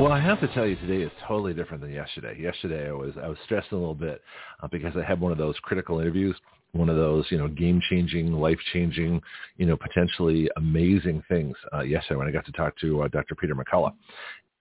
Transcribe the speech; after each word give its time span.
Well, 0.00 0.12
I 0.12 0.18
have 0.18 0.40
to 0.40 0.48
tell 0.54 0.66
you, 0.66 0.76
today 0.76 1.02
is 1.02 1.12
totally 1.28 1.52
different 1.52 1.82
than 1.82 1.92
yesterday. 1.92 2.34
Yesterday, 2.40 2.88
I 2.88 2.92
was 2.92 3.12
I 3.22 3.28
was 3.28 3.36
stressed 3.44 3.70
a 3.72 3.76
little 3.76 3.94
bit 3.94 4.22
uh, 4.62 4.66
because 4.72 4.94
I 4.96 5.06
had 5.06 5.20
one 5.20 5.30
of 5.30 5.36
those 5.36 5.56
critical 5.60 6.00
interviews, 6.00 6.34
one 6.72 6.88
of 6.88 6.96
those 6.96 7.26
you 7.28 7.36
know 7.36 7.48
game-changing, 7.48 8.32
life-changing, 8.32 9.20
you 9.58 9.66
know 9.66 9.76
potentially 9.76 10.48
amazing 10.56 11.22
things 11.28 11.54
uh, 11.74 11.80
yesterday 11.80 12.16
when 12.16 12.26
I 12.26 12.30
got 12.30 12.46
to 12.46 12.52
talk 12.52 12.78
to 12.78 13.02
uh, 13.02 13.08
Dr. 13.08 13.34
Peter 13.34 13.54
McCullough, 13.54 13.92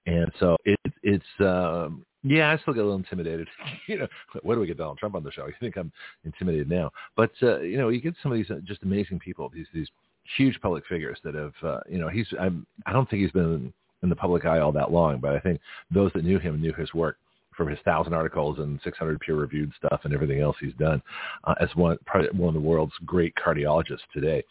and 0.07 0.29
so 0.41 0.57
it, 0.65 0.77
it's 1.03 1.23
um, 1.40 2.05
yeah, 2.21 2.51
I 2.51 2.57
still 2.57 2.73
get 2.73 2.81
a 2.81 2.84
little 2.84 2.98
intimidated. 2.98 3.48
you 3.87 3.99
know, 3.99 4.07
where 4.41 4.57
do 4.57 4.59
we 4.59 4.67
get 4.67 4.77
Donald 4.77 4.98
Trump 4.98 5.15
on 5.15 5.23
the 5.23 5.31
show? 5.31 5.48
You 5.48 5.53
think 5.62 5.77
I'm 5.77 5.93
intimidated 6.26 6.70
now, 6.70 6.91
but 7.15 7.31
uh, 7.41 7.62
you 7.62 7.77
know, 7.77 7.87
you 7.87 8.01
get 8.01 8.15
some 8.21 8.34
of 8.34 8.37
these 8.37 8.51
uh, 8.51 8.59
just 8.65 8.84
amazing 8.84 9.20
people, 9.20 9.48
these 9.48 9.67
these 9.73 9.87
huge 10.35 10.59
public 10.59 10.84
figures 10.87 11.17
that 11.23 11.34
have, 11.34 11.53
uh, 11.63 11.79
you 11.90 11.98
know, 11.98 12.09
he's 12.09 12.27
I'm 12.37 12.67
I 12.85 12.91
don't 12.91 13.09
think 13.09 13.21
he's 13.21 13.31
been 13.31 13.71
in 14.03 14.09
the 14.09 14.16
public 14.16 14.45
eye 14.45 14.59
all 14.59 14.71
that 14.71 14.91
long, 14.91 15.20
but 15.20 15.35
I 15.35 15.39
think 15.39 15.59
those 15.91 16.12
that 16.13 16.23
knew 16.23 16.40
him 16.40 16.62
knew 16.62 16.73
his 16.73 16.94
work 16.94 17.17
from 17.59 17.67
his 17.67 17.80
thousand 17.84 18.13
articles 18.13 18.59
and 18.59 18.80
600 18.85 19.20
peer-reviewed 19.20 19.73
stuff 19.76 20.02
and 20.05 20.13
everything 20.13 20.40
else 20.40 20.55
he's 20.62 20.73
done 20.76 21.02
uh, 21.44 21.55
as 21.59 21.67
one 21.76 21.98
probably 22.05 22.30
one 22.30 22.55
of 22.55 22.62
the 22.62 22.67
world's 22.67 22.93
great 23.05 23.34
cardiologists 23.35 24.07
today. 24.13 24.41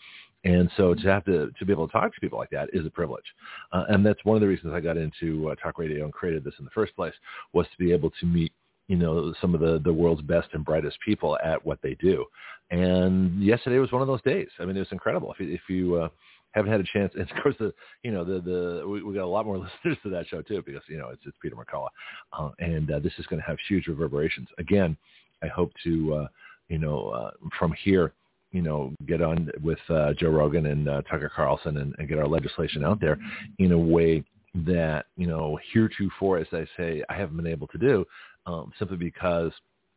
And 0.45 0.71
so 0.77 0.95
to 0.95 1.01
have 1.09 1.25
to, 1.25 1.51
to 1.59 1.65
be 1.65 1.73
able 1.73 1.89
to 1.89 1.93
talk 1.93 2.15
to 2.15 2.21
people 2.21 2.39
like 2.39 2.51
that 2.51 2.69
is 2.73 2.87
a 2.87 2.91
privilege. 2.91 3.25
Uh, 3.73 3.85
and 3.89 4.05
that's 4.05 4.25
one 4.25 4.37
of 4.37 4.41
the 4.41 4.47
reasons 4.47 4.73
I 4.75 4.81
got 4.81 4.97
into 4.97 5.49
uh, 5.49 5.55
talk 5.57 5.79
radio 5.79 6.05
and 6.05 6.13
created 6.13 6.45
this 6.45 6.55
in 6.59 6.65
the 6.65 6.71
first 6.71 6.95
place 6.95 7.15
was 7.53 7.67
to 7.67 7.79
be 7.79 7.93
able 7.93 8.11
to 8.21 8.27
meet, 8.27 8.53
you 8.87 8.97
know, 8.97 9.35
some 9.41 9.55
of 9.55 9.61
the, 9.61 9.81
the 9.83 9.93
world's 9.93 10.23
best 10.23 10.49
and 10.53 10.65
brightest 10.65 10.99
people 11.05 11.39
at 11.43 11.65
what 11.65 11.81
they 11.83 11.95
do. 11.95 12.25
And 12.71 13.43
yesterday 13.43 13.79
was 13.79 13.91
one 13.91 14.03
of 14.03 14.09
those 14.09 14.23
days. 14.23 14.49
I 14.61 14.65
mean, 14.65 14.77
it 14.77 14.81
was 14.81 14.93
incredible. 14.93 15.33
If 15.33 15.41
you, 15.41 15.55
if 15.55 15.61
you 15.69 15.95
uh, 15.97 16.09
haven't 16.53 16.73
had 16.73 16.81
a 16.81 16.85
chance, 16.85 17.13
and 17.15 17.31
of 17.31 17.43
course, 17.43 17.55
the, 17.59 17.73
you 18.03 18.11
know, 18.11 18.25
the, 18.25 18.41
the, 18.41 18.89
we, 18.89 19.03
we 19.03 19.15
got 19.15 19.25
a 19.25 19.27
lot 19.27 19.47
more 19.47 19.59
listeners 19.85 19.99
to 20.03 20.11
that 20.11 20.27
show 20.29 20.43
too, 20.43 20.63
because, 20.65 20.83
you 20.89 20.99
know, 20.99 21.11
it's, 21.11 21.23
it's 21.27 21.37
Peter 21.43 21.57
McCullough. 21.57 21.89
Uh, 22.33 22.51
and 22.59 22.91
uh, 22.91 22.99
this 22.99 23.13
is 23.19 23.27
going 23.27 23.41
to 23.41 23.47
have 23.47 23.57
huge 23.69 23.87
reverberations. 23.87 24.49
Again, 24.59 24.97
I 25.43 25.49
hope 25.49 25.73
to, 25.85 26.15
uh, 26.15 26.29
you 26.69 26.79
know, 26.79 27.09
uh, 27.09 27.31
from 27.59 27.75
here, 27.85 28.13
you 28.53 28.63
know, 28.63 28.95
get 29.07 29.21
on 29.21 29.51
with 29.63 29.79
uh, 29.91 30.15
Joe 30.15 30.31
Rogan 30.31 30.67
and 30.67 30.89
uh, 30.89 31.03
Tucker 31.03 31.31
Carlson 31.35 31.77
and, 31.77 31.95
and 31.99 32.09
get 32.09 32.19
our 32.19 32.27
legislation 32.27 32.85
out 32.85 33.01
there 33.01 33.19
in 33.59 33.73
a 33.73 33.79
way 33.79 34.25
that, 34.55 35.07
you 35.17 35.27
know, 35.27 35.59
heretofore, 35.73 36.39
as 36.39 36.47
I 36.53 36.67
say, 36.77 37.05
I 37.09 37.15
haven't 37.15 37.37
been 37.37 37.47
able 37.47 37.67
to 37.69 37.79
do 37.79 38.07
um, 38.47 38.73
simply 38.79 38.97
because, 38.97 39.53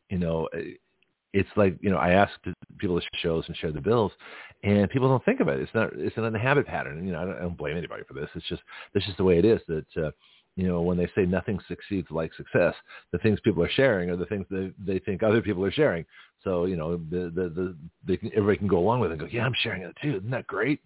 you 0.10 0.18
know, 0.18 0.50
it's 1.34 1.50
like, 1.56 1.78
you 1.82 1.90
know, 1.90 1.98
I 1.98 2.12
ask 2.12 2.32
people 2.78 3.00
to 3.00 3.06
shows 3.16 3.46
and 3.48 3.56
share 3.56 3.72
the 3.72 3.82
bills 3.82 4.12
and 4.64 4.90
people 4.90 5.08
don't 5.08 5.24
think 5.26 5.40
about 5.40 5.58
it. 5.58 5.64
It's 5.64 5.74
not, 5.74 5.90
it's 5.94 6.18
an 6.18 6.34
habit 6.36 6.68
pattern. 6.68 7.06
You 7.06 7.14
know, 7.14 7.22
I 7.22 7.26
don't, 7.26 7.38
I 7.38 7.42
don't 7.42 7.58
blame 7.58 7.78
anybody 7.78 8.04
for 8.08 8.14
this. 8.14 8.30
It's 8.36 8.48
just, 8.48 8.62
this 8.94 9.04
is 9.08 9.16
the 9.18 9.24
way 9.24 9.40
it 9.40 9.46
is 9.46 9.60
that, 9.68 9.86
uh, 9.98 10.12
you 10.56 10.68
know, 10.68 10.82
when 10.82 10.98
they 10.98 11.10
say 11.16 11.26
nothing 11.26 11.60
succeeds 11.68 12.08
like 12.12 12.34
success, 12.34 12.76
the 13.12 13.18
things 13.20 13.40
people 13.40 13.64
are 13.64 13.70
sharing 13.70 14.10
are 14.10 14.18
the 14.18 14.26
things 14.26 14.46
that 14.50 14.74
they 14.86 15.00
think 15.00 15.24
other 15.24 15.42
people 15.42 15.66
are 15.66 15.72
sharing. 15.72 16.06
So, 16.44 16.66
you 16.66 16.76
know, 16.76 16.98
the, 16.98 17.32
the, 17.34 17.50
the, 17.50 17.78
they 18.06 18.18
can, 18.18 18.30
everybody 18.36 18.58
can 18.58 18.68
go 18.68 18.78
along 18.78 19.00
with 19.00 19.12
it 19.12 19.14
and 19.14 19.22
go, 19.22 19.28
yeah, 19.32 19.46
I'm 19.46 19.56
sharing 19.62 19.84
it 19.84 19.96
too. 20.02 20.18
Isn't 20.18 20.32
that 20.32 20.48
great? 20.48 20.82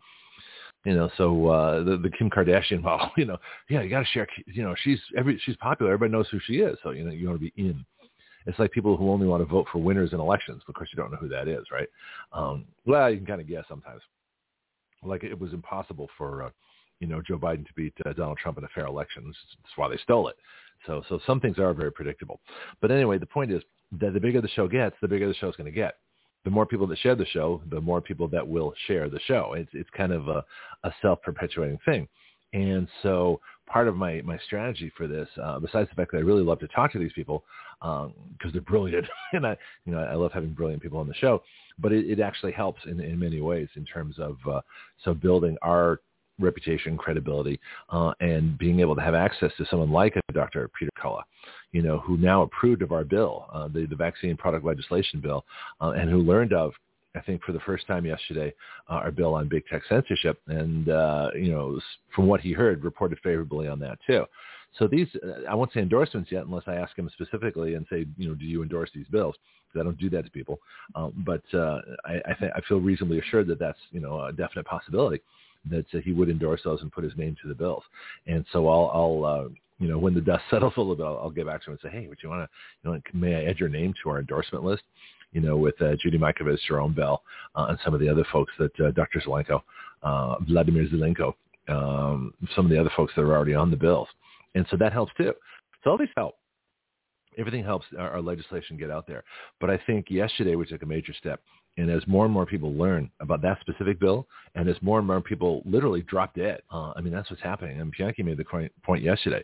You 0.86 0.94
know, 0.94 1.10
so, 1.18 1.48
uh, 1.48 1.84
the, 1.84 1.98
the 1.98 2.12
Kim 2.12 2.30
Kardashian 2.30 2.82
model, 2.84 3.10
you 3.18 3.26
know, 3.26 3.38
yeah, 3.70 3.82
you 3.82 3.90
got 3.90 4.02
to 4.02 4.06
share, 4.06 4.28
you 4.46 4.64
know, 4.64 4.76
she's 4.84 5.00
every, 5.18 5.42
she's 5.44 5.58
popular. 5.58 5.92
Everybody 5.92 6.14
knows 6.14 6.30
who 6.30 6.40
she 6.46 6.58
is. 6.60 6.78
So, 6.84 6.92
you 6.92 7.04
know, 7.04 7.12
you 7.12 7.28
want 7.28 7.42
to 7.42 7.52
be 7.52 7.54
in. 7.58 7.84
It's 8.46 8.60
like 8.60 8.72
people 8.72 8.96
who 8.96 9.10
only 9.10 9.28
want 9.28 9.42
to 9.42 9.46
vote 9.46 9.68
for 9.72 9.80
winners 9.80 10.14
in 10.14 10.20
elections. 10.20 10.62
Of 10.68 10.74
course, 10.76 10.90
you 10.94 10.98
don't 10.98 11.12
know 11.12 11.18
who 11.18 11.30
that 11.30 11.48
is, 11.48 11.66
right? 11.72 11.88
Um, 12.32 12.66
well, 12.86 13.10
you 13.10 13.18
can 13.18 13.26
kind 13.26 13.42
of 13.42 13.48
guess 13.48 13.66
sometimes. 13.68 14.02
Like 15.04 15.24
it 15.24 15.40
was 15.40 15.54
impossible 15.54 16.10
for, 16.18 16.44
uh, 16.44 16.50
you 17.00 17.08
know, 17.08 17.22
Joe 17.22 17.38
Biden 17.38 17.66
to 17.68 17.74
beat 17.76 17.94
uh, 18.06 18.14
Donald 18.14 18.38
Trump 18.38 18.58
in 18.58 18.64
a 18.64 18.68
fair 18.70 18.86
election. 18.86 19.24
That's 19.26 19.78
why 19.78 19.90
they 19.90 19.98
stole 19.98 20.28
it. 20.28 20.36
So, 20.86 21.04
so 21.10 21.20
some 21.26 21.40
things 21.40 21.58
are 21.60 21.74
very 21.74 21.92
predictable. 21.92 22.40
But 22.82 22.92
anyway, 22.92 23.18
the 23.18 23.26
point 23.26 23.52
is 23.52 23.62
that 24.00 24.14
the 24.14 24.20
bigger 24.20 24.42
the 24.42 24.48
show 24.50 24.68
gets, 24.68 24.96
the 25.02 25.08
bigger 25.08 25.28
the 25.28 25.34
show's 25.36 25.56
going 25.56 25.72
to 25.72 25.76
get. 25.76 25.96
The 26.44 26.52
more 26.52 26.66
people 26.66 26.86
that 26.88 27.00
share 27.00 27.16
the 27.16 27.26
show, 27.26 27.62
the 27.72 27.82
more 27.82 28.02
people 28.02 28.28
that 28.28 28.48
will 28.48 28.74
share 28.86 29.10
the 29.10 29.20
show. 29.26 29.54
It's 29.58 29.70
it's 29.74 29.90
kind 29.98 30.12
of 30.12 30.28
a, 30.28 30.44
a 30.84 30.94
self-perpetuating 31.02 31.80
thing. 31.86 32.08
And 32.54 32.88
so 33.02 33.42
part 33.68 33.88
of 33.88 33.96
my, 33.96 34.22
my 34.22 34.38
strategy 34.46 34.92
for 34.96 35.08
this, 35.08 35.28
uh, 35.42 35.60
besides 35.60 35.90
the 35.90 35.96
fact 35.96 36.12
that 36.12 36.18
I 36.18 36.22
really 36.22 36.44
love 36.44 36.60
to 36.60 36.68
talk 36.68 36.92
to 36.94 37.00
these 37.00 37.14
people 37.14 37.44
because 37.82 38.06
um, 38.46 38.52
they're 38.52 38.62
brilliant, 38.62 39.06
and 39.34 39.46
I, 39.46 39.58
you 39.86 39.92
know, 39.92 40.00
I 40.00 40.16
love 40.16 40.32
having 40.32 40.54
brilliant 40.54 40.82
people 40.82 41.00
on 41.00 41.08
the 41.08 41.14
show, 41.16 41.42
but 41.80 41.92
it, 41.92 42.10
it 42.10 42.20
actually 42.20 42.52
helps 42.52 42.82
in, 42.86 43.00
in 43.00 43.20
many 43.20 43.42
ways 43.42 43.68
in 43.76 43.86
terms 43.86 44.16
of 44.20 44.38
uh, 44.50 44.62
so 45.04 45.14
building 45.14 45.58
our 45.62 46.00
reputation, 46.40 46.98
credibility, 46.98 47.60
uh, 47.90 48.12
and 48.20 48.58
being 48.58 48.80
able 48.80 48.96
to 48.96 49.02
have 49.02 49.16
access 49.16 49.52
to 49.58 49.66
someone 49.70 49.92
like 49.92 50.16
a 50.16 50.34
Dr. 50.34 50.70
Peter 50.78 50.92
McCullough, 50.98 51.24
you 51.72 51.82
know, 51.82 52.00
who 52.00 52.18
now 52.18 52.42
approved 52.42 52.82
of 52.82 52.92
our 52.92 53.04
bill, 53.04 53.46
uh, 53.54 53.68
the, 53.68 53.86
the 53.86 53.96
vaccine 53.96 54.36
product 54.36 54.66
legislation 54.66 55.22
bill, 55.22 55.46
uh, 55.82 55.92
and 55.92 56.10
who 56.10 56.20
learned 56.20 56.54
of 56.54 56.74
I 57.16 57.22
think 57.22 57.44
for 57.44 57.52
the 57.52 57.60
first 57.62 57.88
time 57.88 58.06
yesterday, 58.06 58.54
uh, 58.90 58.96
our 58.96 59.12
bill 59.12 59.34
on 59.36 59.48
big 59.48 59.66
tech 59.68 59.84
censorship, 59.88 60.42
and 60.48 60.90
uh, 60.90 61.30
you 61.36 61.52
know, 61.52 61.80
from 62.16 62.28
what 62.28 62.42
he 62.42 62.52
heard, 62.52 62.84
reported 62.84 63.20
favorably 63.24 63.68
on 63.68 63.80
that 63.80 63.98
too. 64.06 64.26
So 64.78 64.88
these, 64.88 65.08
uh, 65.24 65.50
I 65.50 65.56
won't 65.56 65.72
say 65.74 65.80
endorsements 65.80 66.32
yet, 66.32 66.46
unless 66.46 66.64
I 66.68 66.76
ask 66.76 66.98
him 66.98 67.10
specifically 67.14 67.76
and 67.76 67.86
say, 67.90 68.06
you 68.18 68.28
know, 68.28 68.36
do 68.36 68.46
you 68.46 68.62
endorse 68.62 68.90
these 68.94 69.08
bills? 69.08 69.36
Because 69.68 69.82
I 69.82 69.84
don't 69.84 69.98
do 69.98 70.10
that 70.10 70.26
to 70.26 70.32
people. 70.32 70.60
Um, 70.96 71.14
but 71.26 71.44
uh, 71.54 71.80
I, 72.06 72.16
I, 72.26 72.34
th- 72.34 72.52
I 72.56 72.62
feel 72.68 72.82
reasonably 72.82 73.20
assured 73.20 73.48
that 73.48 73.60
that's, 73.60 73.80
you 73.92 74.02
know, 74.02 74.22
a 74.22 74.34
definite 74.34 74.66
possibility 74.66 75.22
that 75.72 75.86
uh, 75.94 76.00
he 76.04 76.12
would 76.12 76.30
endorse 76.30 76.62
those 76.64 76.82
and 76.82 76.92
put 76.92 77.04
his 77.04 77.16
name 77.16 77.36
to 77.42 77.48
the 77.48 77.56
bills. 77.56 77.84
And 78.28 78.46
so 78.52 78.68
I'll, 78.68 78.92
I'll 78.94 79.26
uh, 79.26 79.50
you 79.80 79.88
know, 79.88 79.98
when 79.98 80.14
the 80.14 80.22
dust 80.22 80.44
settles 80.50 80.74
a 80.76 80.80
little 80.80 80.96
bit, 80.96 81.06
I'll, 81.06 81.20
I'll 81.24 81.30
get 81.30 81.46
back 81.46 81.64
to 81.64 81.72
him 81.72 81.78
and 81.82 81.92
say, 81.92 81.98
hey, 81.98 82.08
would 82.08 82.20
you 82.22 82.30
want 82.30 82.50
to, 82.50 82.50
you 82.84 82.94
know, 82.94 83.02
may 83.14 83.36
I 83.36 83.50
add 83.50 83.60
your 83.60 83.70
name 83.70 83.94
to 84.04 84.10
our 84.10 84.20
endorsement 84.20 84.64
list? 84.64 84.84
You 85.32 85.42
know, 85.42 85.58
with 85.58 85.80
uh, 85.82 85.96
Judy 86.02 86.18
Mikovits, 86.18 86.60
Jarome 86.70 86.96
Bell, 86.96 87.22
uh, 87.56 87.68
and 87.70 87.80
some 87.84 87.94
of 87.94 88.00
the 88.00 88.10
other 88.10 88.26
folks 88.32 88.54
that 88.60 88.80
uh, 88.80 88.92
Dr. 88.92 89.22
Zelenko, 89.22 89.62
uh, 90.04 90.36
Vladimir 90.48 90.88
Zelenko, 90.88 91.34
um, 91.68 92.34
some 92.56 92.66
of 92.66 92.72
the 92.72 92.80
other 92.80 92.92
folks 92.96 93.14
that 93.16 93.22
are 93.22 93.36
already 93.36 93.56
on 93.56 93.72
the 93.72 93.78
bills. 93.78 94.08
And 94.54 94.66
so 94.70 94.78
that 94.78 94.94
helps 94.94 95.12
too. 95.18 95.34
So 95.84 95.92
all 95.92 95.98
these 95.98 96.08
help. 96.16 96.36
Everything 97.38 97.64
helps 97.64 97.86
our, 97.98 98.12
our 98.12 98.22
legislation 98.22 98.78
get 98.78 98.90
out 98.90 99.08
there. 99.08 99.24
But 99.60 99.70
I 99.70 99.78
think 99.86 100.10
yesterday 100.10 100.56
we 100.56 100.66
took 100.66 100.84
a 100.84 100.86
major 100.86 101.14
step. 101.14 101.42
And 101.78 101.92
as 101.92 102.08
more 102.08 102.24
and 102.24 102.34
more 102.34 102.46
people 102.46 102.74
learn 102.74 103.12
about 103.20 103.42
that 103.42 103.60
specific 103.60 104.00
bill, 104.00 104.26
and 104.56 104.70
as 104.70 104.78
more 104.82 105.00
and 105.00 105.08
more 105.08 105.20
people 105.20 105.62
literally 105.66 106.02
drop 106.04 106.34
dead, 106.34 106.62
uh, 106.72 106.94
I 106.96 107.02
mean, 107.02 107.12
that's 107.12 107.30
what's 107.30 107.44
happening. 107.44 107.82
And 107.82 107.94
Pianki 107.94 108.24
made 108.24 108.38
the 108.38 108.70
point 108.84 109.04
yesterday 109.04 109.44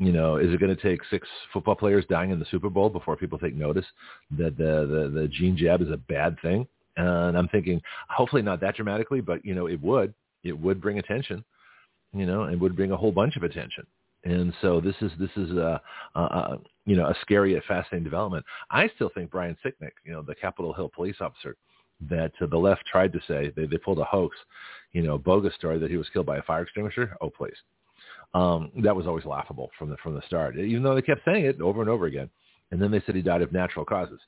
you 0.00 0.12
know, 0.12 0.38
is 0.38 0.52
it 0.52 0.58
going 0.58 0.74
to 0.74 0.82
take 0.82 1.02
six 1.10 1.28
football 1.52 1.76
players 1.76 2.06
dying 2.08 2.30
in 2.30 2.38
the 2.38 2.46
Super 2.50 2.70
Bowl 2.70 2.88
before 2.88 3.16
people 3.16 3.38
take 3.38 3.54
notice 3.54 3.84
that 4.30 4.56
the 4.56 5.10
the, 5.14 5.20
the 5.20 5.28
gene 5.28 5.56
jab 5.56 5.82
is 5.82 5.90
a 5.90 5.98
bad 5.98 6.40
thing? 6.40 6.66
And 6.96 7.36
I'm 7.36 7.48
thinking, 7.48 7.82
hopefully 8.08 8.40
not 8.40 8.60
that 8.62 8.76
dramatically, 8.76 9.20
but 9.20 9.44
you 9.44 9.54
know, 9.54 9.66
it 9.68 9.80
would 9.82 10.14
it 10.42 10.58
would 10.58 10.80
bring 10.80 10.98
attention, 10.98 11.44
you 12.14 12.24
know, 12.24 12.44
and 12.44 12.58
would 12.60 12.76
bring 12.76 12.92
a 12.92 12.96
whole 12.96 13.12
bunch 13.12 13.36
of 13.36 13.42
attention. 13.42 13.86
And 14.24 14.54
so 14.62 14.80
this 14.80 14.96
is 15.02 15.12
this 15.18 15.30
is 15.36 15.50
a, 15.50 15.80
a, 16.14 16.20
a 16.20 16.58
you 16.86 16.96
know 16.96 17.06
a 17.06 17.14
scary 17.20 17.52
yet 17.52 17.64
fascinating 17.68 18.04
development. 18.04 18.46
I 18.70 18.88
still 18.94 19.10
think 19.14 19.30
Brian 19.30 19.56
Sicknick, 19.62 19.92
you 20.04 20.12
know, 20.12 20.22
the 20.22 20.34
Capitol 20.34 20.72
Hill 20.72 20.90
police 20.94 21.16
officer, 21.20 21.56
that 22.08 22.32
uh, 22.40 22.46
the 22.46 22.56
left 22.56 22.86
tried 22.86 23.12
to 23.12 23.20
say 23.28 23.52
they 23.54 23.66
they 23.66 23.76
pulled 23.76 23.98
a 23.98 24.04
hoax, 24.04 24.34
you 24.92 25.02
know, 25.02 25.18
bogus 25.18 25.54
story 25.56 25.78
that 25.78 25.90
he 25.90 25.98
was 25.98 26.08
killed 26.10 26.26
by 26.26 26.38
a 26.38 26.42
fire 26.42 26.62
extinguisher. 26.62 27.14
Oh 27.20 27.28
please, 27.28 27.56
um, 28.34 28.70
that 28.82 28.94
was 28.94 29.06
always 29.06 29.24
laughable 29.24 29.70
from 29.78 29.90
the 29.90 29.96
from 29.98 30.14
the 30.14 30.22
start, 30.26 30.56
even 30.56 30.82
though 30.82 30.94
they 30.94 31.02
kept 31.02 31.24
saying 31.24 31.44
it 31.44 31.60
over 31.60 31.80
and 31.80 31.90
over 31.90 32.06
again. 32.06 32.30
And 32.70 32.80
then 32.80 32.90
they 32.90 33.02
said 33.04 33.16
he 33.16 33.22
died 33.22 33.42
of 33.42 33.52
natural 33.52 33.84
causes. 33.84 34.20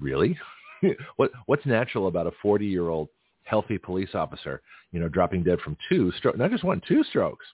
Really? 0.00 0.38
what 1.16 1.30
what's 1.46 1.66
natural 1.66 2.06
about 2.08 2.26
a 2.26 2.32
40 2.40 2.66
year 2.66 2.88
old 2.88 3.08
healthy 3.44 3.76
police 3.76 4.14
officer, 4.14 4.62
you 4.92 5.00
know, 5.00 5.08
dropping 5.08 5.42
dead 5.42 5.60
from 5.60 5.76
two 5.88 6.12
strokes, 6.18 6.38
not 6.38 6.50
just 6.50 6.64
one, 6.64 6.80
two 6.86 7.04
strokes, 7.04 7.44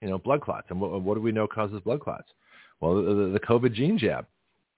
you 0.00 0.08
know, 0.08 0.18
blood 0.18 0.40
clots. 0.40 0.68
And 0.70 0.80
what, 0.80 1.02
what 1.02 1.14
do 1.14 1.20
we 1.20 1.32
know 1.32 1.46
causes 1.46 1.80
blood 1.84 2.00
clots? 2.00 2.28
Well, 2.80 2.96
the, 2.96 3.30
the 3.32 3.40
COVID 3.40 3.74
gene 3.74 3.98
jab 3.98 4.26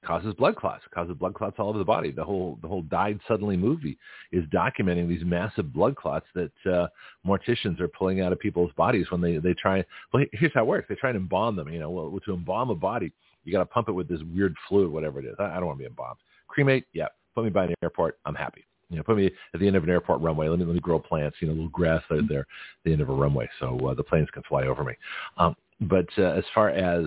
causes 0.04 0.34
blood 0.34 0.56
clots, 0.56 0.84
causes 0.94 1.14
blood 1.16 1.34
clots 1.34 1.56
all 1.58 1.68
over 1.68 1.78
the 1.78 1.84
body. 1.84 2.10
The 2.10 2.24
whole 2.24 2.58
the 2.62 2.68
whole 2.68 2.82
died 2.82 3.18
suddenly 3.26 3.56
movie 3.56 3.98
is 4.32 4.44
documenting 4.46 5.08
these 5.08 5.24
massive 5.24 5.72
blood 5.72 5.96
clots 5.96 6.26
that 6.34 6.52
uh, 6.66 6.88
morticians 7.26 7.80
are 7.80 7.88
pulling 7.88 8.20
out 8.20 8.32
of 8.32 8.38
people's 8.38 8.72
bodies 8.76 9.06
when 9.10 9.20
they 9.20 9.38
they 9.38 9.54
try. 9.54 9.84
Well, 10.12 10.24
here's 10.32 10.52
how 10.54 10.62
it 10.62 10.66
works: 10.66 10.86
they 10.88 10.94
try 10.94 11.10
and 11.10 11.16
embalm 11.16 11.56
them. 11.56 11.68
You 11.68 11.80
know, 11.80 11.90
well, 11.90 12.20
to 12.24 12.34
embalm 12.34 12.70
a 12.70 12.74
body, 12.74 13.12
You 13.44 13.52
got 13.52 13.60
to 13.60 13.66
pump 13.66 13.88
it 13.88 13.92
with 13.92 14.08
this 14.08 14.20
weird 14.34 14.54
fluid, 14.68 14.90
whatever 14.90 15.18
it 15.18 15.26
is. 15.26 15.34
I, 15.38 15.44
I 15.44 15.54
don't 15.56 15.66
want 15.66 15.78
to 15.78 15.82
be 15.82 15.88
embalmed. 15.88 16.18
Cremate, 16.46 16.86
yeah. 16.92 17.08
Put 17.34 17.44
me 17.44 17.50
by 17.50 17.64
an 17.64 17.74
airport. 17.82 18.18
I'm 18.24 18.34
happy. 18.34 18.64
You 18.90 18.96
know, 18.96 19.02
put 19.02 19.16
me 19.16 19.26
at 19.26 19.60
the 19.60 19.66
end 19.66 19.76
of 19.76 19.84
an 19.84 19.90
airport 19.90 20.20
runway. 20.22 20.48
Let 20.48 20.58
me 20.58 20.64
let 20.64 20.74
me 20.74 20.80
grow 20.80 20.98
plants. 20.98 21.36
You 21.40 21.48
know, 21.48 21.52
a 21.52 21.54
little 21.54 21.70
grass 21.70 22.02
out 22.10 22.28
there, 22.28 22.40
at 22.40 22.46
the 22.84 22.92
end 22.92 23.02
of 23.02 23.10
a 23.10 23.14
runway, 23.14 23.48
so 23.60 23.78
uh, 23.86 23.94
the 23.94 24.02
planes 24.02 24.28
can 24.32 24.42
fly 24.44 24.64
over 24.64 24.82
me. 24.82 24.94
Um, 25.36 25.54
but 25.82 26.06
uh, 26.16 26.22
as 26.22 26.44
far 26.54 26.70
as 26.70 27.06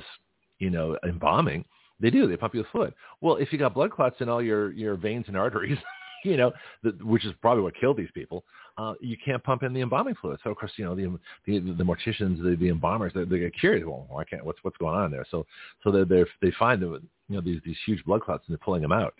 you 0.60 0.70
know, 0.70 0.98
embalming, 1.04 1.66
they 2.02 2.10
do. 2.10 2.28
They 2.28 2.38
pump 2.38 2.54
you 2.54 2.62
with 2.62 2.70
fluid. 2.70 2.94
Well, 3.22 3.36
if 3.36 3.54
you 3.54 3.60
got 3.60 3.74
blood 3.74 3.92
clots 3.92 4.18
in 4.20 4.30
all 4.30 4.42
your 4.42 4.72
your 4.72 4.96
veins 4.96 5.26
and 5.28 5.38
arteries, 5.38 5.78
you 6.24 6.38
know, 6.38 6.52
the, 6.84 6.92
which 7.04 7.26
is 7.26 7.34
probably 7.42 7.64
what 7.64 7.76
killed 7.80 7.98
these 7.98 8.12
people. 8.14 8.44
Uh, 8.78 8.94
you 9.02 9.18
can't 9.24 9.44
pump 9.44 9.64
in 9.64 9.74
the 9.74 9.82
embalming 9.82 10.16
fluid. 10.16 10.40
So 10.44 10.50
of 10.50 10.58
course, 10.58 10.72
you 10.78 10.86
know, 10.86 10.96
the 10.96 11.18
the, 11.46 11.60
the 11.60 11.84
morticians, 11.84 12.42
the, 12.42 12.58
the 12.60 12.70
embalmers, 12.70 13.14
they, 13.14 13.24
they 13.26 13.40
get 13.40 13.58
curious. 13.60 13.86
Well, 13.86 14.06
why 14.10 14.24
can't? 14.24 14.46
What's 14.46 14.60
what's 14.64 14.78
going 14.78 14.96
on 14.96 15.12
there? 15.12 15.26
So 15.30 15.46
so 15.84 15.92
they 15.92 16.04
they 16.04 16.26
they 16.42 16.52
find 16.58 16.82
that 16.82 17.02
you 17.30 17.36
know 17.36 17.42
these 17.42 17.62
these 17.66 17.78
huge 17.86 18.04
blood 18.06 18.22
clots 18.22 18.44
and 18.48 18.54
they're 18.54 18.64
pulling 18.64 18.82
them 18.82 18.92
out. 18.92 19.14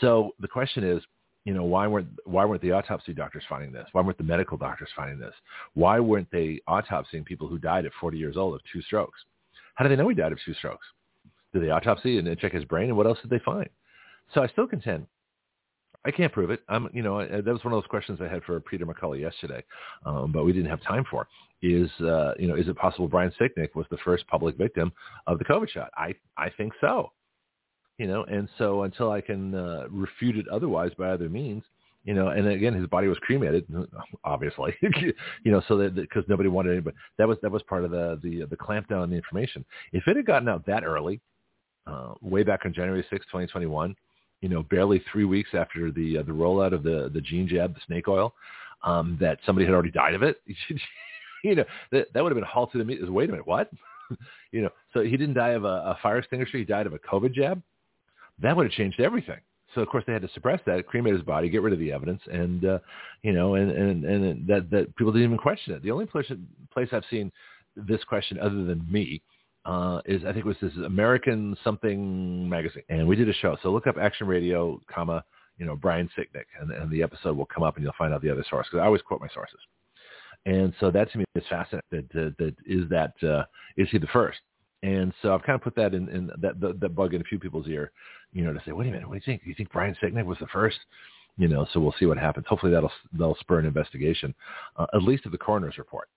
So 0.00 0.34
the 0.40 0.48
question 0.48 0.84
is, 0.84 1.02
you 1.44 1.54
know, 1.54 1.64
why 1.64 1.86
weren't 1.86 2.08
why 2.24 2.44
weren't 2.44 2.62
the 2.62 2.72
autopsy 2.72 3.12
doctors 3.12 3.44
finding 3.48 3.72
this? 3.72 3.86
Why 3.92 4.02
weren't 4.02 4.18
the 4.18 4.24
medical 4.24 4.56
doctors 4.56 4.88
finding 4.96 5.18
this? 5.18 5.34
Why 5.74 6.00
weren't 6.00 6.30
they 6.30 6.60
autopsying 6.68 7.24
people 7.24 7.48
who 7.48 7.58
died 7.58 7.84
at 7.84 7.92
40 8.00 8.18
years 8.18 8.36
old 8.36 8.54
of 8.54 8.60
two 8.72 8.82
strokes? 8.82 9.20
How 9.74 9.84
do 9.84 9.88
they 9.88 9.96
know 9.96 10.08
he 10.08 10.14
died 10.14 10.32
of 10.32 10.38
two 10.44 10.54
strokes? 10.54 10.86
Did 11.54 11.62
they 11.62 11.70
autopsy 11.70 12.18
and 12.18 12.38
check 12.38 12.52
his 12.52 12.64
brain, 12.64 12.88
and 12.88 12.96
what 12.96 13.06
else 13.06 13.18
did 13.22 13.30
they 13.30 13.42
find? 13.44 13.68
So 14.34 14.42
I 14.42 14.48
still 14.48 14.66
contend 14.66 15.06
I 16.06 16.10
can't 16.10 16.32
prove 16.32 16.50
it. 16.50 16.60
I'm, 16.68 16.88
you 16.92 17.02
know, 17.02 17.26
that 17.26 17.46
was 17.46 17.64
one 17.64 17.72
of 17.72 17.82
those 17.82 17.88
questions 17.88 18.18
I 18.20 18.28
had 18.28 18.42
for 18.44 18.60
Peter 18.60 18.84
McCullough 18.84 19.20
yesterday, 19.20 19.64
um, 20.04 20.32
but 20.32 20.44
we 20.44 20.52
didn't 20.52 20.68
have 20.68 20.82
time 20.82 21.04
for. 21.10 21.26
Is, 21.62 21.88
uh, 22.00 22.32
you 22.38 22.46
know, 22.46 22.56
is 22.56 22.68
it 22.68 22.76
possible 22.76 23.08
Brian 23.08 23.32
Sicknick 23.40 23.74
was 23.74 23.86
the 23.90 23.96
first 24.04 24.26
public 24.26 24.56
victim 24.58 24.92
of 25.26 25.38
the 25.38 25.46
COVID 25.46 25.70
shot? 25.70 25.90
I, 25.96 26.14
I 26.36 26.50
think 26.50 26.72
so. 26.80 27.12
You 27.96 28.06
know, 28.06 28.24
and 28.24 28.48
so 28.58 28.82
until 28.82 29.12
I 29.12 29.20
can 29.20 29.54
uh, 29.54 29.84
refute 29.88 30.36
it 30.36 30.48
otherwise 30.48 30.90
by 30.98 31.10
other 31.10 31.30
means, 31.30 31.62
you 32.02 32.12
know, 32.12 32.28
and 32.28 32.46
again, 32.48 32.74
his 32.74 32.86
body 32.88 33.08
was 33.08 33.16
cremated, 33.22 33.66
obviously, 34.24 34.76
you 34.82 35.52
know, 35.52 35.62
so 35.68 35.78
that 35.78 35.94
because 35.94 36.24
nobody 36.28 36.50
wanted 36.50 36.72
anybody. 36.72 36.96
That 37.16 37.28
was 37.28 37.38
that 37.40 37.50
was 37.50 37.62
part 37.62 37.84
of 37.84 37.90
the 37.92 38.20
the 38.22 38.44
the 38.44 38.56
clampdown 38.56 39.00
on 39.00 39.08
the 39.08 39.16
information. 39.16 39.64
If 39.92 40.06
it 40.06 40.16
had 40.16 40.26
gotten 40.26 40.48
out 40.48 40.66
that 40.66 40.84
early, 40.84 41.22
uh, 41.86 42.14
way 42.20 42.42
back 42.42 42.60
on 42.64 42.72
January 42.72 43.04
sixth, 43.10 43.28
2021, 43.28 43.94
you 44.40 44.48
know, 44.48 44.62
barely 44.62 45.02
three 45.10 45.24
weeks 45.24 45.50
after 45.54 45.90
the 45.90 46.18
uh, 46.18 46.22
the 46.22 46.32
rollout 46.32 46.72
of 46.72 46.82
the 46.82 47.10
the 47.12 47.20
gene 47.20 47.48
jab, 47.48 47.74
the 47.74 47.80
snake 47.86 48.08
oil, 48.08 48.34
um, 48.82 49.16
that 49.20 49.38
somebody 49.46 49.64
had 49.64 49.74
already 49.74 49.90
died 49.90 50.14
of 50.14 50.22
it. 50.22 50.40
you 51.44 51.54
know, 51.54 51.64
that 51.92 52.12
that 52.12 52.22
would 52.22 52.30
have 52.30 52.36
been 52.36 52.44
halted 52.44 52.80
immediately. 52.80 53.10
Wait 53.10 53.28
a 53.28 53.32
minute, 53.32 53.46
what? 53.46 53.70
you 54.52 54.62
know, 54.62 54.70
so 54.92 55.02
he 55.02 55.16
didn't 55.16 55.34
die 55.34 55.50
of 55.50 55.64
a, 55.64 55.68
a 55.68 55.98
fire 56.02 56.18
extinguisher. 56.18 56.58
He 56.58 56.64
died 56.64 56.86
of 56.86 56.92
a 56.92 56.98
COVID 56.98 57.32
jab. 57.32 57.62
That 58.40 58.56
would 58.56 58.66
have 58.66 58.72
changed 58.72 59.00
everything. 59.00 59.40
So 59.74 59.80
of 59.80 59.88
course 59.88 60.04
they 60.06 60.12
had 60.12 60.22
to 60.22 60.28
suppress 60.34 60.60
that, 60.66 60.86
cremate 60.86 61.14
his 61.14 61.22
body, 61.22 61.48
get 61.48 61.62
rid 61.62 61.72
of 61.72 61.78
the 61.78 61.92
evidence, 61.92 62.22
and 62.30 62.64
uh, 62.64 62.78
you 63.22 63.32
know, 63.32 63.54
and 63.54 63.70
and 63.70 64.04
and 64.04 64.46
that 64.46 64.70
that 64.70 64.94
people 64.96 65.12
didn't 65.12 65.26
even 65.26 65.38
question 65.38 65.74
it. 65.74 65.82
The 65.82 65.90
only 65.90 66.06
place 66.06 66.30
place 66.72 66.88
I've 66.92 67.04
seen 67.10 67.32
this 67.76 68.02
question 68.04 68.38
other 68.38 68.64
than 68.64 68.86
me 68.90 69.20
uh, 69.64 70.00
is 70.04 70.22
I 70.24 70.32
think 70.32 70.44
it 70.44 70.46
was 70.46 70.56
this 70.60 70.72
American 70.84 71.56
something 71.64 72.48
magazine, 72.48 72.82
and 72.88 73.06
we 73.06 73.16
did 73.16 73.28
a 73.28 73.34
show. 73.34 73.56
So 73.62 73.70
look 73.70 73.86
up 73.86 73.96
Action 74.00 74.26
Radio, 74.26 74.80
comma 74.92 75.24
you 75.58 75.66
know 75.66 75.76
Brian 75.76 76.08
Sicknick, 76.16 76.44
and, 76.60 76.70
and 76.70 76.90
the 76.90 77.02
episode 77.02 77.36
will 77.36 77.46
come 77.46 77.62
up, 77.62 77.76
and 77.76 77.84
you'll 77.84 77.94
find 77.96 78.12
out 78.12 78.22
the 78.22 78.30
other 78.30 78.44
source 78.48 78.66
because 78.70 78.82
I 78.82 78.86
always 78.86 79.02
quote 79.02 79.20
my 79.20 79.28
sources. 79.32 79.58
And 80.46 80.74
so 80.80 80.90
that 80.90 81.10
to 81.12 81.18
me 81.18 81.24
is 81.34 81.44
fascinating. 81.48 81.88
That 81.90 82.12
that, 82.12 82.34
that 82.38 82.54
is 82.66 82.88
that 82.90 83.14
uh, 83.26 83.44
is 83.76 83.88
he 83.90 83.98
the 83.98 84.06
first? 84.08 84.38
And 84.82 85.14
so 85.22 85.32
I've 85.32 85.42
kind 85.42 85.54
of 85.54 85.62
put 85.62 85.74
that 85.76 85.94
in, 85.94 86.10
in 86.10 86.30
that, 86.42 86.60
that 86.60 86.94
bug 86.94 87.14
in 87.14 87.22
a 87.22 87.24
few 87.24 87.38
people's 87.38 87.68
ear, 87.68 87.90
you 88.34 88.44
know, 88.44 88.52
to 88.52 88.60
say, 88.66 88.72
wait 88.72 88.86
a 88.86 88.90
minute, 88.90 89.08
what 89.08 89.14
do 89.14 89.16
you 89.16 89.22
think? 89.24 89.42
Do 89.42 89.48
you 89.48 89.54
think 89.54 89.72
Brian 89.72 89.96
Sicknick 90.02 90.26
was 90.26 90.36
the 90.40 90.46
first? 90.48 90.76
You 91.38 91.48
know, 91.48 91.66
so 91.72 91.80
we'll 91.80 91.94
see 91.98 92.04
what 92.04 92.18
happens. 92.18 92.44
Hopefully 92.46 92.70
that'll 92.70 92.92
that'll 93.12 93.36
spur 93.40 93.60
an 93.60 93.64
investigation, 93.64 94.34
uh, 94.76 94.86
at 94.92 95.02
least 95.02 95.24
of 95.24 95.32
the 95.32 95.38
coroner's 95.38 95.78
report 95.78 96.08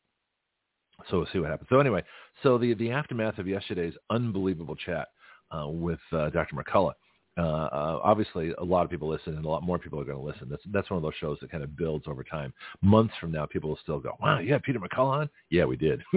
so 1.09 1.17
we'll 1.17 1.27
see 1.31 1.39
what 1.39 1.49
happens. 1.49 1.69
So 1.69 1.79
anyway, 1.79 2.03
so 2.43 2.57
the 2.57 2.73
the 2.73 2.91
aftermath 2.91 3.37
of 3.37 3.47
yesterday's 3.47 3.93
unbelievable 4.09 4.75
chat 4.75 5.09
uh, 5.51 5.67
with 5.67 5.99
uh, 6.11 6.29
Dr. 6.29 6.55
McCullough. 6.55 6.93
Uh, 7.37 7.41
uh, 7.41 7.99
obviously, 8.03 8.51
a 8.57 8.63
lot 8.63 8.83
of 8.83 8.89
people 8.89 9.07
listen, 9.07 9.35
and 9.35 9.45
a 9.45 9.49
lot 9.49 9.61
more 9.61 9.77
people 9.77 9.99
are 9.99 10.03
going 10.03 10.17
to 10.17 10.23
listen. 10.23 10.47
That's 10.49 10.63
that's 10.71 10.89
one 10.89 10.97
of 10.97 11.03
those 11.03 11.13
shows 11.19 11.37
that 11.41 11.51
kind 11.51 11.63
of 11.63 11.77
builds 11.77 12.05
over 12.07 12.23
time. 12.23 12.51
Months 12.81 13.13
from 13.21 13.31
now, 13.31 13.45
people 13.45 13.69
will 13.69 13.79
still 13.83 13.99
go, 13.99 14.17
"Wow, 14.19 14.39
yeah, 14.39 14.57
Peter 14.57 14.79
McCullough 14.79 15.21
on? 15.21 15.29
Yeah, 15.51 15.65
we 15.65 15.77
did." 15.77 16.01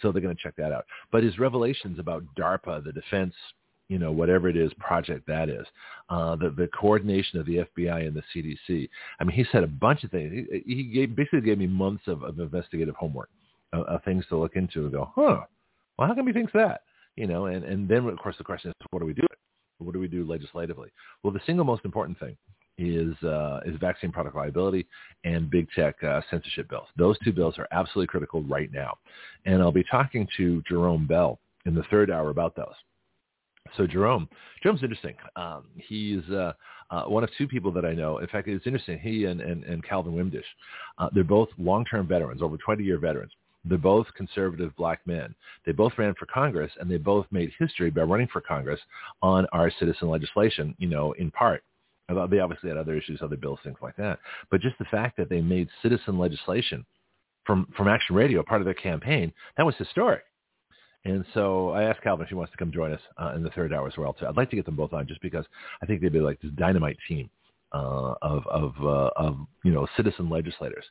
so 0.00 0.10
they're 0.10 0.22
going 0.22 0.34
to 0.34 0.42
check 0.42 0.56
that 0.56 0.72
out. 0.72 0.86
But 1.12 1.22
his 1.22 1.38
revelations 1.38 1.98
about 1.98 2.24
DARPA, 2.38 2.82
the 2.82 2.92
defense, 2.92 3.34
you 3.88 3.98
know, 3.98 4.10
whatever 4.10 4.48
it 4.48 4.56
is, 4.56 4.72
project 4.78 5.26
that 5.26 5.50
is, 5.50 5.66
uh, 6.08 6.36
the 6.36 6.48
the 6.48 6.68
coordination 6.68 7.38
of 7.38 7.44
the 7.44 7.66
FBI 7.76 8.06
and 8.06 8.16
the 8.16 8.22
CDC. 8.34 8.88
I 9.20 9.24
mean, 9.24 9.36
he 9.36 9.44
said 9.52 9.64
a 9.64 9.68
bunch 9.68 10.02
of 10.02 10.10
things. 10.12 10.46
He, 10.50 10.74
he 10.76 10.82
gave, 10.84 11.14
basically 11.14 11.42
gave 11.42 11.58
me 11.58 11.66
months 11.66 12.04
of, 12.06 12.22
of 12.22 12.38
investigative 12.38 12.94
homework 12.94 13.28
uh, 13.82 13.98
things 14.04 14.24
to 14.28 14.36
look 14.36 14.56
into 14.56 14.82
and 14.82 14.92
go, 14.92 15.10
huh, 15.14 15.40
well, 15.98 16.08
how 16.08 16.14
come 16.14 16.26
he 16.26 16.32
thinks 16.32 16.52
that? 16.52 16.82
You 17.16 17.26
know, 17.26 17.46
and, 17.46 17.64
and 17.64 17.88
then, 17.88 18.06
of 18.06 18.18
course, 18.18 18.36
the 18.38 18.44
question 18.44 18.70
is, 18.70 18.86
what 18.90 19.00
do 19.00 19.06
we 19.06 19.14
do? 19.14 19.26
What 19.78 19.92
do 19.92 20.00
we 20.00 20.08
do 20.08 20.24
legislatively? 20.24 20.90
Well, 21.22 21.32
the 21.32 21.40
single 21.46 21.64
most 21.64 21.84
important 21.84 22.18
thing 22.18 22.36
is 22.76 23.14
uh, 23.22 23.60
is 23.64 23.76
vaccine 23.80 24.10
product 24.10 24.34
liability 24.34 24.86
and 25.22 25.50
big 25.50 25.68
tech 25.76 26.02
uh, 26.02 26.20
censorship 26.30 26.68
bills. 26.68 26.88
Those 26.96 27.16
two 27.24 27.32
bills 27.32 27.54
are 27.58 27.68
absolutely 27.70 28.08
critical 28.08 28.42
right 28.42 28.70
now, 28.72 28.98
and 29.46 29.62
I'll 29.62 29.72
be 29.72 29.84
talking 29.84 30.26
to 30.36 30.62
Jarome 30.70 31.06
Bell 31.06 31.38
in 31.66 31.74
the 31.74 31.84
third 31.84 32.10
hour 32.10 32.30
about 32.30 32.56
those. 32.56 32.74
So 33.76 33.86
Jarome, 33.86 34.28
Jarome's 34.62 34.82
interesting. 34.82 35.14
Um, 35.36 35.64
he's 35.76 36.22
uh, 36.30 36.52
uh, 36.90 37.04
one 37.04 37.24
of 37.24 37.30
two 37.38 37.48
people 37.48 37.72
that 37.72 37.84
I 37.84 37.94
know. 37.94 38.18
In 38.18 38.26
fact, 38.26 38.46
it's 38.46 38.66
interesting. 38.66 38.98
He 38.98 39.24
and, 39.24 39.40
and, 39.40 39.64
and 39.64 39.82
Calvin 39.82 40.12
Wimdish, 40.12 40.44
uh, 40.98 41.08
they're 41.14 41.24
both 41.24 41.48
long-term 41.58 42.06
veterans, 42.06 42.42
over 42.42 42.58
20-year 42.58 42.98
veterans. 42.98 43.32
They're 43.64 43.78
both 43.78 44.06
conservative 44.14 44.74
black 44.76 45.00
men. 45.06 45.34
They 45.64 45.72
both 45.72 45.92
ran 45.96 46.14
for 46.14 46.26
Congress, 46.26 46.72
and 46.78 46.90
they 46.90 46.98
both 46.98 47.26
made 47.30 47.52
history 47.58 47.90
by 47.90 48.02
running 48.02 48.28
for 48.28 48.40
Congress 48.40 48.80
on 49.22 49.46
our 49.52 49.70
citizen 49.78 50.08
legislation, 50.08 50.74
you 50.78 50.88
know, 50.88 51.12
in 51.12 51.30
part. 51.30 51.62
They 52.08 52.38
obviously 52.38 52.68
had 52.68 52.76
other 52.76 52.96
issues, 52.96 53.22
other 53.22 53.36
bills, 53.36 53.60
things 53.64 53.78
like 53.80 53.96
that. 53.96 54.18
But 54.50 54.60
just 54.60 54.78
the 54.78 54.84
fact 54.86 55.16
that 55.16 55.30
they 55.30 55.40
made 55.40 55.68
citizen 55.82 56.18
legislation 56.18 56.84
from, 57.46 57.66
from 57.76 57.88
Action 57.88 58.14
Radio 58.14 58.42
part 58.42 58.60
of 58.60 58.66
their 58.66 58.74
campaign, 58.74 59.32
that 59.56 59.64
was 59.64 59.74
historic. 59.76 60.22
And 61.06 61.24
so 61.34 61.70
I 61.70 61.84
asked 61.84 62.02
Calvin 62.02 62.24
if 62.24 62.28
he 62.28 62.34
wants 62.34 62.52
to 62.52 62.58
come 62.58 62.72
join 62.72 62.92
us 62.92 63.00
uh, 63.18 63.32
in 63.34 63.42
the 63.42 63.50
third 63.50 63.72
hour 63.72 63.86
as 63.86 63.96
well. 63.96 64.12
Too. 64.12 64.26
I'd 64.26 64.36
like 64.36 64.50
to 64.50 64.56
get 64.56 64.66
them 64.66 64.76
both 64.76 64.92
on 64.92 65.06
just 65.06 65.20
because 65.22 65.44
I 65.82 65.86
think 65.86 66.00
they'd 66.00 66.12
be 66.12 66.20
like 66.20 66.40
this 66.40 66.50
dynamite 66.52 66.96
team 67.08 67.30
uh, 67.74 68.14
of 68.22 68.46
of 68.46 68.72
uh, 68.82 69.10
of 69.16 69.36
you 69.64 69.72
know 69.72 69.86
citizen 69.96 70.30
legislators 70.30 70.84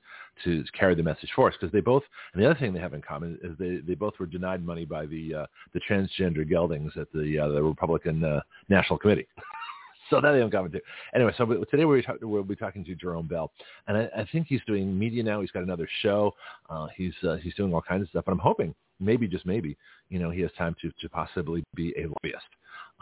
to 0.43 0.63
carry 0.77 0.95
the 0.95 1.03
message 1.03 1.29
for 1.35 1.47
us 1.47 1.55
because 1.59 1.71
they 1.71 1.79
both 1.79 2.03
and 2.33 2.43
the 2.43 2.45
other 2.49 2.59
thing 2.59 2.73
they 2.73 2.79
have 2.79 2.93
in 2.93 3.01
common 3.01 3.39
is 3.43 3.57
they 3.57 3.77
they 3.77 3.95
both 3.95 4.13
were 4.19 4.25
denied 4.25 4.63
money 4.65 4.85
by 4.85 5.05
the 5.05 5.33
uh, 5.33 5.45
the 5.73 5.79
transgender 5.89 6.47
geldings 6.47 6.91
at 6.97 7.11
the 7.13 7.39
uh, 7.39 7.47
the 7.47 7.63
Republican 7.63 8.23
uh, 8.23 8.41
National 8.69 8.99
Committee. 8.99 9.27
so 10.09 10.19
that 10.19 10.33
they 10.33 10.41
in 10.41 10.51
common 10.51 10.71
too. 10.71 10.81
Anyway, 11.15 11.33
so 11.37 11.45
today 11.71 11.85
we're 11.85 12.01
talk, 12.01 12.17
we'll 12.21 12.43
be 12.43 12.55
talking 12.55 12.83
to 12.83 12.95
Jarome 12.95 13.29
Bell, 13.29 13.51
and 13.87 13.97
I, 13.97 14.09
I 14.17 14.27
think 14.31 14.47
he's 14.47 14.61
doing 14.67 14.97
media 14.97 15.23
now. 15.23 15.39
He's 15.39 15.51
got 15.51 15.63
another 15.63 15.87
show. 16.01 16.33
Uh, 16.69 16.87
he's 16.95 17.13
uh, 17.23 17.37
he's 17.37 17.55
doing 17.55 17.73
all 17.73 17.81
kinds 17.81 18.03
of 18.03 18.09
stuff, 18.09 18.25
and 18.27 18.33
I'm 18.33 18.39
hoping 18.39 18.75
maybe 18.99 19.27
just 19.27 19.45
maybe 19.45 19.77
you 20.09 20.19
know 20.19 20.29
he 20.29 20.41
has 20.41 20.51
time 20.57 20.75
to 20.81 20.91
to 20.99 21.09
possibly 21.09 21.63
be 21.75 21.93
a 21.97 22.07
lobbyist 22.07 22.45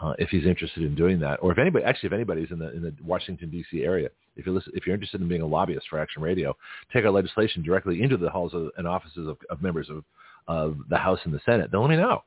uh, 0.02 0.14
if 0.18 0.30
he's 0.30 0.46
interested 0.46 0.82
in 0.82 0.96
doing 0.96 1.20
that, 1.20 1.38
or 1.42 1.52
if 1.52 1.58
anybody, 1.58 1.84
actually, 1.84 2.08
if 2.08 2.12
anybody's 2.12 2.50
in 2.50 2.58
the 2.58 2.72
in 2.72 2.82
the 2.82 2.92
Washington 3.04 3.50
D.C. 3.50 3.84
area, 3.84 4.08
if 4.36 4.44
you're 4.44 4.54
listen, 4.54 4.72
if 4.74 4.84
you're 4.84 4.94
interested 4.94 5.20
in 5.20 5.28
being 5.28 5.42
a 5.42 5.46
lobbyist 5.46 5.86
for 5.88 6.00
Action 6.00 6.20
Radio, 6.20 6.56
take 6.92 7.04
our 7.04 7.10
legislation 7.12 7.62
directly 7.62 8.02
into 8.02 8.16
the 8.16 8.28
halls 8.28 8.52
of, 8.52 8.70
and 8.76 8.88
offices 8.88 9.28
of, 9.28 9.38
of 9.48 9.62
members 9.62 9.88
of 9.88 10.02
of 10.48 10.76
the 10.90 10.96
House 10.96 11.20
and 11.24 11.32
the 11.32 11.40
Senate. 11.46 11.70
Then 11.70 11.80
let 11.82 11.90
me 11.90 11.96
know. 11.96 12.24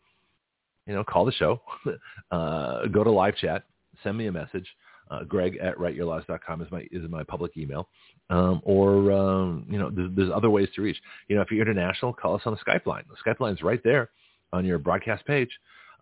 You 0.87 0.93
know, 0.93 1.03
call 1.03 1.25
the 1.25 1.33
show, 1.33 1.61
uh, 2.31 2.85
go 2.85 3.03
to 3.03 3.11
live 3.11 3.35
chat, 3.35 3.63
send 4.03 4.17
me 4.17 4.27
a 4.27 4.31
message. 4.31 4.67
Uh, 5.11 5.23
Greg 5.23 5.57
at 5.57 5.77
writeyourlaws.com 5.77 6.61
is 6.61 6.71
my 6.71 6.87
is 6.91 7.07
my 7.09 7.23
public 7.23 7.57
email, 7.57 7.89
um, 8.29 8.61
or 8.63 9.11
um, 9.11 9.65
you 9.69 9.77
know, 9.77 9.89
there's, 9.89 10.11
there's 10.15 10.31
other 10.33 10.49
ways 10.49 10.69
to 10.75 10.81
reach. 10.81 10.97
You 11.27 11.35
know, 11.35 11.41
if 11.41 11.51
you're 11.51 11.61
international, 11.61 12.13
call 12.13 12.35
us 12.35 12.41
on 12.45 12.53
the 12.53 12.71
Skype 12.71 12.85
line. 12.85 13.03
The 13.09 13.29
Skype 13.29 13.41
line 13.41 13.53
is 13.53 13.61
right 13.61 13.81
there 13.83 14.09
on 14.53 14.63
your 14.65 14.77
broadcast 14.77 15.25
page 15.25 15.49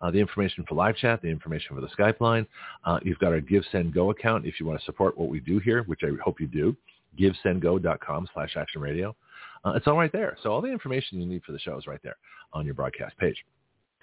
uh, 0.04 0.10
the 0.10 0.18
information 0.18 0.64
for 0.68 0.74
live 0.74 0.96
chat, 0.96 1.22
the 1.22 1.28
information 1.28 1.74
for 1.74 1.80
the 1.80 1.88
Skype 1.88 2.20
line. 2.20 2.46
Uh, 2.84 3.00
you've 3.02 3.18
got 3.18 3.32
our 3.32 3.40
Give, 3.40 3.64
Send, 3.72 3.94
Go 3.94 4.10
account 4.10 4.44
if 4.44 4.60
you 4.60 4.66
want 4.66 4.78
to 4.78 4.84
support 4.84 5.16
what 5.16 5.30
we 5.30 5.40
do 5.40 5.58
here, 5.58 5.82
which 5.84 6.00
I 6.02 6.10
hope 6.22 6.40
you 6.40 6.46
do. 6.46 6.76
GiveSendGo.com 7.18 8.28
slash 8.34 8.54
Action 8.56 8.82
Radio. 8.82 9.16
Uh, 9.64 9.72
it's 9.76 9.86
all 9.86 9.96
right 9.96 10.12
there. 10.12 10.36
So 10.42 10.52
all 10.52 10.60
the 10.60 10.68
information 10.70 11.20
you 11.20 11.26
need 11.26 11.42
for 11.42 11.52
the 11.52 11.58
show 11.58 11.78
is 11.78 11.86
right 11.86 12.00
there 12.02 12.16
on 12.52 12.66
your 12.66 12.74
broadcast 12.74 13.16
page. 13.16 13.36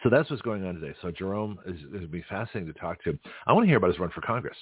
So 0.02 0.10
that's 0.10 0.28
what's 0.32 0.42
going 0.42 0.66
on 0.66 0.74
today. 0.74 0.96
So 1.04 1.12
Jarome 1.12 1.58
is, 1.68 1.76
is 1.76 1.86
going 1.92 2.02
to 2.02 2.08
be 2.08 2.24
fascinating 2.28 2.74
to 2.74 2.80
talk 2.80 3.04
to. 3.04 3.18
I 3.46 3.54
want 3.54 3.66
to 3.66 3.68
hear 3.68 3.78
about 3.78 3.92
his 3.92 4.00
run 4.00 4.10
for 4.10 4.22
Congress. 4.22 4.58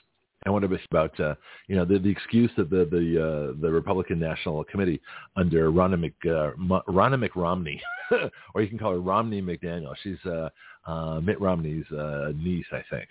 I 0.46 0.50
wonder 0.50 0.70
about 0.90 1.20
uh, 1.20 1.36
you 1.68 1.76
know 1.76 1.84
the, 1.84 2.00
the 2.00 2.10
excuse 2.10 2.50
that 2.56 2.70
the 2.70 2.88
the 2.90 3.22
uh, 3.22 3.62
the 3.62 3.70
Republican 3.70 4.20
National 4.20 4.64
Committee 4.64 5.02
under 5.36 5.70
Ronna, 5.70 6.00
Mc, 6.00 6.14
uh, 6.26 6.52
Ronna 6.88 7.28
McRomney, 7.28 7.78
or 8.56 8.62
you 8.62 8.70
can 8.70 8.78
call 8.78 8.94
her 8.94 9.02
Romney 9.02 9.42
McDaniel. 9.42 9.94
She's 10.02 10.24
uh, 10.26 10.48
uh, 10.90 11.20
Mitt 11.22 11.40
Romney's 11.40 11.90
uh, 11.92 12.32
niece, 12.36 12.66
I 12.72 12.84
think. 12.90 13.08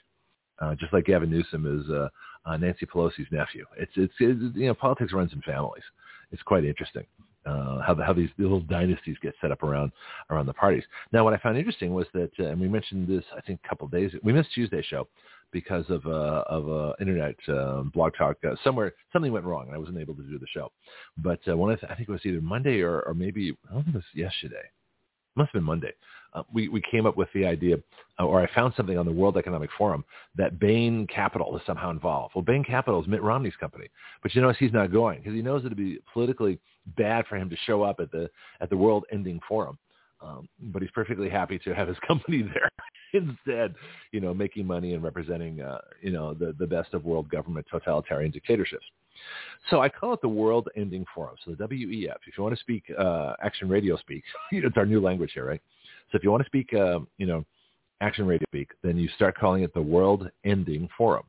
Uh, 0.61 0.75
just 0.75 0.93
like 0.93 1.05
Gavin 1.05 1.31
Newsom 1.31 1.81
is 1.81 1.89
uh, 1.91 2.09
uh, 2.45 2.57
Nancy 2.57 2.87
Pelosi's 2.87 3.29
nephew. 3.31 3.65
It's, 3.77 3.93
it's 3.97 4.13
it's 4.19 4.57
you 4.57 4.67
know 4.67 4.75
politics 4.75 5.13
runs 5.13 5.33
in 5.33 5.41
families. 5.43 5.85
It's 6.33 6.43
quite 6.43 6.65
interesting 6.65 7.05
uh, 7.49 7.81
how 7.81 7.95
the, 7.95 8.05
how 8.05 8.13
these 8.13 8.31
little 8.39 8.61
dynasties 8.61 9.17
get 9.23 9.35
set 9.41 9.51
up 9.51 9.63
around 9.63 9.93
around 10.31 10.47
the 10.47 10.55
parties. 10.55 10.85
Now, 11.13 11.25
what 11.25 11.35
I 11.35 11.39
found 11.39 11.57
interesting 11.57 11.95
was 11.95 12.07
that, 12.15 12.31
uh, 12.39 12.47
and 12.47 12.61
we 12.61 12.69
mentioned 12.69 13.09
this 13.09 13.25
I 13.37 13.41
think 13.41 13.61
a 13.65 13.69
couple 13.69 13.87
of 13.87 13.93
days. 13.93 14.11
We 14.23 14.33
missed 14.33 14.53
Tuesday's 14.55 14.85
show 14.85 15.09
because 15.53 15.85
of 15.89 16.07
uh, 16.07 16.45
of 16.49 16.69
uh, 16.69 16.93
internet 17.01 17.37
uh, 17.49 17.83
blog 17.95 18.13
talk. 18.17 18.37
Uh, 18.45 18.55
somewhere 18.65 18.93
something 19.13 19.33
went 19.33 19.45
wrong, 19.45 19.67
and 19.67 19.75
I 19.75 19.79
wasn't 19.79 19.99
able 19.99 20.15
to 20.15 20.23
do 20.23 20.39
the 20.39 20.47
show. 20.53 20.71
But 21.17 21.41
uh, 21.49 21.57
one 21.57 21.73
of 21.73 21.81
the, 21.81 21.91
I 21.91 21.95
think 21.95 22.09
it 22.09 22.13
was 22.13 22.25
either 22.25 22.41
Monday 22.41 22.81
or, 22.81 23.01
or 23.03 23.15
maybe 23.15 23.57
I 23.71 23.75
don't 23.75 23.85
think 23.85 23.97
it 23.97 23.99
was 23.99 24.05
yesterday. 24.15 24.57
It 24.57 25.37
must 25.37 25.49
have 25.49 25.61
been 25.61 25.65
Monday. 25.65 25.93
Uh, 26.35 26.43
we 26.53 26.69
we 26.69 26.83
came 26.91 27.07
up 27.07 27.17
with 27.17 27.29
the 27.35 27.45
idea, 27.45 27.77
uh, 28.19 28.25
or 28.25 28.43
I 28.43 28.55
found 28.55 28.75
something 28.77 28.99
on 28.99 29.07
the 29.07 29.13
World 29.13 29.37
Economic 29.37 29.71
Forum 29.77 30.05
that 30.37 30.59
Bain 30.59 31.07
Capital 31.07 31.57
is 31.57 31.63
somehow 31.67 31.91
involved. 31.91 32.35
Well, 32.35 32.43
Bain 32.43 32.65
Capital 32.65 33.01
is 33.01 33.09
Mitt 33.09 33.23
Romney's 33.23 33.57
company, 33.57 33.89
but 34.23 34.35
you 34.35 34.43
notice 34.43 34.59
he's 34.59 34.73
not 34.73 34.93
going 34.93 35.21
because 35.21 35.35
he 35.35 35.43
knows 35.43 35.65
it'd 35.65 35.77
be 35.77 35.99
politically 36.13 36.59
bad 36.97 37.27
for 37.27 37.37
him 37.37 37.49
to 37.51 37.57
show 37.67 37.83
up 37.83 38.01
at 38.01 38.11
the 38.11 38.29
at 38.61 38.71
the 38.71 38.77
World 38.77 39.05
Ending 39.13 39.41
Forum. 39.49 39.79
Um, 40.21 40.49
but 40.61 40.83
he's 40.83 40.91
perfectly 40.91 41.29
happy 41.29 41.59
to 41.61 41.75
have 41.75 41.89
his 41.89 41.97
company 42.07 42.43
there 42.43 42.71
instead, 43.13 43.75
you 44.13 44.21
know, 44.21 44.35
making 44.35 44.67
money 44.67 44.95
and 44.95 45.03
representing, 45.03 45.61
uh, 45.61 45.79
you 46.03 46.11
know, 46.11 46.35
the, 46.35 46.55
the 46.59 46.67
best 46.67 46.93
of 46.93 47.05
world 47.05 47.29
government 47.31 47.67
totalitarian 47.71 48.31
dictatorships. 48.31 48.85
So 49.71 49.81
I 49.81 49.89
call 49.89 50.13
it 50.13 50.21
the 50.21 50.29
World 50.29 50.69
Ending 50.77 51.05
Forum. 51.15 51.37
So 51.45 51.53
the 51.53 51.65
WEF, 51.65 52.17
if 52.27 52.37
you 52.37 52.43
want 52.43 52.55
to 52.55 52.61
speak 52.61 52.85
uh, 52.99 53.35
Action 53.43 53.69
Radio 53.69 53.97
speak, 53.97 54.23
it's 54.53 54.77
our 54.77 54.87
new 54.87 55.01
language 55.01 55.33
here, 55.35 55.47
right? 55.47 55.63
So 56.11 56.17
if 56.17 56.25
you 56.25 56.31
want 56.31 56.43
to 56.43 56.47
speak, 56.47 56.73
uh, 56.75 57.01
you 57.19 57.27
know, 57.27 57.45
Action 58.01 58.27
Radio 58.27 58.47
speak, 58.51 58.71
then 58.83 58.97
you 58.97 59.09
start 59.17 59.37
calling 59.37 59.63
it 59.63 59.75
the 59.75 59.83
World 59.83 60.29
Ending 60.45 60.89
Forum 60.97 61.25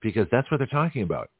because 0.00 0.26
that's 0.30 0.50
what 0.50 0.58
they're 0.58 0.66
talking 0.66 1.02
about 1.02 1.30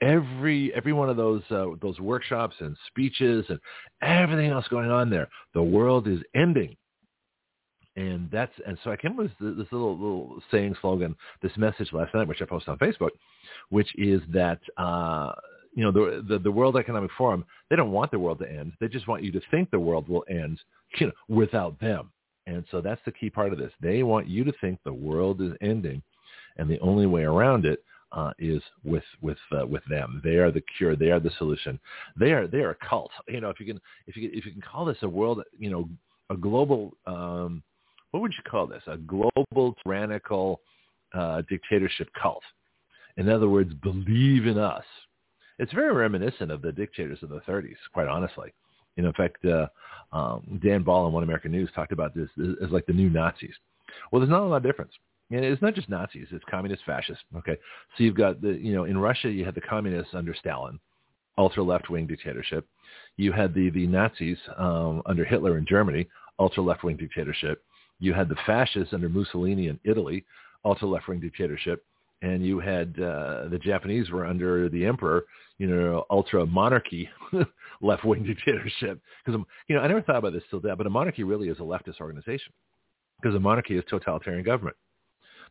every 0.00 0.72
every 0.74 0.92
one 0.92 1.10
of 1.10 1.16
those 1.16 1.42
uh, 1.50 1.66
those 1.80 1.98
workshops 2.00 2.56
and 2.60 2.76
speeches 2.88 3.44
and 3.48 3.58
everything 4.02 4.50
else 4.50 4.66
going 4.68 4.90
on 4.90 5.10
there. 5.10 5.28
The 5.54 5.62
world 5.62 6.08
is 6.08 6.20
ending, 6.34 6.76
and 7.96 8.30
that's 8.30 8.52
and 8.66 8.78
so 8.82 8.90
I 8.90 8.96
came 8.96 9.12
up 9.12 9.18
with 9.18 9.30
this 9.40 9.66
little 9.72 9.92
little 9.92 10.42
saying 10.50 10.76
slogan, 10.80 11.14
this 11.42 11.52
message 11.56 11.92
last 11.92 12.14
night, 12.14 12.28
which 12.28 12.42
I 12.42 12.46
posted 12.46 12.70
on 12.70 12.78
Facebook, 12.78 13.10
which 13.68 13.88
is 13.96 14.20
that. 14.32 14.60
Uh, 14.76 15.32
you 15.74 15.84
know 15.84 15.92
the, 15.92 16.24
the 16.28 16.38
the 16.38 16.50
World 16.50 16.76
Economic 16.76 17.10
Forum. 17.16 17.44
They 17.68 17.76
don't 17.76 17.92
want 17.92 18.10
the 18.10 18.18
world 18.18 18.38
to 18.40 18.50
end. 18.50 18.72
They 18.80 18.88
just 18.88 19.08
want 19.08 19.22
you 19.22 19.32
to 19.32 19.40
think 19.50 19.70
the 19.70 19.78
world 19.78 20.08
will 20.08 20.24
end, 20.28 20.58
you 20.98 21.06
know, 21.06 21.12
without 21.28 21.78
them. 21.80 22.10
And 22.46 22.64
so 22.70 22.80
that's 22.80 23.00
the 23.04 23.12
key 23.12 23.30
part 23.30 23.52
of 23.52 23.58
this. 23.58 23.72
They 23.80 24.02
want 24.02 24.26
you 24.26 24.44
to 24.44 24.52
think 24.60 24.80
the 24.84 24.92
world 24.92 25.40
is 25.40 25.52
ending, 25.60 26.02
and 26.56 26.68
the 26.68 26.80
only 26.80 27.06
way 27.06 27.22
around 27.22 27.64
it 27.64 27.84
uh, 28.12 28.32
is 28.38 28.62
with 28.84 29.04
with 29.20 29.38
uh, 29.52 29.66
with 29.66 29.84
them. 29.88 30.20
They 30.24 30.36
are 30.36 30.50
the 30.50 30.62
cure. 30.76 30.96
They 30.96 31.10
are 31.10 31.20
the 31.20 31.30
solution. 31.38 31.78
They 32.18 32.32
are 32.32 32.46
they 32.46 32.58
are 32.58 32.70
a 32.70 32.86
cult. 32.88 33.10
You 33.28 33.40
know, 33.40 33.50
if 33.50 33.60
you 33.60 33.66
can 33.66 33.80
if 34.06 34.16
you 34.16 34.28
can, 34.28 34.38
if 34.38 34.44
you 34.46 34.52
can 34.52 34.62
call 34.62 34.84
this 34.84 34.98
a 35.02 35.08
world, 35.08 35.42
you 35.58 35.70
know, 35.70 35.88
a 36.30 36.36
global. 36.36 36.92
Um, 37.06 37.62
what 38.10 38.20
would 38.20 38.32
you 38.32 38.42
call 38.50 38.66
this? 38.66 38.82
A 38.88 38.96
global 38.96 39.76
tyrannical 39.84 40.60
uh, 41.14 41.42
dictatorship 41.48 42.08
cult. 42.20 42.42
In 43.16 43.28
other 43.28 43.48
words, 43.48 43.72
believe 43.74 44.46
in 44.46 44.58
us. 44.58 44.84
It's 45.60 45.72
very 45.72 45.92
reminiscent 45.92 46.50
of 46.50 46.62
the 46.62 46.72
dictators 46.72 47.22
of 47.22 47.28
the 47.28 47.40
30s, 47.40 47.76
quite 47.92 48.08
honestly. 48.08 48.52
You 48.96 49.02
know, 49.02 49.10
in 49.10 49.14
fact, 49.14 49.44
uh, 49.44 49.66
um, 50.12 50.58
Dan 50.62 50.82
Ball 50.82 51.04
on 51.04 51.12
One 51.12 51.22
American 51.22 51.52
News 51.52 51.70
talked 51.74 51.92
about 51.92 52.14
this 52.14 52.30
as 52.62 52.70
like 52.70 52.86
the 52.86 52.94
new 52.94 53.10
Nazis. 53.10 53.54
Well, 54.10 54.20
there's 54.20 54.30
not 54.30 54.42
a 54.42 54.46
lot 54.46 54.56
of 54.56 54.62
difference. 54.62 54.92
And 55.30 55.44
it's 55.44 55.62
not 55.62 55.74
just 55.74 55.88
Nazis; 55.88 56.26
it's 56.32 56.44
communist, 56.50 56.82
fascists. 56.84 57.22
Okay, 57.36 57.56
so 57.96 58.02
you've 58.02 58.16
got 58.16 58.40
the 58.40 58.52
you 58.54 58.74
know 58.74 58.84
in 58.84 58.98
Russia 58.98 59.30
you 59.30 59.44
had 59.44 59.54
the 59.54 59.60
communists 59.60 60.12
under 60.12 60.34
Stalin, 60.34 60.80
ultra 61.38 61.62
left 61.62 61.88
wing 61.88 62.06
dictatorship. 62.06 62.66
You 63.16 63.30
had 63.30 63.54
the 63.54 63.70
the 63.70 63.86
Nazis 63.86 64.38
um, 64.56 65.02
under 65.06 65.24
Hitler 65.24 65.56
in 65.56 65.66
Germany, 65.66 66.08
ultra 66.40 66.62
left 66.64 66.82
wing 66.82 66.96
dictatorship. 66.96 67.62
You 68.00 68.12
had 68.12 68.28
the 68.28 68.36
fascists 68.44 68.92
under 68.92 69.08
Mussolini 69.08 69.68
in 69.68 69.78
Italy, 69.84 70.24
ultra 70.64 70.88
left 70.88 71.06
wing 71.06 71.20
dictatorship, 71.20 71.84
and 72.22 72.44
you 72.44 72.60
had 72.60 72.94
uh, 72.98 73.48
the 73.48 73.58
Japanese 73.62 74.10
were 74.10 74.26
under 74.26 74.68
the 74.68 74.84
emperor, 74.84 75.24
you 75.58 75.66
know, 75.66 76.04
ultra 76.10 76.44
monarchy, 76.46 77.08
left 77.80 78.04
wing 78.04 78.24
dictatorship. 78.24 79.00
Because 79.24 79.40
you 79.68 79.76
know 79.76 79.82
I 79.82 79.88
never 79.88 80.02
thought 80.02 80.16
about 80.16 80.32
this 80.32 80.42
till 80.50 80.60
that, 80.60 80.76
but 80.76 80.86
a 80.86 80.90
monarchy 80.90 81.24
really 81.24 81.48
is 81.48 81.58
a 81.58 81.62
leftist 81.62 82.00
organization 82.00 82.52
because 83.20 83.34
a 83.34 83.40
monarchy 83.40 83.76
is 83.76 83.84
totalitarian 83.88 84.44
government 84.44 84.76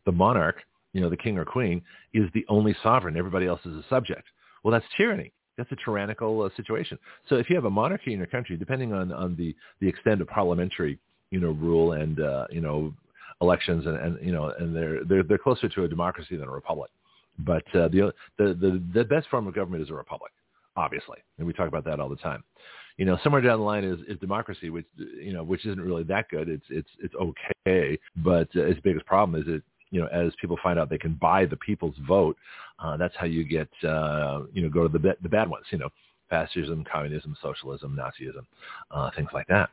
the 0.05 0.11
monarch, 0.11 0.63
you 0.93 1.01
know, 1.01 1.09
the 1.09 1.17
king 1.17 1.37
or 1.37 1.45
queen, 1.45 1.81
is 2.13 2.29
the 2.33 2.45
only 2.49 2.75
sovereign. 2.81 3.17
Everybody 3.17 3.45
else 3.45 3.61
is 3.65 3.73
a 3.73 3.83
subject. 3.89 4.23
Well, 4.63 4.71
that's 4.71 4.85
tyranny. 4.97 5.33
That's 5.57 5.71
a 5.71 5.77
tyrannical 5.83 6.41
uh, 6.41 6.49
situation. 6.55 6.97
So 7.27 7.35
if 7.35 7.49
you 7.49 7.55
have 7.55 7.65
a 7.65 7.69
monarchy 7.69 8.13
in 8.13 8.17
your 8.17 8.27
country, 8.27 8.57
depending 8.57 8.93
on, 8.93 9.11
on 9.11 9.35
the, 9.35 9.55
the 9.81 9.87
extent 9.87 10.21
of 10.21 10.27
parliamentary, 10.27 10.99
you 11.31 11.39
know, 11.39 11.51
rule 11.51 11.93
and, 11.93 12.19
uh, 12.19 12.47
you 12.49 12.61
know, 12.61 12.93
elections 13.41 13.85
and, 13.85 13.97
and 13.97 14.25
you 14.25 14.31
know, 14.31 14.53
and 14.59 14.75
they're, 14.75 15.03
they're, 15.03 15.23
they're 15.23 15.37
closer 15.37 15.69
to 15.69 15.83
a 15.83 15.87
democracy 15.87 16.35
than 16.35 16.47
a 16.47 16.51
republic. 16.51 16.91
But 17.39 17.63
uh, 17.73 17.87
the, 17.87 18.13
the, 18.37 18.53
the, 18.53 18.83
the 18.93 19.03
best 19.05 19.29
form 19.29 19.47
of 19.47 19.55
government 19.55 19.83
is 19.83 19.89
a 19.89 19.93
republic, 19.93 20.31
obviously. 20.75 21.19
And 21.37 21.47
we 21.47 21.53
talk 21.53 21.67
about 21.67 21.85
that 21.85 21.99
all 21.99 22.09
the 22.09 22.17
time 22.17 22.43
you 22.97 23.05
know, 23.05 23.17
somewhere 23.23 23.41
down 23.41 23.59
the 23.59 23.63
line 23.63 23.85
is, 23.85 23.97
is 24.09 24.19
democracy, 24.19 24.69
which 24.69 24.85
you 24.97 25.31
know, 25.31 25.41
which 25.41 25.65
isn't 25.65 25.79
really 25.79 26.03
that 26.03 26.27
good. 26.27 26.49
It's 26.49 26.65
it's 26.69 26.89
it's 27.01 27.15
okay, 27.15 27.97
but 28.17 28.49
uh, 28.57 28.65
its 28.65 28.81
biggest 28.81 29.05
problem 29.05 29.41
is 29.41 29.47
it 29.47 29.63
you 29.91 29.99
know, 30.01 30.07
as 30.07 30.33
people 30.39 30.57
find 30.61 30.77
out 30.77 30.89
they 30.89 30.97
can 30.97 31.15
buy 31.15 31.45
the 31.45 31.57
people's 31.57 31.95
vote, 32.07 32.37
uh, 32.79 32.97
that's 32.97 33.15
how 33.15 33.25
you 33.25 33.43
get, 33.43 33.69
uh, 33.83 34.41
you 34.53 34.61
know, 34.61 34.69
go 34.69 34.87
to 34.87 34.97
the, 34.97 35.15
the 35.21 35.29
bad 35.29 35.49
ones, 35.49 35.65
you 35.71 35.77
know, 35.77 35.89
fascism, 36.29 36.85
communism, 36.91 37.35
socialism, 37.41 37.97
Nazism, 37.97 38.45
uh, 38.91 39.09
things 39.15 39.29
like 39.33 39.47
that. 39.47 39.69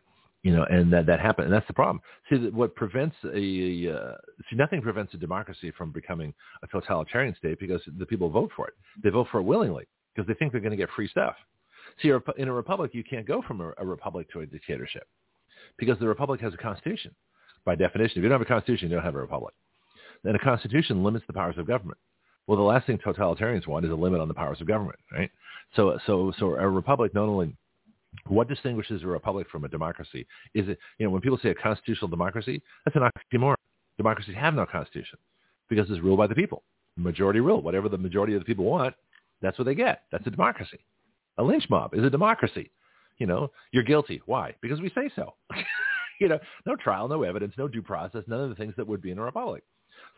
You 0.47 0.55
know, 0.55 0.65
and 0.71 0.93
that 0.93 1.07
that 1.07 1.19
happened, 1.19 1.47
and 1.47 1.53
that's 1.53 1.67
the 1.67 1.73
problem. 1.73 2.01
See, 2.31 2.37
what 2.37 2.77
prevents 2.77 3.17
a 3.25 3.93
uh, 3.93 4.15
see 4.49 4.55
nothing 4.55 4.81
prevents 4.81 5.13
a 5.13 5.17
democracy 5.17 5.73
from 5.77 5.91
becoming 5.91 6.33
a 6.63 6.69
totalitarian 6.69 7.35
state 7.35 7.59
because 7.59 7.81
the 7.99 8.07
people 8.07 8.31
vote 8.31 8.53
for 8.55 8.69
it. 8.69 8.75
They 9.03 9.11
vote 9.11 9.27
for 9.33 9.41
it 9.41 9.43
willingly 9.43 9.89
because 10.15 10.29
they 10.29 10.35
think 10.35 10.53
they're 10.53 10.61
going 10.61 10.71
to 10.71 10.77
get 10.77 10.89
free 10.95 11.09
stuff. 11.09 11.35
See, 12.01 12.13
in 12.39 12.47
a 12.47 12.53
republic, 12.53 12.93
you 12.95 13.03
can't 13.03 13.27
go 13.27 13.43
from 13.43 13.61
a, 13.61 13.73
a 13.79 13.85
republic 13.85 14.31
to 14.35 14.43
a 14.43 14.47
dictatorship 14.47 15.09
because 15.79 15.99
the 15.99 16.07
republic 16.07 16.41
has 16.43 16.55
a 16.55 16.59
constitution. 16.59 17.13
By 17.65 17.75
definition, 17.75 18.19
if 18.19 18.23
you 18.23 18.29
don't 18.29 18.39
have 18.39 18.41
a 18.41 18.45
constitution, 18.45 18.89
you 18.89 18.95
don't 18.95 19.05
have 19.05 19.17
a 19.17 19.21
republic. 19.21 19.55
And 20.23 20.37
a 20.37 20.39
constitution 20.39 21.03
limits 21.03 21.25
the 21.27 21.33
powers 21.33 21.59
of 21.59 21.67
government. 21.67 21.99
Well, 22.47 22.57
the 22.57 22.63
last 22.63 22.87
thing 22.87 22.99
totalitarians 22.99 23.67
want 23.67 23.85
is 23.85 23.91
a 23.91 23.97
limit 23.97 24.21
on 24.21 24.29
the 24.29 24.35
powers 24.35 24.61
of 24.61 24.69
government, 24.69 25.01
right? 25.11 25.31
So, 25.75 25.99
so, 26.07 26.33
so 26.39 26.55
a 26.55 26.69
republic 26.69 27.15
not 27.15 27.29
only 27.29 27.57
what 28.27 28.49
distinguishes 28.49 29.03
a 29.03 29.07
republic 29.07 29.47
from 29.51 29.65
a 29.65 29.69
democracy 29.69 30.27
is 30.55 30.69
it, 30.69 30.79
you 30.99 31.07
know, 31.07 31.11
when 31.11 31.21
people 31.21 31.39
say 31.43 31.51
a 31.51 31.55
constitutional 31.55 32.09
democracy, 32.09 32.63
that's 32.85 32.97
an 32.97 33.03
oxymoron. 33.03 33.57
Democracies 33.97 34.35
have 34.37 34.55
no 34.55 34.67
constitution 34.67 35.19
because 35.69 35.91
it's 35.91 36.03
ruled 36.03 36.19
by 36.19 36.27
the 36.27 36.35
people. 36.35 36.63
Majority 36.97 37.41
rule. 37.41 37.63
Whatever 37.63 37.89
the 37.89 37.99
majority 37.99 38.35
of 38.35 38.41
the 38.41 38.45
people 38.45 38.65
want, 38.65 38.95
that's 39.43 39.59
what 39.59 39.65
they 39.65 39.75
get. 39.75 40.03
That's 40.13 40.27
a 40.27 40.31
democracy. 40.31 40.81
A 41.39 41.43
lynch 41.43 41.65
mob 41.69 41.95
is 41.95 42.05
a 42.05 42.11
democracy. 42.11 42.71
You 43.19 43.27
know, 43.27 43.51
you're 43.73 43.83
guilty. 43.83 44.23
Why? 44.27 44.55
Because 44.61 44.81
we 44.81 44.91
say 44.91 45.11
so. 45.15 45.35
you 46.21 46.29
know, 46.29 46.39
no 46.67 46.77
trial, 46.77 47.09
no 47.09 47.23
evidence, 47.23 47.55
no 47.57 47.69
due 47.69 47.83
process, 47.83 48.25
none 48.27 48.41
of 48.41 48.49
the 48.49 48.55
things 48.55 48.75
that 48.77 48.87
would 48.87 49.03
be 49.03 49.11
in 49.11 49.19
a 49.19 49.23
republic. 49.23 49.63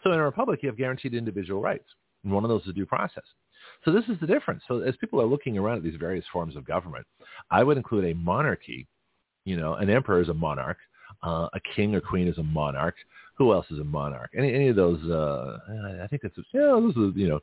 So 0.02 0.12
in 0.12 0.19
a 0.19 0.25
republic, 0.25 0.61
you 0.62 0.69
have 0.69 0.78
guaranteed 0.78 1.14
individual 1.14 1.61
rights. 1.61 1.88
And 2.25 2.33
one 2.33 2.45
of 2.45 2.49
those 2.49 2.67
is 2.67 2.75
due 2.75 2.87
process. 2.87 3.25
So 3.85 3.92
this 3.92 4.04
is 4.08 4.18
the 4.20 4.26
difference. 4.26 4.62
So 4.68 4.80
as 4.80 4.97
people 4.97 5.20
are 5.20 5.26
looking 5.26 5.56
around 5.56 5.78
at 5.78 5.82
these 5.82 5.97
various 5.99 6.25
forms 6.32 6.56
of 6.56 6.66
government, 6.66 7.06
I 7.50 7.62
would 7.62 7.76
include 7.76 8.04
a 8.04 8.14
monarchy. 8.14 8.87
You 9.44 9.56
know, 9.56 9.75
an 9.75 9.88
emperor 9.88 10.20
is 10.20 10.28
a 10.28 10.35
monarch. 10.35 10.78
Uh, 11.23 11.49
a 11.54 11.61
king 11.75 11.94
or 11.94 12.00
queen 12.00 12.28
is 12.28 12.38
a 12.38 12.42
monarch. 12.42 12.94
Who 13.37 13.52
else 13.52 13.66
is 13.70 13.78
a 13.78 13.85
monarch? 13.85 14.30
Any 14.37 14.52
any 14.54 14.68
of 14.68 14.76
those? 14.76 15.02
Uh, 15.04 15.58
I 16.02 16.06
think 16.08 16.23
it's 16.25 16.37
yeah, 16.52 16.61
those 16.61 16.97
are 16.97 17.18
you 17.18 17.28
know 17.28 17.40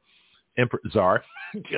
emperor, 0.57 0.81
czar. 0.91 1.23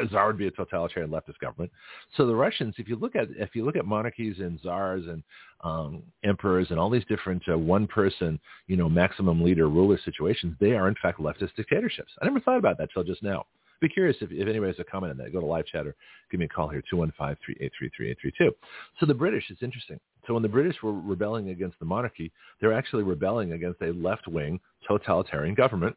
czar 0.09 0.27
would 0.27 0.37
be 0.37 0.47
a 0.47 0.51
totalitarian 0.51 1.11
leftist 1.11 1.39
government. 1.41 1.71
So 2.15 2.25
the 2.25 2.35
Russians, 2.35 2.75
if 2.77 2.87
you 2.87 2.95
look 2.95 3.15
at 3.15 3.27
if 3.37 3.55
you 3.55 3.65
look 3.65 3.75
at 3.75 3.85
monarchies 3.85 4.39
and 4.39 4.59
czars 4.61 5.05
and 5.07 5.23
um, 5.63 6.03
emperors 6.23 6.67
and 6.69 6.79
all 6.79 6.89
these 6.89 7.05
different 7.05 7.43
uh, 7.51 7.57
one-person, 7.57 8.39
you 8.67 8.75
know, 8.75 8.89
maximum 8.89 9.43
leader 9.43 9.69
ruler 9.69 9.99
situations, 10.03 10.55
they 10.59 10.71
are 10.71 10.87
in 10.87 10.95
fact 11.01 11.19
leftist 11.19 11.55
dictatorships. 11.55 12.11
I 12.21 12.25
never 12.25 12.39
thought 12.39 12.57
about 12.57 12.77
that 12.79 12.89
till 12.93 13.03
just 13.03 13.23
now. 13.23 13.45
Be 13.79 13.89
curious 13.89 14.17
if, 14.21 14.31
if 14.31 14.47
anybody 14.47 14.71
has 14.71 14.79
a 14.79 14.83
comment 14.83 15.11
on 15.11 15.17
that. 15.17 15.33
Go 15.33 15.39
to 15.39 15.45
live 15.45 15.65
chat 15.67 15.85
or 15.87 15.95
give 16.31 16.39
me 16.39 16.45
a 16.45 16.49
call 16.49 16.67
here, 16.67 16.83
215-383-3832. 16.91 18.51
So 18.99 19.05
the 19.05 19.13
British, 19.13 19.45
it's 19.49 19.63
interesting. 19.63 19.99
So 20.25 20.33
when 20.33 20.43
the 20.43 20.49
British 20.49 20.75
were 20.83 20.93
rebelling 20.93 21.49
against 21.49 21.79
the 21.79 21.85
monarchy, 21.85 22.31
they're 22.59 22.73
actually 22.73 23.03
rebelling 23.03 23.53
against 23.53 23.81
a 23.81 23.91
left-wing 23.93 24.59
totalitarian 24.87 25.55
government 25.55 25.95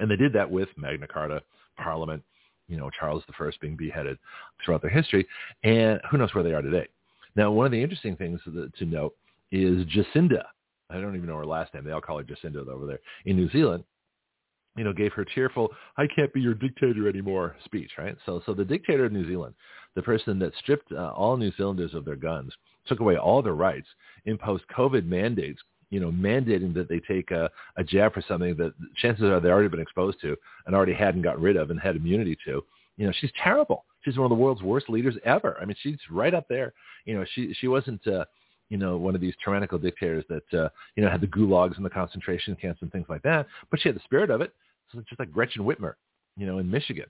And 0.00 0.10
they 0.10 0.16
did 0.16 0.32
that 0.32 0.50
with 0.50 0.68
Magna 0.76 1.06
Carta, 1.06 1.42
Parliament, 1.76 2.22
you 2.68 2.76
know, 2.76 2.90
Charles 2.98 3.22
I 3.28 3.50
being 3.60 3.76
beheaded 3.76 4.18
throughout 4.64 4.82
their 4.82 4.90
history. 4.90 5.26
And 5.62 6.00
who 6.10 6.18
knows 6.18 6.34
where 6.34 6.44
they 6.44 6.52
are 6.52 6.62
today. 6.62 6.88
Now, 7.36 7.52
one 7.52 7.66
of 7.66 7.72
the 7.72 7.82
interesting 7.82 8.16
things 8.16 8.40
to 8.44 8.84
note 8.84 9.14
is 9.52 9.86
Jacinda. 9.86 10.42
I 10.90 11.00
don't 11.00 11.14
even 11.14 11.28
know 11.28 11.36
her 11.36 11.46
last 11.46 11.72
name. 11.74 11.84
They 11.84 11.92
all 11.92 12.00
call 12.00 12.18
her 12.18 12.24
Jacinda 12.24 12.66
over 12.66 12.86
there 12.86 13.00
in 13.26 13.36
New 13.36 13.50
Zealand. 13.50 13.84
You 14.76 14.84
know, 14.84 14.92
gave 14.92 15.12
her 15.14 15.24
tearful 15.24 15.70
"I 15.96 16.06
can't 16.06 16.32
be 16.32 16.40
your 16.40 16.54
dictator 16.54 17.08
anymore" 17.08 17.56
speech, 17.64 17.90
right? 17.98 18.16
So, 18.24 18.40
so 18.46 18.54
the 18.54 18.64
dictator 18.64 19.04
of 19.04 19.12
New 19.12 19.26
Zealand, 19.26 19.54
the 19.94 20.02
person 20.02 20.38
that 20.38 20.54
stripped 20.58 20.92
uh, 20.92 21.10
all 21.10 21.36
New 21.36 21.52
Zealanders 21.56 21.94
of 21.94 22.04
their 22.04 22.16
guns, 22.16 22.52
took 22.86 23.00
away 23.00 23.16
all 23.16 23.42
their 23.42 23.54
rights, 23.54 23.88
imposed 24.26 24.64
COVID 24.76 25.06
mandates, 25.06 25.60
you 25.90 25.98
know, 26.00 26.10
mandating 26.10 26.72
that 26.74 26.88
they 26.88 27.00
take 27.00 27.30
a, 27.30 27.50
a 27.76 27.84
jab 27.84 28.14
for 28.14 28.22
something 28.26 28.56
that 28.56 28.72
chances 28.96 29.24
are 29.24 29.40
they've 29.40 29.50
already 29.50 29.68
been 29.68 29.80
exposed 29.80 30.20
to 30.20 30.36
and 30.66 30.74
already 30.74 30.94
hadn't 30.94 31.22
gotten 31.22 31.42
rid 31.42 31.56
of 31.56 31.70
and 31.70 31.80
had 31.80 31.96
immunity 31.96 32.36
to. 32.44 32.64
You 32.96 33.06
know, 33.06 33.12
she's 33.20 33.32
terrible. 33.42 33.84
She's 34.04 34.16
one 34.16 34.30
of 34.30 34.36
the 34.36 34.42
world's 34.42 34.62
worst 34.62 34.88
leaders 34.88 35.16
ever. 35.24 35.58
I 35.60 35.64
mean, 35.64 35.76
she's 35.82 35.98
right 36.10 36.32
up 36.32 36.46
there. 36.48 36.72
You 37.04 37.14
know, 37.14 37.24
she 37.34 37.54
she 37.60 37.68
wasn't. 37.68 38.06
Uh, 38.06 38.24
you 38.70 38.78
know, 38.78 38.96
one 38.96 39.14
of 39.14 39.20
these 39.20 39.34
tyrannical 39.44 39.78
dictators 39.78 40.24
that, 40.28 40.54
uh, 40.58 40.68
you 40.96 41.04
know, 41.04 41.10
had 41.10 41.20
the 41.20 41.26
gulags 41.26 41.76
and 41.76 41.84
the 41.84 41.90
concentration 41.90 42.56
camps 42.56 42.80
and 42.82 42.90
things 42.90 43.06
like 43.08 43.22
that. 43.22 43.46
But 43.70 43.80
she 43.80 43.88
had 43.88 43.96
the 43.96 44.02
spirit 44.04 44.30
of 44.30 44.40
it. 44.40 44.54
So 44.92 45.00
just 45.08 45.18
like 45.18 45.30
Gretchen 45.30 45.62
Whitmer, 45.62 45.94
you 46.36 46.46
know, 46.46 46.58
in 46.58 46.70
Michigan, 46.70 47.06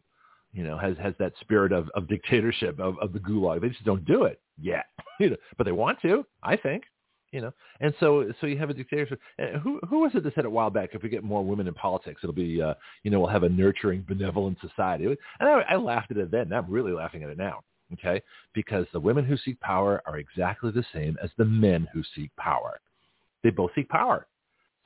you 0.52 0.64
know, 0.64 0.76
has, 0.76 0.96
has 0.98 1.14
that 1.18 1.32
spirit 1.40 1.72
of, 1.72 1.88
of 1.94 2.08
dictatorship, 2.08 2.80
of, 2.80 2.98
of 2.98 3.12
the 3.12 3.20
gulag. 3.20 3.60
They 3.60 3.68
just 3.68 3.84
don't 3.84 4.04
do 4.04 4.24
it 4.24 4.40
yet, 4.60 4.86
you 5.20 5.30
know, 5.30 5.36
but 5.56 5.64
they 5.64 5.72
want 5.72 6.00
to, 6.02 6.26
I 6.42 6.56
think 6.56 6.84
you 7.32 7.40
know. 7.40 7.52
And 7.80 7.94
so, 8.00 8.32
so 8.40 8.46
you 8.46 8.58
have 8.58 8.70
a 8.70 8.74
dictatorship. 8.74 9.20
Who 9.62 9.80
who 9.88 10.00
was 10.00 10.12
it 10.14 10.24
that 10.24 10.34
said 10.34 10.44
a 10.44 10.50
while 10.50 10.70
back? 10.70 10.90
If 10.92 11.02
we 11.02 11.08
get 11.08 11.22
more 11.22 11.44
women 11.44 11.68
in 11.68 11.74
politics, 11.74 12.20
it'll 12.22 12.34
be, 12.34 12.60
uh, 12.60 12.74
you 13.02 13.10
know, 13.10 13.20
we'll 13.20 13.28
have 13.28 13.44
a 13.44 13.48
nurturing, 13.48 14.04
benevolent 14.06 14.58
society. 14.60 15.04
And 15.06 15.48
I, 15.48 15.60
I 15.68 15.76
laughed 15.76 16.10
at 16.10 16.16
it 16.16 16.30
then. 16.30 16.42
And 16.42 16.54
I'm 16.54 16.70
really 16.70 16.92
laughing 16.92 17.22
at 17.22 17.30
it 17.30 17.38
now. 17.38 17.60
Okay, 17.94 18.22
because 18.54 18.86
the 18.92 19.00
women 19.00 19.24
who 19.24 19.36
seek 19.36 19.58
power 19.60 20.02
are 20.06 20.18
exactly 20.18 20.70
the 20.70 20.84
same 20.94 21.16
as 21.22 21.30
the 21.36 21.44
men 21.44 21.88
who 21.92 22.02
seek 22.14 22.34
power. 22.36 22.80
They 23.42 23.50
both 23.50 23.72
seek 23.74 23.88
power. 23.88 24.26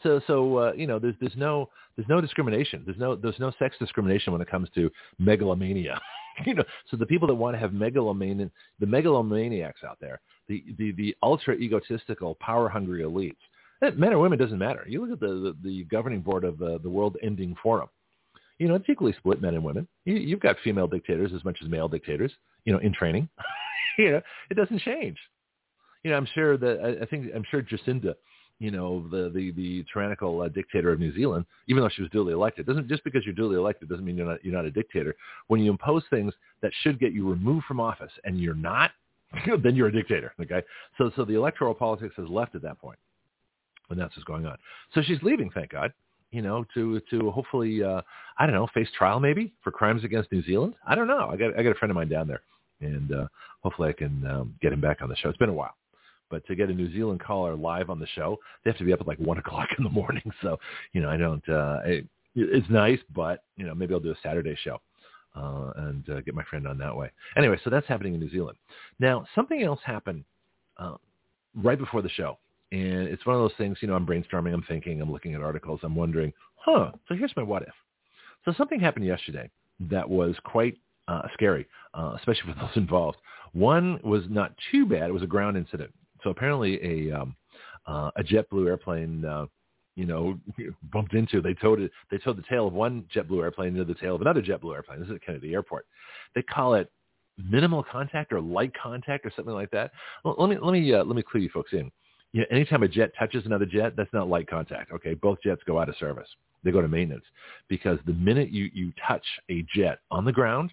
So, 0.03 0.21
so 0.27 0.57
uh, 0.57 0.73
you 0.73 0.87
know, 0.87 0.99
there's 0.99 1.15
there's 1.21 1.37
no 1.37 1.69
there's 1.97 2.09
no 2.09 2.21
discrimination. 2.21 2.83
There's 2.85 2.99
no 2.99 3.15
there's 3.15 3.39
no 3.39 3.53
sex 3.59 3.77
discrimination 3.79 4.33
when 4.33 4.43
it 4.43 4.51
comes 4.51 4.69
to 4.75 4.91
megalomania. 5.19 6.01
you 6.47 6.55
know, 6.55 6.65
so 6.91 6.97
the 6.97 7.07
people 7.07 7.29
that 7.29 7.35
want 7.35 7.55
to 7.55 7.59
have 7.59 7.73
megalomania, 7.73 8.51
the 8.81 8.87
megalomaniacs 8.87 9.85
out 9.87 9.99
there, 10.01 10.21
the, 10.49 10.65
the, 10.79 10.93
the 10.93 11.17
ultra 11.23 11.55
egotistical, 11.55 12.37
power 12.37 12.69
hungry 12.69 13.03
elites. 13.03 13.37
Eh, 13.83 13.91
men 13.97 14.13
or 14.13 14.19
women 14.19 14.39
doesn't 14.39 14.59
matter. 14.59 14.85
You 14.87 15.05
look 15.05 15.13
at 15.13 15.21
the, 15.21 15.55
the, 15.63 15.69
the 15.69 15.85
governing 15.85 16.21
board 16.21 16.45
of 16.45 16.61
uh, 16.61 16.79
the 16.79 16.91
World 16.91 17.17
Ending 17.23 17.57
Forum. 17.63 17.89
You 18.59 18.69
know, 18.69 18.77
it's 18.77 18.89
equally 18.89 19.15
split, 19.19 19.43
men 19.43 19.55
and 19.55 19.65
women. 19.65 19.89
You, 20.05 20.15
you've 20.15 20.41
got 20.41 20.57
female 20.63 20.87
dictators 20.87 21.33
as 21.35 21.45
much 21.45 21.59
as 21.63 21.69
male 21.69 21.89
dictators. 21.89 22.33
You 22.65 22.73
know, 22.73 22.79
in 22.79 22.93
training. 22.93 23.29
you 23.99 24.13
know, 24.13 24.21
it 24.51 24.55
doesn't 24.55 24.81
change. 24.81 25.19
You 26.03 26.11
know, 26.11 26.17
I'm 26.17 26.29
sure 26.35 26.57
that 26.59 26.99
I, 27.03 27.07
think 27.07 27.31
I'm 27.35 27.45
sure 27.51 27.63
Jacinda 27.63 28.15
you 28.59 28.71
know, 28.71 29.07
the 29.11 29.31
the 29.35 29.51
the 29.53 29.85
tyrannical 29.93 30.43
uh, 30.43 30.49
dictator 30.49 30.93
of 30.93 31.01
New 31.01 31.15
Zealand, 31.15 31.45
even 31.69 31.83
though 31.83 31.89
she 31.89 32.03
was 32.03 32.11
duly 32.11 32.33
elected. 32.33 32.67
Doesn't 32.67 32.89
just 32.89 33.03
because 33.05 33.25
you're 33.25 33.35
duly 33.35 33.57
elected 33.57 33.89
doesn't 33.89 34.05
mean 34.05 34.17
you're 34.17 34.27
not 34.27 34.45
you're 34.45 34.55
not 34.55 34.65
a 34.65 34.71
dictator. 34.71 35.15
When 35.49 35.61
you 35.61 35.71
impose 35.71 36.03
things 36.09 36.33
that 36.63 36.73
should 36.83 37.01
get 37.01 37.13
you 37.13 37.29
removed 37.29 37.67
from 37.67 37.81
office 37.81 38.13
and 38.25 38.41
you're 38.41 38.55
not, 38.55 38.93
then 39.63 39.75
you're 39.75 39.89
a 39.89 39.93
dictator. 39.93 40.33
Okay, 40.41 40.63
so 40.99 41.11
so 41.17 41.25
the 41.25 41.35
electoral 41.35 41.75
politics 41.75 42.15
has 42.17 42.29
left 42.29 42.55
at 42.55 42.63
that 42.63 42.79
point. 42.79 42.99
point, 43.89 43.91
and 43.91 44.01
that's 44.01 44.17
what's 44.17 44.25
going 44.25 44.47
on. 44.47 44.57
So 44.95 45.03
she's 45.03 45.23
leaving, 45.23 45.51
thank 45.51 45.71
God. 45.71 45.93
You 46.31 46.43
know, 46.43 46.65
to 46.75 47.01
to 47.11 47.31
hopefully 47.33 47.83
uh, 47.83 48.03
I 48.39 48.47
don't 48.47 48.55
know 48.55 48.69
face 48.73 48.89
trial 48.97 49.19
maybe 49.19 49.53
for 49.63 49.73
crimes 49.73 50.05
against 50.05 50.31
New 50.31 50.45
Zealand. 50.45 50.75
I 50.87 50.95
don't 50.95 51.09
know. 51.09 51.29
I 51.33 51.37
got 51.37 51.59
I 51.59 51.63
got 51.65 51.71
a 51.71 51.75
friend 51.75 51.91
of 51.91 51.97
mine 51.97 52.09
down 52.09 52.29
there, 52.29 52.43
and 52.85 53.13
uh, 53.13 53.27
hopefully 53.63 53.89
I 53.89 53.93
can 53.93 54.27
um, 54.27 54.55
get 54.61 54.73
him 54.73 54.81
back 54.81 55.03
on 55.03 55.09
the 55.09 55.17
show. 55.17 55.29
It's 55.29 55.39
been 55.39 55.49
a 55.49 55.55
while 55.55 55.75
but 56.35 56.45
to 56.47 56.57
get 56.57 56.69
a 56.69 56.75
New 56.75 56.93
Zealand 56.93 57.21
caller 57.21 57.55
live 57.55 57.91
on 57.91 58.01
the 58.01 58.09
show, 58.09 58.39
they 58.65 58.71
have 58.71 58.79
to 58.79 58.85
be 58.85 58.93
up 58.93 59.01
at 59.01 59.07
like 59.07 59.19
one 59.19 59.39
o'clock 59.43 59.69
in 59.79 59.85
the 59.85 59.91
morning. 59.91 60.23
So, 60.43 60.59
you 60.93 61.01
know, 61.01 61.09
I 61.09 61.17
don't, 61.17 61.49
uh, 61.49 61.81
it, 61.85 62.07
it's 62.35 62.69
nice, 62.69 62.99
but, 63.15 63.45
you 63.57 63.65
know, 63.65 63.75
maybe 63.75 63.95
I'll 63.95 64.01
do 64.01 64.11
a 64.11 64.17
Saturday 64.23 64.57
show. 64.63 64.81
Uh, 65.37 65.73
and 65.77 66.09
uh, 66.11 66.21
get 66.21 66.33
my 66.33 66.45
friend 66.45 66.65
on 66.65 66.79
that 66.79 66.95
way. 66.95 67.11
Anyway, 67.37 67.59
so 67.65 67.71
that's 67.71 67.89
happening 67.89 68.15
in 68.15 68.21
New 68.21 68.31
Zealand. 68.31 68.57
Now, 69.01 69.27
something 69.35 69.65
else 69.65 69.81
happened 69.85 70.23
uh, 70.79 70.95
right 71.61 71.77
before 71.77 72.03
the 72.03 72.09
show, 72.09 72.39
and 72.71 73.09
it's 73.09 73.27
one 73.27 73.35
of 73.35 73.43
those 73.43 73.57
things. 73.59 73.79
You 73.81 73.89
know, 73.89 73.95
I'm 73.95 74.07
brainstorming, 74.07 74.55
I'm 74.55 74.63
thinking, 74.69 75.01
I'm 75.01 75.11
looking 75.11 75.35
at 75.35 75.41
articles, 75.41 75.81
I'm 75.83 75.97
wondering, 75.97 76.33
huh? 76.55 76.93
So 77.09 77.17
here's 77.17 77.33
my 77.37 77.43
what 77.43 77.63
if. 77.63 77.75
So 78.45 78.53
something 78.57 78.79
happened 78.79 79.07
yesterday 79.07 79.51
that 79.91 80.09
was 80.09 80.37
quite 80.45 80.79
uh, 81.09 81.23
scary, 81.33 81.67
uh, 81.95 82.15
especially 82.17 82.53
for 82.55 82.61
those 82.61 82.77
involved. 82.77 83.19
One 83.53 84.01
was 84.03 84.25
not 84.29 84.53
too 84.71 84.87
bad; 84.87 85.09
it 85.09 85.13
was 85.13 85.23
a 85.23 85.29
ground 85.29 85.57
incident. 85.57 85.93
So 86.23 86.31
apparently 86.31 87.11
a 87.11 87.17
um, 87.21 87.37
uh, 87.87 88.11
a 88.17 88.23
JetBlue 88.23 88.67
airplane, 88.67 89.25
uh, 89.25 89.47
you 89.95 90.07
know, 90.07 90.39
bumped 90.93 91.15
into. 91.15 91.41
They 91.41 91.55
towed 91.55 91.81
it. 91.81 91.91
They 92.11 92.19
towed 92.19 92.39
the 92.39 92.45
tail 92.49 92.67
of 92.67 92.73
one 92.73 93.05
JetBlue 93.15 93.43
airplane 93.43 93.69
into 93.69 93.85
the 93.85 93.95
tail 93.95 94.15
of 94.15 94.21
another 94.21 94.43
JetBlue 94.43 94.75
airplane. 94.75 95.01
This 95.01 95.09
is 95.09 95.15
at 95.17 95.25
Kennedy 95.25 95.53
Airport. 95.53 95.87
They 96.35 96.43
call 96.43 96.75
it 96.75 96.91
minimal 97.39 97.85
contact 97.91 98.33
or 98.33 98.41
light 98.41 98.73
contact 98.81 99.27
or 99.27 99.33
something 99.35 99.55
like 99.55 99.71
that. 99.73 99.93
Well, 100.25 100.37
let 100.39 100.49
me 100.49 100.57
let 100.61 100.73
me 100.73 100.93
uh, 100.93 101.05
let 101.05 101.17
me 101.17 101.23
clue 101.23 101.41
you 101.41 101.51
folks 101.51 101.73
in. 101.73 101.91
You 102.33 102.41
know, 102.41 102.47
anytime 102.51 102.83
a 102.83 102.89
jet 102.89 103.13
touches 103.19 103.47
another 103.47 103.67
jet, 103.67 103.95
that's 103.97 104.13
not 104.13 104.29
light 104.29 104.49
contact. 104.49 104.93
Okay, 104.93 105.15
both 105.15 105.39
jets 105.43 105.63
go 105.67 105.79
out 105.79 105.89
of 105.89 105.97
service. 105.99 106.29
They 106.65 106.71
go 106.71 106.81
to 106.81 106.89
maintenance 106.89 107.25
because 107.69 107.99
the 108.07 108.15
minute 108.15 108.51
you 108.51 108.71
you 108.73 108.93
touch 109.07 109.25
a 109.51 109.65
jet 109.75 109.99
on 110.11 110.25
the 110.25 110.33
ground, 110.33 110.73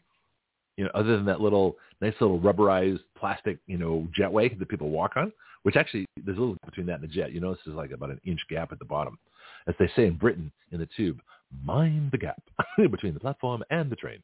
you 0.81 0.87
know, 0.87 0.91
other 0.95 1.15
than 1.15 1.25
that 1.25 1.39
little 1.39 1.77
nice 2.01 2.15
little 2.19 2.39
rubberized 2.39 3.01
plastic, 3.15 3.59
you 3.67 3.77
know, 3.77 4.07
jetway 4.19 4.57
that 4.57 4.67
people 4.67 4.89
walk 4.89 5.11
on, 5.15 5.31
which 5.61 5.75
actually 5.75 6.07
there's 6.25 6.39
a 6.39 6.41
little 6.41 6.57
between 6.65 6.87
that 6.87 6.99
and 6.99 7.03
the 7.03 7.07
jet. 7.07 7.31
You 7.31 7.39
notice 7.39 7.61
there's 7.63 7.77
like 7.77 7.91
about 7.91 8.09
an 8.09 8.19
inch 8.25 8.39
gap 8.49 8.71
at 8.71 8.79
the 8.79 8.85
bottom. 8.85 9.19
As 9.67 9.75
they 9.77 9.87
say 9.95 10.07
in 10.07 10.15
Britain 10.15 10.51
in 10.71 10.79
the 10.79 10.89
tube, 10.97 11.19
mind 11.63 12.09
the 12.11 12.17
gap 12.17 12.41
between 12.77 13.13
the 13.13 13.19
platform 13.19 13.63
and 13.69 13.91
the 13.91 13.95
train. 13.95 14.23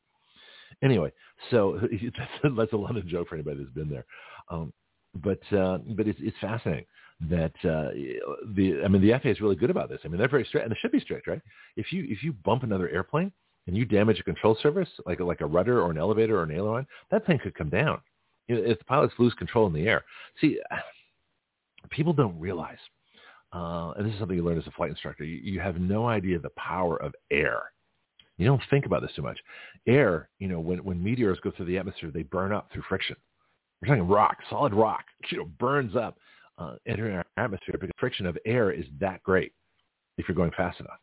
Anyway, 0.82 1.12
so 1.52 1.80
that's, 2.58 2.74
a 2.74 2.76
London 2.76 3.08
joke 3.08 3.30
for 3.30 3.36
anybody 3.36 3.60
that's 3.60 3.76
been 3.76 3.88
there. 3.88 4.06
Um, 4.50 4.74
but 5.14 5.42
uh, 5.56 5.78
but 5.96 6.08
it's, 6.08 6.18
it's 6.20 6.38
fascinating 6.42 6.86
that 7.30 7.54
uh, 7.64 7.92
the 8.56 8.82
I 8.84 8.88
mean 8.88 9.04
the 9.04 9.14
FAA 9.22 9.30
is 9.30 9.42
really 9.42 9.56
good 9.56 9.70
about 9.70 9.90
this. 9.90 10.00
I 10.04 10.08
mean 10.08 10.18
they're 10.18 10.28
very 10.28 10.46
strict 10.46 10.66
and 10.66 10.72
they 10.72 10.80
should 10.82 10.92
be 10.92 11.02
strict, 11.02 11.28
right? 11.28 11.42
If 11.76 11.94
you 11.94 12.04
if 12.10 12.24
you 12.24 12.34
bump 12.34 12.64
another 12.64 12.90
airplane, 12.90 13.32
and 13.68 13.76
you 13.76 13.86
damage 13.86 14.20
a 14.20 14.24
control 14.24 14.58
surface, 14.62 14.90
like 15.06 15.20
like 15.20 15.42
a 15.42 15.46
rudder 15.46 15.82
or 15.82 15.92
an 15.92 15.98
elevator 15.98 16.40
or 16.40 16.44
an 16.44 16.52
aileron, 16.52 16.88
that 17.12 17.26
thing 17.26 17.38
could 17.38 17.56
come 17.56 17.70
down. 17.70 18.00
You 18.48 18.56
know, 18.56 18.64
if 18.64 18.80
the 18.80 18.86
pilots 18.86 19.14
lose 19.20 19.34
control 19.34 19.68
in 19.68 19.74
the 19.74 19.88
air. 19.88 20.04
See, 20.42 20.60
people 21.90 22.14
don't 22.14 22.40
realize, 22.40 22.78
uh, 23.54 23.92
and 23.98 24.06
this 24.06 24.14
is 24.14 24.20
something 24.20 24.38
you 24.38 24.44
learn 24.44 24.58
as 24.58 24.68
a 24.68 24.72
flight 24.72 24.90
instructor, 24.90 25.24
you, 25.24 25.38
you 25.38 25.60
have 25.60 25.80
no 25.80 26.08
idea 26.08 26.40
the 26.40 26.50
power 26.52 26.98
of 27.02 27.14
air. 27.30 27.64
You 28.38 28.46
don't 28.46 28.62
think 28.70 28.86
about 28.86 29.02
this 29.02 29.12
too 29.16 29.24
much. 29.24 29.40
Air, 29.88 30.30
you 30.40 30.48
know, 30.48 30.60
when, 30.60 30.84
when 30.84 31.04
meteors 31.04 31.40
go 31.44 31.52
through 31.52 31.66
the 31.66 31.78
atmosphere, 31.78 32.12
they 32.14 32.24
burn 32.24 32.54
up 32.54 32.70
through 32.72 32.84
friction. 32.88 33.16
We're 33.82 33.90
talking 33.90 34.08
rock, 34.08 34.38
solid 34.50 34.74
rock, 34.74 35.06
you 35.32 35.40
know, 35.40 35.46
burns 35.60 35.96
up 35.96 36.18
uh, 36.58 36.76
entering 36.88 37.16
our 37.16 37.26
atmosphere 37.38 37.76
because 37.80 37.94
friction 38.00 38.26
of 38.26 38.38
air 38.46 38.72
is 38.72 38.86
that 39.00 39.22
great 39.24 39.54
if 40.18 40.28
you're 40.28 40.36
going 40.36 40.52
fast 40.56 40.80
enough. 40.80 41.00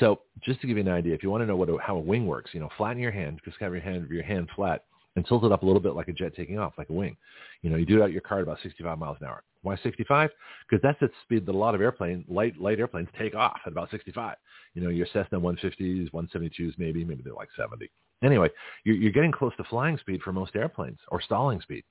So 0.00 0.20
just 0.42 0.60
to 0.60 0.66
give 0.66 0.76
you 0.76 0.82
an 0.82 0.88
idea, 0.88 1.14
if 1.14 1.22
you 1.22 1.30
want 1.30 1.42
to 1.42 1.46
know 1.46 1.56
what 1.56 1.68
a, 1.68 1.76
how 1.80 1.96
a 1.96 2.00
wing 2.00 2.26
works, 2.26 2.50
you 2.52 2.60
know, 2.60 2.68
flatten 2.76 3.00
your 3.00 3.12
hand, 3.12 3.40
just 3.44 3.56
have 3.60 3.72
your 3.72 3.82
hand 3.82 4.08
your 4.10 4.24
hand 4.24 4.48
flat 4.56 4.84
and 5.16 5.24
tilt 5.26 5.44
it 5.44 5.52
up 5.52 5.62
a 5.62 5.66
little 5.66 5.80
bit 5.80 5.94
like 5.94 6.08
a 6.08 6.12
jet 6.12 6.34
taking 6.34 6.58
off, 6.58 6.72
like 6.76 6.90
a 6.90 6.92
wing. 6.92 7.16
You 7.62 7.70
know, 7.70 7.76
you 7.76 7.86
do 7.86 8.00
it 8.00 8.02
out 8.02 8.12
your 8.12 8.20
car 8.20 8.38
at 8.38 8.42
about 8.42 8.58
65 8.62 8.98
miles 8.98 9.16
an 9.20 9.28
hour. 9.28 9.42
Why 9.62 9.76
65? 9.82 10.30
Because 10.68 10.82
that's 10.82 10.98
the 11.00 11.08
speed 11.22 11.46
that 11.46 11.54
a 11.54 11.56
lot 11.56 11.74
of 11.74 11.80
airplanes, 11.80 12.24
light 12.28 12.60
light 12.60 12.80
airplanes, 12.80 13.08
take 13.18 13.34
off 13.34 13.58
at 13.64 13.72
about 13.72 13.90
65. 13.90 14.36
You 14.74 14.82
know, 14.82 14.90
your 14.90 15.06
Cessna 15.12 15.40
150s, 15.40 16.10
172s, 16.10 16.74
maybe, 16.76 17.04
maybe 17.04 17.22
they're 17.22 17.34
like 17.34 17.48
70. 17.56 17.90
Anyway, 18.22 18.48
you're, 18.84 18.96
you're 18.96 19.12
getting 19.12 19.32
close 19.32 19.52
to 19.56 19.64
flying 19.64 19.98
speed 19.98 20.20
for 20.22 20.32
most 20.32 20.56
airplanes, 20.56 20.98
or 21.08 21.20
stalling 21.20 21.60
speed. 21.60 21.84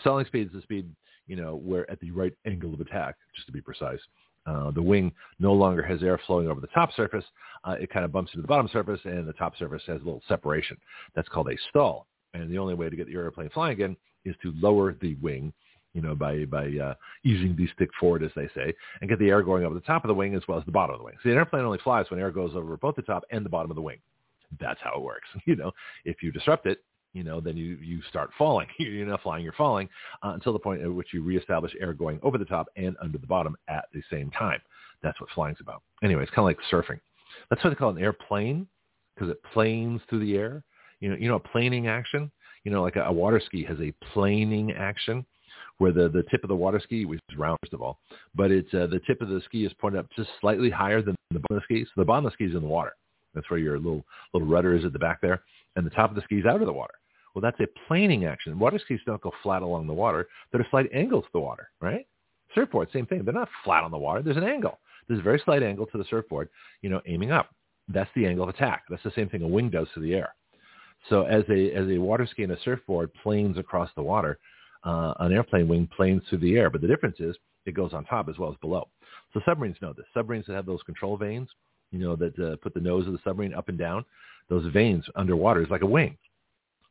Stalling 0.00 0.26
speed 0.26 0.48
is 0.48 0.52
the 0.52 0.62
speed, 0.62 0.88
you 1.26 1.36
know, 1.36 1.56
where 1.56 1.90
at 1.90 2.00
the 2.00 2.10
right 2.10 2.32
angle 2.46 2.74
of 2.74 2.80
attack, 2.80 3.16
just 3.34 3.46
to 3.46 3.52
be 3.52 3.60
precise, 3.60 4.00
uh, 4.48 4.70
the 4.70 4.82
wing 4.82 5.12
no 5.38 5.52
longer 5.52 5.82
has 5.82 6.02
air 6.02 6.18
flowing 6.26 6.48
over 6.48 6.60
the 6.60 6.68
top 6.68 6.92
surface. 6.94 7.24
Uh, 7.64 7.76
it 7.80 7.90
kind 7.90 8.04
of 8.04 8.12
bumps 8.12 8.32
into 8.32 8.42
the 8.42 8.48
bottom 8.48 8.68
surface, 8.72 9.00
and 9.04 9.26
the 9.26 9.32
top 9.34 9.56
surface 9.58 9.82
has 9.86 10.00
a 10.00 10.04
little 10.04 10.22
separation. 10.28 10.76
That's 11.14 11.28
called 11.28 11.48
a 11.48 11.56
stall. 11.68 12.06
And 12.34 12.50
the 12.50 12.58
only 12.58 12.74
way 12.74 12.88
to 12.88 12.96
get 12.96 13.06
the 13.06 13.14
airplane 13.14 13.50
flying 13.50 13.72
again 13.72 13.96
is 14.24 14.34
to 14.42 14.52
lower 14.60 14.94
the 15.00 15.14
wing, 15.16 15.52
you 15.92 16.02
know, 16.02 16.14
by 16.14 16.44
by 16.44 16.68
uh, 16.68 16.94
easing 17.24 17.56
the 17.56 17.68
stick 17.74 17.90
forward, 17.98 18.22
as 18.22 18.30
they 18.36 18.48
say, 18.54 18.72
and 19.00 19.10
get 19.10 19.18
the 19.18 19.28
air 19.28 19.42
going 19.42 19.64
over 19.64 19.74
the 19.74 19.80
top 19.80 20.04
of 20.04 20.08
the 20.08 20.14
wing 20.14 20.34
as 20.34 20.42
well 20.48 20.58
as 20.58 20.64
the 20.64 20.72
bottom 20.72 20.94
of 20.94 21.00
the 21.00 21.04
wing. 21.04 21.14
So 21.22 21.28
the 21.28 21.34
airplane 21.34 21.64
only 21.64 21.78
flies 21.78 22.06
when 22.10 22.20
air 22.20 22.30
goes 22.30 22.52
over 22.54 22.76
both 22.76 22.96
the 22.96 23.02
top 23.02 23.24
and 23.30 23.44
the 23.44 23.50
bottom 23.50 23.70
of 23.70 23.74
the 23.74 23.82
wing. 23.82 23.98
That's 24.60 24.80
how 24.82 24.94
it 24.96 25.02
works. 25.02 25.28
You 25.46 25.56
know, 25.56 25.72
if 26.04 26.22
you 26.22 26.30
disrupt 26.30 26.66
it, 26.66 26.82
you 27.12 27.24
know, 27.24 27.40
then 27.40 27.56
you, 27.56 27.78
you 27.82 28.00
start 28.08 28.30
falling. 28.38 28.66
You're 28.78 29.06
not 29.06 29.22
flying, 29.22 29.44
you're 29.44 29.52
falling 29.54 29.88
uh, 30.22 30.30
until 30.30 30.52
the 30.52 30.58
point 30.58 30.82
at 30.82 30.92
which 30.92 31.08
you 31.12 31.22
reestablish 31.22 31.72
air 31.80 31.92
going 31.92 32.20
over 32.22 32.38
the 32.38 32.44
top 32.44 32.68
and 32.76 32.96
under 33.02 33.18
the 33.18 33.26
bottom 33.26 33.56
at 33.68 33.86
the 33.92 34.02
same 34.10 34.30
time. 34.30 34.60
That's 35.02 35.20
what 35.20 35.30
flying's 35.30 35.60
about. 35.60 35.82
Anyway, 36.02 36.22
it's 36.22 36.30
kind 36.32 36.50
of 36.50 36.56
like 36.56 36.58
surfing. 36.70 37.00
That's 37.50 37.62
why 37.62 37.70
they 37.70 37.76
call 37.76 37.90
it 37.90 37.96
an 37.96 38.02
airplane 38.02 38.66
because 39.14 39.30
it 39.30 39.42
planes 39.52 40.00
through 40.08 40.20
the 40.20 40.36
air. 40.36 40.62
You 41.00 41.10
know, 41.10 41.16
you 41.16 41.28
know, 41.28 41.36
a 41.36 41.40
planing 41.40 41.86
action. 41.86 42.30
You 42.64 42.72
know, 42.72 42.82
like 42.82 42.96
a, 42.96 43.02
a 43.02 43.12
water 43.12 43.40
ski 43.44 43.64
has 43.64 43.78
a 43.80 43.92
planing 44.12 44.72
action 44.72 45.24
where 45.78 45.92
the, 45.92 46.08
the 46.08 46.24
tip 46.30 46.42
of 46.42 46.48
the 46.48 46.56
water 46.56 46.80
ski, 46.82 47.02
is 47.04 47.20
round 47.36 47.56
first 47.62 47.72
of 47.72 47.80
all, 47.80 48.00
but 48.34 48.50
it's 48.50 48.72
uh, 48.74 48.86
the 48.88 49.00
tip 49.06 49.22
of 49.22 49.28
the 49.28 49.40
ski 49.44 49.64
is 49.64 49.72
pointed 49.74 50.00
up 50.00 50.06
just 50.16 50.28
slightly 50.40 50.70
higher 50.70 51.00
than 51.00 51.14
the 51.30 51.38
bottom 51.38 51.56
of 51.56 51.62
the 51.68 51.74
ski. 51.74 51.84
So 51.84 52.00
the 52.00 52.04
bottom 52.04 52.26
of 52.26 52.32
the 52.32 52.34
ski 52.34 52.44
is 52.44 52.54
in 52.54 52.62
the 52.62 52.68
water. 52.68 52.92
That's 53.34 53.48
where 53.50 53.60
your 53.60 53.78
little 53.78 54.04
little 54.34 54.48
rudder 54.48 54.74
is 54.74 54.84
at 54.84 54.92
the 54.92 54.98
back 54.98 55.20
there, 55.20 55.42
and 55.78 55.86
the 55.86 55.90
top 55.90 56.10
of 56.10 56.16
the 56.16 56.22
ski 56.22 56.40
is 56.40 56.44
out 56.44 56.60
of 56.60 56.66
the 56.66 56.72
water. 56.72 56.94
Well, 57.34 57.40
that's 57.40 57.60
a 57.60 57.86
planing 57.86 58.24
action. 58.24 58.58
Water 58.58 58.80
skis 58.82 58.98
don't 59.06 59.22
go 59.22 59.32
flat 59.44 59.62
along 59.62 59.86
the 59.86 59.92
water. 59.92 60.28
They're 60.50 60.60
a 60.60 60.68
slight 60.70 60.90
angle 60.92 61.22
to 61.22 61.28
the 61.32 61.38
water, 61.38 61.70
right? 61.80 62.04
Surfboard, 62.54 62.88
same 62.92 63.06
thing. 63.06 63.24
They're 63.24 63.32
not 63.32 63.48
flat 63.62 63.84
on 63.84 63.92
the 63.92 63.98
water. 63.98 64.20
There's 64.20 64.36
an 64.36 64.42
angle. 64.42 64.80
There's 65.06 65.20
a 65.20 65.22
very 65.22 65.40
slight 65.44 65.62
angle 65.62 65.86
to 65.86 65.98
the 65.98 66.04
surfboard, 66.10 66.48
you 66.82 66.90
know, 66.90 67.00
aiming 67.06 67.30
up. 67.30 67.50
That's 67.86 68.10
the 68.16 68.26
angle 68.26 68.42
of 68.42 68.54
attack. 68.54 68.84
That's 68.90 69.02
the 69.04 69.12
same 69.14 69.28
thing 69.28 69.42
a 69.42 69.46
wing 69.48 69.70
does 69.70 69.86
to 69.94 70.00
the 70.00 70.14
air. 70.14 70.34
So 71.08 71.22
as 71.22 71.44
a 71.48 71.72
as 71.72 71.88
a 71.88 71.98
water 71.98 72.26
ski 72.28 72.42
and 72.42 72.52
a 72.52 72.60
surfboard 72.64 73.10
planes 73.22 73.56
across 73.56 73.90
the 73.94 74.02
water, 74.02 74.38
uh, 74.84 75.14
an 75.20 75.32
airplane 75.32 75.68
wing 75.68 75.88
planes 75.96 76.22
through 76.28 76.38
the 76.38 76.56
air. 76.56 76.70
But 76.70 76.80
the 76.80 76.88
difference 76.88 77.20
is 77.20 77.36
it 77.66 77.74
goes 77.74 77.92
on 77.92 78.04
top 78.04 78.28
as 78.28 78.36
well 78.36 78.50
as 78.50 78.56
below. 78.60 78.88
So 79.32 79.40
submarines 79.46 79.76
know 79.80 79.92
this. 79.92 80.06
Submarines 80.12 80.46
that 80.46 80.54
have 80.54 80.66
those 80.66 80.82
control 80.82 81.16
vanes, 81.16 81.48
you 81.92 82.00
know, 82.00 82.16
that 82.16 82.38
uh, 82.38 82.56
put 82.56 82.74
the 82.74 82.80
nose 82.80 83.06
of 83.06 83.12
the 83.12 83.20
submarine 83.24 83.54
up 83.54 83.68
and 83.68 83.78
down, 83.78 84.04
those 84.48 84.66
vanes 84.72 85.04
underwater 85.16 85.62
is 85.62 85.70
like 85.70 85.82
a 85.82 85.86
wing. 85.86 86.16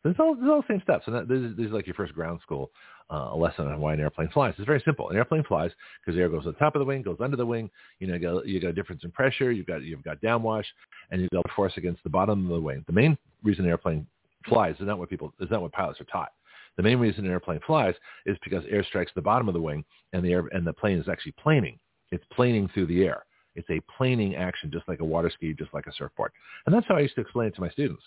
So 0.03 0.09
it's 0.09 0.19
all, 0.19 0.33
it's 0.33 0.43
all 0.43 0.61
the 0.61 0.73
same 0.73 0.81
stuff. 0.81 1.01
So 1.05 1.11
this, 1.27 1.39
is, 1.39 1.57
this 1.57 1.65
is 1.67 1.71
like 1.71 1.87
your 1.87 1.95
first 1.95 2.13
ground 2.13 2.39
school 2.41 2.71
uh, 3.09 3.35
lesson 3.35 3.67
on 3.67 3.79
why 3.79 3.93
an 3.93 3.99
airplane 3.99 4.29
flies. 4.29 4.53
It's 4.57 4.65
very 4.65 4.81
simple. 4.85 5.09
An 5.09 5.15
airplane 5.15 5.43
flies 5.43 5.71
because 6.05 6.19
air 6.19 6.29
goes 6.29 6.43
to 6.43 6.51
the 6.51 6.57
top 6.57 6.75
of 6.75 6.79
the 6.79 6.85
wing, 6.85 7.01
goes 7.01 7.17
under 7.19 7.37
the 7.37 7.45
wing. 7.45 7.69
You 7.99 8.07
know, 8.07 8.15
you 8.15 8.19
got, 8.19 8.47
you 8.47 8.59
got 8.59 8.69
a 8.69 8.73
difference 8.73 9.03
in 9.03 9.11
pressure. 9.11 9.51
You've 9.51 9.65
got 9.65 9.81
you've 9.83 10.03
got 10.03 10.21
downwash, 10.21 10.65
and 11.11 11.21
you've 11.21 11.31
got 11.31 11.45
force 11.55 11.73
against 11.77 12.03
the 12.03 12.09
bottom 12.09 12.45
of 12.45 12.51
the 12.51 12.61
wing. 12.61 12.83
The 12.87 12.93
main 12.93 13.17
reason 13.43 13.65
an 13.65 13.71
airplane 13.71 14.05
flies 14.47 14.75
is 14.79 14.87
not 14.87 14.99
what 14.99 15.09
people 15.09 15.33
is 15.39 15.49
not 15.49 15.61
what 15.61 15.71
pilots 15.71 16.01
are 16.01 16.05
taught. 16.05 16.31
The 16.75 16.83
main 16.83 16.99
reason 16.99 17.25
an 17.25 17.31
airplane 17.31 17.59
flies 17.65 17.95
is 18.25 18.37
because 18.43 18.63
air 18.69 18.83
strikes 18.83 19.11
the 19.15 19.21
bottom 19.21 19.47
of 19.47 19.53
the 19.53 19.61
wing, 19.61 19.83
and 20.13 20.23
the 20.23 20.31
air 20.31 20.47
and 20.51 20.65
the 20.65 20.73
plane 20.73 20.99
is 20.99 21.09
actually 21.09 21.33
planing. 21.33 21.79
It's 22.11 22.23
planing 22.31 22.69
through 22.73 22.87
the 22.87 23.03
air. 23.03 23.25
It's 23.57 23.69
a 23.69 23.81
planing 23.97 24.35
action, 24.35 24.71
just 24.71 24.87
like 24.87 24.99
a 24.99 25.05
water 25.05 25.31
ski, 25.33 25.53
just 25.53 25.73
like 25.73 25.87
a 25.87 25.93
surfboard. 25.93 26.31
And 26.65 26.73
that's 26.73 26.85
how 26.87 26.95
I 26.95 27.01
used 27.01 27.15
to 27.15 27.21
explain 27.21 27.47
it 27.47 27.55
to 27.55 27.61
my 27.61 27.69
students. 27.69 28.03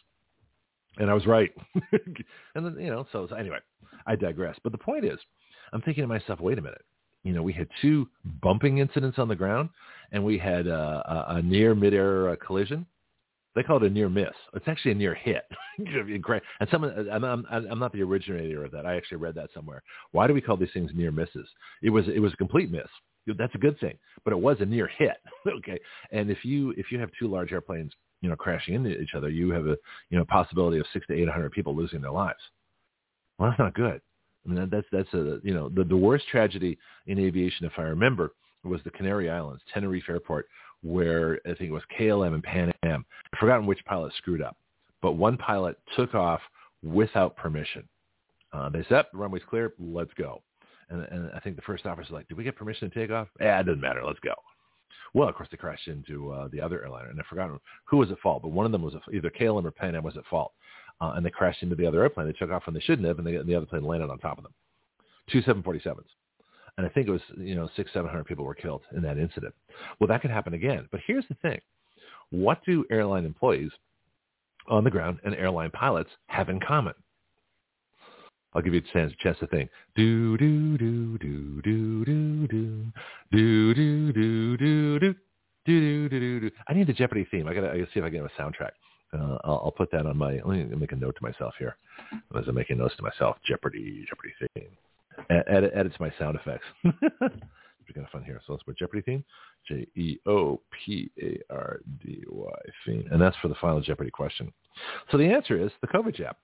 And 0.99 1.11
I 1.11 1.15
was 1.15 1.27
right. 1.27 1.53
and 2.55 2.65
then, 2.65 2.77
you 2.79 2.89
know, 2.89 3.07
so, 3.13 3.27
so 3.29 3.35
anyway, 3.35 3.59
I 4.07 4.17
digress. 4.17 4.57
But 4.63 4.73
the 4.73 4.79
point 4.79 5.05
is, 5.05 5.19
I'm 5.73 5.83
thinking 5.83 6.03
to 6.03 6.09
myself, 6.09 6.41
wait 6.41 6.59
a 6.59 6.63
minute. 6.63 6.85
You 7.25 7.33
know, 7.33 7.43
we 7.43 7.53
had 7.53 7.69
two 7.83 8.09
bumping 8.43 8.79
incidents 8.79 9.19
on 9.19 9.29
the 9.29 9.37
ground, 9.37 9.69
and 10.13 10.25
we 10.25 10.39
had 10.39 10.67
a, 10.67 11.27
a 11.29 11.43
near 11.43 11.75
midair 11.75 12.31
uh, 12.31 12.37
collision. 12.37 12.87
They 13.55 13.65
call 13.65 13.79
it 13.79 13.83
a 13.83 13.91
near 13.91 14.09
miss. 14.09 14.29
It's 14.55 14.69
actually 14.69 14.93
a 14.93 14.95
near 14.95 15.15
hit. 15.15 15.45
and 15.79 16.69
someone, 16.71 17.09
I'm, 17.11 17.25
I'm, 17.25 17.45
I'm 17.51 17.79
not 17.79 17.93
the 17.93 18.03
originator 18.03 18.65
of 18.65 18.71
that. 18.71 18.87
I 18.87 18.97
actually 18.97 19.19
read 19.19 19.35
that 19.35 19.51
somewhere. 19.53 19.83
Why 20.13 20.29
do 20.29 20.35
we 20.35 20.41
call 20.41 20.57
these 20.57 20.73
things 20.73 20.93
near 20.95 21.11
misses? 21.11 21.49
It 21.83 21.91
was, 21.91 22.07
it 22.09 22.21
was 22.21 22.33
a 22.33 22.37
complete 22.37 22.71
miss. 22.71 22.87
That's 23.27 23.55
a 23.55 23.59
good 23.59 23.79
thing, 23.81 23.97
but 24.25 24.33
it 24.33 24.39
was 24.39 24.57
a 24.61 24.67
near 24.67 24.87
hit. 24.87 25.17
okay, 25.47 25.79
and 26.11 26.31
if 26.31 26.45
you 26.45 26.71
if 26.77 26.91
you 26.91 26.99
have 26.99 27.11
two 27.19 27.29
large 27.29 27.53
airplanes, 27.53 27.93
you 28.21 28.29
know, 28.29 28.37
crashing 28.37 28.75
into 28.75 28.91
each 29.01 29.15
other, 29.15 29.29
you 29.29 29.51
have 29.51 29.67
a 29.67 29.77
you 30.11 30.19
know 30.19 30.25
possibility 30.25 30.79
of 30.79 30.87
six 30.93 31.07
to 31.07 31.15
eight 31.15 31.29
hundred 31.29 31.53
people 31.53 31.75
losing 31.75 32.01
their 32.01 32.11
lives. 32.11 32.41
Well, 33.39 33.51
that's 33.51 33.59
not 33.59 33.75
good. 33.75 34.01
I 34.45 34.49
mean, 34.49 34.69
that's 34.71 34.87
that's 34.91 35.13
a 35.15 35.39
you 35.43 35.55
know 35.55 35.69
the 35.69 35.85
the 35.85 35.97
worst 35.97 36.27
tragedy 36.29 36.79
in 37.07 37.19
aviation, 37.19 37.67
if 37.67 37.73
I 37.77 37.83
remember, 37.83 38.33
was 38.65 38.81
the 38.85 38.91
Canary 38.91 39.31
Islands, 39.31 39.63
Tenerife 39.73 40.09
Airport, 40.09 40.47
where 40.83 41.39
I 41.45 41.55
think 41.55 41.71
it 41.71 41.73
was 41.73 41.83
KLM 41.99 42.35
and 42.35 42.43
Pan 42.43 42.73
Am. 42.85 43.05
I've 43.33 43.39
forgotten 43.39 43.67
which 43.67 43.85
pilot 43.85 44.13
screwed 44.19 44.43
up, 44.43 44.57
but 45.03 45.13
one 45.13 45.37
pilot 45.37 45.79
took 45.97 46.15
off 46.15 46.41
without 46.83 47.37
permission. 47.37 47.87
Uh, 48.53 48.69
they 48.69 48.85
said, 48.89 49.05
the 49.13 49.19
runway's 49.19 49.43
clear, 49.49 49.75
let's 49.79 50.13
go. 50.15 50.43
And, 50.91 51.03
and 51.11 51.31
I 51.35 51.41
think 51.41 51.57
the 51.57 51.63
first 51.63 51.87
officer's 51.87 52.11
like, 52.11 52.29
did 52.29 52.37
we 52.37 52.45
get 52.45 52.57
permission 52.57 52.91
to 52.91 52.99
take 52.99 53.11
off? 53.11 53.29
Yeah, 53.41 53.61
it 53.61 53.65
doesn't 53.65 53.81
matter. 53.81 54.03
Let's 54.05 54.21
go. 54.21 54.35
Well, 55.15 55.29
of 55.29 55.35
course, 55.35 55.49
they 55.51 55.57
crashed 55.57 55.89
into 55.89 56.33
uh, 56.33 56.49
the 56.53 56.61
other 56.61 56.83
airliner, 56.83 57.11
and 57.11 57.21
I 57.21 57.25
forgot 57.29 57.51
who 57.85 57.97
was 57.97 58.11
at 58.11 58.19
fault, 58.21 58.43
but 58.43 58.53
one 58.53 58.67
of 58.67 58.73
them 58.73 58.83
was 58.83 58.95
either 59.13 59.31
KLM 59.31 59.65
or 59.65 59.71
Pan 59.71 59.97
Am 59.97 60.05
was 60.05 60.17
at 60.17 60.27
fault, 60.27 60.53
uh, 61.01 61.13
and 61.17 61.27
they 61.27 61.31
crashed 61.31 61.63
into 61.63 61.75
the 61.75 61.87
other 61.87 62.03
airplane. 62.03 62.27
They 62.27 62.33
took 62.33 62.51
off 62.51 62.67
when 62.67 62.75
they 62.75 62.81
shouldn't 62.81 63.09
have, 63.09 63.19
and, 63.19 63.27
they, 63.27 63.37
and 63.37 63.49
the 63.49 63.55
other 63.55 63.67
plane 63.67 63.85
landed 63.85 64.11
on 64.11 64.19
top 64.19 64.39
of 64.39 64.45
them. 64.45 64.55
Two 65.31 65.43
747s. 65.43 66.05
And 66.77 66.87
I 66.87 66.89
think 66.89 67.09
it 67.09 67.13
was, 67.13 67.21
you 67.37 67.55
know, 67.55 67.69
six, 67.77 67.93
700 67.93 68.25
people 68.25 68.45
were 68.45 68.55
killed 68.55 68.83
in 68.97 69.03
that 69.03 69.19
incident. 69.19 69.55
Well, 69.99 70.09
that 70.09 70.23
could 70.23 70.31
happen 70.31 70.55
again. 70.55 70.89
But 70.91 71.01
here's 71.07 71.27
the 71.29 71.35
thing. 71.43 71.61
What 72.31 72.65
do 72.65 72.85
airline 72.91 73.25
employees 73.25 73.71
on 74.69 74.85
the 74.85 74.91
ground 74.91 75.19
and 75.25 75.35
airline 75.35 75.71
pilots 75.73 76.11
have 76.29 76.49
in 76.49 76.61
common? 76.61 76.95
I'll 78.55 78.63
give 78.63 78.75
you 78.75 78.81
a 78.81 78.93
chance, 78.93 79.13
chance 79.21 79.39
to 79.39 79.47
think. 79.47 79.71
Do 79.95 80.37
do 80.37 80.77
do 80.79 81.19
do 81.19 81.61
do 81.63 82.05
do 82.05 82.47
do 82.47 82.83
do 83.31 83.75
do 83.75 84.13
do 84.13 84.57
do 84.57 84.99
do 84.99 85.15
do 85.67 86.09
do 86.09 86.09
do 86.09 86.41
do. 86.41 86.51
I 86.69 86.73
need 86.73 86.87
the 86.87 86.93
Jeopardy 86.93 87.27
theme. 87.31 87.47
I 87.47 87.55
gotta, 87.55 87.71
I 87.71 87.79
gotta 87.79 87.91
see 87.93 88.01
if 88.01 88.05
I 88.05 88.09
get 88.09 88.25
a 88.25 88.41
soundtrack. 88.41 88.73
Uh, 89.13 89.39
I'll, 89.45 89.63
I'll 89.65 89.75
put 89.77 89.91
that 89.93 90.07
on 90.07 90.17
my. 90.17 90.41
Let 90.45 90.47
me 90.47 90.65
make 90.77 90.93
a 90.93 90.97
note 90.97 91.17
to 91.17 91.23
myself 91.23 91.55
here. 91.59 91.77
As 92.37 92.45
I'm 92.49 92.55
making 92.55 92.79
notes 92.79 92.97
to 92.97 93.03
myself, 93.03 93.37
Jeopardy, 93.47 94.05
Jeopardy 94.09 94.33
theme. 94.55 94.69
Add, 95.31 95.65
add 95.75 95.87
it 95.87 95.93
to 95.93 96.01
my 96.03 96.13
sound 96.19 96.37
effects. 96.37 96.65
It's 96.85 97.97
kind 97.97 98.07
of 98.07 98.13
fun 98.13 98.23
here. 98.25 98.41
So 98.47 98.53
let's 98.53 98.63
put 98.63 98.79
Jeopardy 98.79 99.03
theme. 99.03 99.25
J 99.69 99.87
E 99.97 100.19
O 100.27 100.61
P 100.71 101.11
A 101.21 101.41
R 101.53 101.81
D 102.03 102.25
Y 102.29 102.59
theme, 102.87 103.09
and 103.11 103.21
that's 103.21 103.37
for 103.43 103.49
the 103.49 103.55
final 103.57 103.81
Jeopardy 103.81 104.11
question. 104.11 104.53
So 105.11 105.19
the 105.19 105.25
answer 105.25 105.61
is 105.63 105.71
the 105.81 105.89
COVID 105.89 106.15
jab. 106.15 106.37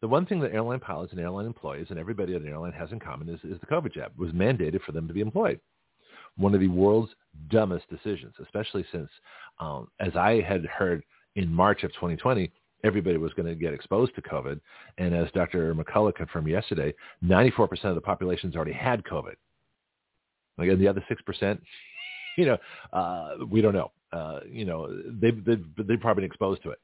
The 0.00 0.08
one 0.08 0.24
thing 0.24 0.40
that 0.40 0.52
airline 0.52 0.80
pilots 0.80 1.12
and 1.12 1.20
airline 1.20 1.46
employees 1.46 1.88
and 1.90 1.98
everybody 1.98 2.34
at 2.34 2.40
an 2.40 2.48
airline 2.48 2.72
has 2.72 2.90
in 2.90 3.00
common 3.00 3.28
is, 3.28 3.40
is 3.44 3.60
the 3.60 3.66
COVID 3.66 3.92
jab. 3.92 4.12
It 4.12 4.18
was 4.18 4.32
mandated 4.32 4.82
for 4.82 4.92
them 4.92 5.06
to 5.06 5.14
be 5.14 5.20
employed. 5.20 5.60
One 6.36 6.54
of 6.54 6.60
the 6.60 6.68
world's 6.68 7.12
dumbest 7.50 7.88
decisions, 7.90 8.34
especially 8.42 8.84
since, 8.92 9.10
um, 9.58 9.88
as 9.98 10.16
I 10.16 10.40
had 10.40 10.64
heard 10.64 11.02
in 11.36 11.52
March 11.52 11.82
of 11.82 11.92
2020, 11.94 12.50
everybody 12.82 13.18
was 13.18 13.34
going 13.34 13.46
to 13.46 13.54
get 13.54 13.74
exposed 13.74 14.14
to 14.14 14.22
COVID. 14.22 14.58
And 14.96 15.14
as 15.14 15.30
Dr. 15.32 15.74
McCullough 15.74 16.14
confirmed 16.14 16.48
yesterday, 16.48 16.94
94% 17.22 17.84
of 17.84 17.94
the 17.94 18.00
population's 18.00 18.56
already 18.56 18.72
had 18.72 19.04
COVID. 19.04 19.34
Again, 20.58 20.78
the 20.78 20.88
other 20.88 21.04
6%, 21.10 21.58
you 22.38 22.46
know, 22.46 22.58
uh, 22.92 23.44
we 23.50 23.60
don't 23.60 23.74
know. 23.74 23.90
Uh, 24.12 24.40
you 24.50 24.64
know, 24.64 24.88
they've, 25.20 25.44
they've, 25.44 25.64
they've 25.76 26.00
probably 26.00 26.22
been 26.22 26.30
exposed 26.30 26.62
to 26.62 26.70
it. 26.70 26.78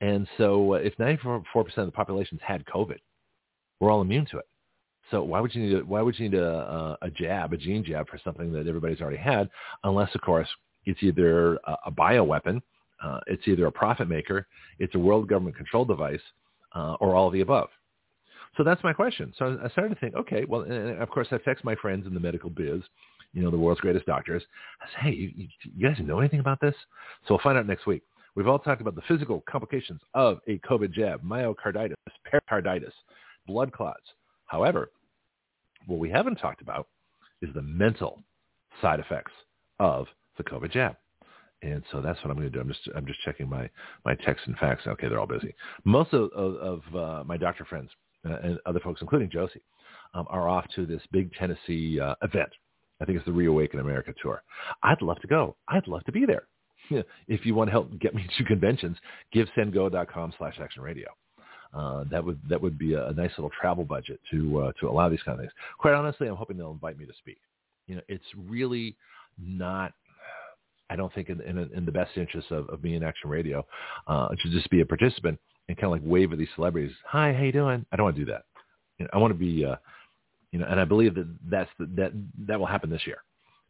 And 0.00 0.26
so 0.38 0.74
uh, 0.74 0.78
if 0.78 0.96
94% 0.96 1.42
of 1.54 1.86
the 1.86 1.92
population's 1.92 2.40
had 2.42 2.64
COVID, 2.66 2.98
we're 3.80 3.90
all 3.90 4.00
immune 4.00 4.26
to 4.30 4.38
it. 4.38 4.46
So 5.10 5.22
why 5.22 5.40
would 5.40 5.54
you 5.54 5.62
need 5.62 5.76
a, 5.76 5.80
why 5.80 6.02
would 6.02 6.18
you 6.18 6.28
need 6.28 6.38
a, 6.38 6.96
a 7.02 7.10
jab, 7.10 7.52
a 7.52 7.56
gene 7.56 7.84
jab 7.84 8.08
for 8.08 8.18
something 8.22 8.52
that 8.52 8.66
everybody's 8.66 9.00
already 9.00 9.16
had, 9.16 9.50
unless 9.84 10.14
of 10.14 10.20
course 10.20 10.48
it's 10.84 11.02
either 11.02 11.56
a, 11.56 11.76
a 11.86 11.90
bioweapon, 11.90 12.62
uh, 13.02 13.18
it's 13.26 13.46
either 13.46 13.66
a 13.66 13.72
profit 13.72 14.08
maker, 14.08 14.46
it's 14.78 14.94
a 14.94 14.98
world 14.98 15.28
government 15.28 15.56
control 15.56 15.84
device, 15.84 16.20
uh, 16.74 16.94
or 17.00 17.14
all 17.14 17.26
of 17.26 17.32
the 17.32 17.40
above. 17.40 17.68
So 18.56 18.64
that's 18.64 18.82
my 18.82 18.92
question. 18.92 19.32
So 19.36 19.58
I 19.62 19.68
started 19.70 19.94
to 19.94 20.00
think, 20.00 20.14
okay, 20.14 20.44
well, 20.46 20.62
and 20.62 21.00
of 21.00 21.08
course 21.08 21.28
I 21.30 21.38
text 21.38 21.64
my 21.64 21.74
friends 21.76 22.06
in 22.06 22.14
the 22.14 22.20
medical 22.20 22.50
biz, 22.50 22.82
you 23.32 23.42
know, 23.42 23.50
the 23.50 23.58
world's 23.58 23.80
greatest 23.80 24.06
doctors. 24.06 24.42
I 24.80 24.86
said, 24.86 25.04
hey, 25.04 25.32
you, 25.36 25.48
you 25.62 25.88
guys 25.88 25.96
know 26.00 26.18
anything 26.18 26.40
about 26.40 26.60
this? 26.60 26.74
So 27.26 27.34
we'll 27.34 27.42
find 27.42 27.56
out 27.56 27.66
next 27.66 27.86
week. 27.86 28.02
We've 28.34 28.48
all 28.48 28.58
talked 28.58 28.80
about 28.80 28.94
the 28.94 29.02
physical 29.02 29.42
complications 29.48 30.00
of 30.14 30.38
a 30.48 30.58
COVID 30.58 30.92
jab, 30.92 31.22
myocarditis, 31.22 31.94
pericarditis, 32.24 32.94
blood 33.46 33.72
clots. 33.72 34.04
However, 34.46 34.90
what 35.86 35.98
we 35.98 36.10
haven't 36.10 36.36
talked 36.36 36.62
about 36.62 36.88
is 37.42 37.50
the 37.54 37.62
mental 37.62 38.22
side 38.80 39.00
effects 39.00 39.32
of 39.78 40.06
the 40.36 40.44
COVID 40.44 40.70
jab. 40.72 40.96
And 41.62 41.82
so 41.92 42.00
that's 42.00 42.18
what 42.22 42.30
I'm 42.30 42.36
going 42.36 42.50
to 42.50 42.50
do. 42.50 42.60
I'm 42.60 42.68
just 42.68 42.88
I'm 42.96 43.06
just 43.06 43.20
checking 43.20 43.48
my 43.48 43.68
my 44.04 44.14
texts 44.14 44.46
and 44.46 44.56
facts. 44.56 44.86
Okay, 44.86 45.08
they're 45.08 45.20
all 45.20 45.26
busy. 45.26 45.54
Most 45.84 46.12
of 46.14 46.30
of, 46.32 46.54
of 46.56 46.94
uh, 46.94 47.24
my 47.24 47.36
doctor 47.36 47.64
friends 47.66 47.90
uh, 48.28 48.36
and 48.42 48.58
other 48.64 48.80
folks, 48.80 49.02
including 49.02 49.30
Josie, 49.30 49.62
um, 50.14 50.26
are 50.30 50.48
off 50.48 50.64
to 50.76 50.86
this 50.86 51.02
big 51.12 51.32
Tennessee 51.34 52.00
uh, 52.00 52.14
event. 52.22 52.50
I 53.00 53.04
think 53.04 53.16
it's 53.16 53.26
the 53.26 53.32
Reawaken 53.32 53.80
America 53.80 54.14
tour. 54.22 54.42
I'd 54.82 55.02
love 55.02 55.20
to 55.20 55.26
go. 55.26 55.56
I'd 55.68 55.86
love 55.86 56.04
to 56.04 56.12
be 56.12 56.24
there. 56.26 56.46
if 57.28 57.46
you 57.46 57.54
want 57.54 57.68
to 57.68 57.72
help 57.72 57.98
get 57.98 58.14
me 58.14 58.26
to 58.38 58.44
conventions, 58.44 58.96
givesendgo.com 59.34 60.32
slash 60.38 60.56
action 60.60 60.82
radio. 60.82 61.08
Uh, 61.72 62.04
that 62.10 62.24
would 62.24 62.40
that 62.48 62.60
would 62.60 62.76
be 62.76 62.94
a, 62.94 63.06
a, 63.08 63.12
nice 63.12 63.30
little 63.38 63.50
travel 63.60 63.84
budget 63.84 64.18
to 64.28 64.60
uh, 64.60 64.72
to 64.80 64.88
allow 64.88 65.08
these 65.08 65.22
kind 65.22 65.38
of 65.38 65.42
things. 65.42 65.52
Quite 65.78 65.94
honestly, 65.94 66.26
I'm 66.26 66.34
hoping 66.34 66.56
they'll 66.56 66.72
invite 66.72 66.98
me 66.98 67.06
to 67.06 67.12
speak. 67.18 67.38
You 67.86 67.96
know, 67.96 68.02
it's 68.08 68.24
really 68.36 68.96
not. 69.38 69.92
I 70.88 70.96
don't 70.96 71.14
think 71.14 71.28
in 71.28 71.40
in, 71.42 71.70
in 71.72 71.84
the 71.86 71.92
best 71.92 72.16
interest 72.16 72.50
of, 72.50 72.68
of 72.70 72.82
me 72.82 72.96
in 72.96 73.04
Action 73.04 73.30
Radio 73.30 73.64
uh, 74.08 74.28
to 74.30 74.50
just 74.50 74.68
be 74.70 74.80
a 74.80 74.86
participant 74.86 75.38
and 75.68 75.76
kind 75.76 75.84
of 75.84 75.92
like 75.92 76.02
wave 76.04 76.32
at 76.32 76.38
these 76.38 76.48
celebrities. 76.56 76.90
Hi, 77.06 77.32
how 77.32 77.44
you 77.44 77.52
doing? 77.52 77.86
I 77.92 77.96
don't 77.96 78.04
want 78.04 78.16
to 78.16 78.24
do 78.24 78.32
that. 78.32 78.42
You 78.98 79.04
know, 79.04 79.10
I 79.12 79.18
want 79.18 79.32
to 79.32 79.38
be, 79.38 79.64
uh, 79.64 79.76
you 80.50 80.58
know, 80.58 80.66
and 80.68 80.80
I 80.80 80.84
believe 80.84 81.14
that 81.14 81.32
that's 81.48 81.70
the, 81.78 81.86
that 81.94 82.12
that 82.48 82.58
will 82.58 82.66
happen 82.66 82.90
this 82.90 83.06
year. 83.06 83.22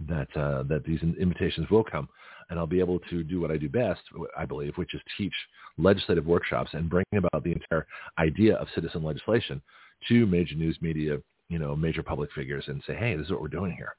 That 0.09 0.35
uh, 0.35 0.62
that 0.64 0.85
these 0.87 1.00
invitations 1.02 1.68
will 1.68 1.85
come 1.85 2.09
and 2.50 2.58
I'll 2.58 2.66
be 2.66 2.80
able 2.80 2.98
to 3.10 3.22
do 3.22 3.40
what 3.40 3.50
I 3.50 3.56
do 3.56 3.68
best, 3.68 4.00
I 4.36 4.44
believe, 4.44 4.76
which 4.76 4.94
is 4.94 5.00
teach 5.16 5.32
legislative 5.78 6.26
workshops 6.26 6.70
and 6.74 6.90
bring 6.90 7.04
about 7.16 7.44
the 7.44 7.52
entire 7.52 7.86
idea 8.18 8.56
of 8.56 8.68
citizen 8.74 9.02
legislation 9.02 9.62
to 10.08 10.26
major 10.26 10.56
news 10.56 10.76
media, 10.80 11.18
you 11.48 11.58
know, 11.58 11.74
major 11.74 12.02
public 12.02 12.30
figures 12.32 12.64
and 12.66 12.82
say, 12.86 12.94
hey, 12.94 13.16
this 13.16 13.26
is 13.26 13.32
what 13.32 13.40
we're 13.40 13.48
doing 13.48 13.72
here. 13.72 13.94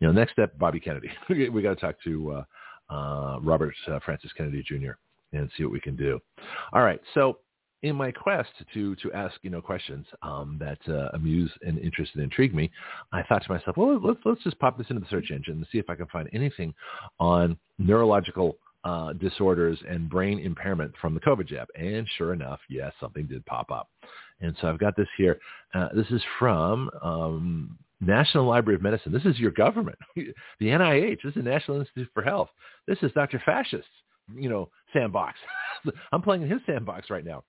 You 0.00 0.08
know, 0.08 0.12
next 0.12 0.32
step, 0.32 0.58
Bobby 0.58 0.80
Kennedy. 0.80 1.10
we 1.28 1.62
got 1.62 1.74
to 1.74 1.80
talk 1.80 1.96
to 2.04 2.42
uh, 2.90 2.94
uh, 2.94 3.38
Robert 3.40 3.74
uh, 3.88 4.00
Francis 4.04 4.32
Kennedy 4.36 4.64
Jr. 4.66 4.92
and 5.32 5.50
see 5.56 5.64
what 5.64 5.72
we 5.72 5.80
can 5.80 5.96
do. 5.96 6.20
All 6.72 6.82
right, 6.82 7.00
so 7.12 7.38
in 7.84 7.94
my 7.94 8.10
quest 8.10 8.48
to 8.72 8.96
to 8.96 9.12
ask 9.12 9.34
you 9.42 9.50
know 9.50 9.60
questions 9.60 10.06
um, 10.22 10.58
that 10.58 10.78
uh, 10.88 11.10
amuse 11.12 11.52
and 11.64 11.78
interest 11.78 12.12
and 12.14 12.24
intrigue 12.24 12.54
me, 12.54 12.70
I 13.12 13.22
thought 13.22 13.44
to 13.44 13.52
myself, 13.52 13.76
well, 13.76 14.00
let's 14.02 14.18
let's 14.24 14.42
just 14.42 14.58
pop 14.58 14.78
this 14.78 14.86
into 14.88 15.00
the 15.00 15.08
search 15.10 15.30
engine 15.30 15.54
and 15.58 15.66
see 15.70 15.78
if 15.78 15.90
I 15.90 15.94
can 15.94 16.06
find 16.06 16.28
anything 16.32 16.74
on 17.20 17.58
neurological 17.78 18.56
uh, 18.84 19.12
disorders 19.12 19.78
and 19.88 20.08
brain 20.08 20.38
impairment 20.38 20.94
from 21.00 21.14
the 21.14 21.20
COVID 21.20 21.46
jab. 21.46 21.68
And 21.78 22.08
sure 22.16 22.32
enough, 22.32 22.60
yes, 22.70 22.92
something 23.00 23.26
did 23.26 23.44
pop 23.44 23.70
up. 23.70 23.90
And 24.40 24.56
so 24.60 24.68
I've 24.68 24.80
got 24.80 24.96
this 24.96 25.08
here. 25.18 25.38
Uh, 25.74 25.88
this 25.94 26.06
is 26.10 26.22
from 26.38 26.90
um, 27.02 27.78
National 28.00 28.46
Library 28.46 28.76
of 28.76 28.82
Medicine. 28.82 29.12
This 29.12 29.24
is 29.26 29.38
your 29.38 29.50
government, 29.50 29.98
the 30.16 30.34
NIH. 30.60 31.18
This 31.22 31.30
is 31.36 31.44
the 31.44 31.50
National 31.50 31.80
Institute 31.80 32.08
for 32.14 32.22
Health. 32.22 32.48
This 32.86 32.98
is 33.02 33.12
Dr. 33.12 33.42
Fascist's, 33.44 33.86
you 34.34 34.48
know, 34.48 34.70
sandbox. 34.92 35.38
I'm 36.12 36.22
playing 36.22 36.42
in 36.42 36.48
his 36.48 36.60
sandbox 36.66 37.10
right 37.10 37.24
now. 37.24 37.44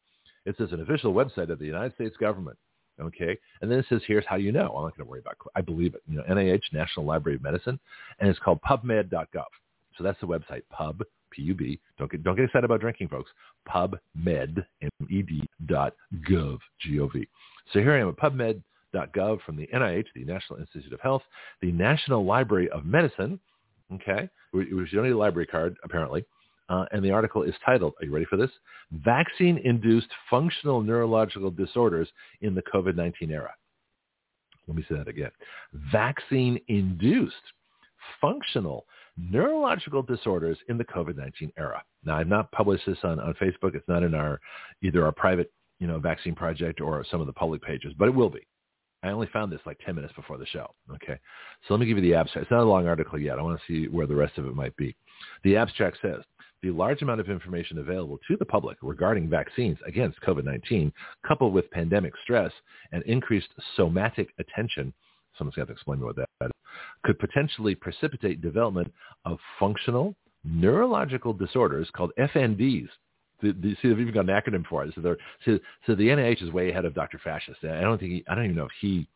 It 0.45 0.55
says 0.57 0.71
an 0.71 0.81
official 0.81 1.13
website 1.13 1.49
of 1.49 1.59
the 1.59 1.65
United 1.65 1.93
States 1.95 2.15
government. 2.17 2.57
Okay. 2.99 3.37
And 3.61 3.69
then 3.69 3.79
it 3.79 3.85
says, 3.89 4.01
here's 4.07 4.25
how 4.25 4.37
you 4.37 4.51
know. 4.51 4.67
I'm 4.67 4.83
not 4.83 4.95
going 4.95 5.05
to 5.05 5.05
worry 5.05 5.19
about, 5.19 5.35
I 5.55 5.61
believe 5.61 5.95
it. 5.95 6.01
You 6.07 6.17
know, 6.17 6.23
NIH, 6.23 6.61
National 6.71 7.05
Library 7.05 7.35
of 7.35 7.43
Medicine, 7.43 7.79
and 8.19 8.29
it's 8.29 8.39
called 8.39 8.61
PubMed.gov. 8.61 9.45
So 9.97 10.03
that's 10.03 10.19
the 10.19 10.27
website, 10.27 10.61
pub, 10.69 11.03
P-U-B. 11.31 11.79
Don't 11.97 12.11
get, 12.11 12.23
don't 12.23 12.35
get 12.35 12.45
excited 12.45 12.65
about 12.65 12.81
drinking, 12.81 13.09
folks. 13.09 13.31
PubMed, 13.67 14.65
M-E-D 14.81 15.49
dot 15.65 15.93
gov, 16.29 16.59
G-O-V. 16.81 17.27
So 17.73 17.79
here 17.79 17.93
I 17.93 17.99
am 17.99 18.09
at 18.09 18.17
PubMed.gov 18.17 19.41
from 19.41 19.57
the 19.57 19.67
NIH, 19.73 20.05
the 20.15 20.23
National 20.23 20.59
Institute 20.59 20.93
of 20.93 21.01
Health, 21.01 21.23
the 21.61 21.71
National 21.71 22.25
Library 22.25 22.69
of 22.69 22.85
Medicine, 22.85 23.39
okay, 23.93 24.29
you 24.53 24.85
don't 24.93 25.03
need 25.03 25.11
a 25.11 25.17
library 25.17 25.47
card, 25.47 25.75
apparently, 25.83 26.25
uh, 26.69 26.85
and 26.91 27.03
the 27.03 27.11
article 27.11 27.43
is 27.43 27.53
titled, 27.65 27.93
are 27.99 28.05
you 28.05 28.11
ready 28.11 28.25
for 28.25 28.37
this? 28.37 28.51
Vaccine-Induced 28.91 30.09
Functional 30.29 30.81
Neurological 30.81 31.51
Disorders 31.51 32.09
in 32.41 32.55
the 32.55 32.63
COVID-19 32.73 33.31
Era. 33.31 33.51
Let 34.67 34.77
me 34.77 34.85
say 34.89 34.95
that 34.95 35.07
again. 35.07 35.31
Vaccine-induced 35.91 37.35
functional 38.19 38.85
neurological 39.17 40.01
disorders 40.01 40.57
in 40.67 40.77
the 40.77 40.85
COVID-19 40.85 41.51
era. 41.57 41.83
Now, 42.03 42.17
I've 42.17 42.27
not 42.27 42.51
published 42.51 42.85
this 42.85 42.97
on, 43.03 43.19
on 43.19 43.33
Facebook. 43.35 43.75
It's 43.75 43.87
not 43.87 44.03
in 44.03 44.13
our 44.13 44.39
either 44.81 45.05
our 45.05 45.11
private 45.11 45.51
you 45.79 45.87
know, 45.87 45.99
vaccine 45.99 46.35
project 46.35 46.81
or 46.81 47.05
some 47.09 47.21
of 47.21 47.27
the 47.27 47.33
public 47.33 47.61
pages, 47.61 47.93
but 47.97 48.07
it 48.07 48.15
will 48.15 48.29
be. 48.29 48.45
I 49.03 49.09
only 49.09 49.27
found 49.27 49.51
this 49.51 49.59
like 49.65 49.77
10 49.85 49.95
minutes 49.95 50.13
before 50.15 50.37
the 50.37 50.45
show. 50.47 50.73
Okay. 50.95 51.19
So 51.67 51.73
let 51.73 51.79
me 51.79 51.85
give 51.85 51.97
you 51.97 52.03
the 52.03 52.15
abstract. 52.15 52.45
It's 52.45 52.51
not 52.51 52.61
a 52.61 52.69
long 52.69 52.87
article 52.87 53.19
yet. 53.19 53.37
I 53.37 53.41
want 53.41 53.59
to 53.59 53.65
see 53.67 53.87
where 53.87 54.07
the 54.07 54.15
rest 54.15 54.37
of 54.37 54.47
it 54.47 54.55
might 54.55 54.75
be. 54.77 54.95
The 55.43 55.57
abstract 55.57 55.97
says, 56.01 56.21
the 56.61 56.71
large 56.71 57.01
amount 57.01 57.19
of 57.19 57.29
information 57.29 57.77
available 57.77 58.19
to 58.27 58.37
the 58.37 58.45
public 58.45 58.77
regarding 58.81 59.29
vaccines 59.29 59.77
against 59.85 60.21
COVID-19, 60.21 60.91
coupled 61.27 61.53
with 61.53 61.69
pandemic 61.71 62.13
stress 62.23 62.51
and 62.91 63.03
increased 63.03 63.49
somatic 63.75 64.29
attention, 64.39 64.93
someone's 65.37 65.55
got 65.55 65.67
to 65.67 65.73
explain 65.73 65.99
what 65.99 66.15
that 66.15 66.29
is, 66.41 66.51
could 67.03 67.19
potentially 67.19 67.75
precipitate 67.75 68.41
development 68.41 68.91
of 69.25 69.37
functional 69.59 70.15
neurological 70.43 71.33
disorders 71.33 71.89
called 71.95 72.11
FNDs. 72.17 72.87
See, 73.41 73.51
they've 73.51 73.99
even 73.99 74.13
got 74.13 74.29
an 74.29 74.35
acronym 74.35 74.65
for 74.65 74.85
it. 74.85 74.93
So, 74.95 75.15
so, 75.45 75.59
so 75.85 75.95
the 75.95 76.07
NIH 76.07 76.41
is 76.41 76.51
way 76.51 76.69
ahead 76.69 76.85
of 76.85 76.95
Dr. 76.95 77.19
Fascist. 77.23 77.63
I 77.63 77.81
don't 77.81 77.99
think 77.99 78.11
he, 78.11 78.23
I 78.29 78.35
don't 78.35 78.45
even 78.45 78.55
know 78.55 78.65
if 78.65 78.71
he 78.79 79.07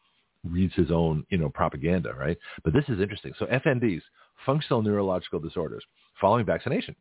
reads 0.47 0.73
his 0.75 0.91
own, 0.91 1.25
you 1.29 1.37
know, 1.37 1.49
propaganda, 1.49 2.13
right? 2.13 2.37
But 2.63 2.73
this 2.73 2.85
is 2.89 2.99
interesting. 2.99 3.33
So 3.39 3.45
FNDs, 3.45 4.01
functional 4.45 4.81
neurological 4.81 5.39
disorders, 5.39 5.83
following 6.19 6.45
vaccination. 6.45 6.95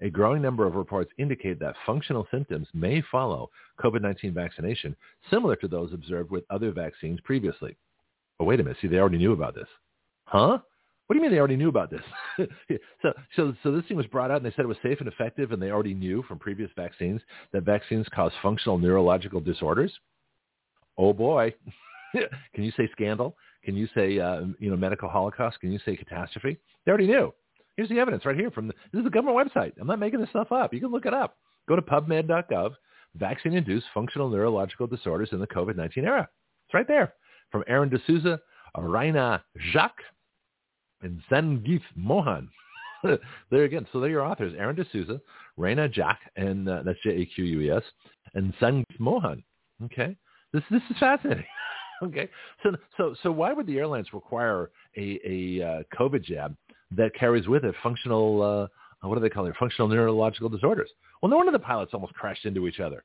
A 0.00 0.10
growing 0.10 0.42
number 0.42 0.66
of 0.66 0.74
reports 0.74 1.10
indicate 1.18 1.58
that 1.60 1.76
functional 1.86 2.26
symptoms 2.30 2.68
may 2.74 3.02
follow 3.10 3.50
COVID-19 3.82 4.32
vaccination, 4.32 4.96
similar 5.30 5.56
to 5.56 5.68
those 5.68 5.92
observed 5.92 6.30
with 6.30 6.44
other 6.50 6.72
vaccines 6.72 7.20
previously. 7.20 7.76
But 8.38 8.46
wait 8.46 8.60
a 8.60 8.64
minute, 8.64 8.78
see, 8.80 8.88
they 8.88 8.98
already 8.98 9.18
knew 9.18 9.32
about 9.32 9.54
this. 9.54 9.68
Huh? 10.26 10.58
What 11.06 11.14
do 11.14 11.18
you 11.18 11.22
mean 11.22 11.32
they 11.32 11.38
already 11.38 11.56
knew 11.56 11.68
about 11.68 11.90
this? 11.90 12.00
so, 13.02 13.12
so, 13.36 13.54
so 13.62 13.72
this 13.72 13.84
thing 13.86 13.96
was 13.96 14.06
brought 14.06 14.30
out 14.30 14.38
and 14.38 14.46
they 14.46 14.50
said 14.56 14.64
it 14.64 14.68
was 14.68 14.78
safe 14.82 15.00
and 15.00 15.08
effective 15.08 15.52
and 15.52 15.60
they 15.60 15.70
already 15.70 15.92
knew 15.94 16.22
from 16.22 16.38
previous 16.38 16.70
vaccines 16.76 17.20
that 17.52 17.62
vaccines 17.62 18.06
cause 18.14 18.32
functional 18.42 18.78
neurological 18.78 19.40
disorders? 19.40 19.92
Oh 20.96 21.12
boy. 21.12 21.54
Can 22.54 22.64
you 22.64 22.72
say 22.76 22.88
scandal? 22.92 23.36
Can 23.64 23.76
you 23.76 23.88
say, 23.94 24.18
uh, 24.18 24.42
you 24.58 24.70
know, 24.70 24.76
medical 24.76 25.08
holocaust? 25.08 25.60
Can 25.60 25.72
you 25.72 25.78
say 25.84 25.96
catastrophe? 25.96 26.58
They 26.84 26.90
already 26.90 27.06
knew. 27.06 27.34
Here's 27.76 27.88
the 27.88 27.98
evidence 27.98 28.24
right 28.24 28.36
here 28.36 28.50
from 28.50 28.68
the, 28.68 28.74
this 28.92 29.00
is 29.00 29.04
the 29.04 29.10
government 29.10 29.50
website. 29.50 29.72
I'm 29.80 29.86
not 29.86 29.98
making 29.98 30.20
this 30.20 30.30
stuff 30.30 30.52
up. 30.52 30.72
You 30.72 30.80
can 30.80 30.90
look 30.90 31.06
it 31.06 31.14
up. 31.14 31.36
Go 31.68 31.76
to 31.76 31.82
pubmed.gov, 31.82 32.72
vaccine-induced 33.16 33.86
functional 33.92 34.28
neurological 34.28 34.86
disorders 34.86 35.30
in 35.32 35.40
the 35.40 35.46
COVID-19 35.46 35.98
era. 35.98 36.28
It's 36.66 36.74
right 36.74 36.86
there. 36.86 37.14
From 37.50 37.64
Aaron 37.66 37.88
D'Souza, 37.88 38.40
Raina 38.76 39.40
Jacques, 39.72 40.02
and 41.02 41.20
Sangeet 41.30 41.82
Mohan. 41.96 42.48
there 43.50 43.64
again. 43.64 43.86
So 43.92 44.00
they're 44.00 44.10
your 44.10 44.24
authors, 44.24 44.54
Aaron 44.56 44.76
D'Souza, 44.76 45.20
Raina 45.58 45.92
Jacques, 45.92 46.22
and 46.36 46.68
uh, 46.68 46.82
that's 46.84 46.98
J-A-Q-U-E-S, 47.04 47.82
and 48.34 48.54
Sangeet 48.60 48.98
Mohan. 48.98 49.42
Okay. 49.84 50.16
This, 50.52 50.62
this 50.70 50.82
is 50.90 50.96
fascinating. 50.98 51.44
okay. 52.02 52.28
So, 52.62 52.76
so, 52.96 53.14
so 53.22 53.32
why 53.32 53.52
would 53.52 53.66
the 53.66 53.78
airlines 53.78 54.12
require 54.12 54.70
a, 54.96 55.20
a 55.24 55.62
uh, 55.62 55.82
COVID 55.98 56.22
jab 56.24 56.56
that 56.92 57.14
carries 57.14 57.48
with 57.48 57.64
it 57.64 57.74
functional, 57.82 58.42
uh, 58.42 59.08
what 59.08 59.16
do 59.16 59.20
they 59.20 59.30
call 59.30 59.46
it, 59.46 59.54
functional 59.58 59.88
neurological 59.88 60.48
disorders. 60.48 60.90
Well, 61.20 61.30
no 61.30 61.36
wonder 61.36 61.52
the 61.52 61.58
pilots 61.58 61.94
almost 61.94 62.14
crashed 62.14 62.44
into 62.44 62.66
each 62.66 62.80
other. 62.80 63.04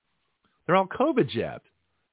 They're 0.66 0.76
all 0.76 0.88
COVID 0.88 1.30
jabbed. 1.30 1.66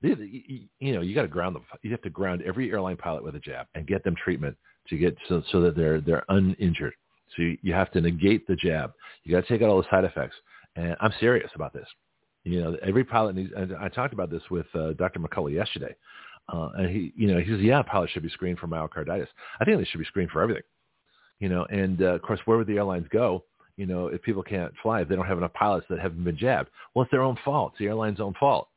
You 0.02 0.68
know, 0.80 1.00
you 1.00 1.14
got 1.14 1.22
to 1.22 1.28
ground 1.28 1.56
them. 1.56 1.64
You 1.82 1.90
have 1.90 2.02
to 2.02 2.10
ground 2.10 2.42
every 2.46 2.70
airline 2.70 2.96
pilot 2.96 3.24
with 3.24 3.34
a 3.34 3.40
jab 3.40 3.66
and 3.74 3.86
get 3.86 4.04
them 4.04 4.14
treatment 4.14 4.56
to 4.88 4.96
get 4.96 5.16
so, 5.28 5.42
so 5.50 5.60
that 5.62 5.74
they're 5.74 6.00
they're 6.00 6.24
uninjured. 6.28 6.94
So 7.34 7.42
you, 7.42 7.58
you 7.62 7.72
have 7.72 7.90
to 7.92 8.00
negate 8.00 8.46
the 8.46 8.54
jab. 8.56 8.92
You 9.24 9.32
got 9.32 9.46
to 9.46 9.48
take 9.48 9.62
out 9.62 9.68
all 9.68 9.82
the 9.82 9.88
side 9.90 10.04
effects. 10.04 10.36
And 10.76 10.94
I'm 11.00 11.12
serious 11.18 11.50
about 11.54 11.72
this. 11.72 11.88
You 12.44 12.62
know, 12.62 12.76
every 12.82 13.04
pilot 13.04 13.34
needs. 13.34 13.52
I 13.80 13.88
talked 13.88 14.12
about 14.12 14.30
this 14.30 14.42
with 14.50 14.66
uh, 14.74 14.92
Dr. 14.92 15.18
McCullough 15.18 15.52
yesterday, 15.52 15.96
uh, 16.52 16.68
and 16.76 16.88
he, 16.88 17.12
you 17.16 17.26
know, 17.26 17.40
he 17.40 17.50
says, 17.50 17.60
yeah, 17.60 17.82
pilots 17.82 18.12
should 18.12 18.22
be 18.22 18.28
screened 18.28 18.58
for 18.58 18.68
myocarditis. 18.68 19.26
I 19.58 19.64
think 19.64 19.78
they 19.78 19.84
should 19.84 19.98
be 19.98 20.04
screened 20.04 20.30
for 20.30 20.42
everything 20.42 20.62
you 21.40 21.48
know, 21.48 21.66
and 21.70 22.00
uh, 22.02 22.14
of 22.14 22.22
course, 22.22 22.40
where 22.44 22.56
would 22.56 22.66
the 22.66 22.76
airlines 22.76 23.06
go? 23.10 23.44
You 23.76 23.86
know, 23.86 24.08
if 24.08 24.22
people 24.22 24.42
can't 24.42 24.72
fly, 24.82 25.02
if 25.02 25.08
they 25.08 25.16
don't 25.16 25.26
have 25.26 25.38
enough 25.38 25.52
pilots 25.52 25.86
that 25.90 25.98
haven't 25.98 26.24
been 26.24 26.36
jabbed, 26.36 26.70
well, 26.94 27.02
it's 27.02 27.10
their 27.10 27.22
own 27.22 27.36
fault. 27.44 27.72
It's 27.72 27.80
the 27.80 27.86
airline's 27.86 28.20
own 28.20 28.34
fault. 28.40 28.68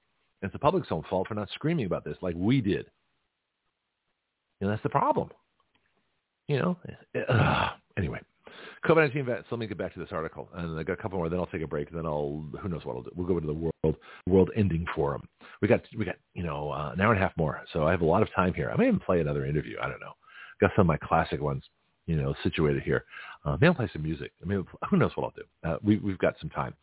It's 0.42 0.54
the 0.54 0.60
public's 0.60 0.92
own 0.92 1.04
fault 1.10 1.28
for 1.28 1.36
not 1.36 1.50
screaming 1.54 1.86
about 1.86 2.04
this 2.04 2.18
like 2.22 2.36
we 2.38 2.62
did. 2.62 2.86
And 4.62 4.70
that's 4.70 4.84
the 4.84 4.90
problem. 4.90 5.30
You 6.48 6.60
know, 6.60 6.78
uh, 7.30 7.70
anyway, 7.98 8.20
COVID-19 8.86 9.26
vets. 9.26 9.46
Let 9.52 9.60
me 9.60 9.68
get 9.68 9.78
back 9.78 9.94
to 9.94 10.00
this 10.00 10.10
article, 10.12 10.50
and 10.56 10.78
I 10.78 10.84
got 10.84 10.94
a 10.94 11.02
couple 11.02 11.18
more. 11.18 11.30
Then 11.30 11.40
I'll 11.40 11.46
take 11.46 11.62
a 11.62 11.68
break. 11.68 11.92
Then 11.92 12.06
I'll 12.06 12.44
who 12.60 12.68
knows 12.68 12.84
what 12.84 12.96
I'll 12.96 13.04
do. 13.04 13.12
We'll 13.16 13.28
go 13.28 13.38
into 13.38 13.48
the 13.48 13.54
world 13.54 13.96
world 14.28 14.50
ending 14.56 14.86
forum. 14.96 15.22
We 15.62 15.68
got 15.68 15.82
we 15.98 16.06
got 16.06 16.16
you 16.34 16.44
know 16.44 16.72
uh, 16.72 16.92
an 16.94 17.00
hour 17.00 17.14
and 17.14 17.22
a 17.22 17.26
half 17.26 17.38
more, 17.38 17.62
so 17.72 17.86
I 17.86 17.92
have 17.92 18.02
a 18.02 18.06
lot 18.06 18.22
of 18.22 18.34
time 18.34 18.54
here. 18.54 18.72
I 18.74 18.78
may 18.78 18.88
even 18.88 19.00
play 19.00 19.22
another 19.22 19.46
interview. 19.46 19.78
I 19.82 19.88
don't 19.88 20.00
know. 20.00 20.14
Got 20.60 20.72
some 20.76 20.82
of 20.82 20.88
my 20.88 20.98
classic 20.98 21.40
ones 21.40 21.64
you 22.10 22.16
know, 22.16 22.34
situated 22.42 22.82
here. 22.82 23.06
Uh, 23.46 23.52
maybe 23.52 23.68
I'll 23.68 23.76
play 23.76 23.90
some 23.94 24.02
music. 24.02 24.32
I 24.42 24.46
mean, 24.48 24.66
who 24.90 24.98
knows 24.98 25.12
what 25.14 25.26
I'll 25.26 25.34
do. 25.36 25.70
Uh, 25.70 25.78
we, 25.84 25.98
we've 25.98 26.18
got 26.18 26.34
some 26.42 26.50
time. 26.50 26.74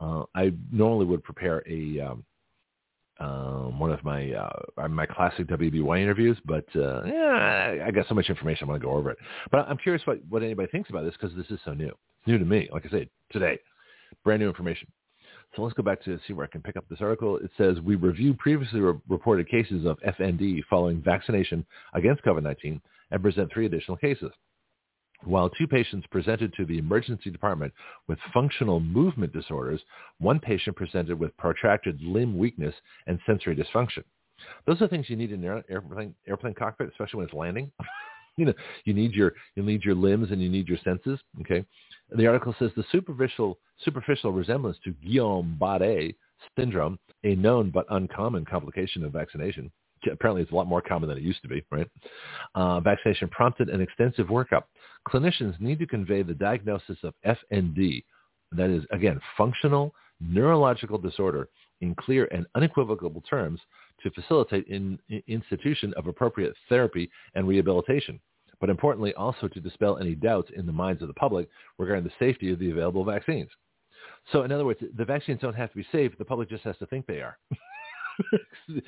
Uh, 0.00 0.22
I 0.34 0.52
normally 0.70 1.06
would 1.06 1.24
prepare 1.24 1.64
a 1.68 2.00
um, 2.00 2.24
um, 3.18 3.80
one 3.80 3.90
of 3.90 4.04
my 4.04 4.32
uh, 4.32 4.88
my 4.88 5.06
classic 5.06 5.48
WBY 5.48 6.00
interviews, 6.00 6.38
but 6.44 6.66
uh, 6.76 7.02
yeah, 7.04 7.84
I 7.84 7.90
got 7.90 8.06
so 8.08 8.14
much 8.14 8.28
information. 8.28 8.68
I 8.68 8.70
want 8.70 8.80
to 8.80 8.86
go 8.86 8.92
over 8.92 9.10
it. 9.10 9.18
But 9.50 9.66
I'm 9.68 9.78
curious 9.78 10.06
what, 10.06 10.20
what 10.28 10.42
anybody 10.44 10.70
thinks 10.70 10.88
about 10.88 11.04
this 11.04 11.14
because 11.20 11.36
this 11.36 11.50
is 11.50 11.58
so 11.64 11.74
new. 11.74 11.88
It's 11.88 12.28
new 12.28 12.38
to 12.38 12.44
me. 12.44 12.68
Like 12.70 12.86
I 12.86 12.90
said, 12.90 13.08
today, 13.32 13.58
brand 14.22 14.40
new 14.40 14.48
information. 14.48 14.86
So 15.56 15.62
let's 15.62 15.74
go 15.74 15.82
back 15.82 16.04
to 16.04 16.18
see 16.26 16.32
where 16.34 16.44
I 16.44 16.50
can 16.50 16.60
pick 16.60 16.76
up 16.76 16.84
this 16.88 17.00
article. 17.00 17.38
It 17.38 17.50
says, 17.56 17.80
we 17.80 17.94
review 17.94 18.34
previously 18.34 18.80
re- 18.80 18.98
reported 19.08 19.48
cases 19.48 19.86
of 19.86 19.98
FND 20.00 20.62
following 20.68 21.00
vaccination 21.00 21.64
against 21.94 22.22
COVID-19 22.24 22.80
and 23.10 23.22
present 23.22 23.50
three 23.52 23.64
additional 23.64 23.96
cases. 23.96 24.30
While 25.26 25.50
two 25.50 25.66
patients 25.66 26.06
presented 26.10 26.54
to 26.54 26.64
the 26.64 26.78
emergency 26.78 27.30
department 27.30 27.72
with 28.06 28.18
functional 28.32 28.78
movement 28.78 29.32
disorders, 29.32 29.80
one 30.18 30.38
patient 30.38 30.76
presented 30.76 31.18
with 31.18 31.36
protracted 31.36 32.00
limb 32.00 32.38
weakness 32.38 32.74
and 33.08 33.18
sensory 33.26 33.56
dysfunction. 33.56 34.04
Those 34.66 34.80
are 34.80 34.88
things 34.88 35.10
you 35.10 35.16
need 35.16 35.32
in 35.32 35.42
an 35.44 35.64
airplane, 35.68 36.14
airplane 36.28 36.54
cockpit, 36.54 36.90
especially 36.90 37.18
when 37.18 37.26
it's 37.26 37.34
landing. 37.34 37.72
you 38.36 38.46
know, 38.46 38.54
you 38.84 38.94
need 38.94 39.14
your 39.14 39.32
you 39.56 39.64
need 39.64 39.82
your 39.82 39.96
limbs 39.96 40.30
and 40.30 40.40
you 40.40 40.48
need 40.48 40.68
your 40.68 40.78
senses. 40.84 41.18
Okay, 41.40 41.64
The 42.14 42.26
article 42.26 42.54
says 42.58 42.70
the 42.76 42.84
superficial, 42.92 43.58
superficial 43.84 44.30
resemblance 44.30 44.76
to 44.84 44.94
Guillain-Barré 45.04 46.14
syndrome, 46.56 46.98
a 47.24 47.34
known 47.34 47.70
but 47.70 47.86
uncommon 47.90 48.44
complication 48.44 49.04
of 49.04 49.12
vaccination, 49.12 49.72
apparently 50.12 50.42
it's 50.42 50.52
a 50.52 50.54
lot 50.54 50.66
more 50.66 50.80
common 50.80 51.08
than 51.08 51.18
it 51.18 51.24
used 51.24 51.42
to 51.42 51.48
be, 51.48 51.64
right? 51.70 51.88
Uh, 52.54 52.80
vaccination 52.80 53.28
prompted 53.28 53.68
an 53.68 53.80
extensive 53.80 54.26
workup. 54.28 54.64
Clinicians 55.08 55.58
need 55.60 55.78
to 55.78 55.86
convey 55.86 56.22
the 56.22 56.34
diagnosis 56.34 56.98
of 57.02 57.14
FND, 57.24 58.04
that 58.52 58.70
is, 58.70 58.84
again, 58.90 59.20
functional 59.36 59.94
neurological 60.20 60.98
disorder, 60.98 61.48
in 61.82 61.94
clear 61.94 62.26
and 62.32 62.46
unequivocal 62.54 63.22
terms 63.28 63.60
to 64.02 64.10
facilitate 64.12 64.66
in, 64.66 64.98
in 65.10 65.22
institution 65.26 65.92
of 65.96 66.06
appropriate 66.06 66.54
therapy 66.68 67.10
and 67.34 67.46
rehabilitation 67.46 68.18
but 68.60 68.70
importantly 68.70 69.12
also 69.14 69.48
to 69.48 69.60
dispel 69.60 69.98
any 69.98 70.14
doubts 70.14 70.50
in 70.56 70.66
the 70.66 70.72
minds 70.72 71.02
of 71.02 71.08
the 71.08 71.14
public 71.14 71.48
regarding 71.78 72.04
the 72.04 72.12
safety 72.18 72.52
of 72.52 72.58
the 72.58 72.70
available 72.70 73.04
vaccines. 73.04 73.50
So 74.32 74.42
in 74.42 74.52
other 74.52 74.64
words, 74.64 74.80
the 74.96 75.04
vaccines 75.04 75.40
don't 75.40 75.54
have 75.54 75.70
to 75.70 75.76
be 75.76 75.86
safe. 75.92 76.12
The 76.18 76.24
public 76.24 76.48
just 76.48 76.64
has 76.64 76.76
to 76.78 76.86
think 76.86 77.06
they 77.06 77.20
are. 77.20 77.38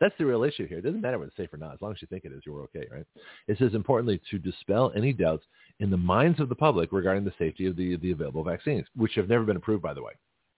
That's 0.00 0.14
the 0.18 0.26
real 0.26 0.44
issue 0.44 0.66
here. 0.66 0.78
It 0.78 0.82
doesn't 0.82 1.00
matter 1.00 1.18
whether 1.18 1.28
it's 1.28 1.36
safe 1.36 1.52
or 1.52 1.56
not. 1.56 1.74
As 1.74 1.80
long 1.80 1.92
as 1.92 2.02
you 2.02 2.08
think 2.08 2.24
it 2.24 2.32
is, 2.32 2.42
you're 2.44 2.62
okay, 2.62 2.86
right? 2.90 3.06
It 3.48 3.58
says 3.58 3.74
importantly 3.74 4.20
to 4.30 4.38
dispel 4.38 4.92
any 4.96 5.12
doubts 5.12 5.44
in 5.80 5.90
the 5.90 5.96
minds 5.96 6.40
of 6.40 6.48
the 6.48 6.54
public 6.54 6.92
regarding 6.92 7.24
the 7.24 7.32
safety 7.38 7.66
of 7.66 7.76
the, 7.76 7.96
the 7.96 8.12
available 8.12 8.44
vaccines, 8.44 8.86
which 8.96 9.14
have 9.14 9.28
never 9.28 9.44
been 9.44 9.56
approved, 9.56 9.82
by 9.82 9.94
the 9.94 10.02
way. 10.02 10.12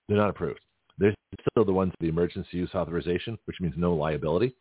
They're 0.08 0.18
not 0.18 0.30
approved. 0.30 0.60
They're 0.98 1.14
still 1.50 1.64
the 1.64 1.72
ones 1.72 1.92
with 1.92 2.00
the 2.00 2.08
emergency 2.08 2.56
use 2.56 2.70
authorization, 2.74 3.38
which 3.46 3.60
means 3.60 3.74
no 3.76 3.94
liability. 3.94 4.54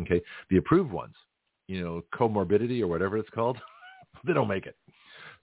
Okay. 0.00 0.22
The 0.50 0.58
approved 0.58 0.92
ones, 0.92 1.14
you 1.68 1.82
know, 1.82 2.02
comorbidity 2.14 2.80
or 2.80 2.86
whatever 2.86 3.18
it's 3.18 3.30
called, 3.30 3.58
they 4.26 4.32
don't 4.32 4.48
make 4.48 4.66
it. 4.66 4.76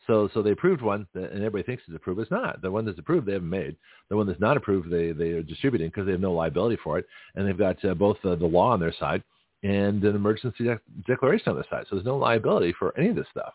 So, 0.07 0.29
so 0.33 0.41
they 0.41 0.51
approved 0.51 0.81
one, 0.81 1.05
and 1.13 1.25
everybody 1.25 1.63
thinks 1.63 1.83
it's 1.85 1.95
approved. 1.95 2.21
It's 2.21 2.31
not. 2.31 2.61
The 2.61 2.71
one 2.71 2.85
that's 2.85 2.97
approved, 2.97 3.27
they 3.27 3.33
haven't 3.33 3.49
made. 3.49 3.75
The 4.09 4.15
one 4.15 4.25
that's 4.25 4.39
not 4.39 4.55
approved, 4.55 4.89
they 4.89 5.11
they 5.11 5.31
are 5.31 5.43
distributing 5.43 5.89
because 5.89 6.05
they 6.05 6.13
have 6.13 6.21
no 6.21 6.33
liability 6.33 6.77
for 6.81 6.97
it, 6.97 7.05
and 7.35 7.45
they've 7.45 7.57
got 7.57 7.83
uh, 7.83 7.93
both 7.93 8.17
uh, 8.23 8.35
the 8.35 8.45
law 8.45 8.71
on 8.71 8.79
their 8.79 8.93
side 8.97 9.21
and 9.63 10.03
an 10.03 10.15
emergency 10.15 10.63
de- 10.63 10.79
declaration 11.05 11.49
on 11.49 11.55
their 11.55 11.65
side. 11.69 11.85
So 11.89 11.95
there's 11.95 12.05
no 12.05 12.17
liability 12.17 12.73
for 12.79 12.97
any 12.97 13.09
of 13.09 13.15
this 13.15 13.27
stuff. 13.31 13.53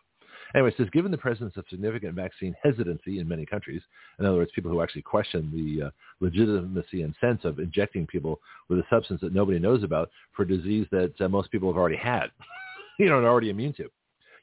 Anyway, 0.54 0.68
it 0.68 0.74
says, 0.76 0.90
given 0.92 1.10
the 1.10 1.16
presence 1.16 1.56
of 1.56 1.64
significant 1.70 2.14
vaccine 2.14 2.54
hesitancy 2.62 3.20
in 3.20 3.26
many 3.26 3.46
countries, 3.46 3.80
in 4.18 4.26
other 4.26 4.36
words, 4.36 4.50
people 4.54 4.70
who 4.70 4.82
actually 4.82 5.00
question 5.00 5.50
the 5.50 5.86
uh, 5.86 5.90
legitimacy 6.20 7.02
and 7.02 7.14
sense 7.20 7.40
of 7.44 7.58
injecting 7.58 8.06
people 8.06 8.38
with 8.68 8.78
a 8.78 8.84
substance 8.90 9.22
that 9.22 9.32
nobody 9.32 9.58
knows 9.58 9.82
about 9.82 10.10
for 10.36 10.42
a 10.42 10.48
disease 10.48 10.86
that 10.90 11.14
uh, 11.22 11.28
most 11.28 11.50
people 11.50 11.70
have 11.70 11.78
already 11.78 11.96
had, 11.96 12.26
you 12.98 13.08
know, 13.08 13.16
and 13.16 13.26
are 13.26 13.30
already 13.30 13.48
immune 13.48 13.72
to 13.72 13.88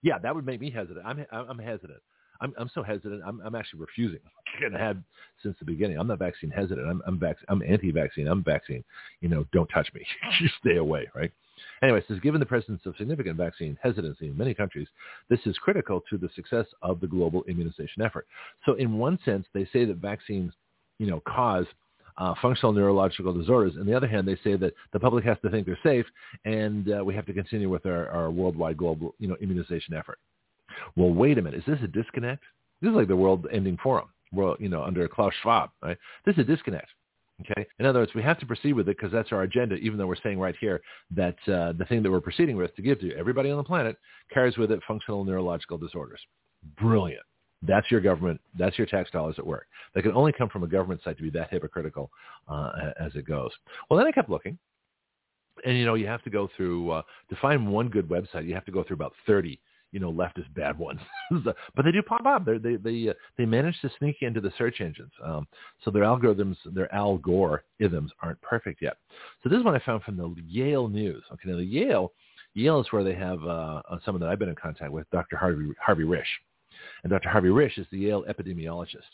yeah, 0.01 0.17
that 0.19 0.33
would 0.33 0.45
make 0.45 0.61
me 0.61 0.71
hesitant. 0.71 1.05
I'm 1.05 1.25
I'm 1.31 1.59
hesitant. 1.59 2.01
I'm 2.41 2.53
I'm 2.57 2.69
so 2.73 2.83
hesitant. 2.83 3.21
I'm 3.25 3.41
I'm 3.41 3.55
actually 3.55 3.81
refusing. 3.81 4.19
and 4.63 4.75
I 4.75 4.79
had 4.79 5.03
since 5.43 5.55
the 5.59 5.65
beginning. 5.65 5.97
I'm 5.97 6.07
not 6.07 6.19
vaccine 6.19 6.49
hesitant. 6.49 6.87
I'm 6.87 7.01
I'm 7.05 7.19
vac- 7.19 7.37
I'm 7.49 7.61
anti-vaccine. 7.61 8.27
I'm 8.27 8.43
vaccine. 8.43 8.83
You 9.21 9.29
know, 9.29 9.45
don't 9.51 9.67
touch 9.67 9.89
me. 9.93 10.05
Just 10.39 10.55
stay 10.59 10.77
away. 10.77 11.09
Right. 11.15 11.31
Anyway, 11.81 12.01
says 12.07 12.19
given 12.19 12.39
the 12.39 12.45
presence 12.45 12.81
of 12.85 12.95
significant 12.97 13.35
vaccine 13.35 13.77
hesitancy 13.81 14.27
in 14.27 14.37
many 14.37 14.53
countries, 14.53 14.87
this 15.29 15.39
is 15.45 15.57
critical 15.57 16.01
to 16.09 16.17
the 16.17 16.29
success 16.35 16.65
of 16.81 16.99
the 17.01 17.07
global 17.07 17.43
immunization 17.43 18.01
effort. 18.01 18.27
So 18.65 18.75
in 18.75 18.97
one 18.97 19.19
sense, 19.25 19.45
they 19.53 19.67
say 19.73 19.85
that 19.85 19.97
vaccines, 19.97 20.53
you 20.99 21.07
know, 21.07 21.21
cause 21.27 21.65
uh, 22.19 22.35
functional 22.41 22.73
neurological 22.73 23.33
disorders. 23.33 23.73
On 23.79 23.85
the 23.85 23.93
other 23.93 24.07
hand, 24.07 24.27
they 24.27 24.37
say 24.43 24.55
that 24.57 24.73
the 24.93 24.99
public 24.99 25.23
has 25.25 25.37
to 25.41 25.49
think 25.49 25.65
they're 25.65 25.79
safe, 25.83 26.05
and 26.45 26.91
uh, 26.91 27.03
we 27.03 27.15
have 27.15 27.25
to 27.25 27.33
continue 27.33 27.69
with 27.69 27.85
our, 27.85 28.09
our 28.09 28.29
worldwide 28.29 28.77
global 28.77 29.15
you 29.19 29.27
know, 29.27 29.35
immunization 29.41 29.93
effort. 29.93 30.19
Well, 30.95 31.11
wait 31.11 31.37
a 31.37 31.41
minute. 31.41 31.59
Is 31.59 31.65
this 31.65 31.79
a 31.83 31.87
disconnect? 31.87 32.43
This 32.81 32.89
is 32.89 32.95
like 32.95 33.07
the 33.07 33.15
World 33.15 33.47
Ending 33.51 33.77
Forum, 33.81 34.09
well, 34.31 34.55
you 34.59 34.69
know, 34.69 34.83
under 34.83 35.07
Klaus 35.07 35.33
Schwab. 35.41 35.71
Right? 35.81 35.97
This 36.25 36.33
is 36.33 36.41
a 36.41 36.43
disconnect. 36.43 36.87
Okay. 37.41 37.65
In 37.79 37.85
other 37.85 37.99
words, 37.99 38.13
we 38.13 38.21
have 38.21 38.37
to 38.39 38.45
proceed 38.45 38.73
with 38.73 38.89
it 38.89 38.97
because 38.97 39.13
that's 39.13 39.31
our 39.31 39.43
agenda, 39.43 39.75
even 39.75 39.97
though 39.97 40.07
we're 40.07 40.15
saying 40.21 40.39
right 40.39 40.55
here 40.59 40.81
that 41.15 41.37
uh, 41.47 41.71
the 41.71 41.85
thing 41.87 42.03
that 42.03 42.11
we're 42.11 42.19
proceeding 42.19 42.57
with 42.57 42.75
to 42.75 42.81
give 42.81 42.99
to 42.99 43.15
everybody 43.15 43.49
on 43.49 43.57
the 43.57 43.63
planet 43.63 43.95
carries 44.33 44.57
with 44.57 44.71
it 44.71 44.81
functional 44.85 45.23
neurological 45.23 45.77
disorders. 45.77 46.19
Brilliant. 46.81 47.23
That's 47.61 47.89
your 47.91 48.01
government. 48.01 48.39
That's 48.57 48.77
your 48.77 48.87
tax 48.87 49.11
dollars 49.11 49.35
at 49.37 49.45
work. 49.45 49.67
They 49.93 50.01
can 50.01 50.13
only 50.13 50.31
come 50.31 50.49
from 50.49 50.63
a 50.63 50.67
government 50.67 51.01
site 51.03 51.17
to 51.17 51.23
be 51.23 51.29
that 51.31 51.49
hypocritical 51.49 52.09
uh, 52.47 52.91
as 52.99 53.13
it 53.15 53.25
goes. 53.27 53.51
Well, 53.89 53.97
then 53.97 54.07
I 54.07 54.11
kept 54.11 54.29
looking, 54.29 54.57
and 55.65 55.77
you 55.77 55.85
know, 55.85 55.95
you 55.95 56.07
have 56.07 56.23
to 56.23 56.29
go 56.29 56.49
through 56.55 56.91
uh, 56.91 57.01
to 57.29 57.35
find 57.37 57.67
one 57.67 57.89
good 57.89 58.07
website. 58.07 58.47
You 58.47 58.53
have 58.53 58.65
to 58.65 58.71
go 58.71 58.83
through 58.83 58.95
about 58.95 59.13
thirty, 59.27 59.59
you 59.91 59.99
know, 59.99 60.11
leftist 60.11 60.53
bad 60.55 60.77
ones. 60.77 61.01
but 61.43 61.83
they 61.83 61.91
do 61.91 62.01
pop 62.01 62.25
up. 62.25 62.45
They're, 62.45 62.59
they 62.59 62.77
they 62.77 63.09
uh, 63.09 63.13
they 63.37 63.45
manage 63.45 63.79
to 63.81 63.91
sneak 63.99 64.17
into 64.21 64.39
the 64.39 64.53
search 64.57 64.79
engines. 64.79 65.11
Um, 65.21 65.45
so 65.83 65.91
their 65.91 66.03
algorithms, 66.03 66.55
their 66.73 66.93
Al 66.95 67.17
Gore-isms 67.17 68.11
aren't 68.21 68.41
perfect 68.41 68.81
yet. 68.81 68.97
So 69.43 69.49
this 69.49 69.59
is 69.59 69.65
what 69.65 69.75
I 69.75 69.85
found 69.85 70.03
from 70.03 70.15
the 70.15 70.33
Yale 70.47 70.87
News. 70.87 71.23
Okay, 71.33 71.49
now 71.49 71.57
the 71.57 71.65
Yale 71.65 72.13
Yale 72.53 72.79
is 72.79 72.87
where 72.91 73.03
they 73.03 73.15
have 73.15 73.43
uh, 73.43 73.81
someone 74.05 74.21
that 74.21 74.29
I've 74.29 74.39
been 74.39 74.49
in 74.49 74.55
contact 74.55 74.91
with, 74.91 75.09
Dr. 75.11 75.35
Harvey 75.35 75.73
Harvey 75.79 76.03
Risch. 76.03 76.23
And 77.03 77.11
Dr. 77.11 77.29
Harvey 77.29 77.49
Risch 77.49 77.77
is 77.77 77.87
the 77.91 77.99
Yale 77.99 78.25
epidemiologist. 78.29 79.09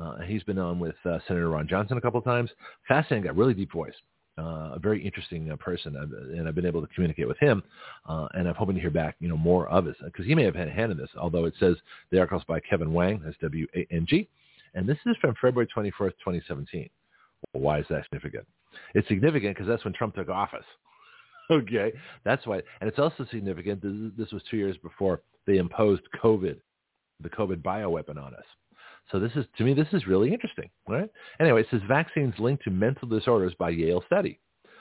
Uh, 0.00 0.18
he's 0.20 0.42
been 0.44 0.58
on 0.58 0.78
with 0.78 0.94
uh, 1.04 1.18
Senator 1.26 1.50
Ron 1.50 1.66
Johnson 1.68 1.98
a 1.98 2.00
couple 2.00 2.18
of 2.18 2.24
times. 2.24 2.50
Fascinating 2.86 3.24
guy, 3.24 3.36
really 3.36 3.54
deep 3.54 3.72
voice. 3.72 3.94
Uh, 4.38 4.74
a 4.74 4.78
very 4.80 5.04
interesting 5.04 5.50
uh, 5.50 5.56
person, 5.56 5.96
and 5.96 6.46
I've 6.46 6.54
been 6.54 6.66
able 6.66 6.80
to 6.80 6.86
communicate 6.94 7.26
with 7.26 7.38
him, 7.38 7.60
uh, 8.08 8.28
and 8.34 8.46
I'm 8.46 8.54
hoping 8.54 8.76
to 8.76 8.80
hear 8.80 8.90
back, 8.90 9.16
you 9.18 9.28
know, 9.28 9.36
more 9.36 9.66
of 9.68 9.86
his, 9.86 9.96
because 10.04 10.26
he 10.26 10.34
may 10.36 10.44
have 10.44 10.54
had 10.54 10.68
a 10.68 10.70
hand 10.70 10.92
in 10.92 10.98
this. 10.98 11.10
Although 11.20 11.46
it 11.46 11.54
says 11.58 11.74
the 12.12 12.20
article's 12.20 12.44
by 12.46 12.60
Kevin 12.60 12.92
Wang, 12.92 13.20
that's 13.24 13.36
W-A-N-G, 13.38 14.28
and 14.74 14.88
this 14.88 14.98
is 15.06 15.16
from 15.20 15.34
February 15.40 15.66
24th, 15.76 16.12
2017. 16.22 16.88
Well, 17.52 17.62
why 17.64 17.80
is 17.80 17.86
that 17.90 18.04
significant? 18.04 18.46
It's 18.94 19.08
significant 19.08 19.56
because 19.56 19.66
that's 19.66 19.84
when 19.84 19.94
Trump 19.94 20.14
took 20.14 20.28
office. 20.28 20.66
okay, 21.50 21.92
that's 22.24 22.46
why, 22.46 22.62
and 22.80 22.88
it's 22.88 23.00
also 23.00 23.26
significant. 23.32 23.82
This, 23.82 23.92
this 24.16 24.32
was 24.32 24.42
two 24.48 24.56
years 24.56 24.76
before 24.84 25.22
they 25.48 25.56
imposed 25.56 26.02
COVID 26.22 26.60
the 27.22 27.28
COVID 27.30 27.62
bioweapon 27.62 28.16
on 28.22 28.34
us. 28.34 28.44
So 29.10 29.18
this 29.18 29.32
is, 29.36 29.46
to 29.56 29.64
me, 29.64 29.74
this 29.74 29.88
is 29.92 30.06
really 30.06 30.32
interesting, 30.32 30.68
right? 30.86 31.10
Anyway, 31.40 31.62
it 31.62 31.66
says 31.70 31.80
vaccines 31.88 32.34
linked 32.38 32.64
to 32.64 32.70
mental 32.70 33.08
disorders 33.08 33.54
by 33.58 33.70
Yale 33.70 34.02
study. 34.06 34.38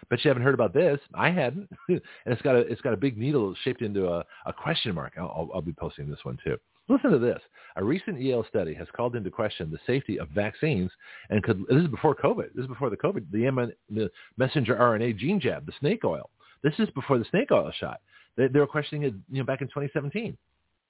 But 0.10 0.24
you 0.24 0.30
haven't 0.30 0.44
heard 0.44 0.54
about 0.54 0.74
this. 0.74 1.00
I 1.14 1.32
hadn't. 1.32 1.70
and 1.90 2.02
it's 2.26 2.42
got 2.42 2.56
a, 2.56 2.60
it's 2.60 2.82
got 2.82 2.94
a 2.94 2.98
big 2.98 3.18
needle 3.18 3.56
shaped 3.64 3.82
into 3.82 4.08
a, 4.08 4.24
a 4.46 4.54
question 4.54 4.94
mark. 4.96 5.14
I'll, 5.18 5.50
I'll 5.54 5.62
be 5.62 5.74
posting 5.74 6.10
this 6.10 6.20
one 6.24 6.38
too. 6.44 6.58
Listen 6.90 7.12
to 7.12 7.20
this. 7.20 7.42
A 7.76 7.84
recent 7.84 8.22
Yale 8.22 8.46
study 8.48 8.74
has 8.74 8.88
called 8.96 9.16
into 9.16 9.30
question 9.30 9.70
the 9.70 9.80
safety 9.86 10.20
of 10.20 10.30
vaccines 10.30 10.90
and 11.30 11.44
could, 11.44 11.60
this 11.68 11.82
is 11.82 11.88
before 11.88 12.16
COVID. 12.16 12.54
This 12.56 12.64
is 12.64 12.68
before 12.68 12.90
the 12.90 12.98
COVID, 12.98 13.26
the, 13.32 13.74
the 13.90 14.10
messenger 14.38 14.76
RNA 14.76 15.18
gene 15.18 15.40
jab, 15.40 15.66
the 15.66 15.74
snake 15.80 16.06
oil. 16.06 16.30
This 16.64 16.74
is 16.80 16.90
before 16.92 17.20
the 17.20 17.26
snake 17.30 17.52
oil 17.52 17.72
shot. 17.78 18.00
They, 18.38 18.48
they 18.48 18.60
were 18.60 18.68
questioning 18.68 19.04
it, 19.04 19.14
you 19.30 19.40
know, 19.40 19.46
back 19.46 19.62
in 19.62 19.68
2017. 19.68 20.38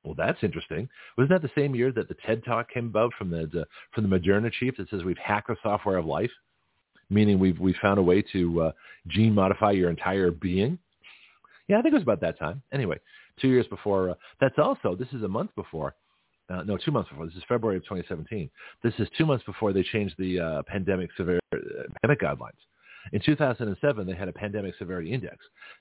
Well, 0.08 0.16
that's 0.16 0.42
interesting. 0.42 0.88
Wasn't 1.18 1.30
that 1.32 1.42
the 1.42 1.62
same 1.62 1.76
year 1.76 1.92
that 1.92 2.08
the 2.08 2.16
TED 2.26 2.46
Talk 2.46 2.72
came 2.72 2.86
about 2.86 3.12
from 3.18 3.30
the, 3.30 3.50
the 3.52 3.66
from 3.94 4.10
the 4.10 4.20
Moderna 4.20 4.50
chief 4.52 4.78
that 4.78 4.90
says 4.90 5.04
we've 5.04 5.18
hacked 5.18 5.50
the 5.50 5.58
software 5.62 5.98
of 5.98 6.06
life, 6.06 6.32
meaning 7.10 7.40
we've 7.40 7.60
we 7.60 7.76
found 7.82 8.00
a 8.00 8.04
way 8.04 8.22
to 8.32 8.62
uh, 8.62 8.72
gene 9.08 9.34
modify 9.34 9.72
your 9.72 9.90
entire 9.90 10.32
being? 10.32 10.80
Yeah, 11.68 11.80
I 11.80 11.82
think 11.82 11.92
it 11.92 11.96
was 11.96 12.04
about 12.04 12.22
that 12.22 12.40
time. 12.40 12.62
Anyway, 12.72 13.00
two 13.42 13.50
years 13.50 13.68
before. 13.68 14.12
Uh, 14.12 14.14
that's 14.40 14.58
also 14.58 14.96
this 14.96 15.10
is 15.12 15.24
a 15.24 15.28
month 15.28 15.54
before. 15.56 15.94
Uh, 16.50 16.64
no, 16.64 16.78
two 16.78 16.92
months 16.92 17.10
before. 17.10 17.26
This 17.26 17.36
is 17.36 17.44
February 17.50 17.76
of 17.76 17.84
2017. 17.84 18.50
This 18.82 18.94
is 19.00 19.10
two 19.18 19.26
months 19.26 19.44
before 19.44 19.74
they 19.74 19.84
changed 19.84 20.16
the 20.18 20.40
uh, 20.40 20.64
pandemic 20.64 21.10
severe 21.18 21.42
uh, 21.54 21.58
pandemic 22.02 22.22
guidelines. 22.22 22.62
In 23.12 23.22
2007, 23.26 24.08
they 24.08 24.16
had 24.16 24.30
a 24.30 24.34
pandemic 24.34 24.76
severity 24.80 25.12
index. 25.12 25.38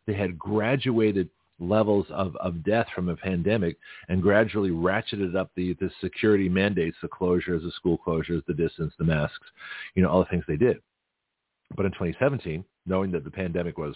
They 0.08 0.14
had 0.14 0.36
graduated 0.36 1.28
levels 1.58 2.06
of, 2.10 2.36
of 2.36 2.64
death 2.64 2.86
from 2.94 3.08
a 3.08 3.16
pandemic 3.16 3.76
and 4.08 4.22
gradually 4.22 4.70
ratcheted 4.70 5.34
up 5.36 5.50
the, 5.56 5.74
the 5.74 5.90
security 6.00 6.48
mandates, 6.48 6.96
the 7.02 7.08
closures, 7.08 7.62
the 7.62 7.72
school 7.74 7.98
closures, 8.06 8.44
the 8.46 8.54
distance, 8.54 8.92
the 8.98 9.04
masks, 9.04 9.46
you 9.94 10.02
know, 10.02 10.10
all 10.10 10.20
the 10.20 10.26
things 10.26 10.44
they 10.46 10.56
did. 10.56 10.78
But 11.76 11.86
in 11.86 11.92
2017, 11.92 12.64
knowing 12.86 13.10
that 13.12 13.24
the 13.24 13.30
pandemic 13.30 13.78
was 13.78 13.94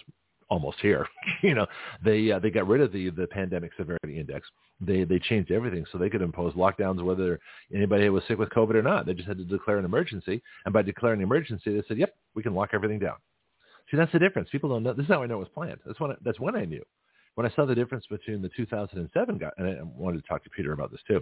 almost 0.49 0.77
here, 0.81 1.07
you 1.41 1.55
know, 1.55 1.65
they 2.03 2.31
uh, 2.31 2.39
they 2.39 2.49
got 2.49 2.67
rid 2.67 2.81
of 2.81 2.91
the 2.91 3.09
the 3.11 3.27
pandemic 3.27 3.71
severity 3.77 4.19
index. 4.19 4.47
They 4.81 5.03
they 5.05 5.19
changed 5.19 5.51
everything 5.51 5.85
so 5.91 5.97
they 5.97 6.09
could 6.09 6.21
impose 6.21 6.53
lockdowns 6.53 7.01
whether 7.01 7.39
anybody 7.73 8.09
was 8.09 8.23
sick 8.27 8.37
with 8.37 8.49
COVID 8.49 8.75
or 8.75 8.81
not. 8.81 9.05
They 9.05 9.13
just 9.13 9.27
had 9.27 9.37
to 9.37 9.45
declare 9.45 9.77
an 9.77 9.85
emergency, 9.85 10.41
and 10.65 10.73
by 10.73 10.81
declaring 10.81 11.21
an 11.21 11.23
emergency, 11.23 11.73
they 11.73 11.83
said, 11.87 11.97
"Yep, 11.97 12.13
we 12.35 12.43
can 12.43 12.53
lock 12.53 12.71
everything 12.73 12.99
down." 12.99 13.15
See, 13.89 13.97
that's 13.97 14.11
the 14.11 14.19
difference. 14.19 14.49
People 14.49 14.69
don't 14.69 14.83
know. 14.83 14.93
This 14.93 15.05
is 15.05 15.11
how 15.11 15.23
I 15.23 15.27
know 15.27 15.35
it 15.35 15.39
was 15.39 15.49
planned. 15.53 15.79
That's 15.85 15.99
when 15.99 16.11
I, 16.11 16.15
that's 16.23 16.39
when 16.39 16.55
I 16.55 16.65
knew 16.65 16.83
when 17.35 17.45
I 17.45 17.55
saw 17.55 17.65
the 17.65 17.75
difference 17.75 18.05
between 18.07 18.41
the 18.41 18.49
2007 18.49 19.37
guide, 19.37 19.51
and 19.57 19.67
I 19.67 19.77
wanted 19.83 20.21
to 20.21 20.27
talk 20.27 20.43
to 20.43 20.49
Peter 20.49 20.73
about 20.73 20.91
this 20.91 21.01
too. 21.07 21.21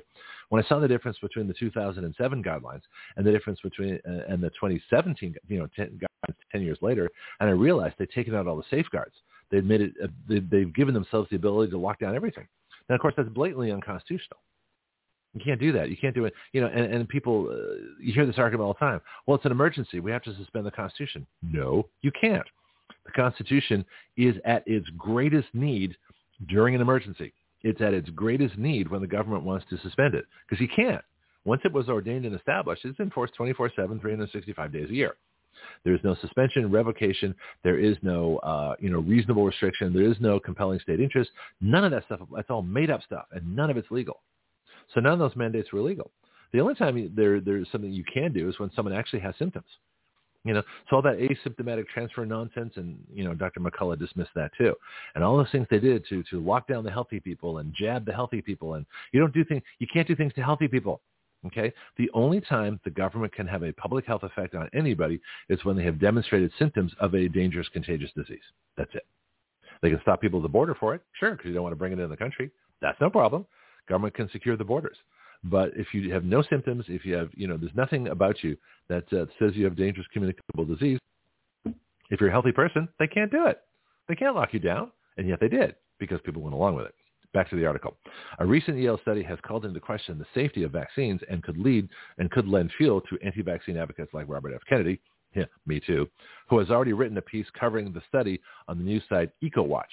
When 0.49 0.63
I 0.63 0.67
saw 0.67 0.79
the 0.79 0.87
difference 0.87 1.17
between 1.19 1.47
the 1.47 1.53
2007 1.53 2.43
guidelines 2.43 2.81
and 3.15 3.25
the 3.25 3.31
difference 3.31 3.59
between 3.61 3.99
uh, 4.07 4.21
and 4.27 4.41
the 4.41 4.49
2017, 4.49 5.35
you 5.47 5.59
know, 5.59 5.67
10, 5.75 5.99
guidelines 5.99 6.35
10 6.51 6.61
years 6.61 6.77
later, 6.81 7.09
and 7.39 7.49
I 7.49 7.53
realized 7.53 7.95
they'd 7.99 8.09
taken 8.11 8.35
out 8.35 8.47
all 8.47 8.57
the 8.57 8.63
safeguards. 8.69 9.15
They'd 9.51 9.65
made 9.65 9.81
it. 9.81 9.93
Uh, 10.03 10.07
they, 10.27 10.39
they've 10.39 10.73
given 10.73 10.93
themselves 10.93 11.29
the 11.29 11.35
ability 11.35 11.71
to 11.71 11.77
lock 11.77 11.99
down 11.99 12.15
everything. 12.15 12.47
Now, 12.87 12.95
of 12.95 13.01
course, 13.01 13.13
that's 13.15 13.29
blatantly 13.29 13.71
unconstitutional. 13.71 14.39
You 15.33 15.41
can't 15.45 15.59
do 15.59 15.71
that. 15.73 15.89
You 15.89 15.97
can't 15.97 16.15
do 16.15 16.25
it. 16.25 16.33
You 16.53 16.61
know, 16.61 16.67
and, 16.67 16.91
and 16.91 17.07
people, 17.07 17.49
uh, 17.51 17.75
you 17.99 18.13
hear 18.13 18.25
this 18.25 18.39
argument 18.39 18.65
all 18.65 18.73
the 18.73 18.79
time. 18.79 18.99
Well, 19.27 19.35
it's 19.35 19.45
an 19.45 19.51
emergency. 19.51 19.99
We 19.99 20.11
have 20.11 20.23
to 20.23 20.35
suspend 20.35 20.65
the 20.65 20.71
Constitution. 20.71 21.27
No, 21.43 21.87
you 22.01 22.11
can't. 22.19 22.47
The 23.05 23.11
Constitution 23.11 23.85
is 24.17 24.35
at 24.45 24.63
its 24.67 24.87
greatest 24.97 25.47
need 25.53 25.95
during 26.47 26.75
an 26.75 26.81
emergency. 26.81 27.33
It's 27.61 27.81
at 27.81 27.93
its 27.93 28.09
greatest 28.11 28.57
need 28.57 28.89
when 28.89 29.01
the 29.01 29.07
government 29.07 29.43
wants 29.43 29.65
to 29.69 29.77
suspend 29.79 30.15
it 30.15 30.25
because 30.47 30.61
you 30.61 30.69
can't. 30.73 31.03
Once 31.45 31.61
it 31.65 31.73
was 31.73 31.89
ordained 31.89 32.25
and 32.25 32.35
established, 32.35 32.85
it's 32.85 32.99
enforced 32.99 33.33
24-7, 33.39 34.01
365 34.01 34.71
days 34.71 34.89
a 34.89 34.93
year. 34.93 35.15
There's 35.83 35.99
no 36.03 36.15
suspension, 36.21 36.71
revocation. 36.71 37.35
There 37.63 37.79
is 37.79 37.97
no, 38.01 38.37
uh, 38.37 38.75
you 38.79 38.89
know, 38.89 38.99
reasonable 38.99 39.45
restriction. 39.45 39.93
There 39.93 40.09
is 40.09 40.17
no 40.19 40.39
compelling 40.39 40.79
state 40.79 40.99
interest. 40.99 41.31
None 41.61 41.83
of 41.83 41.91
that 41.91 42.05
stuff. 42.05 42.21
That's 42.33 42.49
all 42.49 42.61
made 42.61 42.89
up 42.89 43.03
stuff, 43.03 43.25
and 43.31 43.55
none 43.55 43.69
of 43.69 43.77
it's 43.77 43.91
legal. 43.91 44.21
So 44.93 45.01
none 45.01 45.13
of 45.13 45.19
those 45.19 45.35
mandates 45.35 45.71
were 45.71 45.81
legal. 45.81 46.11
The 46.51 46.59
only 46.59 46.75
time 46.75 47.11
there 47.15 47.39
there's 47.39 47.67
something 47.71 47.91
you 47.91 48.03
can 48.11 48.33
do 48.33 48.49
is 48.49 48.57
when 48.59 48.71
someone 48.75 48.93
actually 48.93 49.19
has 49.19 49.35
symptoms. 49.37 49.67
You 50.45 50.53
know, 50.53 50.63
so 50.89 50.95
all 50.95 51.01
that 51.01 51.17
asymptomatic 51.17 51.87
transfer 51.87 52.25
nonsense, 52.25 52.73
and 52.77 52.97
you 53.13 53.25
know, 53.25 53.33
Dr. 53.33 53.59
McCullough 53.59 53.99
dismissed 53.99 54.31
that 54.35 54.51
too, 54.57 54.73
and 55.15 55.23
all 55.23 55.35
those 55.35 55.51
things 55.51 55.67
they 55.69 55.79
did 55.79 56.05
to 56.07 56.23
to 56.23 56.39
lock 56.39 56.67
down 56.67 56.83
the 56.83 56.91
healthy 56.91 57.19
people 57.19 57.57
and 57.57 57.73
jab 57.73 58.05
the 58.05 58.13
healthy 58.13 58.41
people, 58.41 58.75
and 58.75 58.85
you 59.11 59.19
don't 59.19 59.33
do 59.33 59.43
things, 59.43 59.61
you 59.79 59.87
can't 59.91 60.07
do 60.07 60.15
things 60.15 60.33
to 60.35 60.41
healthy 60.41 60.67
people. 60.67 61.01
Okay, 61.45 61.73
the 61.97 62.09
only 62.13 62.41
time 62.41 62.79
the 62.83 62.89
government 62.89 63.33
can 63.33 63.47
have 63.47 63.63
a 63.63 63.71
public 63.73 64.05
health 64.05 64.23
effect 64.23 64.55
on 64.55 64.69
anybody 64.73 65.21
is 65.47 65.63
when 65.63 65.77
they 65.77 65.83
have 65.83 65.99
demonstrated 65.99 66.51
symptoms 66.59 66.93
of 66.99 67.13
a 67.15 67.29
dangerous 67.29 67.67
contagious 67.69 68.11
disease. 68.15 68.43
That's 68.77 68.93
it. 68.93 69.05
They 69.81 69.89
can 69.89 70.01
stop 70.01 70.19
people 70.19 70.39
at 70.39 70.43
the 70.43 70.49
border 70.49 70.75
for 70.75 70.95
it, 70.95 71.01
sure, 71.17 71.31
because 71.31 71.47
you 71.47 71.53
don't 71.53 71.63
want 71.63 71.71
to 71.73 71.77
bring 71.77 71.93
it 71.93 71.99
in 71.99 72.09
the 72.09 72.17
country. 72.17 72.51
That's 72.81 72.99
no 72.99 73.09
problem. 73.09 73.45
Government 73.87 74.13
can 74.13 74.29
secure 74.31 74.57
the 74.57 74.65
borders. 74.65 74.97
But 75.43 75.71
if 75.75 75.93
you 75.93 76.11
have 76.13 76.25
no 76.25 76.43
symptoms, 76.43 76.85
if 76.87 77.05
you 77.05 77.15
have, 77.15 77.29
you 77.33 77.47
know, 77.47 77.57
there's 77.57 77.75
nothing 77.75 78.09
about 78.09 78.43
you 78.43 78.57
that 78.89 79.11
uh, 79.13 79.25
says 79.39 79.55
you 79.55 79.65
have 79.65 79.77
dangerous 79.77 80.07
communicable 80.11 80.65
disease, 80.65 80.99
if 81.65 82.19
you're 82.19 82.29
a 82.29 82.31
healthy 82.31 82.51
person, 82.51 82.87
they 82.99 83.07
can't 83.07 83.31
do 83.31 83.45
it. 83.45 83.61
They 84.07 84.15
can't 84.15 84.35
lock 84.35 84.53
you 84.53 84.59
down. 84.59 84.91
And 85.17 85.27
yet 85.27 85.39
they 85.39 85.47
did 85.47 85.75
because 85.99 86.19
people 86.23 86.41
went 86.41 86.55
along 86.55 86.75
with 86.75 86.85
it. 86.87 86.95
Back 87.33 87.49
to 87.51 87.55
the 87.55 87.65
article. 87.65 87.95
A 88.39 88.45
recent 88.45 88.77
Yale 88.77 88.99
study 89.01 89.21
has 89.23 89.37
called 89.43 89.65
into 89.65 89.79
question 89.79 90.17
the 90.17 90.25
safety 90.33 90.63
of 90.63 90.71
vaccines 90.71 91.21
and 91.29 91.43
could 91.43 91.57
lead 91.57 91.87
and 92.17 92.31
could 92.31 92.47
lend 92.47 92.71
fuel 92.77 93.01
to 93.01 93.19
anti-vaccine 93.23 93.77
advocates 93.77 94.13
like 94.13 94.27
Robert 94.27 94.53
F. 94.55 94.61
Kennedy, 94.67 94.99
yeah, 95.35 95.45
me 95.67 95.79
too, 95.79 96.09
who 96.49 96.57
has 96.57 96.71
already 96.71 96.93
written 96.93 97.17
a 97.17 97.21
piece 97.21 97.45
covering 97.59 97.93
the 97.93 98.01
study 98.07 98.41
on 98.67 98.79
the 98.79 98.83
news 98.83 99.03
site 99.09 99.29
EcoWatch. 99.43 99.83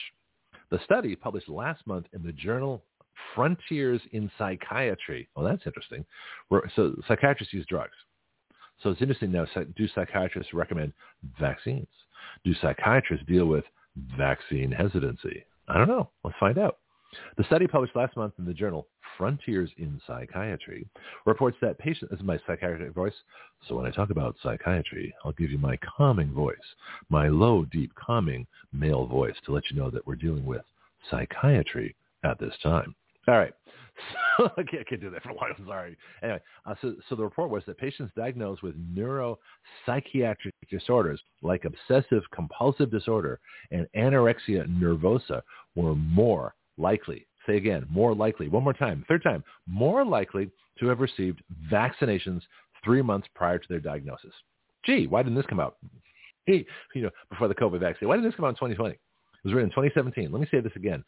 The 0.70 0.80
study, 0.84 1.14
published 1.14 1.48
last 1.48 1.86
month 1.86 2.06
in 2.14 2.22
the 2.22 2.32
journal 2.32 2.82
Frontiers 3.34 4.00
in 4.12 4.30
Psychiatry. 4.38 5.28
Well, 5.34 5.44
that's 5.44 5.66
interesting. 5.66 6.04
So 6.74 6.94
psychiatrists 7.06 7.54
use 7.54 7.66
drugs. 7.68 7.96
So 8.82 8.90
it's 8.90 9.00
interesting 9.00 9.32
now, 9.32 9.46
do 9.76 9.88
psychiatrists 9.94 10.52
recommend 10.52 10.92
vaccines? 11.40 11.88
Do 12.44 12.54
psychiatrists 12.60 13.26
deal 13.26 13.46
with 13.46 13.64
vaccine 14.16 14.70
hesitancy? 14.70 15.44
I 15.68 15.78
don't 15.78 15.88
know. 15.88 16.10
Let's 16.24 16.36
find 16.38 16.58
out. 16.58 16.78
The 17.38 17.44
study 17.44 17.66
published 17.66 17.96
last 17.96 18.16
month 18.16 18.34
in 18.38 18.44
the 18.44 18.52
journal 18.52 18.86
Frontiers 19.16 19.70
in 19.78 19.98
Psychiatry 20.06 20.86
reports 21.24 21.56
that 21.62 21.78
patients, 21.78 22.10
this 22.10 22.20
is 22.20 22.26
my 22.26 22.38
psychiatric 22.46 22.92
voice, 22.92 23.14
so 23.66 23.74
when 23.74 23.86
I 23.86 23.90
talk 23.90 24.10
about 24.10 24.36
psychiatry, 24.42 25.14
I'll 25.24 25.32
give 25.32 25.50
you 25.50 25.56
my 25.56 25.78
calming 25.78 26.32
voice, 26.32 26.56
my 27.08 27.28
low, 27.28 27.64
deep, 27.64 27.94
calming 27.94 28.46
male 28.74 29.06
voice 29.06 29.36
to 29.46 29.52
let 29.52 29.70
you 29.70 29.76
know 29.78 29.88
that 29.88 30.06
we're 30.06 30.16
dealing 30.16 30.44
with 30.44 30.62
psychiatry 31.10 31.96
at 32.24 32.38
this 32.38 32.54
time. 32.62 32.94
All 33.28 33.38
right. 33.38 33.52
So, 34.36 34.50
I, 34.56 34.62
can't, 34.62 34.86
can't 34.86 35.00
do 35.00 35.10
that 35.10 35.22
for 35.22 35.30
a 35.30 35.34
while. 35.34 35.50
I'm 35.56 35.66
sorry. 35.66 35.96
Anyway, 36.22 36.40
uh, 36.66 36.74
so, 36.82 36.94
so 37.08 37.16
the 37.16 37.22
report 37.22 37.50
was 37.50 37.62
that 37.66 37.78
patients 37.78 38.12
diagnosed 38.16 38.62
with 38.62 38.74
neuropsychiatric 38.94 40.52
disorders 40.70 41.20
like 41.42 41.64
obsessive 41.64 42.22
compulsive 42.34 42.90
disorder 42.90 43.40
and 43.70 43.86
anorexia 43.96 44.66
nervosa 44.68 45.42
were 45.74 45.94
more 45.94 46.54
likely, 46.76 47.26
say 47.46 47.56
again, 47.56 47.86
more 47.90 48.14
likely, 48.14 48.48
one 48.48 48.64
more 48.64 48.74
time, 48.74 49.04
third 49.08 49.22
time, 49.22 49.42
more 49.66 50.04
likely 50.04 50.50
to 50.78 50.86
have 50.86 51.00
received 51.00 51.42
vaccinations 51.72 52.42
three 52.84 53.02
months 53.02 53.28
prior 53.34 53.58
to 53.58 53.68
their 53.68 53.80
diagnosis. 53.80 54.32
Gee, 54.84 55.06
why 55.06 55.22
didn't 55.22 55.36
this 55.36 55.46
come 55.46 55.60
out? 55.60 55.76
Hey, 56.44 56.64
you 56.94 57.02
know, 57.02 57.10
before 57.30 57.48
the 57.48 57.54
COVID 57.54 57.80
vaccine. 57.80 58.08
Why 58.08 58.16
didn't 58.16 58.30
this 58.30 58.36
come 58.36 58.44
out 58.44 58.50
in 58.50 58.54
2020? 58.54 58.94
It 58.94 59.00
was 59.44 59.54
written 59.54 59.70
in 59.70 59.74
2017. 59.74 60.30
Let 60.30 60.40
me 60.40 60.46
say 60.50 60.60
this 60.60 60.72
again. 60.76 61.02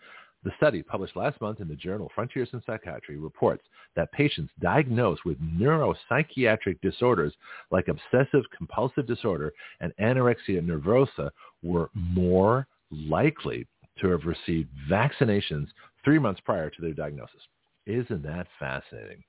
The 0.44 0.52
study 0.56 0.82
published 0.82 1.16
last 1.16 1.40
month 1.40 1.60
in 1.60 1.68
the 1.68 1.74
journal 1.74 2.10
Frontiers 2.14 2.50
in 2.52 2.62
Psychiatry 2.64 3.16
reports 3.16 3.64
that 3.96 4.12
patients 4.12 4.52
diagnosed 4.60 5.24
with 5.24 5.36
neuropsychiatric 5.40 6.80
disorders 6.80 7.34
like 7.70 7.88
obsessive 7.88 8.44
compulsive 8.56 9.06
disorder 9.06 9.52
and 9.80 9.92
anorexia 10.00 10.62
nervosa 10.62 11.30
were 11.62 11.90
more 11.94 12.66
likely 12.90 13.66
to 14.00 14.08
have 14.08 14.24
received 14.24 14.68
vaccinations 14.88 15.68
three 16.04 16.18
months 16.18 16.40
prior 16.44 16.70
to 16.70 16.82
their 16.82 16.94
diagnosis. 16.94 17.40
Isn't 17.86 18.22
that 18.22 18.46
fascinating? 18.58 19.24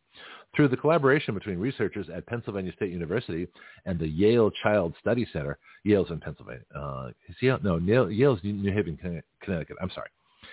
Through 0.55 0.67
the 0.67 0.77
collaboration 0.77 1.33
between 1.33 1.57
researchers 1.59 2.07
at 2.13 2.25
Pennsylvania 2.27 2.73
State 2.73 2.91
University 2.91 3.47
and 3.85 3.97
the 3.97 4.07
Yale 4.07 4.51
Child 4.63 4.93
Study 4.99 5.27
Center, 5.31 5.57
Yale's 5.83 6.11
in 6.11 6.19
Pennsylvania. 6.19 6.63
Uh, 6.75 7.09
Yale, 7.41 7.59
no, 7.63 7.77
Yale's 8.07 8.39
New 8.43 8.71
Haven, 8.71 8.97
Connecticut. 9.41 9.77
I'm 9.81 9.91
sorry. 9.91 10.09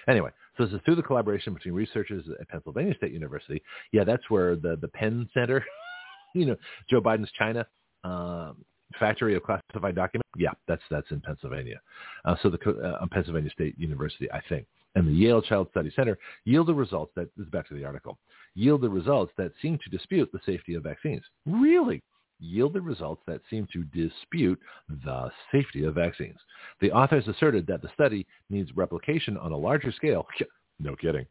Anyway, 0.08 0.30
so 0.56 0.64
this 0.64 0.74
is 0.74 0.80
through 0.84 0.96
the 0.96 1.02
collaboration 1.02 1.54
between 1.54 1.74
researchers 1.74 2.24
at 2.40 2.48
Pennsylvania 2.48 2.94
State 2.96 3.12
University. 3.12 3.62
Yeah, 3.92 4.04
that's 4.04 4.28
where 4.28 4.56
the, 4.56 4.76
the 4.80 4.88
Penn 4.88 5.28
Center, 5.34 5.64
you 6.34 6.46
know, 6.46 6.56
Joe 6.88 7.00
Biden's 7.00 7.30
China 7.38 7.66
um, 8.04 8.64
factory 8.98 9.34
of 9.34 9.42
classified 9.42 9.94
documents. 9.94 10.28
Yeah, 10.36 10.52
that's 10.68 10.82
that's 10.90 11.10
in 11.10 11.20
Pennsylvania. 11.20 11.80
Uh, 12.24 12.36
so 12.42 12.50
the 12.50 12.58
uh, 12.70 13.06
Pennsylvania 13.10 13.50
State 13.50 13.78
University, 13.78 14.30
I 14.32 14.40
think, 14.48 14.66
and 14.94 15.06
the 15.06 15.12
Yale 15.12 15.42
Child 15.42 15.68
Study 15.70 15.92
Center 15.94 16.18
yielded 16.44 16.76
results 16.76 17.12
that 17.16 17.28
this 17.36 17.46
is 17.46 17.50
back 17.50 17.68
to 17.68 17.74
the 17.74 17.84
article 17.84 18.18
yielded 18.56 18.90
results 18.90 19.32
that 19.36 19.52
seem 19.62 19.78
to 19.78 19.90
dispute 19.90 20.30
the 20.32 20.40
safety 20.44 20.74
of 20.74 20.82
vaccines. 20.82 21.22
Really? 21.44 22.02
Yielded 22.38 22.84
results 22.84 23.22
that 23.26 23.40
seem 23.50 23.66
to 23.72 23.84
dispute 23.84 24.58
the 25.04 25.30
safety 25.52 25.84
of 25.84 25.94
vaccines. 25.94 26.38
The 26.80 26.92
authors 26.92 27.28
asserted 27.28 27.66
that 27.66 27.82
the 27.82 27.90
study 27.94 28.26
needs 28.50 28.76
replication 28.76 29.36
on 29.36 29.52
a 29.52 29.56
larger 29.56 29.92
scale, 29.92 30.26
no 30.80 30.96
kidding, 30.96 31.26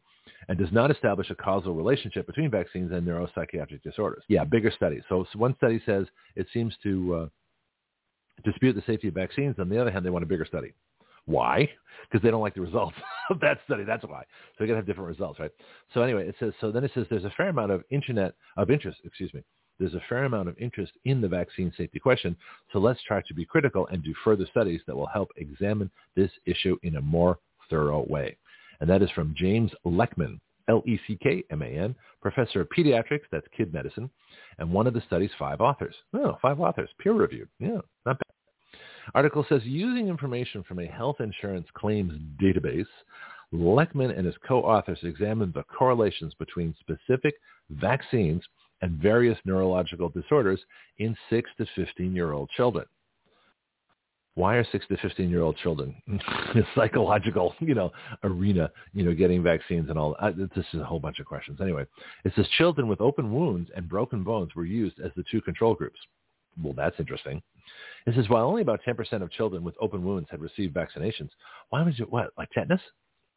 and 0.48 0.58
does 0.58 0.72
not 0.72 0.90
establish 0.90 1.30
a 1.30 1.34
causal 1.34 1.74
relationship 1.74 2.26
between 2.26 2.50
vaccines 2.50 2.92
and 2.92 3.06
neuropsychiatric 3.06 3.82
disorders. 3.82 4.24
Yeah, 4.28 4.44
bigger 4.44 4.70
study. 4.70 5.02
So, 5.08 5.24
one 5.34 5.54
study 5.56 5.80
says 5.86 6.06
it 6.34 6.46
seems 6.52 6.74
to 6.82 7.14
uh, 7.14 7.26
dispute 8.44 8.74
the 8.74 8.82
safety 8.86 9.08
of 9.08 9.14
vaccines. 9.14 9.56
On 9.58 9.68
the 9.68 9.80
other 9.80 9.90
hand, 9.90 10.04
they 10.04 10.10
want 10.10 10.24
a 10.24 10.28
bigger 10.28 10.44
study. 10.44 10.72
Why? 11.26 11.68
Because 12.08 12.22
they 12.22 12.30
don't 12.30 12.40
like 12.40 12.54
the 12.54 12.60
results 12.60 12.96
of 13.30 13.40
that 13.40 13.58
study. 13.64 13.84
That's 13.84 14.04
why. 14.04 14.22
So 14.22 14.26
they're 14.58 14.66
going 14.68 14.76
to 14.76 14.80
have 14.80 14.86
different 14.86 15.08
results, 15.08 15.40
right? 15.40 15.50
So 15.92 16.02
anyway, 16.02 16.28
it 16.28 16.36
says, 16.38 16.52
so 16.60 16.70
then 16.70 16.84
it 16.84 16.92
says 16.94 17.06
there's 17.10 17.24
a 17.24 17.32
fair 17.36 17.48
amount 17.48 17.72
of 17.72 17.82
internet, 17.90 18.34
of 18.56 18.70
interest, 18.70 18.98
excuse 19.04 19.34
me, 19.34 19.42
there's 19.78 19.94
a 19.94 20.02
fair 20.08 20.24
amount 20.24 20.48
of 20.48 20.58
interest 20.58 20.92
in 21.04 21.20
the 21.20 21.28
vaccine 21.28 21.72
safety 21.76 21.98
question, 21.98 22.36
so 22.72 22.78
let's 22.78 23.02
try 23.02 23.22
to 23.26 23.34
be 23.34 23.44
critical 23.44 23.86
and 23.88 24.02
do 24.02 24.14
further 24.24 24.46
studies 24.50 24.80
that 24.86 24.96
will 24.96 25.06
help 25.06 25.30
examine 25.36 25.90
this 26.14 26.30
issue 26.46 26.76
in 26.82 26.96
a 26.96 27.02
more 27.02 27.38
thorough 27.68 28.06
way. 28.08 28.36
And 28.80 28.88
that 28.90 29.02
is 29.02 29.10
from 29.10 29.34
James 29.36 29.70
Leckman, 29.84 30.38
L-E-C-K-M-A-N, 30.68 31.94
professor 32.20 32.60
of 32.60 32.68
pediatrics, 32.76 33.22
that's 33.30 33.46
kid 33.56 33.72
medicine, 33.72 34.10
and 34.58 34.70
one 34.70 34.86
of 34.86 34.94
the 34.94 35.02
study's 35.06 35.30
five 35.38 35.60
authors. 35.60 35.94
Oh, 36.12 36.36
five 36.42 36.60
authors, 36.60 36.90
peer-reviewed. 36.98 37.48
Yeah, 37.58 37.80
not 38.04 38.18
bad. 38.18 38.80
Article 39.14 39.46
says, 39.48 39.62
using 39.64 40.08
information 40.08 40.64
from 40.64 40.80
a 40.80 40.86
health 40.86 41.20
insurance 41.20 41.68
claims 41.74 42.12
database, 42.42 42.86
Leckman 43.54 44.16
and 44.16 44.26
his 44.26 44.34
co-authors 44.46 44.98
examined 45.02 45.54
the 45.54 45.62
correlations 45.64 46.34
between 46.34 46.74
specific 46.80 47.34
vaccines 47.70 48.42
and 48.82 48.92
various 48.92 49.38
neurological 49.44 50.08
disorders 50.08 50.60
in 50.98 51.16
6 51.30 51.50
to 51.58 51.66
15-year-old 51.78 52.50
children. 52.50 52.86
Why 54.34 54.56
are 54.56 54.66
6 54.70 54.86
to 54.88 54.96
15-year-old 54.96 55.56
children 55.56 55.94
in 56.06 56.20
the 56.54 56.66
psychological, 56.74 57.54
you 57.58 57.74
know, 57.74 57.90
arena, 58.22 58.70
you 58.92 59.02
know, 59.02 59.14
getting 59.14 59.42
vaccines 59.42 59.88
and 59.88 59.98
all? 59.98 60.14
Uh, 60.20 60.30
this 60.36 60.66
is 60.74 60.80
a 60.80 60.84
whole 60.84 61.00
bunch 61.00 61.20
of 61.20 61.26
questions. 61.26 61.58
Anyway, 61.60 61.86
it 62.24 62.32
says 62.36 62.46
children 62.58 62.86
with 62.86 63.00
open 63.00 63.32
wounds 63.32 63.70
and 63.74 63.88
broken 63.88 64.22
bones 64.22 64.54
were 64.54 64.66
used 64.66 65.00
as 65.00 65.10
the 65.16 65.24
two 65.30 65.40
control 65.40 65.74
groups. 65.74 65.98
Well, 66.62 66.74
that's 66.74 67.00
interesting. 67.00 67.42
It 68.06 68.14
says 68.14 68.28
while 68.28 68.46
only 68.46 68.62
about 68.62 68.80
10% 68.86 69.22
of 69.22 69.30
children 69.30 69.64
with 69.64 69.74
open 69.80 70.04
wounds 70.04 70.28
had 70.30 70.40
received 70.40 70.74
vaccinations, 70.74 71.30
why 71.70 71.82
was 71.82 71.98
it 71.98 72.10
what, 72.10 72.30
like 72.36 72.50
tetanus? 72.50 72.80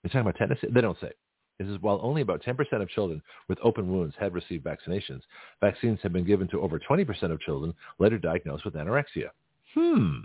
You're 0.04 0.10
talking 0.10 0.22
about 0.22 0.38
tetanus? 0.38 0.60
They 0.70 0.82
don't 0.82 1.00
say. 1.00 1.12
This 1.60 1.68
is 1.68 1.82
while 1.82 2.00
only 2.02 2.22
about 2.22 2.42
10% 2.42 2.58
of 2.82 2.90
children 2.90 3.22
with 3.50 3.60
open 3.62 3.92
wounds 3.92 4.16
had 4.18 4.34
received 4.34 4.66
vaccinations, 4.66 5.22
vaccines 5.60 6.00
have 6.02 6.14
been 6.14 6.26
given 6.26 6.48
to 6.50 6.62
over 6.62 6.80
20% 6.80 7.32
of 7.32 7.42
children 7.42 7.74
later 8.00 8.18
diagnosed 8.18 8.64
with 8.64 8.76
anorexia. 8.76 9.30
Hmm. 9.76 10.20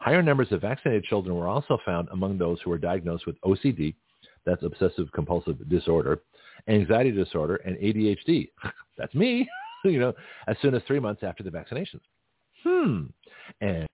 Higher 0.00 0.22
numbers 0.22 0.50
of 0.50 0.62
vaccinated 0.62 1.04
children 1.04 1.36
were 1.36 1.46
also 1.46 1.78
found 1.84 2.08
among 2.10 2.38
those 2.38 2.58
who 2.62 2.70
were 2.70 2.78
diagnosed 2.78 3.26
with 3.26 3.40
OCD, 3.42 3.94
that's 4.46 4.62
obsessive 4.62 5.12
compulsive 5.12 5.68
disorder, 5.68 6.22
anxiety 6.68 7.10
disorder, 7.10 7.56
and 7.56 7.76
ADHD. 7.76 8.48
That's 8.96 9.14
me, 9.14 9.46
you 9.84 10.00
know, 10.00 10.14
as 10.46 10.56
soon 10.62 10.74
as 10.74 10.82
three 10.86 11.00
months 11.00 11.22
after 11.22 11.42
the 11.42 11.50
vaccinations. 11.50 12.00
Hmm. 12.64 13.04
And 13.60 13.86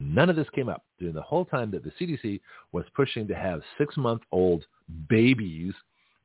none 0.00 0.30
of 0.30 0.36
this 0.36 0.48
came 0.54 0.68
up 0.68 0.84
during 0.98 1.14
the 1.14 1.22
whole 1.22 1.44
time 1.44 1.70
that 1.72 1.84
the 1.84 1.92
CDC 2.00 2.40
was 2.72 2.84
pushing 2.94 3.26
to 3.28 3.34
have 3.34 3.60
six-month-old 3.76 4.64
babies 5.08 5.74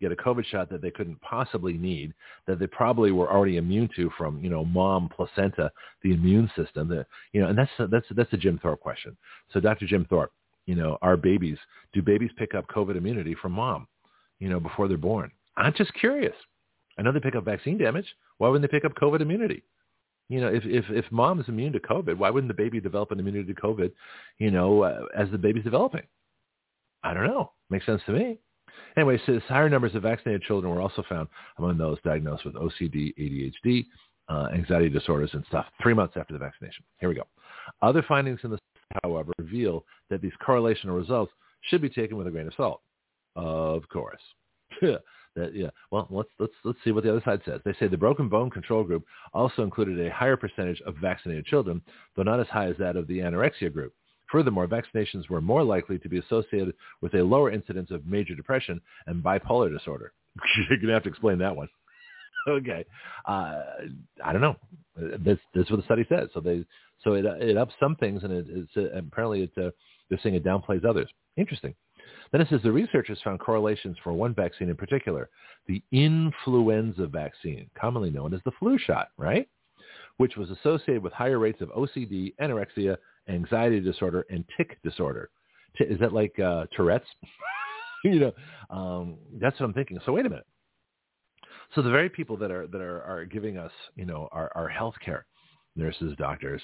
get 0.02 0.12
a 0.12 0.16
COVID 0.16 0.46
shot 0.46 0.70
that 0.70 0.82
they 0.82 0.92
couldn't 0.92 1.20
possibly 1.22 1.74
need, 1.74 2.14
that 2.48 2.60
they 2.60 2.68
probably 2.68 3.12
were 3.12 3.32
already 3.32 3.58
immune 3.58 3.90
to 3.96 4.10
from, 4.18 4.44
you 4.44 4.50
know, 4.50 4.66
mom 4.66 5.10
placenta, 5.10 5.72
the 6.02 6.14
immune 6.14 6.50
system. 6.56 6.88
The, 6.90 7.06
you 7.32 7.42
know, 7.42 7.48
and 7.48 7.58
that's 7.58 7.72
that's 7.92 8.06
that's 8.12 8.34
a 8.34 8.38
Jim 8.38 8.60
Thorp 8.60 8.80
question. 8.80 9.16
So 9.52 9.60
Dr. 9.60 9.86
Jim 9.86 10.06
Thorp, 10.10 10.32
you 10.66 10.76
know, 10.76 10.98
are 11.02 11.18
babies 11.18 11.58
do 11.94 12.02
babies 12.02 12.32
pick 12.38 12.56
up 12.56 12.68
COVID 12.68 12.96
immunity 12.98 13.36
from 13.42 13.54
mom, 13.54 13.88
you 14.40 14.50
know, 14.50 14.60
before 14.60 14.88
they're 14.88 14.98
born? 14.98 15.32
I'm 15.56 15.74
just 15.78 15.94
curious. 15.94 16.36
I 16.98 17.02
know 17.02 17.12
they 17.12 17.20
pick 17.20 17.36
up 17.36 17.46
vaccine 17.46 17.78
damage. 17.78 18.08
Why 18.38 18.50
wouldn't 18.50 18.70
they 18.70 18.76
pick 18.76 18.86
up 18.86 18.96
COVID 18.96 19.22
immunity? 19.22 19.64
You 20.30 20.42
know, 20.42 20.48
if 20.48 20.64
if 20.66 20.86
if 20.90 21.06
mom 21.12 21.40
is 21.40 21.48
immune 21.48 21.74
to 21.74 21.80
COVID, 21.80 22.18
why 22.18 22.30
wouldn't 22.30 22.50
the 22.50 22.62
baby 22.62 22.80
develop 22.80 23.12
an 23.12 23.20
immunity 23.20 23.54
to 23.54 23.62
COVID? 23.62 23.92
You 24.40 24.52
know, 24.52 24.84
uh, 24.84 25.06
as 25.16 25.30
the 25.32 25.38
baby's 25.38 25.64
developing. 25.64 26.04
I 27.04 27.14
don't 27.14 27.28
know. 27.28 27.52
Makes 27.70 27.86
sense 27.86 28.02
to 28.06 28.14
me. 28.14 28.40
Anyway, 28.98 29.20
says 29.26 29.42
higher 29.48 29.70
numbers 29.70 29.96
of 29.96 30.04
vaccinated 30.04 30.42
children 30.44 30.74
were 30.74 30.82
also 30.82 31.04
found 31.08 31.28
among 31.58 31.78
those 31.78 31.98
diagnosed 32.04 32.46
with 32.46 32.56
OCD, 32.56 33.14
ADHD, 33.18 33.86
uh, 34.30 34.50
anxiety 34.54 34.90
disorders, 34.90 35.32
and 35.34 35.44
stuff 35.48 35.66
three 35.82 35.94
months 35.94 36.16
after 36.18 36.34
the 36.34 36.40
vaccination. 36.40 36.84
Here 37.00 37.10
we 37.10 37.16
go. 37.16 37.28
Other 37.82 38.04
findings 38.08 38.40
in 38.44 38.52
the 38.52 38.58
study, 38.58 39.00
however, 39.04 39.32
reveal 39.38 39.86
that 40.10 40.22
these 40.22 40.32
correlational 40.46 40.98
results 40.98 41.32
should 41.62 41.82
be 41.82 41.90
taken 41.90 42.18
with 42.18 42.28
a 42.28 42.32
grain 42.32 42.48
of 42.48 42.54
salt. 42.56 42.82
Of 43.36 43.88
course. 43.90 44.22
that, 44.82 45.56
yeah. 45.56 45.70
Well, 45.92 46.08
let's 46.10 46.30
let's 46.40 46.54
let's 46.64 46.78
see 46.84 46.92
what 46.92 47.04
the 47.04 47.10
other 47.10 47.22
side 47.26 47.42
says. 47.46 47.62
They 47.66 47.74
say 47.80 47.88
the 47.88 47.98
broken 47.98 48.30
bone 48.30 48.50
control 48.50 48.84
group 48.84 49.06
also 49.34 49.64
included 49.64 50.06
a 50.06 50.12
higher 50.12 50.38
percentage 50.38 50.82
of 50.86 50.96
vaccinated 50.98 51.46
children, 51.46 51.82
though 52.16 52.24
not 52.24 52.40
as 52.40 52.48
high 52.48 52.68
as 52.68 52.78
that 52.78 52.96
of 52.96 53.08
the 53.08 53.20
anorexia 53.20 53.72
group. 53.72 53.94
Furthermore, 54.34 54.68
vaccinations 54.68 55.30
were 55.30 55.42
more 55.42 55.64
likely 55.64 56.00
to 56.00 56.10
be 56.10 56.18
associated 56.18 56.74
with 57.02 57.14
a 57.14 57.22
lower 57.22 57.52
incidence 57.52 57.92
of 57.92 58.08
major 58.08 58.34
depression 58.34 58.82
and 59.06 59.24
bipolar 59.24 59.72
disorder. 59.72 60.12
You're 60.58 60.80
going 60.80 60.88
to 60.88 60.94
have 60.96 61.04
to 61.04 61.10
explain 61.10 61.38
that 61.38 61.56
one. 61.56 61.70
okay. 62.50 62.84
Uh, 63.28 63.62
I 64.26 64.34
don't 64.34 64.42
know. 64.42 64.56
This, 64.96 65.38
this 65.54 65.66
is 65.66 65.70
what 65.70 65.78
the 65.78 65.84
study 65.84 66.04
says. 66.10 66.30
So 66.34 66.40
they, 66.40 66.66
so 67.04 67.14
it, 67.14 67.26
it 67.26 67.58
ups 67.58 67.76
some 67.80 67.96
things 67.96 68.24
and 68.24 68.34
it, 68.34 68.48
it's, 68.50 68.72
uh, 68.76 68.98
apparently 68.98 69.44
it's, 69.44 69.56
uh, 69.56 69.70
they're 70.10 70.20
saying 70.24 70.34
it 70.34 70.44
downplays 70.44 70.84
others. 70.84 71.10
Interesting. 71.38 71.76
Then 72.32 72.42
it 72.42 72.48
says 72.50 72.62
the 72.64 72.72
researchers 72.72 73.20
found 73.24 73.40
correlations 73.40 73.98
for 74.04 74.14
one 74.14 74.34
vaccine 74.34 74.68
in 74.68 74.76
particular, 74.76 75.30
the 75.68 75.84
influenza 75.92 77.06
vaccine, 77.06 77.70
commonly 77.80 78.10
known 78.10 78.34
as 78.34 78.42
the 78.46 78.52
flu 78.60 78.80
shot, 78.80 79.10
right? 79.16 79.48
Which 80.18 80.36
was 80.38 80.50
associated 80.52 81.02
with 81.02 81.14
higher 81.14 81.40
rates 81.40 81.62
of 81.62 81.70
OCD, 81.70 82.34
anorexia, 82.40 82.98
anxiety 83.28 83.80
disorder, 83.80 84.26
and 84.30 84.46
tic 84.58 84.82
disorder. 84.84 85.30
Is 85.80 86.00
that 86.00 86.14
like 86.14 86.38
uh, 86.40 86.66
Tourette's? 86.76 87.08
you 88.04 88.20
know, 88.20 88.32
um, 88.70 89.18
that's 89.40 89.60
what 89.60 89.66
I'm 89.66 89.74
thinking. 89.74 90.00
So 90.06 90.14
wait 90.14 90.26
a 90.26 90.30
minute. 90.30 90.46
So 91.76 91.82
the 91.82 91.90
very 91.90 92.10
people 92.10 92.38
that 92.38 92.52
are 92.52 92.68
that 92.68 92.82
are, 92.82 93.02
are 93.04 93.26
giving 93.26 93.58
us, 93.58 93.72
you 93.96 94.06
know, 94.06 94.30
our, 94.32 94.52
our 94.56 94.70
health 94.70 94.96
care, 95.04 95.26
nurses, 95.76 96.14
doctors, 96.18 96.62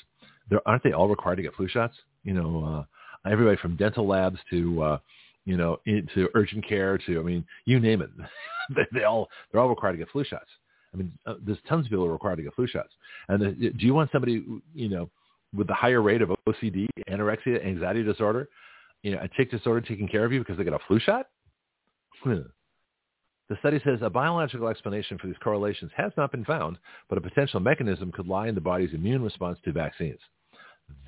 aren't 0.65 0.83
they 0.83 0.91
all 0.91 1.07
required 1.07 1.37
to 1.37 1.41
get 1.41 1.55
flu 1.55 1.67
shots? 1.67 1.95
You 2.23 2.33
know, 2.33 2.85
uh, 3.25 3.29
everybody 3.29 3.57
from 3.57 3.75
dental 3.75 4.07
labs 4.07 4.37
to, 4.51 4.83
uh, 4.83 4.97
you 5.45 5.57
know, 5.57 5.77
to 5.87 6.29
urgent 6.35 6.67
care 6.67 6.97
to, 6.97 7.19
I 7.19 7.23
mean, 7.23 7.45
you 7.65 7.79
name 7.79 8.01
it. 8.01 8.09
they 8.93 9.03
all 9.03 9.29
they're 9.51 9.61
all 9.61 9.69
required 9.69 9.93
to 9.93 9.97
get 9.97 10.09
flu 10.09 10.23
shots. 10.23 10.49
I 10.93 10.97
mean, 10.97 11.11
uh, 11.25 11.35
there's 11.45 11.59
tons 11.67 11.85
of 11.85 11.91
people 11.91 12.05
who 12.05 12.09
are 12.09 12.13
required 12.13 12.37
to 12.37 12.43
get 12.43 12.55
flu 12.55 12.67
shots. 12.67 12.89
And 13.27 13.41
the, 13.41 13.69
do 13.69 13.85
you 13.85 13.93
want 13.93 14.11
somebody, 14.11 14.43
you 14.73 14.89
know, 14.89 15.09
with 15.55 15.67
the 15.67 15.73
higher 15.73 16.01
rate 16.01 16.21
of 16.21 16.31
OCD, 16.47 16.87
anorexia, 17.09 17.65
anxiety 17.65 18.03
disorder, 18.03 18.49
you 19.03 19.11
know, 19.11 19.19
a 19.21 19.27
tic 19.37 19.51
disorder 19.51 19.81
taking 19.81 20.07
care 20.07 20.25
of 20.25 20.31
you 20.31 20.39
because 20.39 20.57
they 20.57 20.63
got 20.63 20.73
a 20.73 20.85
flu 20.87 20.99
shot? 20.99 21.27
Hmm. 22.23 22.41
The 23.49 23.57
study 23.59 23.81
says 23.83 23.99
a 24.01 24.09
biological 24.09 24.67
explanation 24.67 25.17
for 25.17 25.27
these 25.27 25.35
correlations 25.43 25.91
has 25.97 26.11
not 26.17 26.31
been 26.31 26.45
found, 26.45 26.77
but 27.07 27.17
a 27.17 27.21
potential 27.21 27.59
mechanism 27.59 28.11
could 28.11 28.27
lie 28.27 28.47
in 28.47 28.55
the 28.55 28.61
body's 28.61 28.93
immune 28.93 29.23
response 29.23 29.57
to 29.65 29.71
vaccines. 29.71 30.19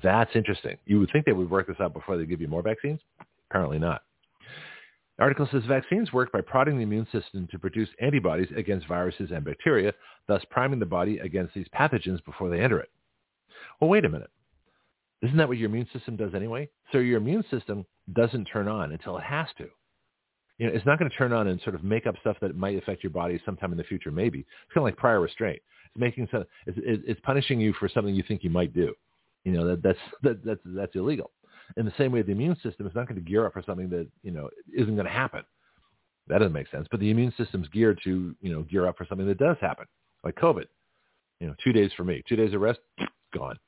That's 0.02 0.30
interesting. 0.34 0.76
You 0.86 0.98
would 1.00 1.10
think 1.12 1.24
they 1.24 1.32
would 1.32 1.50
work 1.50 1.68
this 1.68 1.76
out 1.80 1.92
before 1.92 2.16
they 2.16 2.26
give 2.26 2.40
you 2.40 2.48
more 2.48 2.62
vaccines. 2.62 3.00
Apparently 3.48 3.78
not. 3.78 4.02
The 5.18 5.24
article 5.24 5.48
says 5.50 5.62
vaccines 5.66 6.12
work 6.12 6.32
by 6.32 6.40
prodding 6.40 6.76
the 6.76 6.82
immune 6.82 7.06
system 7.12 7.46
to 7.50 7.58
produce 7.58 7.88
antibodies 8.00 8.48
against 8.56 8.88
viruses 8.88 9.30
and 9.30 9.44
bacteria, 9.44 9.92
thus 10.26 10.42
priming 10.50 10.78
the 10.78 10.86
body 10.86 11.18
against 11.18 11.54
these 11.54 11.68
pathogens 11.74 12.24
before 12.24 12.48
they 12.48 12.60
enter 12.60 12.80
it. 12.80 12.90
Well, 13.80 13.90
wait 13.90 14.04
a 14.04 14.08
minute. 14.08 14.30
Isn't 15.22 15.36
that 15.36 15.48
what 15.48 15.58
your 15.58 15.68
immune 15.68 15.88
system 15.92 16.16
does 16.16 16.34
anyway? 16.34 16.68
So 16.90 16.98
your 16.98 17.18
immune 17.18 17.44
system 17.50 17.86
doesn't 18.12 18.46
turn 18.46 18.68
on 18.68 18.92
until 18.92 19.16
it 19.18 19.24
has 19.24 19.46
to 19.58 19.68
you 20.62 20.68
know, 20.68 20.74
it's 20.74 20.86
not 20.86 20.96
going 20.96 21.10
to 21.10 21.16
turn 21.16 21.32
on 21.32 21.48
and 21.48 21.60
sort 21.62 21.74
of 21.74 21.82
make 21.82 22.06
up 22.06 22.14
stuff 22.20 22.36
that 22.40 22.56
might 22.56 22.78
affect 22.78 23.02
your 23.02 23.10
body 23.10 23.40
sometime 23.44 23.72
in 23.72 23.78
the 23.78 23.82
future. 23.82 24.12
Maybe 24.12 24.40
it's 24.40 24.72
kind 24.72 24.82
of 24.82 24.84
like 24.84 24.96
prior 24.96 25.20
restraint. 25.20 25.60
It's 25.86 26.00
making 26.00 26.28
some, 26.30 26.44
it's, 26.66 26.78
it's 26.84 27.20
punishing 27.22 27.60
you 27.60 27.72
for 27.80 27.88
something 27.88 28.14
you 28.14 28.22
think 28.26 28.44
you 28.44 28.50
might 28.50 28.72
do. 28.72 28.94
You 29.42 29.52
know, 29.52 29.66
that, 29.66 29.82
that's, 29.82 29.98
that, 30.22 30.44
that's, 30.44 30.60
that's 30.64 30.94
illegal. 30.94 31.32
In 31.76 31.86
the 31.86 31.92
same 31.96 32.12
way, 32.12 32.22
the 32.22 32.32
immune 32.32 32.56
system 32.62 32.86
is 32.86 32.94
not 32.94 33.08
going 33.08 33.22
to 33.22 33.28
gear 33.28 33.46
up 33.46 33.52
for 33.52 33.62
something 33.62 33.88
that, 33.90 34.06
you 34.22 34.30
know, 34.30 34.48
isn't 34.76 34.94
going 34.94 35.06
to 35.06 35.12
happen. 35.12 35.42
That 36.28 36.38
doesn't 36.38 36.52
make 36.52 36.70
sense. 36.70 36.86
But 36.90 37.00
the 37.00 37.10
immune 37.10 37.32
system's 37.36 37.68
geared 37.68 38.00
to, 38.04 38.34
you 38.40 38.52
know, 38.52 38.62
gear 38.62 38.86
up 38.86 38.96
for 38.96 39.06
something 39.06 39.26
that 39.26 39.38
does 39.38 39.56
happen, 39.60 39.86
like 40.24 40.36
COVID. 40.36 40.66
You 41.40 41.48
know, 41.48 41.54
two 41.62 41.72
days 41.72 41.90
for 41.96 42.04
me, 42.04 42.22
two 42.28 42.36
days 42.36 42.54
of 42.54 42.60
rest, 42.60 42.80
gone. 43.34 43.58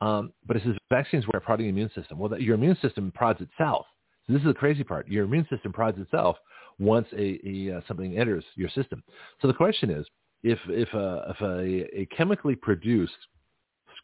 Um, 0.00 0.32
but 0.46 0.56
it 0.56 0.62
says 0.64 0.74
vaccines 0.90 1.24
were 1.32 1.40
prodding 1.40 1.66
the 1.66 1.70
immune 1.70 1.90
system. 1.94 2.18
Well, 2.18 2.30
that, 2.30 2.42
your 2.42 2.54
immune 2.54 2.76
system 2.80 3.12
prods 3.14 3.40
itself. 3.40 3.86
So 4.26 4.32
this 4.32 4.40
is 4.40 4.48
the 4.48 4.54
crazy 4.54 4.82
part. 4.82 5.06
Your 5.08 5.24
immune 5.24 5.46
system 5.50 5.72
prods 5.72 5.98
itself 5.98 6.36
once 6.78 7.06
a, 7.16 7.38
a 7.46 7.76
uh, 7.76 7.80
something 7.86 8.18
enters 8.18 8.44
your 8.56 8.70
system. 8.70 9.02
So 9.40 9.48
the 9.48 9.54
question 9.54 9.90
is, 9.90 10.06
if 10.42 10.58
if 10.68 10.92
a, 10.94 11.34
if 11.34 11.40
a, 11.40 12.00
a 12.00 12.06
chemically 12.06 12.56
produced 12.56 13.12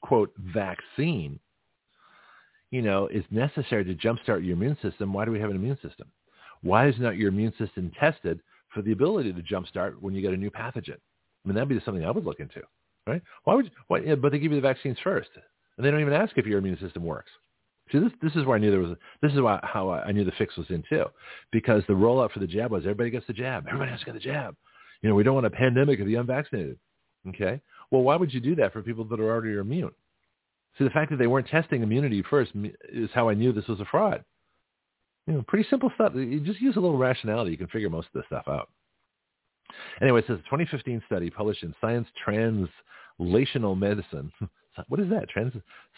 quote 0.02 0.32
vaccine, 0.38 1.38
you 2.70 2.82
know, 2.82 3.08
is 3.08 3.24
necessary 3.30 3.84
to 3.84 3.94
jumpstart 3.94 4.44
your 4.44 4.52
immune 4.52 4.78
system, 4.82 5.12
why 5.12 5.24
do 5.24 5.30
we 5.30 5.40
have 5.40 5.50
an 5.50 5.56
immune 5.56 5.78
system? 5.82 6.08
Why 6.62 6.88
is 6.88 6.94
not 6.98 7.16
your 7.16 7.28
immune 7.28 7.52
system 7.58 7.90
tested 7.98 8.40
for 8.72 8.82
the 8.82 8.92
ability 8.92 9.32
to 9.32 9.42
jumpstart 9.42 9.94
when 10.00 10.14
you 10.14 10.22
get 10.22 10.32
a 10.32 10.36
new 10.36 10.50
pathogen? 10.50 10.98
I 11.44 11.48
mean, 11.48 11.54
that'd 11.54 11.68
be 11.68 11.80
something 11.84 12.04
I 12.04 12.10
would 12.10 12.24
look 12.24 12.40
into, 12.40 12.60
right? 13.06 13.22
Why 13.44 13.54
would? 13.54 13.66
You, 13.66 13.70
why, 13.88 14.00
yeah, 14.00 14.14
but 14.14 14.30
they 14.30 14.38
give 14.38 14.52
you 14.52 14.60
the 14.60 14.68
vaccines 14.68 14.98
first, 15.02 15.30
and 15.76 15.86
they 15.86 15.90
don't 15.90 16.00
even 16.00 16.12
ask 16.12 16.36
if 16.36 16.46
your 16.46 16.58
immune 16.58 16.78
system 16.78 17.04
works. 17.04 17.30
See, 17.90 17.98
this 17.98 18.12
this 18.22 18.36
is 18.36 18.44
where 18.44 18.56
I 18.56 18.60
knew 18.60 18.70
there 18.70 18.80
was. 18.80 18.90
A, 18.90 18.98
this 19.22 19.32
is 19.32 19.40
why, 19.40 19.58
how 19.62 19.90
I 19.90 20.12
knew 20.12 20.24
the 20.24 20.32
fix 20.32 20.56
was 20.56 20.66
in 20.68 20.84
too, 20.88 21.06
because 21.50 21.82
the 21.88 21.94
rollout 21.94 22.32
for 22.32 22.40
the 22.40 22.46
jab 22.46 22.70
was 22.70 22.82
everybody 22.82 23.10
gets 23.10 23.26
the 23.26 23.32
jab. 23.32 23.66
Everybody 23.66 23.90
has 23.90 24.00
to 24.00 24.06
get 24.06 24.14
the 24.14 24.20
jab. 24.20 24.54
You 25.02 25.08
know, 25.08 25.14
we 25.14 25.22
don't 25.22 25.34
want 25.34 25.46
a 25.46 25.50
pandemic 25.50 25.98
of 25.98 26.06
the 26.06 26.16
unvaccinated. 26.16 26.78
Okay. 27.28 27.60
Well, 27.90 28.02
why 28.02 28.16
would 28.16 28.32
you 28.32 28.40
do 28.40 28.54
that 28.56 28.72
for 28.72 28.82
people 28.82 29.04
that 29.04 29.18
are 29.18 29.30
already 29.30 29.56
immune? 29.56 29.90
See, 30.78 30.84
the 30.84 30.90
fact 30.90 31.10
that 31.10 31.18
they 31.18 31.26
weren't 31.26 31.48
testing 31.48 31.82
immunity 31.82 32.22
first 32.28 32.52
is 32.92 33.10
how 33.12 33.28
I 33.28 33.34
knew 33.34 33.52
this 33.52 33.66
was 33.66 33.80
a 33.80 33.84
fraud. 33.84 34.24
You 35.26 35.34
know, 35.34 35.44
pretty 35.46 35.68
simple 35.68 35.90
stuff. 35.94 36.12
You 36.14 36.40
just 36.40 36.60
use 36.60 36.76
a 36.76 36.80
little 36.80 36.98
rationality. 36.98 37.50
You 37.50 37.58
can 37.58 37.68
figure 37.68 37.90
most 37.90 38.06
of 38.06 38.12
this 38.14 38.26
stuff 38.26 38.48
out. 38.48 38.70
Anyway, 40.00 40.20
it 40.20 40.26
says 40.26 40.38
a 40.38 40.42
2015 40.44 41.02
study 41.06 41.30
published 41.30 41.62
in 41.62 41.74
Science 41.80 42.08
Translational 42.26 43.78
Medicine 43.78 44.32
what 44.88 45.00
is 45.00 45.08
that? 45.10 45.28
Trans, 45.28 45.52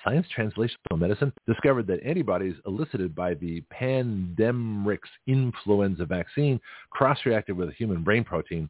Science 0.05 0.27
Translational 0.37 0.99
Medicine 0.99 1.33
discovered 1.47 1.87
that 1.87 2.03
antibodies 2.05 2.55
elicited 2.66 3.14
by 3.14 3.35
the 3.35 3.62
Pandemrix 3.73 5.01
influenza 5.27 6.05
vaccine 6.05 6.61
cross-reacted 6.91 7.57
with 7.57 7.68
a 7.68 7.73
human 7.73 8.03
brain 8.03 8.25
protein, 8.25 8.68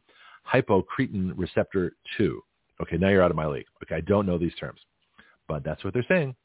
hypocretin 0.51 1.33
receptor 1.35 1.93
2. 2.17 2.41
Okay, 2.81 2.97
now 2.97 3.09
you're 3.09 3.23
out 3.23 3.31
of 3.31 3.37
my 3.37 3.47
league. 3.47 3.65
Okay, 3.83 3.95
I 3.95 4.01
don't 4.01 4.25
know 4.25 4.37
these 4.37 4.55
terms, 4.59 4.79
but 5.47 5.63
that's 5.63 5.83
what 5.83 5.93
they're 5.93 6.05
saying. 6.07 6.35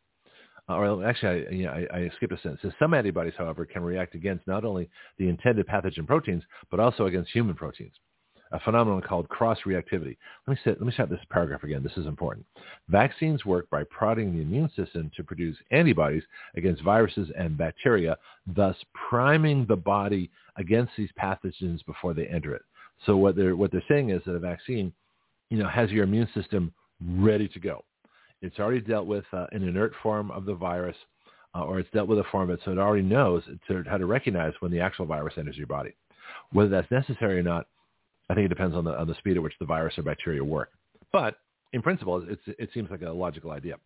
Uh, 0.68 0.74
or 0.76 1.06
actually, 1.06 1.66
I, 1.66 1.70
I, 1.70 1.98
I 1.98 2.10
skipped 2.16 2.32
a 2.32 2.36
sentence. 2.36 2.60
Says 2.62 2.72
some 2.78 2.92
antibodies, 2.92 3.34
however, 3.38 3.64
can 3.64 3.82
react 3.82 4.14
against 4.14 4.46
not 4.46 4.64
only 4.64 4.88
the 5.18 5.28
intended 5.28 5.66
pathogen 5.66 6.06
proteins, 6.06 6.42
but 6.70 6.80
also 6.80 7.06
against 7.06 7.30
human 7.30 7.54
proteins 7.54 7.94
a 8.52 8.60
phenomenon 8.60 9.02
called 9.02 9.28
cross-reactivity. 9.28 10.16
Let 10.46 10.48
me, 10.48 10.56
say, 10.64 10.70
let 10.70 10.80
me 10.80 10.92
start 10.92 11.10
this 11.10 11.20
paragraph 11.30 11.64
again. 11.64 11.82
This 11.82 11.96
is 11.96 12.06
important. 12.06 12.46
Vaccines 12.88 13.44
work 13.44 13.68
by 13.70 13.84
prodding 13.84 14.32
the 14.32 14.42
immune 14.42 14.70
system 14.74 15.10
to 15.16 15.24
produce 15.24 15.56
antibodies 15.70 16.22
against 16.56 16.82
viruses 16.82 17.28
and 17.36 17.58
bacteria, 17.58 18.16
thus 18.46 18.76
priming 19.08 19.66
the 19.66 19.76
body 19.76 20.30
against 20.56 20.92
these 20.96 21.10
pathogens 21.20 21.84
before 21.86 22.14
they 22.14 22.26
enter 22.26 22.54
it. 22.54 22.62
So 23.06 23.16
what 23.16 23.36
they're, 23.36 23.56
what 23.56 23.70
they're 23.70 23.84
saying 23.88 24.10
is 24.10 24.22
that 24.26 24.32
a 24.32 24.40
vaccine, 24.40 24.92
you 25.50 25.58
know, 25.58 25.68
has 25.68 25.90
your 25.90 26.04
immune 26.04 26.28
system 26.34 26.72
ready 27.00 27.48
to 27.48 27.60
go. 27.60 27.84
It's 28.42 28.58
already 28.58 28.80
dealt 28.80 29.06
with 29.06 29.24
uh, 29.32 29.46
an 29.52 29.62
inert 29.62 29.92
form 30.02 30.30
of 30.30 30.44
the 30.44 30.54
virus, 30.54 30.96
uh, 31.54 31.62
or 31.62 31.78
it's 31.78 31.90
dealt 31.90 32.08
with 32.08 32.18
a 32.18 32.24
form 32.30 32.50
of 32.50 32.58
it, 32.58 32.60
so 32.64 32.72
it 32.72 32.78
already 32.78 33.02
knows 33.02 33.42
to, 33.66 33.84
how 33.88 33.98
to 33.98 34.06
recognize 34.06 34.52
when 34.60 34.70
the 34.70 34.80
actual 34.80 35.06
virus 35.06 35.34
enters 35.36 35.56
your 35.56 35.66
body. 35.66 35.94
Whether 36.52 36.70
that's 36.70 36.90
necessary 36.90 37.38
or 37.38 37.42
not, 37.42 37.66
I 38.30 38.34
think 38.34 38.44
it 38.44 38.48
depends 38.48 38.76
on 38.76 38.84
the 38.84 38.98
on 38.98 39.08
the 39.08 39.14
speed 39.14 39.36
at 39.36 39.42
which 39.42 39.54
the 39.58 39.66
virus 39.66 39.98
or 39.98 40.02
bacteria 40.02 40.44
work. 40.44 40.70
But 41.12 41.36
in 41.72 41.82
principle, 41.82 42.24
it 42.28 42.70
seems 42.72 42.90
like 42.90 43.02
a 43.02 43.10
logical 43.10 43.50
idea. 43.50 43.76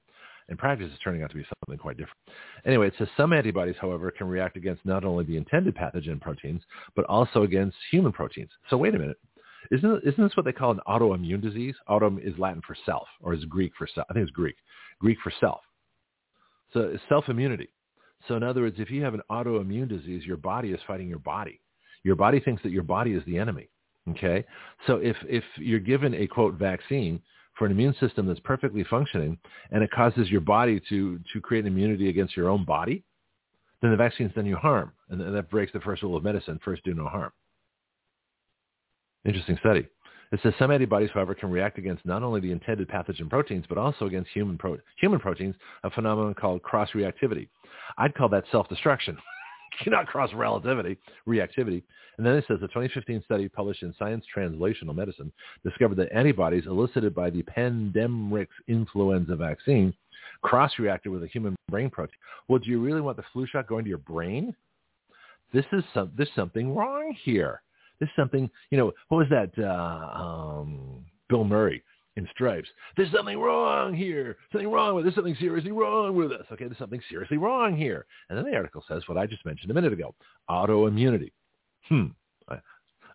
In 0.49 0.57
practice, 0.57 0.89
it's 0.93 1.03
turning 1.03 1.23
out 1.23 1.31
to 1.31 1.37
be 1.37 1.45
something 1.45 1.79
quite 1.79 1.97
different. 1.97 2.19
Anyway, 2.67 2.89
it 2.89 2.95
says 2.99 3.09
some 3.17 3.33
antibodies, 3.33 3.77
however, 3.81 4.11
can 4.11 4.29
react 4.29 4.57
against 4.57 4.85
not 4.85 5.05
only 5.05 5.25
the 5.25 5.37
intended 5.37 5.75
pathogen 5.75 6.21
proteins, 6.21 6.63
but 6.97 7.05
also 7.07 7.45
against 7.45 7.77
human 7.91 8.13
proteins. 8.13 8.51
So 8.69 8.77
wait 8.77 8.95
a 8.95 8.99
minute. 8.99 9.19
Isn't, 9.71 10.03
isn't 10.05 10.23
this 10.23 10.37
what 10.37 10.45
they 10.45 10.53
call 10.53 10.73
an 10.73 10.81
autoimmune 10.87 11.41
disease? 11.41 11.75
Auto 11.89 12.19
is 12.19 12.39
Latin 12.39 12.63
for 12.67 12.77
self, 12.85 13.07
or 13.21 13.33
is 13.35 13.45
Greek 13.45 13.73
for 13.77 13.87
self. 13.87 14.07
I 14.11 14.15
think 14.15 14.25
it's 14.25 14.33
Greek. 14.33 14.57
Greek 15.01 15.19
for 15.23 15.33
self. 15.41 15.61
So 16.73 16.81
it's 16.81 17.03
self-immunity. 17.09 17.69
So 18.29 18.37
in 18.37 18.43
other 18.43 18.63
words, 18.63 18.77
if 18.79 18.91
you 18.91 19.03
have 19.03 19.15
an 19.15 19.23
autoimmune 19.31 19.89
disease, 19.89 20.25
your 20.25 20.37
body 20.37 20.71
is 20.73 20.81
fighting 20.87 21.09
your 21.09 21.19
body. 21.19 21.61
Your 22.05 22.17
body 22.17 22.41
thinks 22.41 22.63
that 22.63 22.73
your 22.73 22.83
body 22.83 23.13
is 23.13 23.23
the 23.27 23.39
enemy. 23.39 23.69
Okay? 24.11 24.45
So 24.87 24.97
if, 24.97 25.17
if 25.25 25.45
you're 25.57 25.81
given 25.81 26.15
a, 26.15 26.27
quote, 26.27 26.55
vaccine 26.55 27.21
for 27.59 27.67
an 27.67 27.73
immune 27.73 27.95
system 28.01 28.27
that's 28.27 28.41
perfectly 28.41 28.85
functioning 28.85 29.39
and 29.71 29.83
it 29.83 29.91
causes 29.91 30.31
your 30.31 30.41
body 30.41 30.81
to, 30.89 31.21
to 31.33 31.41
create 31.41 31.67
immunity 31.67 32.09
against 32.09 32.37
your 32.37 32.49
own 32.49 32.65
body, 32.65 33.05
then 33.81 33.91
the 33.91 33.97
vaccine's 33.97 34.33
done 34.35 34.47
you 34.47 34.57
harm. 34.57 34.93
And 35.11 35.35
that 35.35 35.51
breaks 35.51 35.73
the 35.73 35.81
first 35.81 36.03
rule 36.03 36.17
of 36.17 36.25
medicine, 36.25 36.59
first 36.65 36.85
do 36.85 36.95
no 36.95 37.07
harm. 37.07 37.33
Interesting 39.25 39.57
study. 39.61 39.87
It 40.33 40.41
says 40.43 40.55
some 40.59 40.71
antibodies, 40.71 41.11
however, 41.13 41.35
can 41.35 41.51
react 41.51 41.79
against 41.79 42.07
not 42.07 42.23
only 42.23 42.41
the 42.41 42.53
intended 42.53 42.89
pathogen 42.89 43.29
proteins, 43.29 43.67
but 43.69 43.77
also 43.77 44.07
against 44.07 44.31
human, 44.31 44.57
pro- 44.57 44.79
human 44.99 45.21
proteins, 45.21 45.55
a 45.85 45.91
phenomenon 45.91 46.35
called 46.35 46.63
cross-reactivity. 46.63 47.49
I'd 47.99 48.15
call 48.15 48.31
that 48.31 48.45
self-destruction. 48.51 49.19
not 49.87 50.07
cross-relativity, 50.07 50.97
reactivity. 51.29 51.83
And 52.17 52.27
then 52.27 52.35
it 52.37 52.45
says 52.47 52.59
a 52.59 52.69
2015 52.69 53.23
study 53.25 53.49
published 53.49 53.83
in 53.83 53.95
Science 53.99 54.25
Translational 54.35 54.95
Medicine 54.95 55.33
discovered 55.65 55.97
that 55.97 56.13
antibodies 56.15 56.67
elicited 56.67 57.15
by 57.15 57.31
the 57.31 57.43
Pandemrix 57.43 58.49
influenza 58.69 59.37
vaccine 59.37 59.95
cross-reacted 60.43 61.11
with 61.11 61.23
a 61.23 61.29
human 61.29 61.57
brain 61.69 61.91
protein. 61.91 62.17
Well, 62.49 62.59
do 62.59 62.71
you 62.71 62.81
really 62.81 63.01
want 63.01 63.17
the 63.17 63.25
flu 63.33 63.47
shot 63.47 63.67
going 63.67 63.85
to 63.85 63.89
your 63.89 63.99
brain? 63.99 64.55
This 65.53 65.65
is 65.73 65.85
some, 65.95 66.13
there's 66.17 66.31
something 66.35 66.75
wrong 66.75 67.15
here. 67.23 67.63
There's 67.99 68.11
something, 68.17 68.51
you 68.71 68.79
know, 68.79 68.93
what 69.09 69.19
was 69.19 69.29
that, 69.31 69.51
uh, 69.63 70.21
um, 70.21 71.05
Bill 71.29 71.45
Murray 71.45 71.83
in 72.17 72.29
Stripes. 72.33 72.69
There's 72.97 73.13
something 73.13 73.39
wrong 73.39 73.95
here. 73.95 74.37
Something 74.51 74.71
wrong 74.71 74.95
with 74.95 75.05
There's 75.05 75.15
something 75.15 75.37
seriously 75.41 75.73
wrong 75.73 76.15
with 76.15 76.33
us. 76.33 76.45
Okay, 76.53 76.67
there's 76.67 76.79
something 76.79 77.01
seriously 77.09 77.39
wrong 77.39 77.77
here. 77.77 78.07
And 78.29 78.37
then 78.37 78.45
the 78.45 78.57
article 78.57 78.85
says 78.87 79.03
what 79.07 79.17
I 79.17 79.27
just 79.27 79.47
mentioned 79.47 79.71
a 79.71 79.75
minute 79.75 79.93
ago, 79.93 80.15
autoimmunity. 80.51 81.33
Hmm. 81.89 82.09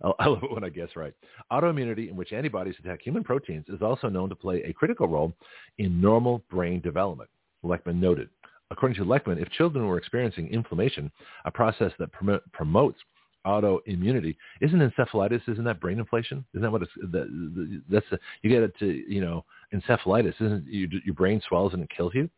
I, 0.03 0.11
I 0.19 0.28
love 0.28 0.43
it 0.43 0.51
when 0.51 0.63
I 0.63 0.69
guess 0.69 0.89
right. 0.95 1.13
Autoimmunity, 1.51 2.09
in 2.09 2.15
which 2.15 2.34
antibodies 2.34 2.75
attack 2.80 3.01
human 3.01 3.23
proteins, 3.23 3.65
is 3.69 3.82
also 3.82 4.09
known 4.09 4.30
to 4.30 4.36
play 4.36 4.63
a 4.63 4.73
critical 4.73 5.07
role 5.07 5.34
in 5.78 6.01
normal 6.01 6.43
brain 6.49 6.82
development, 6.82 7.30
Leckman 7.63 7.99
noted. 7.99 8.30
According 8.69 8.97
to 8.97 9.05
Leckman, 9.05 9.41
if 9.41 9.49
children 9.51 9.88
were 9.88 9.97
experiencing 9.97 10.49
inflammation, 10.49 11.11
a 11.45 11.51
process 11.51 11.91
that 11.99 12.11
prom- 12.11 12.41
promotes 12.51 12.99
autoimmunity. 13.48 14.36
Isn't 14.62 14.80
encephalitis? 14.80 15.41
Isn't 15.48 15.64
that 15.64 15.80
brain 15.80 16.00
inflation? 16.00 16.45
Isn't 16.54 16.64
that 16.64 16.72
what 16.72 16.84
it's? 16.84 16.91
The, 16.95 17.08
the, 17.56 17.82
that's 17.89 18.06
the, 18.12 18.20
you 18.41 18.50
get 18.50 18.64
it 18.64 18.78
to 18.80 18.86
you 18.86 19.22
know 19.22 19.45
encephalitis. 19.74 20.36
Isn't 20.41 20.66
you, 20.68 20.88
your 21.06 21.16
brain 21.16 21.41
swells 21.48 21.74
and 21.74 21.84
it 21.84 21.89
kills 21.95 22.14
you? 22.14 22.30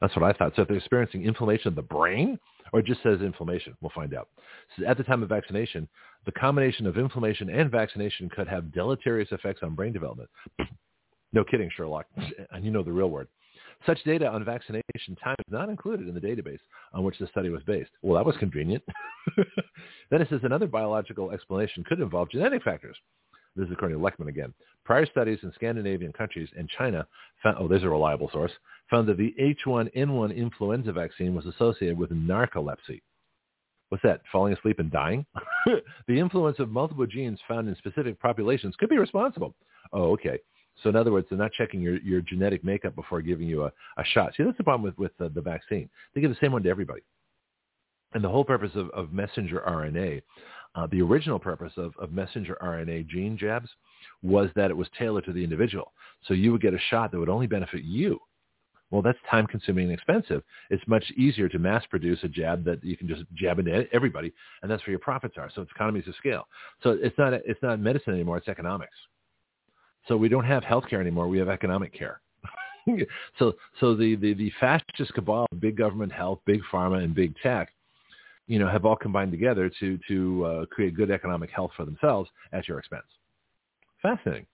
That's 0.00 0.14
what 0.14 0.24
I 0.24 0.32
thought. 0.32 0.52
So 0.54 0.62
if 0.62 0.68
they're 0.68 0.76
experiencing 0.76 1.24
inflammation 1.24 1.68
of 1.68 1.74
the 1.74 1.82
brain, 1.82 2.38
or 2.72 2.80
it 2.80 2.86
just 2.86 3.02
says 3.02 3.20
inflammation, 3.20 3.76
we'll 3.80 3.90
find 3.94 4.14
out. 4.14 4.28
So 4.78 4.86
at 4.86 4.96
the 4.96 5.02
time 5.02 5.22
of 5.22 5.28
vaccination, 5.28 5.88
the 6.24 6.32
combination 6.32 6.86
of 6.86 6.96
inflammation 6.96 7.50
and 7.50 7.70
vaccination 7.70 8.28
could 8.28 8.46
have 8.48 8.72
deleterious 8.72 9.28
effects 9.32 9.60
on 9.62 9.74
brain 9.74 9.92
development. 9.92 10.30
no 11.32 11.42
kidding, 11.44 11.70
Sherlock. 11.76 12.06
and 12.52 12.64
you 12.64 12.70
know 12.70 12.82
the 12.82 12.92
real 12.92 13.10
word. 13.10 13.28
Such 13.86 14.02
data 14.04 14.26
on 14.28 14.44
vaccination 14.44 15.16
time 15.22 15.36
is 15.38 15.52
not 15.52 15.68
included 15.68 16.08
in 16.08 16.14
the 16.14 16.20
database 16.20 16.58
on 16.92 17.04
which 17.04 17.18
the 17.18 17.28
study 17.28 17.48
was 17.48 17.62
based. 17.62 17.90
Well, 18.02 18.16
that 18.16 18.26
was 18.26 18.36
convenient. 18.38 18.82
then 20.10 20.20
it 20.20 20.28
says 20.28 20.40
another 20.42 20.66
biological 20.66 21.30
explanation 21.30 21.84
could 21.84 22.00
involve 22.00 22.30
genetic 22.30 22.62
factors. 22.62 22.96
This 23.56 23.66
is 23.66 23.72
according 23.72 23.98
to 23.98 24.04
Leckman 24.04 24.28
again. 24.28 24.52
Prior 24.84 25.06
studies 25.06 25.40
in 25.42 25.52
Scandinavian 25.54 26.12
countries 26.12 26.48
and 26.56 26.68
China 26.68 27.06
found, 27.42 27.56
oh, 27.58 27.68
there's 27.68 27.82
a 27.82 27.88
reliable 27.88 28.30
source, 28.32 28.52
found 28.90 29.08
that 29.08 29.16
the 29.16 29.34
H1N1 29.40 30.34
influenza 30.34 30.92
vaccine 30.92 31.34
was 31.34 31.46
associated 31.46 31.98
with 31.98 32.10
narcolepsy. 32.10 33.00
What's 33.88 34.02
that? 34.02 34.20
Falling 34.30 34.52
asleep 34.52 34.78
and 34.78 34.90
dying? 34.90 35.24
the 36.06 36.18
influence 36.18 36.58
of 36.58 36.70
multiple 36.70 37.06
genes 37.06 37.40
found 37.48 37.68
in 37.68 37.76
specific 37.76 38.20
populations 38.20 38.76
could 38.76 38.90
be 38.90 38.98
responsible. 38.98 39.54
Oh, 39.92 40.12
okay. 40.12 40.38
So 40.82 40.88
in 40.88 40.96
other 40.96 41.12
words, 41.12 41.26
they're 41.28 41.38
not 41.38 41.52
checking 41.52 41.80
your, 41.80 41.98
your 41.98 42.20
genetic 42.20 42.64
makeup 42.64 42.94
before 42.94 43.20
giving 43.20 43.48
you 43.48 43.64
a, 43.64 43.72
a 43.96 44.04
shot. 44.04 44.32
See, 44.36 44.44
that's 44.44 44.58
the 44.58 44.64
problem 44.64 44.82
with, 44.82 44.98
with 44.98 45.16
the, 45.18 45.28
the 45.28 45.40
vaccine. 45.40 45.88
They 46.14 46.20
give 46.20 46.30
the 46.30 46.36
same 46.40 46.52
one 46.52 46.62
to 46.62 46.70
everybody. 46.70 47.02
And 48.14 48.24
the 48.24 48.28
whole 48.28 48.44
purpose 48.44 48.70
of, 48.74 48.88
of 48.90 49.12
messenger 49.12 49.62
RNA, 49.66 50.22
uh, 50.74 50.86
the 50.90 51.02
original 51.02 51.38
purpose 51.38 51.72
of, 51.76 51.92
of 51.98 52.12
messenger 52.12 52.56
RNA 52.62 53.08
gene 53.08 53.36
jabs 53.36 53.68
was 54.22 54.48
that 54.54 54.70
it 54.70 54.76
was 54.76 54.88
tailored 54.98 55.24
to 55.24 55.32
the 55.32 55.42
individual. 55.44 55.92
So 56.26 56.34
you 56.34 56.52
would 56.52 56.62
get 56.62 56.74
a 56.74 56.78
shot 56.90 57.10
that 57.10 57.18
would 57.18 57.28
only 57.28 57.46
benefit 57.46 57.82
you. 57.82 58.20
Well, 58.90 59.02
that's 59.02 59.18
time 59.30 59.46
consuming 59.46 59.84
and 59.84 59.92
expensive. 59.92 60.42
It's 60.70 60.82
much 60.86 61.04
easier 61.16 61.48
to 61.50 61.58
mass 61.58 61.84
produce 61.90 62.20
a 62.22 62.28
jab 62.28 62.64
that 62.64 62.82
you 62.82 62.96
can 62.96 63.06
just 63.06 63.24
jab 63.34 63.58
into 63.58 63.86
everybody, 63.92 64.32
and 64.62 64.70
that's 64.70 64.82
where 64.86 64.92
your 64.92 64.98
profits 64.98 65.34
are. 65.36 65.50
So 65.54 65.60
it's 65.60 65.70
economies 65.70 66.08
of 66.08 66.14
scale. 66.14 66.48
So 66.82 66.96
it's 66.98 67.18
not 67.18 67.34
it's 67.34 67.60
not 67.62 67.80
medicine 67.80 68.14
anymore; 68.14 68.38
it's 68.38 68.48
economics. 68.48 68.94
So 70.08 70.16
we 70.16 70.28
don't 70.28 70.44
have 70.44 70.62
healthcare 70.62 71.00
anymore. 71.00 71.28
We 71.28 71.38
have 71.38 71.48
economic 71.48 71.92
care. 71.92 72.20
so 73.38 73.52
so 73.78 73.94
the, 73.94 74.16
the, 74.16 74.34
the 74.34 74.50
fascist 74.58 75.14
cabal 75.14 75.46
of 75.52 75.60
big 75.60 75.76
government 75.76 76.10
health, 76.10 76.40
big 76.46 76.62
pharma, 76.72 77.04
and 77.04 77.14
big 77.14 77.34
tech, 77.42 77.70
you 78.46 78.58
know, 78.58 78.68
have 78.68 78.86
all 78.86 78.96
combined 78.96 79.30
together 79.30 79.70
to 79.80 79.98
to 80.08 80.44
uh, 80.44 80.66
create 80.66 80.94
good 80.94 81.10
economic 81.10 81.50
health 81.50 81.70
for 81.76 81.84
themselves 81.84 82.30
at 82.52 82.66
your 82.66 82.78
expense. 82.78 83.04
Fascinating. 84.02 84.46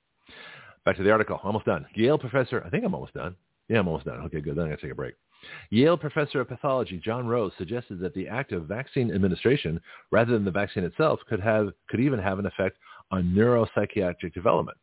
Back 0.84 0.96
to 0.96 1.02
the 1.02 1.10
article. 1.10 1.40
Almost 1.42 1.66
done. 1.66 1.86
Yale 1.94 2.18
professor. 2.18 2.62
I 2.66 2.70
think 2.70 2.84
I'm 2.84 2.94
almost 2.94 3.14
done. 3.14 3.36
Yeah, 3.68 3.78
I'm 3.78 3.88
almost 3.88 4.04
done. 4.04 4.20
Okay, 4.20 4.40
good. 4.40 4.56
Then 4.56 4.64
I'm 4.64 4.68
going 4.68 4.76
to 4.76 4.82
take 4.82 4.92
a 4.92 4.96
break. 4.96 5.14
Yale 5.70 5.96
professor 5.96 6.40
of 6.40 6.48
pathology 6.48 7.00
John 7.02 7.26
Rose 7.26 7.52
suggested 7.58 8.00
that 8.00 8.14
the 8.14 8.28
act 8.28 8.52
of 8.52 8.66
vaccine 8.66 9.14
administration, 9.14 9.80
rather 10.10 10.32
than 10.32 10.44
the 10.44 10.50
vaccine 10.50 10.84
itself, 10.84 11.20
could 11.28 11.40
have 11.40 11.70
could 11.88 12.00
even 12.00 12.18
have 12.18 12.38
an 12.38 12.46
effect 12.46 12.78
on 13.10 13.34
neuropsychiatric 13.34 14.32
development. 14.32 14.76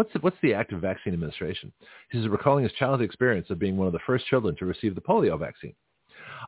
What's 0.00 0.14
the, 0.14 0.18
what's 0.20 0.38
the 0.40 0.54
act 0.54 0.72
of 0.72 0.80
vaccine 0.80 1.12
administration? 1.12 1.70
He 2.10 2.16
says, 2.16 2.26
recalling 2.26 2.64
his 2.64 2.72
childhood 2.72 3.04
experience 3.04 3.50
of 3.50 3.58
being 3.58 3.76
one 3.76 3.86
of 3.86 3.92
the 3.92 3.98
first 4.06 4.24
children 4.24 4.56
to 4.56 4.64
receive 4.64 4.94
the 4.94 5.00
polio 5.02 5.38
vaccine. 5.38 5.74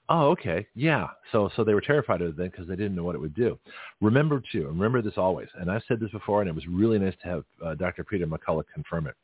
Oh, 0.09 0.31
okay. 0.31 0.67
Yeah. 0.75 1.09
So, 1.33 1.51
so 1.55 1.63
they 1.63 1.75
were 1.75 1.83
terrified 1.83 2.23
of 2.23 2.29
it 2.29 2.37
then 2.39 2.49
because 2.49 2.67
they 2.67 2.77
didn't 2.77 2.95
know 2.95 3.05
what 3.05 3.15
it 3.15 3.21
would 3.21 3.35
do. 3.35 3.59
Remember 4.01 4.43
too, 4.51 4.69
remember 4.69 5.03
this 5.03 5.19
always, 5.19 5.49
and 5.61 5.71
I've 5.71 5.83
said 5.87 6.01
this 6.01 6.11
before, 6.13 6.41
and 6.41 6.49
it 6.49 6.55
was 6.55 6.67
really 6.67 6.99
nice 6.99 7.13
to 7.25 7.29
have 7.29 7.45
uh, 7.63 7.75
Dr. 7.75 8.05
Peter 8.05 8.27
McCullough 8.27 8.65
confirm 8.73 9.07
it, 9.07 9.17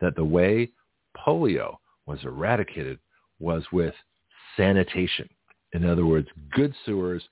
that 0.00 0.16
the 0.16 0.24
way 0.24 0.70
polio 1.14 1.76
was 2.06 2.20
eradicated 2.24 2.98
was 3.40 3.62
with 3.72 3.92
sanitation. 4.56 5.28
In 5.74 5.84
other 5.84 6.06
words, 6.06 6.28
good 6.50 6.74
sewers, 6.86 7.22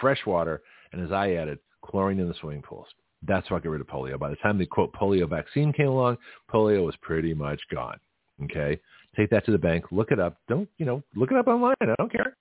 fresh 0.00 0.26
water, 0.26 0.62
and 0.92 1.00
as 1.00 1.12
I 1.12 1.34
added, 1.34 1.60
chlorine 1.80 2.18
in 2.18 2.26
the 2.26 2.34
swimming 2.40 2.62
pools. 2.62 2.88
That's 3.26 3.50
what 3.50 3.62
got 3.62 3.70
rid 3.70 3.80
of 3.80 3.86
polio. 3.86 4.18
By 4.18 4.30
the 4.30 4.36
time 4.36 4.58
the 4.58 4.66
quote 4.66 4.92
polio 4.92 5.28
vaccine 5.28 5.72
came 5.72 5.88
along, 5.88 6.18
polio 6.52 6.84
was 6.84 6.96
pretty 7.02 7.34
much 7.34 7.60
gone. 7.72 7.98
Okay, 8.44 8.80
take 9.16 9.30
that 9.30 9.44
to 9.46 9.52
the 9.52 9.58
bank, 9.58 9.86
look 9.90 10.10
it 10.10 10.18
up. 10.18 10.38
Don't 10.48 10.68
you 10.78 10.86
know? 10.86 11.02
Look 11.14 11.30
it 11.30 11.36
up 11.36 11.46
online. 11.46 11.76
I 11.80 11.94
don't 11.98 12.10
care. 12.10 12.36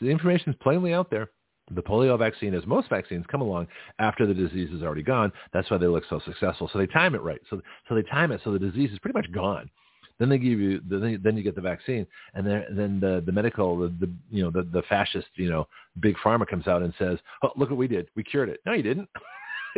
The 0.00 0.08
information 0.08 0.50
is 0.50 0.56
plainly 0.62 0.92
out 0.92 1.10
there. 1.10 1.30
The 1.70 1.82
polio 1.82 2.18
vaccine, 2.18 2.54
as 2.54 2.66
most 2.66 2.88
vaccines, 2.88 3.26
come 3.30 3.42
along 3.42 3.68
after 3.98 4.26
the 4.26 4.32
disease 4.32 4.70
is 4.70 4.82
already 4.82 5.02
gone. 5.02 5.30
That's 5.52 5.70
why 5.70 5.76
they 5.76 5.86
look 5.86 6.04
so 6.08 6.20
successful. 6.24 6.70
So 6.72 6.78
they 6.78 6.86
time 6.86 7.14
it 7.14 7.22
right. 7.22 7.40
So 7.50 7.60
so 7.88 7.94
they 7.94 8.02
time 8.02 8.32
it 8.32 8.40
so 8.44 8.52
the 8.52 8.58
disease 8.58 8.90
is 8.90 8.98
pretty 8.98 9.18
much 9.18 9.30
gone. 9.32 9.70
Then 10.18 10.28
they 10.28 10.38
give 10.38 10.58
you 10.58 10.80
then, 10.88 11.20
then 11.22 11.36
you 11.36 11.42
get 11.42 11.54
the 11.54 11.60
vaccine, 11.60 12.06
and 12.34 12.46
then 12.46 12.64
then 12.70 13.00
the 13.00 13.22
the 13.24 13.32
medical 13.32 13.78
the, 13.78 13.88
the 14.00 14.10
you 14.30 14.42
know 14.42 14.50
the 14.50 14.62
the 14.62 14.82
fascist 14.88 15.28
you 15.34 15.50
know 15.50 15.68
big 16.00 16.16
pharma 16.24 16.46
comes 16.46 16.66
out 16.66 16.82
and 16.82 16.94
says, 16.98 17.18
oh 17.42 17.50
look 17.56 17.70
what 17.70 17.78
we 17.78 17.86
did, 17.86 18.08
we 18.16 18.24
cured 18.24 18.48
it. 18.48 18.60
No, 18.64 18.72
you 18.72 18.82
didn't. 18.82 19.08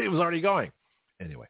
it 0.05 0.11
was 0.11 0.21
already 0.21 0.41
going. 0.41 0.71
Anyway, 1.21 1.47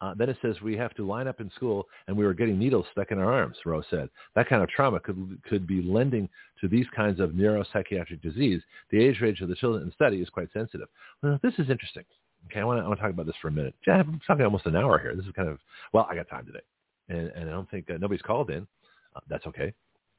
uh, 0.00 0.14
then 0.14 0.28
it 0.28 0.36
says 0.40 0.60
we 0.62 0.76
have 0.76 0.94
to 0.94 1.06
line 1.06 1.28
up 1.28 1.40
in 1.40 1.50
school, 1.56 1.86
and 2.06 2.16
we 2.16 2.24
were 2.24 2.34
getting 2.34 2.58
needles 2.58 2.86
stuck 2.92 3.10
in 3.10 3.18
our 3.18 3.32
arms. 3.32 3.56
Rose 3.66 3.84
said 3.90 4.08
that 4.34 4.48
kind 4.48 4.62
of 4.62 4.68
trauma 4.68 5.00
could 5.00 5.38
could 5.48 5.66
be 5.66 5.82
lending 5.82 6.28
to 6.60 6.68
these 6.68 6.86
kinds 6.94 7.20
of 7.20 7.30
neuropsychiatric 7.30 8.22
disease. 8.22 8.62
The 8.90 9.02
age 9.02 9.20
range 9.20 9.40
of 9.40 9.48
the 9.48 9.56
children 9.56 9.82
in 9.82 9.88
the 9.88 9.94
study 9.94 10.20
is 10.20 10.30
quite 10.30 10.52
sensitive. 10.52 10.88
Well, 11.22 11.38
this 11.42 11.54
is 11.58 11.70
interesting. 11.70 12.04
Okay, 12.46 12.60
I 12.60 12.64
want 12.64 12.78
to 12.78 12.84
I 12.84 12.88
want 12.88 12.98
to 12.98 13.02
talk 13.02 13.12
about 13.12 13.26
this 13.26 13.36
for 13.42 13.48
a 13.48 13.52
minute. 13.52 13.74
Yeah, 13.86 13.94
I'm 13.94 14.20
talking 14.26 14.44
almost 14.44 14.66
an 14.66 14.76
hour 14.76 14.98
here. 14.98 15.14
This 15.14 15.26
is 15.26 15.32
kind 15.32 15.48
of 15.48 15.58
well, 15.92 16.06
I 16.10 16.14
got 16.14 16.28
time 16.28 16.46
today, 16.46 16.62
and, 17.08 17.30
and 17.34 17.48
I 17.48 17.52
don't 17.52 17.70
think 17.70 17.90
uh, 17.90 17.98
nobody's 17.98 18.22
called 18.22 18.50
in. 18.50 18.66
Uh, 19.14 19.20
that's 19.28 19.46
okay. 19.46 19.72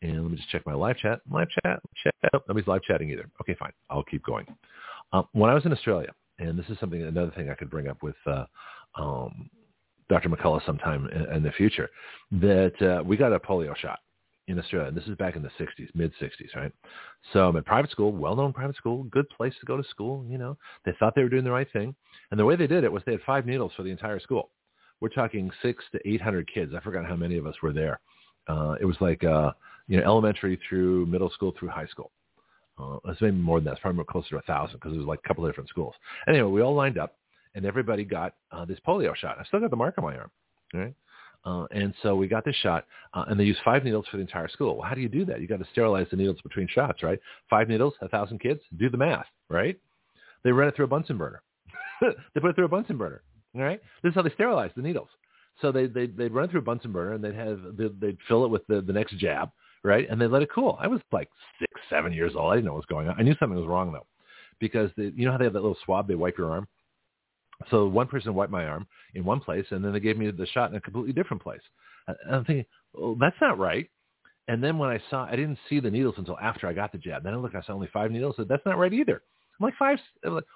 And 0.04 0.22
let 0.22 0.32
me 0.32 0.38
just 0.38 0.50
check 0.50 0.66
my 0.66 0.74
live 0.74 0.98
chat. 0.98 1.22
Live 1.32 1.48
chat. 1.64 1.80
chat. 2.04 2.42
nobody's 2.48 2.68
live 2.68 2.82
chatting 2.84 3.10
either. 3.10 3.30
Okay, 3.42 3.56
fine. 3.56 3.72
I'll 3.90 4.04
keep 4.04 4.24
going. 4.24 4.46
Um, 5.14 5.28
when 5.34 5.50
I 5.50 5.54
was 5.54 5.66
in 5.66 5.72
Australia, 5.72 6.10
and 6.42 6.58
this 6.58 6.66
is 6.70 6.80
something 6.80 7.02
another 7.02 7.32
thing 7.32 7.50
I 7.50 7.56
could 7.56 7.70
bring 7.70 7.88
up 7.88 8.02
with 8.04 8.16
uh, 8.26 8.46
um, 8.96 9.50
Dr. 10.10 10.30
McCullough 10.30 10.66
sometime 10.66 11.08
in, 11.10 11.36
in 11.36 11.44
the 11.44 11.52
future, 11.52 11.90
that 12.32 12.82
uh, 12.82 13.04
we 13.04 13.16
got 13.16 13.32
a 13.32 13.40
polio 13.40 13.76
shot 13.76 14.00
in 14.48 14.60
Australia. 14.60 14.88
And 14.88 14.98
this 14.98 15.06
is 15.06 15.16
back 15.16 15.36
in 15.36 15.44
the 15.44 15.52
60s, 15.60 15.90
mid 15.94 16.12
60s, 16.22 16.56
right? 16.56 16.72
So 17.32 17.48
I'm 17.48 17.56
in 17.56 17.64
private 17.64 17.92
school, 17.92 18.12
well-known 18.12 18.54
private 18.54 18.76
school, 18.76 19.04
good 19.04 19.30
place 19.30 19.54
to 19.60 19.66
go 19.66 19.78
to 19.78 19.84
school. 19.90 20.26
You 20.28 20.38
know, 20.38 20.58
they 20.84 20.94
thought 21.00 21.16
they 21.16 21.24
were 21.24 21.30
doing 21.30 21.44
the 21.44 21.52
right 21.52 21.72
thing, 21.72 21.96
and 22.32 22.40
the 22.40 22.46
way 22.46 22.56
they 22.56 22.68
did 22.68 22.84
it 22.84 22.92
was 22.92 23.04
they 23.06 23.14
had 23.14 23.22
five 23.26 23.46
needles 23.46 23.72
for 23.76 23.84
the 23.84 23.92
entire 23.92 24.20
school. 24.20 24.50
We're 25.00 25.10
talking 25.10 25.50
six 25.62 25.84
to 25.94 26.08
800 26.08 26.52
kids. 26.52 26.74
I 26.76 26.80
forgot 26.82 27.06
how 27.06 27.16
many 27.16 27.38
of 27.38 27.48
us 27.48 27.56
were 27.64 27.74
there. 27.74 28.00
Uh, 28.48 28.76
it 28.80 28.86
was 28.86 28.98
like 29.00 29.24
uh, 29.24 29.52
you 29.88 29.98
know 29.98 30.04
elementary 30.04 30.60
through 30.68 31.06
middle 31.06 31.30
school 31.30 31.54
through 31.58 31.70
high 31.70 31.88
school. 31.88 32.12
Uh, 32.82 32.98
it's 33.06 33.22
maybe 33.22 33.38
more 33.38 33.60
than 33.60 33.66
that. 33.66 33.74
It's 33.74 33.82
probably 33.82 34.04
closer 34.06 34.30
to 34.30 34.38
a 34.38 34.42
thousand 34.42 34.78
because 34.78 34.94
it 34.94 34.98
was 34.98 35.08
like 35.08 35.20
a 35.24 35.28
couple 35.28 35.46
of 35.46 35.52
different 35.52 35.70
schools. 35.70 35.94
Anyway, 36.28 36.50
we 36.50 36.62
all 36.62 36.74
lined 36.74 36.98
up, 36.98 37.18
and 37.56 37.66
everybody 37.66 38.04
got 38.04 38.36
uh, 38.52 38.66
this 38.66 38.80
polio 38.88 39.16
shot. 39.16 39.38
I 39.40 39.44
still 39.46 39.60
got 39.60 39.70
the 39.70 39.76
mark 39.76 39.96
on 39.98 40.04
my 40.04 40.16
arm. 40.16 40.32
Right? 40.74 40.96
Uh, 41.44 41.66
and 41.72 41.94
so 42.04 42.16
we 42.16 42.28
got 42.28 42.46
this 42.46 42.56
shot, 42.58 42.86
uh, 43.14 43.26
and 43.28 43.40
they 43.40 43.44
used 43.44 43.60
five 43.66 43.84
needles 43.84 44.06
for 44.10 44.18
the 44.18 44.22
entire 44.22 44.48
school. 44.48 44.78
Well, 44.78 44.88
how 44.88 44.94
do 44.94 45.02
you 45.02 45.10
do 45.10 45.26
that? 45.26 45.42
You 45.42 45.48
got 45.48 45.60
to 45.60 45.68
sterilize 45.72 46.08
the 46.12 46.18
needles 46.18 46.38
between 46.44 46.68
shots, 46.68 47.02
right? 47.02 47.20
Five 47.50 47.68
needles, 47.68 47.94
a 48.02 48.08
thousand 48.08 48.40
kids. 48.40 48.62
Do 48.78 48.90
the 48.90 48.98
math, 48.98 49.26
right? 49.50 49.78
They 50.44 50.52
run 50.52 50.68
it 50.68 50.76
through 50.76 50.86
a 50.86 50.90
Bunsen 50.90 51.18
burner. 51.18 51.42
they 52.02 52.40
put 52.40 52.52
it 52.52 52.56
through 52.56 52.66
a 52.66 52.70
Bunsen 52.70 52.98
burner. 52.98 53.24
All 53.56 53.62
right. 53.62 53.82
This 54.04 54.12
is 54.12 54.16
how 54.16 54.22
they 54.22 54.30
sterilize 54.32 54.72
the 54.76 54.82
needles. 54.82 55.10
So 55.62 55.72
they 55.72 55.88
they 55.88 56.08
they'd 56.08 56.32
run 56.32 56.46
it 56.46 56.52
through 56.52 56.62
a 56.62 56.64
Bunsen 56.64 56.92
burner, 56.92 57.14
and 57.14 57.24
they'd 57.24 57.36
have 57.36 57.60
they'd, 57.76 58.00
they'd 58.00 58.18
fill 58.28 58.46
it 58.46 58.50
with 58.50 58.66
the 58.68 58.82
the 58.82 58.94
next 58.94 59.18
jab, 59.18 59.52
right? 59.84 60.08
And 60.10 60.20
they 60.20 60.28
let 60.28 60.42
it 60.42 60.50
cool. 60.54 60.78
I 60.82 60.88
was 60.88 61.02
like 61.12 61.30
six, 61.60 61.72
seven 61.90 62.14
years 62.14 62.34
old. 62.36 62.52
I 62.52 62.56
didn't 62.56 62.66
know 62.66 62.74
what 62.74 62.80
was 62.80 62.86
going 62.86 63.08
on. 63.08 63.16
I 63.20 63.24
knew 63.24 63.36
something 63.40 63.58
was 63.58 63.68
wrong 63.68 63.92
though, 63.92 64.08
because 64.60 64.92
they, 64.98 65.12
you 65.16 65.26
know 65.26 65.32
how 65.32 65.38
they 65.38 65.46
have 65.46 65.54
that 65.54 65.62
little 65.62 65.78
swab 65.86 66.08
they 66.08 66.16
wipe 66.16 66.38
your 66.38 66.52
arm. 66.52 66.68
So 67.70 67.88
one 67.88 68.08
person 68.08 68.34
wiped 68.34 68.52
my 68.52 68.66
arm 68.66 68.88
in 69.14 69.24
one 69.24 69.40
place, 69.40 69.66
and 69.70 69.86
then 69.86 69.94
they 69.94 70.00
gave 70.00 70.18
me 70.18 70.32
the 70.32 70.48
shot 70.48 70.72
in 70.72 70.76
a 70.76 70.82
completely 70.82 71.14
different 71.14 71.44
place. 71.44 71.62
And 72.08 72.18
I'm 72.36 72.46
thinking, 72.46 72.66
well, 72.94 73.16
that's 73.20 73.36
not 73.40 73.60
right. 73.60 73.90
And 74.48 74.64
then 74.64 74.78
when 74.78 74.90
I 74.90 75.00
saw, 75.10 75.26
I 75.26 75.36
didn't 75.36 75.60
see 75.70 75.80
the 75.80 75.92
needles 75.92 76.16
until 76.18 76.38
after 76.40 76.68
I 76.68 76.74
got 76.74 76.92
the 76.92 76.98
jab. 76.98 77.24
Then 77.24 77.34
I 77.34 77.38
looked, 77.38 77.56
I 77.56 77.62
saw 77.62 77.74
only 77.74 77.90
five 77.94 78.12
needles. 78.12 78.36
So 78.38 78.44
that's 78.44 78.66
not 78.66 78.80
right 78.80 78.92
either. 78.92 79.22
I'm 79.60 79.66
like 79.66 79.76
five, 79.78 80.00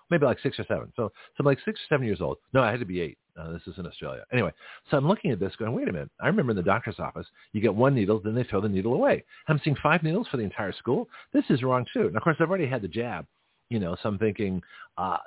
maybe 0.09 0.26
like 0.26 0.39
six 0.41 0.59
or 0.59 0.65
seven. 0.67 0.91
So, 0.95 1.09
so 1.09 1.36
I'm 1.39 1.45
like 1.45 1.59
six 1.63 1.80
or 1.80 1.95
seven 1.95 2.07
years 2.07 2.21
old. 2.21 2.38
No, 2.53 2.61
I 2.63 2.71
had 2.71 2.80
to 2.80 2.86
be 2.86 3.01
eight. 3.01 3.19
Uh, 3.38 3.51
this 3.51 3.61
is 3.67 3.77
in 3.77 3.86
Australia. 3.86 4.23
Anyway, 4.31 4.51
so 4.89 4.97
I'm 4.97 5.07
looking 5.07 5.31
at 5.31 5.39
this 5.39 5.55
going, 5.57 5.73
wait 5.73 5.89
a 5.89 5.91
minute. 5.91 6.09
I 6.21 6.27
remember 6.27 6.51
in 6.51 6.57
the 6.57 6.63
doctor's 6.63 6.99
office, 6.99 7.27
you 7.51 7.61
get 7.61 7.73
one 7.73 7.93
needle, 7.93 8.21
then 8.23 8.33
they 8.33 8.43
throw 8.43 8.61
the 8.61 8.69
needle 8.69 8.93
away. 8.93 9.25
I'm 9.47 9.59
seeing 9.63 9.75
five 9.83 10.03
needles 10.03 10.27
for 10.29 10.38
the 10.38 10.43
entire 10.43 10.71
school. 10.71 11.09
This 11.33 11.43
is 11.49 11.61
wrong 11.61 11.86
too. 11.93 12.07
And 12.07 12.15
of 12.15 12.23
course, 12.23 12.38
I've 12.39 12.49
already 12.49 12.67
had 12.67 12.81
the 12.81 12.88
jab, 12.88 13.25
you 13.69 13.79
know, 13.79 13.97
so 14.01 14.09
I'm 14.09 14.17
thinking, 14.17 14.61
uh, 14.97 15.17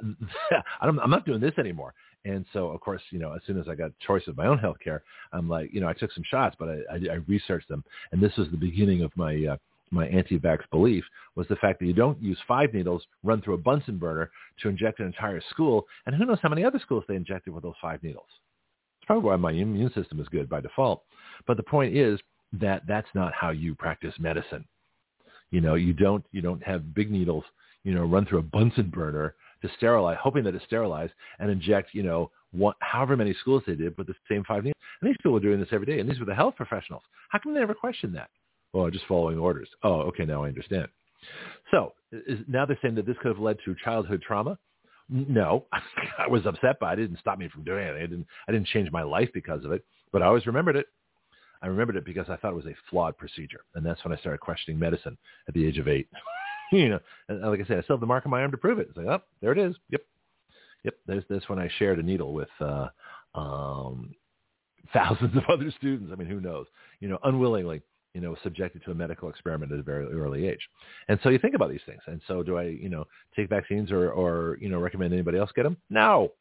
I'm, 0.80 0.98
I'm 1.00 1.11
not 1.11 1.26
doing 1.26 1.40
this 1.40 1.59
anymore. 1.59 1.92
And 2.24 2.44
so, 2.52 2.68
of 2.68 2.80
course, 2.80 3.02
you 3.11 3.18
know, 3.18 3.32
as 3.32 3.42
soon 3.46 3.61
as 3.61 3.68
I 3.68 3.74
got 3.74 3.92
choice 4.00 4.26
of 4.26 4.36
my 4.36 4.46
own 4.46 4.59
health 4.59 4.78
care, 4.82 5.02
I'm 5.32 5.48
like, 5.48 5.72
you 5.72 5.80
know, 5.80 5.88
I 5.88 5.92
took 5.92 6.12
some 6.12 6.24
shots, 6.28 6.56
but 6.59 6.68
I, 6.68 6.78
I, 6.90 7.12
I 7.12 7.14
researched 7.26 7.68
them. 7.68 7.84
And 8.12 8.22
this 8.22 8.36
was 8.36 8.48
the 8.50 8.56
beginning 8.56 9.02
of 9.02 9.16
my, 9.16 9.34
uh, 9.52 9.56
my 9.91 10.07
anti-vax 10.09 10.61
belief 10.70 11.05
was 11.34 11.47
the 11.49 11.57
fact 11.57 11.80
that 11.80 11.86
you 11.86 11.93
don't 11.93 12.20
use 12.22 12.39
five 12.47 12.72
needles 12.74 13.07
run 13.22 13.41
through 13.41 13.55
a 13.55 13.59
Bunsen 13.59 13.99
burner 13.99 14.30
to 14.62 14.68
inject 14.68 15.01
an 15.01 15.07
entire 15.07 15.41
school. 15.51 15.86
And 16.07 16.14
who 16.14 16.24
knows 16.24 16.39
how 16.43 16.49
many 16.49 16.64
other 16.64 16.78
schools 16.78 17.05
they 17.09 17.16
injected 17.16 17.53
with 17.53 17.62
those 17.62 17.74
five 17.80 18.03
needles. 18.03 18.28
It's 19.01 19.07
probably 19.07 19.28
why 19.28 19.36
my 19.36 19.53
immune 19.53 19.93
system 19.95 20.20
is 20.20 20.28
good 20.28 20.49
by 20.49 20.61
default. 20.61 21.03
But 21.47 21.57
the 21.57 21.62
point 21.62 21.97
is 21.97 22.20
that 22.55 22.82
that's 22.86 23.09
not 23.14 23.32
how 23.32 23.51
you 23.51 23.74
practice 23.74 24.14
medicine. 24.18 24.64
You 25.51 25.61
know, 25.61 25.74
you 25.74 25.93
don't, 25.93 26.24
you 26.32 26.43
don't 26.43 26.62
have 26.62 26.95
big 26.95 27.11
needles, 27.11 27.45
you 27.84 27.95
know, 27.95 28.05
run 28.05 28.26
through 28.26 28.41
a 28.41 28.43
Bunsen 28.43 28.91
burner 28.91 29.34
to 29.62 29.70
sterilize, 29.76 30.18
hoping 30.20 30.45
that 30.45 30.55
it's 30.55 30.64
sterilized 30.64 31.12
and 31.39 31.51
inject, 31.51 31.91
you 31.93 32.03
know, 32.03 32.30
what, 32.53 32.76
however 32.80 33.16
many 33.16 33.34
schools 33.41 33.62
they 33.66 33.74
did 33.74 33.97
with 33.99 34.07
the 34.07 34.14
same 34.28 34.45
five 34.45 34.64
needles. 34.64 34.74
And 35.01 35.09
these 35.09 35.16
people 35.18 35.32
were 35.32 35.41
doing 35.41 35.61
this 35.61 35.68
every 35.72 35.86
day, 35.86 36.01
and 36.01 36.09
these 36.09 36.18
were 36.18 36.26
the 36.26 36.34
health 36.34 36.57
professionals. 36.57 37.03
How 37.28 37.39
come 37.39 37.55
they 37.55 37.61
never 37.61 37.74
questioned 37.74 38.14
that? 38.14 38.30
Well, 38.72 38.90
just 38.90 39.06
following 39.06 39.38
orders. 39.38 39.68
Oh, 39.82 40.00
okay, 40.02 40.24
now 40.24 40.44
I 40.44 40.48
understand. 40.48 40.88
So 41.70 41.94
is, 42.12 42.40
now 42.48 42.66
they're 42.66 42.78
saying 42.82 42.94
that 42.96 43.06
this 43.06 43.16
could 43.22 43.28
have 43.28 43.38
led 43.38 43.58
to 43.64 43.74
childhood 43.82 44.22
trauma. 44.26 44.58
No, 45.08 45.66
I 46.18 46.26
was 46.28 46.44
upset 46.46 46.78
by 46.78 46.92
it. 46.92 46.98
It 46.98 47.08
didn't 47.08 47.20
stop 47.20 47.38
me 47.38 47.48
from 47.48 47.64
doing 47.64 47.86
it. 47.86 47.96
I 47.96 48.00
didn't, 48.00 48.26
I 48.46 48.52
didn't 48.52 48.68
change 48.68 48.90
my 48.90 49.02
life 49.02 49.30
because 49.32 49.64
of 49.64 49.72
it, 49.72 49.84
but 50.12 50.22
I 50.22 50.26
always 50.26 50.46
remembered 50.46 50.76
it. 50.76 50.86
I 51.62 51.66
remembered 51.66 51.96
it 51.96 52.04
because 52.04 52.26
I 52.28 52.36
thought 52.36 52.52
it 52.52 52.56
was 52.56 52.66
a 52.66 52.76
flawed 52.90 53.16
procedure. 53.16 53.60
And 53.74 53.84
that's 53.84 54.02
when 54.04 54.12
I 54.12 54.20
started 54.20 54.38
questioning 54.40 54.78
medicine 54.78 55.16
at 55.48 55.54
the 55.54 55.66
age 55.66 55.78
of 55.78 55.88
eight. 55.88 56.08
you 56.72 56.88
know, 56.90 57.00
and 57.28 57.42
like 57.42 57.60
I 57.60 57.64
said, 57.64 57.78
I 57.78 57.82
still 57.82 57.96
have 57.96 58.00
the 58.00 58.06
mark 58.06 58.26
on 58.26 58.30
my 58.30 58.42
arm 58.42 58.50
to 58.50 58.56
prove 58.56 58.78
it. 58.78 58.88
It's 58.88 58.96
like, 58.96 59.06
oh, 59.06 59.22
there 59.40 59.52
it 59.52 59.58
is. 59.58 59.74
Yep. 59.90 60.02
Yep. 60.84 60.94
There's 61.06 61.24
this 61.28 61.42
when 61.48 61.58
I 61.58 61.68
shared 61.78 61.98
a 61.98 62.02
needle 62.02 62.32
with 62.32 62.48
uh, 62.60 62.88
um, 63.34 64.14
thousands 64.92 65.36
of 65.36 65.42
other 65.48 65.72
students. 65.78 66.12
I 66.12 66.16
mean, 66.16 66.28
who 66.28 66.40
knows? 66.40 66.66
You 67.00 67.08
know, 67.08 67.18
unwillingly, 67.24 67.82
you 68.18 68.26
know, 68.26 68.34
subjected 68.42 68.82
to 68.84 68.90
a 68.90 68.94
medical 68.94 69.28
experiment 69.28 69.70
at 69.70 69.78
a 69.78 69.82
very 69.82 70.06
early 70.06 70.48
age. 70.48 70.58
And 71.06 71.20
so 71.22 71.28
you 71.28 71.38
think 71.38 71.54
about 71.54 71.70
these 71.70 71.80
things. 71.86 72.00
And 72.08 72.20
so 72.26 72.42
do 72.42 72.58
I, 72.58 72.64
you 72.64 72.88
know, 72.88 73.04
take 73.36 73.48
vaccines 73.48 73.92
or, 73.92 74.10
or 74.10 74.58
you 74.60 74.68
know, 74.68 74.80
recommend 74.80 75.12
anybody 75.12 75.38
else 75.38 75.50
get 75.54 75.62
them? 75.62 75.76
No. 75.88 76.32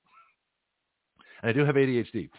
And 1.43 1.51
I 1.51 1.53
do 1.53 1.63
have 1.63 1.75
ADHD, 1.75 2.30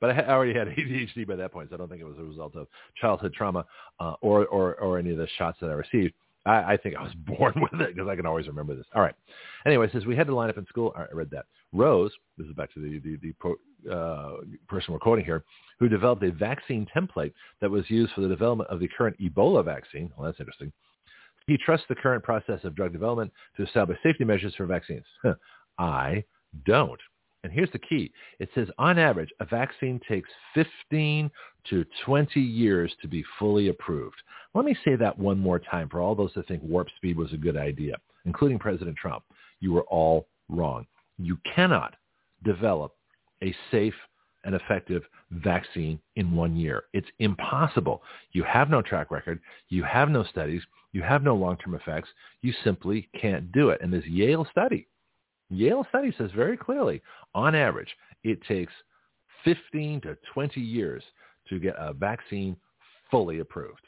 but 0.00 0.10
I 0.10 0.26
already 0.26 0.52
had 0.52 0.66
ADHD 0.76 1.28
by 1.28 1.36
that 1.36 1.52
point, 1.52 1.70
so 1.70 1.76
I 1.76 1.78
don't 1.78 1.88
think 1.88 2.00
it 2.00 2.06
was 2.08 2.18
a 2.18 2.24
result 2.24 2.56
of 2.56 2.66
childhood 3.00 3.34
trauma 3.34 3.64
uh, 4.00 4.14
or, 4.20 4.46
or, 4.46 4.74
or 4.74 4.98
any 4.98 5.12
of 5.12 5.18
the 5.18 5.28
shots 5.38 5.58
that 5.60 5.70
I 5.70 5.74
received. 5.74 6.14
I, 6.48 6.72
I 6.72 6.76
think 6.76 6.96
I 6.96 7.02
was 7.02 7.12
born 7.26 7.54
with 7.56 7.80
it 7.80 7.94
because 7.94 8.08
I 8.08 8.16
can 8.16 8.26
always 8.26 8.46
remember 8.48 8.74
this. 8.74 8.86
All 8.94 9.02
right. 9.02 9.14
Anyway, 9.66 9.88
says 9.92 10.06
we 10.06 10.16
had 10.16 10.26
to 10.26 10.34
line 10.34 10.50
up 10.50 10.58
in 10.58 10.66
school. 10.66 10.94
I 10.96 11.04
read 11.12 11.30
that. 11.30 11.46
Rose, 11.72 12.12
this 12.36 12.46
is 12.46 12.54
back 12.54 12.72
to 12.74 12.80
the, 12.80 12.98
the, 13.00 13.16
the 13.22 13.32
pro, 13.38 13.54
uh, 13.90 14.40
person 14.68 14.92
we're 14.92 15.00
quoting 15.00 15.24
here, 15.24 15.44
who 15.78 15.88
developed 15.88 16.22
a 16.22 16.32
vaccine 16.32 16.86
template 16.96 17.32
that 17.60 17.70
was 17.70 17.88
used 17.88 18.12
for 18.14 18.22
the 18.22 18.28
development 18.28 18.70
of 18.70 18.80
the 18.80 18.88
current 18.88 19.16
Ebola 19.20 19.64
vaccine. 19.64 20.10
Well, 20.16 20.26
that's 20.26 20.40
interesting. 20.40 20.72
He 21.46 21.56
trusts 21.56 21.86
the 21.88 21.94
current 21.94 22.24
process 22.24 22.60
of 22.64 22.74
drug 22.74 22.92
development 22.92 23.32
to 23.56 23.64
establish 23.64 23.98
safety 24.02 24.24
measures 24.24 24.54
for 24.54 24.66
vaccines. 24.66 25.04
I 25.78 26.24
don't. 26.64 27.00
And 27.48 27.56
here's 27.56 27.72
the 27.72 27.78
key. 27.78 28.12
It 28.40 28.50
says 28.54 28.68
on 28.76 28.98
average, 28.98 29.30
a 29.40 29.46
vaccine 29.46 29.98
takes 30.06 30.28
15 30.52 31.30
to 31.70 31.84
20 32.04 32.38
years 32.38 32.92
to 33.00 33.08
be 33.08 33.24
fully 33.38 33.68
approved. 33.68 34.16
Let 34.54 34.66
me 34.66 34.76
say 34.84 34.96
that 34.96 35.18
one 35.18 35.38
more 35.38 35.58
time 35.58 35.88
for 35.88 36.00
all 36.00 36.14
those 36.14 36.30
that 36.34 36.46
think 36.46 36.62
warp 36.62 36.88
speed 36.96 37.16
was 37.16 37.32
a 37.32 37.38
good 37.38 37.56
idea, 37.56 37.96
including 38.26 38.58
President 38.58 38.98
Trump. 38.98 39.24
You 39.60 39.72
were 39.72 39.84
all 39.84 40.28
wrong. 40.50 40.86
You 41.16 41.38
cannot 41.54 41.94
develop 42.44 42.94
a 43.42 43.54
safe 43.70 43.94
and 44.44 44.54
effective 44.54 45.04
vaccine 45.30 45.98
in 46.16 46.36
one 46.36 46.54
year. 46.54 46.84
It's 46.92 47.08
impossible. 47.18 48.02
You 48.32 48.42
have 48.42 48.68
no 48.68 48.82
track 48.82 49.10
record. 49.10 49.40
You 49.70 49.84
have 49.84 50.10
no 50.10 50.22
studies. 50.24 50.60
You 50.92 51.00
have 51.00 51.22
no 51.22 51.34
long-term 51.34 51.74
effects. 51.74 52.10
You 52.42 52.52
simply 52.62 53.08
can't 53.18 53.50
do 53.52 53.70
it. 53.70 53.80
And 53.80 53.90
this 53.90 54.04
Yale 54.04 54.46
study, 54.50 54.86
Yale 55.50 55.86
study 55.88 56.14
says 56.18 56.30
very 56.34 56.56
clearly, 56.56 57.02
on 57.34 57.54
average, 57.54 57.94
it 58.22 58.42
takes 58.46 58.72
15 59.44 60.02
to 60.02 60.16
20 60.34 60.60
years 60.60 61.02
to 61.48 61.58
get 61.58 61.74
a 61.78 61.92
vaccine 61.92 62.56
fully 63.10 63.38
approved. 63.38 63.80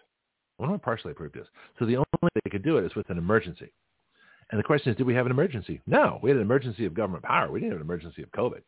I 0.58 0.62
wonder 0.62 0.74
what 0.74 0.82
partially 0.82 1.12
approved 1.12 1.36
is. 1.36 1.46
So 1.78 1.86
the 1.86 1.96
only 1.96 2.06
way 2.22 2.28
they 2.44 2.50
could 2.50 2.62
do 2.62 2.78
it 2.78 2.84
is 2.84 2.94
with 2.94 3.10
an 3.10 3.18
emergency. 3.18 3.72
And 4.50 4.58
the 4.58 4.64
question 4.64 4.90
is, 4.90 4.96
did 4.96 5.06
we 5.06 5.14
have 5.14 5.26
an 5.26 5.32
emergency? 5.32 5.80
No, 5.86 6.18
we 6.22 6.30
had 6.30 6.36
an 6.36 6.42
emergency 6.42 6.84
of 6.84 6.94
government 6.94 7.24
power. 7.24 7.50
We 7.50 7.60
didn't 7.60 7.72
have 7.72 7.80
an 7.80 7.86
emergency 7.86 8.22
of 8.22 8.30
COVID. 8.32 8.62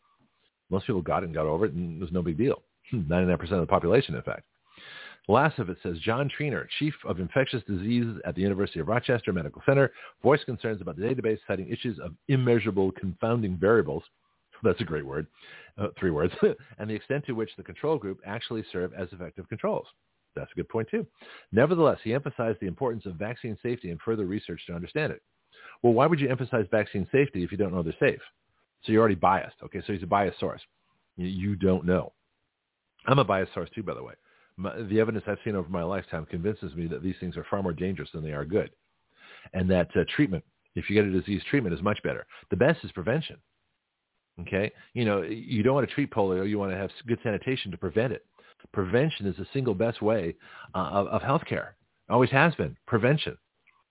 Most 0.71 0.87
people 0.87 1.03
got 1.03 1.23
it 1.23 1.27
and 1.27 1.35
got 1.35 1.47
over 1.47 1.67
it, 1.67 1.73
and 1.73 2.01
it 2.01 2.01
was 2.01 2.13
no 2.13 2.23
big 2.23 2.39
deal. 2.39 2.63
99% 2.95 3.41
of 3.53 3.61
the 3.61 3.67
population, 3.67 4.15
in 4.15 4.23
fact. 4.23 4.45
Last 5.29 5.59
of 5.61 5.71
it 5.71 5.79
says, 5.83 5.99
John 6.01 6.29
Treanor, 6.29 6.67
Chief 6.79 6.95
of 7.05 7.21
Infectious 7.21 7.63
Diseases 7.69 8.21
at 8.25 8.35
the 8.35 8.41
University 8.41 8.81
of 8.81 8.89
Rochester 8.89 9.33
Medical 9.33 9.63
Center, 9.65 9.93
voiced 10.23 10.47
concerns 10.47 10.81
about 10.81 10.97
the 10.97 11.03
database 11.03 11.39
citing 11.47 11.69
issues 11.69 11.99
of 12.01 12.13
immeasurable 12.29 12.91
confounding 12.93 13.57
variables. 13.57 14.03
That's 14.65 14.81
a 14.81 14.85
great 14.85 15.07
word, 15.07 15.27
uh, 15.79 15.89
three 15.99 16.11
words, 16.11 16.35
and 16.79 16.91
the 16.91 16.95
extent 16.95 17.25
to 17.27 17.33
which 17.33 17.51
the 17.57 17.63
control 17.63 17.99
group 17.99 18.21
actually 18.27 18.65
serve 18.73 18.93
as 18.95 19.09
effective 19.13 19.49
controls. 19.49 19.87
That's 20.35 20.51
a 20.53 20.57
good 20.57 20.69
point 20.69 20.89
too. 20.91 21.07
Nevertheless, 21.53 21.99
he 22.03 22.15
emphasized 22.15 22.59
the 22.61 22.67
importance 22.67 23.07
of 23.07 23.15
vaccine 23.15 23.57
safety 23.63 23.91
and 23.91 24.01
further 24.01 24.25
research 24.25 24.63
to 24.67 24.75
understand 24.75 25.13
it. 25.13 25.23
Well, 25.83 25.93
why 25.93 26.07
would 26.07 26.21
you 26.21 26.29
emphasize 26.29 26.67
vaccine 26.71 27.07
safety 27.13 27.43
if 27.43 27.53
you 27.53 27.59
don't 27.59 27.73
know 27.73 27.83
they're 27.83 27.95
safe? 28.01 28.21
So 28.85 28.93
you're 28.93 29.01
already 29.01 29.15
biased. 29.15 29.57
Okay, 29.65 29.83
so 29.87 29.93
he's 29.93 30.03
a 30.03 30.07
biased 30.07 30.41
source. 30.41 30.63
You 31.17 31.55
don't 31.57 31.85
know. 31.85 32.13
I'm 33.07 33.19
a 33.19 33.25
biased 33.25 33.53
source 33.53 33.69
too, 33.75 33.83
by 33.83 33.95
the 33.95 34.03
way. 34.03 34.15
The 34.59 35.01
evidence 35.01 35.25
I've 35.27 35.39
seen 35.45 35.57
over 35.57 35.69
my 35.69 35.83
lifetime 35.83 36.27
convinces 36.27 36.75
me 36.75 36.87
that 36.89 37.03
these 37.03 37.17
things 37.21 37.37
are 37.37 37.47
far 37.49 37.63
more 37.63 37.73
dangerous 37.73 38.11
than 38.13 38.23
they 38.23 38.33
are 38.33 38.45
good, 38.45 38.71
and 39.55 39.71
that 39.71 39.89
uh, 39.97 40.05
treatment, 40.15 40.45
if 40.75 40.89
you 40.89 40.95
get 40.95 41.05
a 41.05 41.21
disease, 41.21 41.43
treatment 41.49 41.75
is 41.75 41.83
much 41.83 42.03
better. 42.03 42.27
The 42.51 42.57
best 42.57 42.85
is 42.85 42.93
prevention. 42.93 43.37
Okay, 44.41 44.73
you 44.95 45.05
know 45.05 45.23
you 45.23 45.63
don't 45.63 45.75
want 45.75 45.89
to 45.89 45.95
treat 45.95 46.11
polio. 46.11 46.49
You 46.49 46.59
want 46.59 46.73
to 46.73 46.77
have 46.77 46.91
good 47.07 47.19
sanitation 47.23 47.71
to 47.71 47.79
prevent 47.79 48.13
it. 48.13 48.25
Prevention 48.73 49.27
is 49.27 49.37
the 49.37 49.47
single 49.53 49.75
best 49.75 50.01
way 50.03 50.35
uh, 50.75 50.79
of, 50.79 51.07
of 51.09 51.23
healthcare. 51.23 51.71
Always 52.09 52.31
has 52.31 52.55
been 52.55 52.77
prevention. 52.87 53.37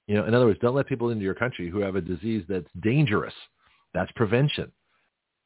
You 0.07 0.15
know, 0.15 0.25
in 0.25 0.33
other 0.33 0.45
words, 0.45 0.59
don't 0.61 0.75
let 0.75 0.87
people 0.87 1.09
into 1.09 1.23
your 1.23 1.35
country 1.35 1.69
who 1.69 1.79
have 1.79 1.95
a 1.95 2.01
disease 2.01 2.43
that's 2.47 2.67
dangerous. 2.81 3.33
That's 3.93 4.11
prevention. 4.13 4.71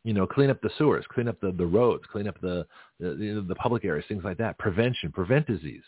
You 0.05 0.13
know, 0.13 0.25
clean 0.25 0.49
up 0.49 0.61
the 0.61 0.69
sewers, 0.77 1.03
clean 1.09 1.27
up 1.27 1.41
the, 1.41 1.51
the 1.51 1.65
roads, 1.65 2.03
clean 2.11 2.27
up 2.27 2.39
the, 2.39 2.65
the, 2.99 3.43
the 3.45 3.55
public 3.55 3.83
areas, 3.83 4.05
things 4.07 4.23
like 4.23 4.37
that. 4.37 4.57
Prevention, 4.59 5.11
prevent 5.11 5.47
disease. 5.47 5.81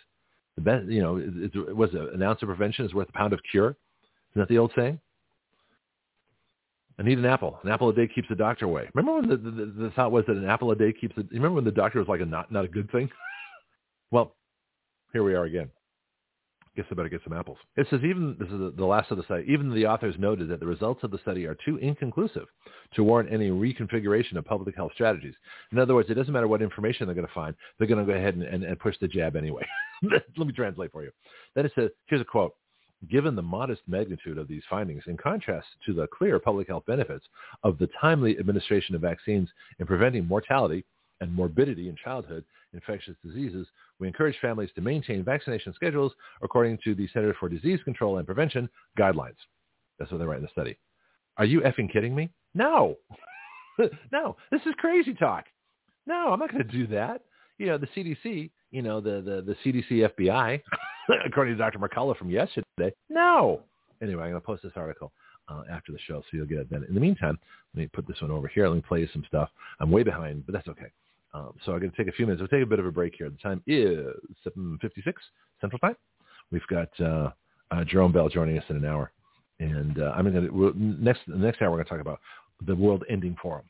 The 0.55 0.61
best, 0.61 0.88
you 0.88 1.01
know, 1.01 1.18
it, 1.18 1.55
it 1.55 1.76
was 1.76 1.91
an 1.93 2.24
ounce 2.24 2.41
of 2.41 2.47
prevention 2.47 2.84
is 2.84 2.93
worth 2.95 3.09
a 3.09 3.13
pound 3.13 3.32
of 3.32 3.39
cure. 3.51 3.78
Isn't 4.32 4.41
that 4.41 4.49
the 4.49 4.57
old 4.57 4.72
saying? 4.76 4.99
I 6.99 7.03
need 7.03 7.20
an 7.20 7.26
apple. 7.26 7.59
An 7.63 7.70
apple 7.70 7.89
a 7.89 7.93
day 7.93 8.07
keeps 8.07 8.28
the 8.28 8.36
doctor 8.36 8.65
away. 8.65 8.89
Remember 8.95 9.22
when 9.22 9.30
the, 9.30 9.38
the, 9.38 9.84
the 9.84 9.91
thought 9.91 10.11
was 10.11 10.26
that 10.28 10.36
an 10.36 10.49
apple 10.49 10.72
a 10.72 10.76
day 10.76 10.91
keeps 10.91 11.15
the, 11.15 11.22
you 11.22 11.28
remember 11.34 11.55
when 11.55 11.65
the 11.65 11.72
doctor 11.72 11.99
was 11.99 12.07
like 12.07 12.22
a 12.22 12.26
not, 12.26 12.51
not 12.51 12.65
a 12.65 12.68
good 12.68 12.91
thing? 12.91 13.07
well, 14.11 14.36
here 15.13 15.24
we 15.24 15.36
are 15.36 15.43
again. 15.43 15.70
Guess 16.78 16.86
I 16.92 16.94
better 16.94 17.10
get 17.10 17.22
some 17.24 17.34
apples. 17.34 17.58
It 17.76 17.88
says 17.90 18.02
even, 18.04 18.36
this 18.40 18.50
is 18.50 18.76
the 18.78 18.86
last 18.86 19.10
of 19.10 19.18
the 19.18 19.24
study, 19.24 19.46
even 19.50 19.74
the 19.74 19.88
authors 19.88 20.14
noted 20.20 20.48
that 20.50 20.60
the 20.60 20.68
results 20.68 21.04
of 21.04 21.10
the 21.10 21.18
study 21.18 21.48
are 21.48 21.58
too 21.66 21.78
inconclusive 21.78 22.46
to 22.94 23.04
warrant 23.04 23.34
any 23.34 23.50
reconfiguration 23.50 24.36
of 24.36 24.46
public 24.46 24.76
health 24.76 24.92
strategies. 24.94 25.34
In 25.72 25.80
other 25.80 25.96
words, 25.96 26.12
it 26.12 26.14
doesn't 26.14 26.32
matter 26.32 26.48
what 26.48 26.62
information 26.62 27.08
they're 27.08 27.16
going 27.16 27.26
to 27.26 27.34
find. 27.34 27.56
They're 27.80 27.88
going 27.88 28.06
to 28.06 28.12
go 28.12 28.16
ahead 28.16 28.36
and, 28.36 28.44
and, 28.44 28.64
and 28.64 28.80
push 28.80 28.96
the 29.02 29.08
jab 29.08 29.36
anyway. 29.36 29.66
Let 30.04 30.38
me 30.38 30.54
translate 30.54 30.92
for 30.92 31.04
you. 31.04 31.10
Then 31.56 31.66
it 31.66 31.72
says, 31.74 31.90
here's 32.06 32.22
a 32.22 32.26
quote. 32.26 32.54
Given 33.10 33.36
the 33.36 33.42
modest 33.42 33.82
magnitude 33.88 34.38
of 34.38 34.48
these 34.48 34.64
findings, 34.70 35.02
in 35.08 35.18
contrast 35.18 35.68
to 35.88 35.94
the 35.94 36.06
clear 36.16 36.38
public 36.38 36.68
health 36.68 36.84
benefits 36.86 37.26
of 37.64 37.80
the 37.80 37.90
timely 38.00 38.38
administration 38.38 38.94
of 38.94 39.02
vaccines 39.02 39.50
in 39.80 39.88
preventing 39.88 40.28
mortality 40.28 40.86
and 41.22 41.34
morbidity 41.34 41.90
in 41.90 41.96
childhood 41.96 42.44
infectious 42.74 43.15
diseases, 43.24 43.68
we 43.99 44.07
encourage 44.07 44.38
families 44.41 44.70
to 44.76 44.82
maintain 44.82 45.24
vaccination 45.24 45.74
schedules 45.74 46.13
according 46.41 46.78
to 46.84 46.95
the 46.95 47.07
Center 47.13 47.34
for 47.39 47.49
Disease 47.49 47.80
Control 47.84 48.18
and 48.18 48.26
Prevention 48.26 48.70
guidelines. 48.97 49.38
That's 49.99 50.11
what 50.11 50.20
they 50.20 50.26
write 50.26 50.38
in 50.38 50.43
the 50.43 50.49
study. 50.49 50.78
Are 51.38 51.45
you 51.45 51.61
effing 51.61 51.91
kidding 51.91 52.15
me? 52.15 52.30
No. 52.53 52.97
no, 54.11 54.36
this 54.51 54.61
is 54.65 54.74
crazy 54.78 55.13
talk. 55.13 55.45
No, 56.05 56.32
I'm 56.32 56.39
not 56.39 56.51
going 56.51 56.65
to 56.65 56.72
do 56.72 56.88
that. 56.88 57.22
You 57.57 57.68
know, 57.68 57.78
the 57.78 57.88
CDC, 57.88 58.49
you 58.72 58.82
know, 58.82 59.01
the, 59.01 59.22
the, 59.22 59.41
the 59.41 59.55
CDC 59.63 60.09
FBI 60.18 60.61
according 61.26 61.55
to 61.55 61.57
Dr. 61.57 61.80
McCullough 61.80 62.18
from 62.18 62.30
yesterday. 62.30 62.93
No. 63.09 63.61
Anyway, 64.01 64.24
I'm 64.24 64.30
going 64.30 64.41
to 64.41 64.45
post 64.45 64.63
this 64.63 64.74
article 64.76 65.11
uh, 65.49 65.63
after 65.72 65.91
the 65.91 65.99
show, 65.99 66.22
so 66.22 66.28
you'll 66.34 66.45
get 66.45 66.59
it 66.59 66.70
then. 66.70 66.84
In 66.88 66.93
the 66.93 66.99
meantime, 66.99 67.38
let 67.74 67.82
me 67.82 67.89
put 67.93 68.07
this 68.07 68.22
one 68.22 68.32
over 68.32 68.47
here. 68.47 68.68
Let 68.68 68.76
me 68.76 68.84
play 68.88 69.01
you 69.01 69.09
some 69.13 69.24
stuff. 69.28 69.49
I'm 69.80 69.91
way 69.91 70.03
behind, 70.03 70.45
but 70.45 70.53
that's 70.53 70.68
okay. 70.68 70.91
Um, 71.34 71.54
so 71.66 71.74
I'm 71.74 71.80
going 71.80 71.92
to 71.92 71.98
take 71.98 72.08
a 72.08 72.12
few 72.12 72.26
minutes. 72.26 72.42
We'll 72.42 72.48
take 72.48 72.64
a 72.64 72.70
bit 72.70 72.80
of 72.80 72.86
a 72.86 72.92
break 72.92 73.16
here. 73.18 73.30
The 73.30 73.38
time 73.38 73.62
is 73.68 74.06
7.56 74.46 75.14
Central 75.62 75.80
Time. 75.80 75.96
We've 76.52 76.66
got 76.68 76.90
uh, 77.00 77.32
uh, 77.72 77.84
Jarome 77.84 78.14
Bell 78.14 78.30
joining 78.30 78.58
us 78.58 78.64
in 78.70 78.78
an 78.78 78.86
hour. 78.86 79.12
And 79.60 80.02
uh, 80.02 80.14
I'm 80.16 80.32
going 80.32 80.48
to, 80.48 80.74
next, 80.78 81.22
the 81.28 81.36
next 81.36 81.62
hour, 81.62 81.72
we're 81.72 81.78
going 81.78 81.86
to 81.86 81.90
talk 81.90 82.02
about 82.02 82.20
the 82.66 82.76
World 82.76 83.04
Ending 83.10 83.36
Forum. 83.42 83.66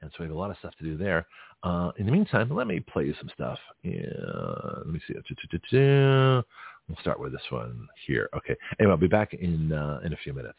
And 0.00 0.10
so 0.10 0.16
we 0.20 0.26
have 0.26 0.34
a 0.34 0.38
lot 0.38 0.50
of 0.50 0.56
stuff 0.58 0.74
to 0.78 0.84
do 0.84 0.96
there. 0.96 1.26
Uh, 1.62 1.92
in 1.98 2.06
the 2.06 2.12
meantime, 2.12 2.50
let 2.50 2.66
me 2.66 2.80
play 2.80 3.04
you 3.04 3.14
some 3.20 3.30
stuff. 3.34 3.58
Yeah, 3.82 4.00
let 4.78 4.88
me 4.88 5.00
see. 5.06 5.14
We'll 6.88 6.98
start 7.00 7.20
with 7.20 7.32
this 7.32 7.42
one 7.50 7.86
here. 8.06 8.28
Okay. 8.36 8.56
Anyway, 8.80 8.90
I'll 8.90 8.98
be 8.98 9.06
back 9.06 9.34
in 9.34 9.72
uh, 9.72 10.00
in 10.04 10.12
a 10.12 10.16
few 10.16 10.32
minutes. 10.32 10.58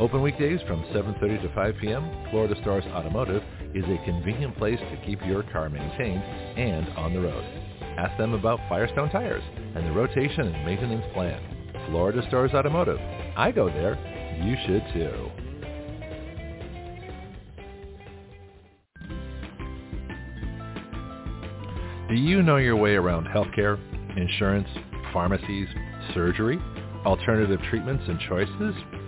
Open 0.00 0.22
weekdays 0.22 0.60
from 0.68 0.84
7.30 0.94 1.42
to 1.42 1.54
5 1.56 1.74
p.m., 1.80 2.08
Florida 2.30 2.54
Stars 2.60 2.84
Automotive 2.92 3.42
is 3.74 3.82
a 3.84 4.04
convenient 4.04 4.56
place 4.56 4.78
to 4.78 5.02
keep 5.04 5.18
your 5.26 5.42
car 5.42 5.68
maintained 5.68 6.22
and 6.22 6.88
on 6.90 7.12
the 7.12 7.20
road. 7.20 7.44
Ask 7.98 8.16
them 8.16 8.32
about 8.32 8.60
Firestone 8.68 9.10
tires 9.10 9.42
and 9.74 9.84
the 9.84 9.90
rotation 9.90 10.46
and 10.46 10.64
maintenance 10.64 11.04
plan. 11.14 11.42
Florida 11.88 12.22
Stars 12.28 12.52
Automotive. 12.54 12.98
I 13.36 13.50
go 13.50 13.66
there. 13.66 13.96
You 14.40 14.56
should 14.66 14.84
too. 14.92 15.30
Do 22.08 22.14
you 22.14 22.42
know 22.42 22.58
your 22.58 22.76
way 22.76 22.94
around 22.94 23.26
healthcare, 23.26 23.76
insurance, 24.16 24.68
pharmacies, 25.12 25.66
surgery, 26.14 26.60
alternative 27.04 27.60
treatments 27.68 28.04
and 28.06 28.20
choices? 28.28 29.07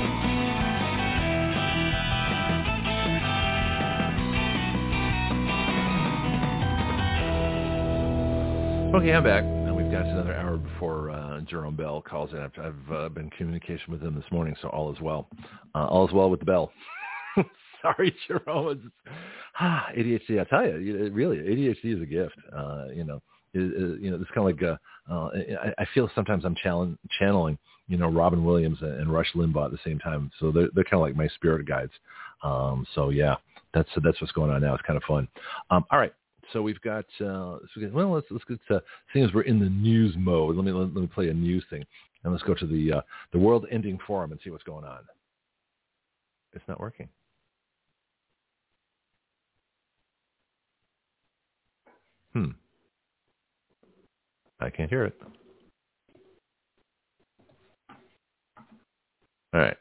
Okay, 8.93 9.13
I'm 9.13 9.23
back 9.23 9.43
And 9.43 9.73
we've 9.73 9.89
got 9.89 10.05
another 10.05 10.35
hour 10.35 10.57
before 10.57 11.11
uh, 11.11 11.39
Jarome 11.49 11.77
Bell 11.77 12.01
calls 12.01 12.31
in. 12.33 12.39
I've, 12.39 12.51
I've 12.61 12.91
uh, 12.91 13.07
been 13.07 13.23
in 13.23 13.29
communication 13.29 13.89
with 13.89 14.03
him 14.03 14.15
this 14.15 14.29
morning, 14.33 14.53
so 14.61 14.67
all 14.67 14.91
is 14.93 14.99
well. 14.99 15.29
Uh, 15.73 15.85
all 15.85 16.05
is 16.05 16.13
well 16.13 16.29
with 16.29 16.41
the 16.41 16.45
bell. 16.45 16.73
Sorry, 17.81 18.13
Jarome. 18.29 18.73
It's, 18.73 19.15
ah, 19.61 19.87
ADHD. 19.97 20.41
I 20.41 20.43
tell 20.43 20.67
you, 20.67 21.09
really, 21.13 21.37
ADHD 21.37 21.95
is 21.95 22.01
a 22.01 22.05
gift. 22.05 22.35
Uh, 22.53 22.87
you 22.93 23.05
know, 23.05 23.21
it, 23.53 23.61
it, 23.61 24.01
you 24.01 24.11
know, 24.11 24.17
it's 24.19 24.29
kind 24.31 24.49
of 24.49 24.57
like 24.57 24.61
uh, 24.61 24.75
uh, 25.09 25.29
I, 25.63 25.83
I 25.83 25.85
feel 25.93 26.11
sometimes 26.13 26.43
I'm 26.43 26.55
challenge, 26.61 26.97
channeling, 27.17 27.57
you 27.87 27.95
know, 27.95 28.09
Robin 28.09 28.43
Williams 28.43 28.79
and 28.81 29.11
Rush 29.11 29.31
Limbaugh 29.35 29.67
at 29.67 29.71
the 29.71 29.79
same 29.85 29.99
time. 29.99 30.29
So 30.37 30.51
they're 30.51 30.67
they're 30.75 30.83
kind 30.83 30.95
of 30.95 31.01
like 31.01 31.15
my 31.15 31.29
spirit 31.29 31.65
guides. 31.65 31.93
Um, 32.43 32.85
so 32.93 33.09
yeah, 33.09 33.35
that's 33.73 33.89
that's 34.03 34.19
what's 34.19 34.33
going 34.33 34.51
on 34.51 34.61
now. 34.61 34.73
It's 34.73 34.83
kind 34.85 34.97
of 34.97 35.03
fun. 35.03 35.29
Um, 35.69 35.85
all 35.91 35.99
right, 35.99 36.13
so 36.51 36.61
we've 36.61 36.81
got 36.81 37.05
uh, 37.19 37.57
well, 37.93 38.13
let's 38.13 38.27
let's 38.29 38.43
get 38.45 38.59
to 38.69 38.81
seeing 39.13 39.25
as 39.25 39.33
we're 39.33 39.41
in 39.41 39.59
the 39.59 39.69
news 39.69 40.15
mode. 40.17 40.55
Let 40.55 40.65
me 40.65 40.71
let, 40.71 40.93
let 40.93 41.01
me 41.01 41.07
play 41.07 41.29
a 41.29 41.33
news 41.33 41.63
thing, 41.69 41.83
and 42.23 42.33
let's 42.33 42.43
go 42.43 42.53
to 42.53 42.67
the 42.67 42.93
uh, 42.97 43.01
the 43.31 43.39
World 43.39 43.65
Ending 43.71 43.97
Forum 44.05 44.31
and 44.31 44.39
see 44.43 44.49
what's 44.49 44.63
going 44.63 44.85
on. 44.85 44.99
It's 46.53 46.67
not 46.67 46.79
working. 46.79 47.07
Hmm. 52.33 52.51
I 54.59 54.69
can't 54.69 54.89
hear 54.89 55.05
it. 55.05 55.19
All 59.53 59.59
right. 59.59 59.77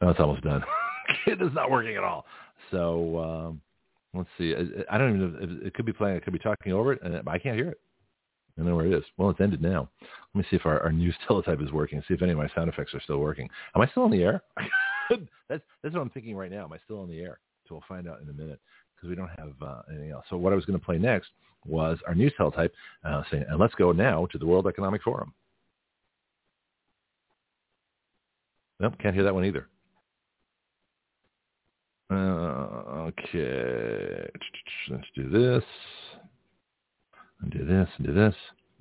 Oh, 0.00 0.08
it's 0.10 0.20
almost 0.20 0.42
done. 0.42 0.62
it 1.26 1.40
is 1.40 1.52
not 1.54 1.70
working 1.70 1.96
at 1.96 2.02
all. 2.02 2.26
So 2.70 3.18
um, 3.18 3.60
let's 4.14 4.28
see. 4.38 4.54
I, 4.54 4.94
I 4.94 4.98
don't 4.98 5.16
even 5.16 5.32
know. 5.32 5.38
If 5.40 5.66
it 5.66 5.74
could 5.74 5.86
be 5.86 5.92
playing. 5.92 6.16
It 6.16 6.24
could 6.24 6.32
be 6.32 6.38
talking 6.38 6.72
over 6.72 6.92
it, 6.92 7.02
and 7.02 7.28
I 7.28 7.38
can't 7.38 7.56
hear 7.56 7.70
it. 7.70 7.80
I 8.58 8.62
know 8.62 8.76
where 8.76 8.86
it 8.86 8.96
is. 8.96 9.04
Well, 9.16 9.30
it's 9.30 9.40
ended 9.40 9.60
now. 9.60 9.88
Let 10.34 10.38
me 10.38 10.46
see 10.48 10.56
if 10.56 10.66
our, 10.66 10.80
our 10.80 10.92
news 10.92 11.16
teletype 11.26 11.60
is 11.60 11.72
working. 11.72 12.02
See 12.06 12.14
if 12.14 12.22
any 12.22 12.32
of 12.32 12.38
my 12.38 12.48
sound 12.54 12.68
effects 12.68 12.94
are 12.94 13.00
still 13.00 13.18
working. 13.18 13.48
Am 13.74 13.82
I 13.82 13.88
still 13.88 14.04
on 14.04 14.10
the 14.10 14.22
air? 14.22 14.42
that's 15.48 15.62
that's 15.82 15.94
what 15.94 16.00
I'm 16.00 16.10
thinking 16.10 16.36
right 16.36 16.50
now. 16.50 16.64
Am 16.64 16.72
I 16.72 16.78
still 16.84 17.00
on 17.00 17.08
the 17.08 17.20
air? 17.20 17.40
So 17.68 17.74
we'll 17.74 17.84
find 17.88 18.08
out 18.08 18.20
in 18.20 18.28
a 18.28 18.32
minute 18.32 18.60
because 18.94 19.08
we 19.08 19.16
don't 19.16 19.30
have 19.38 19.52
uh, 19.62 19.82
anything 19.90 20.10
else. 20.10 20.24
So 20.30 20.36
what 20.36 20.52
I 20.52 20.56
was 20.56 20.64
going 20.64 20.78
to 20.78 20.84
play 20.84 20.98
next 20.98 21.30
was 21.66 21.98
our 22.06 22.14
news 22.14 22.32
teletype 22.36 22.72
uh, 23.04 23.22
saying, 23.30 23.44
and 23.48 23.58
let's 23.58 23.74
go 23.74 23.92
now 23.92 24.26
to 24.26 24.38
the 24.38 24.46
World 24.46 24.66
Economic 24.66 25.02
Forum. 25.02 25.32
Nope, 28.80 28.94
can't 29.00 29.14
hear 29.14 29.24
that 29.24 29.34
one 29.34 29.44
either. 29.44 29.68
Uh, 32.10 33.08
okay, 33.08 34.30
let's 34.90 35.06
do 35.14 35.28
this, 35.30 35.64
and 37.40 37.50
do 37.50 37.64
this, 37.64 37.88
and 37.96 38.06
do 38.06 38.12
this. 38.12 38.34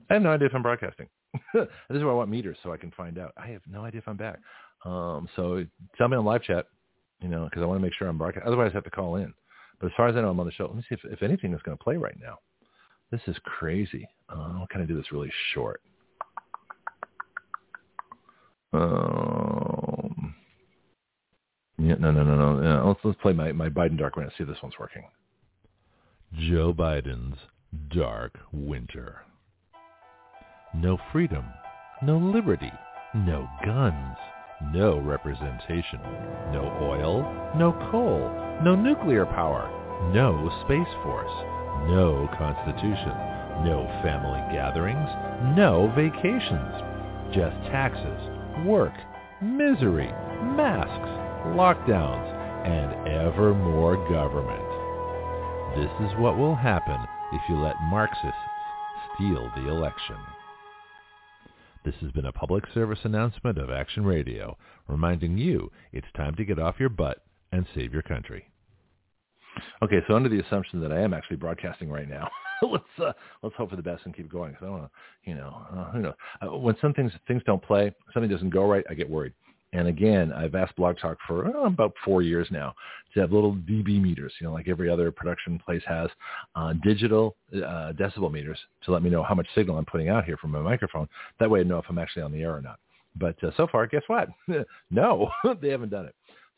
I 0.10 0.16
have 0.16 0.24
no 0.24 0.32
idea 0.32 0.48
if 0.48 0.56
I'm 0.56 0.62
broadcasting. 0.62 1.08
this 1.54 1.68
is 1.90 2.04
where 2.04 2.12
I 2.12 2.16
want 2.16 2.30
meters 2.30 2.58
so 2.64 2.74
I 2.74 2.78
can 2.78 2.92
find 2.92 3.18
out. 3.18 3.34
I 3.38 3.48
have 3.48 3.62
no 3.70 3.86
idea 3.86 4.00
if 4.00 4.08
I'm 4.08 4.18
back. 4.18 4.40
Um, 4.86 5.28
so 5.36 5.66
tell 5.98 6.08
me 6.08 6.18
on 6.18 6.26
live 6.26 6.44
chat, 6.44 6.68
you 7.22 7.30
know, 7.30 7.46
because 7.46 7.64
I 7.64 7.66
want 7.66 7.80
to 7.80 7.82
make 7.82 7.94
sure 7.94 8.08
I'm 8.08 8.18
broadcasting. 8.18 8.48
Otherwise, 8.48 8.72
I 8.74 8.76
have 8.76 8.84
to 8.84 8.92
call 8.92 9.16
in. 9.16 9.34
But 9.80 9.88
as 9.88 9.94
far 9.96 10.08
as 10.08 10.16
I 10.16 10.22
know, 10.22 10.30
I'm 10.30 10.40
on 10.40 10.46
the 10.46 10.52
show. 10.52 10.66
Let 10.66 10.76
me 10.76 10.84
see 10.88 10.96
if, 10.96 11.00
if 11.06 11.24
anything 11.24 11.54
is 11.54 11.62
going 11.64 11.78
to 11.78 11.84
play 11.84 11.98
right 11.98 12.18
now. 12.22 12.38
This 13.12 13.22
is 13.28 13.36
crazy. 13.44 14.08
Uh, 14.30 14.60
I'll 14.60 14.68
kind 14.72 14.82
of 14.82 14.88
do 14.88 14.96
this 14.96 15.12
really 15.12 15.32
short. 15.54 15.82
Um, 18.74 19.43
yeah, 21.84 21.96
no, 22.00 22.12
no, 22.12 22.24
no, 22.24 22.36
no. 22.36 22.88
Let's 22.88 23.00
let's 23.04 23.22
play 23.22 23.34
my 23.34 23.52
my 23.52 23.70
Biden 23.70 23.98
Dark 23.98 24.16
Winter. 24.16 24.32
See 24.38 24.44
if 24.44 24.50
this 24.50 24.58
one's 24.64 24.76
working. 24.80 25.04
Joe 26.34 26.74
Biden's 26.74 27.38
Dark 27.90 28.40
Winter. 28.52 29.22
No 30.76 30.98
freedom, 31.12 31.46
no 32.02 32.18
liberty, 32.18 32.72
no 33.14 33.48
guns, 33.64 34.18
no 34.74 35.00
representation, 35.00 36.00
no 36.52 36.76
oil, 36.82 37.22
no 37.56 37.74
coal, 37.92 38.32
no 38.64 38.76
nuclear 38.76 39.26
power, 39.26 39.70
no 40.14 40.50
space 40.66 40.94
force, 41.04 41.32
no 41.90 42.28
constitution, 42.38 43.14
no 43.66 43.86
family 44.02 44.40
gatherings, 44.52 45.10
no 45.56 45.92
vacations, 45.96 46.74
just 47.36 47.56
taxes, 47.70 48.66
work, 48.66 48.94
misery, 49.42 50.12
masks, 50.58 51.23
lockdowns, 51.48 52.30
and 52.66 53.08
ever 53.08 53.54
more 53.54 53.98
government. 54.10 54.64
This 55.76 56.08
is 56.08 56.18
what 56.20 56.38
will 56.38 56.56
happen 56.56 56.98
if 57.34 57.42
you 57.50 57.58
let 57.58 57.76
Marxists 57.84 58.34
steal 59.16 59.52
the 59.56 59.68
election. 59.68 60.16
This 61.84 61.96
has 62.02 62.12
been 62.12 62.28
a 62.28 62.32
public 62.32 62.64
service 62.74 63.00
announcement 63.04 63.58
of 63.58 63.70
Action 63.70 64.06
Radio, 64.06 64.58
reminding 64.88 65.38
you 65.38 65.70
it's 65.92 66.08
time 66.16 66.36
to 66.36 66.46
get 66.46 66.60
off 66.60 66.80
your 66.80 66.90
butt 66.90 67.26
and 67.52 67.66
save 67.76 67.92
your 67.92 68.04
country. 68.04 68.50
Okay, 69.82 70.00
so 70.08 70.16
under 70.16 70.30
the 70.30 70.40
assumption 70.40 70.80
that 70.80 70.92
I 70.92 71.02
am 71.02 71.14
actually 71.14 71.38
broadcasting 71.38 71.90
right 71.90 72.10
now, 72.10 72.30
let's 72.62 72.84
uh, 73.00 73.12
let's 73.42 73.56
hope 73.56 73.70
for 73.70 73.76
the 73.76 73.84
best 73.84 74.04
and 74.06 74.16
keep 74.16 74.32
going. 74.32 74.52
Because 74.52 74.64
I 74.64 74.66
don't 74.68 74.80
want 74.80 74.92
to, 74.92 75.30
you 75.30 75.36
know, 75.36 75.66
uh, 75.76 75.92
you 75.96 76.02
know, 76.02 76.14
uh, 76.42 76.58
when 76.58 76.76
some 76.82 76.94
things 76.94 77.12
things 77.28 77.44
don't 77.46 77.62
play, 77.62 77.94
something 78.14 78.32
doesn't 78.32 78.50
go 78.50 78.66
right, 78.66 78.86
I 78.90 78.94
get 78.94 79.10
worried. 79.10 79.34
And 79.74 79.88
again, 79.88 80.32
I've 80.32 80.54
asked 80.54 80.76
Blog 80.76 80.98
Talk 81.00 81.18
for 81.28 81.48
oh, 81.48 81.66
about 81.66 81.94
four 82.06 82.22
years 82.22 82.48
now 82.52 82.76
to 83.14 83.20
have 83.20 83.32
little 83.32 83.56
dB 83.56 84.00
meters, 84.02 84.32
you 84.40 84.48
know, 84.48 84.54
like 84.54 84.68
every 84.68 84.90
other 84.90 85.12
production 85.12 85.60
place 85.60 85.82
has, 85.88 86.10
uh, 86.56 86.74
digital 86.84 87.36
uh, 87.56 87.92
decibel 87.94 88.32
meters 88.32 88.58
to 88.86 88.92
let 88.92 89.02
me 89.02 89.10
know 89.10 89.24
how 89.24 89.34
much 89.34 89.48
signal 89.56 89.78
I'm 89.78 89.86
putting 89.86 90.10
out 90.10 90.26
here 90.26 90.38
from 90.38 90.52
my 90.52 90.62
microphone. 90.62 91.10
That 91.40 91.50
way 91.50 91.62
I 91.62 91.64
know 91.64 91.80
if 91.80 91.86
I'm 91.90 91.98
actually 91.98 92.22
on 92.22 92.32
the 92.32 92.44
air 92.44 92.56
or 92.56 92.62
not. 92.62 92.80
But 93.16 93.44
uh, 93.44 93.52
so 93.58 93.68
far, 93.72 93.88
guess 93.88 94.04
what? 94.08 94.30
no, 94.92 95.30
they 95.62 95.70
haven't 95.70 95.90
done 95.90 96.06
it. 96.06 96.16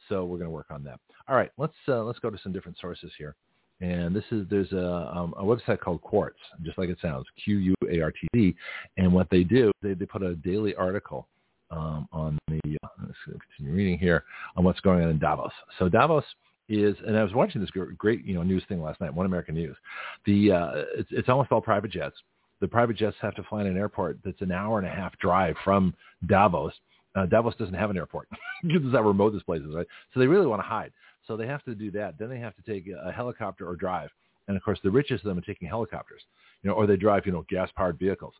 So 0.09 0.25
we're 0.25 0.37
going 0.37 0.49
to 0.49 0.51
work 0.51 0.67
on 0.69 0.83
that. 0.83 0.99
All 1.27 1.35
right, 1.35 1.51
let's 1.57 1.73
uh, 1.87 2.03
let's 2.03 2.19
go 2.19 2.29
to 2.29 2.37
some 2.43 2.51
different 2.51 2.77
sources 2.79 3.11
here. 3.17 3.35
And 3.81 4.15
this 4.15 4.23
is 4.31 4.45
there's 4.49 4.71
a, 4.71 5.11
um, 5.13 5.33
a 5.37 5.43
website 5.43 5.79
called 5.79 6.01
Quartz, 6.01 6.39
just 6.63 6.77
like 6.77 6.89
it 6.89 6.97
sounds, 7.01 7.25
Q-U-A-R-T-Z. 7.43 8.55
And 8.97 9.13
what 9.13 9.27
they 9.29 9.43
do, 9.43 9.71
they, 9.81 9.93
they 9.93 10.05
put 10.05 10.21
a 10.21 10.35
daily 10.35 10.75
article 10.75 11.27
um, 11.75 12.07
on 12.11 12.37
the, 12.47 12.77
uh, 12.83 12.87
let's 13.05 13.39
continue 13.55 13.75
reading 13.75 13.99
here, 13.99 14.23
on 14.55 14.63
what's 14.63 14.79
going 14.79 15.03
on 15.03 15.09
in 15.09 15.19
Davos. 15.19 15.51
So 15.79 15.89
Davos 15.89 16.23
is, 16.69 16.95
and 17.05 17.17
I 17.17 17.23
was 17.23 17.33
watching 17.33 17.61
this 17.61 17.69
great, 17.97 18.25
you 18.25 18.33
know, 18.33 18.43
news 18.43 18.63
thing 18.67 18.81
last 18.81 18.99
night, 19.01 19.13
One 19.13 19.25
American 19.25 19.55
News. 19.55 19.75
The 20.25 20.51
uh, 20.51 20.71
it's, 20.97 21.09
it's 21.11 21.29
almost 21.29 21.51
all 21.51 21.61
private 21.61 21.91
jets. 21.91 22.15
The 22.61 22.67
private 22.67 22.97
jets 22.97 23.17
have 23.21 23.35
to 23.35 23.43
fly 23.43 23.61
in 23.61 23.67
an 23.67 23.77
airport 23.77 24.19
that's 24.23 24.41
an 24.41 24.51
hour 24.51 24.79
and 24.79 24.87
a 24.87 24.89
half 24.89 25.17
drive 25.19 25.55
from 25.63 25.93
Davos. 26.25 26.73
Uh, 27.15 27.25
Davos 27.25 27.55
doesn't 27.55 27.75
have 27.75 27.89
an 27.89 27.97
airport 27.97 28.27
because 28.63 28.81
it's 28.83 28.95
how 28.95 29.01
remote 29.01 29.31
this 29.31 29.43
place 29.43 29.61
is, 29.61 29.75
right? 29.75 29.87
So 30.13 30.19
they 30.19 30.27
really 30.27 30.47
want 30.47 30.61
to 30.61 30.67
hide. 30.67 30.91
So 31.27 31.37
they 31.37 31.47
have 31.47 31.63
to 31.63 31.75
do 31.75 31.91
that. 31.91 32.17
Then 32.17 32.29
they 32.29 32.39
have 32.39 32.55
to 32.55 32.61
take 32.61 32.87
a 32.87 33.11
helicopter 33.11 33.67
or 33.67 33.75
drive. 33.75 34.09
And 34.47 34.55
of 34.55 34.63
course, 34.63 34.79
the 34.83 34.91
richest 34.91 35.23
of 35.23 35.29
them 35.29 35.37
are 35.39 35.41
taking 35.41 35.67
helicopters, 35.67 36.21
you 36.61 36.69
know, 36.69 36.75
or 36.75 36.85
they 36.85 36.97
drive, 36.97 37.25
you 37.25 37.31
know, 37.31 37.45
gas-powered 37.49 37.97
vehicles. 37.97 38.33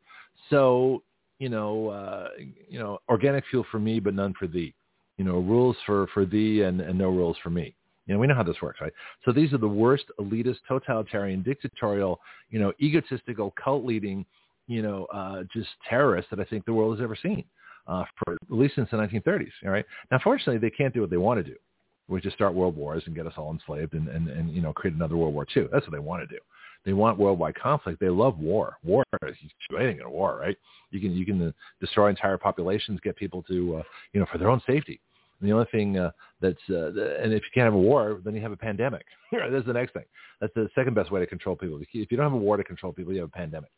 So, 0.50 1.02
you 1.40 1.50
know, 1.50 1.90
uh, 1.90 2.30
you 2.70 2.80
know, 2.80 3.00
organic 3.10 3.44
fuel 3.50 3.66
for 3.72 3.80
me, 3.80 4.00
but 4.00 4.14
none 4.14 4.34
for 4.38 4.48
thee. 4.48 4.74
You 5.18 5.26
know, 5.26 5.40
rules 5.40 5.78
for 5.86 6.08
for 6.14 6.26
thee 6.26 6.62
and, 6.62 6.82
and 6.82 6.98
no 6.98 7.10
rules 7.10 7.38
for 7.44 7.50
me. 7.50 7.76
You 8.06 8.14
know, 8.14 8.20
we 8.20 8.28
know 8.28 8.36
how 8.36 8.44
this 8.44 8.62
works, 8.62 8.82
right? 8.82 8.94
So 9.24 9.32
these 9.32 9.52
are 9.54 9.58
the 9.58 9.68
worst 9.68 10.06
elitist, 10.20 10.58
totalitarian, 10.68 11.42
dictatorial, 11.42 12.20
you 12.52 12.60
know, 12.60 12.72
egotistical, 12.80 13.52
cult-leading, 13.62 14.26
you 14.68 14.84
know, 14.84 15.06
uh, 15.06 15.44
just 15.52 15.70
terrorists 15.90 16.30
that 16.30 16.40
I 16.40 16.44
think 16.44 16.66
the 16.66 16.74
world 16.74 16.98
has 16.98 17.04
ever 17.04 17.18
seen, 17.20 17.44
uh, 17.88 18.04
for 18.18 18.34
at 18.34 18.40
least 18.50 18.76
since 18.76 18.90
the 18.92 18.98
1930s. 18.98 19.50
All 19.66 19.72
right. 19.72 19.86
Now, 20.12 20.20
fortunately, 20.24 20.60
they 20.60 20.70
can't 20.70 20.94
do 20.94 21.02
what 21.02 21.10
they 21.10 21.18
want 21.18 21.44
to 21.44 21.52
do, 21.52 21.58
which 22.06 22.28
is 22.28 22.34
start 22.34 22.54
world 22.54 22.76
wars 22.76 23.02
and 23.08 23.16
get 23.16 23.26
us 23.26 23.34
all 23.38 23.52
enslaved 23.52 23.94
and, 23.94 24.08
and, 24.08 24.30
and 24.30 24.54
you 24.54 24.62
know, 24.62 24.72
create 24.72 24.96
another 24.96 25.18
World 25.18 25.34
War 25.34 25.48
II. 25.56 25.68
That's 25.72 25.86
what 25.86 25.92
they 25.92 26.00
want 26.00 26.28
to 26.28 26.36
do. 26.36 26.42
They 26.86 26.94
want 26.94 27.18
worldwide 27.18 27.56
conflict. 27.56 28.00
They 28.00 28.10
love 28.10 28.40
war. 28.40 28.78
War 28.84 29.04
is 29.24 29.36
anything 29.76 29.98
in 29.98 30.06
a 30.06 30.10
war, 30.10 30.38
right? 30.40 30.56
You 30.92 31.00
can 31.00 31.12
you 31.12 31.26
can 31.26 31.48
uh, 31.48 31.52
destroy 31.82 32.10
entire 32.10 32.38
populations, 32.38 33.00
get 33.04 33.16
people 33.16 33.44
to 33.44 33.78
uh, 33.78 33.84
you 34.14 34.20
know 34.20 34.28
for 34.32 34.38
their 34.38 34.50
own 34.50 34.62
safety. 34.68 35.02
And 35.40 35.50
the 35.50 35.54
only 35.54 35.68
thing 35.72 35.98
uh, 35.98 36.12
that's, 36.40 36.58
uh, 36.70 36.88
and 37.22 37.34
if 37.34 37.44
you 37.44 37.50
can't 37.54 37.66
have 37.66 37.74
a 37.74 37.78
war, 37.78 38.22
then 38.24 38.36
you 38.36 38.42
have 38.42 38.54
a 38.54 38.58
pandemic. 38.58 39.06
that's 39.32 39.66
the 39.66 39.74
next 39.74 39.94
thing. 39.94 40.06
That's 40.40 40.54
the 40.54 40.70
second 40.76 40.94
best 40.94 41.12
way 41.12 41.20
to 41.20 41.26
control 41.26 41.56
people. 41.58 41.80
If 41.82 41.94
you 41.94 42.18
don't 42.18 42.26
have 42.26 42.34
a 42.34 42.38
war 42.38 42.56
to 42.56 42.64
control 42.64 42.94
people, 42.94 43.14
you 43.14 43.20
have 43.20 43.30
a 43.30 43.38
pandemic. 43.38 43.70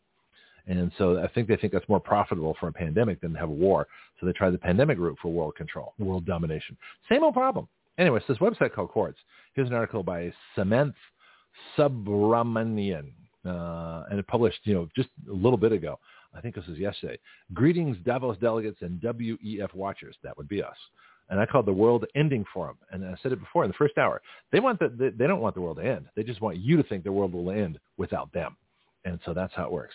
And 0.67 0.91
so 0.97 1.19
I 1.19 1.27
think 1.29 1.47
they 1.47 1.55
think 1.55 1.73
that's 1.73 1.87
more 1.87 1.99
profitable 1.99 2.55
for 2.59 2.67
a 2.67 2.73
pandemic 2.73 3.21
than 3.21 3.33
to 3.33 3.39
have 3.39 3.49
a 3.49 3.53
war. 3.53 3.87
So 4.19 4.25
they 4.25 4.33
try 4.33 4.49
the 4.49 4.57
pandemic 4.57 4.99
route 4.99 5.17
for 5.21 5.31
world 5.31 5.55
control, 5.55 5.93
world 5.97 6.25
domination. 6.25 6.77
Same 7.09 7.23
old 7.23 7.33
problem. 7.33 7.67
Anyway, 7.97 8.17
it's 8.17 8.27
this 8.27 8.37
website 8.37 8.73
called 8.73 8.89
Quartz. 8.89 9.17
Here's 9.53 9.69
an 9.69 9.73
article 9.73 10.03
by 10.03 10.31
Samantha 10.55 10.93
Subramanian, 11.77 13.11
uh, 13.45 14.03
and 14.09 14.19
it 14.19 14.27
published, 14.27 14.59
you 14.63 14.73
know, 14.73 14.89
just 14.95 15.09
a 15.29 15.33
little 15.33 15.57
bit 15.57 15.71
ago. 15.71 15.99
I 16.33 16.41
think 16.41 16.55
this 16.55 16.67
was 16.67 16.77
yesterday. 16.77 17.17
Greetings, 17.53 17.97
Davos 18.05 18.37
delegates 18.37 18.81
and 18.81 18.99
WEF 19.01 19.73
watchers. 19.73 20.15
That 20.23 20.37
would 20.37 20.47
be 20.47 20.61
us 20.61 20.75
and 21.29 21.39
I 21.39 21.45
called 21.45 21.65
the 21.65 21.73
World 21.73 22.05
Ending 22.15 22.45
Forum. 22.53 22.77
And 22.91 23.05
I 23.05 23.15
said 23.21 23.31
it 23.31 23.39
before 23.39 23.63
in 23.63 23.69
the 23.69 23.77
first 23.77 23.97
hour. 23.97 24.21
They 24.51 24.59
want 24.59 24.79
the, 24.79 25.13
they 25.17 25.27
don't 25.27 25.41
want 25.41 25.55
the 25.55 25.61
world 25.61 25.77
to 25.77 25.85
end. 25.85 26.05
They 26.15 26.23
just 26.23 26.41
want 26.41 26.57
you 26.57 26.77
to 26.77 26.83
think 26.83 27.03
the 27.03 27.11
world 27.11 27.33
will 27.33 27.51
end 27.51 27.79
without 27.97 28.31
them. 28.33 28.55
And 29.05 29.19
so 29.25 29.33
that's 29.33 29.53
how 29.55 29.65
it 29.65 29.71
works. 29.71 29.93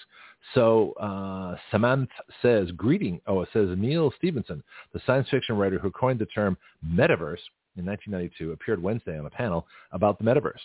So 0.54 0.92
uh, 0.92 1.56
Samantha 1.70 2.12
says, 2.40 2.70
greeting. 2.72 3.20
Oh, 3.26 3.42
it 3.42 3.48
says 3.52 3.68
Neal 3.76 4.12
Stephenson, 4.16 4.62
the 4.92 5.00
science 5.06 5.28
fiction 5.30 5.56
writer 5.56 5.78
who 5.78 5.90
coined 5.90 6.18
the 6.18 6.26
term 6.26 6.56
metaverse 6.86 7.42
in 7.76 7.86
1992, 7.86 8.52
appeared 8.52 8.82
Wednesday 8.82 9.18
on 9.18 9.26
a 9.26 9.30
panel 9.30 9.66
about 9.92 10.18
the 10.18 10.24
metaverse. 10.24 10.60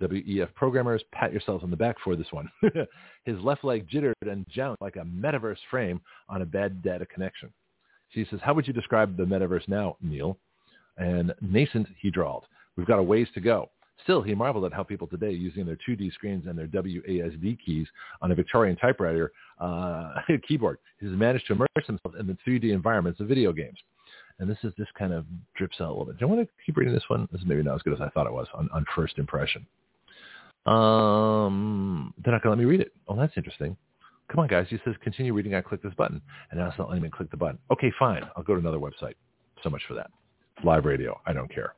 WEF 0.00 0.54
programmers, 0.54 1.02
pat 1.12 1.32
yourselves 1.32 1.64
on 1.64 1.70
the 1.70 1.76
back 1.76 1.96
for 2.02 2.16
this 2.16 2.30
one. 2.30 2.50
His 3.24 3.38
left 3.40 3.64
leg 3.64 3.86
jittered 3.88 4.14
and 4.22 4.46
jounced 4.48 4.80
like 4.80 4.96
a 4.96 5.00
metaverse 5.00 5.58
frame 5.70 6.00
on 6.28 6.42
a 6.42 6.46
bad 6.46 6.82
data 6.82 7.06
connection. 7.06 7.52
She 8.10 8.26
says, 8.30 8.40
how 8.42 8.54
would 8.54 8.66
you 8.66 8.72
describe 8.72 9.16
the 9.16 9.24
metaverse 9.24 9.68
now, 9.68 9.96
Neal? 10.00 10.38
And 10.96 11.34
nascent, 11.40 11.88
he 12.00 12.10
drawled. 12.10 12.44
We've 12.76 12.86
got 12.86 12.98
a 12.98 13.02
ways 13.02 13.28
to 13.34 13.40
go. 13.40 13.70
Still, 14.04 14.22
he 14.22 14.34
marveled 14.34 14.64
at 14.64 14.72
how 14.72 14.84
people 14.84 15.06
today, 15.06 15.32
using 15.32 15.66
their 15.66 15.78
2D 15.86 16.12
screens 16.14 16.46
and 16.46 16.56
their 16.56 16.68
WASD 16.68 17.58
keys 17.64 17.86
on 18.22 18.30
a 18.30 18.34
Victorian 18.34 18.76
typewriter 18.76 19.32
uh, 19.60 20.14
keyboard, 20.48 20.78
has 21.00 21.10
managed 21.10 21.46
to 21.48 21.54
immerse 21.54 21.68
themselves 21.86 22.16
in 22.18 22.26
the 22.26 22.36
3D 22.46 22.72
environments 22.72 23.20
of 23.20 23.26
video 23.26 23.52
games. 23.52 23.78
And 24.38 24.48
this 24.48 24.58
is 24.62 24.72
this 24.78 24.86
kind 24.96 25.12
of 25.12 25.24
drips 25.56 25.80
out 25.80 25.88
a 25.88 25.90
little 25.90 26.04
bit. 26.06 26.18
Do 26.18 26.24
you 26.24 26.28
want 26.28 26.46
to 26.46 26.48
keep 26.64 26.76
reading 26.76 26.94
this 26.94 27.02
one? 27.08 27.28
This 27.32 27.40
is 27.40 27.46
maybe 27.46 27.62
not 27.62 27.74
as 27.74 27.82
good 27.82 27.92
as 27.92 28.00
I 28.00 28.08
thought 28.10 28.26
it 28.26 28.32
was 28.32 28.46
on, 28.54 28.68
on 28.72 28.84
first 28.94 29.18
impression. 29.18 29.66
Um, 30.68 32.12
they're 32.22 32.32
not 32.32 32.42
going 32.42 32.56
to 32.56 32.62
let 32.62 32.64
me 32.64 32.70
read 32.70 32.80
it. 32.80 32.92
Oh, 33.08 33.16
that's 33.16 33.32
interesting. 33.36 33.76
Come 34.30 34.40
on, 34.40 34.48
guys. 34.48 34.66
He 34.68 34.78
says, 34.84 34.94
continue 35.02 35.32
reading. 35.32 35.54
I 35.54 35.62
click 35.62 35.82
this 35.82 35.94
button. 35.94 36.20
And 36.50 36.60
now 36.60 36.68
it's 36.68 36.78
not 36.78 36.88
letting 36.88 37.02
me 37.02 37.08
click 37.08 37.30
the 37.30 37.36
button. 37.36 37.58
Okay, 37.70 37.90
fine. 37.98 38.22
I'll 38.36 38.42
go 38.42 38.54
to 38.54 38.60
another 38.60 38.78
website. 38.78 39.14
So 39.62 39.70
much 39.70 39.82
for 39.88 39.94
that. 39.94 40.10
Live 40.64 40.84
radio. 40.84 41.18
I 41.26 41.32
don't 41.32 41.52
care. 41.52 41.74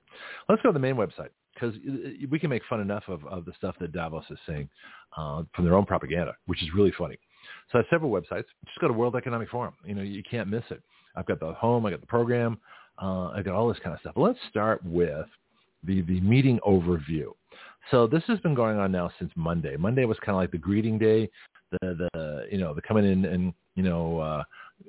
Let's 0.49 0.61
go 0.62 0.70
to 0.70 0.72
the 0.72 0.80
main 0.80 0.97
website 0.97 1.28
because 1.55 1.74
we 2.30 2.38
can 2.38 2.51
make 2.51 2.62
fun 2.68 2.80
enough 2.80 3.05
of, 3.09 3.24
of 3.26 3.45
the 3.45 3.53
stuff 3.57 3.76
that 3.80 3.93
Davos 3.93 4.24
is 4.30 4.38
saying 4.47 4.68
uh, 5.16 5.43
from 5.55 5.64
their 5.64 5.74
own 5.74 5.86
propaganda, 5.86 6.34
which 6.47 6.62
is 6.62 6.68
really 6.74 6.93
funny. 6.99 7.18
So 7.70 7.78
I 7.78 7.82
have 7.82 7.86
several 7.91 8.11
websites. 8.11 8.45
Just 8.66 8.80
go 8.80 8.88
to 8.88 8.95
World 8.95 9.14
Economic 9.16 9.49
Forum. 9.51 9.74
You 9.84 9.95
know, 9.95 10.03
you 10.03 10.22
can't 10.28 10.49
miss 10.49 10.64
it. 10.70 10.82
I've 11.14 11.26
got 11.26 11.41
the 11.41 11.53
home. 11.53 11.86
I 11.86 11.91
got 11.91 12.01
the 12.01 12.07
program. 12.07 12.59
Uh, 13.01 13.28
I 13.28 13.43
got 13.43 13.55
all 13.55 13.68
this 13.68 13.78
kind 13.82 13.95
of 13.95 14.01
stuff. 14.01 14.14
Let's 14.16 14.38
start 14.49 14.84
with 14.84 15.26
the, 15.84 16.03
the 16.03 16.20
meeting 16.20 16.59
overview. 16.66 17.32
So 17.91 18.07
this 18.07 18.22
has 18.26 18.39
been 18.41 18.55
going 18.55 18.78
on 18.78 18.93
now 18.93 19.11
since 19.18 19.33
Monday. 19.37 19.76
Monday 19.76 20.05
was 20.05 20.18
kind 20.18 20.31
of 20.31 20.37
like 20.37 20.53
the 20.53 20.59
greeting 20.59 20.99
day 20.99 21.28
the 21.72 22.09
the 22.12 22.47
you 22.51 22.59
know 22.59 22.74
the 22.74 22.83
coming 22.83 23.05
in 23.05 23.24
and 23.24 23.53
you 23.74 23.83
know 23.83 24.18
uh, 24.18 24.45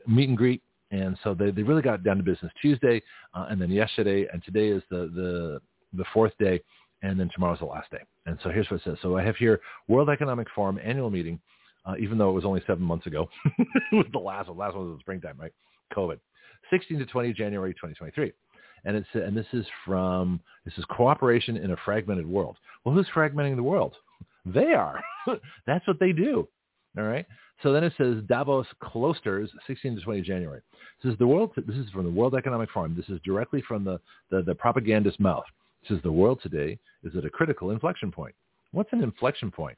meet 0.07 0.29
and 0.29 0.37
greet, 0.37 0.61
and 0.91 1.17
so 1.23 1.33
they 1.33 1.51
they 1.51 1.63
really 1.63 1.81
got 1.81 2.03
down 2.03 2.17
to 2.17 2.23
business 2.23 2.51
Tuesday, 2.61 3.01
uh, 3.33 3.47
and 3.49 3.61
then 3.61 3.69
yesterday, 3.69 4.27
and 4.31 4.43
today 4.43 4.67
is 4.67 4.83
the 4.89 5.09
the 5.13 5.61
the 5.97 6.05
fourth 6.13 6.33
day, 6.39 6.61
and 7.01 7.19
then 7.19 7.29
tomorrow's 7.33 7.59
the 7.59 7.65
last 7.65 7.89
day. 7.91 8.01
And 8.25 8.37
so 8.43 8.49
here's 8.49 8.69
what 8.69 8.81
it 8.81 8.83
says. 8.83 8.97
So 9.01 9.17
I 9.17 9.23
have 9.23 9.35
here 9.35 9.59
World 9.87 10.09
Economic 10.09 10.47
Forum 10.55 10.79
annual 10.83 11.09
meeting, 11.09 11.39
uh, 11.85 11.95
even 11.99 12.17
though 12.17 12.29
it 12.29 12.33
was 12.33 12.45
only 12.45 12.61
seven 12.65 12.83
months 12.83 13.07
ago. 13.07 13.29
it 13.57 13.95
was 13.95 14.07
the 14.11 14.19
last 14.19 14.47
one. 14.47 14.57
Last 14.57 14.75
one 14.75 14.89
was 14.89 14.97
the 14.97 15.01
springtime, 15.01 15.37
right? 15.39 15.53
COVID. 15.95 16.19
16 16.69 16.99
to 16.99 17.05
20 17.05 17.33
January 17.33 17.73
2023. 17.73 18.31
And 18.85 18.97
it's 18.97 19.07
and 19.13 19.35
this 19.35 19.45
is 19.53 19.65
from 19.85 20.39
this 20.65 20.73
is 20.77 20.85
cooperation 20.85 21.57
in 21.57 21.71
a 21.71 21.77
fragmented 21.85 22.27
world. 22.27 22.57
Well, 22.83 22.95
who's 22.95 23.07
fragmenting 23.13 23.55
the 23.55 23.63
world? 23.63 23.95
They 24.45 24.73
are. 24.73 24.99
That's 25.67 25.87
what 25.87 25.99
they 25.99 26.11
do. 26.11 26.47
All 26.97 27.03
right. 27.03 27.25
So 27.63 27.71
then 27.71 27.83
it 27.83 27.93
says 27.97 28.23
Davos 28.27 28.65
Klosters, 28.83 29.49
16 29.67 29.97
to 29.97 30.01
20 30.01 30.21
January. 30.21 30.61
This 31.03 31.13
is 31.13 31.19
the 31.19 31.27
world. 31.27 31.51
This 31.55 31.75
is 31.75 31.89
from 31.91 32.05
the 32.05 32.11
World 32.11 32.33
Economic 32.33 32.71
Forum. 32.71 32.95
This 32.95 33.07
is 33.09 33.21
directly 33.23 33.63
from 33.67 33.83
the, 33.83 33.99
the, 34.31 34.41
the 34.41 34.55
propagandist 34.55 35.19
mouth. 35.19 35.45
Says 35.87 35.99
the 36.03 36.11
world 36.11 36.39
today 36.41 36.77
is 37.03 37.15
at 37.15 37.25
a 37.25 37.29
critical 37.29 37.71
inflection 37.71 38.11
point. 38.11 38.35
What's 38.71 38.91
an 38.93 39.03
inflection 39.03 39.51
point? 39.51 39.77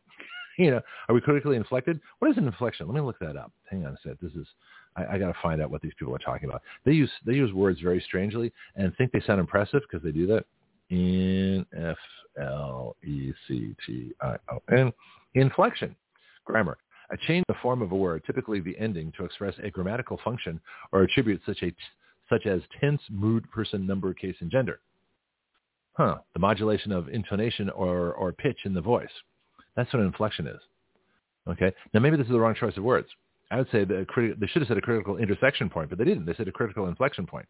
you 0.57 0.71
know, 0.71 0.81
are 1.07 1.15
we 1.15 1.21
critically 1.21 1.55
inflected? 1.55 1.99
What 2.19 2.31
is 2.31 2.37
an 2.37 2.45
inflection? 2.45 2.87
Let 2.87 2.95
me 2.95 3.01
look 3.01 3.19
that 3.19 3.37
up. 3.37 3.51
Hang 3.69 3.85
on 3.85 3.93
a 3.93 3.97
sec. 4.07 4.19
This 4.21 4.33
is 4.33 4.47
I, 4.95 5.15
I 5.15 5.17
got 5.17 5.27
to 5.27 5.39
find 5.41 5.61
out 5.61 5.71
what 5.71 5.81
these 5.81 5.93
people 5.97 6.15
are 6.15 6.19
talking 6.19 6.49
about. 6.49 6.61
They 6.85 6.93
use 6.93 7.11
they 7.25 7.33
use 7.33 7.53
words 7.53 7.79
very 7.81 8.01
strangely 8.01 8.51
and 8.75 8.95
think 8.97 9.11
they 9.11 9.21
sound 9.21 9.39
impressive 9.39 9.81
because 9.89 10.03
they 10.03 10.11
do 10.11 10.27
that. 10.27 10.45
N 10.91 11.65
F 11.75 11.97
L 12.39 12.95
E 13.03 13.31
C 13.47 13.75
T 13.85 14.11
I 14.21 14.35
O 14.51 14.61
N 14.75 14.91
inflection 15.33 15.95
grammar. 16.45 16.77
A 17.11 17.17
change 17.27 17.43
in 17.47 17.53
the 17.53 17.59
form 17.61 17.81
of 17.81 17.91
a 17.91 17.95
word, 17.95 18.23
typically 18.25 18.59
the 18.59 18.77
ending, 18.79 19.11
to 19.17 19.25
express 19.25 19.53
a 19.61 19.69
grammatical 19.69 20.19
function 20.23 20.59
or 20.91 21.03
attribute 21.03 21.41
such, 21.45 21.61
a, 21.61 21.71
such 22.29 22.45
as 22.45 22.61
tense, 22.79 23.01
mood, 23.11 23.49
person, 23.51 23.85
number, 23.85 24.13
case, 24.13 24.35
and 24.39 24.49
gender. 24.49 24.79
Huh. 25.93 26.19
The 26.33 26.39
modulation 26.39 26.91
of 26.91 27.09
intonation 27.09 27.69
or, 27.69 28.13
or 28.13 28.31
pitch 28.31 28.57
in 28.65 28.73
the 28.73 28.81
voice. 28.81 29.11
That's 29.75 29.91
what 29.93 29.99
an 30.01 30.05
inflection 30.07 30.47
is. 30.47 30.59
Okay. 31.47 31.73
Now 31.93 31.99
maybe 31.99 32.17
this 32.17 32.25
is 32.25 32.31
the 32.31 32.39
wrong 32.39 32.55
choice 32.55 32.77
of 32.77 32.83
words. 32.83 33.07
I 33.51 33.57
would 33.57 33.67
say 33.71 33.83
the 33.83 34.05
criti- 34.09 34.39
they 34.39 34.47
should 34.47 34.61
have 34.61 34.67
said 34.67 34.77
a 34.77 34.81
critical 34.81 35.17
intersection 35.17 35.69
point, 35.69 35.89
but 35.89 35.97
they 35.99 36.05
didn't. 36.05 36.25
They 36.25 36.33
said 36.33 36.47
a 36.47 36.51
critical 36.51 36.87
inflection 36.87 37.27
point. 37.27 37.47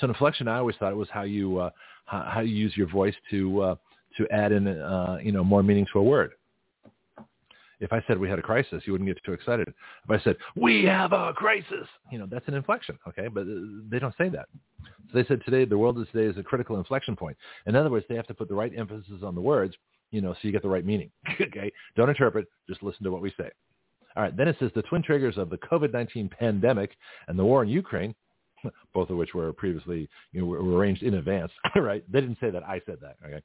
So 0.00 0.04
an 0.04 0.10
inflection, 0.10 0.48
I 0.48 0.58
always 0.58 0.76
thought 0.76 0.92
it 0.92 0.96
was 0.96 1.08
how 1.10 1.22
you 1.22 1.58
uh, 1.58 1.70
how, 2.04 2.30
how 2.34 2.40
you 2.40 2.54
use 2.54 2.76
your 2.76 2.88
voice 2.88 3.14
to 3.30 3.60
uh, 3.62 3.76
to 4.18 4.26
add 4.30 4.52
in 4.52 4.66
uh, 4.68 5.18
you 5.22 5.32
know 5.32 5.44
more 5.44 5.62
meaning 5.62 5.86
to 5.92 5.98
a 5.98 6.02
word. 6.02 6.32
If 7.78 7.92
I 7.92 8.02
said 8.06 8.18
we 8.18 8.28
had 8.28 8.38
a 8.38 8.42
crisis, 8.42 8.82
you 8.86 8.92
wouldn't 8.92 9.08
get 9.08 9.22
too 9.24 9.34
excited. 9.34 9.68
If 9.68 10.10
I 10.10 10.22
said, 10.24 10.36
we 10.54 10.84
have 10.84 11.12
a 11.12 11.34
crisis, 11.34 11.86
you 12.10 12.18
know, 12.18 12.26
that's 12.26 12.48
an 12.48 12.54
inflection, 12.54 12.98
okay? 13.06 13.28
But 13.28 13.42
uh, 13.42 13.84
they 13.90 13.98
don't 13.98 14.14
say 14.16 14.30
that. 14.30 14.46
So 14.82 15.18
they 15.18 15.24
said 15.24 15.42
today, 15.44 15.66
the 15.66 15.76
world 15.76 15.98
is 15.98 16.06
today 16.10 16.24
is 16.24 16.38
a 16.38 16.42
critical 16.42 16.78
inflection 16.78 17.16
point. 17.16 17.36
In 17.66 17.76
other 17.76 17.90
words, 17.90 18.06
they 18.08 18.14
have 18.14 18.26
to 18.28 18.34
put 18.34 18.48
the 18.48 18.54
right 18.54 18.72
emphasis 18.74 19.22
on 19.22 19.34
the 19.34 19.42
words, 19.42 19.74
you 20.10 20.20
know, 20.20 20.32
so 20.32 20.38
you 20.42 20.52
get 20.52 20.62
the 20.62 20.68
right 20.68 20.84
meaning, 20.84 21.10
okay? 21.40 21.72
Don't 21.96 22.08
interpret, 22.08 22.46
just 22.68 22.82
listen 22.82 23.04
to 23.04 23.10
what 23.10 23.22
we 23.22 23.30
say. 23.38 23.50
All 24.16 24.22
right, 24.22 24.36
then 24.36 24.48
it 24.48 24.56
says 24.58 24.70
the 24.74 24.82
twin 24.82 25.02
triggers 25.02 25.36
of 25.36 25.50
the 25.50 25.58
COVID-19 25.58 26.30
pandemic 26.30 26.96
and 27.28 27.38
the 27.38 27.44
war 27.44 27.62
in 27.62 27.68
Ukraine, 27.68 28.14
both 28.94 29.10
of 29.10 29.16
which 29.16 29.34
were 29.34 29.52
previously, 29.52 30.08
you 30.32 30.40
know, 30.40 30.46
were 30.46 30.62
arranged 30.76 31.02
in 31.02 31.14
advance, 31.14 31.52
right? 31.76 32.02
They 32.10 32.20
didn't 32.20 32.38
say 32.40 32.50
that. 32.50 32.64
I 32.64 32.80
said 32.86 32.96
that, 33.02 33.16
okay? 33.26 33.42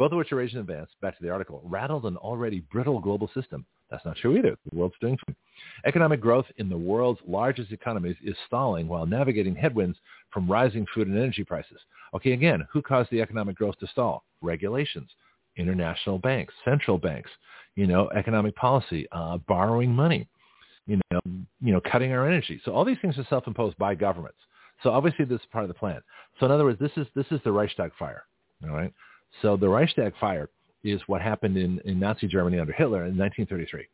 both 0.00 0.12
of 0.12 0.16
which 0.16 0.32
are 0.32 0.40
in 0.40 0.56
advance, 0.56 0.88
back 1.02 1.14
to 1.18 1.22
the 1.22 1.28
article, 1.28 1.60
rattled 1.62 2.06
an 2.06 2.16
already 2.16 2.60
brittle 2.72 3.00
global 3.00 3.30
system. 3.34 3.66
That's 3.90 4.02
not 4.06 4.16
true 4.16 4.34
either. 4.34 4.56
The 4.70 4.78
world's 4.78 4.94
doing 4.98 5.18
fine. 5.26 5.36
Economic 5.84 6.22
growth 6.22 6.46
in 6.56 6.70
the 6.70 6.78
world's 6.78 7.20
largest 7.28 7.70
economies 7.70 8.16
is 8.24 8.34
stalling 8.46 8.88
while 8.88 9.04
navigating 9.04 9.54
headwinds 9.54 9.98
from 10.32 10.50
rising 10.50 10.86
food 10.94 11.06
and 11.06 11.18
energy 11.18 11.44
prices. 11.44 11.76
Okay, 12.14 12.32
again, 12.32 12.66
who 12.72 12.80
caused 12.80 13.10
the 13.10 13.20
economic 13.20 13.56
growth 13.56 13.78
to 13.80 13.86
stall? 13.88 14.24
Regulations, 14.40 15.10
international 15.56 16.18
banks, 16.18 16.54
central 16.64 16.98
banks, 16.98 17.30
you 17.76 17.86
know, 17.86 18.10
economic 18.10 18.54
policy, 18.56 19.06
uh, 19.12 19.38
borrowing 19.48 19.92
money, 19.92 20.28
you 20.86 21.00
know, 21.10 21.20
you 21.60 21.72
know, 21.72 21.80
cutting 21.90 22.12
our 22.12 22.26
energy. 22.26 22.60
So 22.64 22.72
all 22.72 22.84
these 22.84 22.98
things 23.00 23.18
are 23.18 23.26
self-imposed 23.28 23.78
by 23.78 23.94
governments. 23.94 24.38
So 24.82 24.90
obviously 24.90 25.24
this 25.24 25.40
is 25.40 25.46
part 25.52 25.64
of 25.64 25.68
the 25.68 25.74
plan. 25.74 26.00
So 26.38 26.46
in 26.46 26.52
other 26.52 26.64
words, 26.64 26.78
this 26.78 26.92
is 26.96 27.06
this 27.14 27.26
is 27.30 27.40
the 27.44 27.50
Reichstag 27.50 27.92
fire. 27.98 28.24
All 28.64 28.70
right. 28.70 28.92
So 29.42 29.56
the 29.56 29.68
Reichstag 29.68 30.14
fire 30.18 30.48
is 30.82 31.00
what 31.06 31.20
happened 31.20 31.56
in, 31.56 31.80
in 31.84 32.00
Nazi 32.00 32.26
Germany 32.26 32.58
under 32.58 32.72
Hitler 32.72 33.04
in 33.06 33.16
1933. 33.16 33.86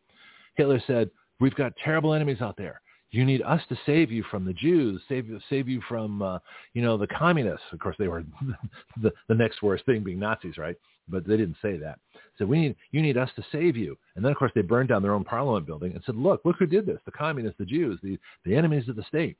Hitler 0.54 0.80
said, 0.86 1.10
we've 1.40 1.54
got 1.54 1.72
terrible 1.84 2.14
enemies 2.14 2.40
out 2.40 2.56
there. 2.56 2.80
You 3.10 3.24
need 3.24 3.42
us 3.42 3.62
to 3.68 3.78
save 3.86 4.10
you 4.10 4.24
from 4.30 4.44
the 4.44 4.52
Jews, 4.52 5.00
save 5.08 5.28
you, 5.28 5.40
save 5.48 5.68
you 5.68 5.80
from, 5.88 6.22
uh, 6.22 6.38
you 6.74 6.82
know, 6.82 6.96
the 6.96 7.06
communists. 7.06 7.66
Of 7.72 7.78
course, 7.78 7.96
they 7.98 8.08
were 8.08 8.24
the, 9.02 9.12
the 9.28 9.34
next 9.34 9.62
worst 9.62 9.86
thing 9.86 10.02
being 10.02 10.18
Nazis, 10.18 10.58
right? 10.58 10.76
But 11.08 11.26
they 11.26 11.36
didn't 11.36 11.56
say 11.62 11.76
that. 11.76 11.98
So 12.36 12.44
we 12.44 12.60
need, 12.60 12.76
you 12.90 13.00
need 13.00 13.16
us 13.16 13.30
to 13.36 13.44
save 13.52 13.76
you. 13.76 13.96
And 14.16 14.24
then, 14.24 14.32
of 14.32 14.38
course, 14.38 14.52
they 14.54 14.62
burned 14.62 14.88
down 14.88 15.02
their 15.02 15.14
own 15.14 15.24
parliament 15.24 15.66
building 15.66 15.92
and 15.92 16.02
said, 16.04 16.16
look, 16.16 16.40
look 16.44 16.56
who 16.58 16.66
did 16.66 16.84
this. 16.84 16.98
The 17.04 17.12
communists, 17.12 17.58
the 17.58 17.64
Jews, 17.64 17.98
the, 18.02 18.18
the 18.44 18.56
enemies 18.56 18.88
of 18.88 18.96
the 18.96 19.04
state. 19.04 19.36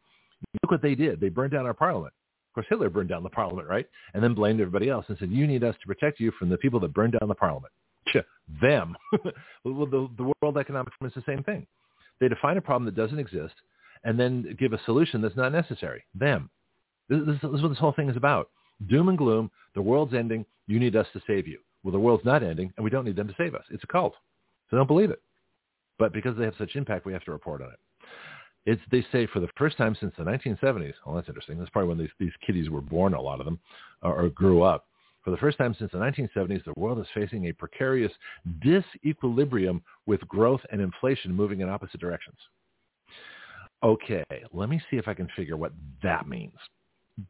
Look 0.62 0.70
what 0.70 0.82
they 0.82 0.94
did. 0.94 1.20
They 1.20 1.28
burned 1.28 1.52
down 1.52 1.66
our 1.66 1.74
parliament. 1.74 2.14
Of 2.50 2.54
course, 2.54 2.66
Hitler 2.70 2.88
burned 2.88 3.08
down 3.08 3.22
the 3.22 3.30
parliament, 3.30 3.68
right? 3.68 3.86
And 4.14 4.22
then 4.22 4.32
blamed 4.34 4.60
everybody 4.60 4.88
else 4.88 5.06
and 5.08 5.18
said, 5.18 5.30
you 5.30 5.46
need 5.46 5.64
us 5.64 5.74
to 5.80 5.86
protect 5.86 6.20
you 6.20 6.30
from 6.38 6.48
the 6.48 6.56
people 6.56 6.80
that 6.80 6.94
burned 6.94 7.14
down 7.18 7.28
the 7.28 7.34
parliament. 7.34 7.72
Them. 8.62 8.96
well, 9.64 9.86
the, 9.86 10.08
the 10.16 10.32
World 10.40 10.56
Economic 10.56 10.92
Forum 10.98 11.12
is 11.14 11.22
the 11.22 11.30
same 11.30 11.42
thing. 11.42 11.66
They 12.20 12.28
define 12.28 12.56
a 12.56 12.62
problem 12.62 12.86
that 12.86 12.96
doesn't 12.96 13.18
exist 13.18 13.54
and 14.04 14.18
then 14.18 14.56
give 14.58 14.72
a 14.72 14.80
solution 14.84 15.20
that's 15.20 15.36
not 15.36 15.52
necessary. 15.52 16.04
Them. 16.14 16.50
This, 17.08 17.20
this, 17.26 17.36
this 17.42 17.52
is 17.52 17.62
what 17.62 17.68
this 17.68 17.78
whole 17.78 17.92
thing 17.92 18.08
is 18.08 18.16
about. 18.16 18.50
Doom 18.88 19.08
and 19.08 19.18
gloom. 19.18 19.50
The 19.74 19.82
world's 19.82 20.14
ending. 20.14 20.44
You 20.66 20.78
need 20.78 20.96
us 20.96 21.06
to 21.12 21.22
save 21.26 21.46
you. 21.46 21.58
Well, 21.82 21.92
the 21.92 21.98
world's 21.98 22.24
not 22.24 22.42
ending, 22.42 22.72
and 22.76 22.84
we 22.84 22.90
don't 22.90 23.04
need 23.04 23.16
them 23.16 23.28
to 23.28 23.34
save 23.38 23.54
us. 23.54 23.64
It's 23.70 23.84
a 23.84 23.86
cult. 23.86 24.14
So 24.70 24.76
don't 24.76 24.86
believe 24.86 25.10
it. 25.10 25.22
But 25.98 26.12
because 26.12 26.36
they 26.36 26.44
have 26.44 26.54
such 26.58 26.76
impact, 26.76 27.06
we 27.06 27.12
have 27.12 27.24
to 27.24 27.32
report 27.32 27.62
on 27.62 27.68
it. 27.68 27.78
It's, 28.66 28.82
they 28.90 29.06
say 29.12 29.26
for 29.26 29.38
the 29.38 29.48
first 29.56 29.76
time 29.76 29.96
since 29.98 30.12
the 30.18 30.24
1970s. 30.24 30.94
Well, 31.04 31.14
that's 31.14 31.28
interesting. 31.28 31.58
That's 31.58 31.70
probably 31.70 31.88
when 31.88 31.98
these, 31.98 32.10
these 32.18 32.32
kiddies 32.44 32.68
were 32.68 32.80
born, 32.80 33.14
a 33.14 33.20
lot 33.20 33.38
of 33.38 33.44
them, 33.44 33.60
or, 34.02 34.24
or 34.24 34.28
grew 34.30 34.62
up. 34.62 34.86
For 35.26 35.32
the 35.32 35.38
first 35.38 35.58
time 35.58 35.74
since 35.76 35.90
the 35.90 35.98
1970s, 35.98 36.64
the 36.64 36.72
world 36.76 37.00
is 37.00 37.06
facing 37.12 37.46
a 37.46 37.52
precarious 37.52 38.12
disequilibrium 38.64 39.82
with 40.06 40.20
growth 40.28 40.60
and 40.70 40.80
inflation 40.80 41.34
moving 41.34 41.62
in 41.62 41.68
opposite 41.68 42.00
directions. 42.00 42.36
Okay, 43.82 44.22
let 44.52 44.68
me 44.68 44.80
see 44.88 44.98
if 44.98 45.08
I 45.08 45.14
can 45.14 45.28
figure 45.34 45.56
what 45.56 45.72
that 46.00 46.28
means. 46.28 46.54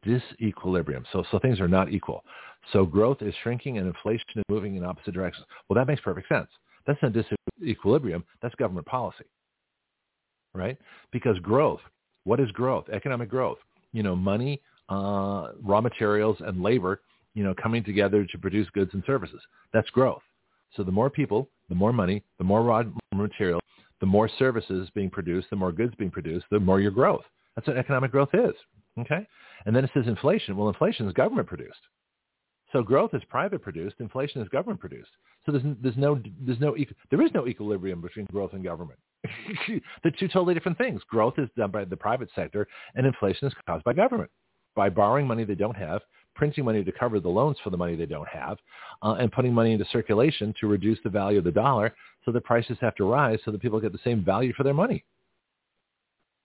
Disequilibrium. 0.05 1.05
So, 1.11 1.23
so 1.31 1.39
things 1.39 1.59
are 1.59 1.67
not 1.67 1.91
equal. 1.91 2.23
So 2.71 2.85
growth 2.85 3.23
is 3.23 3.33
shrinking 3.41 3.79
and 3.79 3.87
inflation 3.87 4.25
is 4.35 4.43
moving 4.47 4.75
in 4.75 4.83
opposite 4.83 5.15
directions. 5.15 5.47
Well, 5.67 5.75
that 5.75 5.87
makes 5.87 6.01
perfect 6.01 6.27
sense. 6.27 6.49
That's 6.85 7.01
not 7.01 7.13
disequilibrium. 7.13 8.21
That's 8.43 8.53
government 8.53 8.85
policy, 8.85 9.25
right? 10.53 10.77
Because 11.11 11.39
growth, 11.39 11.81
what 12.25 12.39
is 12.39 12.51
growth? 12.51 12.89
Economic 12.93 13.27
growth. 13.27 13.57
You 13.91 14.03
know, 14.03 14.15
money, 14.15 14.61
uh, 14.87 15.53
raw 15.63 15.81
materials, 15.81 16.37
and 16.41 16.61
labor 16.61 17.01
you 17.37 17.43
know, 17.43 17.53
coming 17.53 17.83
together 17.83 18.25
to 18.25 18.37
produce 18.39 18.67
goods 18.71 18.89
and 18.95 19.03
services. 19.05 19.39
That's 19.71 19.91
growth. 19.91 20.23
So 20.75 20.83
the 20.83 20.91
more 20.91 21.11
people, 21.11 21.47
the 21.69 21.75
more 21.75 21.93
money, 21.93 22.23
the 22.39 22.43
more 22.43 22.63
raw 22.63 22.81
material, 23.13 23.59
the 23.99 24.07
more 24.07 24.27
services 24.39 24.89
being 24.95 25.11
produced, 25.11 25.51
the 25.51 25.55
more 25.55 25.71
goods 25.71 25.93
being 25.99 26.09
produced, 26.09 26.47
the 26.49 26.59
more 26.59 26.81
your 26.81 26.89
growth. 26.89 27.25
That's 27.55 27.67
what 27.67 27.77
economic 27.77 28.11
growth 28.11 28.29
is. 28.33 28.55
Okay? 28.99 29.27
And 29.67 29.75
then 29.75 29.83
it 29.83 29.91
says 29.93 30.05
inflation. 30.07 30.57
Well, 30.57 30.67
inflation 30.67 31.07
is 31.07 31.13
government 31.13 31.47
produced. 31.47 31.77
So 32.73 32.81
growth 32.81 33.11
is 33.13 33.21
private 33.29 33.61
produced, 33.61 33.97
inflation 33.99 34.41
is 34.41 34.49
government 34.49 34.79
produced. 34.79 35.11
So 35.45 35.51
there's, 35.51 35.63
there's 35.79 35.95
no, 35.95 36.19
there's 36.41 36.59
no, 36.59 36.75
there 37.11 37.21
is 37.21 37.31
no 37.35 37.47
equilibrium 37.47 38.01
between 38.01 38.25
growth 38.31 38.53
and 38.53 38.63
government. 38.63 38.99
They're 39.67 40.11
two 40.19 40.27
totally 40.27 40.55
different 40.55 40.79
things. 40.79 41.01
Growth 41.07 41.35
is 41.37 41.49
done 41.55 41.69
by 41.69 41.85
the 41.85 41.97
private 41.97 42.29
sector 42.33 42.67
and 42.95 43.05
inflation 43.05 43.47
is 43.47 43.53
caused 43.67 43.83
by 43.83 43.93
government. 43.93 44.31
By 44.75 44.89
borrowing 44.89 45.27
money 45.27 45.43
they 45.43 45.55
don't 45.55 45.77
have 45.77 46.01
printing 46.37 46.63
money 46.63 46.83
to 46.83 46.91
cover 46.91 47.19
the 47.19 47.27
loans 47.27 47.57
for 47.63 47.69
the 47.69 47.77
money 47.77 47.95
they 47.95 48.05
don't 48.05 48.27
have, 48.27 48.57
uh, 49.01 49.13
and 49.19 49.31
putting 49.31 49.53
money 49.53 49.73
into 49.73 49.85
circulation 49.91 50.53
to 50.59 50.67
reduce 50.67 50.99
the 51.03 51.09
value 51.09 51.39
of 51.39 51.43
the 51.43 51.51
dollar 51.51 51.93
so 52.23 52.31
the 52.31 52.39
prices 52.39 52.77
have 52.79 52.95
to 52.95 53.03
rise 53.03 53.39
so 53.43 53.51
that 53.51 53.61
people 53.61 53.79
get 53.79 53.91
the 53.91 53.99
same 54.03 54.23
value 54.23 54.53
for 54.53 54.63
their 54.63 54.73
money. 54.73 55.03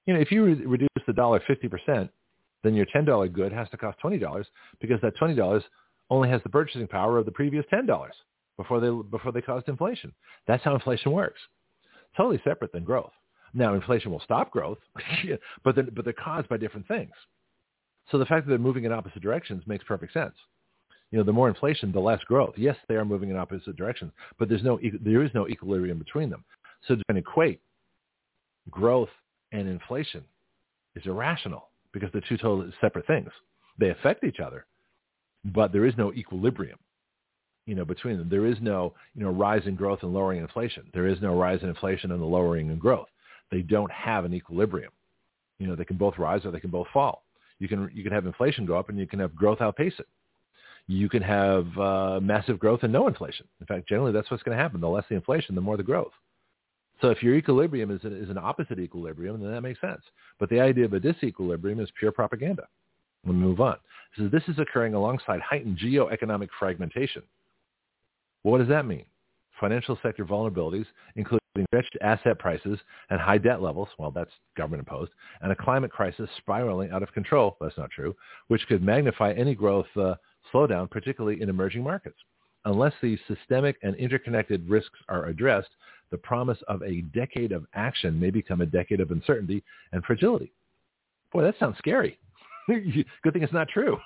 You 0.06 0.14
know, 0.14 0.20
if 0.20 0.32
you 0.32 0.44
re- 0.44 0.66
reduce 0.66 0.88
the 1.06 1.12
dollar 1.12 1.40
50%, 1.48 2.08
then 2.64 2.74
your 2.74 2.86
$10 2.86 3.32
good 3.32 3.52
has 3.52 3.68
to 3.70 3.76
cost 3.76 3.98
$20 4.02 4.44
because 4.80 5.00
that 5.02 5.16
$20 5.16 5.62
only 6.10 6.28
has 6.28 6.42
the 6.42 6.48
purchasing 6.48 6.88
power 6.88 7.18
of 7.18 7.26
the 7.26 7.32
previous 7.32 7.64
$10 7.72 8.08
before 8.56 8.80
they, 8.80 8.90
before 9.10 9.32
they 9.32 9.40
caused 9.40 9.68
inflation. 9.68 10.12
That's 10.46 10.62
how 10.64 10.74
inflation 10.74 11.12
works. 11.12 11.40
Totally 12.16 12.40
separate 12.44 12.72
than 12.72 12.84
growth. 12.84 13.12
Now, 13.54 13.74
inflation 13.74 14.10
will 14.10 14.20
stop 14.20 14.50
growth, 14.50 14.78
but, 15.64 15.74
they're, 15.74 15.84
but 15.84 16.04
they're 16.04 16.14
caused 16.14 16.48
by 16.48 16.56
different 16.56 16.88
things. 16.88 17.12
So 18.10 18.18
the 18.18 18.26
fact 18.26 18.46
that 18.46 18.50
they're 18.50 18.58
moving 18.58 18.84
in 18.84 18.92
opposite 18.92 19.22
directions 19.22 19.62
makes 19.66 19.84
perfect 19.84 20.12
sense. 20.12 20.34
You 21.10 21.18
know, 21.18 21.24
the 21.24 21.32
more 21.32 21.48
inflation, 21.48 21.92
the 21.92 22.00
less 22.00 22.22
growth. 22.24 22.54
Yes, 22.56 22.76
they 22.88 22.94
are 22.94 23.04
moving 23.04 23.30
in 23.30 23.36
opposite 23.36 23.76
directions, 23.76 24.12
but 24.38 24.48
there's 24.48 24.62
no 24.62 24.78
there 25.00 25.22
is 25.22 25.30
no 25.34 25.46
equilibrium 25.46 25.98
between 25.98 26.30
them. 26.30 26.44
So 26.88 26.96
to 26.96 27.02
equate 27.16 27.60
growth 28.70 29.10
and 29.52 29.68
inflation 29.68 30.24
is 30.94 31.04
irrational 31.06 31.68
because 31.92 32.10
they're 32.12 32.22
two 32.28 32.38
totally 32.38 32.72
separate 32.80 33.06
things. 33.06 33.30
They 33.78 33.90
affect 33.90 34.24
each 34.24 34.40
other, 34.40 34.66
but 35.44 35.72
there 35.72 35.86
is 35.86 35.94
no 35.96 36.12
equilibrium 36.12 36.78
you 37.66 37.74
know, 37.74 37.84
between 37.84 38.18
them. 38.18 38.28
There 38.28 38.46
is 38.46 38.56
no, 38.60 38.94
you 39.14 39.22
know, 39.22 39.30
rise 39.30 39.62
in 39.66 39.76
growth 39.76 40.00
and 40.02 40.12
lowering 40.12 40.40
inflation. 40.40 40.84
There 40.92 41.06
is 41.06 41.20
no 41.20 41.34
rise 41.36 41.60
in 41.62 41.68
inflation 41.68 42.10
and 42.10 42.20
the 42.20 42.26
lowering 42.26 42.70
in 42.70 42.78
growth. 42.78 43.08
They 43.50 43.62
don't 43.62 43.90
have 43.92 44.24
an 44.24 44.34
equilibrium. 44.34 44.90
You 45.58 45.68
know, 45.68 45.76
they 45.76 45.84
can 45.84 45.96
both 45.96 46.18
rise 46.18 46.44
or 46.44 46.50
they 46.50 46.60
can 46.60 46.70
both 46.70 46.88
fall. 46.92 47.24
You 47.62 47.68
can 47.68 47.88
you 47.94 48.02
can 48.02 48.10
have 48.10 48.26
inflation 48.26 48.66
go 48.66 48.76
up, 48.76 48.88
and 48.88 48.98
you 48.98 49.06
can 49.06 49.20
have 49.20 49.36
growth 49.36 49.60
outpace 49.60 49.92
it. 50.00 50.08
You 50.88 51.08
can 51.08 51.22
have 51.22 51.78
uh, 51.78 52.18
massive 52.20 52.58
growth 52.58 52.80
and 52.82 52.92
no 52.92 53.06
inflation. 53.06 53.46
In 53.60 53.66
fact, 53.66 53.88
generally 53.88 54.10
that's 54.10 54.28
what's 54.32 54.42
going 54.42 54.56
to 54.56 54.60
happen. 54.60 54.80
The 54.80 54.88
less 54.88 55.04
the 55.08 55.14
inflation, 55.14 55.54
the 55.54 55.60
more 55.60 55.76
the 55.76 55.84
growth. 55.84 56.10
So 57.00 57.10
if 57.10 57.22
your 57.22 57.36
equilibrium 57.36 57.92
is 57.92 58.00
an, 58.02 58.20
is 58.20 58.30
an 58.30 58.38
opposite 58.38 58.80
equilibrium, 58.80 59.40
then 59.40 59.52
that 59.52 59.60
makes 59.60 59.80
sense. 59.80 60.02
But 60.40 60.50
the 60.50 60.58
idea 60.58 60.86
of 60.86 60.92
a 60.92 60.98
disequilibrium 60.98 61.80
is 61.80 61.88
pure 61.96 62.10
propaganda. 62.10 62.66
We'll 63.24 63.36
move 63.36 63.60
on. 63.60 63.76
So 64.18 64.26
this 64.26 64.42
is 64.48 64.58
occurring 64.58 64.94
alongside 64.94 65.40
heightened 65.40 65.78
geoeconomic 65.78 66.48
fragmentation. 66.58 67.22
What 68.42 68.58
does 68.58 68.68
that 68.68 68.86
mean? 68.86 69.04
Financial 69.60 69.96
sector 70.02 70.24
vulnerabilities, 70.24 70.86
including 71.14 71.41
stretched 71.68 71.96
asset 72.00 72.38
prices 72.38 72.78
and 73.10 73.20
high 73.20 73.38
debt 73.38 73.62
levels, 73.62 73.88
well, 73.98 74.10
that's 74.10 74.30
government 74.56 74.80
imposed, 74.80 75.12
and 75.40 75.52
a 75.52 75.56
climate 75.56 75.90
crisis 75.90 76.28
spiraling 76.38 76.90
out 76.90 77.02
of 77.02 77.12
control, 77.12 77.56
that's 77.60 77.76
not 77.76 77.90
true, 77.90 78.14
which 78.48 78.66
could 78.68 78.82
magnify 78.82 79.32
any 79.32 79.54
growth 79.54 79.86
uh, 79.96 80.14
slowdown, 80.52 80.90
particularly 80.90 81.40
in 81.42 81.48
emerging 81.48 81.82
markets. 81.82 82.16
Unless 82.64 82.94
these 83.02 83.18
systemic 83.26 83.76
and 83.82 83.94
interconnected 83.96 84.68
risks 84.68 84.98
are 85.08 85.26
addressed, 85.26 85.70
the 86.10 86.18
promise 86.18 86.58
of 86.68 86.82
a 86.82 87.00
decade 87.14 87.52
of 87.52 87.66
action 87.74 88.18
may 88.20 88.30
become 88.30 88.60
a 88.60 88.66
decade 88.66 89.00
of 89.00 89.10
uncertainty 89.10 89.64
and 89.92 90.04
fragility. 90.04 90.52
Boy, 91.32 91.42
that 91.42 91.58
sounds 91.58 91.78
scary. 91.78 92.18
Good 92.68 93.32
thing 93.32 93.42
it's 93.42 93.52
not 93.52 93.68
true. 93.68 93.98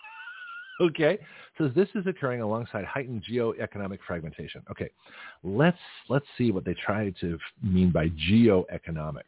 Okay, 0.81 1.19
says 1.59 1.71
this 1.75 1.89
is 1.95 2.07
occurring 2.07 2.41
alongside 2.41 2.85
heightened 2.85 3.25
geoeconomic 3.31 3.99
fragmentation. 4.07 4.63
Okay, 4.71 4.91
let's 5.43 5.79
let's 6.09 6.27
see 6.37 6.51
what 6.51 6.65
they 6.65 6.75
try 6.75 7.13
to 7.21 7.39
mean 7.63 7.91
by 7.91 8.09
geoeconomic. 8.11 9.25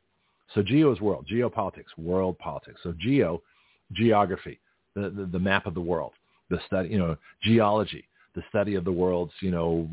So 0.54 0.62
geo 0.62 0.92
is 0.92 1.00
world, 1.00 1.26
geopolitics, 1.30 1.96
world 1.96 2.38
politics. 2.38 2.80
So 2.82 2.94
geo, 2.98 3.42
geography, 3.92 4.60
the, 4.94 5.10
the, 5.10 5.26
the 5.26 5.38
map 5.38 5.66
of 5.66 5.74
the 5.74 5.80
world, 5.80 6.12
the 6.48 6.58
study, 6.66 6.88
you 6.88 6.98
know, 6.98 7.16
geology, 7.42 8.04
the 8.34 8.42
study 8.48 8.74
of 8.74 8.84
the 8.84 8.92
world's, 8.92 9.32
you 9.40 9.50
know, 9.50 9.88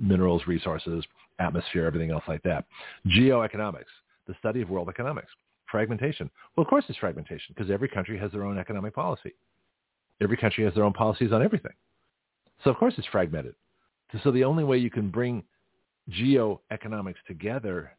minerals, 0.00 0.42
resources, 0.46 1.04
atmosphere, 1.40 1.86
everything 1.86 2.10
else 2.10 2.24
like 2.28 2.42
that. 2.44 2.64
Geoeconomics, 3.08 3.84
the 4.26 4.34
study 4.38 4.62
of 4.62 4.70
world 4.70 4.88
economics. 4.88 5.28
Fragmentation. 5.70 6.30
Well, 6.56 6.62
of 6.62 6.70
course 6.70 6.84
it's 6.88 6.98
fragmentation 6.98 7.54
because 7.54 7.70
every 7.70 7.88
country 7.88 8.18
has 8.18 8.32
their 8.32 8.44
own 8.44 8.58
economic 8.58 8.94
policy. 8.94 9.34
Every 10.20 10.36
country 10.36 10.64
has 10.64 10.74
their 10.74 10.84
own 10.84 10.92
policies 10.92 11.32
on 11.32 11.42
everything. 11.42 11.72
So 12.64 12.70
of 12.70 12.76
course 12.76 12.94
it's 12.98 13.06
fragmented. 13.08 13.54
So 14.22 14.30
the 14.30 14.44
only 14.44 14.64
way 14.64 14.78
you 14.78 14.90
can 14.90 15.10
bring 15.10 15.44
geoeconomics 16.10 17.22
together 17.26 17.92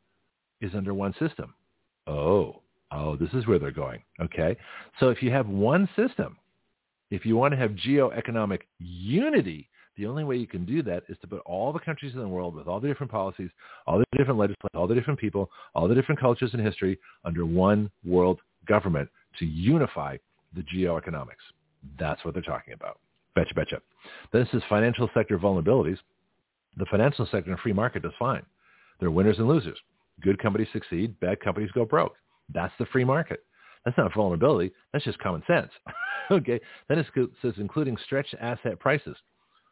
is 0.60 0.74
under 0.76 0.94
one 0.94 1.14
system. 1.20 1.54
Oh, 2.08 2.62
oh, 2.92 3.16
this 3.16 3.30
is 3.34 3.46
where 3.48 3.60
they're 3.60 3.72
going. 3.72 4.02
Okay. 4.20 4.58
So 5.00 5.10
if 5.10 5.22
you 5.22 5.32
have 5.32 5.48
one 5.48 5.88
system, 5.96 6.38
if 7.12 7.26
you 7.26 7.38
want 7.38 7.54
to 7.54 7.58
have 7.58 7.72
geoeconomic 7.72 8.62
unity, 8.80 9.70
The 10.00 10.06
only 10.06 10.24
way 10.24 10.38
you 10.38 10.48
can 10.48 10.64
do 10.64 10.82
that 10.84 11.04
is 11.10 11.18
to 11.20 11.28
put 11.28 11.42
all 11.42 11.74
the 11.74 11.80
countries 11.80 12.14
in 12.14 12.22
the 12.22 12.28
world 12.28 12.56
with 12.56 12.68
all 12.68 12.80
the 12.80 12.88
different 12.88 13.12
policies, 13.12 13.50
all 13.86 14.00
the 14.00 14.06
different 14.18 14.40
legislators, 14.40 14.70
all 14.74 14.88
the 14.88 14.96
different 14.96 15.20
people, 15.20 15.50
all 15.76 15.90
the 15.90 15.96
different 15.96 16.22
cultures 16.22 16.52
and 16.54 16.66
history 16.66 16.98
under 17.26 17.46
one 17.46 17.92
world 18.06 18.40
government 18.66 19.10
to 19.40 19.46
unify 19.46 20.16
the 20.56 20.62
geoeconomics. 20.74 21.44
That's 21.98 22.24
what 22.24 22.34
they're 22.34 22.44
talking 22.44 22.74
about. 22.74 23.00
Betcha, 23.36 23.54
betcha. 23.54 23.82
This 24.34 24.48
is 24.54 24.62
financial 24.70 25.10
sector 25.14 25.38
vulnerabilities. 25.38 25.98
The 26.78 26.86
financial 26.86 27.28
sector 27.32 27.52
and 27.52 27.60
free 27.60 27.74
market 27.74 28.04
does 28.04 28.12
fine. 28.20 28.44
There 29.00 29.08
are 29.08 29.12
winners 29.12 29.40
and 29.40 29.48
losers. 29.48 29.78
Good 30.22 30.42
companies 30.42 30.68
succeed. 30.74 31.20
Bad 31.20 31.40
companies 31.40 31.72
go 31.72 31.86
broke. 31.86 32.16
That's 32.54 32.74
the 32.80 32.86
free 32.88 33.06
market. 33.06 33.44
That's 33.86 33.98
not 33.98 34.12
a 34.12 34.16
vulnerability. 34.16 34.74
That's 34.92 35.06
just 35.06 35.20
common 35.20 35.44
sense. 35.48 35.72
okay. 36.32 36.60
Then 36.88 37.00
it 37.00 37.08
says 37.42 37.54
including 37.58 37.98
stretched 38.06 38.36
asset 38.40 38.80
prices. 38.80 39.16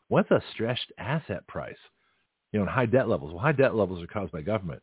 What's 0.07 0.31
a 0.31 0.41
stretched 0.53 0.91
asset 0.97 1.45
price? 1.47 1.75
You 2.51 2.59
know, 2.59 2.65
in 2.65 2.71
high 2.71 2.85
debt 2.85 3.09
levels. 3.09 3.33
Well, 3.33 3.41
high 3.41 3.51
debt 3.51 3.75
levels 3.75 4.01
are 4.01 4.07
caused 4.07 4.31
by 4.31 4.41
government. 4.41 4.81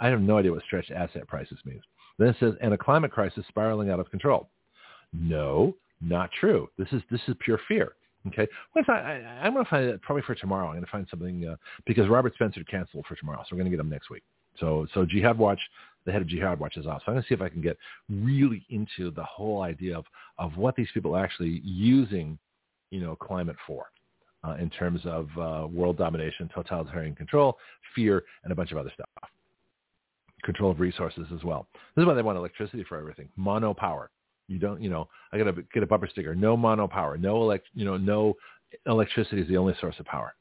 I 0.00 0.08
have 0.08 0.20
no 0.20 0.38
idea 0.38 0.50
what 0.50 0.64
stretched 0.64 0.90
asset 0.90 1.28
prices 1.28 1.58
means. 1.64 1.82
Then 2.18 2.28
it 2.28 2.36
says, 2.40 2.54
and 2.60 2.74
a 2.74 2.78
climate 2.78 3.12
crisis 3.12 3.44
spiraling 3.48 3.90
out 3.90 4.00
of 4.00 4.10
control. 4.10 4.48
No, 5.12 5.76
not 6.04 6.30
true. 6.38 6.68
This 6.78 6.88
is 6.92 7.02
this 7.10 7.20
is 7.28 7.34
pure 7.40 7.60
fear. 7.68 7.94
Okay, 8.28 8.48
well, 8.74 8.84
I, 8.88 9.20
am 9.42 9.52
going 9.52 9.64
to 9.64 9.70
find 9.70 9.84
it 9.84 10.00
probably 10.00 10.22
for 10.22 10.34
tomorrow. 10.34 10.68
I'm 10.68 10.74
going 10.74 10.84
to 10.84 10.90
find 10.90 11.06
something 11.10 11.46
uh, 11.46 11.56
because 11.86 12.08
Robert 12.08 12.32
Spencer 12.34 12.64
canceled 12.64 13.04
for 13.06 13.16
tomorrow, 13.16 13.40
so 13.40 13.48
we're 13.52 13.58
going 13.58 13.70
to 13.70 13.76
get 13.76 13.80
him 13.80 13.90
next 13.90 14.08
week. 14.08 14.22
So 14.58 14.86
so 14.94 15.04
Jihad 15.04 15.36
Watch, 15.36 15.60
the 16.06 16.12
head 16.12 16.22
of 16.22 16.28
Jihad 16.28 16.58
Watch 16.58 16.76
is 16.76 16.86
off. 16.86 17.02
So 17.04 17.04
I'm 17.08 17.14
going 17.14 17.22
to 17.22 17.28
see 17.28 17.34
if 17.34 17.42
I 17.42 17.50
can 17.50 17.60
get 17.60 17.76
really 18.08 18.64
into 18.70 19.10
the 19.10 19.24
whole 19.24 19.62
idea 19.62 19.98
of 19.98 20.06
of 20.38 20.56
what 20.56 20.74
these 20.74 20.88
people 20.94 21.14
are 21.16 21.24
actually 21.24 21.60
using, 21.64 22.38
you 22.90 23.00
know, 23.00 23.16
climate 23.16 23.56
for. 23.66 23.86
Uh, 24.46 24.56
in 24.56 24.68
terms 24.68 25.00
of 25.06 25.26
uh, 25.40 25.66
world 25.66 25.96
domination, 25.96 26.50
totalitarian 26.54 27.14
control, 27.14 27.56
fear, 27.94 28.22
and 28.42 28.52
a 28.52 28.54
bunch 28.54 28.72
of 28.72 28.76
other 28.76 28.90
stuff. 28.92 29.30
Control 30.42 30.70
of 30.70 30.80
resources 30.80 31.26
as 31.34 31.42
well. 31.42 31.66
This 31.96 32.02
is 32.02 32.06
why 32.06 32.12
they 32.12 32.20
want 32.20 32.36
electricity 32.36 32.84
for 32.86 32.98
everything. 32.98 33.30
Mono 33.36 33.72
power. 33.72 34.10
You 34.48 34.58
don't, 34.58 34.80
you 34.82 34.90
know, 34.90 35.08
I 35.32 35.38
got 35.38 35.44
to 35.44 35.62
get 35.72 35.82
a 35.82 35.86
bumper 35.86 36.08
sticker. 36.08 36.34
No 36.34 36.56
mono 36.56 36.86
power. 36.86 37.16
No 37.16 37.42
elect, 37.42 37.66
you 37.74 37.84
know, 37.84 37.96
no 37.96 38.34
electricity 38.86 39.40
is 39.42 39.48
the 39.48 39.56
only 39.56 39.74
source 39.80 39.96
of 39.98 40.06
power. 40.06 40.34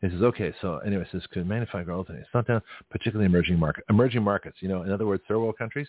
He 0.00 0.08
says, 0.08 0.22
okay, 0.22 0.52
so 0.62 0.78
anyway, 0.78 1.02
it 1.02 1.08
says, 1.12 1.22
could 1.30 1.46
manufacture 1.46 1.84
growth, 1.84 2.06
it's 2.08 2.28
not 2.32 2.46
down, 2.46 2.62
particularly 2.90 3.26
emerging 3.26 3.58
market, 3.58 3.84
emerging 3.90 4.22
markets, 4.22 4.56
you 4.60 4.68
know, 4.68 4.82
in 4.82 4.90
other 4.90 5.06
words, 5.06 5.22
third 5.28 5.38
world 5.38 5.58
countries. 5.58 5.88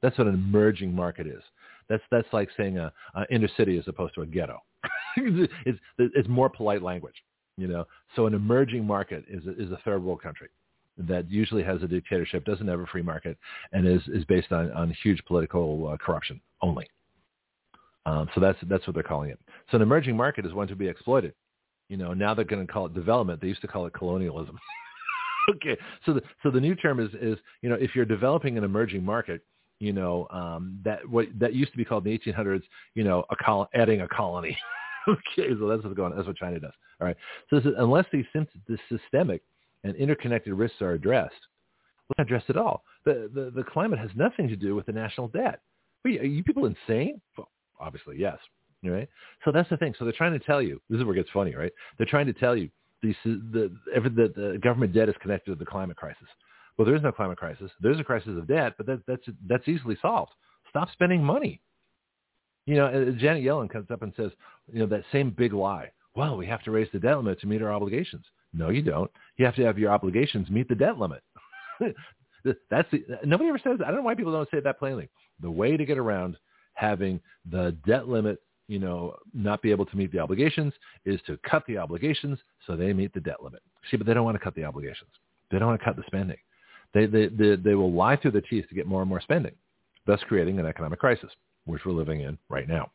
That's 0.00 0.16
what 0.16 0.26
an 0.26 0.34
emerging 0.34 0.94
market 0.94 1.26
is. 1.26 1.42
That's, 1.88 2.02
that's 2.10 2.28
like 2.32 2.48
saying 2.56 2.78
a, 2.78 2.90
a 3.14 3.26
inner 3.30 3.48
city 3.56 3.78
as 3.78 3.84
opposed 3.86 4.14
to 4.14 4.22
a 4.22 4.26
ghetto. 4.26 4.58
it's, 5.16 5.80
it's 5.98 6.28
more 6.28 6.48
polite 6.48 6.82
language, 6.82 7.16
you 7.58 7.68
know. 7.68 7.84
So 8.16 8.26
an 8.26 8.32
emerging 8.32 8.86
market 8.86 9.24
is 9.28 9.42
is 9.58 9.70
a 9.72 9.78
third 9.84 10.02
world 10.02 10.22
country 10.22 10.48
that 10.98 11.30
usually 11.30 11.62
has 11.62 11.82
a 11.82 11.88
dictatorship, 11.88 12.44
doesn't 12.44 12.68
have 12.68 12.80
a 12.80 12.86
free 12.86 13.02
market, 13.02 13.38
and 13.72 13.86
is, 13.86 14.02
is 14.08 14.24
based 14.26 14.52
on, 14.52 14.70
on 14.72 14.94
huge 15.02 15.22
political 15.26 15.88
uh, 15.88 15.96
corruption 15.96 16.40
only. 16.62 16.86
Um, 18.06 18.28
so 18.34 18.40
that's 18.40 18.58
that's 18.66 18.86
what 18.86 18.94
they're 18.94 19.02
calling 19.02 19.30
it. 19.30 19.38
So 19.70 19.76
an 19.76 19.82
emerging 19.82 20.16
market 20.16 20.46
is 20.46 20.52
one 20.52 20.68
to 20.68 20.76
be 20.76 20.88
exploited. 20.88 21.34
You 21.88 21.96
know, 21.96 22.14
now 22.14 22.34
they're 22.34 22.44
going 22.44 22.66
to 22.66 22.72
call 22.72 22.86
it 22.86 22.94
development. 22.94 23.40
They 23.40 23.48
used 23.48 23.60
to 23.60 23.68
call 23.68 23.86
it 23.86 23.92
colonialism. 23.92 24.58
okay, 25.50 25.76
so 26.06 26.14
the 26.14 26.22
so 26.42 26.50
the 26.50 26.60
new 26.60 26.74
term 26.74 26.98
is 26.98 27.10
is 27.20 27.38
you 27.62 27.68
know 27.68 27.74
if 27.74 27.94
you're 27.94 28.06
developing 28.06 28.56
an 28.56 28.64
emerging 28.64 29.04
market, 29.04 29.42
you 29.80 29.92
know 29.92 30.26
um, 30.30 30.78
that 30.84 31.06
what 31.08 31.26
that 31.38 31.52
used 31.52 31.72
to 31.72 31.76
be 31.76 31.84
called 31.84 32.06
in 32.06 32.18
the 32.24 32.32
1800s, 32.32 32.62
you 32.94 33.04
know, 33.04 33.24
a 33.30 33.36
col- 33.36 33.68
adding 33.74 34.00
a 34.00 34.08
colony. 34.08 34.56
okay, 35.08 35.50
so 35.58 35.68
that's 35.68 35.84
what's 35.84 35.96
going. 35.96 36.12
On. 36.12 36.16
That's 36.16 36.26
what 36.26 36.36
China 36.36 36.58
does. 36.58 36.72
All 37.00 37.06
right. 37.06 37.16
So 37.50 37.56
is, 37.56 37.64
unless 37.76 38.06
these 38.12 38.24
the 38.34 38.78
systemic 38.88 39.42
and 39.84 39.96
interconnected 39.96 40.52
risks 40.52 40.80
are 40.82 40.92
addressed, 40.92 41.34
well, 42.08 42.14
not 42.18 42.26
addressed 42.26 42.50
at 42.50 42.56
all. 42.56 42.84
The, 43.04 43.30
the 43.34 43.50
the 43.54 43.64
climate 43.64 43.98
has 43.98 44.10
nothing 44.14 44.48
to 44.48 44.56
do 44.56 44.74
with 44.74 44.86
the 44.86 44.92
national 44.92 45.28
debt. 45.28 45.60
Are 46.04 46.10
you, 46.10 46.20
are 46.20 46.24
you 46.24 46.44
people 46.44 46.66
insane? 46.66 47.20
Well, 47.36 47.48
obviously, 47.78 48.16
yes. 48.18 48.38
Right. 48.82 49.10
So 49.44 49.52
that's 49.52 49.68
the 49.68 49.76
thing. 49.76 49.94
So 49.98 50.06
they're 50.06 50.14
trying 50.14 50.32
to 50.32 50.38
tell 50.38 50.62
you. 50.62 50.80
This 50.88 50.98
is 50.98 51.04
where 51.04 51.14
it 51.14 51.18
gets 51.18 51.28
funny, 51.34 51.54
right? 51.54 51.72
They're 51.98 52.06
trying 52.06 52.24
to 52.26 52.32
tell 52.32 52.56
you 52.56 52.70
the 53.02 53.70
every 53.94 54.08
the, 54.08 54.32
the 54.34 54.58
government 54.62 54.94
debt 54.94 55.10
is 55.10 55.14
connected 55.20 55.50
to 55.50 55.54
the 55.54 55.66
climate 55.66 55.98
crisis. 55.98 56.28
Well, 56.76 56.86
there 56.86 56.96
is 56.96 57.02
no 57.02 57.12
climate 57.12 57.36
crisis. 57.36 57.70
There's 57.80 58.00
a 58.00 58.04
crisis 58.04 58.38
of 58.38 58.46
debt, 58.46 58.74
but 58.78 58.86
that, 58.86 59.02
that's 59.06 59.22
that's 59.46 59.68
easily 59.68 59.98
solved. 60.00 60.32
Stop 60.70 60.90
spending 60.92 61.22
money. 61.22 61.60
You 62.64 62.76
know, 62.76 62.86
uh, 62.86 63.10
Janet 63.18 63.44
Yellen 63.44 63.68
comes 63.68 63.90
up 63.90 64.00
and 64.00 64.14
says, 64.16 64.30
you 64.72 64.78
know, 64.78 64.86
that 64.86 65.04
same 65.12 65.30
big 65.30 65.52
lie. 65.52 65.90
Well, 66.14 66.38
we 66.38 66.46
have 66.46 66.62
to 66.64 66.70
raise 66.70 66.88
the 66.92 66.98
debt 66.98 67.16
limit 67.18 67.38
to 67.40 67.46
meet 67.46 67.60
our 67.60 67.72
obligations. 67.72 68.24
No, 68.52 68.70
you 68.70 68.82
don't. 68.82 69.10
You 69.36 69.44
have 69.44 69.54
to 69.56 69.64
have 69.64 69.78
your 69.78 69.90
obligations 69.90 70.50
meet 70.50 70.68
the 70.68 70.74
debt 70.74 70.98
limit. 70.98 71.22
That's 72.70 72.90
the, 72.90 73.04
nobody 73.24 73.48
ever 73.48 73.58
says. 73.58 73.78
That. 73.78 73.86
I 73.86 73.90
don't 73.90 73.98
know 73.98 74.04
why 74.04 74.14
people 74.14 74.32
don't 74.32 74.50
say 74.50 74.60
that 74.60 74.78
plainly. 74.78 75.08
The 75.40 75.50
way 75.50 75.76
to 75.76 75.84
get 75.84 75.98
around 75.98 76.36
having 76.74 77.20
the 77.50 77.76
debt 77.86 78.08
limit, 78.08 78.40
you 78.68 78.78
know, 78.78 79.14
not 79.34 79.62
be 79.62 79.70
able 79.70 79.86
to 79.86 79.96
meet 79.96 80.12
the 80.12 80.18
obligations 80.18 80.72
is 81.04 81.20
to 81.26 81.38
cut 81.48 81.64
the 81.66 81.78
obligations 81.78 82.38
so 82.66 82.76
they 82.76 82.92
meet 82.92 83.12
the 83.12 83.20
debt 83.20 83.42
limit. 83.42 83.62
See, 83.90 83.96
but 83.96 84.06
they 84.06 84.14
don't 84.14 84.24
want 84.24 84.36
to 84.36 84.42
cut 84.44 84.54
the 84.54 84.64
obligations. 84.64 85.10
They 85.50 85.58
don't 85.58 85.68
want 85.68 85.80
to 85.80 85.84
cut 85.84 85.96
the 85.96 86.04
spending. 86.06 86.36
They, 86.92 87.06
they, 87.06 87.28
they, 87.28 87.56
they 87.56 87.74
will 87.74 87.92
lie 87.92 88.16
through 88.16 88.32
the 88.32 88.40
teeth 88.40 88.68
to 88.68 88.74
get 88.74 88.86
more 88.86 89.02
and 89.02 89.08
more 89.08 89.20
spending, 89.20 89.54
thus 90.06 90.20
creating 90.26 90.58
an 90.58 90.66
economic 90.66 90.98
crisis, 90.98 91.30
which 91.66 91.84
we're 91.84 91.92
living 91.92 92.20
in 92.20 92.38
right 92.48 92.68
now. 92.68 92.90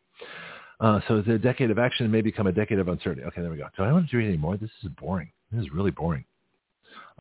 Uh, 0.79 0.99
so 1.07 1.21
the 1.21 1.37
decade 1.37 1.71
of 1.71 1.79
action 1.79 2.11
may 2.11 2.21
become 2.21 2.47
a 2.47 2.51
decade 2.51 2.79
of 2.79 2.87
uncertainty. 2.87 3.23
Okay, 3.25 3.41
there 3.41 3.51
we 3.51 3.57
go. 3.57 3.67
Do 3.77 3.83
I 3.83 3.91
want 3.91 4.09
to 4.09 4.17
read 4.17 4.27
any 4.27 4.37
more? 4.37 4.57
This 4.57 4.69
is 4.83 4.89
boring. 4.99 5.31
This 5.55 5.65
is 5.65 5.73
really 5.73 5.91
boring. 5.91 6.25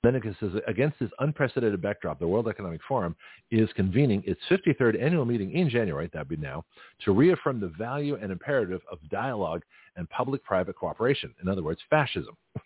It 0.06 0.36
says, 0.38 0.50
against 0.66 0.98
this 0.98 1.10
unprecedented 1.20 1.80
backdrop, 1.80 2.18
the 2.18 2.26
World 2.26 2.46
Economic 2.46 2.80
Forum 2.86 3.16
is 3.50 3.70
convening 3.74 4.22
its 4.26 4.40
53rd 4.50 5.02
annual 5.02 5.24
meeting 5.24 5.52
in 5.52 5.70
January, 5.70 6.10
that 6.12 6.18
would 6.18 6.28
be 6.28 6.36
now, 6.36 6.62
to 7.04 7.12
reaffirm 7.12 7.58
the 7.58 7.72
value 7.78 8.18
and 8.20 8.30
imperative 8.30 8.82
of 8.92 8.98
dialogue 9.08 9.62
and 9.96 10.08
public-private 10.10 10.76
cooperation. 10.76 11.34
In 11.40 11.48
other 11.48 11.62
words, 11.62 11.80
fascism. 11.88 12.36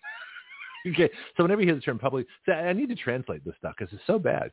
okay, 0.89 1.09
so 1.37 1.45
whenever 1.45 1.61
you 1.61 1.69
hear 1.69 1.77
the 1.77 1.81
term 1.81 1.99
public, 1.99 2.27
I 2.49 2.73
need 2.73 2.89
to 2.89 2.97
translate 2.97 3.45
this 3.45 3.55
stuff 3.59 3.75
because 3.79 3.93
it's 3.95 4.03
so 4.07 4.19
bad. 4.19 4.51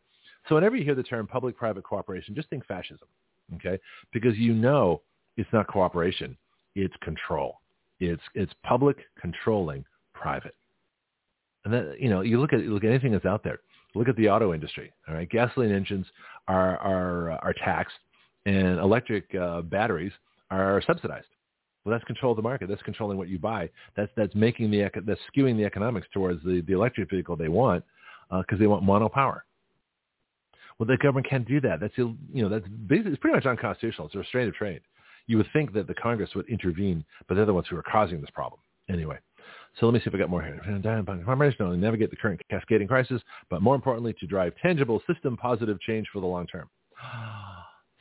So 0.48 0.54
whenever 0.54 0.76
you 0.76 0.84
hear 0.84 0.96
the 0.96 1.02
term 1.02 1.26
public-private 1.26 1.84
cooperation, 1.84 2.36
just 2.36 2.52
think 2.52 2.68
fascism, 2.68 3.08
okay? 3.56 3.80
Because 4.14 4.38
you 4.38 4.54
know 4.54 5.02
it's 5.38 5.52
not 5.52 5.68
cooperation, 5.68 6.38
it's 6.76 6.96
control. 7.02 7.62
It's, 8.00 8.22
it's 8.36 8.54
public 8.64 8.98
controlling 9.20 9.86
private. 10.14 10.54
And 11.66 11.74
then, 11.74 11.96
you 12.00 12.10
know, 12.10 12.22
you 12.22 12.40
look 12.40 12.54
at 12.54 12.62
you 12.62 12.74
look 12.74 12.84
at 12.84 12.90
anything 12.90 13.12
that's 13.12 13.26
out 13.26 13.44
there. 13.44 13.60
Look 13.96 14.08
at 14.08 14.16
the 14.16 14.30
auto 14.30 14.54
industry. 14.54 14.94
All 15.08 15.16
right, 15.16 15.30
gasoline 15.30 15.72
engines 15.72 16.06
are 16.48 16.78
are 16.78 17.32
are 17.32 17.54
taxed, 17.54 17.98
and 18.46 18.80
electric 18.80 19.34
uh, 19.36 19.62
batteries 19.62 20.12
are 20.52 20.82
subsidized. 20.86 21.28
Well, 21.84 21.94
that's 21.94 22.04
control 22.06 22.32
of 22.32 22.36
the 22.38 22.42
market. 22.42 22.68
That's 22.68 22.82
controlling 22.82 23.18
what 23.18 23.30
you 23.30 23.40
buy. 23.40 23.70
That's 23.96 24.12
that's 24.16 24.34
making 24.36 24.72
the 24.72 24.90
that's 25.06 25.20
skewing 25.36 25.58
the 25.58 25.66
economics 25.66 26.08
towards 26.14 26.44
the, 26.44 26.62
the 26.68 26.74
electric 26.74 27.10
vehicle 27.10 27.36
they 27.36 27.50
want 27.50 27.84
because 28.30 28.58
uh, 28.58 28.60
they 28.60 28.68
want 28.68 28.84
mono 28.84 29.10
power. 29.10 29.46
Well, 30.78 30.88
the 30.88 30.98
government 30.98 31.28
can't 31.30 31.48
do 31.48 31.62
that. 31.62 31.80
That's 31.80 31.98
you 31.98 32.18
know 32.34 32.50
that's 32.50 32.68
basically 32.88 33.12
it's 33.12 33.22
pretty 33.22 33.36
much 33.36 33.46
unconstitutional. 33.46 34.08
It's 34.08 34.16
a 34.16 34.20
restraint 34.20 34.50
of 34.50 34.56
trade. 34.56 34.82
You 35.28 35.38
would 35.38 35.48
think 35.54 35.74
that 35.74 35.88
the 35.88 35.94
Congress 35.96 36.32
would 36.36 36.48
intervene, 36.50 37.04
but 37.28 37.36
they're 37.36 37.46
the 37.46 37.54
ones 37.54 37.68
who 37.70 37.78
are 37.78 37.84
causing 37.84 38.22
this 38.22 38.30
problem 38.32 38.60
anyway. 38.90 39.18
So 39.80 39.86
let 39.86 39.94
me 39.94 40.00
see 40.00 40.06
if 40.08 40.16
I 40.16 40.18
got 40.18 40.30
more 40.30 40.42
here. 40.42 40.62
Farmers 41.26 41.56
navigate 41.60 42.10
the 42.10 42.16
current 42.16 42.42
cascading 42.50 42.88
crisis, 42.88 43.22
but 43.50 43.62
more 43.62 43.76
importantly, 43.76 44.14
to 44.20 44.28
drive 44.28 44.54
tangible 44.62 45.02
system 45.12 45.36
positive 45.36 45.80
change 45.82 46.08
for 46.12 46.20
the 46.22 46.28
long 46.28 46.48
term. 46.48 46.70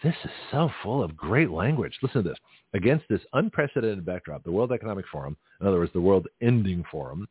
This 0.03 0.15
is 0.23 0.31
so 0.51 0.71
full 0.83 1.03
of 1.03 1.17
great 1.17 1.49
language. 1.49 1.97
Listen 2.03 2.23
to 2.23 2.29
this. 2.29 2.39
Against 2.75 3.07
this 3.09 3.23
unprecedented 3.33 4.05
backdrop, 4.05 4.45
the 4.45 4.53
World 4.53 4.71
Economic 4.71 5.07
Forum, 5.11 5.35
in 5.63 5.67
other 5.67 5.79
words, 5.79 5.95
the 5.95 6.01
World 6.01 6.29
Ending 6.43 6.85
Forum, 6.91 7.27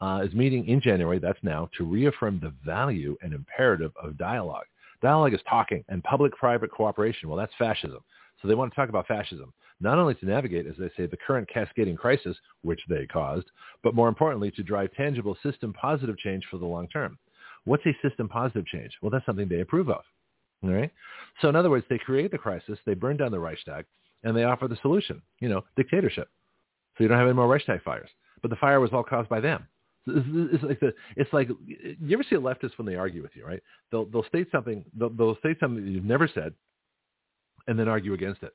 uh, 0.00 0.20
is 0.24 0.32
meeting 0.32 0.68
in 0.68 0.80
January, 0.80 1.18
that's 1.18 1.42
now, 1.42 1.68
to 1.76 1.84
reaffirm 1.84 2.38
the 2.40 2.54
value 2.64 3.16
and 3.22 3.32
imperative 3.32 3.90
of 4.00 4.16
dialogue. 4.18 4.66
Dialogue 5.02 5.34
is 5.34 5.40
talking 5.50 5.84
and 5.88 6.04
public-private 6.04 6.70
cooperation. 6.70 7.28
Well, 7.28 7.38
that's 7.38 7.52
fascism. 7.58 7.98
So 8.42 8.48
they 8.48 8.54
want 8.54 8.72
to 8.72 8.76
talk 8.76 8.88
about 8.88 9.06
fascism 9.06 9.52
not 9.82 9.98
only 9.98 10.14
to 10.14 10.26
navigate, 10.26 10.66
as 10.66 10.76
they 10.78 10.90
say, 10.96 11.06
the 11.06 11.16
current 11.16 11.48
cascading 11.52 11.96
crisis, 11.96 12.36
which 12.62 12.80
they 12.88 13.04
caused, 13.06 13.50
but 13.82 13.94
more 13.94 14.08
importantly, 14.08 14.50
to 14.52 14.62
drive 14.62 14.92
tangible 14.92 15.36
system 15.42 15.72
positive 15.72 16.16
change 16.18 16.44
for 16.50 16.58
the 16.58 16.66
long 16.66 16.88
term. 16.88 17.18
What's 17.64 17.84
a 17.86 18.08
system 18.08 18.28
positive 18.28 18.66
change? 18.66 18.92
Well, 19.02 19.10
that's 19.10 19.26
something 19.26 19.48
they 19.48 19.60
approve 19.60 19.90
of. 19.90 20.02
All 20.62 20.70
right. 20.70 20.90
So 21.40 21.48
in 21.48 21.56
other 21.56 21.70
words, 21.70 21.84
they 21.90 21.98
create 21.98 22.30
the 22.30 22.38
crisis, 22.38 22.78
they 22.86 22.94
burn 22.94 23.16
down 23.16 23.32
the 23.32 23.40
Reichstag, 23.40 23.84
and 24.22 24.36
they 24.36 24.44
offer 24.44 24.68
the 24.68 24.78
solution, 24.82 25.20
you 25.40 25.48
know, 25.48 25.64
dictatorship. 25.76 26.28
So 26.96 27.04
you 27.04 27.08
don't 27.08 27.18
have 27.18 27.26
any 27.26 27.34
more 27.34 27.48
Reichstag 27.48 27.82
fires. 27.82 28.10
But 28.40 28.50
the 28.50 28.56
fire 28.56 28.80
was 28.80 28.92
all 28.92 29.02
caused 29.02 29.28
by 29.28 29.40
them. 29.40 29.66
It's 30.06 30.64
like 30.64 30.80
the, 30.80 30.92
it's 31.16 31.32
like 31.32 31.48
you 31.68 32.14
ever 32.14 32.24
see 32.28 32.34
a 32.34 32.40
leftist 32.40 32.76
when 32.76 32.86
they 32.86 32.96
argue 32.96 33.22
with 33.22 33.30
you, 33.34 33.46
right? 33.46 33.62
They'll 33.92 34.04
they'll 34.06 34.24
state 34.24 34.48
something 34.50 34.84
they'll, 34.98 35.10
they'll 35.10 35.36
state 35.36 35.58
something 35.60 35.84
that 35.84 35.90
you've 35.90 36.04
never 36.04 36.28
said, 36.32 36.54
and 37.66 37.78
then 37.78 37.88
argue 37.88 38.14
against 38.14 38.42
it. 38.42 38.54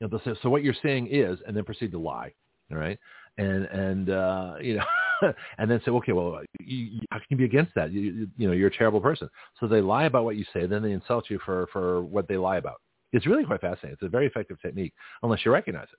You 0.00 0.06
know, 0.06 0.18
they'll 0.18 0.34
say, 0.34 0.38
so 0.42 0.50
what 0.50 0.62
you're 0.62 0.74
saying 0.82 1.08
is, 1.10 1.38
and 1.46 1.56
then 1.56 1.64
proceed 1.64 1.90
to 1.92 1.98
lie. 1.98 2.32
All 2.70 2.78
right. 2.78 2.98
And, 3.38 3.64
and, 3.66 4.10
uh, 4.10 4.54
you 4.60 4.76
know, 4.76 5.32
and 5.58 5.70
then 5.70 5.80
say, 5.84 5.90
okay, 5.90 6.12
well, 6.12 6.40
you, 6.60 7.00
how 7.10 7.18
can 7.18 7.26
you 7.30 7.36
be 7.36 7.44
against 7.44 7.74
that? 7.74 7.92
You, 7.92 8.00
you, 8.00 8.28
you 8.36 8.46
know, 8.46 8.52
you're 8.52 8.68
a 8.68 8.76
terrible 8.76 9.00
person. 9.00 9.28
So 9.58 9.66
they 9.66 9.80
lie 9.80 10.04
about 10.04 10.24
what 10.24 10.36
you 10.36 10.44
say, 10.52 10.66
then 10.66 10.82
they 10.82 10.92
insult 10.92 11.30
you 11.30 11.38
for, 11.44 11.68
for 11.72 12.02
what 12.02 12.28
they 12.28 12.36
lie 12.36 12.56
about. 12.56 12.80
It's 13.12 13.26
really 13.26 13.44
quite 13.44 13.60
fascinating. 13.60 13.94
It's 13.94 14.02
a 14.02 14.08
very 14.08 14.26
effective 14.26 14.60
technique, 14.60 14.92
unless 15.22 15.44
you 15.44 15.52
recognize 15.52 15.88
it. 15.92 15.98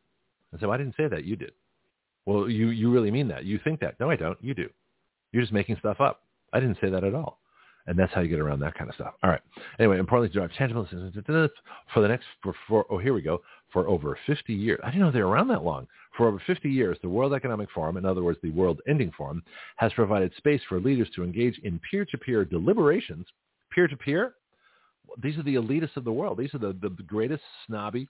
And 0.51 0.61
so 0.61 0.71
I 0.71 0.77
didn't 0.77 0.95
say 0.95 1.07
that. 1.07 1.25
You 1.25 1.35
did. 1.35 1.51
Well, 2.25 2.49
you, 2.49 2.69
you 2.69 2.91
really 2.91 3.11
mean 3.11 3.27
that. 3.29 3.45
You 3.45 3.59
think 3.63 3.79
that. 3.79 3.99
No, 3.99 4.09
I 4.11 4.15
don't. 4.15 4.37
You 4.43 4.53
do. 4.53 4.69
You're 5.31 5.41
just 5.41 5.53
making 5.53 5.77
stuff 5.79 5.99
up. 5.99 6.21
I 6.53 6.59
didn't 6.59 6.77
say 6.81 6.89
that 6.89 7.03
at 7.03 7.15
all. 7.15 7.39
And 7.89 7.97
that's 7.97 8.13
how 8.13 8.21
you 8.21 8.29
get 8.29 8.39
around 8.39 8.59
that 8.59 8.75
kind 8.75 8.87
of 8.87 8.95
stuff. 8.95 9.15
All 9.23 9.31
right. 9.31 9.41
Anyway, 9.79 9.97
importantly, 9.97 10.31
drive 10.31 10.53
tangible 10.55 10.87
for 11.91 12.01
the 12.01 12.07
next, 12.07 12.25
for, 12.43 12.53
for, 12.67 12.85
oh, 12.91 12.99
here 12.99 13.15
we 13.15 13.21
go, 13.23 13.41
for 13.73 13.89
over 13.89 14.15
50 14.27 14.53
years. 14.53 14.79
I 14.83 14.91
didn't 14.91 15.01
know 15.01 15.11
they 15.11 15.23
were 15.23 15.29
around 15.29 15.47
that 15.47 15.63
long. 15.63 15.87
For 16.15 16.27
over 16.27 16.39
50 16.45 16.69
years, 16.69 16.99
the 17.01 17.09
World 17.09 17.33
Economic 17.33 17.67
Forum, 17.73 17.97
in 17.97 18.05
other 18.05 18.21
words, 18.21 18.37
the 18.43 18.51
World 18.51 18.79
Ending 18.87 19.11
Forum, 19.17 19.41
has 19.77 19.91
provided 19.93 20.31
space 20.37 20.61
for 20.69 20.79
leaders 20.79 21.09
to 21.15 21.23
engage 21.23 21.59
in 21.63 21.81
peer-to-peer 21.89 22.45
deliberations. 22.45 23.25
Peer-to-peer? 23.71 24.35
These 25.23 25.39
are 25.39 25.43
the 25.43 25.55
elitists 25.55 25.97
of 25.97 26.03
the 26.03 26.11
world. 26.11 26.37
These 26.37 26.53
are 26.53 26.59
the, 26.59 26.77
the 26.79 26.95
greatest 27.07 27.41
snobby, 27.65 28.07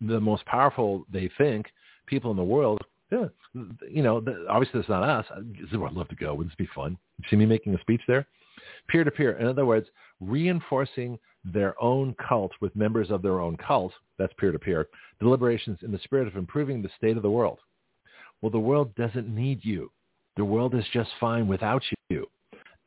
the 0.00 0.18
most 0.18 0.44
powerful, 0.46 1.04
they 1.12 1.30
think, 1.38 1.66
people 2.06 2.32
in 2.32 2.36
the 2.36 2.42
world 2.42 2.80
yeah, 3.12 3.26
you 3.90 4.02
know, 4.02 4.22
obviously 4.48 4.78
it's 4.78 4.88
not 4.88 5.02
us. 5.02 5.26
This 5.60 5.70
is 5.72 5.76
where 5.76 5.88
I'd 5.88 5.96
love 5.96 6.08
to 6.10 6.14
go. 6.14 6.32
Wouldn't 6.32 6.56
this 6.56 6.64
be 6.64 6.70
fun? 6.72 6.96
You 7.18 7.24
see 7.28 7.36
me 7.36 7.44
making 7.44 7.74
a 7.74 7.80
speech 7.80 8.02
there? 8.06 8.26
Peer-to-peer. 8.88 9.38
In 9.38 9.46
other 9.46 9.66
words, 9.66 9.88
reinforcing 10.20 11.18
their 11.44 11.80
own 11.82 12.14
cult 12.28 12.52
with 12.60 12.74
members 12.76 13.10
of 13.10 13.22
their 13.22 13.40
own 13.40 13.56
cult, 13.56 13.92
that's 14.18 14.32
peer-to-peer, 14.38 14.88
deliberations 15.20 15.78
in 15.82 15.92
the 15.92 15.98
spirit 16.04 16.28
of 16.28 16.36
improving 16.36 16.82
the 16.82 16.90
state 16.96 17.16
of 17.16 17.22
the 17.22 17.30
world. 17.30 17.58
Well, 18.42 18.50
the 18.50 18.58
world 18.58 18.94
doesn't 18.94 19.28
need 19.28 19.64
you. 19.64 19.90
The 20.36 20.44
world 20.44 20.74
is 20.74 20.84
just 20.92 21.10
fine 21.18 21.46
without 21.46 21.82
you. 22.08 22.26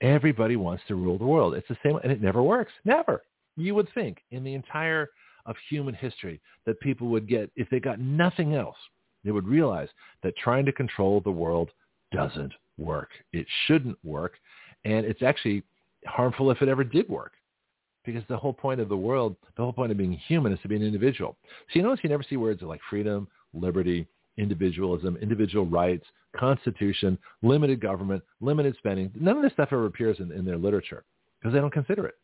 Everybody 0.02 0.56
wants 0.56 0.84
to 0.88 0.96
rule 0.96 1.18
the 1.18 1.26
world. 1.26 1.54
It's 1.54 1.68
the 1.68 1.78
same, 1.84 1.98
and 2.04 2.12
it 2.12 2.22
never 2.22 2.44
works. 2.44 2.72
Never. 2.84 3.24
You 3.56 3.76
would 3.76 3.88
think 3.94 4.20
in 4.32 4.44
the 4.44 4.54
entire 4.54 5.10
of 5.46 5.56
human 5.70 5.94
history 5.94 6.42
that 6.66 6.80
people 6.80 7.08
would 7.10 7.28
get, 7.28 7.52
if 7.56 7.70
they 7.70 7.80
got 7.80 8.00
nothing 8.00 8.56
else, 8.56 8.78
they 9.24 9.32
would 9.32 9.48
realize 9.48 9.90
that 10.22 10.36
trying 10.38 10.66
to 10.66 10.72
control 10.72 11.22
the 11.22 11.32
world 11.32 11.70
doesn't 12.12 12.54
work. 12.78 13.10
It 13.32 13.46
shouldn't 13.66 13.98
work. 14.04 14.34
And 14.86 15.06
it's 15.06 15.22
actually 15.22 15.64
harmful 16.06 16.52
if 16.52 16.62
it 16.62 16.70
ever 16.70 16.84
did 16.84 17.08
work. 17.10 17.34
Because 18.06 18.24
the 18.28 18.38
whole 18.38 18.54
point 18.54 18.82
of 18.82 18.90
the 18.90 18.98
world, 18.98 19.36
the 19.56 19.64
whole 19.64 19.72
point 19.72 19.92
of 19.92 19.98
being 19.98 20.12
human 20.12 20.52
is 20.52 20.60
to 20.62 20.68
be 20.68 20.76
an 20.76 20.84
individual. 20.84 21.38
So 21.44 21.80
you 21.80 21.84
notice 21.84 22.04
you 22.04 22.10
never 22.10 22.24
see 22.24 22.36
words 22.36 22.62
like 22.62 22.82
freedom, 22.90 23.28
liberty, 23.54 24.08
individualism, 24.38 25.18
individual 25.22 25.66
rights, 25.66 26.06
constitution, 26.36 27.18
limited 27.44 27.80
government, 27.80 28.24
limited 28.42 28.76
spending. 28.78 29.12
None 29.16 29.38
of 29.38 29.44
this 29.44 29.54
stuff 29.54 29.70
ever 29.72 29.86
appears 29.86 30.20
in, 30.20 30.32
in 30.32 30.44
their 30.44 30.58
literature 30.58 31.04
because 31.40 31.54
they 31.54 31.60
don't 31.60 31.74
consider 31.74 32.08
it. 32.08 32.16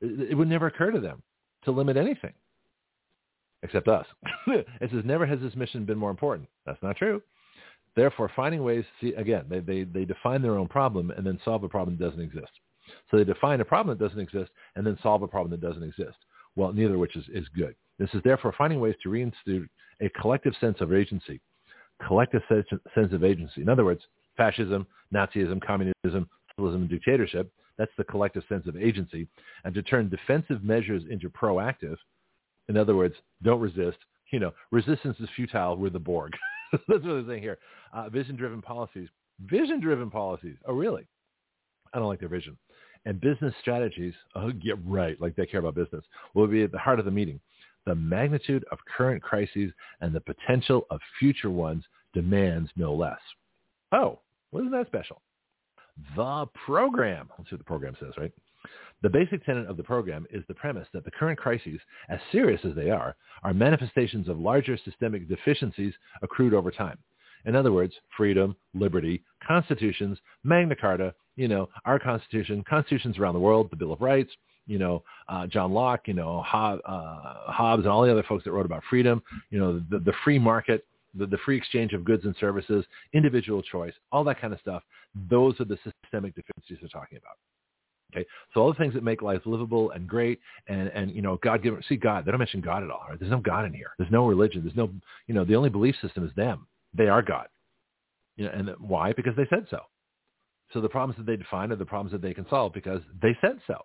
it. 0.00 0.30
It 0.30 0.34
would 0.34 0.48
never 0.48 0.66
occur 0.66 0.92
to 0.92 1.00
them 1.00 1.22
to 1.64 1.72
limit 1.72 1.96
anything 1.96 2.32
except 3.62 3.88
us. 3.88 4.06
it 4.46 4.66
says, 4.90 5.02
never 5.04 5.26
has 5.26 5.40
this 5.40 5.54
mission 5.54 5.84
been 5.84 5.98
more 5.98 6.10
important. 6.10 6.48
That's 6.66 6.82
not 6.82 6.96
true. 6.96 7.22
Therefore, 7.94 8.30
finding 8.34 8.62
ways, 8.62 8.84
to 9.00 9.06
see, 9.06 9.14
again, 9.14 9.44
they, 9.48 9.60
they, 9.60 9.84
they 9.84 10.04
define 10.04 10.42
their 10.42 10.56
own 10.56 10.68
problem 10.68 11.10
and 11.10 11.26
then 11.26 11.38
solve 11.44 11.62
a 11.62 11.68
problem 11.68 11.96
that 11.96 12.04
doesn't 12.04 12.22
exist. 12.22 12.50
So 13.10 13.16
they 13.16 13.24
define 13.24 13.60
a 13.60 13.64
problem 13.64 13.96
that 13.96 14.04
doesn't 14.04 14.20
exist 14.20 14.50
and 14.76 14.86
then 14.86 14.98
solve 15.02 15.22
a 15.22 15.28
problem 15.28 15.50
that 15.50 15.66
doesn't 15.66 15.82
exist. 15.82 16.16
Well, 16.56 16.72
neither 16.72 16.94
of 16.94 17.00
which 17.00 17.16
is, 17.16 17.24
is 17.32 17.46
good. 17.56 17.74
This 17.98 18.10
is 18.14 18.20
therefore 18.24 18.54
finding 18.56 18.80
ways 18.80 18.94
to 19.02 19.08
reinstitute 19.08 19.68
a 20.00 20.08
collective 20.20 20.54
sense 20.60 20.80
of 20.80 20.92
agency. 20.92 21.40
Collective 22.06 22.42
sense 22.48 23.12
of 23.12 23.24
agency. 23.24 23.62
In 23.62 23.68
other 23.68 23.84
words, 23.84 24.02
fascism, 24.36 24.86
Nazism, 25.14 25.60
communism, 25.64 26.28
socialism, 26.56 26.82
and 26.82 26.90
dictatorship, 26.90 27.52
that's 27.78 27.92
the 27.96 28.04
collective 28.04 28.42
sense 28.48 28.66
of 28.66 28.76
agency. 28.76 29.26
And 29.64 29.74
to 29.74 29.82
turn 29.82 30.08
defensive 30.08 30.64
measures 30.64 31.02
into 31.10 31.30
proactive, 31.30 31.96
in 32.68 32.76
other 32.76 32.96
words, 32.96 33.14
don't 33.42 33.60
resist. 33.60 33.98
You 34.30 34.40
know, 34.40 34.52
resistance 34.70 35.16
is 35.20 35.28
futile. 35.36 35.76
We're 35.76 35.90
the 35.90 35.98
Borg. 35.98 36.32
That's 36.72 36.82
what 36.88 37.02
they're 37.02 37.26
saying 37.26 37.42
here. 37.42 37.58
Uh, 37.92 38.08
vision-driven 38.08 38.62
policies. 38.62 39.08
Vision-driven 39.40 40.10
policies. 40.10 40.56
Oh, 40.64 40.72
really? 40.72 41.06
I 41.92 41.98
don't 41.98 42.08
like 42.08 42.20
their 42.20 42.30
vision. 42.30 42.56
And 43.04 43.20
business 43.20 43.54
strategies. 43.60 44.14
Oh, 44.34 44.52
yeah, 44.62 44.74
right. 44.86 45.20
Like 45.20 45.36
they 45.36 45.46
care 45.46 45.60
about 45.60 45.74
business. 45.74 46.04
Will 46.34 46.46
be 46.46 46.62
at 46.62 46.72
the 46.72 46.78
heart 46.78 46.98
of 46.98 47.04
the 47.04 47.10
meeting. 47.10 47.40
The 47.84 47.94
magnitude 47.94 48.64
of 48.70 48.78
current 48.96 49.22
crises 49.22 49.72
and 50.00 50.14
the 50.14 50.20
potential 50.20 50.86
of 50.90 51.00
future 51.18 51.50
ones 51.50 51.84
demands 52.14 52.70
no 52.76 52.94
less. 52.94 53.18
Oh, 53.92 54.20
wasn't 54.52 54.72
that 54.72 54.86
special? 54.86 55.20
The 56.16 56.46
program. 56.64 57.28
Let's 57.36 57.50
see 57.50 57.56
what 57.56 57.60
the 57.60 57.64
program 57.64 57.96
says, 58.00 58.12
right? 58.16 58.32
The 59.02 59.10
basic 59.10 59.44
tenet 59.44 59.68
of 59.68 59.76
the 59.76 59.82
program 59.82 60.26
is 60.30 60.44
the 60.46 60.54
premise 60.54 60.86
that 60.92 61.04
the 61.04 61.10
current 61.10 61.38
crises, 61.38 61.80
as 62.08 62.20
serious 62.30 62.60
as 62.64 62.74
they 62.76 62.90
are, 62.90 63.16
are 63.42 63.52
manifestations 63.52 64.28
of 64.28 64.38
larger 64.38 64.78
systemic 64.84 65.28
deficiencies 65.28 65.92
accrued 66.22 66.54
over 66.54 66.70
time. 66.70 66.98
In 67.44 67.56
other 67.56 67.72
words, 67.72 67.94
freedom, 68.16 68.56
liberty, 68.74 69.24
constitutions, 69.46 70.18
Magna 70.44 70.76
Carta, 70.76 71.12
you 71.36 71.48
know, 71.48 71.68
our 71.84 71.98
constitution, 71.98 72.64
constitutions 72.68 73.18
around 73.18 73.34
the 73.34 73.40
world, 73.40 73.68
the 73.70 73.76
Bill 73.76 73.92
of 73.92 74.00
Rights, 74.00 74.32
you 74.66 74.78
know, 74.78 75.02
uh, 75.28 75.46
John 75.46 75.72
Locke, 75.72 76.06
you 76.06 76.14
know, 76.14 76.42
Hob, 76.42 76.80
uh, 76.84 77.50
Hobbes 77.52 77.82
and 77.82 77.92
all 77.92 78.02
the 78.02 78.12
other 78.12 78.22
folks 78.22 78.44
that 78.44 78.52
wrote 78.52 78.66
about 78.66 78.82
freedom, 78.88 79.22
you 79.50 79.58
know, 79.58 79.82
the, 79.90 79.98
the 79.98 80.12
free 80.24 80.38
market, 80.38 80.86
the, 81.14 81.26
the 81.26 81.38
free 81.44 81.56
exchange 81.56 81.92
of 81.92 82.04
goods 82.04 82.24
and 82.24 82.34
services, 82.38 82.84
individual 83.12 83.62
choice, 83.62 83.92
all 84.12 84.24
that 84.24 84.40
kind 84.40 84.52
of 84.52 84.60
stuff. 84.60 84.82
Those 85.28 85.58
are 85.60 85.64
the 85.64 85.78
systemic 85.78 86.34
deficiencies 86.34 86.78
they're 86.80 86.88
talking 86.88 87.18
about. 87.18 87.36
Okay, 88.14 88.26
so 88.52 88.60
all 88.60 88.68
the 88.68 88.78
things 88.78 88.92
that 88.92 89.02
make 89.02 89.22
life 89.22 89.40
livable 89.46 89.90
and 89.92 90.06
great, 90.06 90.38
and 90.68 90.88
and 90.88 91.10
you 91.12 91.22
know, 91.22 91.38
God 91.42 91.62
given. 91.62 91.82
See 91.88 91.96
God. 91.96 92.24
They 92.24 92.30
don't 92.30 92.38
mention 92.38 92.60
God 92.60 92.82
at 92.82 92.90
all. 92.90 93.06
Right? 93.08 93.18
There's 93.18 93.30
no 93.30 93.40
God 93.40 93.64
in 93.64 93.72
here. 93.72 93.92
There's 93.96 94.10
no 94.10 94.26
religion. 94.26 94.62
There's 94.62 94.76
no, 94.76 94.90
you 95.26 95.34
know, 95.34 95.44
the 95.44 95.56
only 95.56 95.70
belief 95.70 95.94
system 96.02 96.26
is 96.26 96.34
them. 96.34 96.66
They 96.92 97.08
are 97.08 97.22
God. 97.22 97.46
You 98.36 98.44
know, 98.46 98.50
and 98.52 98.70
why? 98.80 99.14
Because 99.14 99.34
they 99.34 99.46
said 99.48 99.66
so. 99.70 99.80
So 100.72 100.80
the 100.80 100.88
problems 100.88 101.16
that 101.18 101.26
they 101.26 101.36
define 101.36 101.72
are 101.72 101.76
the 101.76 101.84
problems 101.84 102.12
that 102.12 102.22
they 102.22 102.34
can 102.34 102.46
solve 102.48 102.72
because 102.72 103.02
they 103.20 103.36
said 103.40 103.58
so. 103.66 103.76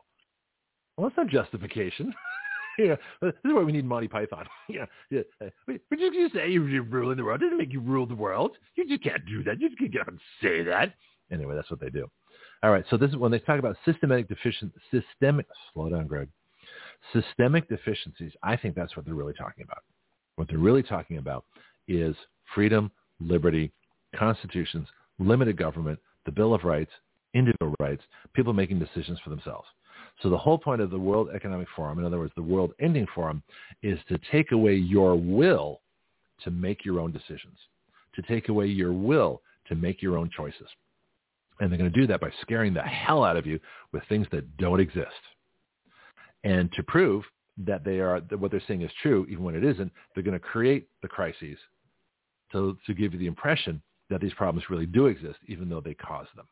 Well, 0.95 1.09
that's 1.09 1.17
not 1.17 1.27
justification. 1.27 2.13
you 2.77 2.97
this 3.21 3.33
is 3.43 3.53
why 3.53 3.63
we 3.63 3.71
need 3.71 3.85
Monty 3.85 4.07
Python. 4.07 4.45
yeah, 4.69 4.85
yeah. 5.09 5.21
You 5.67 6.29
say 6.33 6.49
you're 6.49 6.83
ruling 6.83 7.17
the 7.17 7.23
world. 7.23 7.41
It 7.41 7.45
doesn't 7.45 7.57
make 7.57 7.73
you 7.73 7.81
rule 7.81 8.05
the 8.05 8.15
world. 8.15 8.51
You 8.75 8.87
just 8.87 9.03
can't 9.03 9.25
do 9.25 9.43
that. 9.43 9.59
You 9.59 9.69
just 9.69 9.79
can't 9.79 9.91
get 9.91 10.01
up 10.01 10.07
and 10.07 10.19
say 10.41 10.63
that. 10.63 10.93
Anyway, 11.31 11.55
that's 11.55 11.69
what 11.69 11.79
they 11.79 11.89
do. 11.89 12.09
All 12.63 12.71
right. 12.71 12.85
So 12.89 12.97
this 12.97 13.09
is 13.09 13.17
when 13.17 13.31
they 13.31 13.39
talk 13.39 13.59
about 13.59 13.75
systematic 13.85 14.27
deficient, 14.27 14.73
systemic, 14.91 15.45
slow 15.73 15.89
down, 15.89 16.07
Greg. 16.07 16.29
Systemic 17.13 17.69
deficiencies. 17.69 18.31
I 18.43 18.57
think 18.57 18.75
that's 18.75 18.95
what 18.95 19.05
they're 19.05 19.13
really 19.13 19.33
talking 19.33 19.63
about. 19.63 19.83
What 20.35 20.47
they're 20.47 20.57
really 20.57 20.83
talking 20.83 21.17
about 21.17 21.45
is 21.87 22.15
freedom, 22.55 22.91
liberty, 23.19 23.71
constitutions, 24.15 24.87
limited 25.19 25.57
government, 25.57 25.99
the 26.27 26.31
Bill 26.31 26.53
of 26.53 26.65
Rights, 26.65 26.91
individual 27.33 27.73
rights, 27.79 28.03
people 28.33 28.53
making 28.53 28.77
decisions 28.77 29.17
for 29.23 29.31
themselves. 29.31 29.65
So 30.21 30.29
the 30.29 30.37
whole 30.37 30.57
point 30.57 30.81
of 30.81 30.91
the 30.91 30.99
World 30.99 31.29
Economic 31.33 31.67
Forum, 31.75 31.97
in 31.97 32.05
other 32.05 32.19
words, 32.19 32.33
the 32.35 32.43
World 32.43 32.73
Ending 32.79 33.07
Forum, 33.15 33.41
is 33.81 33.97
to 34.09 34.19
take 34.31 34.51
away 34.51 34.75
your 34.75 35.15
will 35.15 35.81
to 36.43 36.51
make 36.51 36.83
your 36.83 36.99
own 36.99 37.11
decisions, 37.11 37.57
to 38.15 38.21
take 38.23 38.49
away 38.49 38.67
your 38.67 38.91
will 38.91 39.41
to 39.69 39.75
make 39.75 40.01
your 40.01 40.17
own 40.17 40.29
choices. 40.35 40.67
And 41.59 41.71
they're 41.71 41.79
going 41.79 41.91
to 41.91 41.99
do 41.99 42.07
that 42.07 42.21
by 42.21 42.31
scaring 42.41 42.73
the 42.73 42.81
hell 42.81 43.23
out 43.23 43.37
of 43.37 43.47
you 43.47 43.59
with 43.93 44.03
things 44.09 44.27
that 44.31 44.57
don't 44.57 44.79
exist. 44.79 45.07
And 46.43 46.71
to 46.73 46.83
prove 46.83 47.23
that 47.65 47.83
they 47.83 47.99
are 47.99 48.21
that 48.21 48.37
what 48.37 48.51
they're 48.51 48.61
saying 48.67 48.81
is 48.81 48.91
true, 49.01 49.25
even 49.29 49.43
when 49.43 49.55
it 49.55 49.63
isn't, 49.63 49.91
they're 50.13 50.23
going 50.23 50.39
to 50.39 50.39
create 50.39 50.87
the 51.01 51.07
crises 51.07 51.57
to, 52.51 52.77
to 52.85 52.93
give 52.93 53.13
you 53.13 53.19
the 53.19 53.27
impression 53.27 53.81
that 54.09 54.21
these 54.21 54.33
problems 54.33 54.69
really 54.69 54.85
do 54.85 55.07
exist, 55.07 55.39
even 55.47 55.69
though 55.69 55.81
they 55.81 55.93
cause 55.93 56.27
them. 56.35 56.47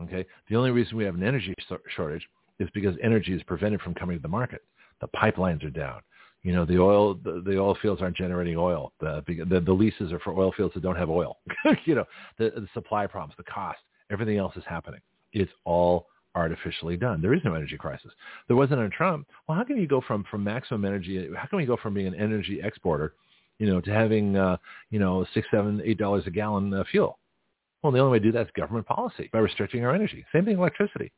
Okay? 0.00 0.26
The 0.48 0.56
only 0.56 0.70
reason 0.70 0.96
we 0.96 1.04
have 1.04 1.14
an 1.14 1.24
energy 1.24 1.54
shortage 1.94 2.26
is 2.58 2.68
because 2.74 2.94
energy 3.02 3.32
is 3.32 3.42
prevented 3.44 3.80
from 3.80 3.94
coming 3.94 4.16
to 4.16 4.22
the 4.22 4.28
market. 4.28 4.62
The 5.00 5.08
pipelines 5.08 5.64
are 5.64 5.70
down. 5.70 6.00
You 6.42 6.52
know, 6.52 6.64
the 6.64 6.78
oil, 6.78 7.14
the, 7.14 7.42
the 7.44 7.58
oil 7.58 7.76
fields 7.82 8.00
aren't 8.00 8.16
generating 8.16 8.56
oil. 8.56 8.92
The, 9.00 9.24
the, 9.26 9.60
the 9.60 9.72
leases 9.72 10.12
are 10.12 10.20
for 10.20 10.38
oil 10.38 10.52
fields 10.56 10.74
that 10.74 10.82
don't 10.82 10.96
have 10.96 11.10
oil. 11.10 11.38
you 11.84 11.96
know, 11.96 12.04
the, 12.38 12.50
the 12.50 12.68
supply 12.74 13.06
problems, 13.06 13.34
the 13.36 13.44
cost, 13.44 13.78
everything 14.10 14.38
else 14.38 14.56
is 14.56 14.62
happening. 14.66 15.00
It's 15.32 15.50
all 15.64 16.06
artificially 16.34 16.96
done. 16.96 17.20
There 17.20 17.34
is 17.34 17.40
no 17.44 17.54
energy 17.54 17.76
crisis. 17.76 18.12
There 18.46 18.56
wasn't 18.56 18.80
under 18.80 18.94
Trump. 18.94 19.26
Well, 19.48 19.58
how 19.58 19.64
can 19.64 19.78
you 19.78 19.88
go 19.88 20.00
from, 20.00 20.24
from 20.30 20.44
maximum 20.44 20.84
energy? 20.84 21.28
How 21.36 21.48
can 21.48 21.58
we 21.58 21.66
go 21.66 21.76
from 21.76 21.94
being 21.94 22.06
an 22.06 22.14
energy 22.14 22.60
exporter, 22.62 23.14
you 23.58 23.66
know, 23.66 23.80
to 23.80 23.90
having, 23.90 24.36
uh, 24.36 24.56
you 24.90 24.98
know, 24.98 25.26
six, 25.34 25.46
seven, 25.50 25.80
eight 25.84 25.98
dollars 25.98 26.24
a 26.26 26.30
gallon 26.30 26.72
uh, 26.72 26.84
fuel? 26.90 27.18
Well, 27.82 27.92
the 27.92 28.00
only 28.00 28.12
way 28.12 28.18
to 28.18 28.24
do 28.24 28.32
that 28.32 28.46
is 28.46 28.52
government 28.56 28.86
policy 28.86 29.30
by 29.32 29.38
restricting 29.38 29.84
our 29.84 29.94
energy. 29.94 30.24
Same 30.32 30.44
thing, 30.44 30.58
electricity. 30.58 31.12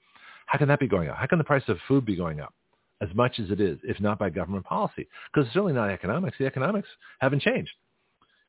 How 0.46 0.58
can 0.58 0.68
that 0.68 0.80
be 0.80 0.88
going 0.88 1.08
up? 1.08 1.16
How 1.16 1.26
can 1.26 1.38
the 1.38 1.44
price 1.44 1.62
of 1.68 1.78
food 1.88 2.04
be 2.04 2.16
going 2.16 2.40
up? 2.40 2.52
as 3.00 3.08
much 3.14 3.38
as 3.38 3.50
it 3.50 3.60
is, 3.60 3.78
if 3.82 3.98
not 4.00 4.18
by 4.18 4.30
government 4.30 4.64
policy. 4.64 5.08
Because 5.32 5.46
it's 5.46 5.54
certainly 5.54 5.72
not 5.72 5.90
economics. 5.90 6.36
The 6.38 6.46
economics 6.46 6.88
haven't 7.20 7.42
changed. 7.42 7.72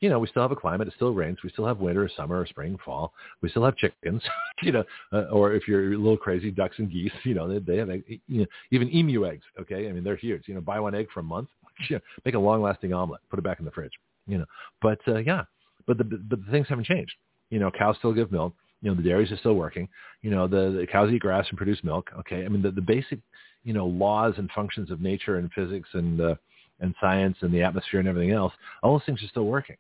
you 0.01 0.09
know, 0.09 0.19
we 0.19 0.27
still 0.27 0.41
have 0.41 0.51
a 0.51 0.55
climate. 0.55 0.87
It 0.87 0.93
still 0.95 1.13
rains. 1.13 1.37
We 1.43 1.51
still 1.51 1.65
have 1.65 1.77
winter, 1.77 2.09
summer, 2.17 2.45
spring, 2.47 2.77
fall. 2.83 3.13
We 3.41 3.49
still 3.49 3.63
have 3.63 3.77
chickens, 3.77 4.23
you 4.63 4.71
know, 4.71 4.83
uh, 5.13 5.25
or 5.31 5.53
if 5.53 5.67
you're 5.67 5.93
a 5.93 5.97
little 5.97 6.17
crazy, 6.17 6.51
ducks 6.51 6.79
and 6.79 6.91
geese. 6.91 7.11
You 7.23 7.35
know, 7.35 7.47
they, 7.47 7.59
they 7.59 7.77
have 7.77 7.89
you 8.27 8.41
know 8.41 8.45
even 8.71 8.93
emu 8.93 9.25
eggs. 9.25 9.43
Okay, 9.59 9.87
I 9.87 9.91
mean 9.91 10.03
they're 10.03 10.15
huge. 10.15 10.47
You 10.47 10.55
know, 10.55 10.61
buy 10.61 10.79
one 10.79 10.95
egg 10.95 11.07
for 11.13 11.19
a 11.19 11.23
month. 11.23 11.49
You 11.89 11.95
know, 11.97 12.01
make 12.25 12.35
a 12.35 12.39
long-lasting 12.39 12.93
omelet. 12.93 13.21
Put 13.29 13.39
it 13.39 13.43
back 13.43 13.59
in 13.59 13.65
the 13.65 13.71
fridge. 13.71 13.93
You 14.27 14.39
know, 14.39 14.45
but 14.81 14.99
uh, 15.07 15.17
yeah, 15.17 15.43
but 15.87 15.97
the 15.97 16.03
but 16.03 16.45
the 16.45 16.51
things 16.51 16.67
haven't 16.69 16.85
changed. 16.85 17.13
You 17.49 17.59
know, 17.59 17.71
cows 17.71 17.95
still 17.99 18.13
give 18.13 18.31
milk. 18.31 18.53
You 18.81 18.89
know, 18.89 18.95
the 18.95 19.03
dairies 19.07 19.31
are 19.31 19.37
still 19.37 19.53
working. 19.55 19.87
You 20.21 20.31
know, 20.31 20.47
the, 20.47 20.77
the 20.79 20.87
cows 20.87 21.11
eat 21.11 21.21
grass 21.21 21.45
and 21.49 21.57
produce 21.57 21.83
milk. 21.83 22.09
Okay, 22.19 22.45
I 22.45 22.47
mean 22.47 22.61
the, 22.61 22.71
the 22.71 22.81
basic 22.81 23.19
you 23.63 23.73
know 23.73 23.87
laws 23.87 24.35
and 24.37 24.49
functions 24.51 24.91
of 24.91 25.01
nature 25.01 25.37
and 25.37 25.51
physics 25.53 25.89
and 25.93 26.21
uh, 26.21 26.35
and 26.79 26.95
science 26.99 27.37
and 27.41 27.53
the 27.53 27.61
atmosphere 27.61 27.99
and 27.99 28.09
everything 28.09 28.31
else. 28.31 28.53
All 28.83 28.93
those 28.93 29.05
things 29.05 29.23
are 29.23 29.27
still 29.27 29.45
working. 29.45 29.77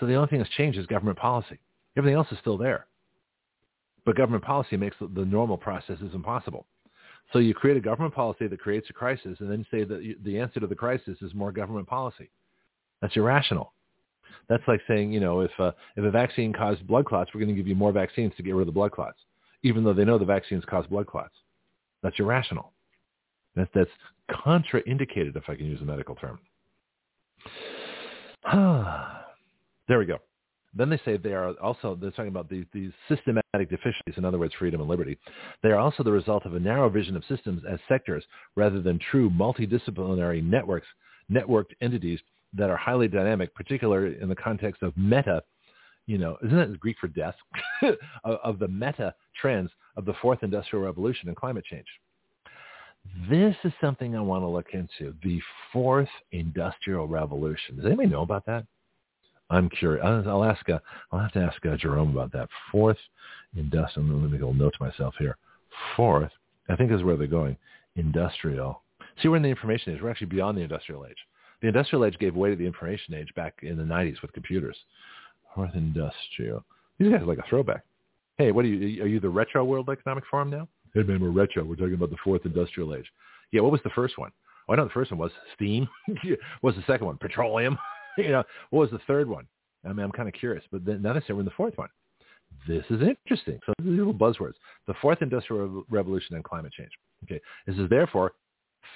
So 0.00 0.06
the 0.06 0.14
only 0.14 0.28
thing 0.28 0.38
that's 0.38 0.50
changed 0.50 0.78
is 0.78 0.86
government 0.86 1.18
policy. 1.18 1.58
Everything 1.96 2.16
else 2.16 2.28
is 2.32 2.38
still 2.40 2.58
there. 2.58 2.86
But 4.04 4.16
government 4.16 4.42
policy 4.42 4.76
makes 4.76 4.96
the 5.00 5.24
normal 5.24 5.56
processes 5.56 6.10
impossible. 6.14 6.66
So 7.32 7.38
you 7.38 7.54
create 7.54 7.76
a 7.76 7.80
government 7.80 8.14
policy 8.14 8.46
that 8.46 8.60
creates 8.60 8.90
a 8.90 8.92
crisis 8.92 9.38
and 9.40 9.50
then 9.50 9.66
say 9.70 9.84
that 9.84 10.16
the 10.24 10.38
answer 10.38 10.60
to 10.60 10.66
the 10.66 10.74
crisis 10.74 11.16
is 11.22 11.32
more 11.34 11.50
government 11.50 11.86
policy. 11.86 12.30
That's 13.00 13.16
irrational. 13.16 13.72
That's 14.48 14.62
like 14.68 14.80
saying, 14.86 15.12
you 15.12 15.20
know, 15.20 15.40
if, 15.40 15.50
uh, 15.58 15.72
if 15.96 16.04
a 16.04 16.10
vaccine 16.10 16.52
caused 16.52 16.86
blood 16.86 17.06
clots, 17.06 17.30
we're 17.32 17.40
going 17.40 17.54
to 17.54 17.60
give 17.60 17.68
you 17.68 17.74
more 17.74 17.92
vaccines 17.92 18.32
to 18.36 18.42
get 18.42 18.54
rid 18.54 18.62
of 18.62 18.66
the 18.66 18.72
blood 18.72 18.92
clots, 18.92 19.18
even 19.62 19.82
though 19.82 19.94
they 19.94 20.04
know 20.04 20.18
the 20.18 20.24
vaccines 20.24 20.64
cause 20.66 20.86
blood 20.86 21.06
clots. 21.06 21.34
That's 22.02 22.18
irrational. 22.18 22.72
That's, 23.56 23.70
that's 23.74 23.90
contraindicated, 24.30 25.36
if 25.36 25.44
I 25.48 25.54
can 25.54 25.66
use 25.66 25.80
a 25.80 25.84
medical 25.84 26.16
term. 26.16 26.38
There 29.88 29.98
we 29.98 30.06
go. 30.06 30.18
Then 30.74 30.88
they 30.88 31.00
say 31.04 31.16
they 31.16 31.34
are 31.34 31.52
also, 31.60 31.96
they're 32.00 32.10
talking 32.10 32.28
about 32.28 32.48
these, 32.48 32.64
these 32.72 32.92
systematic 33.08 33.68
deficiencies, 33.68 34.16
in 34.16 34.24
other 34.24 34.38
words, 34.38 34.54
freedom 34.58 34.80
and 34.80 34.88
liberty. 34.88 35.18
They 35.62 35.70
are 35.70 35.78
also 35.78 36.02
the 36.02 36.12
result 36.12 36.46
of 36.46 36.54
a 36.54 36.60
narrow 36.60 36.88
vision 36.88 37.14
of 37.14 37.24
systems 37.28 37.62
as 37.70 37.78
sectors 37.88 38.24
rather 38.56 38.80
than 38.80 38.98
true 39.10 39.28
multidisciplinary 39.30 40.42
networks, 40.42 40.86
networked 41.30 41.72
entities 41.82 42.20
that 42.54 42.70
are 42.70 42.76
highly 42.76 43.08
dynamic, 43.08 43.54
particularly 43.54 44.16
in 44.20 44.28
the 44.28 44.36
context 44.36 44.82
of 44.82 44.96
meta, 44.96 45.42
you 46.06 46.18
know, 46.18 46.36
isn't 46.44 46.56
that 46.56 46.80
Greek 46.80 46.96
for 46.98 47.08
death, 47.08 47.34
of, 47.82 48.38
of 48.42 48.58
the 48.58 48.68
meta 48.68 49.14
trends 49.40 49.70
of 49.96 50.04
the 50.04 50.14
fourth 50.22 50.42
industrial 50.42 50.84
revolution 50.84 51.28
and 51.28 51.36
climate 51.36 51.64
change. 51.64 51.86
This 53.28 53.56
is 53.64 53.72
something 53.80 54.16
I 54.16 54.20
want 54.20 54.42
to 54.42 54.48
look 54.48 54.68
into, 54.72 55.14
the 55.22 55.40
fourth 55.72 56.08
industrial 56.30 57.08
revolution. 57.08 57.76
Does 57.76 57.86
anybody 57.86 58.08
know 58.08 58.22
about 58.22 58.46
that? 58.46 58.64
I'm 59.52 59.68
curious. 59.68 60.02
I'll 60.04 60.44
ask. 60.44 60.68
Uh, 60.68 60.78
I'll 61.12 61.20
have 61.20 61.32
to 61.32 61.40
ask 61.40 61.64
uh, 61.66 61.76
Jarome 61.76 62.10
about 62.10 62.32
that. 62.32 62.48
Fourth 62.70 62.96
industrial. 63.54 64.08
Let 64.08 64.30
me 64.30 64.38
go 64.38 64.52
note 64.52 64.74
to 64.78 64.84
myself 64.84 65.14
here. 65.18 65.36
Fourth. 65.94 66.30
I 66.68 66.76
think 66.76 66.90
is 66.90 67.02
where 67.02 67.16
they're 67.16 67.26
going. 67.26 67.56
Industrial. 67.96 68.82
See, 69.20 69.28
we're 69.28 69.36
in 69.36 69.42
the 69.42 69.50
information 69.50 69.92
age. 69.92 70.00
We're 70.02 70.10
actually 70.10 70.28
beyond 70.28 70.56
the 70.56 70.62
industrial 70.62 71.04
age. 71.06 71.16
The 71.60 71.68
industrial 71.68 72.06
age 72.06 72.18
gave 72.18 72.34
way 72.34 72.48
to 72.48 72.56
the 72.56 72.66
information 72.66 73.14
age 73.14 73.28
back 73.36 73.58
in 73.62 73.76
the 73.76 73.84
90s 73.84 74.22
with 74.22 74.32
computers. 74.32 74.76
Fourth 75.54 75.74
industrial. 75.74 76.64
These 76.98 77.12
guys 77.12 77.20
are 77.20 77.26
like 77.26 77.38
a 77.38 77.48
throwback. 77.48 77.84
Hey, 78.38 78.52
what 78.52 78.64
are 78.64 78.68
you? 78.68 79.02
Are 79.02 79.06
you 79.06 79.20
the 79.20 79.28
retro 79.28 79.64
World 79.64 79.90
Economic 79.90 80.24
Forum 80.30 80.48
now? 80.48 80.66
Hey 80.94 81.02
man, 81.02 81.20
we're 81.20 81.30
retro. 81.30 81.62
We're 81.62 81.76
talking 81.76 81.94
about 81.94 82.10
the 82.10 82.16
fourth 82.24 82.46
industrial 82.46 82.94
age. 82.94 83.06
Yeah, 83.50 83.60
what 83.60 83.72
was 83.72 83.82
the 83.84 83.90
first 83.90 84.18
one? 84.18 84.30
Oh, 84.68 84.72
I 84.72 84.76
know 84.76 84.84
the 84.84 84.90
first 84.90 85.10
one 85.10 85.18
was 85.18 85.32
steam. 85.54 85.86
what 86.06 86.38
was 86.62 86.76
the 86.76 86.84
second 86.86 87.06
one? 87.06 87.18
Petroleum. 87.18 87.76
you 88.18 88.30
know, 88.30 88.44
what 88.70 88.80
was 88.80 88.90
the 88.90 89.04
third 89.06 89.28
one? 89.28 89.46
I 89.84 89.92
mean, 89.92 90.04
I'm 90.04 90.12
kind 90.12 90.28
of 90.28 90.34
curious, 90.34 90.64
but 90.70 90.84
then 90.84 91.02
now 91.02 91.12
they 91.12 91.20
say 91.20 91.32
we're 91.32 91.40
in 91.40 91.44
the 91.44 91.52
fourth 91.52 91.76
one. 91.76 91.88
This 92.68 92.84
is 92.90 93.00
interesting. 93.00 93.58
So 93.66 93.72
these 93.82 93.98
little 93.98 94.14
buzzwords. 94.14 94.54
The 94.86 94.94
fourth 95.00 95.22
industrial 95.22 95.84
revolution 95.90 96.36
and 96.36 96.44
climate 96.44 96.72
change. 96.72 96.92
Okay. 97.24 97.40
This 97.66 97.76
is 97.76 97.88
therefore 97.88 98.32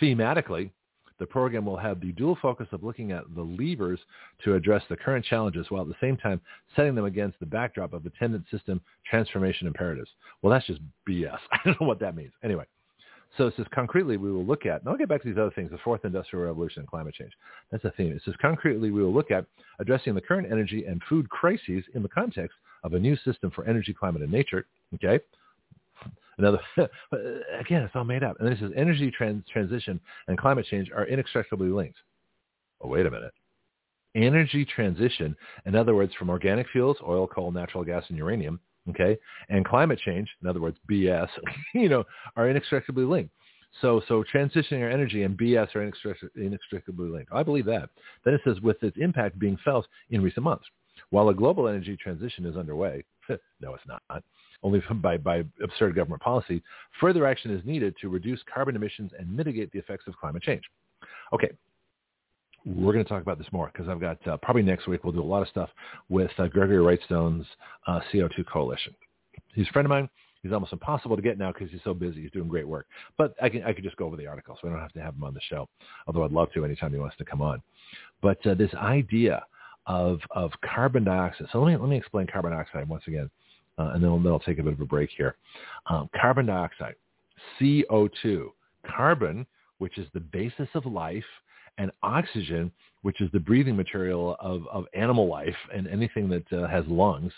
thematically 0.00 0.70
the 1.18 1.26
program 1.26 1.64
will 1.64 1.76
have 1.76 2.00
the 2.00 2.12
dual 2.12 2.36
focus 2.42 2.68
of 2.72 2.82
looking 2.82 3.12
at 3.12 3.24
the 3.34 3.42
levers 3.42 3.98
to 4.44 4.54
address 4.54 4.82
the 4.88 4.96
current 4.96 5.24
challenges 5.24 5.66
while 5.70 5.82
at 5.82 5.88
the 5.88 5.94
same 6.00 6.16
time 6.16 6.40
setting 6.74 6.94
them 6.94 7.06
against 7.06 7.40
the 7.40 7.46
backdrop 7.46 7.92
of 7.92 8.04
attendant 8.04 8.44
system 8.50 8.80
transformation 9.08 9.66
imperatives. 9.66 10.10
Well, 10.42 10.52
that's 10.52 10.66
just 10.66 10.80
BS. 11.08 11.38
I 11.52 11.58
don't 11.64 11.80
know 11.80 11.86
what 11.86 12.00
that 12.00 12.16
means. 12.16 12.32
Anyway, 12.44 12.64
so 13.36 13.46
it 13.46 13.54
says 13.56 13.66
concretely 13.74 14.16
we 14.16 14.32
will 14.32 14.44
look 14.44 14.66
at, 14.66 14.80
and 14.80 14.88
I'll 14.88 14.96
get 14.96 15.08
back 15.08 15.22
to 15.22 15.28
these 15.28 15.38
other 15.38 15.50
things, 15.50 15.70
the 15.70 15.78
fourth 15.78 16.04
industrial 16.04 16.46
revolution 16.46 16.80
and 16.80 16.88
climate 16.88 17.14
change. 17.14 17.32
That's 17.70 17.84
a 17.84 17.90
theme. 17.92 18.12
It 18.12 18.22
says 18.24 18.34
concretely 18.40 18.90
we 18.90 19.02
will 19.02 19.12
look 19.12 19.30
at 19.30 19.46
addressing 19.78 20.14
the 20.14 20.20
current 20.20 20.50
energy 20.50 20.84
and 20.86 21.02
food 21.08 21.28
crises 21.28 21.84
in 21.94 22.02
the 22.02 22.08
context 22.08 22.56
of 22.84 22.94
a 22.94 22.98
new 22.98 23.16
system 23.24 23.50
for 23.50 23.64
energy, 23.66 23.92
climate, 23.92 24.22
and 24.22 24.32
nature. 24.32 24.66
Okay. 24.94 25.22
Another, 26.38 26.60
uh, 26.78 26.86
again, 27.58 27.82
it's 27.82 27.94
all 27.94 28.04
made 28.04 28.22
up. 28.22 28.36
And 28.40 28.50
this 28.50 28.60
is 28.60 28.72
energy 28.76 29.10
trans- 29.10 29.44
transition 29.50 30.00
and 30.28 30.38
climate 30.38 30.66
change 30.70 30.90
are 30.94 31.04
inextricably 31.04 31.68
linked. 31.68 31.98
Oh, 32.80 32.88
wait 32.88 33.06
a 33.06 33.10
minute. 33.10 33.32
Energy 34.14 34.64
transition, 34.64 35.36
in 35.66 35.74
other 35.74 35.94
words, 35.94 36.12
from 36.18 36.30
organic 36.30 36.66
fuels, 36.70 36.96
oil, 37.06 37.26
coal, 37.26 37.52
natural 37.52 37.84
gas, 37.84 38.04
and 38.08 38.16
uranium, 38.16 38.60
okay, 38.90 39.18
and 39.48 39.64
climate 39.64 40.00
change, 40.04 40.28
in 40.42 40.48
other 40.48 40.60
words, 40.60 40.78
BS, 40.90 41.28
you 41.74 41.88
know, 41.88 42.04
are 42.36 42.48
inextricably 42.48 43.04
linked. 43.04 43.30
So, 43.82 44.00
so 44.08 44.24
transitioning 44.32 44.82
our 44.82 44.90
energy 44.90 45.24
and 45.24 45.36
BS 45.36 45.74
are 45.76 45.82
inextricably 46.36 47.08
linked. 47.08 47.30
I 47.32 47.42
believe 47.42 47.66
that. 47.66 47.90
Then 48.24 48.34
it 48.34 48.40
says 48.44 48.60
with 48.60 48.82
its 48.82 48.96
impact 48.98 49.38
being 49.38 49.58
felt 49.64 49.86
in 50.10 50.22
recent 50.22 50.44
months. 50.44 50.64
While 51.10 51.28
a 51.28 51.34
global 51.34 51.68
energy 51.68 51.96
transition 51.96 52.46
is 52.46 52.56
underway, 52.56 53.04
no, 53.28 53.74
it's 53.74 53.86
not, 53.86 54.02
only 54.62 54.82
by, 55.02 55.18
by 55.18 55.44
absurd 55.62 55.94
government 55.94 56.22
policy, 56.22 56.62
further 57.00 57.26
action 57.26 57.50
is 57.50 57.64
needed 57.64 57.94
to 58.00 58.08
reduce 58.08 58.40
carbon 58.52 58.76
emissions 58.76 59.12
and 59.18 59.34
mitigate 59.34 59.70
the 59.72 59.78
effects 59.78 60.06
of 60.06 60.16
climate 60.16 60.42
change. 60.42 60.62
Okay, 61.32 61.50
we're 62.66 62.92
going 62.92 63.04
to 63.04 63.08
talk 63.08 63.22
about 63.22 63.38
this 63.38 63.46
more 63.52 63.70
because 63.72 63.88
I've 63.88 64.00
got 64.00 64.26
uh, 64.26 64.36
probably 64.38 64.62
next 64.62 64.88
week 64.88 65.04
we'll 65.04 65.12
do 65.12 65.22
a 65.22 65.24
lot 65.24 65.42
of 65.42 65.48
stuff 65.48 65.70
with 66.08 66.30
uh, 66.38 66.48
Gregory 66.48 66.78
Wrightstone's 66.78 67.46
uh, 67.86 68.00
CO2 68.12 68.44
Coalition. 68.52 68.94
He's 69.54 69.68
a 69.68 69.72
friend 69.72 69.86
of 69.86 69.90
mine. 69.90 70.08
He's 70.42 70.52
almost 70.52 70.72
impossible 70.72 71.16
to 71.16 71.22
get 71.22 71.38
now 71.38 71.52
because 71.52 71.70
he's 71.70 71.80
so 71.84 71.94
busy. 71.94 72.22
He's 72.22 72.30
doing 72.30 72.48
great 72.48 72.66
work. 72.66 72.86
But 73.16 73.34
I 73.40 73.48
can 73.48 73.62
I 73.64 73.72
could 73.72 73.84
just 73.84 73.96
go 73.96 74.06
over 74.06 74.16
the 74.16 74.26
article, 74.26 74.58
so 74.60 74.68
I 74.68 74.72
don't 74.72 74.80
have 74.80 74.92
to 74.92 75.00
have 75.00 75.14
him 75.14 75.24
on 75.24 75.34
the 75.34 75.40
show. 75.48 75.68
Although 76.06 76.24
I'd 76.24 76.32
love 76.32 76.52
to 76.54 76.64
anytime 76.64 76.92
he 76.92 76.98
wants 76.98 77.16
to 77.16 77.24
come 77.24 77.40
on. 77.40 77.62
But 78.20 78.44
uh, 78.46 78.54
this 78.54 78.72
idea 78.74 79.44
of 79.86 80.20
of 80.32 80.50
carbon 80.64 81.04
dioxide. 81.04 81.48
So 81.52 81.60
let 81.60 81.72
me 81.72 81.76
let 81.76 81.88
me 81.88 81.96
explain 81.96 82.26
carbon 82.26 82.52
dioxide 82.52 82.88
once 82.88 83.04
again, 83.06 83.30
uh, 83.78 83.92
and 83.94 84.02
then, 84.02 84.22
then 84.22 84.32
I'll 84.32 84.40
take 84.40 84.58
a 84.58 84.62
bit 84.62 84.72
of 84.72 84.80
a 84.80 84.86
break 84.86 85.10
here. 85.16 85.36
Um, 85.86 86.08
carbon 86.20 86.46
dioxide, 86.46 86.94
CO2, 87.60 88.48
carbon, 88.88 89.46
which 89.78 89.98
is 89.98 90.06
the 90.14 90.20
basis 90.20 90.68
of 90.74 90.86
life 90.86 91.24
and 91.78 91.90
oxygen, 92.02 92.70
which 93.02 93.20
is 93.20 93.30
the 93.32 93.40
breathing 93.40 93.76
material 93.76 94.36
of, 94.40 94.66
of 94.68 94.84
animal 94.94 95.28
life 95.28 95.56
and 95.74 95.86
anything 95.88 96.28
that 96.28 96.52
uh, 96.52 96.66
has 96.68 96.84
lungs. 96.86 97.32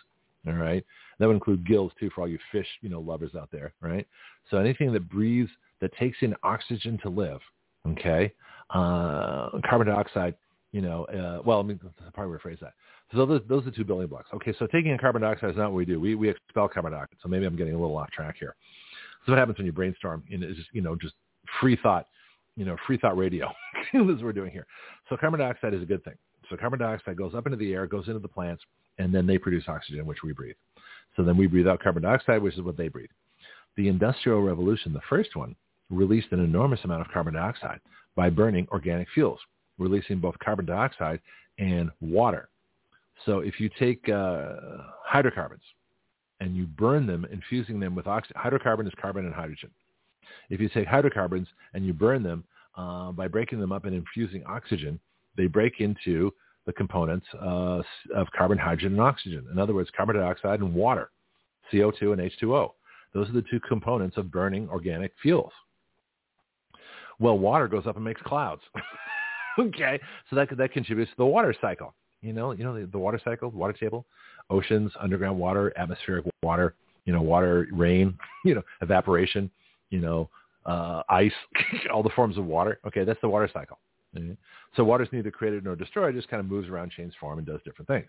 All 0.47 0.55
right, 0.55 0.85
that 1.19 1.27
would 1.27 1.35
include 1.35 1.67
gills 1.67 1.93
too 1.99 2.11
for 2.15 2.23
all 2.23 2.29
you 2.29 2.39
fish, 2.53 2.67
you 2.81 2.89
know, 2.89 3.01
lovers 3.01 3.33
out 3.35 3.51
there, 3.53 3.75
right? 3.81 4.07
So 4.51 4.57
anything 4.57 4.93
that 4.93 5.09
breathes, 5.11 5.51
that 5.81 5.93
takes 5.97 6.19
in 6.23 6.35
oxygen 6.43 6.99
to 7.03 7.09
live. 7.09 7.41
Okay, 7.87 8.33
uh, 8.71 9.51
carbon 9.69 9.89
dioxide. 9.89 10.35
You 10.73 10.83
know, 10.83 11.05
uh, 11.05 11.43
well, 11.45 11.61
I 11.61 11.63
mean, 11.63 11.81
i 12.07 12.11
probably 12.11 12.37
rephrase 12.39 12.61
that. 12.61 12.75
So 13.13 13.25
those, 13.25 13.41
those 13.49 13.67
are 13.67 13.71
two 13.71 13.85
building 13.85 14.07
blocks. 14.07 14.29
Okay, 14.35 14.55
so 14.59 14.67
taking 14.67 14.93
in 14.93 14.99
carbon 14.99 15.23
dioxide 15.23 15.51
is 15.51 15.57
not 15.57 15.71
what 15.71 15.77
we 15.77 15.85
do. 15.85 15.99
We 15.99 16.15
we 16.15 16.29
expel 16.29 16.69
carbon 16.69 16.93
dioxide. 16.93 17.19
So 17.23 17.29
maybe 17.29 17.47
I'm 17.47 17.57
getting 17.57 17.75
a 17.75 17.79
little 17.79 17.97
off 17.97 18.11
track 18.11 18.37
here. 18.39 18.55
So 19.25 19.33
what 19.33 19.39
happens 19.39 19.59
when 19.59 19.67
you 19.67 19.73
brainstorm? 19.73 20.23
and 20.31 20.43
it's 20.43 20.57
just 20.57 20.69
you 20.73 20.83
know 20.83 20.95
just 20.95 21.15
free 21.61 21.79
thought 21.83 22.07
you 22.59 22.65
know, 22.65 22.77
free 22.87 22.99
thought 22.99 23.17
radio. 23.17 23.49
this 23.93 24.03
is 24.03 24.07
what 24.09 24.25
we're 24.25 24.33
doing 24.33 24.51
here. 24.51 24.67
So 25.09 25.17
carbon 25.17 25.39
dioxide 25.39 25.75
is 25.75 25.83
a 25.83 25.87
good 25.87 26.03
thing. 26.03 26.17
So 26.51 26.57
carbon 26.57 26.81
dioxide 26.81 27.17
goes 27.17 27.35
up 27.35 27.47
into 27.47 27.57
the 27.57 27.73
air, 27.73 27.87
goes 27.87 28.09
into 28.09 28.19
the 28.19 28.29
plants, 28.29 28.65
and 28.99 29.15
then 29.15 29.27
they 29.27 29.39
produce 29.39 29.65
oxygen, 29.69 30.05
which 30.07 30.25
we 30.25 30.33
breathe. 30.33 30.57
So 31.17 31.23
then 31.23 31.37
we 31.37 31.47
breathe 31.47 31.69
out 31.69 31.81
carbon 31.81 32.03
dioxide, 32.03 32.43
which 32.43 32.55
is 32.55 32.63
what 32.63 32.77
they 32.77 32.89
breathe. 32.89 33.11
The 33.77 33.89
Industrial 33.89 34.43
Revolution, 34.43 34.93
the 34.93 35.01
first 35.09 35.37
one, 35.37 35.55
released 35.89 36.29
an 36.33 36.41
enormous 36.41 36.81
amount 36.83 37.03
of 37.03 37.13
carbon 37.13 37.35
dioxide 37.35 37.81
by 38.17 38.29
burning 38.29 38.67
organic 38.73 39.07
fuels, 39.15 39.39
releasing 39.79 40.19
both 40.19 40.37
carbon 40.41 40.67
dioxide 40.67 41.21
and 41.59 41.91
water. 42.01 42.49
So 43.25 43.39
if 43.39 43.61
you 43.61 43.71
take 43.79 44.09
uh, 44.09 44.55
hydrocarbons 45.05 45.63
and 46.41 46.57
you 46.57 46.67
burn 46.67 47.07
them, 47.07 47.25
infusing 47.31 47.79
them 47.79 47.95
with 47.95 48.09
oxygen, 48.09 48.41
hydrocarbon 48.41 48.87
is 48.87 48.93
carbon 49.01 49.27
and 49.27 49.35
hydrogen. 49.35 49.71
If 50.51 50.61
you 50.61 50.69
take 50.69 50.87
hydrocarbons 50.87 51.49
and 51.75 51.85
you 51.85 51.93
burn 51.93 52.23
them 52.23 52.45
uh, 52.77 53.13
by 53.13 53.29
breaking 53.29 53.61
them 53.61 53.73
up 53.73 53.85
and 53.85 53.95
infusing 53.95 54.45
oxygen, 54.45 54.99
they 55.37 55.47
break 55.47 55.81
into 55.81 56.33
the 56.67 56.73
components 56.73 57.27
uh, 57.41 57.83
of 58.15 58.27
carbon, 58.37 58.59
hydrogen, 58.59 58.93
and 58.93 59.01
oxygen. 59.01 59.47
In 59.51 59.59
other 59.59 59.75
words, 59.75 59.91
carbon 59.97 60.17
dioxide 60.17 60.61
and 60.61 60.75
water, 60.75 61.11
CO2 61.73 62.13
and 62.13 62.31
H2O. 62.31 62.73
Those 63.15 63.29
are 63.31 63.33
the 63.33 63.45
two 63.51 63.61
components 63.61 64.17
of 64.17 64.31
burning 64.31 64.69
organic 64.69 65.13
fuels. 65.23 65.53
Well, 67.19 67.39
water 67.39 67.69
goes 67.69 67.87
up 67.87 67.97
and 67.97 68.05
makes 68.05 68.21
clouds. 68.23 68.63
okay, 69.59 69.99
so 70.29 70.37
that 70.37 70.57
that 70.57 70.73
contributes 70.73 71.11
to 71.13 71.17
the 71.17 71.27
water 71.27 71.55
cycle. 71.61 71.95
You 72.21 72.33
know, 72.33 72.53
you 72.53 72.65
know 72.65 72.79
the, 72.79 72.87
the 72.87 72.99
water 72.99 73.21
cycle, 73.25 73.51
water 73.51 73.73
table, 73.73 74.05
oceans, 74.51 74.93
underground 75.01 75.39
water, 75.39 75.73
atmospheric 75.77 76.27
water, 76.43 76.75
you 77.05 77.13
know, 77.13 77.23
water, 77.23 77.67
rain, 77.73 78.17
you 78.45 78.55
know, 78.55 78.63
evaporation, 78.83 79.51
you 79.91 80.01
know, 80.01 80.29
uh, 80.67 81.03
ice, 81.09 81.33
all 81.93 82.03
the 82.03 82.11
forms 82.11 82.39
of 82.39 82.45
water. 82.45 82.79
Okay, 82.87 83.05
that's 83.05 83.21
the 83.21 83.29
water 83.29 83.49
cycle. 83.53 83.79
Mm-hmm. 84.17 84.33
So 84.77 84.85
water's 84.85 85.09
neither 85.13 85.31
created 85.31 85.65
nor 85.65 85.77
destroyed; 85.77 86.15
it 86.15 86.19
just 86.19 86.29
kind 86.29 86.41
of 86.41 86.47
moves 86.47 86.69
around, 86.69 86.93
changes 86.93 87.15
form, 87.21 87.39
and 87.39 87.47
does 87.47 87.61
different 87.65 87.89
things. 87.89 88.09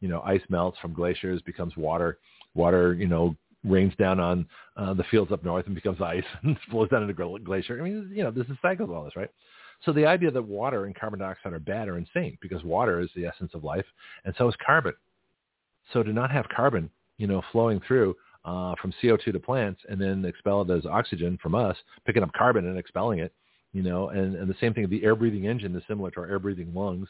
You 0.00 0.08
know, 0.08 0.22
ice 0.22 0.42
melts 0.48 0.78
from 0.78 0.92
glaciers, 0.92 1.42
becomes 1.42 1.76
water. 1.76 2.18
Water, 2.54 2.94
you 2.94 3.06
know, 3.06 3.36
rains 3.64 3.92
down 3.98 4.18
on 4.18 4.46
uh, 4.76 4.94
the 4.94 5.04
fields 5.04 5.32
up 5.32 5.44
north 5.44 5.66
and 5.66 5.74
becomes 5.74 6.00
ice 6.04 6.24
and 6.42 6.56
flows 6.70 6.88
down 6.88 7.02
into 7.02 7.38
glacier. 7.38 7.78
I 7.80 7.84
mean, 7.84 8.10
you 8.12 8.22
know, 8.22 8.30
this 8.30 8.46
is 8.46 8.56
cycles 8.62 8.88
of 8.88 8.94
all 8.94 9.04
this, 9.04 9.16
right? 9.16 9.30
So 9.84 9.92
the 9.92 10.06
idea 10.06 10.30
that 10.30 10.42
water 10.42 10.84
and 10.84 10.94
carbon 10.94 11.20
dioxide 11.20 11.52
are 11.52 11.58
bad 11.58 11.88
are 11.88 11.96
insane 11.96 12.36
because 12.42 12.62
water 12.64 13.00
is 13.00 13.08
the 13.16 13.24
essence 13.24 13.52
of 13.54 13.64
life, 13.64 13.86
and 14.24 14.34
so 14.36 14.48
is 14.48 14.54
carbon. 14.64 14.92
So 15.92 16.02
to 16.02 16.12
not 16.12 16.30
have 16.30 16.46
carbon, 16.54 16.90
you 17.16 17.26
know, 17.26 17.42
flowing 17.50 17.80
through 17.86 18.14
uh, 18.44 18.74
from 18.80 18.92
CO2 19.02 19.32
to 19.32 19.38
plants 19.38 19.80
and 19.88 20.00
then 20.00 20.24
expel 20.24 20.62
it 20.62 20.70
as 20.70 20.86
oxygen 20.86 21.38
from 21.42 21.54
us, 21.54 21.76
picking 22.06 22.22
up 22.22 22.32
carbon 22.32 22.66
and 22.66 22.78
expelling 22.78 23.18
it, 23.18 23.32
you 23.72 23.82
know, 23.82 24.08
and, 24.08 24.34
and 24.34 24.48
the 24.48 24.56
same 24.60 24.74
thing, 24.74 24.88
the 24.88 25.04
air 25.04 25.14
breathing 25.14 25.46
engine 25.46 25.74
is 25.76 25.82
similar 25.86 26.10
to 26.10 26.20
our 26.20 26.26
air 26.26 26.38
breathing 26.38 26.72
lungs. 26.74 27.08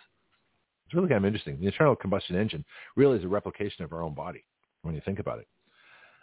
It's 0.87 0.95
really 0.95 1.09
kind 1.09 1.19
of 1.19 1.27
interesting. 1.27 1.59
The 1.61 1.67
internal 1.67 1.95
combustion 1.95 2.37
engine 2.37 2.65
really 2.97 3.19
is 3.19 3.25
a 3.25 3.29
replication 3.29 3.85
of 3.85 3.93
our 3.93 4.03
own 4.03 4.15
body 4.15 4.45
when 4.83 4.95
you 4.95 5.01
think 5.05 5.19
about 5.19 5.39
it. 5.39 5.49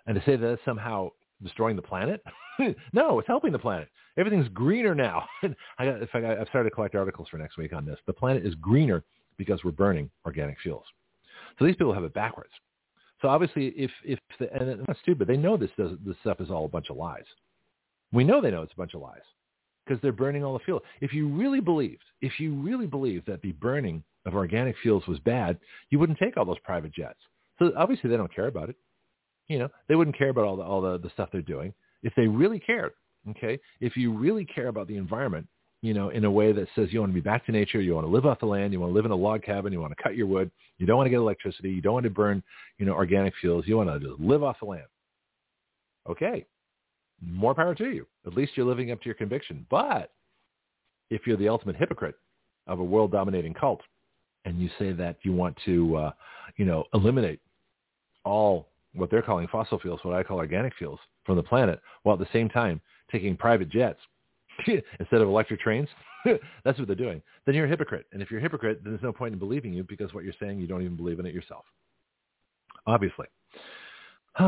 And 0.05 0.15
to 0.15 0.23
say 0.25 0.35
that 0.35 0.51
it's 0.51 0.65
somehow 0.65 1.11
destroying 1.41 1.75
the 1.75 1.81
planet, 1.81 2.21
no, 2.93 3.19
it's 3.19 3.27
helping 3.27 3.51
the 3.51 3.59
planet. 3.59 3.87
Everything's 4.17 4.47
greener 4.49 4.93
now. 4.93 5.25
I 5.77 5.85
in 5.87 6.07
fact, 6.11 6.25
I've 6.25 6.47
started 6.47 6.69
to 6.69 6.75
collect 6.75 6.95
articles 6.95 7.29
for 7.29 7.37
next 7.37 7.57
week 7.57 7.73
on 7.73 7.85
this. 7.85 7.99
The 8.07 8.13
planet 8.13 8.45
is 8.45 8.55
greener 8.55 9.03
because 9.37 9.63
we're 9.63 9.71
burning 9.71 10.09
organic 10.25 10.59
fuels. 10.59 10.85
So 11.59 11.65
these 11.65 11.75
people 11.75 11.93
have 11.93 12.03
it 12.03 12.13
backwards. 12.13 12.51
So 13.21 13.29
obviously, 13.29 13.67
if 13.69 13.91
if 14.03 14.19
the, 14.39 14.53
and 14.53 14.83
not 14.87 14.97
stupid, 15.01 15.27
they 15.27 15.37
know 15.37 15.57
this 15.57 15.71
does, 15.77 15.91
this 16.05 16.15
stuff 16.21 16.39
is 16.39 16.51
all 16.51 16.65
a 16.65 16.69
bunch 16.69 16.89
of 16.89 16.97
lies. 16.97 17.25
We 18.11 18.23
know 18.23 18.41
they 18.41 18.51
know 18.51 18.61
it's 18.61 18.73
a 18.73 18.77
bunch 18.77 18.93
of 18.93 19.01
lies 19.01 19.21
because 19.85 20.01
they're 20.01 20.11
burning 20.11 20.43
all 20.43 20.53
the 20.53 20.63
fuel. 20.63 20.81
If 21.01 21.13
you 21.13 21.27
really 21.27 21.59
believed, 21.59 22.03
if 22.21 22.39
you 22.39 22.53
really 22.53 22.87
believed 22.87 23.25
that 23.27 23.41
the 23.41 23.53
burning 23.53 24.03
of 24.25 24.35
organic 24.35 24.75
fuels 24.81 25.07
was 25.07 25.19
bad, 25.19 25.57
you 25.89 25.99
wouldn't 25.99 26.19
take 26.19 26.37
all 26.37 26.45
those 26.45 26.59
private 26.63 26.93
jets. 26.93 27.19
So 27.57 27.71
obviously, 27.75 28.09
they 28.09 28.17
don't 28.17 28.33
care 28.33 28.47
about 28.47 28.69
it. 28.69 28.75
You 29.47 29.59
know, 29.59 29.69
they 29.87 29.95
wouldn't 29.95 30.17
care 30.17 30.29
about 30.29 30.45
all 30.45 30.57
the 30.57 30.63
all 30.63 30.81
the, 30.81 30.99
the 30.99 31.09
stuff 31.09 31.29
they're 31.31 31.41
doing 31.41 31.73
if 32.03 32.13
they 32.15 32.27
really 32.27 32.59
cared. 32.59 32.93
Okay, 33.31 33.59
if 33.81 33.97
you 33.97 34.13
really 34.13 34.45
care 34.45 34.67
about 34.67 34.87
the 34.87 34.95
environment, 34.95 35.47
you 35.87 35.93
know, 35.93 36.09
in 36.09 36.25
a 36.25 36.29
way 36.31 36.51
that 36.51 36.67
says 36.75 36.89
you 36.91 36.99
want 36.99 37.11
to 37.11 37.15
be 37.15 37.21
back 37.21 37.45
to 37.45 37.53
nature, 37.53 37.79
you 37.79 37.95
want 37.95 38.05
to 38.05 38.11
live 38.11 38.25
off 38.25 38.41
the 38.41 38.45
land, 38.45 38.73
you 38.73 38.79
want 38.81 38.91
to 38.91 38.93
live 38.93 39.05
in 39.05 39.11
a 39.11 39.15
log 39.15 39.41
cabin, 39.41 39.71
you 39.71 39.79
want 39.79 39.95
to 39.95 40.03
cut 40.03 40.17
your 40.17 40.27
wood, 40.27 40.51
you 40.77 40.85
don't 40.85 40.97
want 40.97 41.05
to 41.05 41.09
get 41.09 41.19
electricity, 41.19 41.69
you 41.69 41.79
don't 41.79 41.93
want 41.93 42.03
to 42.03 42.09
burn, 42.09 42.43
you 42.77 42.85
know, 42.85 42.91
organic 42.91 43.33
fuels, 43.39 43.63
you 43.65 43.77
want 43.77 43.89
to 43.89 44.05
just 44.05 44.19
live 44.19 44.43
off 44.43 44.57
the 44.59 44.65
land. 44.65 44.83
Okay, 46.09 46.45
more 47.25 47.55
power 47.55 47.73
to 47.73 47.89
you. 47.89 48.05
At 48.25 48.33
least 48.33 48.51
you're 48.55 48.65
living 48.65 48.91
up 48.91 48.99
to 48.99 49.05
your 49.05 49.15
conviction. 49.15 49.65
But 49.69 50.11
if 51.09 51.25
you're 51.25 51.37
the 51.37 51.47
ultimate 51.47 51.77
hypocrite 51.77 52.15
of 52.67 52.79
a 52.79 52.83
world 52.83 53.13
dominating 53.13 53.53
cult 53.53 53.79
and 54.43 54.59
you 54.59 54.69
say 54.77 54.91
that 54.91 55.15
you 55.21 55.31
want 55.31 55.57
to, 55.63 55.95
uh, 55.95 56.11
you 56.57 56.65
know, 56.65 56.83
eliminate 56.93 57.39
all 58.25 58.67
what 58.93 59.09
they're 59.09 59.21
calling 59.21 59.47
fossil 59.47 59.79
fuels, 59.79 60.01
what 60.03 60.15
I 60.15 60.23
call 60.23 60.37
organic 60.37 60.75
fuels 60.75 60.99
from 61.25 61.37
the 61.37 61.43
planet, 61.43 61.79
while 62.03 62.15
at 62.15 62.19
the 62.19 62.27
same 62.33 62.49
time 62.49 62.81
taking 63.09 63.37
private 63.37 63.69
jets 63.69 64.01
instead 64.99 65.21
of 65.21 65.27
electric 65.27 65.59
trains. 65.59 65.87
That's 66.63 66.77
what 66.77 66.87
they're 66.87 66.95
doing. 66.95 67.21
Then 67.45 67.55
you're 67.55 67.65
a 67.65 67.69
hypocrite. 67.69 68.05
And 68.11 68.21
if 68.21 68.31
you're 68.31 68.39
a 68.39 68.43
hypocrite, 68.43 68.81
then 68.83 68.93
there's 68.93 69.03
no 69.03 69.13
point 69.13 69.33
in 69.33 69.39
believing 69.39 69.73
you 69.73 69.83
because 69.83 70.13
what 70.13 70.23
you're 70.23 70.33
saying, 70.39 70.59
you 70.59 70.67
don't 70.67 70.81
even 70.81 70.97
believe 70.97 71.19
in 71.19 71.25
it 71.25 71.33
yourself. 71.33 71.65
Obviously. 72.85 73.27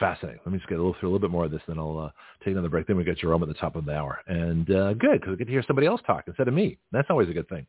Fascinating. 0.00 0.40
Let 0.44 0.52
me 0.52 0.58
just 0.58 0.68
get 0.68 0.78
a 0.78 0.82
little 0.82 0.96
through 0.98 1.08
a 1.08 1.12
little 1.12 1.28
bit 1.28 1.30
more 1.30 1.44
of 1.44 1.52
this, 1.52 1.62
then 1.68 1.78
I'll 1.78 1.98
uh, 1.98 2.10
take 2.44 2.52
another 2.52 2.68
break. 2.68 2.86
Then 2.86 2.96
we 2.96 3.04
get 3.04 3.18
Jarome 3.18 3.42
at 3.42 3.48
the 3.48 3.54
top 3.54 3.76
of 3.76 3.84
the 3.84 3.92
hour. 3.94 4.20
And 4.26 4.68
uh, 4.70 4.94
good, 4.94 5.20
because 5.20 5.30
we 5.30 5.36
get 5.36 5.44
to 5.44 5.52
hear 5.52 5.64
somebody 5.66 5.86
else 5.86 6.00
talk 6.06 6.24
instead 6.26 6.48
of 6.48 6.54
me. 6.54 6.78
That's 6.90 7.08
always 7.10 7.28
a 7.28 7.32
good 7.32 7.48
thing. 7.48 7.64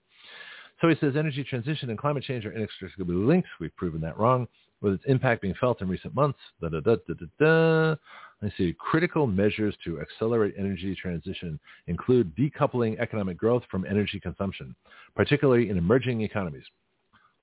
So 0.81 0.89
he 0.89 0.95
says 0.99 1.13
energy 1.15 1.43
transition 1.43 1.89
and 1.89 1.99
climate 1.99 2.23
change 2.23 2.45
are 2.45 2.51
inextricably 2.51 3.15
linked. 3.15 3.47
We've 3.59 3.75
proven 3.75 4.01
that 4.01 4.17
wrong 4.17 4.47
with 4.81 4.93
its 4.93 5.03
impact 5.07 5.41
being 5.41 5.53
felt 5.59 5.81
in 5.81 5.87
recent 5.87 6.13
months. 6.13 6.39
Da, 6.61 6.69
da, 6.69 6.79
da, 6.79 7.95
I 8.43 8.51
see 8.57 8.75
critical 8.77 9.27
measures 9.27 9.75
to 9.85 10.01
accelerate 10.01 10.55
energy 10.57 10.95
transition 10.95 11.59
include 11.87 12.35
decoupling 12.35 12.99
economic 12.99 13.37
growth 13.37 13.63
from 13.71 13.85
energy 13.85 14.19
consumption, 14.19 14.75
particularly 15.15 15.69
in 15.69 15.77
emerging 15.77 16.21
economies. 16.21 16.63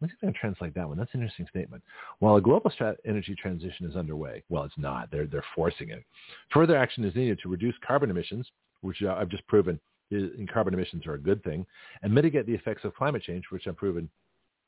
Let 0.01 0.09
me 0.09 0.12
see 0.12 0.16
if 0.20 0.24
I 0.24 0.27
can 0.32 0.40
translate 0.40 0.74
that 0.74 0.89
one. 0.89 0.98
That's 0.98 1.14
an 1.14 1.20
interesting 1.20 1.47
statement. 1.48 1.82
While 2.19 2.36
a 2.36 2.40
global 2.40 2.70
strat- 2.70 2.97
energy 3.06 3.35
transition 3.35 3.86
is 3.86 3.97
underway, 3.97 4.43
well, 4.48 4.64
it's 4.64 4.74
not. 4.77 5.10
They're, 5.10 5.27
they're 5.27 5.44
forcing 5.55 5.90
it. 5.90 6.05
Further 6.52 6.77
action 6.77 7.05
is 7.05 7.14
needed 7.14 7.39
to 7.43 7.48
reduce 7.48 7.74
carbon 7.86 8.10
emissions, 8.10 8.51
which 8.82 9.02
I've 9.02 9.28
just 9.28 9.47
proven 9.47 9.81
in 10.10 10.47
carbon 10.52 10.74
emissions 10.74 11.06
are 11.06 11.14
a 11.14 11.19
good 11.19 11.43
thing, 11.43 11.64
and 12.02 12.12
mitigate 12.12 12.47
the 12.47 12.55
effects 12.55 12.85
of 12.85 12.94
climate 12.94 13.23
change, 13.23 13.44
which 13.51 13.66
I've 13.66 13.77
proven 13.77 14.10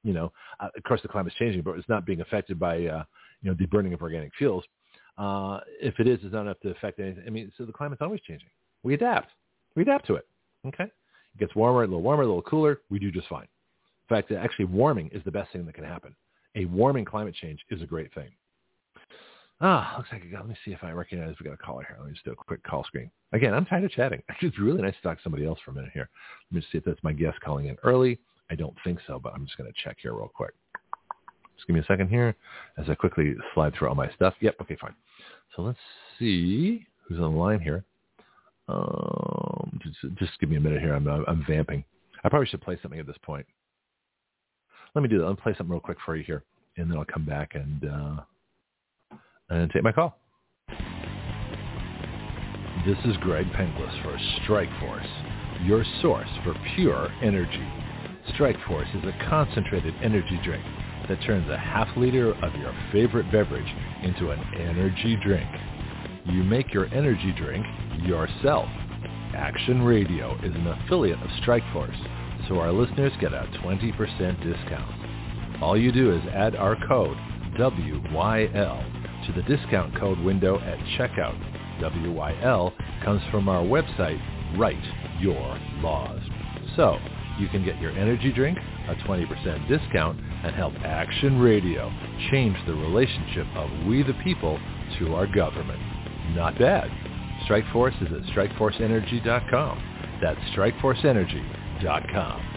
you 0.05 0.13
know, 0.13 0.31
uh, 0.61 0.69
of 0.77 0.83
course 0.85 1.03
the 1.03 1.09
climate's 1.09 1.35
changing, 1.37 1.63
but 1.63 1.77
it's 1.79 1.89
not 1.89 2.07
being 2.07 2.21
affected 2.21 2.59
by, 2.59 2.87
uh, 2.87 3.03
you 3.43 3.51
know, 3.51 3.57
the 3.59 3.67
burning 3.67 3.95
of 3.95 4.03
organic 4.03 4.33
fuels. 4.37 4.63
Uh, 5.17 5.61
if 5.81 6.01
it 6.01 6.09
is, 6.09 6.19
it's 6.23 6.33
not 6.33 6.43
enough 6.43 6.61
to 6.61 6.71
affect 6.71 6.99
anything. 6.99 7.25
I 7.27 7.31
mean, 7.31 7.53
so 7.57 7.65
the 7.65 7.73
climate's 7.73 8.03
always 8.03 8.21
changing. 8.23 8.49
We 8.83 8.95
adapt. 8.95 9.31
We 9.77 9.83
adapt 9.83 10.07
to 10.09 10.15
it. 10.17 10.27
Okay. 10.67 10.85
It 10.85 11.39
gets 11.39 11.55
warmer, 11.55 11.83
a 11.83 11.87
little 11.87 12.03
warmer, 12.03 12.23
a 12.23 12.27
little 12.27 12.43
cooler. 12.43 12.81
We 12.91 12.99
do 12.99 13.11
just 13.11 13.29
fine. 13.29 13.43
In 14.09 14.17
fact, 14.17 14.33
actually 14.33 14.67
warming 14.67 15.09
is 15.13 15.23
the 15.25 15.31
best 15.31 15.53
thing 15.53 15.65
that 15.67 15.75
can 15.75 15.85
happen. 15.85 16.15
A 16.57 16.67
warming 16.67 17.05
climate 17.05 17.35
change 17.35 17.61
is 17.71 17.83
a 17.83 17.87
great 17.87 18.13
thing. 18.15 18.31
Ah, 19.61 19.95
looks 19.97 20.11
like 20.13 20.23
I 20.23 20.27
got, 20.27 20.41
let 20.41 20.49
me 20.49 20.57
see 20.65 20.73
if 20.73 20.83
I 20.83 20.91
recognize 20.91 21.35
we 21.41 21.45
got 21.45 21.55
a 21.55 21.57
caller 21.57 21.85
here. 21.87 21.97
Let 21.99 22.09
me 22.09 22.13
just 22.13 22.25
do 22.25 22.33
a 22.33 22.37
quick 22.37 22.63
call 22.65 22.85
screen. 22.85 23.11
Again, 23.33 23.55
I'm 23.55 23.65
tired 23.65 23.85
of 23.85 23.91
chatting. 23.93 24.23
It's 24.43 24.59
really 24.59 24.83
nice 24.83 24.95
to 24.97 25.03
talk 25.03 25.19
to 25.19 25.23
somebody 25.23 25.47
else 25.47 25.59
for 25.65 25.71
a 25.71 25.75
minute 25.75 25.91
here. 25.95 26.09
Let 26.51 26.57
me 26.57 26.67
see 26.71 26.79
if 26.79 26.85
that's 26.85 27.03
my 27.03 27.13
guest 27.13 27.41
calling 27.41 27.67
in 27.67 27.77
early. 27.83 28.19
I 28.51 28.57
don't 28.57 28.77
think 28.85 28.99
so, 29.07 29.19
but 29.19 29.33
I'm 29.33 29.47
just 29.47 29.57
going 29.57 29.73
to 29.73 29.83
check 29.83 29.97
here 30.03 30.13
real 30.13 30.31
quick. 30.35 30.53
Just 31.57 31.67
give 31.67 31.75
me 31.75 31.81
a 31.81 31.85
second 31.85 32.09
here 32.09 32.35
as 32.79 32.89
I 32.89 32.95
quickly 32.95 33.35
slide 33.55 33.75
through 33.75 33.89
all 33.89 33.95
my 33.95 34.11
stuff. 34.13 34.35
Yep, 34.41 34.57
okay, 34.63 34.77
fine. 34.81 34.95
So 35.55 35.63
let's 35.63 35.79
see 36.19 36.87
who's 37.03 37.19
on 37.19 37.33
the 37.33 37.39
line 37.39 37.61
here. 37.61 37.85
Um, 38.69 39.79
just, 39.83 40.17
just 40.17 40.41
give 40.41 40.49
me 40.51 40.57
a 40.57 40.61
minute 40.61 40.81
here. 40.81 40.95
I'm, 40.95 41.07
I'm 41.07 41.45
vamping. 41.47 41.85
I 42.25 42.29
probably 42.29 42.47
should 42.47 42.63
play 42.63 42.79
something 42.83 42.99
at 42.99 43.07
this 43.07 43.17
point. 43.23 43.47
Let 44.95 45.03
me 45.03 45.09
do 45.09 45.19
that. 45.19 45.29
Me 45.29 45.37
play 45.43 45.55
something 45.57 45.73
real 45.73 45.81
quick 45.81 45.99
for 46.05 46.17
you 46.17 46.25
here, 46.25 46.45
and 46.77 46.91
then 46.91 46.97
I'll 46.97 47.05
come 47.05 47.25
back 47.25 47.55
and 47.55 47.85
uh, 47.85 49.17
and 49.51 49.71
take 49.71 49.83
my 49.83 49.93
call. 49.93 50.17
This 52.87 52.99
is 53.05 53.17
Greg 53.19 53.47
Penglis 53.53 54.03
for 54.03 54.17
Strike 54.43 54.69
Force, 54.81 55.07
your 55.65 55.85
source 56.01 56.29
for 56.45 56.55
pure 56.75 57.11
energy. 57.23 57.67
Strike 58.35 58.57
Force 58.67 58.89
is 58.95 59.05
a 59.05 59.29
concentrated 59.29 59.95
energy 60.03 60.41
drink 60.45 60.65
that 61.09 61.23
turns 61.23 61.49
a 61.51 61.57
half 61.57 61.89
liter 61.97 62.33
of 62.33 62.55
your 62.57 62.75
favorite 62.93 63.31
beverage 63.31 63.73
into 64.03 64.31
an 64.31 64.41
energy 64.55 65.17
drink. 65.23 65.49
You 66.27 66.43
make 66.43 66.73
your 66.73 66.87
energy 66.87 67.35
drink 67.37 67.65
yourself. 68.03 68.69
Action 69.35 69.83
Radio 69.83 70.37
is 70.43 70.55
an 70.55 70.67
affiliate 70.67 71.21
of 71.21 71.29
Strikeforce, 71.43 72.49
so 72.49 72.59
our 72.59 72.73
listeners 72.73 73.13
get 73.21 73.33
a 73.33 73.49
20% 73.63 73.97
discount. 74.43 75.63
All 75.63 75.79
you 75.79 75.93
do 75.93 76.13
is 76.13 76.23
add 76.33 76.57
our 76.57 76.77
code 76.87 77.17
WYL 77.59 79.27
to 79.27 79.33
the 79.33 79.43
discount 79.43 79.99
code 79.99 80.19
window 80.21 80.59
at 80.61 80.79
checkout. 80.99 81.39
WYL 81.81 82.73
comes 83.05 83.23
from 83.31 83.49
our 83.49 83.63
website, 83.63 84.21
Write 84.59 84.83
Your 85.21 85.59
Laws. 85.81 86.21
So, 86.77 86.99
you 87.39 87.49
can 87.49 87.65
get 87.65 87.81
your 87.81 87.93
energy 87.93 88.33
drink, 88.33 88.59
a 88.89 88.95
20% 89.07 89.69
discount, 89.69 90.21
and 90.21 90.55
help 90.55 90.75
Action 90.85 91.41
Radio 91.41 91.91
change 92.31 92.57
the 92.67 92.75
relationship 92.75 93.47
of 93.57 93.71
we 93.87 94.03
the 94.03 94.15
people 94.25 94.59
to 94.99 95.15
our 95.15 95.27
government. 95.27 95.81
Not 96.35 96.59
bad. 96.59 96.91
Strikeforce 97.49 98.01
is 98.03 98.13
at 98.13 98.23
strikeforceenergy.com. 98.35 100.19
That's 100.23 100.41
strikeforceenergy.com. 100.57 102.51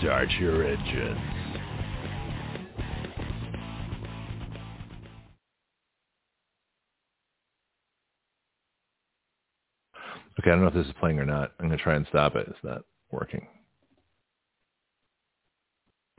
Start 0.00 0.30
your 0.40 0.66
engines. 0.66 1.18
Okay, 10.40 10.50
I 10.50 10.54
don't 10.56 10.62
know 10.62 10.68
if 10.68 10.74
this 10.74 10.86
is 10.86 10.92
playing 10.98 11.20
or 11.20 11.24
not. 11.24 11.52
I'm 11.60 11.68
going 11.68 11.78
to 11.78 11.82
try 11.82 11.94
and 11.94 12.06
stop 12.08 12.34
it. 12.34 12.46
It's 12.48 12.58
not 12.64 12.82
working. 13.12 13.46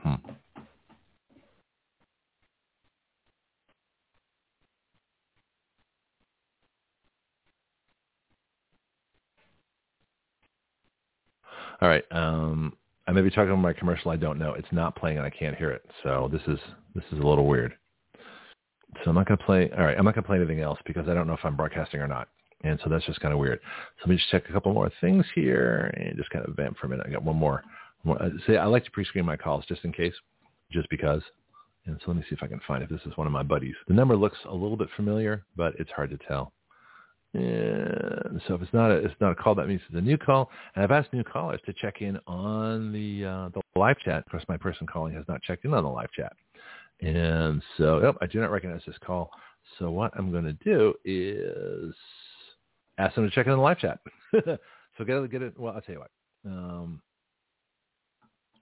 Hmm. 0.06 0.14
All 11.80 11.88
right. 11.88 12.04
Um, 12.12 12.72
I 13.08 13.12
may 13.12 13.22
be 13.22 13.30
talking 13.30 13.50
about 13.50 13.58
my 13.58 13.72
commercial. 13.72 14.10
I 14.10 14.16
don't 14.16 14.38
know. 14.38 14.52
It's 14.54 14.68
not 14.72 14.96
playing 14.96 15.18
and 15.18 15.26
I 15.26 15.30
can't 15.30 15.56
hear 15.56 15.70
it. 15.70 15.82
So 16.02 16.28
this 16.32 16.42
is 16.46 16.58
this 16.94 17.04
is 17.12 17.18
a 17.18 17.26
little 17.26 17.46
weird. 17.46 17.74
So 19.04 19.10
I'm 19.10 19.16
not 19.16 19.26
to 19.28 19.36
play. 19.36 19.70
All 19.76 19.84
right, 19.84 19.98
I'm 19.98 20.04
not 20.04 20.14
to 20.14 20.22
play 20.22 20.38
anything 20.38 20.60
else 20.60 20.78
because 20.86 21.08
I 21.08 21.14
don't 21.14 21.26
know 21.26 21.34
if 21.34 21.44
I'm 21.44 21.56
broadcasting 21.56 22.00
or 22.00 22.08
not. 22.08 22.28
And 22.64 22.78
so 22.82 22.90
that's 22.90 23.04
just 23.04 23.20
kind 23.20 23.34
of 23.34 23.38
weird. 23.40 23.60
So 23.98 24.02
let 24.04 24.10
me 24.10 24.16
just 24.16 24.30
check 24.30 24.44
a 24.48 24.52
couple 24.52 24.72
more 24.72 24.90
things 25.00 25.24
here 25.34 25.92
and 25.96 26.16
just 26.16 26.30
kind 26.30 26.44
of 26.46 26.54
vamp 26.56 26.78
for 26.78 26.86
a 26.86 26.90
minute. 26.90 27.06
I 27.06 27.12
got 27.12 27.22
one 27.22 27.36
more. 27.36 27.62
More. 28.06 28.22
Uh, 28.22 28.30
see, 28.46 28.56
I 28.56 28.66
like 28.66 28.84
to 28.84 28.90
pre-screen 28.90 29.24
my 29.24 29.36
calls 29.36 29.64
just 29.66 29.84
in 29.84 29.92
case, 29.92 30.14
just 30.70 30.88
because. 30.90 31.22
And 31.86 31.96
so 32.00 32.10
let 32.10 32.16
me 32.16 32.24
see 32.28 32.34
if 32.34 32.42
I 32.42 32.48
can 32.48 32.60
find 32.66 32.82
if 32.82 32.90
this 32.90 33.00
is 33.06 33.16
one 33.16 33.28
of 33.28 33.32
my 33.32 33.44
buddies. 33.44 33.76
The 33.86 33.94
number 33.94 34.16
looks 34.16 34.38
a 34.48 34.54
little 34.54 34.76
bit 34.76 34.88
familiar, 34.96 35.44
but 35.56 35.74
it's 35.78 35.90
hard 35.92 36.10
to 36.10 36.18
tell. 36.26 36.52
And 37.34 38.40
so 38.48 38.54
if 38.54 38.62
it's 38.62 38.72
not 38.72 38.90
a, 38.90 38.94
it's 38.94 39.14
not 39.20 39.32
a 39.32 39.34
call, 39.34 39.54
that 39.56 39.68
means 39.68 39.82
it's 39.86 39.98
a 39.98 40.00
new 40.00 40.16
call. 40.16 40.50
And 40.74 40.82
I've 40.82 40.90
asked 40.90 41.12
new 41.12 41.22
callers 41.22 41.60
to 41.66 41.72
check 41.74 42.00
in 42.00 42.18
on 42.26 42.92
the 42.92 43.24
uh, 43.24 43.48
the 43.50 43.60
live 43.78 43.98
chat. 43.98 44.24
Of 44.24 44.30
course, 44.30 44.44
my 44.48 44.56
person 44.56 44.86
calling 44.86 45.14
has 45.14 45.24
not 45.28 45.42
checked 45.42 45.64
in 45.64 45.74
on 45.74 45.84
the 45.84 45.90
live 45.90 46.10
chat. 46.12 46.32
And 47.00 47.62
so, 47.76 48.00
yep, 48.02 48.16
I 48.22 48.26
do 48.26 48.40
not 48.40 48.50
recognize 48.50 48.80
this 48.86 48.96
call. 49.04 49.30
So 49.78 49.90
what 49.90 50.12
I'm 50.16 50.30
going 50.30 50.44
to 50.44 50.54
do 50.64 50.94
is 51.04 51.94
ask 52.98 53.14
them 53.14 53.28
to 53.28 53.34
check 53.34 53.46
in 53.46 53.52
on 53.52 53.58
the 53.58 53.64
live 53.64 53.78
chat. 53.78 53.98
so 54.32 55.04
get 55.04 55.16
it, 55.16 55.30
get 55.30 55.42
it. 55.42 55.58
Well, 55.58 55.74
I'll 55.74 55.82
tell 55.82 55.94
you 55.94 56.00
what. 56.00 56.10
Um, 56.46 57.02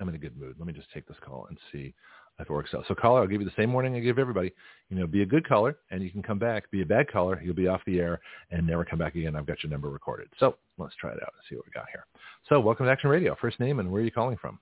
I'm 0.05 0.11
in 0.11 0.17
a 0.17 0.19
good 0.19 0.37
mood. 0.39 0.57
Let 0.59 0.67
me 0.67 0.75
just 0.75 0.93
take 0.93 1.09
this 1.09 1.17
call 1.25 1.47
and 1.49 1.57
see 1.73 1.95
if 2.39 2.47
it 2.47 2.53
works 2.53 2.75
out. 2.75 2.85
So 2.87 2.95
caller, 2.95 3.23
I'll 3.23 3.27
give 3.27 3.41
you 3.41 3.47
the 3.47 3.55
same 3.57 3.73
warning 3.73 3.97
I 3.97 4.01
give 4.01 4.19
everybody. 4.19 4.53
You 4.91 4.99
know, 4.99 5.07
be 5.07 5.23
a 5.23 5.27
good 5.27 5.49
caller 5.49 5.79
and 5.91 6.03
you 6.03 6.11
can 6.11 6.23
come 6.23 6.39
back. 6.39 6.71
Be 6.71 6.83
a 6.83 6.87
bad 6.87 7.11
caller, 7.11 7.41
you'll 7.43 7.55
be 7.55 7.69
off 7.69 7.81
the 7.87 8.01
air 8.01 8.21
and 8.51 8.67
never 8.67 8.85
come 8.85 8.99
back 8.99 9.15
again. 9.15 9.35
I've 9.35 9.47
got 9.47 9.63
your 9.63 9.71
number 9.71 9.89
recorded. 9.89 10.29
So 10.39 10.57
let's 10.77 10.95
try 10.97 11.13
it 11.13 11.23
out 11.23 11.33
and 11.33 11.43
see 11.49 11.57
what 11.57 11.65
we 11.65 11.73
got 11.73 11.87
here. 11.91 12.05
So 12.51 12.61
welcome 12.61 12.85
to 12.85 12.93
Action 12.93 13.09
Radio. 13.09 13.35
First 13.41 13.59
name 13.61 13.81
and 13.81 13.91
where 13.91 14.03
are 14.03 14.05
you 14.05 14.11
calling 14.11 14.37
from? 14.37 14.59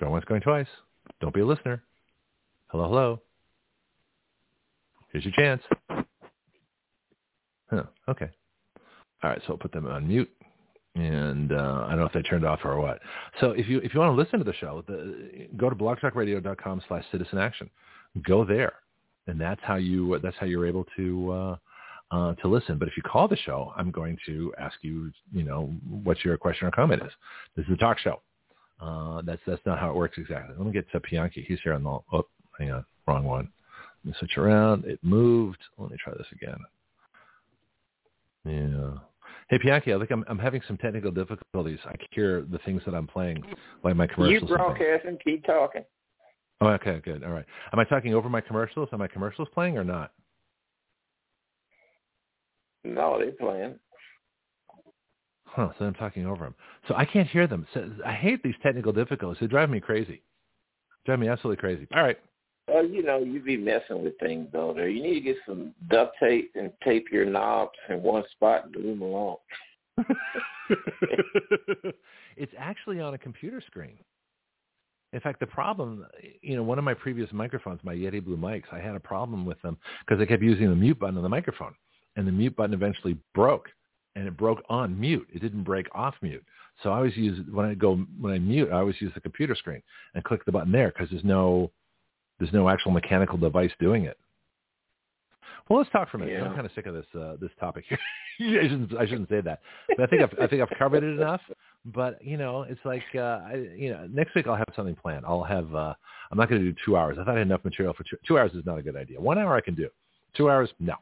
Going 0.00 0.10
once, 0.10 0.24
going 0.24 0.40
twice. 0.40 0.66
Don't 1.20 1.32
be 1.32 1.40
a 1.40 1.46
listener. 1.46 1.84
Hello, 2.66 2.88
hello. 2.88 3.22
Here's 5.12 5.24
your 5.24 5.34
chance. 5.34 5.62
Huh, 7.70 7.84
okay. 8.08 8.30
All 9.22 9.30
right, 9.30 9.40
so 9.46 9.52
I'll 9.52 9.58
put 9.58 9.70
them 9.70 9.86
on 9.86 10.08
mute 10.08 10.30
and 10.96 11.52
uh, 11.52 11.84
I 11.86 11.90
don't 11.90 12.00
know 12.00 12.06
if 12.06 12.12
they 12.12 12.22
turned 12.22 12.46
off 12.46 12.60
or 12.64 12.80
what. 12.80 13.00
So 13.40 13.50
if 13.50 13.68
you 13.68 13.78
if 13.78 13.92
you 13.92 14.00
want 14.00 14.16
to 14.16 14.20
listen 14.20 14.38
to 14.38 14.44
the 14.44 14.54
show, 14.54 14.82
the, 14.86 15.48
go 15.56 15.68
to 15.68 15.76
blogtalkradio.com 15.76 16.82
slash 16.88 17.04
citizen 17.12 17.38
action. 17.38 17.68
Go 18.26 18.44
there, 18.44 18.72
and 19.26 19.38
that's 19.38 19.60
how 19.62 19.76
you 19.76 20.18
that's 20.22 20.36
how 20.40 20.46
you're 20.46 20.66
able 20.66 20.86
to 20.96 21.30
uh, 21.32 21.56
uh, 22.10 22.34
to 22.36 22.48
listen. 22.48 22.78
But 22.78 22.88
if 22.88 22.96
you 22.96 23.02
call 23.02 23.28
the 23.28 23.36
show, 23.36 23.72
I'm 23.76 23.90
going 23.90 24.16
to 24.24 24.54
ask 24.58 24.76
you, 24.80 25.12
you 25.32 25.42
know, 25.42 25.66
what 26.02 26.24
your 26.24 26.38
question 26.38 26.66
or 26.66 26.70
comment 26.70 27.02
is. 27.02 27.12
This 27.56 27.66
is 27.66 27.74
a 27.74 27.76
talk 27.76 27.98
show. 27.98 28.22
Uh, 28.80 29.20
that's 29.22 29.42
that's 29.46 29.64
not 29.66 29.78
how 29.78 29.90
it 29.90 29.96
works 29.96 30.16
exactly. 30.16 30.54
Let 30.56 30.66
me 30.66 30.72
get 30.72 30.90
to 30.92 31.00
Pianki. 31.00 31.44
He's 31.46 31.58
here 31.62 31.74
on 31.74 31.82
the. 31.82 31.98
Oh, 32.10 32.26
hang 32.58 32.70
on, 32.70 32.86
wrong 33.06 33.24
one. 33.24 33.50
Let 34.04 34.12
me 34.12 34.18
switch 34.18 34.38
around. 34.38 34.86
It 34.86 34.98
moved. 35.02 35.58
Let 35.76 35.90
me 35.90 35.98
try 36.02 36.14
this 36.14 36.26
again. 36.32 36.58
Yeah. 38.46 38.98
Hey, 39.48 39.58
Pianki, 39.58 39.94
I 39.94 39.98
think 39.98 40.10
I'm, 40.10 40.24
I'm 40.28 40.38
having 40.38 40.60
some 40.66 40.76
technical 40.76 41.12
difficulties. 41.12 41.78
I 41.84 41.96
can 41.96 42.08
hear 42.10 42.44
the 42.50 42.58
things 42.58 42.82
that 42.84 42.94
I'm 42.94 43.06
playing, 43.06 43.44
like 43.84 43.94
my 43.94 44.06
commercials. 44.06 44.50
You 44.50 44.56
broadcasting, 44.56 45.18
keep 45.22 45.44
talking. 45.44 45.84
Oh, 46.60 46.68
okay, 46.68 47.00
good. 47.04 47.22
All 47.22 47.30
right. 47.30 47.44
Am 47.72 47.78
I 47.78 47.84
talking 47.84 48.14
over 48.14 48.28
my 48.28 48.40
commercials? 48.40 48.88
Are 48.90 48.98
my 48.98 49.06
commercials 49.06 49.48
playing 49.54 49.78
or 49.78 49.84
not? 49.84 50.12
No, 52.82 53.18
they're 53.18 53.32
playing. 53.32 53.78
Huh, 55.44 55.70
so 55.78 55.84
I'm 55.84 55.94
talking 55.94 56.26
over 56.26 56.44
them. 56.44 56.54
So 56.88 56.94
I 56.94 57.04
can't 57.04 57.28
hear 57.28 57.46
them. 57.46 57.66
So 57.72 57.88
I 58.04 58.12
hate 58.12 58.42
these 58.42 58.54
technical 58.62 58.92
difficulties. 58.92 59.38
They 59.40 59.46
drive 59.46 59.70
me 59.70 59.80
crazy. 59.80 60.22
Drive 61.04 61.20
me 61.20 61.28
absolutely 61.28 61.60
crazy. 61.60 61.86
All 61.94 62.02
right. 62.02 62.18
Well, 62.68 62.84
you 62.84 63.02
know, 63.02 63.18
you 63.18 63.40
be 63.40 63.56
messing 63.56 64.02
with 64.02 64.18
things 64.18 64.48
though. 64.52 64.72
There, 64.74 64.88
you 64.88 65.02
need 65.02 65.14
to 65.14 65.20
get 65.20 65.36
some 65.46 65.72
duct 65.88 66.16
tape 66.20 66.50
and 66.54 66.72
tape 66.84 67.06
your 67.12 67.24
knobs 67.24 67.78
in 67.88 68.02
one 68.02 68.24
spot 68.32 68.66
and 68.66 68.74
leave 68.74 68.98
them 68.98 69.02
alone. 69.02 69.36
it's 72.36 72.52
actually 72.58 73.00
on 73.00 73.14
a 73.14 73.18
computer 73.18 73.62
screen. 73.66 73.98
In 75.12 75.20
fact, 75.20 75.38
the 75.40 75.46
problem, 75.46 76.04
you 76.42 76.56
know, 76.56 76.62
one 76.62 76.78
of 76.78 76.84
my 76.84 76.92
previous 76.92 77.32
microphones, 77.32 77.80
my 77.84 77.94
Yeti 77.94 78.22
Blue 78.22 78.36
mics, 78.36 78.64
I 78.72 78.80
had 78.80 78.96
a 78.96 79.00
problem 79.00 79.46
with 79.46 79.60
them 79.62 79.78
because 80.00 80.20
I 80.20 80.26
kept 80.26 80.42
using 80.42 80.68
the 80.68 80.74
mute 80.74 80.98
button 80.98 81.16
on 81.16 81.22
the 81.22 81.28
microphone, 81.28 81.74
and 82.16 82.26
the 82.26 82.32
mute 82.32 82.56
button 82.56 82.74
eventually 82.74 83.16
broke, 83.34 83.68
and 84.16 84.26
it 84.26 84.36
broke 84.36 84.62
on 84.68 84.98
mute. 84.98 85.26
It 85.32 85.40
didn't 85.40 85.62
break 85.62 85.86
off 85.94 86.16
mute. 86.20 86.44
So 86.82 86.90
I 86.90 86.96
always 86.96 87.16
use 87.16 87.46
when 87.50 87.64
I 87.64 87.74
go 87.74 87.96
when 88.20 88.34
I 88.34 88.38
mute, 88.38 88.70
I 88.70 88.78
always 88.78 89.00
use 89.00 89.12
the 89.14 89.20
computer 89.20 89.54
screen 89.54 89.82
and 90.14 90.24
click 90.24 90.44
the 90.44 90.52
button 90.52 90.72
there 90.72 90.88
because 90.88 91.08
there's 91.10 91.24
no 91.24 91.70
there's 92.38 92.52
no 92.52 92.68
actual 92.68 92.92
mechanical 92.92 93.38
device 93.38 93.70
doing 93.80 94.04
it. 94.04 94.18
Well, 95.68 95.80
let's 95.80 95.90
talk 95.90 96.10
for 96.10 96.18
a 96.18 96.20
minute. 96.20 96.34
Yeah. 96.34 96.44
I'm 96.44 96.54
kind 96.54 96.66
of 96.66 96.72
sick 96.74 96.86
of 96.86 96.94
this 96.94 97.06
uh, 97.18 97.36
this 97.40 97.50
topic 97.58 97.84
here. 97.88 97.98
I 98.60 98.68
shouldn't 98.68 98.96
I 98.96 99.06
shouldn't 99.06 99.28
say 99.28 99.40
that, 99.40 99.60
but 99.96 100.00
I 100.00 100.06
think 100.06 100.22
I've 100.22 100.38
I 100.40 100.46
think 100.46 100.62
I've 100.62 100.78
covered 100.78 101.02
it 101.02 101.18
enough. 101.18 101.40
But 101.86 102.24
you 102.24 102.36
know, 102.36 102.62
it's 102.62 102.80
like 102.84 103.02
uh, 103.14 103.40
I, 103.48 103.66
you 103.76 103.90
know, 103.90 104.08
next 104.12 104.34
week 104.34 104.46
I'll 104.46 104.56
have 104.56 104.68
something 104.76 104.94
planned. 104.94 105.24
I'll 105.26 105.42
have 105.42 105.74
uh, 105.74 105.94
I'm 106.30 106.38
not 106.38 106.48
going 106.48 106.60
to 106.60 106.70
do 106.70 106.76
two 106.84 106.96
hours. 106.96 107.16
I 107.20 107.24
thought 107.24 107.34
I 107.34 107.38
had 107.38 107.46
enough 107.46 107.64
material 107.64 107.94
for 107.94 108.04
two, 108.04 108.16
two 108.26 108.38
hours. 108.38 108.52
Is 108.54 108.64
not 108.64 108.78
a 108.78 108.82
good 108.82 108.96
idea. 108.96 109.20
One 109.20 109.38
hour 109.38 109.56
I 109.56 109.60
can 109.60 109.74
do. 109.74 109.88
Two 110.36 110.50
hours, 110.50 110.70
no. 110.78 110.94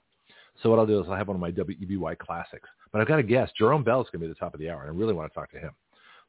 So 0.63 0.71
what 0.71 0.79
I'll 0.79 0.87
do 0.87 1.01
is 1.01 1.07
I'll 1.09 1.17
have 1.17 1.29
one 1.29 1.37
of 1.37 1.41
my 1.41 1.51
WEBY 1.51 2.19
classics. 2.19 2.69
But 2.93 3.01
I've 3.01 3.09
got 3.09 3.19
a 3.19 3.25
guest. 3.25 3.55
Jarome 3.61 3.85
Bell 3.85 4.01
is 4.01 4.07
going 4.13 4.21
to 4.21 4.27
be 4.27 4.27
at 4.27 4.37
the 4.37 4.39
top 4.39 4.55
of 4.55 4.61
the 4.61 4.71
hour, 4.71 4.83
and 4.83 4.91
I 4.91 4.95
really 4.95 5.13
want 5.15 5.31
to 5.33 5.35
talk 5.35 5.51
to 5.51 5.59
him. 5.59 5.73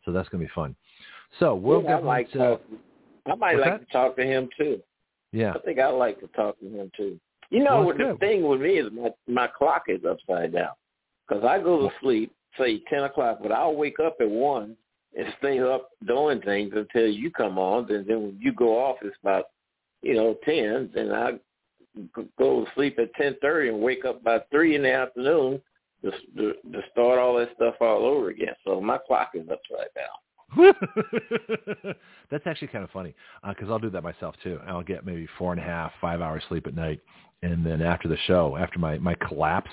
So 0.03 0.11
that's 0.11 0.27
going 0.29 0.41
to 0.41 0.47
be 0.47 0.51
fun. 0.55 0.75
So 1.39 1.53
we'll 1.53 1.83
yeah, 1.83 1.97
I 1.97 1.99
like 1.99 2.31
to, 2.31 2.59
I 3.27 3.35
might 3.35 3.59
like 3.59 3.71
that? 3.71 3.87
to 3.87 3.93
talk 3.93 4.15
to 4.15 4.23
him 4.23 4.49
too. 4.57 4.81
Yeah. 5.35 5.51
I 5.53 5.59
think 5.59 5.79
I 5.79 5.87
like 5.87 6.19
to 6.21 6.27
talk 6.27 6.57
to 6.61 6.65
him 6.65 6.89
too. 6.95 7.19
You 7.49 7.63
know, 7.63 7.83
well, 7.83 7.97
the 7.97 8.17
thing 8.19 8.47
with 8.47 8.61
me 8.61 8.79
is 8.79 8.91
my 8.91 9.09
my 9.27 9.47
clock 9.47 9.83
is 9.87 9.99
upside 10.09 10.53
down 10.53 10.71
because 11.27 11.43
I 11.43 11.59
go 11.59 11.87
to 11.87 11.95
sleep 12.01 12.31
say 12.57 12.81
ten 12.89 13.03
o'clock, 13.03 13.39
but 13.41 13.51
I'll 13.51 13.75
wake 13.75 13.99
up 13.99 14.17
at 14.21 14.29
one 14.29 14.77
and 15.17 15.27
stay 15.39 15.59
up 15.59 15.89
doing 16.07 16.41
things 16.41 16.73
until 16.75 17.07
you 17.07 17.31
come 17.31 17.57
on. 17.57 17.91
And 17.91 18.07
then 18.07 18.21
when 18.21 18.39
you 18.39 18.53
go 18.53 18.77
off, 18.77 18.97
it's 19.01 19.15
about 19.21 19.45
you 20.01 20.15
know 20.15 20.37
ten. 20.45 20.89
And 20.95 21.13
I 21.13 21.31
go 22.37 22.63
to 22.63 22.71
sleep 22.73 22.97
at 22.97 23.13
ten 23.15 23.35
thirty 23.41 23.69
and 23.69 23.81
wake 23.81 24.05
up 24.05 24.23
by 24.23 24.39
three 24.51 24.75
in 24.75 24.83
the 24.83 24.93
afternoon 24.93 25.61
to, 26.03 26.11
to 26.37 26.53
to 26.71 26.81
start 26.91 27.19
all 27.19 27.37
that 27.37 27.49
stuff 27.55 27.75
all 27.81 28.05
over 28.05 28.29
again. 28.29 28.55
So 28.65 28.79
my 28.79 28.97
clock 29.05 29.31
is 29.33 29.43
upside 29.43 29.93
down. 29.95 30.15
That's 32.31 32.45
actually 32.45 32.67
kind 32.67 32.83
of 32.83 32.89
funny 32.91 33.15
because 33.47 33.69
uh, 33.69 33.73
I'll 33.73 33.79
do 33.79 33.89
that 33.89 34.03
myself 34.03 34.35
too. 34.43 34.59
I'll 34.67 34.83
get 34.83 35.05
maybe 35.05 35.27
four 35.37 35.51
and 35.51 35.61
a 35.61 35.63
half, 35.63 35.91
five 35.99 36.21
hours 36.21 36.43
sleep 36.47 36.67
at 36.67 36.75
night, 36.75 37.01
and 37.41 37.65
then 37.65 37.81
after 37.81 38.07
the 38.07 38.17
show, 38.27 38.55
after 38.57 38.79
my 38.79 38.97
my 38.97 39.15
collapse, 39.15 39.71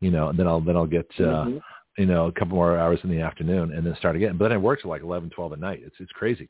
you 0.00 0.10
know, 0.10 0.28
and 0.28 0.38
then 0.38 0.46
I'll 0.46 0.60
then 0.60 0.76
I'll 0.76 0.86
get 0.86 1.06
uh, 1.18 1.22
mm-hmm. 1.22 1.58
you 1.98 2.06
know 2.06 2.26
a 2.26 2.32
couple 2.32 2.56
more 2.56 2.78
hours 2.78 3.00
in 3.02 3.10
the 3.10 3.20
afternoon, 3.20 3.72
and 3.72 3.86
then 3.86 3.94
start 3.98 4.16
again. 4.16 4.36
But 4.36 4.44
then 4.44 4.52
I 4.52 4.58
work 4.58 4.80
till 4.82 4.90
like 4.90 5.02
eleven, 5.02 5.30
twelve 5.30 5.52
at 5.52 5.60
night. 5.60 5.82
It's 5.84 5.96
it's 5.98 6.12
crazy, 6.12 6.48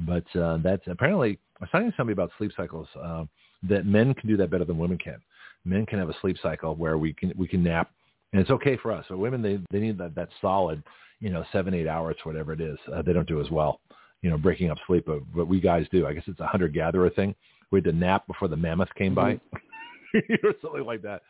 but 0.00 0.24
uh, 0.36 0.58
that's 0.62 0.86
apparently 0.86 1.38
I 1.60 1.64
was 1.64 1.70
talking 1.70 1.90
to 1.90 1.96
somebody 1.96 2.12
about 2.12 2.30
sleep 2.38 2.52
cycles 2.56 2.88
uh, 3.02 3.24
that 3.68 3.86
men 3.86 4.14
can 4.14 4.28
do 4.28 4.36
that 4.36 4.50
better 4.50 4.64
than 4.64 4.78
women 4.78 4.98
can. 4.98 5.20
Men 5.64 5.84
can 5.86 5.98
have 5.98 6.08
a 6.08 6.16
sleep 6.20 6.36
cycle 6.42 6.74
where 6.74 6.98
we 6.98 7.12
can 7.12 7.32
we 7.36 7.48
can 7.48 7.62
nap, 7.62 7.90
and 8.32 8.40
it's 8.40 8.50
okay 8.50 8.76
for 8.76 8.92
us. 8.92 9.04
So 9.08 9.16
women 9.16 9.42
they 9.42 9.58
they 9.70 9.80
need 9.80 9.98
that 9.98 10.14
that 10.14 10.28
solid 10.40 10.82
you 11.20 11.30
know, 11.30 11.44
seven, 11.52 11.74
eight 11.74 11.86
hours, 11.86 12.16
whatever 12.24 12.52
it 12.52 12.60
is. 12.60 12.78
Uh, 12.92 13.02
they 13.02 13.12
don't 13.12 13.28
do 13.28 13.40
as 13.40 13.50
well, 13.50 13.80
you 14.22 14.30
know, 14.30 14.38
breaking 14.38 14.70
up 14.70 14.78
sleep, 14.86 15.04
but, 15.06 15.20
but 15.34 15.46
we 15.46 15.60
guys 15.60 15.86
do. 15.92 16.06
I 16.06 16.12
guess 16.12 16.24
it's 16.26 16.40
a 16.40 16.46
hunter-gatherer 16.46 17.10
thing. 17.10 17.34
We 17.70 17.78
had 17.78 17.84
to 17.84 17.92
nap 17.92 18.26
before 18.26 18.48
the 18.48 18.56
mammoth 18.56 18.92
came 18.96 19.14
by, 19.14 19.34
mm-hmm. 19.34 20.46
or 20.46 20.54
something 20.62 20.84
like 20.84 21.02
that, 21.02 21.22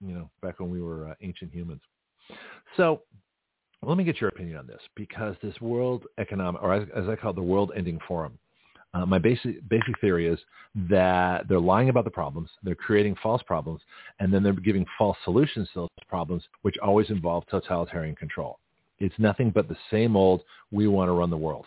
you 0.00 0.14
know, 0.14 0.30
back 0.42 0.58
when 0.58 0.70
we 0.70 0.80
were 0.80 1.08
uh, 1.08 1.14
ancient 1.20 1.52
humans. 1.52 1.80
So 2.76 3.02
let 3.82 3.96
me 3.96 4.04
get 4.04 4.20
your 4.20 4.28
opinion 4.28 4.56
on 4.56 4.66
this 4.66 4.80
because 4.96 5.36
this 5.42 5.60
World 5.60 6.04
Economic, 6.18 6.62
or 6.62 6.74
as, 6.74 6.88
as 6.96 7.08
I 7.08 7.14
call 7.16 7.30
it, 7.30 7.36
the 7.36 7.42
World 7.42 7.72
Ending 7.76 8.00
Forum, 8.08 8.38
uh, 8.94 9.04
my 9.04 9.18
basic 9.18 9.68
basic 9.68 10.00
theory 10.00 10.26
is 10.26 10.38
that 10.88 11.46
they're 11.48 11.60
lying 11.60 11.90
about 11.90 12.04
the 12.04 12.10
problems, 12.10 12.48
they're 12.62 12.74
creating 12.74 13.14
false 13.22 13.42
problems, 13.42 13.80
and 14.20 14.32
then 14.32 14.42
they're 14.42 14.54
giving 14.54 14.86
false 14.96 15.16
solutions 15.24 15.68
to 15.74 15.80
those 15.80 15.88
problems, 16.08 16.42
which 16.62 16.76
always 16.82 17.10
involve 17.10 17.44
totalitarian 17.50 18.14
control. 18.14 18.58
It's 18.98 19.14
nothing 19.18 19.50
but 19.50 19.68
the 19.68 19.76
same 19.90 20.16
old, 20.16 20.42
we 20.70 20.88
want 20.88 21.08
to 21.08 21.12
run 21.12 21.30
the 21.30 21.36
world. 21.36 21.66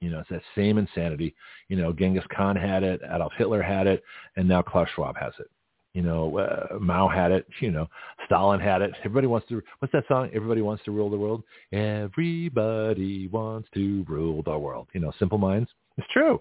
You 0.00 0.10
know, 0.10 0.20
it's 0.20 0.28
that 0.30 0.42
same 0.54 0.78
insanity. 0.78 1.34
You 1.68 1.76
know, 1.76 1.92
Genghis 1.92 2.24
Khan 2.34 2.54
had 2.54 2.82
it, 2.82 3.00
Adolf 3.12 3.32
Hitler 3.36 3.62
had 3.62 3.86
it, 3.86 4.02
and 4.36 4.46
now 4.46 4.62
Klaus 4.62 4.88
Schwab 4.94 5.16
has 5.16 5.32
it. 5.40 5.50
You 5.94 6.02
know, 6.02 6.38
uh, 6.38 6.78
Mao 6.78 7.08
had 7.08 7.32
it. 7.32 7.46
You 7.60 7.72
know, 7.72 7.88
Stalin 8.26 8.60
had 8.60 8.82
it. 8.82 8.92
Everybody 9.00 9.26
wants 9.26 9.48
to. 9.48 9.60
What's 9.80 9.90
that 9.92 10.04
song? 10.06 10.30
Everybody 10.32 10.60
wants 10.60 10.84
to 10.84 10.92
rule 10.92 11.10
the 11.10 11.16
world. 11.16 11.42
Everybody 11.72 13.26
wants 13.26 13.68
to 13.74 14.04
rule 14.06 14.42
the 14.44 14.56
world. 14.56 14.86
You 14.92 15.00
know, 15.00 15.12
Simple 15.18 15.38
Minds. 15.38 15.68
It's 15.96 16.06
true. 16.12 16.40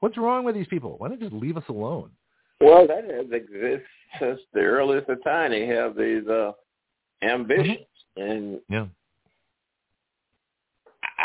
What's 0.00 0.18
wrong 0.18 0.44
with 0.44 0.54
these 0.54 0.66
people? 0.66 0.96
Why 0.98 1.08
don't 1.08 1.18
they 1.18 1.26
just 1.26 1.40
leave 1.40 1.56
us 1.56 1.64
alone? 1.68 2.10
Well, 2.60 2.86
that 2.86 3.04
has 3.04 3.26
existed 3.32 3.82
since 4.20 4.40
the 4.52 4.60
earliest 4.60 5.08
of 5.08 5.24
time. 5.24 5.52
They 5.52 5.66
have 5.66 5.96
these 5.96 6.26
uh, 6.28 6.52
ambitions, 7.22 7.86
mm-hmm. 8.18 8.30
and 8.30 8.60
yeah 8.68 8.86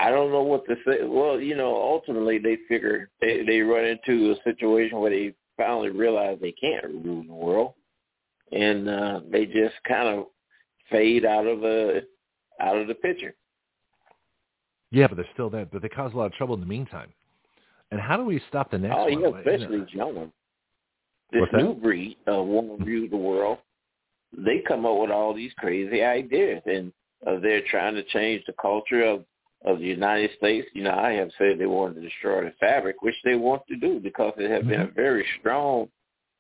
I 0.07 0.09
don't 0.09 0.31
know 0.31 0.41
what 0.41 0.65
to 0.67 0.75
say. 0.85 1.05
Well, 1.05 1.37
you 1.37 1.53
know, 1.53 1.75
ultimately 1.75 2.37
they 2.37 2.57
figure 2.69 3.09
they 3.19 3.43
they 3.45 3.59
run 3.59 3.83
into 3.83 4.31
a 4.31 4.43
situation 4.45 4.99
where 4.99 5.09
they 5.09 5.33
finally 5.57 5.89
realize 5.89 6.37
they 6.39 6.53
can't 6.53 6.85
rule 6.85 7.25
the 7.27 7.33
world, 7.33 7.73
and 8.53 8.87
uh, 8.87 9.19
they 9.29 9.45
just 9.45 9.75
kind 9.85 10.07
of 10.07 10.27
fade 10.89 11.25
out 11.25 11.45
of 11.45 11.59
the 11.59 12.07
out 12.61 12.77
of 12.77 12.87
the 12.87 12.95
picture. 12.95 13.35
Yeah, 14.91 15.07
but 15.07 15.17
they're 15.17 15.27
still 15.33 15.49
there. 15.49 15.65
But 15.65 15.81
they 15.81 15.89
cause 15.89 16.13
a 16.13 16.17
lot 16.17 16.27
of 16.27 16.33
trouble 16.33 16.55
in 16.55 16.61
the 16.61 16.67
meantime. 16.67 17.09
And 17.91 17.99
how 17.99 18.15
do 18.15 18.23
we 18.23 18.41
stop 18.47 18.71
the 18.71 18.77
next 18.77 18.95
oh, 18.97 19.03
one? 19.03 19.25
Oh, 19.25 19.33
yeah, 19.33 19.39
especially 19.39 19.85
you 19.89 19.97
know. 19.97 20.11
young 20.13 20.31
This 21.33 21.41
What's 21.41 21.53
new 21.53 21.73
breed 21.73 22.15
of 22.27 22.47
want 22.47 22.79
to 22.79 22.85
rule 22.85 23.09
the 23.09 23.17
world. 23.17 23.57
They 24.37 24.63
come 24.65 24.85
up 24.85 24.99
with 25.01 25.11
all 25.11 25.33
these 25.33 25.51
crazy 25.57 26.01
ideas, 26.01 26.61
and 26.65 26.93
uh, 27.27 27.39
they're 27.41 27.63
trying 27.69 27.95
to 27.95 28.03
change 28.05 28.43
the 28.47 28.53
culture 28.53 29.03
of 29.03 29.25
of 29.67 29.79
the 29.79 29.85
United 29.85 30.31
States. 30.37 30.67
You 30.73 30.83
know, 30.83 30.91
I 30.91 31.11
have 31.13 31.29
said 31.37 31.59
they 31.59 31.65
want 31.65 31.95
to 31.95 32.01
destroy 32.01 32.45
the 32.45 32.53
fabric, 32.59 33.01
which 33.01 33.15
they 33.23 33.35
want 33.35 33.63
to 33.67 33.75
do 33.75 33.99
because 33.99 34.33
it 34.37 34.49
has 34.49 34.61
mm-hmm. 34.61 34.69
been 34.69 34.81
a 34.81 34.91
very 34.91 35.25
strong 35.39 35.89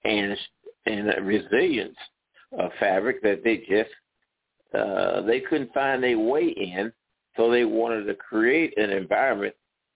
and 0.03 0.37
and 0.85 1.13
resilience 1.27 1.97
uh, 2.57 2.69
fabric 2.79 3.21
that 3.23 3.43
they 3.43 3.57
just 3.57 3.91
uh, 4.73 5.21
they 5.21 5.41
couldn't 5.41 5.73
find 5.73 6.03
a 6.05 6.15
way 6.15 6.45
in, 6.45 6.91
so 7.35 7.51
they 7.51 7.65
wanted 7.65 8.05
to 8.05 8.15
create 8.15 8.77
an 8.77 8.89
environment 8.89 9.55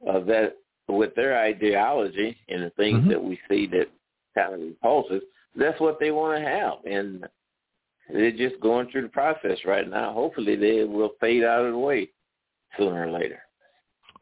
uh, 0.10 0.20
that 0.20 0.58
with 0.88 1.16
their 1.16 1.40
ideology 1.40 2.36
and 2.50 2.64
the 2.64 2.70
things 2.72 3.00
mm-hmm. 3.00 3.10
that 3.10 3.24
we 3.24 3.40
see 3.50 3.66
that 3.68 3.88
kind 4.36 4.54
of 4.54 4.60
repulses, 4.60 5.22
that's 5.56 5.80
what 5.80 6.00
they 6.00 6.12
want 6.12 6.38
to 6.38 6.46
have. 6.46 6.74
And 6.86 7.26
they're 8.12 8.32
just 8.32 8.60
going 8.60 8.90
through 8.90 9.04
the 9.04 9.10
process 9.10 9.58
right 9.66 9.90
now. 9.90 10.14
Hopefully 10.14 10.56
they 10.58 10.84
will 10.84 11.12
fade 11.22 11.44
out 11.44 11.66
of 11.66 11.72
the 11.72 11.78
way 11.78 12.10
sooner 12.78 13.08
or 13.08 13.12
later. 13.12 13.40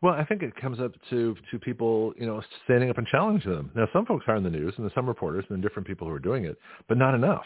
Well, 0.01 0.13
I 0.13 0.23
think 0.23 0.43
it 0.43 0.55
comes 0.55 0.79
up 0.79 0.93
to 1.09 1.35
to 1.51 1.59
people, 1.59 2.13
you 2.17 2.25
know, 2.25 2.41
standing 2.63 2.89
up 2.89 2.97
and 2.97 3.07
challenging 3.07 3.51
them. 3.51 3.71
Now, 3.75 3.87
some 3.91 4.05
folks 4.05 4.25
are 4.27 4.35
in 4.35 4.43
the 4.43 4.49
news, 4.49 4.73
and 4.77 4.89
some 4.95 5.07
reporters 5.07 5.45
and 5.49 5.61
different 5.61 5.87
people 5.87 6.07
who 6.07 6.13
are 6.13 6.19
doing 6.19 6.45
it, 6.45 6.57
but 6.87 6.97
not 6.97 7.15
enough. 7.15 7.43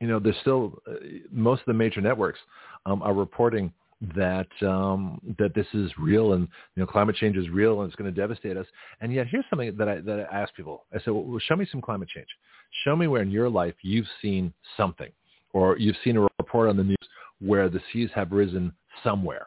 You 0.00 0.08
know, 0.08 0.18
there's 0.18 0.36
still 0.40 0.82
uh, 0.88 0.94
most 1.30 1.60
of 1.60 1.66
the 1.66 1.74
major 1.74 2.00
networks 2.00 2.40
um, 2.86 3.02
are 3.02 3.14
reporting 3.14 3.72
that 4.14 4.48
um, 4.62 5.20
that 5.38 5.54
this 5.54 5.66
is 5.72 5.90
real 5.96 6.32
and 6.32 6.48
you 6.74 6.82
know 6.82 6.86
climate 6.86 7.16
change 7.16 7.36
is 7.36 7.48
real 7.48 7.80
and 7.80 7.88
it's 7.88 7.96
going 7.96 8.12
to 8.12 8.20
devastate 8.20 8.56
us. 8.56 8.66
And 9.00 9.12
yet, 9.12 9.28
here's 9.30 9.44
something 9.48 9.76
that 9.76 9.88
I 9.88 10.00
that 10.00 10.26
I 10.30 10.42
ask 10.42 10.54
people. 10.54 10.84
I 10.92 10.98
said, 10.98 11.12
well, 11.12 11.38
show 11.46 11.54
me 11.54 11.66
some 11.70 11.80
climate 11.80 12.08
change. 12.08 12.28
Show 12.84 12.96
me 12.96 13.06
where 13.06 13.22
in 13.22 13.30
your 13.30 13.48
life 13.48 13.74
you've 13.82 14.08
seen 14.20 14.52
something, 14.76 15.10
or 15.52 15.78
you've 15.78 15.96
seen 16.02 16.16
a 16.16 16.28
report 16.40 16.68
on 16.68 16.76
the 16.76 16.84
news 16.84 16.96
where 17.40 17.68
the 17.68 17.80
seas 17.92 18.10
have 18.14 18.32
risen 18.32 18.72
somewhere. 19.04 19.46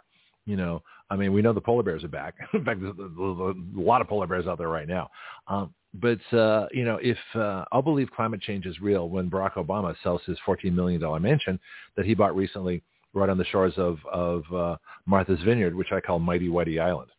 You 0.49 0.55
know, 0.55 0.81
I 1.11 1.15
mean, 1.15 1.31
we 1.31 1.43
know 1.43 1.53
the 1.53 1.61
polar 1.61 1.84
bears 1.84 2.03
are 2.03 2.07
back. 2.07 2.34
in 2.53 2.65
fact, 2.65 2.81
there's 2.81 2.97
a 2.97 3.53
lot 3.76 4.01
of 4.01 4.07
polar 4.07 4.26
bears 4.26 4.47
out 4.47 4.57
there 4.57 4.67
right 4.67 4.88
now. 4.88 5.11
Um, 5.47 5.71
but 5.93 6.19
uh, 6.35 6.65
you 6.71 6.85
know, 6.85 6.97
if 7.03 7.19
uh, 7.35 7.65
I'll 7.71 7.84
believe 7.84 8.09
climate 8.15 8.41
change 8.41 8.65
is 8.65 8.80
real 8.81 9.09
when 9.09 9.30
Barack 9.30 9.53
Obama 9.53 9.95
sells 10.01 10.21
his 10.26 10.39
$14 10.47 10.73
million 10.73 10.99
mansion 11.21 11.59
that 11.95 12.07
he 12.07 12.15
bought 12.15 12.35
recently 12.35 12.81
right 13.13 13.30
on 13.30 13.38
the 13.38 13.45
shores 13.45 13.73
of 13.77 13.99
of 14.11 14.43
uh, 14.51 14.77
Martha's 15.05 15.39
Vineyard, 15.45 15.76
which 15.76 15.91
I 15.91 16.01
call 16.01 16.17
Mighty 16.17 16.47
Whitey 16.47 16.81
Island. 16.81 17.11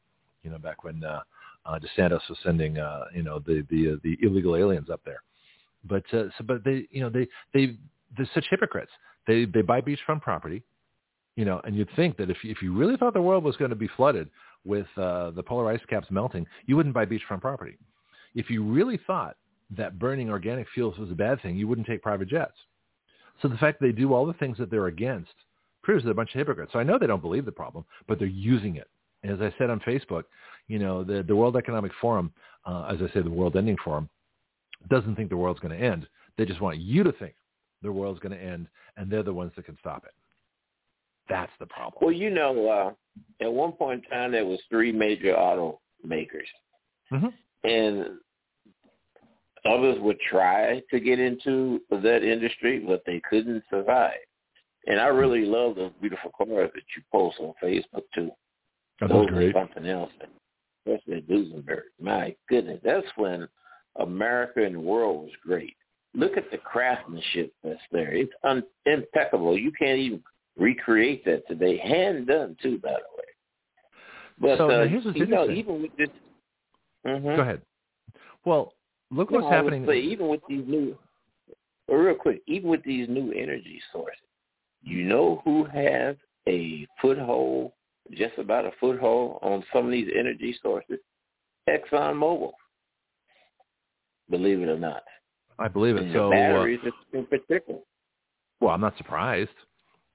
You 0.42 0.50
know, 0.50 0.58
back 0.58 0.82
when 0.82 1.04
uh, 1.04 1.20
uh, 1.66 1.78
DeSantis 1.78 2.28
was 2.28 2.38
sending 2.42 2.78
uh, 2.78 3.04
you 3.14 3.22
know 3.22 3.38
the 3.38 3.64
the 3.70 3.92
uh, 3.92 3.96
the 4.02 4.18
illegal 4.22 4.56
aliens 4.56 4.90
up 4.90 5.02
there. 5.04 5.22
But 5.84 6.02
uh, 6.12 6.24
so, 6.36 6.44
but 6.44 6.64
they 6.64 6.88
you 6.90 7.00
know 7.00 7.10
they 7.10 7.28
they 7.54 7.76
they're 8.16 8.28
such 8.34 8.46
hypocrites. 8.50 8.90
They 9.28 9.44
they 9.44 9.62
buy 9.62 9.80
beachfront 9.80 10.20
property, 10.20 10.64
you 11.40 11.46
know, 11.46 11.58
and 11.64 11.74
you'd 11.74 11.88
think 11.96 12.18
that 12.18 12.28
if 12.28 12.36
if 12.44 12.60
you 12.60 12.76
really 12.76 12.98
thought 12.98 13.14
the 13.14 13.22
world 13.22 13.44
was 13.44 13.56
going 13.56 13.70
to 13.70 13.74
be 13.74 13.88
flooded 13.96 14.28
with 14.66 14.86
uh, 14.98 15.30
the 15.30 15.42
polar 15.42 15.72
ice 15.72 15.80
caps 15.88 16.06
melting, 16.10 16.46
you 16.66 16.76
wouldn't 16.76 16.94
buy 16.94 17.06
beachfront 17.06 17.40
property. 17.40 17.78
If 18.34 18.50
you 18.50 18.62
really 18.62 19.00
thought 19.06 19.36
that 19.74 19.98
burning 19.98 20.28
organic 20.28 20.66
fuels 20.74 20.98
was 20.98 21.10
a 21.10 21.14
bad 21.14 21.40
thing, 21.40 21.56
you 21.56 21.66
wouldn't 21.66 21.86
take 21.86 22.02
private 22.02 22.28
jets. 22.28 22.58
So 23.40 23.48
the 23.48 23.56
fact 23.56 23.80
that 23.80 23.86
they 23.86 23.92
do 23.92 24.12
all 24.12 24.26
the 24.26 24.34
things 24.34 24.58
that 24.58 24.70
they're 24.70 24.88
against 24.88 25.32
proves 25.82 26.04
they're 26.04 26.12
a 26.12 26.14
bunch 26.14 26.34
of 26.34 26.40
hypocrites. 26.40 26.74
So 26.74 26.78
I 26.78 26.82
know 26.82 26.98
they 26.98 27.06
don't 27.06 27.22
believe 27.22 27.46
the 27.46 27.52
problem, 27.52 27.86
but 28.06 28.18
they're 28.18 28.28
using 28.28 28.76
it. 28.76 28.90
And 29.22 29.32
as 29.32 29.40
I 29.40 29.56
said 29.56 29.70
on 29.70 29.80
Facebook, 29.80 30.24
you 30.68 30.78
know, 30.78 31.02
the, 31.02 31.22
the 31.22 31.34
World 31.34 31.56
Economic 31.56 31.92
Forum, 32.02 32.34
uh, 32.66 32.90
as 32.92 32.98
I 33.00 33.10
said, 33.14 33.24
the 33.24 33.30
World 33.30 33.56
Ending 33.56 33.78
Forum, 33.82 34.10
doesn't 34.90 35.16
think 35.16 35.30
the 35.30 35.38
world's 35.38 35.60
going 35.60 35.78
to 35.78 35.82
end. 35.82 36.06
They 36.36 36.44
just 36.44 36.60
want 36.60 36.76
you 36.76 37.02
to 37.02 37.12
think 37.12 37.34
the 37.80 37.90
world's 37.90 38.20
going 38.20 38.36
to 38.36 38.44
end, 38.44 38.66
and 38.98 39.10
they're 39.10 39.22
the 39.22 39.32
ones 39.32 39.52
that 39.56 39.64
can 39.64 39.78
stop 39.80 40.04
it. 40.04 40.12
That's 41.30 41.52
the 41.60 41.66
problem. 41.66 41.94
Well, 42.02 42.12
you 42.12 42.28
know, 42.28 42.68
uh, 42.68 43.44
at 43.44 43.52
one 43.52 43.72
point 43.72 44.04
in 44.04 44.10
time, 44.10 44.32
there 44.32 44.44
was 44.44 44.58
three 44.68 44.92
major 44.92 45.34
automakers, 45.34 46.50
mm-hmm. 47.12 47.28
and 47.64 48.18
others 49.64 49.98
would 50.00 50.18
try 50.28 50.82
to 50.90 51.00
get 51.00 51.18
into 51.18 51.80
that 51.90 52.22
industry, 52.22 52.80
but 52.80 53.02
they 53.06 53.22
couldn't 53.30 53.62
survive. 53.70 54.18
And 54.86 54.98
I 54.98 55.06
really 55.06 55.44
love 55.44 55.76
those 55.76 55.92
beautiful 56.00 56.30
cars 56.36 56.70
that 56.74 56.82
you 56.96 57.02
post 57.12 57.36
on 57.40 57.52
Facebook 57.62 58.02
too. 58.14 58.30
Oh, 59.02 59.08
those 59.08 59.26
great. 59.28 59.54
Something 59.54 59.86
else, 59.86 60.10
especially 60.86 61.22
Duesenberg. 61.22 61.82
My 62.00 62.34
goodness, 62.48 62.80
that's 62.82 63.06
when 63.16 63.46
America 63.98 64.64
and 64.64 64.74
the 64.74 64.80
world 64.80 65.24
was 65.24 65.32
great. 65.46 65.74
Look 66.14 66.36
at 66.36 66.50
the 66.50 66.58
craftsmanship 66.58 67.52
that's 67.62 67.80
there. 67.92 68.12
It's 68.12 68.32
un- 68.42 68.64
impeccable. 68.86 69.56
You 69.56 69.70
can't 69.78 69.98
even 69.98 70.22
recreate 70.60 71.24
that 71.24 71.48
today. 71.48 71.78
Hand 71.78 72.28
done 72.28 72.56
too, 72.62 72.78
by 72.78 72.90
the 72.90 72.94
way. 72.94 73.24
But 74.38 74.58
so, 74.58 74.70
uh, 74.70 74.86
here's 74.86 75.04
what's 75.04 75.18
you 75.18 75.26
know, 75.26 75.50
even 75.50 75.82
with 75.82 75.96
this. 75.96 76.08
Mm-hmm. 77.06 77.36
Go 77.36 77.42
ahead. 77.42 77.62
Well, 78.44 78.74
look 79.10 79.30
what's 79.30 79.52
happening. 79.52 79.84
Say, 79.86 79.98
even 79.98 80.28
with 80.28 80.40
these 80.48 80.64
new, 80.66 80.96
real 81.88 82.14
quick, 82.14 82.42
even 82.46 82.70
with 82.70 82.82
these 82.84 83.08
new 83.08 83.32
energy 83.32 83.80
sources, 83.92 84.20
you 84.82 85.04
know 85.04 85.42
who 85.44 85.64
has 85.64 86.16
a 86.48 86.86
foothold, 87.02 87.72
just 88.12 88.38
about 88.38 88.64
a 88.64 88.70
foothold 88.80 89.40
on 89.42 89.64
some 89.72 89.86
of 89.86 89.90
these 89.90 90.08
energy 90.16 90.56
sources? 90.62 90.98
ExxonMobil. 91.68 92.52
Believe 94.30 94.62
it 94.62 94.68
or 94.68 94.78
not. 94.78 95.02
I 95.58 95.68
believe 95.68 95.96
it. 95.96 96.04
And 96.04 96.12
so 96.14 96.30
the 96.30 96.36
batteries 96.36 96.80
uh, 96.86 97.18
in 97.18 97.26
particular. 97.26 97.80
Well, 98.60 98.70
I'm 98.70 98.80
not 98.80 98.96
surprised. 98.96 99.50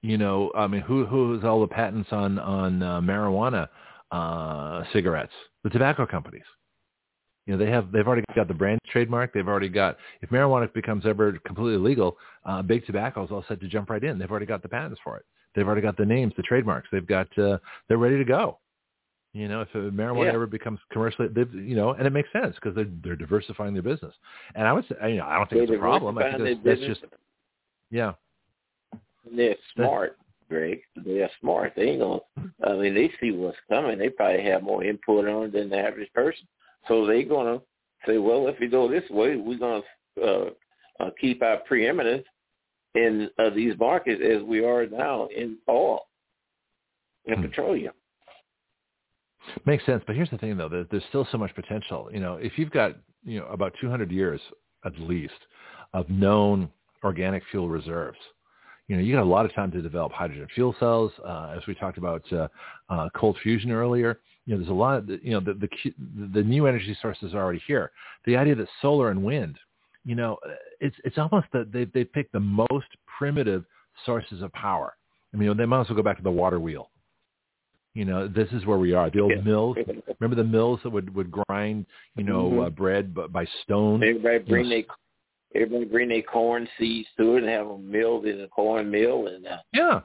You 0.06 0.18
know, 0.18 0.52
I 0.54 0.68
mean, 0.68 0.82
who 0.82 1.04
who 1.04 1.34
has 1.34 1.42
all 1.42 1.60
the 1.60 1.66
patents 1.66 2.10
on 2.12 2.38
on 2.38 2.80
uh, 2.80 3.00
marijuana 3.00 3.68
uh, 4.12 4.84
cigarettes? 4.92 5.32
The 5.64 5.70
tobacco 5.70 6.06
companies. 6.06 6.44
You 7.44 7.52
know, 7.52 7.64
they 7.64 7.68
have 7.72 7.90
they've 7.90 8.06
already 8.06 8.22
got 8.36 8.46
the 8.46 8.54
brand 8.54 8.78
trademark. 8.88 9.32
They've 9.32 9.48
already 9.48 9.68
got 9.68 9.96
if 10.22 10.30
marijuana 10.30 10.72
becomes 10.72 11.06
ever 11.06 11.36
completely 11.44 11.78
legal, 11.78 12.16
uh, 12.44 12.62
big 12.62 12.86
tobacco 12.86 13.24
is 13.24 13.32
all 13.32 13.44
set 13.48 13.60
to 13.60 13.66
jump 13.66 13.90
right 13.90 14.04
in. 14.04 14.16
They've 14.16 14.30
already 14.30 14.46
got 14.46 14.62
the 14.62 14.68
patents 14.68 15.00
for 15.02 15.16
it. 15.16 15.24
They've 15.56 15.66
already 15.66 15.82
got 15.82 15.96
the 15.96 16.06
names, 16.06 16.34
the 16.36 16.44
trademarks. 16.44 16.88
They've 16.92 17.04
got 17.04 17.26
uh, 17.36 17.58
they're 17.88 17.98
ready 17.98 18.18
to 18.18 18.24
go. 18.24 18.60
You 19.32 19.48
know, 19.48 19.62
if 19.62 19.72
marijuana 19.72 20.26
yeah. 20.26 20.34
ever 20.34 20.46
becomes 20.46 20.78
commercially, 20.92 21.26
they've, 21.34 21.52
you 21.52 21.74
know, 21.74 21.94
and 21.94 22.06
it 22.06 22.12
makes 22.12 22.28
sense 22.32 22.54
because 22.54 22.76
they're 22.76 22.92
they're 23.02 23.16
diversifying 23.16 23.74
their 23.74 23.82
business. 23.82 24.14
And 24.54 24.68
I 24.68 24.72
would 24.72 24.84
say, 24.86 25.10
you 25.10 25.16
know, 25.16 25.26
I 25.26 25.36
don't 25.36 25.50
think 25.50 25.66
they 25.66 25.74
it's 25.74 25.78
a 25.78 25.82
problem. 25.82 26.16
I 26.16 26.30
think 26.36 26.62
that's, 26.62 26.78
that's 26.78 27.00
just, 27.00 27.12
yeah. 27.90 28.12
They're 29.34 29.56
smart, 29.74 30.18
Greg. 30.48 30.80
They're 31.04 31.30
smart. 31.40 31.72
They 31.76 31.90
ain't 31.90 32.00
gonna. 32.00 32.20
I 32.64 32.74
mean, 32.74 32.94
they 32.94 33.10
see 33.20 33.32
what's 33.32 33.56
coming. 33.68 33.98
They 33.98 34.08
probably 34.08 34.42
have 34.44 34.62
more 34.62 34.84
input 34.84 35.28
on 35.28 35.44
it 35.44 35.52
than 35.52 35.70
the 35.70 35.78
average 35.78 36.12
person. 36.12 36.46
So 36.88 37.06
they're 37.06 37.24
going 37.24 37.58
to 37.58 37.64
say, 38.06 38.18
well, 38.18 38.46
if 38.46 38.58
we 38.60 38.68
go 38.68 38.88
this 38.88 39.08
way, 39.10 39.36
we're 39.36 39.58
going 39.58 39.82
to 40.16 40.22
uh, 40.22 40.50
uh, 41.00 41.10
keep 41.20 41.42
our 41.42 41.58
preeminence 41.58 42.24
in 42.94 43.28
uh, 43.38 43.50
these 43.50 43.74
markets 43.78 44.22
as 44.24 44.42
we 44.42 44.64
are 44.64 44.86
now 44.86 45.28
in 45.36 45.58
oil 45.68 46.06
and 47.26 47.36
hmm. 47.36 47.42
petroleum. 47.42 47.92
Makes 49.64 49.86
sense, 49.86 50.02
but 50.06 50.16
here's 50.16 50.30
the 50.30 50.38
thing, 50.38 50.56
though: 50.56 50.68
there's 50.68 51.04
still 51.08 51.26
so 51.30 51.38
much 51.38 51.54
potential. 51.54 52.08
You 52.12 52.18
know, 52.18 52.34
if 52.34 52.58
you've 52.58 52.70
got 52.70 52.96
you 53.24 53.38
know 53.38 53.46
about 53.46 53.74
200 53.80 54.10
years 54.10 54.40
at 54.84 54.98
least 54.98 55.34
of 55.92 56.08
known 56.10 56.68
organic 57.04 57.44
fuel 57.50 57.68
reserves, 57.68 58.18
you 58.88 58.96
know, 58.96 59.02
you 59.02 59.14
got 59.14 59.22
a 59.22 59.24
lot 59.24 59.44
of 59.44 59.54
time 59.54 59.70
to 59.72 59.82
develop 59.82 60.12
hydrogen 60.12 60.46
fuel 60.54 60.74
cells. 60.78 61.12
Uh, 61.24 61.54
as 61.56 61.66
we 61.66 61.74
talked 61.74 61.98
about 61.98 62.22
uh, 62.32 62.48
uh, 62.88 63.08
cold 63.14 63.36
fusion 63.42 63.70
earlier, 63.72 64.20
you 64.44 64.54
know, 64.54 64.60
there's 64.60 64.70
a 64.70 64.74
lot 64.74 64.98
of, 64.98 65.08
you 65.08 65.32
know, 65.32 65.40
the, 65.40 65.54
the, 65.54 65.68
the 66.34 66.42
new 66.42 66.66
energy 66.66 66.96
sources 67.02 67.34
are 67.34 67.42
already 67.42 67.62
here. 67.66 67.90
The 68.26 68.36
idea 68.36 68.54
that 68.54 68.68
solar 68.80 69.10
and 69.10 69.22
wind, 69.22 69.58
you 70.04 70.14
know, 70.14 70.38
it's, 70.80 70.94
it's 71.04 71.18
almost 71.18 71.46
that 71.52 71.72
they, 71.72 71.86
they 71.86 72.04
pick 72.04 72.30
the 72.30 72.40
most 72.40 72.86
primitive 73.18 73.64
sources 74.04 74.40
of 74.40 74.52
power. 74.52 74.94
I 75.34 75.36
mean, 75.36 75.56
they 75.56 75.66
might 75.66 75.80
as 75.80 75.88
well 75.88 75.96
go 75.96 76.02
back 76.02 76.18
to 76.18 76.22
the 76.22 76.30
water 76.30 76.60
wheel. 76.60 76.90
You 77.94 78.04
know, 78.04 78.28
this 78.28 78.48
is 78.52 78.66
where 78.66 78.78
we 78.78 78.92
are. 78.92 79.10
The 79.10 79.20
old 79.20 79.32
yeah. 79.34 79.40
mills. 79.40 79.76
Remember 80.20 80.36
the 80.36 80.46
mills 80.46 80.80
that 80.82 80.90
would 80.90 81.14
would 81.14 81.30
grind, 81.30 81.86
you 82.14 82.24
know, 82.24 82.44
mm-hmm. 82.44 82.60
uh, 82.60 82.70
bread 82.70 83.14
by 83.32 83.46
stone. 83.62 84.02
Everybody 84.02 84.38
bring 84.40 84.66
you 84.66 84.78
know, 84.78 84.84
everybody 85.56 85.84
bring 85.84 86.08
their 86.08 86.22
corn 86.22 86.68
seeds 86.78 87.08
to 87.18 87.36
it 87.36 87.42
and 87.42 87.48
have 87.48 87.66
them 87.66 87.90
milled 87.90 88.26
in 88.26 88.40
a 88.40 88.48
corn 88.48 88.90
mill 88.90 89.26
and 89.28 89.46
uh, 89.46 89.58
yeah, 89.72 90.00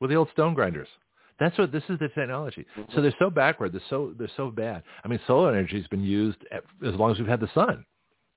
with 0.00 0.10
the 0.10 0.16
old 0.16 0.28
stone 0.32 0.54
grinders. 0.54 0.88
That's 1.38 1.56
what 1.58 1.72
this 1.72 1.82
is 1.88 1.98
the 1.98 2.08
technology. 2.08 2.66
Mm-hmm. 2.76 2.92
So 2.94 3.02
they're 3.02 3.14
so 3.18 3.30
backward. 3.30 3.72
They're 3.72 3.80
so 3.90 4.14
they're 4.18 4.30
so 4.36 4.50
bad. 4.50 4.82
I 5.04 5.08
mean, 5.08 5.20
solar 5.26 5.50
energy 5.50 5.78
has 5.78 5.86
been 5.88 6.04
used 6.04 6.38
at, 6.52 6.62
as 6.86 6.94
long 6.94 7.10
as 7.10 7.18
we've 7.18 7.28
had 7.28 7.40
the 7.40 7.50
sun. 7.54 7.84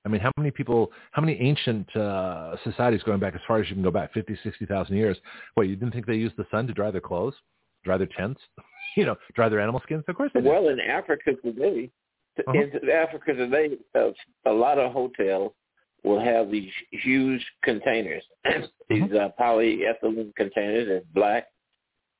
I 0.06 0.08
mean, 0.08 0.20
how 0.20 0.30
many 0.36 0.52
people, 0.52 0.92
how 1.10 1.20
many 1.20 1.36
ancient 1.40 1.94
uh, 1.96 2.54
societies 2.62 3.02
going 3.02 3.18
back 3.18 3.34
as 3.34 3.40
far 3.46 3.60
as 3.60 3.68
you 3.68 3.74
can 3.74 3.82
go 3.82 3.90
back, 3.90 4.14
50, 4.14 4.38
60,000 4.40 4.96
years? 4.96 5.16
What, 5.54 5.66
you 5.66 5.74
didn't 5.74 5.92
think 5.92 6.06
they 6.06 6.14
used 6.14 6.36
the 6.36 6.46
sun 6.48 6.68
to 6.68 6.72
dry 6.72 6.92
their 6.92 7.00
clothes, 7.00 7.34
dry 7.82 7.98
their 7.98 8.08
tents, 8.16 8.40
you 8.96 9.04
know, 9.04 9.16
dry 9.34 9.48
their 9.48 9.58
animal 9.58 9.80
skins? 9.82 10.04
Of 10.06 10.14
course 10.14 10.30
they 10.32 10.42
did. 10.42 10.48
Well, 10.48 10.68
in 10.68 10.78
Africa 10.78 11.32
today, 11.44 11.90
uh-huh. 12.38 12.52
in 12.52 12.88
Africa 12.88 13.34
today, 13.34 13.70
uh, 13.96 14.10
a 14.46 14.52
lot 14.52 14.78
of 14.78 14.92
hotels 14.92 15.52
will 16.04 16.20
have 16.20 16.50
these 16.50 16.70
huge 16.90 17.44
containers, 17.64 18.22
these 18.88 19.02
uh-huh. 19.02 19.18
uh, 19.18 19.30
polyethylene 19.40 20.34
containers 20.36 20.88
that's 20.88 21.06
black, 21.14 21.46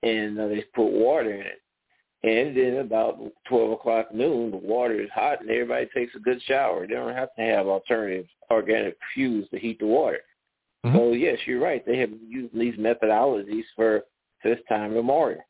and 0.02 0.38
uh, 0.38 0.48
they 0.48 0.64
put 0.74 0.90
water 0.90 1.32
in 1.34 1.46
it. 1.46 1.60
And 2.22 2.56
then 2.56 2.78
about 2.78 3.18
12 3.48 3.72
o'clock 3.72 4.12
noon, 4.12 4.50
the 4.50 4.56
water 4.56 5.00
is 5.00 5.10
hot 5.14 5.40
and 5.42 5.50
everybody 5.50 5.86
takes 5.94 6.14
a 6.16 6.18
good 6.18 6.42
shower. 6.42 6.86
They 6.86 6.94
don't 6.94 7.14
have 7.14 7.28
to 7.36 7.42
have 7.42 7.68
alternative 7.68 8.26
organic 8.50 8.96
fuels 9.14 9.48
to 9.50 9.58
heat 9.60 9.78
the 9.78 9.86
water. 9.86 10.20
Mm-hmm. 10.84 10.96
So 10.96 11.12
yes, 11.12 11.38
you're 11.46 11.60
right. 11.60 11.84
They 11.86 11.98
have 11.98 12.10
used 12.26 12.58
these 12.58 12.74
methodologies 12.74 13.64
for 13.76 14.02
this 14.42 14.58
time 14.68 14.94
memorial. 14.94 15.42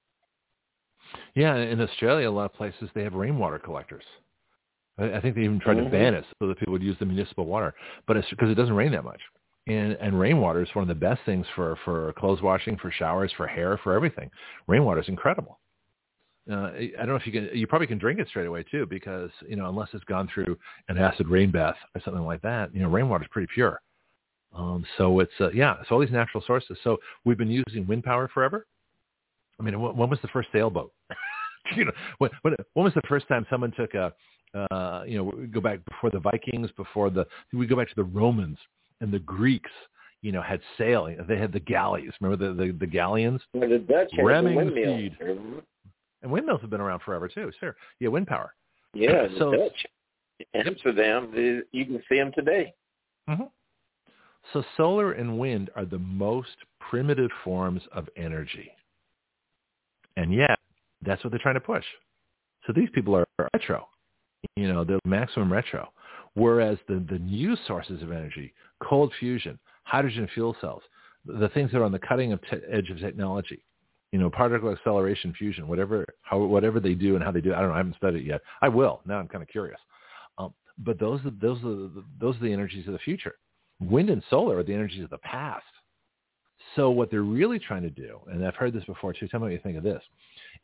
Yeah, 1.35 1.57
in 1.57 1.81
Australia, 1.81 2.29
a 2.29 2.31
lot 2.31 2.47
of 2.47 2.55
places 2.55 2.91
they 2.95 3.05
have 3.05 3.15
rainwater 3.15 3.59
collectors. 3.59 4.05
I 4.99 5.21
think 5.21 5.35
they 5.35 5.43
even 5.43 5.61
tried 5.61 5.77
mm-hmm. 5.77 5.87
to 5.87 5.91
ban 5.91 6.15
it 6.15 6.25
so 6.39 6.49
that 6.49 6.59
people 6.59 6.73
would 6.73 6.83
use 6.83 6.97
the 6.99 7.07
municipal 7.07 7.45
water, 7.45 7.75
but 8.07 8.17
it's 8.17 8.29
because 8.31 8.51
it 8.51 8.55
doesn't 8.55 8.75
rain 8.75 8.93
that 8.93 9.05
much. 9.05 9.21
And 9.67 9.93
and 10.01 10.19
rainwater 10.19 10.63
is 10.63 10.69
one 10.75 10.83
of 10.83 10.89
the 10.89 10.95
best 10.95 11.21
things 11.27 11.47
for 11.55 11.77
for 11.85 12.13
clothes 12.15 12.41
washing, 12.41 12.77
for 12.79 12.91
showers, 12.91 13.33
for 13.37 13.47
hair, 13.47 13.79
for 13.83 13.95
everything. 13.95 14.31
Rainwater 14.69 15.01
is 15.01 15.09
incredible. 15.09 15.59
Uh, 16.51 16.71
I 16.77 16.93
don't 16.99 17.09
know 17.09 17.17
if 17.17 17.27
you 17.27 17.33
can. 17.33 17.51
You 17.53 17.67
probably 17.67 17.89
can 17.89 17.99
drink 17.99 18.21
it 18.21 18.29
straight 18.29 18.47
away 18.47 18.65
too, 18.71 18.87
because 18.87 19.31
you 19.49 19.57
know 19.57 19.69
unless 19.69 19.89
it's 19.93 20.05
gone 20.05 20.29
through 20.33 20.57
an 20.89 20.97
acid 20.97 21.27
rain 21.29 21.51
bath 21.51 21.75
or 21.95 22.01
something 22.05 22.25
like 22.25 22.41
that, 22.43 22.73
you 22.73 22.81
know 22.81 22.89
rainwater 22.89 23.25
is 23.25 23.31
pretty 23.33 23.49
pure. 23.53 23.81
Um, 24.55 24.87
so 24.97 25.19
it's 25.19 25.33
uh, 25.41 25.51
yeah, 25.51 25.77
it's 25.81 25.91
all 25.91 25.99
these 25.99 26.11
natural 26.11 26.43
sources. 26.47 26.79
So 26.85 26.99
we've 27.25 27.37
been 27.37 27.51
using 27.51 27.87
wind 27.87 28.05
power 28.05 28.29
forever. 28.29 28.67
I 29.59 29.65
mean, 29.65 29.81
when 29.81 30.09
was 30.09 30.21
the 30.23 30.29
first 30.29 30.49
sailboat? 30.53 30.93
you 31.77 31.85
know, 31.87 31.93
when, 32.19 32.31
when 32.43 32.55
when 32.75 32.85
was 32.85 32.95
the 32.95 33.03
first 33.09 33.27
time 33.27 33.45
someone 33.51 33.73
took 33.73 33.95
a 33.95 34.13
uh, 34.55 35.03
you 35.07 35.19
know, 35.19 35.25
we 35.25 35.47
go 35.47 35.61
back 35.61 35.81
before 35.85 36.11
the 36.11 36.21
Vikings, 36.21 36.71
before 36.77 37.11
the 37.11 37.27
we 37.53 37.67
go 37.67 37.77
back 37.77 37.89
to 37.89 37.95
the 37.97 38.05
Romans 38.05 38.59
and 39.01 39.13
the 39.13 39.21
Greeks. 39.21 39.71
You 40.23 40.33
know, 40.33 40.43
had 40.43 40.61
sailing. 40.77 41.19
They 41.29 41.39
had 41.39 41.53
the 41.53 41.61
galleys. 41.61 42.11
Remember 42.21 42.49
the 42.49 42.55
the, 42.55 42.73
the 42.73 42.87
galleons? 42.87 43.41
Well, 43.53 43.69
the 43.69 43.79
Dutch 43.79 44.11
Remming 44.19 44.57
the 44.57 44.71
speed. 44.71 45.17
And 46.23 46.33
windmills 46.33 46.61
have 46.63 46.71
been 46.71 46.81
around 46.81 47.01
forever 47.03 47.29
too. 47.29 47.53
Sure. 47.61 47.77
Yeah, 48.01 48.09
wind 48.09 48.27
power. 48.27 48.55
Yeah, 48.95 49.29
so, 49.39 49.51
the 49.51 49.57
Dutch. 49.59 49.87
Amsterdam, 50.55 51.33
you 51.73 51.85
can 51.85 52.03
see 52.09 52.17
them 52.17 52.33
today. 52.35 52.75
Mm-hmm. 53.29 53.45
So 54.53 54.65
solar 54.77 55.13
and 55.13 55.39
wind 55.39 55.71
are 55.77 55.85
the 55.85 55.99
most 55.99 56.57
primitive 56.81 57.31
forms 57.45 57.83
of 57.93 58.09
energy. 58.17 58.71
And 60.17 60.33
yet, 60.33 60.59
that's 61.05 61.23
what 61.23 61.31
they're 61.31 61.41
trying 61.41 61.55
to 61.55 61.61
push. 61.61 61.85
So 62.67 62.73
these 62.73 62.89
people 62.95 63.15
are 63.17 63.27
retro. 63.55 63.87
You 64.57 64.73
know, 64.73 64.85
they're 64.85 64.99
maximum 65.05 65.53
retro. 65.53 65.89
Whereas 66.35 66.77
the, 66.87 67.05
the 67.11 67.19
new 67.19 67.57
sources 67.67 68.03
of 68.03 68.13
energy, 68.13 68.53
cold 68.83 69.13
fusion, 69.19 69.59
hydrogen 69.85 70.29
fuel 70.35 70.55
cells, 70.61 70.83
the 71.25 71.49
things 71.49 71.73
that 71.73 71.79
are 71.79 71.85
on 71.85 71.93
the 71.93 71.99
cutting 71.99 72.33
of 72.33 72.41
te- 72.43 72.59
edge 72.71 72.91
of 72.91 73.01
technology, 73.01 73.63
you 74.13 74.19
know, 74.19 74.29
particle 74.29 74.71
acceleration 74.71 75.33
fusion, 75.33 75.67
whatever, 75.67 76.05
how, 76.23 76.39
whatever 76.39 76.79
they 76.79 76.93
do 76.93 77.15
and 77.15 77.25
how 77.25 77.33
they 77.33 77.41
do 77.41 77.53
it. 77.53 77.57
I 77.57 77.61
don't 77.61 77.71
know. 77.71 77.75
I 77.75 77.79
haven't 77.79 77.97
studied 77.97 78.21
it 78.21 78.27
yet. 78.27 78.43
I 78.61 78.69
will. 78.69 79.01
Now 79.07 79.19
I'm 79.19 79.29
kind 79.29 79.43
of 79.43 79.49
curious. 79.49 79.81
Um, 80.37 80.53
but 80.79 81.01
those 81.01 81.21
are, 81.25 81.33
those 81.41 81.59
are 81.61 81.89
the, 81.89 82.05
those 82.21 82.37
are 82.37 82.41
the 82.41 82.53
energies 82.53 82.87
of 82.87 82.93
the 82.93 82.99
future. 82.99 83.37
Wind 83.81 84.11
and 84.11 84.23
solar 84.29 84.59
are 84.59 84.63
the 84.63 84.75
energies 84.75 85.05
of 85.05 85.11
the 85.11 85.19
past. 85.19 85.65
So 86.77 86.91
what 86.91 87.11
they're 87.11 87.23
really 87.23 87.59
trying 87.59 87.83
to 87.83 87.91
do, 87.91 88.21
and 88.31 88.47
I've 88.47 88.57
heard 88.57 88.75
this 88.75 88.85
before 88.85 89.15
too, 89.15 89.27
tell 89.29 89.41
me 89.41 89.45
what 89.45 89.53
you 89.53 89.61
think 89.63 89.79
of 89.79 89.85
this, 89.85 90.03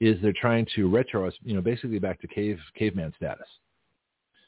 is 0.01 0.21
they're 0.21 0.35
trying 0.39 0.67
to 0.77 0.91
retro 0.91 1.27
us, 1.27 1.35
you 1.43 1.55
know, 1.55 1.63
basically 1.63 1.99
back 1.99 2.21
to 2.21 2.27
cave 2.27 2.59
caveman 2.79 3.15
status 3.17 3.47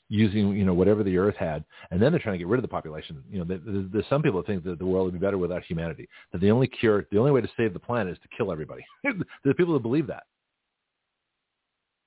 using 0.09 0.55
you 0.55 0.65
know 0.65 0.75
whatever 0.75 1.03
the 1.03 1.17
earth 1.17 1.37
had, 1.37 1.65
and 1.91 2.01
then 2.01 2.13
they're 2.13 2.21
trying 2.21 2.35
to 2.35 2.39
get 2.39 2.49
rid 2.49 2.59
of 2.59 2.63
the 2.63 2.69
population. 2.69 3.23
You 3.31 3.45
know, 3.45 3.59
there's 3.93 4.05
some 4.09 4.23
people 4.23 4.41
that 4.41 4.47
think 4.47 4.65
that 4.65 4.79
the 4.79 4.87
world 4.87 5.07
would 5.07 5.19
be 5.19 5.25
better 5.25 5.39
without 5.39 5.65
humanity. 5.65 6.09
That 6.33 6.41
the 6.41 6.51
only 6.51 6.67
cure, 6.67 7.07
the 7.11 7.19
only 7.19 7.33
way 7.33 7.41
to 7.41 7.49
save 7.57 7.73
the 7.73 7.79
planet 7.79 8.13
is 8.13 8.19
to 8.23 8.29
kill 8.37 8.53
everybody. 8.53 8.85
there's 9.03 9.57
people 9.57 9.75
that 9.75 9.83
believe 9.83 10.07
that. 10.09 10.25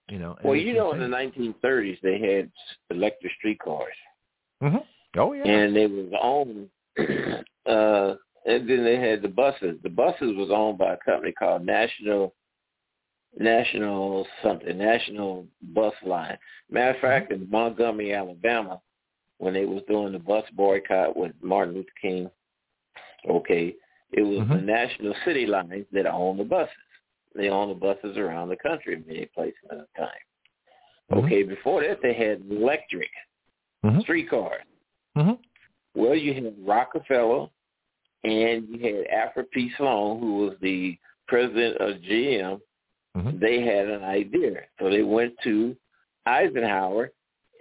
You 0.09 0.19
know. 0.19 0.37
Well, 0.43 0.55
you 0.55 0.73
know, 0.73 0.91
insane. 0.93 1.03
in 1.03 1.11
the 1.11 1.53
1930s 1.53 1.99
they 2.01 2.19
had 2.19 2.51
electric 2.89 3.33
streetcars. 3.39 3.93
Mm-hmm. 4.63 4.77
Oh 5.17 5.33
yeah. 5.33 5.47
And 5.47 5.75
they 5.75 5.87
was 5.87 6.11
owned. 6.21 6.69
uh, 7.67 8.15
and 8.45 8.69
then 8.69 8.83
they 8.83 8.97
had 8.97 9.21
the 9.21 9.27
buses. 9.27 9.77
The 9.83 9.89
buses 9.89 10.35
was 10.35 10.49
owned 10.51 10.77
by 10.77 10.93
a 10.93 10.97
company 10.97 11.33
called 11.33 11.65
National 11.65 12.33
National 13.39 14.25
something, 14.43 14.77
National 14.77 15.45
Bus 15.73 15.93
Line. 16.05 16.37
Matter 16.69 16.95
of 16.95 17.01
fact, 17.01 17.31
in 17.31 17.49
Montgomery, 17.49 18.13
Alabama, 18.13 18.81
when 19.37 19.53
they 19.53 19.65
was 19.65 19.83
doing 19.87 20.13
the 20.13 20.19
bus 20.19 20.45
boycott 20.53 21.15
with 21.15 21.33
Martin 21.41 21.75
Luther 21.75 21.89
King, 22.01 22.29
okay, 23.29 23.75
it 24.11 24.21
was 24.21 24.39
mm-hmm. 24.39 24.53
the 24.53 24.61
National 24.61 25.13
City 25.25 25.45
Lines 25.45 25.85
that 25.91 26.07
owned 26.07 26.39
the 26.39 26.43
buses. 26.43 26.73
They 27.35 27.49
owned 27.49 27.71
the 27.71 27.75
buses 27.75 28.17
around 28.17 28.49
the 28.49 28.55
country 28.57 28.95
in 28.95 29.05
many 29.05 29.25
places 29.25 29.59
at 29.69 29.77
the 29.77 29.87
time. 29.97 30.09
Mm-hmm. 31.11 31.25
Okay, 31.25 31.43
before 31.43 31.83
that 31.83 31.99
they 32.01 32.13
had 32.13 32.41
electric 32.49 33.09
mm-hmm. 33.85 33.99
streetcars. 34.01 34.63
Mm-hmm. 35.17 35.33
Well, 35.95 36.15
you 36.15 36.33
had 36.33 36.55
Rockefeller 36.59 37.47
and 38.23 38.67
you 38.69 38.79
had 38.79 39.07
Alfred 39.07 39.51
P. 39.51 39.71
Sloan, 39.77 40.19
who 40.19 40.35
was 40.37 40.55
the 40.61 40.97
president 41.27 41.77
of 41.77 42.01
GM, 42.01 42.59
mm-hmm. 43.17 43.39
they 43.39 43.61
had 43.61 43.87
an 43.87 44.03
idea. 44.03 44.61
So 44.79 44.89
they 44.89 45.03
went 45.03 45.33
to 45.43 45.75
Eisenhower, 46.25 47.11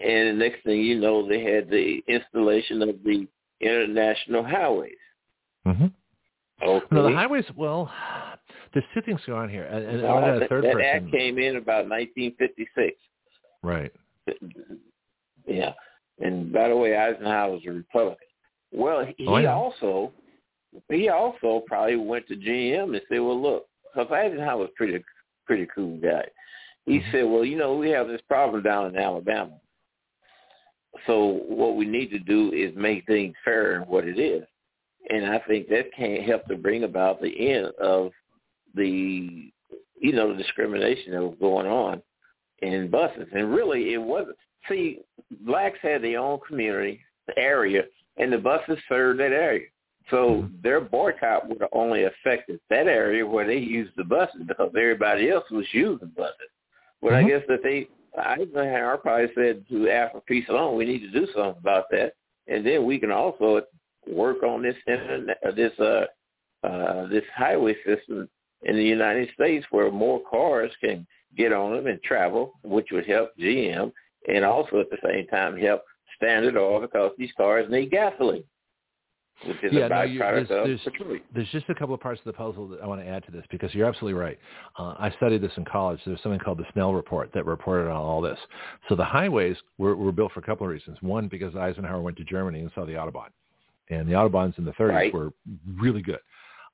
and 0.05 0.29
the 0.29 0.45
next 0.45 0.63
thing 0.65 0.81
you 0.81 1.01
know, 1.01 1.27
they 1.27 1.43
had 1.43 1.71
the 1.71 2.01
installation 2.09 2.83
of 2.83 2.97
the 3.05 3.27
international 3.61 4.45
highways. 4.45 4.93
Mm-hmm. 5.67 5.87
Okay. 6.63 6.87
No, 6.91 7.09
the 7.09 7.15
highways. 7.15 7.45
Well, 7.57 7.91
there's 8.73 8.85
two 8.95 9.03
things 9.03 9.21
going 9.27 9.43
on 9.43 9.49
here, 9.49 9.65
and, 9.65 9.85
and 9.85 10.43
a 10.43 10.49
third 10.49 10.65
that, 10.65 10.75
person. 10.75 10.87
act 10.87 11.13
came 11.13 11.39
in 11.39 11.57
about 11.57 11.89
1956. 11.89 12.97
Right. 13.63 13.93
Yeah, 15.47 15.73
and 16.21 16.53
by 16.53 16.69
the 16.69 16.77
way, 16.77 16.97
Eisenhower 16.97 17.53
was 17.53 17.63
a 17.67 17.73
Republican. 17.73 18.27
Well, 18.73 19.07
he 19.17 19.27
oh, 19.27 19.47
also 19.47 20.13
he 20.91 21.09
also 21.09 21.63
probably 21.67 21.97
went 21.97 22.27
to 22.29 22.37
GM 22.37 22.95
and 22.95 23.03
said, 23.09 23.21
"Well, 23.21 23.41
look, 23.41 23.67
because 23.95 24.11
Eisenhower 24.11 24.59
was 24.59 24.71
pretty 24.77 25.03
pretty 25.47 25.67
cool 25.75 25.99
guy. 25.99 26.25
He 26.85 26.99
mm-hmm. 26.99 27.11
said, 27.13 27.25
well, 27.25 27.45
you 27.45 27.57
know, 27.57 27.77
we 27.77 27.91
have 27.91 28.09
this 28.09 28.21
problem 28.29 28.63
down 28.63 28.87
in 28.87 28.97
Alabama. 28.97 29.53
So 31.07 31.41
what 31.49 31.77
we 31.77 31.85
need 31.85 32.11
to 32.11 32.19
do 32.19 32.53
is 32.53 32.75
make 32.77 33.07
things 33.07 33.35
fair 33.45 33.77
in 33.77 33.83
what 33.83 34.07
it 34.07 34.19
is. 34.19 34.45
And 35.11 35.27
I 35.27 35.39
think 35.47 35.69
that 35.69 35.93
can 35.97 36.23
help 36.23 36.47
to 36.47 36.57
bring 36.57 36.85
about 36.85 37.21
the 37.21 37.51
end 37.51 37.67
of 37.81 38.13
the, 38.75 39.53
you 40.01 40.13
know, 40.13 40.33
the 40.33 40.43
discrimination 40.43 41.13
that 41.13 41.23
was 41.23 41.37
going 41.41 41.67
on 41.67 42.03
in 42.63 42.91
buses. 42.91 43.29
And 43.33 43.55
really 43.55 43.93
it 43.93 44.03
wasn't. 44.03 44.37
See, 44.69 45.01
blacks 45.43 45.79
had 45.83 46.03
their 46.03 46.19
own 46.19 46.41
community, 46.47 47.01
the 47.29 47.39
area, 47.39 47.85
and 48.17 48.33
the 48.33 48.39
buses 48.39 48.79
served 48.89 49.21
that 49.21 49.33
area. 49.33 49.69
So 50.11 50.17
mm-hmm. 50.17 50.57
their 50.63 50.81
boycott 50.81 51.49
would 51.49 51.61
have 51.61 51.71
only 51.73 52.05
affected 52.05 52.61
that 52.71 52.87
area 52.87 53.27
where 53.27 53.47
they 53.47 53.57
used 53.57 53.93
the 53.97 54.05
buses 54.05 54.43
because 54.47 54.71
everybody 54.77 55.31
else 55.31 55.45
was 55.51 55.67
using 55.73 56.13
buses. 56.17 56.35
But 57.03 57.13
mm-hmm. 57.13 57.27
I 57.27 57.29
guess 57.29 57.43
that 57.49 57.63
they, 57.63 57.89
Eisenhower 58.19 58.99
probably 58.99 59.29
said 59.35 59.65
to 59.69 59.91
Alfred 59.91 60.25
P. 60.27 60.45
Sloan, 60.47 60.77
we 60.77 60.85
need 60.85 61.01
to 61.01 61.11
do 61.11 61.27
something 61.35 61.61
about 61.61 61.87
that, 61.91 62.13
and 62.47 62.65
then 62.65 62.85
we 62.85 62.99
can 62.99 63.11
also 63.11 63.63
work 64.07 64.43
on 64.43 64.63
this 64.63 64.77
internet, 64.87 65.39
uh, 65.47 65.51
this 65.51 65.73
uh, 65.81 66.05
uh, 66.67 67.07
this 67.09 67.25
highway 67.35 67.75
system 67.85 68.29
in 68.63 68.77
the 68.77 68.83
United 68.83 69.29
States 69.35 69.67
where 69.71 69.91
more 69.91 70.21
cars 70.29 70.73
can 70.83 71.07
get 71.37 71.53
on 71.53 71.77
them 71.77 71.87
and 71.87 72.03
travel, 72.03 72.53
which 72.65 72.89
would 72.93 73.07
help 73.07 73.31
GM, 73.39 73.93
and 74.29 74.45
also 74.45 74.81
at 74.81 74.91
the 74.91 74.97
same 75.05 75.27
time 75.27 75.57
help 75.59 75.83
Standard 76.17 76.57
Oil 76.57 76.81
because 76.81 77.13
these 77.19 77.31
cars 77.37 77.71
need 77.71 77.91
gasoline 77.91 78.45
which 79.45 79.63
is 79.63 79.73
yeah, 79.73 79.87
a 79.87 79.91
byproduct 79.91 80.51
no, 80.51 80.65
there's, 80.65 80.87
of 80.87 80.93
petroleum. 80.93 81.23
There's 81.35 81.49
just 81.51 81.69
a 81.69 81.75
couple 81.75 81.95
of 81.95 82.01
parts 82.01 82.21
of 82.21 82.25
the 82.25 82.33
puzzle 82.33 82.69
that 82.69 82.81
I 82.81 82.87
want 82.87 83.03
to 83.03 83.07
add 83.07 83.25
to 83.27 83.31
this 83.31 83.45
because 83.51 83.75
you're 83.75 83.87
absolutely 83.87 84.19
right. 84.19 84.39
Uh, 84.79 84.95
I 84.99 85.13
studied 85.17 85.43
this 85.43 85.53
in 85.57 85.65
college. 85.65 86.01
There's 86.07 86.23
something 86.23 86.41
called 86.41 86.59
the 86.59 86.67
Snell 86.73 86.95
Report 86.95 87.31
that 87.35 87.45
reported 87.45 87.91
on 87.91 87.97
all 87.97 88.21
this. 88.21 88.39
So 88.89 88.97
the 88.97 89.05
highways 89.05 89.57
were, 89.79 89.95
were 89.95 90.13
built 90.13 90.33
for 90.33 90.41
a 90.41 90.43
couple 90.43 90.67
of 90.67 90.73
reasons. 90.73 90.97
One, 91.03 91.29
because 91.29 91.55
Eisenhower 91.55 92.01
went 92.01 92.17
to 92.17 92.25
Germany 92.25 92.61
and 92.61 92.71
saw 92.75 92.87
the 92.87 92.93
Autobahn. 92.93 93.29
And 93.91 94.09
the 94.09 94.15
Autobahns 94.15 94.59
in 94.59 94.65
the 94.65 94.73
30s 94.73 94.89
right. 94.89 95.15
were 95.15 95.33
really 95.77 96.03
good. 96.03 96.19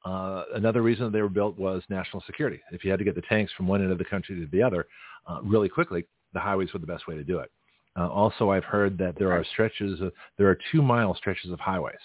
Uh, 0.04 0.44
another 0.54 0.82
reason 0.82 1.10
they 1.12 1.22
were 1.22 1.28
built 1.28 1.58
was 1.58 1.82
national 1.88 2.22
security. 2.26 2.60
If 2.72 2.84
you 2.84 2.90
had 2.90 2.98
to 2.98 3.04
get 3.04 3.14
the 3.14 3.22
tanks 3.22 3.52
from 3.56 3.66
one 3.68 3.82
end 3.82 3.92
of 3.92 3.98
the 3.98 4.04
country 4.04 4.36
to 4.40 4.46
the 4.50 4.62
other 4.62 4.86
uh, 5.28 5.40
really 5.42 5.68
quickly, 5.68 6.04
the 6.32 6.40
highways 6.40 6.72
were 6.72 6.80
the 6.80 6.86
best 6.86 7.06
way 7.06 7.14
to 7.14 7.24
do 7.24 7.38
it. 7.38 7.50
Uh, 7.96 8.08
also, 8.08 8.50
I've 8.50 8.64
heard 8.64 8.96
that 8.98 9.18
there 9.18 9.32
are 9.32 9.44
stretches, 9.52 10.00
of, 10.00 10.12
there 10.38 10.48
are 10.48 10.58
two 10.72 10.80
mile 10.80 11.14
stretches 11.14 11.52
of 11.52 11.60
highways 11.60 12.00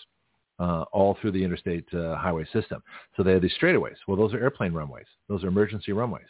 uh, 0.59 0.85
all 0.91 1.17
through 1.21 1.31
the 1.31 1.43
interstate 1.43 1.85
uh, 1.93 2.15
highway 2.15 2.45
system. 2.53 2.81
So 3.15 3.23
they 3.23 3.33
have 3.33 3.41
these 3.41 3.53
straightaways. 3.61 3.95
Well, 4.07 4.17
those 4.17 4.33
are 4.33 4.39
airplane 4.39 4.73
runways. 4.73 5.05
Those 5.29 5.43
are 5.43 5.47
emergency 5.47 5.91
runways. 5.91 6.25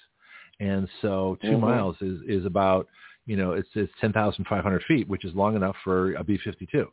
And 0.60 0.88
so 1.02 1.38
2 1.42 1.48
mm-hmm. 1.48 1.62
miles 1.62 1.96
is, 2.02 2.20
is 2.28 2.46
about, 2.46 2.88
you 3.26 3.36
know, 3.36 3.52
it's, 3.52 3.70
it's 3.76 3.92
10,500 4.02 4.84
feet, 4.88 5.08
which 5.08 5.24
is 5.24 5.34
long 5.36 5.56
enough 5.56 5.76
for 5.84 6.16
a 6.16 6.24
B-52. 6.24 6.88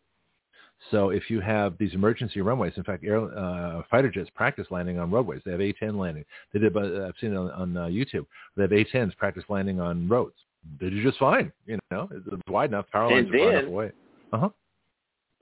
So 0.91 1.11
if 1.11 1.31
you 1.31 1.41
have 1.41 1.79
these 1.79 1.95
emergency 1.95 2.41
runways, 2.41 2.75
in 2.77 2.85
fact, 2.85 3.05
air, 3.05 3.21
uh, 3.37 3.83
fighter 3.91 4.11
jets 4.11 4.29
practice 4.35 4.67
landing 4.71 4.99
on 4.99 5.11
roadways. 5.11 5.41
They 5.45 5.53
have 5.53 5.61
A-10 5.61 5.99
landing. 5.99 6.25
They 6.53 6.59
did, 6.59 6.77
uh, 6.77 7.07
I've 7.07 7.15
seen 7.21 7.33
it 7.33 7.37
on, 7.37 7.51
on 7.53 7.77
uh, 7.77 7.87
YouTube. 7.87 8.27
They 8.57 8.63
have 8.63 8.73
A-10s 8.73 9.17
practice 9.17 9.45
landing 9.49 9.81
on 9.81 10.09
roads. 10.09 10.37
They 10.81 10.91
do 10.91 11.03
just 11.03 11.19
fine. 11.19 11.53
You 11.67 11.79
know, 11.91 12.09
it's 12.11 12.43
wide 12.49 12.71
enough. 12.71 12.87
Power 12.91 13.11
lines 13.11 13.29
are 13.29 13.39
far 13.39 13.53
enough 13.53 13.69
away. 13.69 13.93
Uh-huh. 14.33 14.49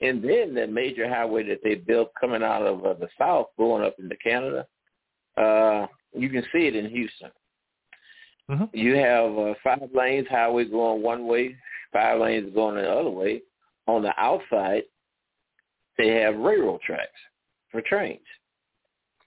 And 0.02 0.22
then 0.22 0.54
the 0.54 0.66
major 0.66 1.08
highway 1.08 1.44
that 1.48 1.60
they 1.62 1.76
built 1.76 2.12
coming 2.20 2.42
out 2.42 2.62
of 2.62 2.84
uh, 2.84 2.94
the 2.94 3.08
south, 3.16 3.46
going 3.56 3.84
up 3.84 3.94
into 3.98 4.16
Canada, 4.16 4.66
uh, 5.36 5.86
you 6.12 6.28
can 6.28 6.42
see 6.52 6.66
it 6.66 6.76
in 6.76 6.90
Houston. 6.90 7.30
Mm-hmm. 8.50 8.64
You 8.76 8.96
have 8.96 9.38
uh, 9.38 9.54
five 9.62 9.88
lanes 9.94 10.26
highway 10.28 10.64
going 10.64 11.02
one 11.02 11.26
way, 11.26 11.56
five 11.92 12.20
lanes 12.20 12.52
going 12.52 12.76
the 12.76 12.90
other 12.90 13.10
way. 13.10 13.42
On 13.86 14.02
the 14.02 14.12
outside, 14.18 14.82
they 15.98 16.08
have 16.08 16.36
railroad 16.36 16.80
tracks 16.80 17.10
for 17.70 17.80
trains. 17.80 18.20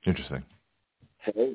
Interesting. 0.05 0.43
So 1.25 1.53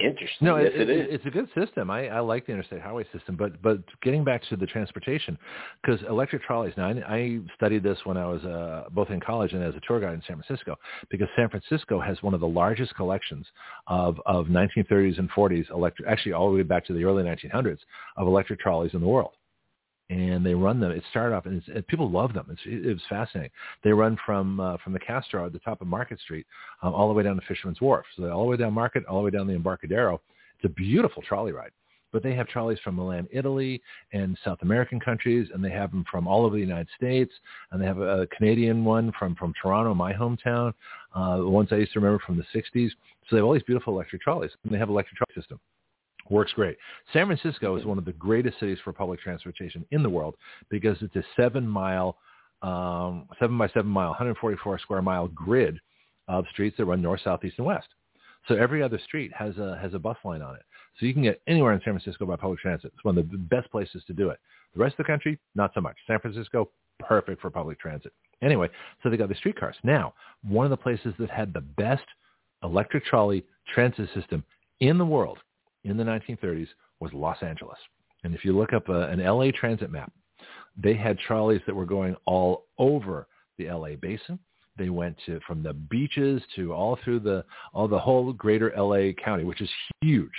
interesting. 0.00 0.46
No, 0.46 0.56
yes, 0.56 0.72
it, 0.74 0.88
it 0.88 0.90
is. 0.90 1.06
It's 1.10 1.26
a 1.26 1.30
good 1.30 1.48
system. 1.56 1.90
I, 1.90 2.08
I 2.08 2.20
like 2.20 2.46
the 2.46 2.52
interstate 2.52 2.80
highway 2.80 3.04
system, 3.12 3.36
but 3.36 3.60
but 3.62 3.78
getting 4.02 4.24
back 4.24 4.42
to 4.50 4.56
the 4.56 4.66
transportation, 4.66 5.38
because 5.82 6.00
electric 6.08 6.42
trolleys. 6.42 6.74
Now, 6.76 6.88
I, 6.88 7.02
I 7.08 7.38
studied 7.56 7.82
this 7.82 7.98
when 8.04 8.16
I 8.16 8.26
was 8.26 8.42
uh, 8.44 8.84
both 8.90 9.10
in 9.10 9.20
college 9.20 9.52
and 9.52 9.62
as 9.62 9.74
a 9.74 9.80
tour 9.86 10.00
guide 10.00 10.14
in 10.14 10.22
San 10.26 10.40
Francisco, 10.40 10.76
because 11.10 11.28
San 11.36 11.48
Francisco 11.48 12.00
has 12.00 12.22
one 12.22 12.34
of 12.34 12.40
the 12.40 12.48
largest 12.48 12.94
collections 12.94 13.46
of 13.86 14.20
of 14.26 14.46
1930s 14.46 15.18
and 15.18 15.30
40s 15.30 15.70
electric, 15.70 16.08
actually 16.08 16.32
all 16.32 16.50
the 16.50 16.56
way 16.56 16.62
back 16.62 16.86
to 16.86 16.92
the 16.92 17.04
early 17.04 17.22
1900s 17.22 17.78
of 18.16 18.26
electric 18.26 18.60
trolleys 18.60 18.94
in 18.94 19.00
the 19.00 19.06
world 19.06 19.32
and 20.10 20.44
they 20.44 20.54
run 20.54 20.80
them. 20.80 20.90
It 20.90 21.02
started 21.10 21.34
off, 21.34 21.46
and, 21.46 21.62
and 21.74 21.86
people 21.86 22.10
love 22.10 22.34
them. 22.34 22.46
It's, 22.50 22.60
it, 22.66 22.86
it 22.86 22.92
was 22.92 23.02
fascinating. 23.08 23.50
They 23.82 23.92
run 23.92 24.18
from 24.24 24.60
uh, 24.60 24.76
from 24.82 24.92
the 24.92 24.98
Castro 24.98 25.46
at 25.46 25.52
the 25.52 25.58
top 25.60 25.80
of 25.80 25.86
Market 25.86 26.20
Street 26.20 26.46
um, 26.82 26.94
all 26.94 27.08
the 27.08 27.14
way 27.14 27.22
down 27.22 27.36
to 27.36 27.42
Fisherman's 27.46 27.80
Wharf. 27.80 28.04
So 28.16 28.30
all 28.30 28.44
the 28.44 28.50
way 28.50 28.56
down 28.56 28.74
Market, 28.74 29.04
all 29.06 29.18
the 29.18 29.24
way 29.24 29.30
down 29.30 29.46
the 29.46 29.54
Embarcadero. 29.54 30.20
It's 30.56 30.64
a 30.64 30.74
beautiful 30.74 31.22
trolley 31.22 31.52
ride. 31.52 31.70
But 32.12 32.22
they 32.22 32.34
have 32.36 32.46
trolleys 32.46 32.78
from 32.84 32.94
Milan, 32.94 33.26
Italy, 33.32 33.82
and 34.12 34.38
South 34.44 34.58
American 34.62 35.00
countries, 35.00 35.48
and 35.52 35.64
they 35.64 35.70
have 35.70 35.90
them 35.90 36.04
from 36.08 36.28
all 36.28 36.44
over 36.44 36.54
the 36.54 36.62
United 36.62 36.86
States. 36.96 37.32
And 37.72 37.82
they 37.82 37.86
have 37.86 37.98
a, 37.98 38.28
Canadian 38.28 38.84
one 38.84 39.10
from 39.18 39.34
from 39.34 39.52
Toronto, 39.60 39.94
my 39.94 40.12
hometown. 40.12 40.74
Uh, 41.14 41.38
the 41.38 41.48
ones 41.48 41.70
I 41.72 41.76
used 41.76 41.92
to 41.94 42.00
remember 42.00 42.22
from 42.24 42.36
the 42.36 42.44
'60s. 42.54 42.90
So 42.90 42.96
they 43.32 43.36
have 43.38 43.46
all 43.46 43.54
these 43.54 43.62
beautiful 43.62 43.94
electric 43.94 44.22
trolleys, 44.22 44.52
and 44.62 44.72
they 44.72 44.78
have 44.78 44.90
electric 44.90 45.16
trolley 45.16 45.34
system. 45.34 45.58
Works 46.30 46.52
great. 46.54 46.76
San 47.12 47.26
Francisco 47.26 47.76
is 47.76 47.84
one 47.84 47.98
of 47.98 48.04
the 48.04 48.12
greatest 48.12 48.58
cities 48.58 48.78
for 48.82 48.92
public 48.92 49.20
transportation 49.20 49.84
in 49.90 50.02
the 50.02 50.08
world 50.08 50.36
because 50.70 50.96
it's 51.02 51.16
a 51.16 51.24
seven 51.36 51.68
mile, 51.68 52.16
um, 52.62 53.28
seven 53.38 53.58
by 53.58 53.68
seven 53.68 53.90
mile, 53.90 54.08
144 54.10 54.78
square 54.78 55.02
mile 55.02 55.28
grid 55.28 55.78
of 56.28 56.46
streets 56.52 56.76
that 56.78 56.86
run 56.86 57.02
north, 57.02 57.20
south, 57.22 57.44
east, 57.44 57.58
and 57.58 57.66
west. 57.66 57.88
So 58.48 58.54
every 58.54 58.82
other 58.82 58.98
street 59.04 59.32
has 59.34 59.56
a 59.58 59.78
has 59.80 59.94
a 59.94 59.98
bus 59.98 60.16
line 60.24 60.42
on 60.42 60.54
it. 60.54 60.62
So 60.98 61.06
you 61.06 61.12
can 61.12 61.22
get 61.22 61.42
anywhere 61.46 61.72
in 61.72 61.80
San 61.84 61.94
Francisco 61.94 62.24
by 62.24 62.36
public 62.36 62.60
transit. 62.60 62.92
It's 62.94 63.04
one 63.04 63.18
of 63.18 63.30
the 63.30 63.36
best 63.36 63.70
places 63.70 64.02
to 64.06 64.12
do 64.12 64.30
it. 64.30 64.38
The 64.74 64.80
rest 64.80 64.94
of 64.94 64.98
the 64.98 65.12
country, 65.12 65.38
not 65.54 65.72
so 65.74 65.80
much. 65.80 65.96
San 66.06 66.20
Francisco, 66.20 66.68
perfect 67.00 67.40
for 67.40 67.50
public 67.50 67.80
transit. 67.80 68.12
Anyway, 68.42 68.68
so 69.02 69.08
they 69.08 69.16
got 69.16 69.28
the 69.28 69.34
streetcars. 69.34 69.76
Now, 69.82 70.14
one 70.46 70.66
of 70.66 70.70
the 70.70 70.76
places 70.76 71.14
that 71.18 71.30
had 71.30 71.52
the 71.52 71.60
best 71.60 72.04
electric 72.62 73.04
trolley 73.06 73.44
transit 73.72 74.08
system 74.14 74.44
in 74.80 74.98
the 74.98 75.04
world 75.04 75.38
in 75.84 75.96
the 75.96 76.04
1930s 76.04 76.68
was 77.00 77.12
Los 77.12 77.42
Angeles. 77.42 77.78
And 78.24 78.34
if 78.34 78.44
you 78.44 78.56
look 78.56 78.72
up 78.72 78.88
a, 78.88 79.02
uh, 79.02 79.06
an 79.08 79.22
LA 79.22 79.50
transit 79.50 79.90
map, 79.90 80.12
they 80.76 80.94
had 80.94 81.18
trolleys 81.18 81.60
that 81.66 81.74
were 81.74 81.86
going 81.86 82.16
all 82.26 82.66
over 82.78 83.26
the 83.58 83.70
LA 83.70 83.96
basin. 84.00 84.38
They 84.76 84.88
went 84.88 85.16
to 85.26 85.38
from 85.46 85.62
the 85.62 85.72
beaches 85.72 86.42
to 86.56 86.72
all 86.72 86.98
through 87.04 87.20
the 87.20 87.44
all 87.72 87.86
the 87.86 87.98
whole 87.98 88.32
greater 88.32 88.72
LA 88.76 89.12
county, 89.12 89.44
which 89.44 89.60
is 89.60 89.70
huge. 90.00 90.32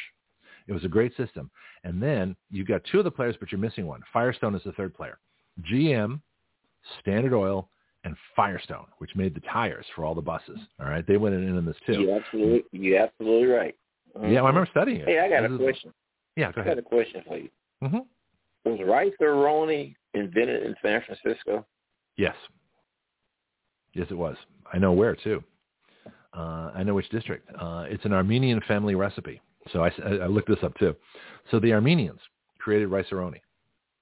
It 0.68 0.74
was 0.74 0.84
a 0.84 0.90
great 0.90 1.16
system. 1.16 1.50
And 1.86 2.02
then 2.02 2.36
you've 2.50 2.68
got 2.68 2.82
two 2.92 2.98
of 2.98 3.06
the 3.06 3.12
players, 3.12 3.36
but 3.40 3.52
you're 3.52 3.62
missing 3.62 3.86
one. 3.86 4.02
Firestone 4.12 4.56
is 4.56 4.64
the 4.66 4.72
third 4.74 4.94
player. 4.94 5.20
GM, 5.72 6.20
Standard 7.00 7.34
Oil, 7.34 7.70
and 8.04 8.16
Firestone, 8.36 8.88
which 8.98 9.16
made 9.16 9.36
the 9.36 9.42
tires 9.42 9.86
for 9.96 10.04
all 10.04 10.16
the 10.16 10.22
buses. 10.22 10.60
All 10.80 10.88
right, 10.88 11.06
they 11.08 11.18
went 11.18 11.36
in 11.36 11.58
on 11.58 11.66
this 11.66 11.78
too. 11.86 12.02
You're 12.02 12.20
absolutely, 12.20 12.64
you're 12.72 13.00
absolutely 13.00 13.48
right. 13.48 13.76
Mm-hmm. 14.18 14.32
Yeah, 14.32 14.42
I 14.42 14.48
remember 14.48 14.70
studying 14.72 15.02
it. 15.02 15.08
Hey, 15.08 15.20
I 15.20 15.30
got 15.30 15.50
this 15.50 15.60
a 15.60 15.64
question. 15.64 15.94
yeah, 16.36 16.52
go 16.52 16.62
ahead. 16.62 16.72
I 16.72 16.76
got 16.76 16.86
a 16.86 16.90
question 16.90 17.22
for 17.28 17.38
you. 17.38 17.50
Mm-hmm. 17.84 18.70
Was 18.70 18.80
Rice-A-Roni 18.86 19.96
invented 20.14 20.64
in 20.64 20.76
San 20.82 21.02
Francisco? 21.06 21.66
Yes. 22.18 22.36
Yes, 23.94 24.08
it 24.10 24.18
was. 24.18 24.36
I 24.72 24.78
know 24.78 24.92
where 24.92 25.16
too. 25.16 25.44
Uh, 26.36 26.72
I 26.76 26.84
know 26.84 26.96
which 26.96 27.10
district. 27.10 27.50
Uh, 27.60 27.86
it's 27.88 28.06
an 28.06 28.14
Armenian 28.14 28.62
family 28.68 28.96
recipe. 28.96 29.42
So 29.72 29.84
I, 29.84 29.92
I 30.06 30.28
looked 30.28 30.50
this 30.50 30.64
up 30.64 30.76
too. 30.78 30.96
So 31.52 31.60
the 31.60 31.74
Armenians 31.74 32.20
created 32.60 32.88
Rice-A-Roni. 32.88 33.40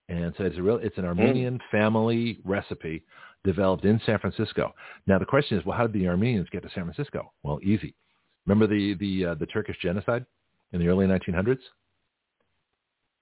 And 0.10 0.34
so 0.38 0.44
it's 0.44 0.58
a 0.58 0.62
real, 0.62 0.78
it's 0.78 0.98
an 0.98 1.06
Armenian 1.06 1.56
mm. 1.56 1.62
family 1.72 2.40
recipe 2.44 3.04
developed 3.44 3.86
in 3.86 4.00
San 4.06 4.20
Francisco. 4.20 4.74
Now 5.08 5.20
the 5.20 5.26
question 5.26 5.58
is, 5.58 5.66
well, 5.66 5.78
how 5.78 5.88
did 5.88 6.00
the 6.00 6.08
Armenians 6.08 6.48
get 6.52 6.64
to 6.64 6.70
San 6.74 6.84
Francisco? 6.86 7.32
Well, 7.44 7.60
easy. 7.64 7.96
Remember 8.46 8.68
the 8.68 8.96
the 8.96 9.26
uh, 9.26 9.36
the 9.36 9.46
Turkish 9.46 9.78
genocide 9.82 10.26
in 10.72 10.80
the 10.80 10.88
early 10.88 11.08
1900s? 11.08 11.60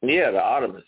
Yeah, 0.02 0.32
the 0.32 0.42
Ottomans. 0.42 0.86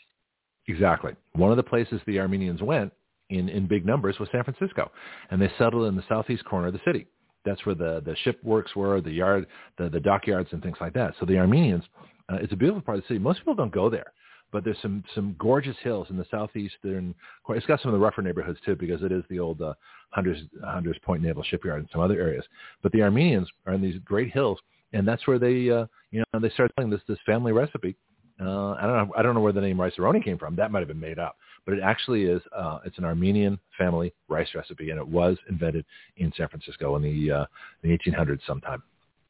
Exactly. 0.67 1.13
One 1.33 1.51
of 1.51 1.57
the 1.57 1.63
places 1.63 2.01
the 2.07 2.19
Armenians 2.19 2.61
went 2.61 2.91
in 3.29 3.49
in 3.49 3.67
big 3.67 3.85
numbers 3.85 4.17
was 4.19 4.29
San 4.31 4.43
Francisco, 4.43 4.91
and 5.29 5.41
they 5.41 5.51
settled 5.57 5.87
in 5.87 5.95
the 5.95 6.03
southeast 6.09 6.45
corner 6.45 6.67
of 6.67 6.73
the 6.73 6.81
city. 6.85 7.07
That's 7.45 7.65
where 7.65 7.75
the 7.75 8.01
the 8.05 8.15
ship 8.23 8.39
works 8.43 8.75
were, 8.75 9.01
the 9.01 9.11
yard, 9.11 9.47
the 9.77 9.89
the 9.89 9.99
dockyards, 9.99 10.49
and 10.51 10.63
things 10.63 10.77
like 10.79 10.93
that. 10.93 11.13
So 11.19 11.25
the 11.25 11.37
Armenians, 11.37 11.83
uh, 12.31 12.37
it's 12.41 12.53
a 12.53 12.57
beautiful 12.57 12.81
part 12.81 12.97
of 12.97 13.03
the 13.03 13.07
city. 13.07 13.19
Most 13.19 13.39
people 13.39 13.55
don't 13.55 13.73
go 13.73 13.89
there 13.89 14.13
but 14.53 14.63
there's 14.63 14.77
some 14.81 15.03
some 15.15 15.35
gorgeous 15.39 15.75
hills 15.83 16.07
in 16.11 16.15
the 16.15 16.25
southeastern. 16.31 17.13
It's 17.49 17.65
got 17.65 17.81
some 17.81 17.93
of 17.93 17.99
the 17.99 18.05
rougher 18.05 18.21
neighborhoods 18.21 18.59
too, 18.63 18.75
because 18.75 19.01
it 19.01 19.11
is 19.11 19.23
the 19.29 19.39
old 19.39 19.61
uh, 19.61 19.73
Hunters 20.11 20.39
Hunters 20.63 20.97
Point 21.03 21.23
Naval 21.23 21.43
Shipyard 21.43 21.79
and 21.79 21.89
some 21.91 21.99
other 21.99 22.21
areas. 22.21 22.45
But 22.83 22.91
the 22.93 23.01
Armenians 23.01 23.49
are 23.65 23.73
in 23.73 23.81
these 23.81 23.99
great 24.05 24.31
hills, 24.31 24.59
and 24.93 25.05
that's 25.05 25.27
where 25.27 25.39
they 25.39 25.69
uh, 25.69 25.87
you 26.11 26.23
know 26.33 26.39
they 26.39 26.51
started 26.51 26.71
telling 26.77 26.91
this 26.91 27.01
this 27.07 27.17
family 27.25 27.51
recipe. 27.51 27.97
Uh, 28.39 28.71
I 28.73 28.81
don't 28.81 28.95
know 28.95 29.13
I 29.17 29.23
don't 29.23 29.33
know 29.33 29.41
where 29.41 29.53
the 29.53 29.61
name 29.61 29.81
Rice-A-Roni 29.81 30.23
came 30.23 30.37
from. 30.37 30.55
That 30.55 30.71
might 30.71 30.79
have 30.79 30.87
been 30.87 30.99
made 30.99 31.17
up, 31.17 31.35
but 31.65 31.73
it 31.73 31.81
actually 31.83 32.25
is. 32.25 32.41
Uh, 32.55 32.77
it's 32.85 32.99
an 32.99 33.05
Armenian 33.05 33.59
family 33.77 34.13
rice 34.27 34.49
recipe, 34.53 34.91
and 34.91 34.99
it 34.99 35.07
was 35.07 35.35
invented 35.49 35.83
in 36.17 36.31
San 36.37 36.47
Francisco 36.47 36.95
in 36.95 37.01
the 37.01 37.31
uh, 37.31 37.45
the 37.81 37.89
1800s 37.89 38.39
sometime. 38.45 38.83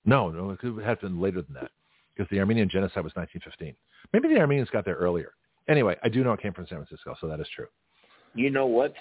No, 0.06 0.30
no, 0.30 0.50
it 0.50 0.60
could 0.60 0.84
have 0.84 1.00
been 1.00 1.22
later 1.22 1.42
than 1.42 1.54
that 1.54 1.72
because 2.16 2.30
the 2.30 2.40
Armenian 2.40 2.70
genocide 2.70 3.04
was 3.04 3.14
1915. 3.16 3.76
Maybe 4.14 4.34
the 4.34 4.40
Armenians 4.40 4.70
got 4.70 4.86
there 4.86 4.96
earlier. 4.96 5.34
Anyway, 5.68 5.96
I 6.04 6.10
do 6.10 6.24
know 6.24 6.34
it 6.34 6.42
came 6.42 6.54
from 6.54 6.68
San 6.68 6.78
Francisco, 6.80 7.16
so 7.20 7.28
that 7.28 7.40
is 7.40 7.48
true. 7.56 7.68
You 8.36 8.50
know 8.50 8.66
what? 8.66 8.94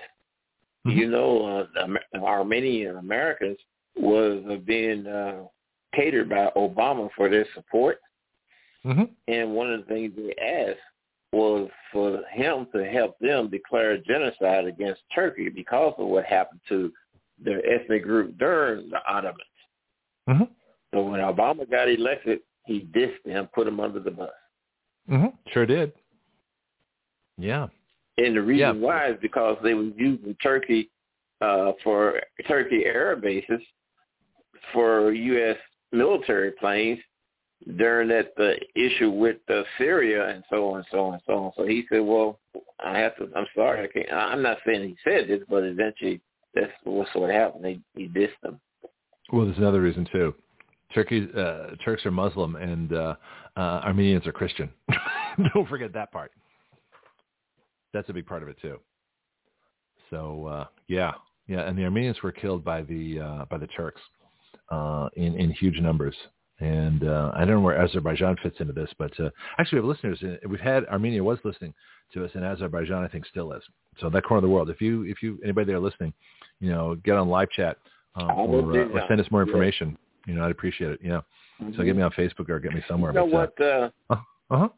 Mm-hmm. 0.87 0.99
You 0.99 1.11
know, 1.11 1.67
uh, 1.75 2.19
Armenian 2.19 2.97
Americans 2.97 3.59
was 3.97 4.43
uh, 4.51 4.57
being 4.57 5.07
uh, 5.07 5.45
catered 5.95 6.29
by 6.29 6.51
Obama 6.57 7.09
for 7.17 7.29
their 7.29 7.47
support. 7.55 7.99
Mm-hmm. 8.85 9.05
And 9.29 9.53
one 9.53 9.73
of 9.73 9.81
the 9.81 9.87
things 9.87 10.13
they 10.17 10.35
asked 10.43 10.81
was 11.33 11.71
for 11.93 12.23
him 12.33 12.67
to 12.75 12.85
help 12.85 13.19
them 13.21 13.49
declare 13.49 13.97
genocide 13.99 14.67
against 14.67 15.01
Turkey 15.15 15.49
because 15.49 15.95
of 15.99 16.07
what 16.07 16.25
happened 16.25 16.61
to 16.69 16.93
their 17.43 17.65
ethnic 17.67 18.03
group 18.03 18.37
during 18.39 18.91
the 18.91 18.99
Ottomans. 19.09 19.41
Mm-hmm. 20.29 20.45
So 20.93 21.03
when 21.03 21.21
Obama 21.21 21.69
got 21.71 21.89
elected, 21.89 22.41
he 22.65 22.89
dissed 22.95 23.23
them, 23.25 23.49
put 23.55 23.65
them 23.65 23.81
under 23.81 24.01
the 24.01 24.11
bus. 24.11 24.31
Mm-hmm. 25.11 25.29
Sure 25.53 25.67
did. 25.67 25.93
Yeah. 27.39 27.69
And 28.19 28.37
the 28.37 28.43
reason 28.43 28.59
yeah. 28.59 28.73
why 28.73 29.11
is 29.11 29.17
because 29.21 29.57
they 29.63 29.75
were 29.75 29.91
using 29.97 30.37
Turkey 30.43 30.91
uh, 31.41 31.73
for 31.83 32.21
Turkey 32.47 32.85
air 32.85 33.17
bases 33.17 33.61
for 34.73 35.13
U.S. 35.13 35.57
military 35.91 36.53
planes 36.53 37.01
during 37.77 38.09
that 38.09 38.35
the 38.37 38.57
issue 38.75 39.11
with 39.11 39.39
uh, 39.49 39.63
Syria 39.79 40.29
and 40.29 40.45
so 40.51 40.71
on 40.71 40.79
and 40.79 40.87
so 40.91 41.01
on 41.01 41.15
and 41.15 41.23
so 41.27 41.33
on. 41.33 41.53
So 41.57 41.67
he 41.67 41.85
said, 41.89 42.01
"Well, 42.01 42.39
I 42.85 42.99
have 42.99 43.17
to. 43.17 43.29
I'm 43.35 43.47
sorry. 43.55 43.85
I 43.85 43.87
can't. 43.89 44.13
I'm 44.13 44.43
not 44.43 44.59
saying 44.67 44.83
he 44.89 44.97
said 45.03 45.29
this, 45.29 45.41
but 45.49 45.65
eventually 45.65 46.21
that's 46.55 46.73
what's 46.85 47.15
what 47.15 47.31
happened. 47.31 47.65
They 47.65 47.81
he 47.97 48.09
dissed 48.09 48.39
them." 48.43 48.61
Well, 49.33 49.47
there's 49.47 49.59
another 49.59 49.81
reason 49.81 50.07
too 50.13 50.35
Turkey, 50.95 51.29
uh, 51.37 51.77
Turks 51.85 52.05
are 52.07 52.11
Muslim 52.11 52.57
and 52.57 52.93
uh, 52.93 53.15
uh, 53.57 53.61
Armenians 53.85 54.27
are 54.27 54.33
Christian. 54.33 54.71
Don't 55.55 55.69
forget 55.69 55.93
that 55.95 56.13
part. 56.13 56.33
That's 57.93 58.09
a 58.09 58.13
big 58.13 58.27
part 58.27 58.43
of 58.43 58.49
it 58.49 58.57
too. 58.61 58.79
So 60.11 60.47
uh, 60.47 60.67
yeah, 60.89 61.13
yeah, 61.47 61.63
and 61.63 61.77
the 61.77 61.85
Armenians 61.85 62.23
were 62.23 62.33
killed 62.33 62.65
by 62.65 62.83
the 62.83 63.21
uh, 63.21 63.45
by 63.47 63.59
the 63.59 63.67
Turks 63.69 64.01
uh, 64.71 65.09
in 65.17 65.35
in 65.35 65.51
huge 65.53 65.79
numbers. 65.81 66.15
And 66.61 67.09
uh, 67.09 67.33
I 67.35 67.41
don't 67.41 67.57
know 67.57 67.61
where 67.61 67.77
Azerbaijan 67.77 68.37
fits 68.41 68.57
into 68.61 68.73
this, 68.73 68.89
but 68.97 69.11
uh, 69.19 69.31
actually 69.59 69.81
we 69.81 69.89
have 69.89 69.97
listeners. 69.97 70.39
We've 70.49 70.61
had 70.61 70.85
Armenia 70.85 71.25
was 71.25 71.39
listening 71.45 71.75
to 72.15 72.25
us, 72.25 72.31
and 72.35 72.45
Azerbaijan 72.45 73.03
I 73.03 73.09
think 73.09 73.27
still 73.27 73.53
is. 73.53 73.63
So 74.01 74.09
that 74.11 74.25
corner 74.25 74.39
of 74.39 74.43
the 74.43 74.55
world. 74.55 74.71
If 74.71 74.81
you 74.81 75.03
if 75.05 75.23
you 75.23 75.39
anybody 75.43 75.67
there 75.67 75.81
listening, 75.81 76.13
you 76.61 76.71
know, 76.71 76.95
get 76.97 77.17
on 77.17 77.29
live 77.29 77.51
chat 77.51 77.79
um, 78.15 78.31
or, 78.31 78.81
uh, 78.81 78.89
or 78.89 79.03
send 79.09 79.21
us 79.21 79.27
more 79.31 79.43
information. 79.43 79.97
You 80.27 80.35
know, 80.35 80.45
I'd 80.45 80.51
appreciate 80.51 80.93
it. 80.93 81.01
Yeah. 81.03 81.21
Mm-hmm. 81.61 81.77
So 81.77 81.85
get 81.85 81.97
me 81.97 82.03
on 82.03 82.11
Facebook 82.13 82.49
or 82.49 82.59
get 82.61 82.73
me 82.73 82.83
somewhere. 82.89 83.13
You 83.13 83.17
know 83.17 83.27
but, 83.27 83.55
what? 83.59 83.67
Uh, 83.67 83.91
uh 84.11 84.17
huh. 84.51 84.69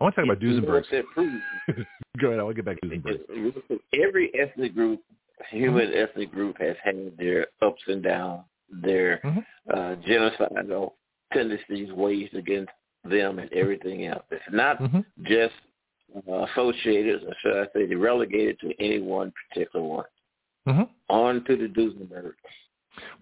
I 0.00 0.04
want 0.04 0.14
to 0.16 0.20
talk 0.20 0.30
about 0.30 0.42
Duesenberg. 0.42 0.84
Go 2.20 2.28
ahead. 2.28 2.40
I 2.40 2.42
want 2.42 2.56
to 2.56 2.62
get 2.62 2.64
back 2.64 2.80
to 2.80 2.88
Duesenberg. 2.88 3.78
Every 3.94 4.32
ethnic 4.38 4.74
group, 4.74 5.00
human 5.50 5.88
mm-hmm. 5.88 6.02
ethnic 6.02 6.32
group, 6.32 6.58
has 6.60 6.76
had 6.82 7.12
their 7.16 7.46
ups 7.62 7.82
and 7.86 8.02
downs, 8.02 8.42
their 8.70 9.20
mm-hmm. 9.24 9.38
uh, 9.72 9.96
genocidal 10.06 10.92
tendencies 11.32 11.92
waged 11.92 12.34
against 12.34 12.72
them 13.04 13.38
and 13.38 13.52
everything 13.52 14.06
else. 14.06 14.24
It's 14.30 14.42
not 14.50 14.80
mm-hmm. 14.80 15.00
just 15.24 15.54
uh, 16.28 16.46
associated, 16.46 17.22
or 17.24 17.34
should 17.40 17.62
I 17.62 17.66
say, 17.74 17.94
relegated 17.94 18.58
to 18.60 18.72
any 18.80 19.00
one 19.00 19.32
particular 19.48 19.84
one. 19.84 20.04
Mm-hmm. 20.66 20.82
On 21.10 21.44
to 21.44 21.56
the 21.56 21.66
Duesenberg. 21.66 22.32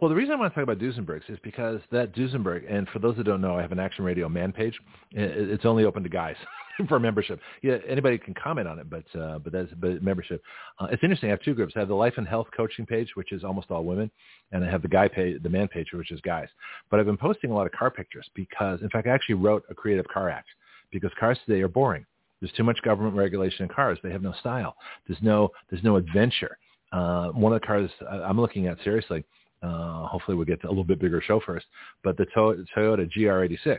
Well, 0.00 0.08
the 0.08 0.14
reason 0.14 0.32
I 0.32 0.36
want 0.36 0.52
to 0.52 0.54
talk 0.54 0.64
about 0.64 0.78
Duesenbergs 0.78 1.30
is 1.30 1.38
because 1.42 1.80
that 1.90 2.14
Duesenberg, 2.14 2.64
and 2.70 2.88
for 2.88 2.98
those 2.98 3.16
that 3.16 3.24
don't 3.24 3.40
know, 3.40 3.56
I 3.56 3.62
have 3.62 3.72
an 3.72 3.78
Action 3.78 4.04
Radio 4.04 4.28
man 4.28 4.52
page. 4.52 4.78
It's 5.12 5.64
only 5.64 5.84
open 5.84 6.02
to 6.02 6.08
guys 6.08 6.36
for 6.88 6.98
membership. 6.98 7.40
Yeah, 7.62 7.76
anybody 7.88 8.18
can 8.18 8.34
comment 8.34 8.68
on 8.68 8.78
it, 8.78 8.90
but 8.90 9.04
uh, 9.18 9.38
but 9.38 9.52
that's 9.52 9.72
but 9.80 10.02
membership. 10.02 10.42
Uh, 10.78 10.88
it's 10.90 11.02
interesting. 11.02 11.28
I 11.28 11.32
have 11.32 11.42
two 11.42 11.54
groups. 11.54 11.74
I 11.76 11.80
have 11.80 11.88
the 11.88 11.94
Life 11.94 12.14
and 12.16 12.26
Health 12.26 12.48
Coaching 12.56 12.86
page, 12.86 13.10
which 13.14 13.32
is 13.32 13.44
almost 13.44 13.70
all 13.70 13.84
women, 13.84 14.10
and 14.52 14.64
I 14.64 14.70
have 14.70 14.82
the 14.82 14.88
guy 14.88 15.08
page, 15.08 15.42
the 15.42 15.48
man 15.48 15.68
page, 15.68 15.88
which 15.92 16.10
is 16.10 16.20
guys. 16.20 16.48
But 16.90 17.00
I've 17.00 17.06
been 17.06 17.16
posting 17.16 17.50
a 17.50 17.54
lot 17.54 17.66
of 17.66 17.72
car 17.72 17.90
pictures 17.90 18.28
because, 18.34 18.80
in 18.82 18.90
fact, 18.90 19.06
I 19.06 19.10
actually 19.10 19.36
wrote 19.36 19.64
a 19.70 19.74
creative 19.74 20.06
car 20.08 20.28
act 20.28 20.48
because 20.90 21.10
cars 21.18 21.38
today 21.46 21.62
are 21.62 21.68
boring. 21.68 22.04
There's 22.40 22.52
too 22.52 22.64
much 22.64 22.82
government 22.82 23.16
regulation 23.16 23.62
in 23.62 23.68
cars. 23.68 23.98
They 24.02 24.10
have 24.10 24.22
no 24.22 24.34
style. 24.40 24.76
There's 25.06 25.22
no 25.22 25.50
there's 25.70 25.84
no 25.84 25.96
adventure. 25.96 26.58
Uh, 26.92 27.28
one 27.28 27.54
of 27.54 27.60
the 27.60 27.66
cars 27.66 27.90
I'm 28.10 28.38
looking 28.38 28.66
at 28.66 28.76
seriously 28.84 29.24
uh, 29.62 30.06
hopefully 30.06 30.36
we'll 30.36 30.46
get 30.46 30.60
to 30.62 30.68
a 30.68 30.70
little 30.70 30.84
bit 30.84 31.00
bigger 31.00 31.20
show 31.20 31.40
first. 31.40 31.66
But 32.02 32.16
the 32.16 32.26
to- 32.26 32.64
Toyota 32.76 33.08
GR86, 33.16 33.78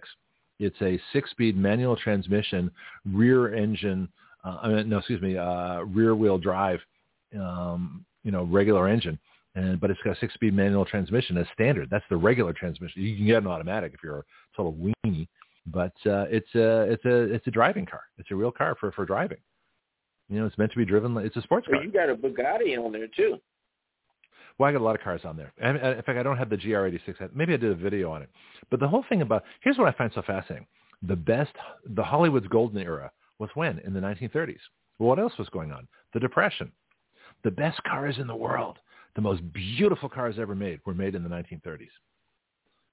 it's 0.60 0.82
a 0.82 1.00
six-speed 1.12 1.58
manual 1.58 1.96
transmission, 1.96 2.72
rear 3.06 3.54
engine, 3.54 4.08
uh, 4.44 4.60
I 4.62 4.68
mean, 4.70 4.90
no, 4.90 5.00
excuse 5.00 5.22
me, 5.22 5.38
uh, 5.38 5.82
rear 5.82 6.16
wheel 6.16 6.38
drive, 6.38 6.80
um, 7.40 8.06
you 8.24 8.32
know, 8.32 8.44
regular 8.44 8.88
engine. 8.88 9.20
And, 9.56 9.80
but 9.80 9.92
it's 9.92 10.00
got 10.04 10.18
a 10.18 10.20
six-speed 10.20 10.54
manual 10.54 10.86
transmission 10.86 11.38
as 11.38 11.46
standard. 11.54 11.90
That's 11.92 12.06
the 12.10 12.18
regular 12.18 12.54
transmission. 12.54 13.04
You 13.04 13.16
can 13.16 13.26
get 13.26 13.44
an 13.44 13.48
automatic 13.48 13.94
if 13.94 14.00
you're 14.04 14.20
a 14.20 14.24
total 14.58 14.74
weenie, 14.74 15.28
but 15.68 15.94
uh, 16.06 16.26
it's 16.30 16.54
a 16.56 16.82
it's 16.92 17.06
a 17.06 17.34
it's 17.34 17.46
a 17.46 17.52
driving 17.52 17.86
car. 17.86 18.02
It's 18.18 18.32
a 18.32 18.36
real 18.36 18.52
car 18.52 18.76
for 18.80 18.92
for 18.94 19.06
driving. 19.06 19.38
You 20.30 20.40
know, 20.40 20.48
it's 20.48 20.58
meant 20.58 20.72
to 20.72 20.78
be 20.78 20.86
driven. 20.86 21.16
It's 21.18 21.36
a 21.36 21.42
sports 21.44 21.68
car. 21.68 21.76
Well, 21.76 21.86
you 21.86 21.92
got 21.92 22.10
a 22.10 22.16
Bugatti 22.16 22.78
on 22.84 22.92
there 22.94 23.08
too. 23.08 23.38
Well, 24.58 24.70
I 24.70 24.72
got 24.72 24.82
a 24.82 24.84
lot 24.84 24.96
of 24.96 25.02
cars 25.02 25.22
on 25.24 25.36
there. 25.36 25.52
In 25.62 26.02
fact, 26.04 26.18
I 26.18 26.24
don't 26.24 26.38
have 26.38 26.50
the 26.50 26.58
GR86. 26.58 27.34
Maybe 27.34 27.54
I 27.54 27.58
did 27.58 27.72
a 27.72 27.76
video 27.76 28.12
on 28.12 28.22
it. 28.22 28.30
But 28.70 28.80
the 28.80 28.88
whole 28.88 29.04
thing 29.10 29.22
about 29.22 29.44
here's 29.62 29.78
what 29.78 29.88
I 29.88 29.98
find 29.98 30.12
so 30.14 30.22
fascinating: 30.22 30.68
the 31.02 31.16
best, 31.16 31.52
the 31.96 32.04
Hollywood's 32.04 32.48
golden 32.48 32.80
era 32.80 33.12
was 33.40 33.50
when 33.56 33.80
in 33.80 33.94
the 33.94 34.00
1930s. 34.00 34.60
Well, 35.00 35.10
what 35.10 35.20
else 35.20 35.34
was 35.40 35.50
going 35.50 35.72
on? 35.72 35.88
The 36.14 36.20
Depression. 36.20 36.72
The 37.44 37.52
best 37.52 37.82
cars 37.84 38.20
in 38.20 38.28
the 38.28 38.36
world, 38.36 38.78
the 39.16 39.22
most 39.22 39.42
beautiful 39.54 40.08
cars 40.08 40.36
ever 40.40 40.56
made, 40.56 40.80
were 40.86 40.94
made 40.94 41.16
in 41.16 41.24
the 41.24 41.30
1930s. 41.30 41.90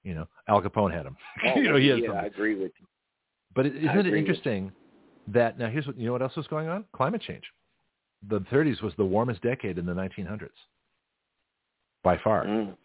You 0.03 0.15
know, 0.15 0.27
Al 0.49 0.61
Capone 0.61 0.91
had 0.91 1.05
them. 1.05 1.15
Oh, 1.45 1.59
you 1.59 1.69
know, 1.69 1.75
he 1.77 1.87
yeah, 1.87 2.11
I 2.11 2.25
agree 2.25 2.55
with 2.55 2.71
you. 2.79 2.87
But 3.55 3.67
isn't 3.67 4.07
it 4.07 4.13
interesting 4.13 4.71
that 5.27 5.59
now 5.59 5.69
here's 5.69 5.85
what 5.85 5.97
you 5.97 6.07
know 6.07 6.13
what 6.13 6.23
else 6.23 6.35
was 6.35 6.47
going 6.47 6.67
on? 6.67 6.85
Climate 6.93 7.21
change. 7.21 7.43
The 8.27 8.39
30s 8.39 8.81
was 8.81 8.93
the 8.97 9.05
warmest 9.05 9.41
decade 9.41 9.77
in 9.77 9.85
the 9.85 9.93
1900s 9.93 10.49
by 12.03 12.17
far. 12.23 12.45
Mm. 12.45 12.75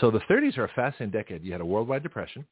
So 0.00 0.10
the 0.10 0.20
30s 0.20 0.56
are 0.58 0.64
a 0.64 0.68
fascinating 0.68 1.10
decade. 1.10 1.44
You 1.44 1.52
had 1.52 1.60
a 1.60 1.66
worldwide 1.66 2.02
depression. 2.02 2.44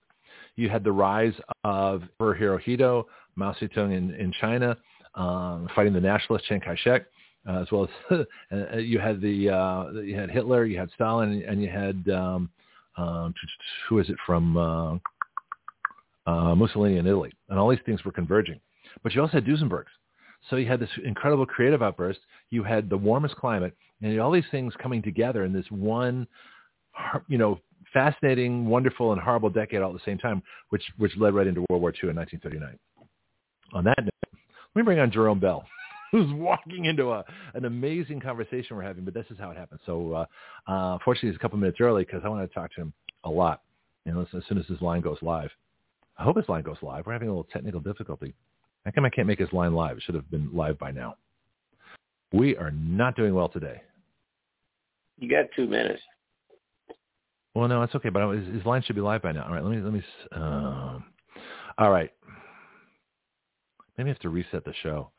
You 0.57 0.69
had 0.69 0.85
the 0.85 0.93
rise 0.93 1.33
of 1.65 2.03
Hirohito, 2.21 3.05
Mao 3.37 3.55
Zedong 3.55 3.97
in, 3.97 4.15
in 4.15 4.33
China, 4.41 4.77
um, 5.15 5.69
fighting 5.75 5.93
the 5.93 6.01
nationalist 6.01 6.47
Chiang 6.47 6.61
Kai-shek, 6.61 7.07
uh, 7.49 7.63
as 7.63 7.71
well 7.73 7.89
as 8.11 8.27
uh, 8.53 8.77
you 8.77 8.99
had 8.99 9.21
the 9.21 9.51
uh, 9.51 9.91
you 10.01 10.15
had 10.15 10.31
Hitler, 10.31 10.65
you 10.67 10.79
had 10.79 10.91
Stalin, 10.95 11.43
and 11.47 11.63
you 11.63 11.69
had 11.69 12.05
um, 12.15 12.51
um, 12.97 13.35
who 13.89 13.99
is 13.99 14.09
it 14.11 14.17
from 14.27 14.57
uh, 14.57 14.97
uh, 16.27 16.55
Mussolini 16.55 16.99
in 16.99 17.07
Italy, 17.07 17.33
and 17.49 17.59
all 17.59 17.71
these 17.71 17.79
things 17.87 18.05
were 18.05 18.13
converging. 18.13 18.61
But 19.03 19.15
you 19.15 19.21
also 19.21 19.35
had 19.35 19.47
Duesenbergs. 19.47 19.87
So 20.49 20.57
you 20.57 20.67
had 20.67 20.81
this 20.81 20.91
incredible 21.05 21.47
creative 21.47 21.83
outburst. 21.83 22.21
You 22.51 22.63
had 22.63 22.89
the 22.89 22.97
warmest 22.97 23.37
climate, 23.37 23.77
and 24.03 24.21
all 24.21 24.31
these 24.31 24.45
things 24.51 24.73
coming 24.83 25.03
together 25.03 25.45
in 25.45 25.53
this 25.53 25.67
one, 25.71 26.27
you 27.29 27.39
know, 27.39 27.61
fascinating, 27.93 28.67
wonderful, 28.67 29.13
and 29.13 29.21
horrible 29.21 29.51
decade 29.51 29.83
all 29.83 29.91
at 29.91 29.95
the 29.95 30.05
same 30.05 30.19
time, 30.19 30.43
which 30.71 30.83
which 30.99 31.13
led 31.17 31.35
right 31.35 31.47
into 31.47 31.65
World 31.69 31.83
War 31.83 31.91
II 31.91 32.11
in 32.11 32.17
1939. 32.17 32.79
On 33.73 33.85
that 33.85 33.99
note, 33.99 34.11
let 34.75 34.81
me 34.81 34.83
bring 34.83 34.99
on 34.99 35.11
Jarome 35.11 35.41
Bell, 35.41 35.65
who's 36.13 36.33
walking 36.33 36.87
into 36.87 37.11
a 37.11 37.25
an 37.55 37.65
amazing 37.65 38.21
conversation 38.21 38.77
we're 38.77 38.83
having. 38.83 39.05
But 39.05 39.15
this 39.15 39.27
is 39.31 39.39
how 39.39 39.51
it 39.51 39.57
happened. 39.57 39.81
So, 39.87 40.13
uh, 40.13 40.71
uh, 40.71 40.99
fortunately, 41.05 41.31
it's 41.31 41.39
a 41.39 41.41
couple 41.41 41.59
minutes 41.59 41.79
early 41.81 42.05
because 42.05 42.23
I 42.25 42.29
want 42.29 42.49
to 42.49 42.55
talk 42.55 42.73
to 42.75 42.83
him 42.83 42.93
a 43.25 43.31
lot. 43.31 43.63
You 44.07 44.15
know, 44.15 44.21
as 44.23 44.43
soon 44.49 44.59
as 44.59 44.67
his 44.67 44.81
line 44.81 45.03
goes 45.03 45.19
live. 45.21 45.51
I 46.19 46.23
hope 46.23 46.37
his 46.37 46.49
line 46.49 46.63
goes 46.63 46.77
live. 46.83 47.07
We're 47.07 47.15
having 47.15 47.29
a 47.29 47.31
little 47.31 47.49
technical 47.51 47.81
difficulty. 47.81 48.35
How 48.85 48.91
come 48.91 49.05
I 49.05 49.11
can't 49.11 49.27
make 49.27 49.39
his 49.39 49.53
line 49.53 49.75
live? 49.75 49.97
It 49.97 50.03
should 50.03 50.15
have 50.15 50.31
been 50.31 50.51
live 50.53 50.79
by 50.79 50.91
now. 50.91 51.17
We 52.33 52.57
are 52.57 52.71
not 52.71 53.17
doing 53.17 53.35
well 53.35 53.49
today. 53.49 53.81
You 55.21 55.29
got 55.29 55.47
two 55.55 55.67
minutes. 55.67 56.03
Well, 57.55 57.69
no, 57.69 57.83
it's 57.83 57.95
okay, 57.95 58.09
but 58.09 58.31
his, 58.33 58.55
his 58.55 58.65
line 58.65 58.83
should 58.83 58.97
be 58.97 59.03
live 59.03 59.23
by 59.23 59.33
now. 59.33 59.45
All 59.45 59.53
right, 59.53 59.63
let 59.63 59.71
me 59.71 59.83
let 59.83 59.93
me. 59.93 60.03
Um, 60.33 61.05
all 61.79 61.91
right, 61.91 62.11
maybe 63.99 64.09
I 64.09 64.13
have 64.13 64.21
to 64.21 64.31
reset 64.31 64.65
the 64.65 64.73
show. 64.83 65.11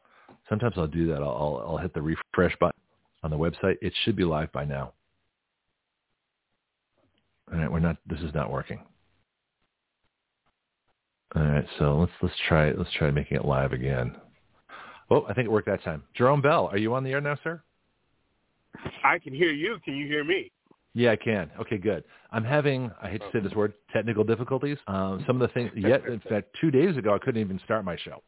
Sometimes 0.49 0.73
I'll 0.78 0.88
do 0.88 1.07
that. 1.07 1.22
I'll, 1.22 1.30
I'll 1.30 1.64
I'll 1.68 1.78
hit 1.78 1.94
the 1.94 2.02
refresh 2.02 2.57
button 2.60 2.80
on 3.22 3.30
the 3.30 3.38
website. 3.38 3.78
It 3.82 3.94
should 4.03 4.15
be 4.15 4.23
live 4.23 4.52
by 4.52 4.65
now. 4.65 4.94
All 7.53 7.60
right, 7.60 7.72
we're 7.72 7.80
not. 7.80 7.98
This 8.07 8.22
is 8.22 8.34
not 8.34 8.52
working. 8.52 8.80
All 11.36 11.44
right, 11.44 11.65
so 11.78 11.99
let's 11.99 12.11
let's 12.23 12.36
try 12.48 12.72
let's 12.72 12.91
try 12.98 13.11
making 13.11 13.38
it 13.38 13.45
live 13.45 13.72
again. 13.72 14.15
Oh, 15.11 15.26
I 15.30 15.34
think 15.34 15.45
it 15.45 15.52
worked 15.52 15.68
that 15.68 15.84
time. 15.84 16.03
Jarome 16.18 16.41
Bell, 16.41 16.69
are 16.72 16.78
you 16.78 16.94
on 16.95 17.03
the 17.03 17.11
air 17.11 17.22
now, 17.22 17.38
sir? 17.44 17.61
I 19.03 19.19
can 19.19 19.34
hear 19.34 19.52
you. 19.52 19.80
Can 19.84 19.95
you 19.95 20.07
hear 20.07 20.23
me? 20.23 20.52
Yeah, 20.93 21.11
I 21.11 21.15
can. 21.15 21.49
Okay, 21.60 21.77
good. 21.77 22.03
I'm 22.31 22.43
having, 22.43 22.91
I 23.02 23.10
hate 23.10 23.22
to 23.22 23.30
say 23.31 23.39
this 23.39 23.53
word, 23.53 23.73
technical 23.93 24.23
difficulties. 24.23 24.77
Um, 24.88 25.23
some 25.26 25.41
of 25.41 25.48
the 25.48 25.53
things, 25.53 25.72
yet, 25.76 26.06
in 26.06 26.19
fact, 26.22 26.56
two 26.60 26.72
days 26.72 26.98
ago, 26.98 27.14
I 27.14 27.19
couldn't 27.19 27.41
even 27.41 27.60
start 27.64 27.85
my 27.85 27.98
show. 27.98 28.22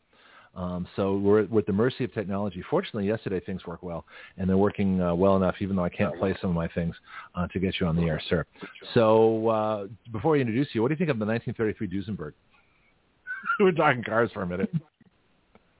Um, 0.55 0.87
so 0.95 1.17
we're, 1.17 1.45
we're 1.47 1.59
at 1.59 1.65
the 1.65 1.73
mercy 1.73 2.03
of 2.03 2.13
technology. 2.13 2.63
Fortunately, 2.69 3.07
yesterday 3.07 3.39
things 3.39 3.65
worked 3.65 3.83
well, 3.83 4.05
and 4.37 4.47
they're 4.47 4.57
working 4.57 5.01
uh, 5.01 5.13
well 5.15 5.35
enough, 5.35 5.55
even 5.61 5.75
though 5.75 5.83
I 5.83 5.89
can't 5.89 6.17
play 6.19 6.35
some 6.41 6.51
of 6.51 6.55
my 6.55 6.67
things, 6.67 6.95
uh, 7.35 7.47
to 7.47 7.59
get 7.59 7.79
you 7.79 7.87
on 7.87 7.95
the 7.95 8.03
air, 8.03 8.21
sir. 8.29 8.45
So 8.93 9.47
uh, 9.47 9.87
before 10.11 10.37
I 10.37 10.39
introduce 10.39 10.67
you, 10.73 10.83
what 10.83 10.89
do 10.89 10.93
you 10.93 10.97
think 10.97 11.09
of 11.09 11.17
the 11.17 11.25
1933 11.25 11.87
Duesenberg? 11.87 12.33
we're 13.59 13.71
talking 13.71 14.03
cars 14.03 14.29
for 14.33 14.43
a 14.43 14.47
minute. 14.47 14.71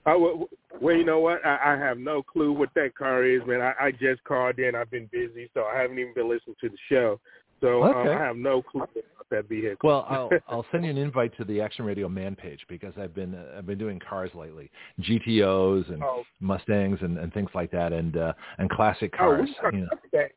Uh, 0.06 0.18
well, 0.18 0.50
well, 0.82 0.96
you 0.96 1.06
know 1.06 1.20
what? 1.20 1.46
I, 1.46 1.74
I 1.74 1.78
have 1.78 1.98
no 1.98 2.22
clue 2.22 2.52
what 2.52 2.70
that 2.76 2.96
car 2.96 3.24
is, 3.24 3.42
man. 3.48 3.62
I, 3.62 3.74
I 3.80 3.92
just 3.92 4.24
called 4.26 4.60
in. 4.60 4.76
I've 4.76 4.92
been 4.92 5.10
busy, 5.12 5.50
so 5.54 5.64
I 5.64 5.80
haven't 5.80 6.00
even 6.00 6.14
been 6.14 6.30
listening 6.30 6.56
to 6.62 6.70
the 6.70 6.78
show. 6.90 7.20
So 7.62 7.84
um, 7.84 7.96
okay. 7.96 8.10
um, 8.12 8.18
I 8.18 8.26
have 8.26 8.36
no 8.36 8.62
clue 8.62 8.82
about 8.82 9.30
that 9.30 9.48
vehicle. 9.48 9.78
Well, 9.88 10.06
I'll 10.10 10.30
I'll 10.50 10.66
send 10.72 10.84
you 10.84 10.92
an 10.92 10.98
invite 10.98 11.36
to 11.38 11.46
the 11.46 11.62
Action 11.62 11.86
Radio 11.86 12.10
man 12.10 12.36
page 12.36 12.60
because 12.68 12.94
I've 13.00 13.16
been 13.16 13.34
uh, 13.34 13.58
I've 13.58 13.66
been 13.66 13.78
doing 13.78 14.00
cars 14.08 14.32
lately, 14.34 14.70
GTOs 15.02 15.90
and 15.94 16.04
oh. 16.04 16.24
Mustangs 16.42 17.00
and, 17.02 17.18
and 17.18 17.34
things 17.34 17.50
like 17.56 17.72
that, 17.72 17.94
and 17.94 18.18
uh, 18.18 18.34
and 18.58 18.70
classic 18.70 19.16
cars. 19.16 19.48
Oh, 19.64 19.70
we 19.72 19.72
can 19.72 19.88
talk 19.88 20.04
you 20.14 20.20
know. 20.20 20.28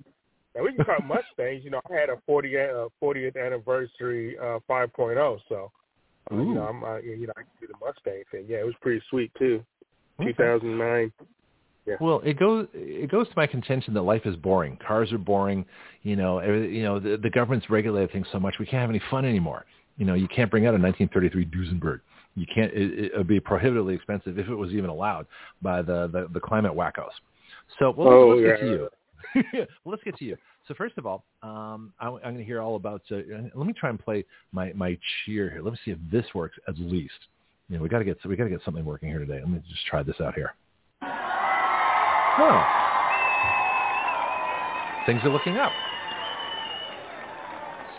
Now 0.54 0.62
we 0.62 0.72
can 0.74 0.86
talk 0.86 1.04
Mustangs. 1.04 1.64
You 1.64 1.70
know, 1.70 1.80
I 1.90 1.94
had 1.94 2.08
a 2.08 2.16
40, 2.24 2.56
uh, 2.56 2.88
40th 3.02 3.36
anniversary 3.36 4.38
uh, 4.38 4.58
5.0, 4.70 5.38
so 5.50 5.70
uh, 6.30 6.36
you 6.36 6.54
know, 6.54 6.62
I'm, 6.62 6.82
uh, 6.82 6.98
you 6.98 7.26
know, 7.26 7.32
I 7.36 7.42
can 7.42 7.50
do 7.60 7.66
the 7.66 7.74
Mustang 7.84 8.22
thing. 8.30 8.46
Yeah, 8.48 8.58
it 8.58 8.66
was 8.66 8.74
pretty 8.80 9.02
sweet 9.10 9.30
too. 9.38 9.64
Okay. 10.20 10.32
2009. 10.32 11.12
Yeah. 11.86 11.94
Well, 12.00 12.20
it 12.24 12.38
goes 12.38 12.66
it 12.74 13.10
goes 13.10 13.28
to 13.28 13.34
my 13.36 13.46
contention 13.46 13.94
that 13.94 14.02
life 14.02 14.22
is 14.24 14.34
boring. 14.36 14.76
Cars 14.86 15.12
are 15.12 15.18
boring. 15.18 15.64
You 16.02 16.16
know, 16.16 16.42
you 16.42 16.82
know 16.82 16.98
the, 16.98 17.16
the 17.16 17.30
government's 17.30 17.70
regulated 17.70 18.10
things 18.12 18.26
so 18.32 18.40
much 18.40 18.56
we 18.58 18.66
can't 18.66 18.80
have 18.80 18.90
any 18.90 19.00
fun 19.08 19.24
anymore. 19.24 19.66
You 19.96 20.04
know, 20.04 20.14
you 20.14 20.26
can't 20.28 20.50
bring 20.50 20.66
out 20.66 20.74
a 20.74 20.78
1933 20.78 21.46
Duesenberg. 21.46 22.00
You 22.34 22.44
can't. 22.52 22.72
It, 22.72 23.12
it 23.12 23.16
would 23.16 23.28
be 23.28 23.38
prohibitively 23.38 23.94
expensive 23.94 24.38
if 24.38 24.48
it 24.48 24.54
was 24.54 24.72
even 24.72 24.90
allowed 24.90 25.26
by 25.62 25.80
the 25.80 26.08
the, 26.08 26.28
the 26.32 26.40
climate 26.40 26.72
wackos. 26.72 27.10
So 27.78 27.94
well, 27.96 28.08
oh, 28.08 28.28
let's, 28.30 28.42
yeah. 28.42 28.48
get 28.48 28.60
to 28.60 28.66
you. 28.66 28.88
well, 29.52 29.66
let's 29.92 30.02
get 30.02 30.16
to 30.18 30.24
you. 30.24 30.36
So 30.68 30.74
first 30.74 30.98
of 30.98 31.06
all, 31.06 31.24
um, 31.42 31.92
I, 32.00 32.08
am 32.08 32.18
going 32.20 32.38
to 32.38 32.44
hear 32.44 32.60
all 32.60 32.76
about. 32.76 33.02
Uh, 33.10 33.18
let 33.54 33.66
me 33.66 33.72
try 33.72 33.90
and 33.90 33.98
play 33.98 34.24
my 34.52 34.72
my 34.72 34.98
cheer 35.24 35.50
here. 35.50 35.62
Let 35.62 35.72
me 35.72 35.78
see 35.84 35.92
if 35.92 35.98
this 36.10 36.26
works 36.34 36.56
at 36.66 36.76
least. 36.78 37.12
You 37.68 37.76
know, 37.76 37.82
we 37.82 37.88
got 37.88 38.00
to 38.00 38.04
get 38.04 38.18
we 38.26 38.36
got 38.36 38.44
to 38.44 38.50
get 38.50 38.62
something 38.64 38.84
working 38.84 39.08
here 39.08 39.20
today. 39.20 39.38
Let 39.40 39.48
me 39.48 39.62
just 39.68 39.86
try 39.86 40.02
this 40.02 40.20
out 40.20 40.34
here. 40.34 40.54
Oh, 42.38 42.64
things 45.06 45.20
are 45.24 45.30
looking 45.30 45.56
up. 45.56 45.72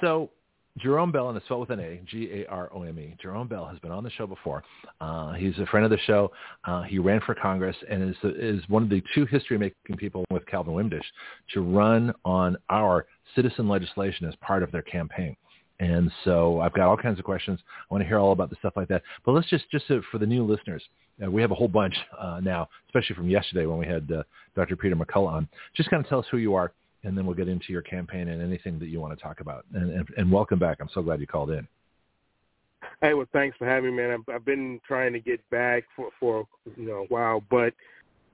So 0.02 0.30
Jarome 0.78 1.12
Bell, 1.12 1.30
and 1.30 1.38
it's 1.38 1.46
spelled 1.46 1.62
with 1.62 1.70
an 1.72 1.80
A, 1.80 2.00
G-A-R-O-M-E. 2.06 3.16
Jarome 3.24 3.50
Bell 3.50 3.66
has 3.66 3.80
been 3.80 3.92
on 3.92 4.04
the 4.04 4.10
show 4.12 4.28
before. 4.28 4.64
Uh, 5.02 5.34
he's 5.34 5.58
a 5.60 5.66
friend 5.66 5.84
of 5.84 5.92
the 5.92 5.98
show. 6.06 6.32
Uh, 6.66 6.84
he 6.84 7.00
ran 7.00 7.22
for 7.22 7.34
Congress 7.36 7.76
and 7.90 8.10
is, 8.10 8.16
is 8.24 8.62
one 8.70 8.84
of 8.84 8.90
the 8.90 9.02
two 9.16 9.26
history-making 9.26 9.98
people 9.98 10.24
with 10.30 10.46
Calvin 10.46 10.74
Wimdish 10.74 11.06
to 11.54 11.62
run 11.62 12.14
on 12.26 12.58
our 12.70 13.06
citizen 13.36 13.68
legislation 13.68 14.28
as 14.28 14.36
part 14.36 14.64
of 14.64 14.72
their 14.72 14.84
campaign. 14.84 15.36
And 15.80 16.12
so 16.24 16.60
I've 16.60 16.74
got 16.74 16.88
all 16.88 16.98
kinds 16.98 17.20
of 17.20 17.26
questions. 17.26 17.60
I 17.90 17.94
want 17.94 18.04
to 18.04 18.08
hear 18.08 18.18
all 18.18 18.32
about 18.32 18.50
the 18.50 18.56
stuff 18.58 18.74
like 18.76 18.88
that. 18.88 19.04
But 19.26 19.34
let's 19.34 19.50
just, 19.50 19.70
just 19.70 19.86
for 20.12 20.18
the 20.18 20.26
new 20.26 20.44
listeners, 20.44 20.84
uh, 21.24 21.30
we 21.30 21.42
have 21.42 21.52
a 21.52 21.56
whole 21.56 21.68
bunch 21.68 21.96
uh, 22.20 22.40
now, 22.42 22.68
especially 22.88 23.16
from 23.16 23.30
yesterday 23.30 23.66
when 23.66 23.78
we 23.78 23.86
had 23.86 24.12
uh, 24.12 24.24
Dr. 24.56 24.76
Peter 24.76 24.96
McCullough 24.96 25.32
on. 25.32 25.48
Just 25.76 25.90
kind 25.90 26.04
of 26.04 26.10
tell 26.10 26.20
us 26.20 26.26
who 26.32 26.38
you 26.38 26.56
are, 26.56 26.74
and 27.04 27.18
then 27.18 27.26
we'll 27.26 27.36
get 27.36 27.48
into 27.48 27.72
your 27.72 27.82
campaign 27.82 28.28
and 28.28 28.42
anything 28.42 28.80
that 28.80 28.88
you 28.88 29.00
want 29.00 29.18
to 29.18 29.22
talk 29.22 29.40
about. 29.40 29.66
And, 29.74 29.92
and, 29.92 30.08
and 30.18 30.32
welcome 30.32 30.60
back. 30.60 30.78
I'm 30.80 30.90
so 30.94 31.02
glad 31.02 31.20
you 31.20 31.28
called 31.28 31.52
in. 31.52 31.68
Hey, 33.02 33.14
well, 33.14 33.28
thanks 33.34 33.58
for 33.58 33.66
having 33.68 33.96
me, 33.96 34.02
man. 34.02 34.12
I've, 34.12 34.36
I've 34.36 34.46
been 34.46 34.80
trying 34.88 35.14
to 35.14 35.20
get 35.20 35.48
back 35.50 35.84
for 35.96 36.10
for 36.20 36.48
you 36.76 36.88
know 36.88 37.04
a 37.04 37.06
while, 37.06 37.44
but 37.50 37.74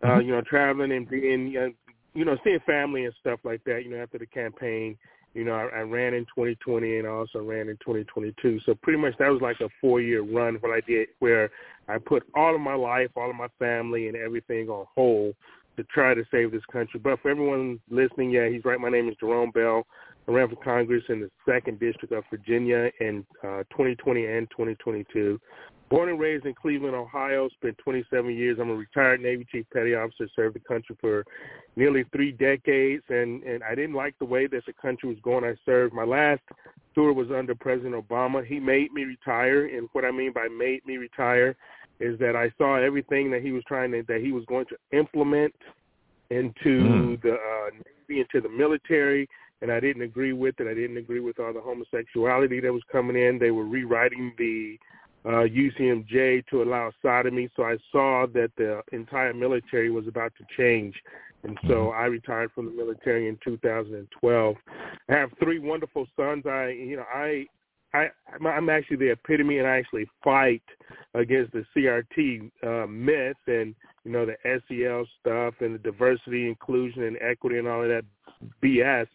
uh, 0.04 0.08
mm-hmm. 0.08 0.28
you 0.28 0.32
know, 0.34 0.42
traveling 0.42 0.92
and 0.92 1.10
being 1.10 1.48
you 1.48 2.26
know 2.26 2.38
seeing 2.44 2.60
family 2.66 3.06
and 3.06 3.14
stuff 3.20 3.40
like 3.44 3.64
that. 3.66 3.84
You 3.84 3.92
know, 3.92 4.02
after 4.02 4.18
the 4.18 4.26
campaign, 4.26 4.98
you 5.34 5.44
know, 5.44 5.54
I, 5.54 5.80
I 5.80 5.82
ran 5.82 6.14
in 6.14 6.26
2020 6.26 7.00
and 7.00 7.08
I 7.08 7.12
also 7.12 7.42
ran 7.42 7.70
in 7.70 7.78
2022. 7.78 8.60
So 8.66 8.76
pretty 8.82 9.00
much 9.00 9.14
that 9.20 9.30
was 9.30 9.42
like 9.42 9.60
a 9.62 9.70
four-year 9.82 10.22
run 10.22 10.56
what 10.56 10.72
I 10.72 10.82
did 10.82 11.10
where 11.20 11.50
I 11.88 11.98
put 11.98 12.24
all 12.36 12.54
of 12.54 12.62
my 12.62 12.76
life, 12.76 13.10
all 13.16 13.30
of 13.30 13.36
my 13.36 13.48
family, 13.60 14.08
and 14.08 14.16
everything 14.16 14.70
on 14.70 14.86
hold 14.94 15.36
to 15.78 15.84
try 15.86 16.14
to 16.14 16.24
save 16.32 16.52
this 16.52 16.66
country. 16.72 17.00
But 17.00 17.22
for 17.22 17.32
everyone 17.32 17.80
listening, 17.90 18.32
yeah, 18.32 18.50
he's 18.50 18.66
right. 18.66 18.80
My 18.80 18.90
name 18.90 19.10
is 19.10 19.16
Jarome 19.22 19.54
Bell. 19.54 19.86
I 20.28 20.32
ran 20.32 20.50
for 20.50 20.56
Congress 20.56 21.04
in 21.10 21.20
the 21.20 21.30
second 21.48 21.80
district 21.80 22.14
of 22.14 22.24
Virginia 22.30 22.90
in 23.02 23.26
uh, 23.44 23.64
2020 23.72 24.26
and 24.26 24.50
2022. 24.52 25.40
Born 25.90 26.10
and 26.10 26.20
raised 26.20 26.46
in 26.46 26.56
Cleveland, 26.56 26.96
Ohio, 26.96 27.50
spent 27.50 27.78
27 27.78 28.34
years. 28.34 28.58
I'm 28.60 28.70
a 28.70 28.74
retired 28.74 29.22
Navy 29.22 29.46
Chief 29.52 29.66
Petty 29.72 29.94
Officer, 29.94 30.28
served 30.36 30.56
the 30.56 30.60
country 30.62 30.96
for 31.00 31.24
nearly 31.76 32.06
three 32.12 32.32
decades, 32.32 33.04
and, 33.10 33.44
and 33.44 33.64
I 33.64 33.76
didn't 33.76 33.94
like 33.94 34.18
the 34.18 34.26
way 34.26 34.48
that 34.48 34.66
the 34.66 34.74
country 34.74 35.10
was 35.10 35.20
going. 35.22 35.44
I 35.44 35.56
served. 35.66 35.94
My 35.94 36.06
last 36.06 36.42
tour 36.96 37.14
was 37.14 37.28
under 37.32 37.54
President 37.54 37.96
Obama. 37.96 38.46
He 38.46 38.60
made 38.60 38.92
me 38.94 39.04
retire, 39.04 39.66
and 39.66 39.88
what 39.92 40.06
I 40.06 40.12
mean 40.12 40.32
by 40.34 40.48
made 40.48 40.86
me 40.86 40.98
retire 40.98 41.56
is 42.04 42.20
that 42.20 42.36
I 42.36 42.52
saw 42.58 42.76
everything 42.76 43.32
that 43.32 43.42
he 43.42 43.52
was 43.52 43.64
trying 43.68 43.92
to, 43.94 44.04
that 44.04 44.22
he 44.22 44.32
was 44.32 44.44
going 44.46 44.66
to 44.68 44.78
implement 44.92 45.56
into 46.30 46.82
mm. 46.82 47.22
the 47.22 47.34
uh, 47.34 47.70
Navy, 47.72 48.22
into 48.22 48.42
the 48.42 48.50
military, 48.50 49.30
and 49.62 49.72
I 49.72 49.80
didn't 49.80 50.02
agree 50.02 50.34
with 50.34 50.60
it. 50.60 50.68
I 50.68 50.74
didn't 50.74 50.98
agree 50.98 51.22
with 51.22 51.40
all 51.40 51.54
the 51.54 51.62
homosexuality 51.62 52.60
that 52.60 52.74
was 52.74 52.84
coming 52.92 53.16
in. 53.16 53.40
They 53.40 53.52
were 53.52 53.66
rewriting 53.66 54.34
the 54.38 54.78
uh, 55.26 55.48
UCMJ 55.48 56.46
to 56.48 56.64
allow 56.64 56.92
sodomy. 57.02 57.50
So 57.56 57.64
I 57.64 57.78
saw 57.92 58.26
that 58.34 58.52
the 58.58 58.82
entire 58.92 59.34
military 59.34 59.90
was 59.90 60.08
about 60.08 60.34
to 60.38 60.46
change. 60.58 60.96
And 61.44 61.58
so 61.64 61.74
mm-hmm. 61.74 62.02
I 62.02 62.06
retired 62.06 62.52
from 62.54 62.66
the 62.66 62.72
military 62.72 63.30
in 63.30 63.38
2012. 63.44 64.56
I 65.10 65.14
have 65.14 65.30
three 65.42 65.60
wonderful 65.60 66.08
sons. 66.18 66.46
I, 66.46 66.70
you 66.70 66.98
know, 66.98 67.06
I, 67.14 67.46
I, 67.94 68.08
I'm 68.46 68.70
actually 68.70 68.98
the 68.98 69.12
epitome, 69.12 69.60
and 69.60 69.68
I 69.68 69.78
actually 69.78 70.08
fight 70.24 70.64
against 71.14 71.54
the 71.54 71.64
CRT 71.76 72.52
uh, 72.64 72.88
myth 72.88 73.38
and 73.48 73.76
you 74.04 74.12
know 74.12 74.26
the 74.26 74.36
SEL 74.44 75.06
stuff 75.22 75.56
and 75.60 75.76
the 75.76 75.80
diversity, 75.80 76.48
inclusion, 76.48 77.04
and 77.04 77.18
equity, 77.22 77.60
and 77.60 77.68
all 77.68 77.84
of 77.84 77.90
that 77.90 78.06
BS 78.64 79.08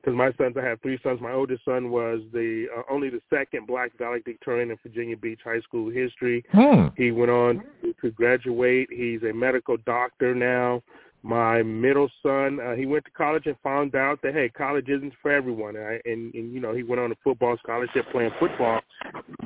because 0.00 0.16
my 0.16 0.32
sons, 0.38 0.56
I 0.58 0.64
have 0.64 0.80
three 0.80 0.98
sons. 1.02 1.20
My 1.20 1.32
oldest 1.32 1.64
son 1.64 1.90
was 1.90 2.20
the 2.32 2.66
uh, 2.74 2.82
only 2.90 3.10
the 3.10 3.20
second 3.28 3.66
black 3.66 3.92
valedictorian 3.98 4.70
in 4.70 4.78
Virginia 4.82 5.16
Beach 5.16 5.40
High 5.44 5.60
School 5.60 5.90
history. 5.90 6.44
Hmm. 6.52 6.88
He 6.96 7.10
went 7.10 7.30
on 7.30 7.62
to 8.00 8.10
graduate. 8.10 8.88
He's 8.90 9.22
a 9.22 9.32
medical 9.32 9.76
doctor 9.78 10.34
now. 10.34 10.82
My 11.22 11.62
middle 11.62 12.08
son, 12.22 12.60
uh, 12.60 12.74
he 12.74 12.86
went 12.86 13.04
to 13.04 13.10
college 13.10 13.44
and 13.46 13.56
found 13.62 13.94
out 13.94 14.20
that 14.22 14.32
hey, 14.32 14.48
college 14.48 14.88
isn't 14.88 15.12
for 15.20 15.30
everyone. 15.30 15.76
And, 15.76 15.86
I, 15.86 16.00
and 16.06 16.34
and 16.34 16.52
you 16.52 16.60
know 16.60 16.74
he 16.74 16.82
went 16.82 17.00
on 17.00 17.12
a 17.12 17.16
football 17.22 17.56
scholarship 17.62 18.06
playing 18.10 18.30
football, 18.40 18.80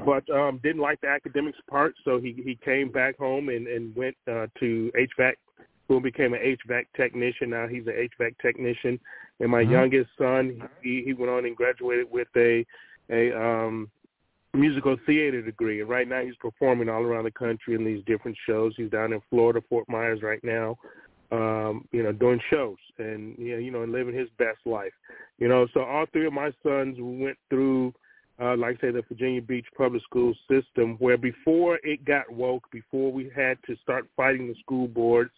but 0.05 0.29
um, 0.31 0.61
didn't 0.63 0.83
like 0.83 1.01
the 1.01 1.09
academics 1.09 1.59
part, 1.69 1.95
so 2.05 2.21
he 2.21 2.41
he 2.45 2.57
came 2.65 2.91
back 2.91 3.19
home 3.19 3.49
and 3.49 3.67
and 3.67 3.95
went 3.97 4.17
uh, 4.29 4.47
to 4.61 4.93
HVAC 4.97 5.35
who 5.89 6.01
became 6.01 6.33
an 6.33 6.41
HVAC 6.41 6.87
technician. 6.97 7.51
Now 7.51 7.67
he's 7.67 7.87
an 7.87 8.09
HVAC 8.19 8.39
technician. 8.41 8.99
And 9.41 9.51
my 9.51 9.63
mm-hmm. 9.63 9.73
youngest 9.73 10.11
son, 10.17 10.63
he, 10.83 11.03
he 11.05 11.13
went 11.13 11.31
on 11.31 11.45
and 11.45 11.57
graduated 11.57 12.11
with 12.11 12.29
a 12.37 12.65
a 13.11 13.37
um 13.39 13.91
musical 14.55 14.97
theater 15.05 15.43
degree. 15.43 15.81
And 15.81 15.91
right 15.91 16.09
now 16.09 16.23
he's 16.23 16.37
performing 16.37 16.89
all 16.89 17.03
around 17.03 17.25
the 17.25 17.33
country 17.33 17.75
in 17.75 17.85
these 17.85 18.03
different 18.07 18.37
shows. 18.47 18.73
He's 18.77 18.91
down 18.91 19.13
in 19.13 19.21
Florida, 19.29 19.61
Fort 19.69 19.89
Myers 19.89 20.23
right 20.23 20.43
now, 20.45 20.79
um, 21.33 21.89
you 21.93 22.03
know, 22.03 22.13
doing 22.13 22.41
shows 22.51 22.77
and 22.99 23.37
you 23.39 23.71
know, 23.71 23.83
and 23.83 23.93
living 23.93 24.15
his 24.15 24.29
best 24.39 24.59
life. 24.65 24.93
You 25.39 25.49
know, 25.49 25.67
so 25.75 25.81
all 25.81 26.07
three 26.13 26.27
of 26.27 26.33
my 26.33 26.53
sons 26.63 26.97
went 26.99 27.39
through 27.51 27.93
uh, 28.41 28.57
like 28.57 28.79
I 28.79 28.81
say 28.81 28.91
the 28.91 29.03
Virginia 29.09 29.41
Beach 29.41 29.67
public 29.77 30.03
school 30.03 30.35
system, 30.51 30.97
where 30.99 31.17
before 31.17 31.79
it 31.85 32.05
got 32.05 32.31
woke, 32.33 32.69
before 32.73 33.13
we 33.13 33.31
had 33.35 33.59
to 33.67 33.77
start 33.83 34.09
fighting 34.17 34.49
the 34.49 34.55
school 34.61 34.89
boards, 34.89 35.31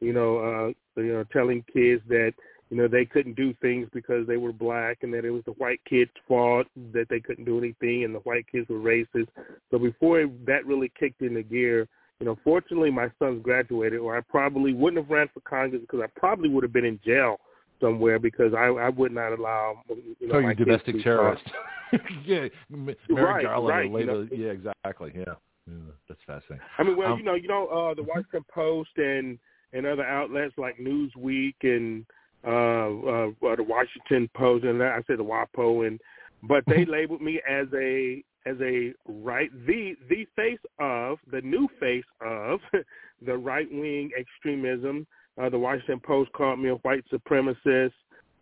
you 0.00 0.12
know, 0.12 0.38
uh, 0.38 1.00
you 1.00 1.12
know, 1.12 1.24
telling 1.32 1.64
kids 1.72 2.02
that 2.08 2.34
you 2.68 2.76
know 2.76 2.88
they 2.88 3.04
couldn't 3.04 3.36
do 3.36 3.54
things 3.62 3.88
because 3.92 4.26
they 4.26 4.36
were 4.36 4.52
black 4.52 4.98
and 5.02 5.12
that 5.14 5.24
it 5.24 5.30
was 5.30 5.44
the 5.44 5.52
white 5.52 5.80
kids' 5.88 6.10
fault 6.28 6.66
that 6.92 7.06
they 7.08 7.20
couldn't 7.20 7.44
do 7.44 7.58
anything 7.58 8.04
and 8.04 8.14
the 8.14 8.20
white 8.20 8.46
kids 8.50 8.68
were 8.68 8.80
racist. 8.80 9.28
So 9.70 9.78
before 9.78 10.26
that 10.46 10.66
really 10.66 10.92
kicked 10.98 11.22
into 11.22 11.42
gear, 11.42 11.88
you 12.22 12.28
know, 12.28 12.38
fortunately 12.44 12.92
my 12.92 13.10
sons 13.18 13.42
graduated, 13.42 13.98
or 13.98 14.16
I 14.16 14.20
probably 14.20 14.72
wouldn't 14.72 15.02
have 15.02 15.10
ran 15.10 15.28
for 15.34 15.40
Congress 15.40 15.80
because 15.80 15.98
I 16.04 16.20
probably 16.20 16.48
would 16.48 16.62
have 16.62 16.72
been 16.72 16.84
in 16.84 17.00
jail 17.04 17.40
somewhere 17.80 18.20
because 18.20 18.54
I 18.54 18.66
I 18.66 18.90
would 18.90 19.10
not 19.10 19.32
allow 19.32 19.82
you 19.88 20.28
know 20.28 20.36
oh, 20.36 20.40
my 20.40 20.54
domestic 20.54 21.02
terrorist. 21.02 21.42
yeah, 22.24 22.46
Merrick 22.70 22.98
right, 23.10 23.42
Garland 23.42 23.68
right, 23.68 23.90
label, 23.90 24.00
you 24.00 24.06
know, 24.06 24.28
yeah, 24.30 24.52
exactly, 24.52 25.10
yeah. 25.16 25.34
yeah. 25.66 25.74
That's 26.08 26.20
fascinating. 26.24 26.64
I 26.78 26.84
mean, 26.84 26.96
well, 26.96 27.14
um, 27.14 27.18
you 27.18 27.24
know, 27.24 27.34
you 27.34 27.48
know, 27.48 27.66
uh, 27.66 27.94
the 27.94 28.04
Washington 28.04 28.44
Post 28.54 28.90
and 28.98 29.36
and 29.72 29.84
other 29.84 30.04
outlets 30.04 30.54
like 30.56 30.76
Newsweek 30.78 31.54
and 31.62 32.06
uh, 32.46 32.50
uh, 32.50 33.50
uh, 33.50 33.56
the 33.56 33.64
Washington 33.66 34.30
Post 34.36 34.64
and 34.64 34.80
I 34.80 35.00
said 35.08 35.18
the 35.18 35.24
WAPO 35.24 35.88
and 35.88 36.00
but 36.44 36.62
they 36.68 36.84
labeled 36.88 37.20
me 37.20 37.40
as 37.50 37.66
a 37.74 38.22
as 38.46 38.56
a 38.60 38.92
right 39.06 39.50
the 39.66 39.94
the 40.08 40.26
face 40.36 40.58
of 40.80 41.18
the 41.30 41.40
new 41.42 41.68
face 41.80 42.04
of 42.20 42.60
the 43.26 43.36
right 43.36 43.68
wing 43.70 44.10
extremism. 44.18 45.06
Uh, 45.40 45.48
the 45.48 45.58
Washington 45.58 46.00
Post 46.00 46.30
called 46.32 46.58
me 46.58 46.68
a 46.68 46.74
white 46.76 47.04
supremacist. 47.10 47.92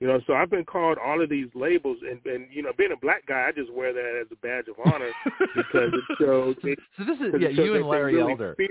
You 0.00 0.06
know, 0.06 0.18
so 0.26 0.32
I've 0.32 0.48
been 0.50 0.64
called 0.64 0.96
all 0.96 1.22
of 1.22 1.28
these 1.28 1.48
labels, 1.54 1.98
and, 2.10 2.18
and 2.24 2.46
you 2.50 2.62
know, 2.62 2.72
being 2.78 2.90
a 2.92 2.96
black 2.96 3.26
guy, 3.26 3.48
I 3.48 3.52
just 3.52 3.70
wear 3.70 3.92
that 3.92 4.18
as 4.22 4.26
a 4.32 4.36
badge 4.36 4.64
of 4.68 4.76
honor 4.90 5.10
because 5.54 5.92
it 5.92 6.16
shows. 6.18 6.56
It, 6.64 6.78
so 6.96 7.04
this 7.04 7.20
is 7.20 7.34
yeah, 7.38 7.48
you 7.50 7.74
and 7.74 7.86
Larry 7.86 8.14
really 8.14 8.32
Elder. 8.32 8.56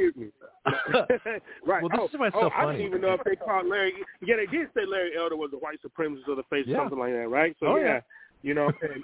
Right. 1.63 1.83
Well, 1.83 1.89
this 1.89 1.99
oh, 1.99 2.05
is 2.05 2.11
what's 2.17 2.35
oh, 2.35 2.41
so 2.41 2.47
I 2.47 2.63
funny. 2.63 2.79
don't 2.79 2.87
even 2.87 3.01
know 3.01 3.13
if 3.13 3.21
they 3.23 3.35
called 3.35 3.67
Larry. 3.67 3.93
Yeah, 4.25 4.37
they 4.37 4.47
did 4.47 4.69
say 4.73 4.81
Larry 4.87 5.11
Elder 5.15 5.35
was 5.35 5.51
a 5.53 5.57
white 5.57 5.77
supremacist 5.85 6.27
or 6.27 6.35
the 6.35 6.43
face 6.49 6.65
Yeah. 6.65 6.77
something 6.79 6.97
like 6.97 7.13
that, 7.13 7.29
right? 7.29 7.55
So 7.59 7.67
Oh, 7.67 7.75
yeah, 7.75 7.83
yeah. 7.85 7.99
you 8.41 8.55
know, 8.55 8.67
and, 8.81 9.03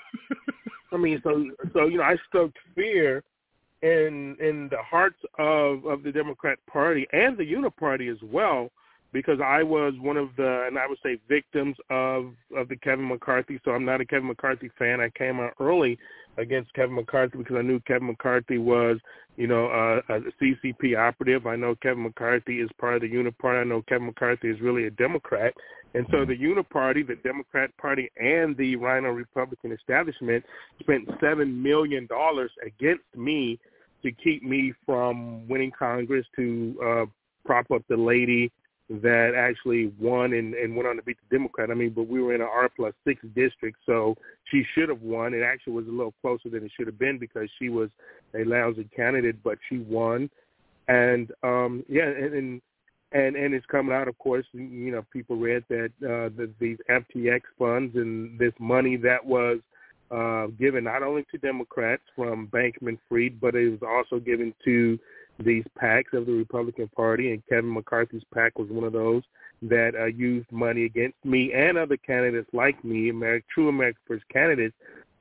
I 0.95 0.97
mean, 0.97 1.19
so 1.23 1.45
so 1.73 1.87
you 1.87 1.97
know, 1.97 2.03
I 2.03 2.15
stoked 2.29 2.57
fear 2.73 3.23
in 3.81 4.35
in 4.39 4.69
the 4.69 4.81
hearts 4.81 5.19
of 5.37 5.85
of 5.85 6.03
the 6.03 6.11
Democrat 6.11 6.57
Party 6.71 7.05
and 7.11 7.37
the 7.37 7.43
Uniparty 7.43 8.11
as 8.11 8.17
well 8.23 8.71
because 9.15 9.39
I 9.39 9.63
was 9.63 9.93
one 10.01 10.17
of 10.17 10.29
the, 10.35 10.65
and 10.67 10.77
I 10.77 10.87
would 10.87 10.97
say 11.01 11.17
victims 11.29 11.77
of 11.89 12.33
of 12.55 12.67
the 12.67 12.75
Kevin 12.75 13.07
McCarthy. 13.07 13.59
So 13.63 13.71
I'm 13.71 13.85
not 13.85 14.01
a 14.01 14.05
Kevin 14.05 14.27
McCarthy 14.27 14.69
fan. 14.77 14.99
I 14.99 15.09
came 15.09 15.39
out 15.39 15.53
early 15.59 15.97
against 16.37 16.73
Kevin 16.73 16.95
McCarthy 16.95 17.37
because 17.37 17.55
I 17.55 17.61
knew 17.61 17.79
Kevin 17.81 18.07
McCarthy 18.07 18.57
was, 18.57 18.97
you 19.37 19.47
know, 19.47 19.67
uh, 19.67 20.01
a 20.13 20.19
CCP 20.41 20.97
operative. 20.97 21.47
I 21.47 21.55
know 21.55 21.75
Kevin 21.81 22.03
McCarthy 22.03 22.59
is 22.59 22.69
part 22.77 22.95
of 22.95 23.01
the 23.01 23.09
Uniparty. 23.09 23.61
I 23.61 23.63
know 23.63 23.83
Kevin 23.87 24.07
McCarthy 24.07 24.49
is 24.49 24.59
really 24.59 24.85
a 24.87 24.91
Democrat, 24.91 25.53
And 25.95 26.05
so 26.11 26.25
the 26.25 26.35
Uniparty, 26.35 27.07
the 27.07 27.15
Democrat 27.23 27.75
Party, 27.77 28.11
and 28.17 28.55
the 28.57 28.75
RINO 28.75 29.11
Republican 29.11 29.71
establishment 29.71 30.43
spent 30.81 31.07
$7 31.21 31.55
million 31.55 32.05
against 32.65 33.05
me 33.15 33.57
to 34.03 34.11
keep 34.11 34.43
me 34.43 34.73
from 34.85 35.47
winning 35.47 35.71
Congress 35.71 36.25
to 36.35 36.75
uh, 36.85 37.05
prop 37.45 37.71
up 37.71 37.81
the 37.87 37.95
lady 37.95 38.51
that 38.89 39.31
actually 39.37 39.93
won 39.97 40.33
and, 40.33 40.53
and 40.53 40.75
went 40.75 40.85
on 40.85 40.97
to 40.97 41.01
beat 41.01 41.17
the 41.29 41.37
Democrat. 41.37 41.71
I 41.71 41.75
mean, 41.75 41.91
but 41.91 42.09
we 42.09 42.21
were 42.21 42.35
in 42.35 42.41
an 42.41 42.47
R 42.51 42.69
plus 42.75 42.93
six 43.07 43.21
district, 43.33 43.77
so 43.85 44.15
she 44.51 44.63
should 44.75 44.89
have 44.89 45.01
won. 45.01 45.33
It 45.33 45.43
actually 45.43 45.73
was 45.73 45.87
a 45.87 45.91
little 45.91 46.13
closer 46.21 46.49
than 46.49 46.65
it 46.65 46.71
should 46.77 46.87
have 46.87 46.99
been 46.99 47.17
because 47.17 47.49
she 47.57 47.69
was 47.69 47.89
a 48.35 48.43
lousy 48.43 48.87
candidate, 48.93 49.41
but 49.43 49.57
she 49.69 49.77
won. 49.77 50.29
And 50.89 51.31
um 51.41 51.83
yeah, 51.87 52.05
and 52.05 52.33
and 52.33 52.61
and, 53.11 53.35
and 53.35 53.53
it's 53.53 53.65
coming 53.67 53.95
out, 53.95 54.07
of 54.07 54.17
course. 54.17 54.45
You 54.53 54.91
know, 54.91 55.05
people 55.11 55.35
read 55.35 55.63
that 55.69 55.91
uh, 56.03 56.29
the, 56.35 56.51
these 56.59 56.77
FTX 56.89 57.41
funds 57.57 57.95
and 57.95 58.37
this 58.39 58.53
money 58.59 58.97
that 58.97 59.23
was 59.25 59.59
uh, 60.11 60.47
given 60.59 60.83
not 60.83 61.03
only 61.03 61.25
to 61.31 61.37
Democrats 61.37 62.03
from 62.15 62.47
Bankman-Fried, 62.47 63.39
but 63.39 63.55
it 63.55 63.69
was 63.69 63.81
also 63.81 64.19
given 64.19 64.53
to 64.63 64.99
these 65.39 65.63
PACs 65.81 66.13
of 66.13 66.25
the 66.25 66.31
Republican 66.31 66.87
Party, 66.89 67.31
and 67.31 67.43
Kevin 67.47 67.73
McCarthy's 67.73 68.23
PAC 68.33 68.57
was 68.57 68.69
one 68.69 68.85
of 68.85 68.93
those 68.93 69.23
that 69.61 69.93
uh, 69.95 70.05
used 70.05 70.49
money 70.51 70.85
against 70.85 71.17
me 71.23 71.51
and 71.53 71.77
other 71.77 71.97
candidates 71.97 72.49
like 72.53 72.83
me, 72.83 73.09
America, 73.09 73.45
true 73.53 73.69
America 73.69 73.99
First 74.07 74.27
candidates, 74.29 74.75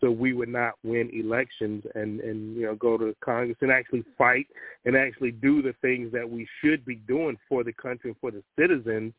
so 0.04 0.10
we 0.10 0.34
would 0.34 0.48
not 0.48 0.74
win 0.84 1.08
elections 1.12 1.82
and 1.94 2.20
and 2.20 2.56
you 2.56 2.66
know 2.66 2.74
go 2.74 2.98
to 2.98 3.14
Congress 3.24 3.56
and 3.62 3.72
actually 3.72 4.04
fight 4.18 4.46
and 4.84 4.96
actually 4.96 5.30
do 5.30 5.62
the 5.62 5.74
things 5.80 6.12
that 6.12 6.28
we 6.28 6.46
should 6.60 6.84
be 6.84 6.96
doing 6.96 7.36
for 7.48 7.64
the 7.64 7.72
country 7.72 8.10
and 8.10 8.20
for 8.20 8.30
the 8.30 8.42
citizens 8.58 9.14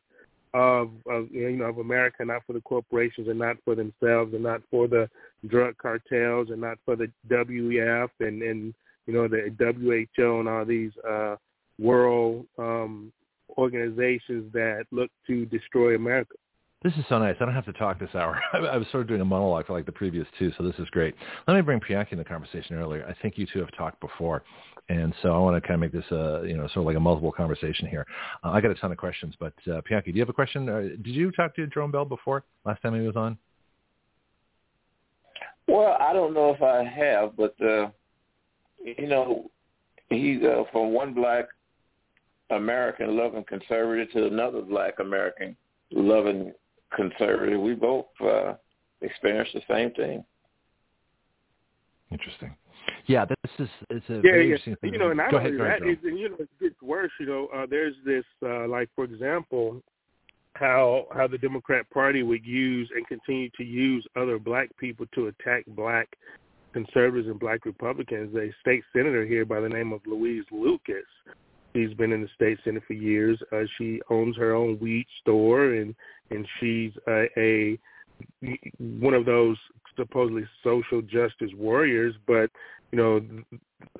of, 0.54 0.90
of 1.10 1.30
you 1.32 1.50
know 1.50 1.64
of 1.64 1.78
America, 1.78 2.24
not 2.24 2.42
for 2.46 2.52
the 2.52 2.60
corporations 2.60 3.28
and 3.28 3.38
not 3.38 3.56
for 3.64 3.74
themselves 3.74 4.32
and 4.32 4.42
not 4.42 4.60
for 4.70 4.86
the 4.86 5.08
drug 5.48 5.76
cartels 5.78 6.50
and 6.50 6.60
not 6.60 6.78
for 6.84 6.94
the 6.94 7.10
WEF 7.28 8.10
and 8.20 8.42
and 8.42 8.74
you 9.06 9.14
know, 9.14 9.28
the 9.28 9.54
WHO 9.58 10.40
and 10.40 10.48
all 10.48 10.64
these 10.64 10.90
uh, 11.08 11.36
world 11.78 12.46
um, 12.58 13.12
organizations 13.56 14.52
that 14.52 14.84
look 14.90 15.10
to 15.26 15.46
destroy 15.46 15.94
America. 15.94 16.34
This 16.82 16.92
is 16.94 17.04
so 17.08 17.18
nice. 17.18 17.36
I 17.40 17.46
don't 17.46 17.54
have 17.54 17.64
to 17.64 17.72
talk 17.72 17.98
this 17.98 18.14
hour. 18.14 18.40
I 18.52 18.76
was 18.76 18.86
sort 18.92 19.02
of 19.02 19.08
doing 19.08 19.20
a 19.20 19.24
monologue 19.24 19.66
for 19.66 19.72
like 19.72 19.86
the 19.86 19.92
previous 19.92 20.26
two, 20.38 20.52
so 20.56 20.62
this 20.62 20.74
is 20.78 20.86
great. 20.90 21.14
Let 21.48 21.54
me 21.54 21.62
bring 21.62 21.80
Pianki 21.80 22.12
in 22.12 22.18
the 22.18 22.24
conversation 22.24 22.76
earlier. 22.76 23.06
I 23.08 23.14
think 23.22 23.38
you 23.38 23.46
two 23.50 23.60
have 23.60 23.74
talked 23.76 24.00
before, 24.00 24.44
and 24.88 25.14
so 25.22 25.34
I 25.34 25.38
want 25.38 25.60
to 25.60 25.66
kind 25.66 25.74
of 25.74 25.80
make 25.80 25.92
this, 25.92 26.04
uh, 26.12 26.42
you 26.42 26.56
know, 26.56 26.66
sort 26.68 26.78
of 26.78 26.84
like 26.84 26.96
a 26.96 27.00
multiple 27.00 27.32
conversation 27.32 27.88
here. 27.88 28.06
Uh, 28.44 28.50
I 28.50 28.60
got 28.60 28.70
a 28.70 28.74
ton 28.74 28.92
of 28.92 28.98
questions, 28.98 29.34
but 29.40 29.54
uh, 29.70 29.80
do 29.80 30.02
you 30.04 30.20
have 30.20 30.28
a 30.28 30.34
question? 30.34 30.68
Uh, 30.68 30.80
did 30.80 31.08
you 31.08 31.32
talk 31.32 31.56
to 31.56 31.66
Jarome 31.66 31.92
Bell 31.92 32.04
before 32.04 32.44
last 32.64 32.82
time 32.82 32.94
he 32.94 33.06
was 33.06 33.16
on? 33.16 33.38
Well, 35.66 35.96
I 35.98 36.12
don't 36.12 36.34
know 36.34 36.50
if 36.50 36.62
I 36.62 36.84
have, 36.84 37.36
but 37.36 37.54
uh, 37.60 37.88
you 38.84 39.08
know, 39.08 39.50
he's 40.10 40.42
uh, 40.42 40.64
from 40.70 40.92
one 40.92 41.14
black 41.14 41.46
American 42.50 43.16
loving 43.16 43.44
conservative 43.44 44.12
to 44.12 44.26
another 44.26 44.60
black 44.60 45.00
American 45.00 45.56
loving 45.90 46.52
conservative. 46.94 47.60
We 47.60 47.74
both 47.74 48.06
uh, 48.24 48.54
experienced 49.00 49.52
the 49.54 49.62
same 49.68 49.92
thing. 49.92 50.24
Interesting. 52.10 52.54
Yeah, 53.06 53.24
this 53.24 53.36
is 53.58 53.68
it's 53.90 54.08
a 54.08 54.14
yeah, 54.14 54.20
very 54.22 54.48
yeah. 54.48 54.54
interesting 54.54 54.76
thing. 54.76 54.92
You 54.92 54.98
know, 54.98 55.08
and 55.08 55.16
not 55.16 55.30
Go 55.30 55.38
only 55.38 55.58
ahead, 55.58 55.82
that, 55.82 55.88
is, 55.88 55.98
and 56.04 56.18
you 56.18 56.28
know, 56.30 56.36
it 56.38 56.48
gets 56.60 56.80
worse. 56.82 57.10
You 57.18 57.26
know, 57.26 57.48
uh, 57.54 57.66
there's 57.68 57.94
this 58.04 58.24
uh, 58.44 58.68
like, 58.68 58.88
for 58.94 59.04
example, 59.04 59.82
how 60.54 61.06
how 61.12 61.26
the 61.26 61.38
Democrat 61.38 61.88
Party 61.90 62.22
would 62.22 62.44
use 62.44 62.88
and 62.94 63.06
continue 63.06 63.50
to 63.56 63.64
use 63.64 64.06
other 64.16 64.38
black 64.38 64.70
people 64.78 65.06
to 65.14 65.28
attack 65.28 65.64
black 65.68 66.16
conservatives 66.72 67.28
and 67.28 67.40
black 67.40 67.64
Republicans. 67.64 68.34
A 68.36 68.52
state 68.60 68.84
senator 68.92 69.24
here 69.24 69.44
by 69.44 69.60
the 69.60 69.68
name 69.68 69.92
of 69.92 70.00
Louise 70.06 70.44
Lucas. 70.50 71.06
She's 71.74 71.92
been 71.94 72.12
in 72.12 72.22
the 72.22 72.28
state 72.34 72.58
senate 72.64 72.84
for 72.86 72.94
years. 72.94 73.38
Uh, 73.52 73.64
she 73.76 74.00
owns 74.10 74.36
her 74.36 74.54
own 74.54 74.78
weed 74.78 75.06
store, 75.20 75.72
and 75.74 75.94
and 76.30 76.46
she's 76.60 76.92
uh, 77.06 77.24
a 77.36 77.78
one 78.78 79.14
of 79.14 79.26
those 79.26 79.56
supposedly 79.96 80.44
social 80.62 81.02
justice 81.02 81.50
warriors. 81.56 82.14
But 82.26 82.50
you 82.92 82.98
know, 82.98 83.20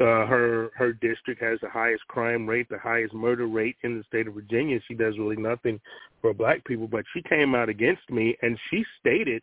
uh, 0.00 0.26
her 0.26 0.70
her 0.76 0.92
district 0.92 1.42
has 1.42 1.58
the 1.60 1.68
highest 1.68 2.06
crime 2.08 2.46
rate, 2.46 2.68
the 2.68 2.78
highest 2.78 3.14
murder 3.14 3.46
rate 3.46 3.76
in 3.82 3.98
the 3.98 4.04
state 4.04 4.28
of 4.28 4.34
Virginia. 4.34 4.78
She 4.86 4.94
does 4.94 5.18
really 5.18 5.36
nothing 5.36 5.80
for 6.20 6.32
black 6.32 6.64
people, 6.64 6.86
but 6.86 7.04
she 7.12 7.22
came 7.22 7.54
out 7.54 7.68
against 7.68 8.08
me, 8.10 8.36
and 8.42 8.58
she 8.70 8.84
stated 9.00 9.42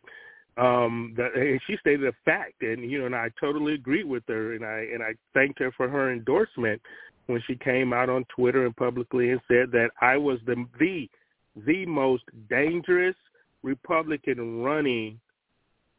um 0.56 1.14
that 1.16 1.34
and 1.34 1.60
she 1.66 1.76
stated 1.80 2.06
a 2.06 2.12
fact 2.24 2.62
and 2.62 2.88
you 2.88 3.00
know 3.00 3.06
and 3.06 3.16
I 3.16 3.28
totally 3.40 3.74
agree 3.74 4.04
with 4.04 4.22
her 4.28 4.54
and 4.54 4.64
I 4.64 4.86
and 4.92 5.02
I 5.02 5.14
thanked 5.32 5.58
her 5.58 5.72
for 5.76 5.88
her 5.88 6.12
endorsement 6.12 6.80
when 7.26 7.42
she 7.46 7.56
came 7.56 7.92
out 7.92 8.08
on 8.08 8.24
Twitter 8.36 8.64
and 8.64 8.76
publicly 8.76 9.30
and 9.30 9.40
said 9.48 9.72
that 9.72 9.90
I 10.00 10.16
was 10.16 10.38
the 10.46 10.64
the 10.78 11.08
the 11.56 11.86
most 11.86 12.24
dangerous 12.48 13.16
Republican 13.62 14.62
running 14.62 15.20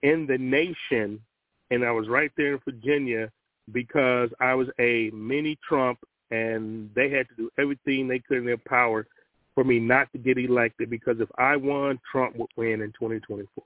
in 0.03 0.27
the 0.27 0.37
nation. 0.37 1.19
And 1.71 1.83
I 1.83 1.91
was 1.91 2.07
right 2.07 2.31
there 2.37 2.53
in 2.53 2.59
Virginia 2.63 3.31
because 3.71 4.29
I 4.39 4.53
was 4.53 4.67
a 4.79 5.09
mini 5.11 5.57
Trump 5.67 5.99
and 6.31 6.89
they 6.95 7.09
had 7.09 7.27
to 7.29 7.35
do 7.35 7.49
everything 7.57 8.07
they 8.07 8.19
could 8.19 8.37
in 8.37 8.45
their 8.45 8.57
power 8.57 9.07
for 9.53 9.63
me 9.63 9.79
not 9.79 10.11
to 10.11 10.17
get 10.17 10.37
elected 10.37 10.89
because 10.89 11.19
if 11.19 11.29
I 11.37 11.55
won 11.55 11.99
Trump 12.11 12.35
would 12.35 12.49
win 12.57 12.81
in 12.81 12.91
2024 12.91 13.63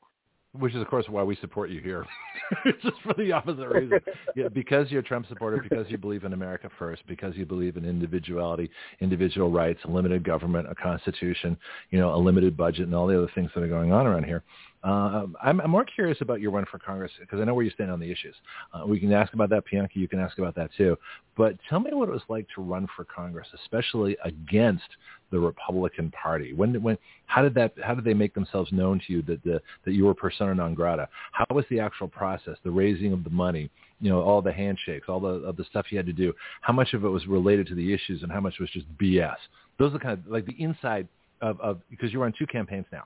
which 0.58 0.74
is 0.74 0.82
of 0.82 0.88
course 0.88 1.06
why 1.10 1.22
we 1.22 1.36
support 1.38 1.70
you 1.70 1.80
here. 1.80 2.06
Just 2.82 3.00
for 3.04 3.14
the 3.14 3.32
opposite 3.32 3.68
reason. 3.68 4.00
Yeah, 4.36 4.48
because 4.48 4.90
you're 4.90 5.02
a 5.02 5.04
trump 5.04 5.28
supporter 5.28 5.64
because 5.68 5.86
you 5.90 5.98
believe 5.98 6.24
in 6.24 6.34
america 6.34 6.70
first 6.80 7.04
because 7.08 7.36
you 7.36 7.46
believe 7.46 7.78
in 7.78 7.86
individuality 7.86 8.70
individual 9.00 9.52
rights 9.52 9.80
limited 9.86 10.24
government 10.24 10.68
a 10.70 10.76
constitution 10.76 11.58
you 11.92 12.00
know 12.00 12.14
a 12.16 12.18
limited 12.18 12.58
budget 12.58 12.88
and 12.88 12.96
all 12.96 13.08
the 13.08 13.18
other 13.18 13.32
things 13.36 13.52
that 13.54 13.64
are 13.64 13.68
going 13.68 13.92
on 13.92 14.08
around 14.08 14.24
here 14.24 14.44
uh, 14.84 15.26
I'm, 15.44 15.60
I'm 15.60 15.70
more 15.70 15.84
curious 15.84 16.20
about 16.22 16.40
your 16.40 16.52
run 16.52 16.66
for 16.72 16.80
Congress 16.80 17.12
because 17.20 17.42
I 17.42 17.44
know 17.44 17.54
where 17.54 17.66
you 17.66 17.72
stand 17.72 17.92
on 17.92 18.00
the 18.00 18.10
issues. 18.10 18.36
Uh, 18.74 18.86
we 18.86 19.00
can 19.00 19.12
ask 19.12 19.34
about 19.34 19.50
that, 19.50 19.64
Pianki. 19.66 19.96
You 19.96 20.08
can 20.08 20.20
ask 20.20 20.38
about 20.38 20.56
that 20.56 20.70
too. 20.78 20.98
But 21.36 21.56
tell 21.70 21.80
me 21.80 21.92
what 21.94 22.08
it 22.08 22.12
was 22.14 22.22
like 22.30 22.48
to 22.56 22.62
run 22.62 22.88
for 22.96 23.04
Congress, 23.04 23.48
especially 23.62 24.16
against 24.24 24.88
the 25.32 25.40
Republican 25.40 26.12
Party. 26.12 26.54
When, 26.54 26.82
when, 26.82 26.98
how 27.26 27.42
did 27.42 27.54
that? 27.56 27.74
How 27.84 27.94
did 27.94 28.06
they 28.06 28.14
make 28.14 28.34
themselves 28.34 28.72
known 28.72 29.02
to 29.06 29.14
you 29.14 29.22
that 29.24 29.44
the, 29.44 29.62
that 29.86 29.94
you 29.94 30.06
were 30.06 30.14
persona 30.14 30.56
non 30.56 30.74
grata? 30.74 31.10
How 31.34 31.46
was 31.54 31.66
the 31.70 31.80
actual 31.80 32.08
process, 32.08 32.56
the 32.64 32.72
raising 32.72 33.12
of 33.12 33.24
the 33.24 33.30
money? 33.30 33.70
You 34.00 34.10
know, 34.10 34.22
all 34.22 34.42
the 34.42 34.54
handshakes, 34.54 35.10
all 35.10 35.20
the 35.20 35.46
of 35.46 35.58
the 35.58 35.66
stuff 35.66 35.88
you 35.92 35.98
had 35.98 36.06
to 36.06 36.14
do. 36.14 36.34
How 36.62 36.72
much 36.72 36.94
of 36.94 37.04
it 37.04 37.10
was 37.10 37.28
related 37.28 37.68
to 37.68 37.76
the 37.76 37.94
issues, 37.94 38.24
and 38.24 38.32
how 38.32 38.40
much 38.40 38.56
was 38.60 38.70
just 38.70 38.86
BS? 38.98 39.36
Those 39.78 39.94
are 39.94 40.00
kind 40.00 40.14
of 40.14 40.32
like 40.32 40.46
the 40.46 40.56
inside 40.58 41.08
of, 41.42 41.80
because 41.90 42.12
you 42.12 42.20
were 42.20 42.26
on 42.26 42.34
two 42.38 42.48
campaigns 42.48 42.86
now. 42.92 43.04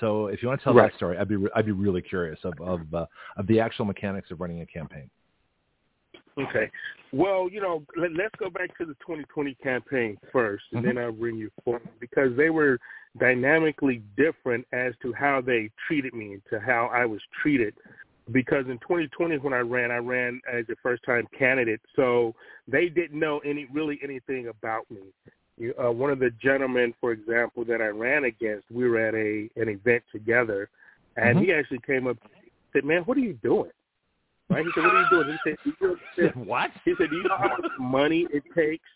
So 0.00 0.26
if 0.26 0.42
you 0.42 0.48
want 0.48 0.60
to 0.60 0.64
tell 0.64 0.74
right. 0.74 0.90
that 0.90 0.96
story, 0.96 1.18
I'd 1.18 1.28
be 1.28 1.36
I'd 1.54 1.66
be 1.66 1.72
really 1.72 2.02
curious 2.02 2.38
of 2.44 2.54
of 2.60 2.94
uh, 2.94 3.06
of 3.36 3.46
the 3.46 3.60
actual 3.60 3.84
mechanics 3.84 4.30
of 4.30 4.40
running 4.40 4.60
a 4.60 4.66
campaign. 4.66 5.10
Okay. 6.38 6.70
Well, 7.12 7.48
you 7.50 7.60
know, 7.60 7.84
let, 7.96 8.12
us 8.12 8.30
go 8.38 8.48
back 8.48 8.76
to 8.78 8.86
the 8.86 8.94
2020 8.94 9.54
campaign 9.56 10.16
1st 10.32 10.58
and 10.72 10.84
mm-hmm. 10.84 10.86
then 10.86 10.98
I'll 10.98 11.12
bring 11.12 11.36
you 11.36 11.50
forward 11.62 11.86
because 12.00 12.34
they 12.36 12.48
were 12.48 12.78
dynamically 13.18 14.02
different 14.16 14.66
as 14.72 14.94
to 15.02 15.12
how 15.12 15.42
they 15.42 15.70
treated 15.86 16.14
me 16.14 16.32
and 16.34 16.42
to 16.50 16.58
how 16.58 16.90
I 16.92 17.04
was 17.04 17.20
treated. 17.42 17.74
Because 18.30 18.64
in 18.66 18.78
2020, 18.78 19.38
when 19.38 19.52
I 19.52 19.58
ran, 19.58 19.90
I 19.90 19.96
ran 19.96 20.40
as 20.50 20.64
a 20.70 20.76
first-time 20.82 21.26
candidate, 21.36 21.80
so 21.96 22.34
they 22.68 22.88
didn't 22.88 23.18
know 23.18 23.40
any 23.40 23.66
really 23.72 23.98
anything 24.02 24.48
about 24.48 24.88
me 24.90 25.00
uh, 25.60 25.90
one 25.90 26.10
of 26.10 26.18
the 26.18 26.30
gentlemen, 26.42 26.94
for 27.00 27.12
example, 27.12 27.64
that 27.66 27.80
I 27.80 27.88
ran 27.88 28.24
against, 28.24 28.70
we 28.70 28.88
were 28.88 28.98
at 28.98 29.14
a 29.14 29.48
an 29.60 29.68
event 29.68 30.02
together, 30.10 30.68
and 31.16 31.36
mm-hmm. 31.36 31.44
he 31.44 31.52
actually 31.52 31.80
came 31.86 32.06
up 32.06 32.16
and 32.22 32.42
said, 32.72 32.84
"Man, 32.84 33.02
what 33.02 33.16
are 33.16 33.20
you 33.20 33.34
doing?" 33.34 33.70
Right? 34.48 34.64
He 34.64 34.70
said, 34.74 34.84
"What 34.84 34.94
are 34.94 35.02
you 35.02 35.10
doing?" 35.10 35.38
He 35.44 35.50
said, 35.50 35.58
he 35.64 36.22
said 36.22 36.36
"What?" 36.46 36.70
He 36.84 36.94
said, 36.98 37.10
"Do 37.10 37.16
you 37.16 37.24
know 37.24 37.36
how 37.36 37.48
much 37.48 37.70
money 37.78 38.26
it 38.32 38.44
takes 38.54 38.88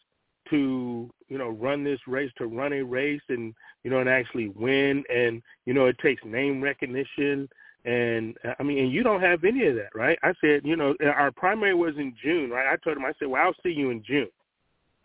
to 0.51 1.11
you 1.28 1.39
know 1.39 1.51
run 1.51 1.85
this 1.85 2.01
race, 2.07 2.31
to 2.39 2.47
run 2.47 2.73
a 2.73 2.83
race, 2.83 3.23
and 3.28 3.55
you 3.85 3.91
know, 3.91 4.01
and 4.01 4.09
actually 4.09 4.49
win, 4.49 5.05
and 5.15 5.43
you 5.66 5.74
know, 5.74 5.87
it 5.87 5.99
takes 5.99 6.24
name 6.24 6.62
recognition." 6.62 7.49
And 7.85 8.37
I 8.59 8.65
mean, 8.65 8.78
and 8.78 8.93
you 8.93 9.05
don't 9.05 9.20
have 9.20 9.45
any 9.45 9.66
of 9.66 9.77
that, 9.77 9.91
right? 9.95 10.19
I 10.24 10.33
said, 10.41 10.62
you 10.65 10.74
know, 10.74 10.97
our 11.05 11.31
primary 11.31 11.73
was 11.73 11.95
in 11.97 12.16
June, 12.20 12.51
right? 12.51 12.66
I 12.66 12.74
told 12.83 12.97
him, 12.97 13.05
I 13.05 13.12
said, 13.16 13.28
well, 13.28 13.41
I'll 13.41 13.55
see 13.62 13.70
you 13.70 13.91
in 13.91 14.03
June. 14.03 14.27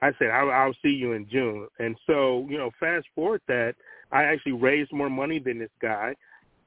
I 0.02 0.12
said 0.18 0.30
I'll, 0.30 0.52
I'll 0.52 0.76
see 0.82 0.90
you 0.90 1.14
in 1.14 1.28
June. 1.30 1.68
And 1.80 1.96
so, 2.08 2.46
you 2.50 2.58
know, 2.58 2.72
fast 2.80 3.08
forward 3.14 3.42
that 3.48 3.76
I 4.12 4.24
actually 4.24 4.54
raised 4.54 4.92
more 4.92 5.10
money 5.10 5.40
than 5.40 5.60
this 5.60 5.70
guy. 5.82 6.16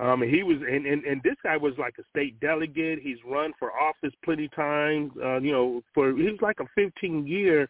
Um, 0.00 0.22
he 0.22 0.42
was, 0.42 0.56
and, 0.58 0.86
and, 0.86 1.04
and 1.04 1.22
this 1.22 1.36
guy 1.44 1.56
was 1.56 1.74
like 1.78 1.94
a 1.98 2.02
state 2.10 2.38
delegate. 2.40 2.98
He's 3.00 3.18
run 3.24 3.52
for 3.58 3.72
office 3.72 4.12
plenty 4.24 4.48
times. 4.48 5.12
Uh, 5.22 5.40
you 5.40 5.52
know, 5.52 5.82
for 5.94 6.12
he 6.12 6.24
was 6.24 6.40
like 6.42 6.58
a 6.60 6.66
15 6.74 7.26
year 7.26 7.68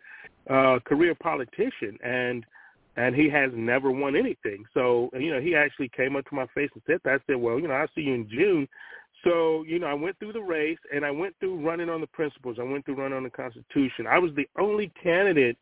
uh, 0.49 0.79
career 0.85 1.15
politician, 1.15 1.99
and 2.03 2.45
and 2.97 3.15
he 3.15 3.29
has 3.29 3.51
never 3.55 3.91
won 3.91 4.17
anything. 4.17 4.65
So, 4.73 5.11
you 5.15 5.33
know, 5.33 5.41
he 5.41 5.55
actually 5.55 5.91
came 5.91 6.17
up 6.17 6.25
to 6.27 6.35
my 6.35 6.47
face 6.55 6.71
and 6.75 6.83
said 6.87 7.01
that. 7.05 7.15
I 7.15 7.19
said, 7.27 7.37
well, 7.37 7.59
you 7.59 7.67
know, 7.67 7.75
I'll 7.75 7.89
see 7.95 8.03
you 8.03 8.15
in 8.15 8.29
June. 8.31 8.69
So, 9.25 9.65
you 9.67 9.79
know, 9.79 9.87
I 9.87 9.95
went 9.95 10.19
through 10.19 10.35
the 10.35 10.43
race 10.43 10.79
and 10.95 11.05
I 11.05 11.11
went 11.11 11.35
through 11.41 11.65
running 11.65 11.89
on 11.89 12.01
the 12.01 12.07
principles. 12.07 12.59
I 12.61 12.63
went 12.63 12.85
through 12.85 12.97
running 12.97 13.17
on 13.17 13.25
the 13.25 13.31
Constitution. 13.31 14.07
I 14.07 14.19
was 14.19 14.33
the 14.37 14.47
only 14.59 14.93
candidate 15.03 15.57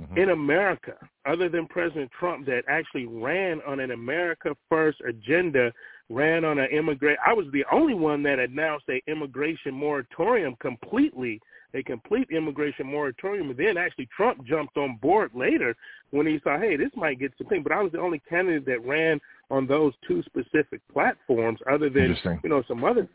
mm-hmm. 0.00 0.18
in 0.18 0.30
America, 0.30 0.96
other 1.26 1.48
than 1.48 1.66
President 1.66 2.10
Trump, 2.18 2.46
that 2.46 2.64
actually 2.68 3.06
ran 3.06 3.60
on 3.66 3.80
an 3.80 3.92
America 3.92 4.54
First 4.68 5.00
agenda, 5.06 5.72
ran 6.10 6.44
on 6.44 6.58
an 6.58 6.68
immigrant. 6.70 7.18
I 7.26 7.32
was 7.32 7.46
the 7.52 7.64
only 7.72 7.94
one 7.94 8.22
that 8.24 8.38
announced 8.38 8.84
a 8.90 9.02
immigration 9.10 9.74
moratorium 9.74 10.56
completely 10.60 11.40
a 11.74 11.82
complete 11.82 12.28
immigration 12.30 12.86
moratorium. 12.86 13.50
And 13.50 13.58
then 13.58 13.76
actually 13.76 14.08
Trump 14.14 14.44
jumped 14.44 14.76
on 14.76 14.96
board 14.96 15.30
later 15.34 15.76
when 16.10 16.26
he 16.26 16.40
saw, 16.42 16.58
hey, 16.58 16.76
this 16.76 16.90
might 16.96 17.20
get 17.20 17.32
some 17.38 17.46
thing. 17.46 17.62
But 17.62 17.72
I 17.72 17.82
was 17.82 17.92
the 17.92 18.00
only 18.00 18.20
candidate 18.28 18.66
that 18.66 18.84
ran 18.86 19.20
on 19.50 19.66
those 19.66 19.92
two 20.06 20.22
specific 20.22 20.80
platforms 20.92 21.58
other 21.70 21.90
than, 21.90 22.16
you 22.42 22.50
know, 22.50 22.62
some 22.68 22.84
other 22.84 23.08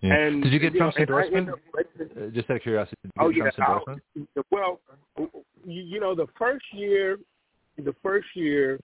yeah. 0.00 0.14
And, 0.14 0.42
did 0.42 0.52
you 0.52 0.58
get 0.58 0.74
Trump's 0.74 0.96
know, 0.96 1.02
endorsement? 1.02 1.48
uh, 1.48 2.26
just 2.34 2.50
out 2.50 2.56
of 2.56 2.62
curiosity, 2.62 2.96
did 3.04 3.12
you 3.14 3.22
oh, 3.22 3.30
get 3.30 3.36
yeah, 3.36 3.50
Trump's 3.50 3.86
endorsement? 4.16 4.46
well, 4.50 4.80
you 5.64 6.00
know, 6.00 6.16
the 6.16 6.26
first 6.36 6.64
year, 6.72 7.18
the 7.78 7.94
first 8.02 8.26
year, 8.34 8.80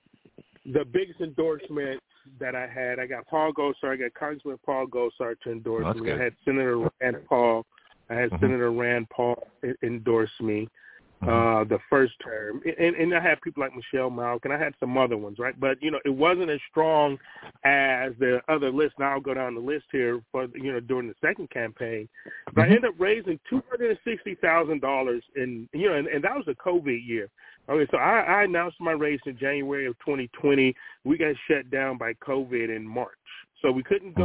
the 0.64 0.84
biggest 0.84 1.20
endorsement 1.20 2.00
that 2.38 2.54
I 2.54 2.68
had, 2.68 3.00
I 3.00 3.06
got 3.06 3.26
Paul 3.26 3.52
Gosar, 3.52 3.94
I 3.94 3.96
got 3.96 4.14
Congressman 4.14 4.58
Paul 4.64 4.86
Gosar 4.86 5.34
to 5.42 5.50
endorse 5.50 5.86
oh, 5.88 5.94
me. 5.94 6.06
Good. 6.06 6.20
I 6.20 6.22
had 6.22 6.34
Senator 6.44 6.88
Rand 7.00 7.16
Paul 7.28 7.66
I 8.10 8.14
had 8.14 8.30
mm-hmm. 8.30 8.44
Senator 8.44 8.72
Rand 8.72 9.08
Paul 9.10 9.42
endorse 9.82 10.30
me. 10.40 10.68
Uh 11.22 11.64
the 11.64 11.78
first 11.90 12.14
term, 12.22 12.62
and 12.64 12.94
and 12.94 13.14
I 13.14 13.20
had 13.20 13.40
people 13.40 13.62
like 13.62 13.72
Michelle 13.74 14.10
Malk, 14.10 14.40
and 14.44 14.52
I 14.52 14.58
had 14.58 14.74
some 14.78 14.96
other 14.96 15.16
ones, 15.16 15.38
right? 15.38 15.58
But 15.58 15.82
you 15.82 15.90
know, 15.90 15.98
it 16.04 16.10
wasn't 16.10 16.50
as 16.50 16.60
strong 16.70 17.18
as 17.64 18.12
the 18.18 18.40
other 18.48 18.70
list. 18.70 18.94
Now 18.98 19.12
I'll 19.12 19.20
go 19.20 19.34
down 19.34 19.54
the 19.54 19.60
list 19.60 19.86
here 19.90 20.20
for 20.30 20.46
you 20.54 20.72
know 20.72 20.80
during 20.80 21.08
the 21.08 21.14
second 21.20 21.50
campaign. 21.50 22.08
But 22.46 22.52
mm-hmm. 22.52 22.60
I 22.60 22.64
ended 22.66 22.84
up 22.84 22.94
raising 22.98 23.40
two 23.50 23.62
hundred 23.68 23.90
and 23.90 23.98
sixty 24.04 24.36
thousand 24.36 24.80
dollars, 24.80 25.22
in 25.34 25.68
you 25.72 25.88
know, 25.88 25.96
and, 25.96 26.06
and 26.06 26.22
that 26.22 26.36
was 26.36 26.46
a 26.48 26.54
COVID 26.54 27.06
year. 27.06 27.28
Okay, 27.68 27.90
so 27.90 27.98
I, 27.98 28.20
I 28.20 28.42
announced 28.44 28.80
my 28.80 28.92
race 28.92 29.20
in 29.26 29.36
January 29.36 29.86
of 29.86 29.98
2020. 29.98 30.74
We 31.04 31.18
got 31.18 31.34
shut 31.46 31.70
down 31.70 31.98
by 31.98 32.14
COVID 32.14 32.74
in 32.74 32.86
March, 32.86 33.10
so 33.60 33.70
we 33.70 33.82
couldn't 33.82 34.14
mm-hmm. 34.14 34.22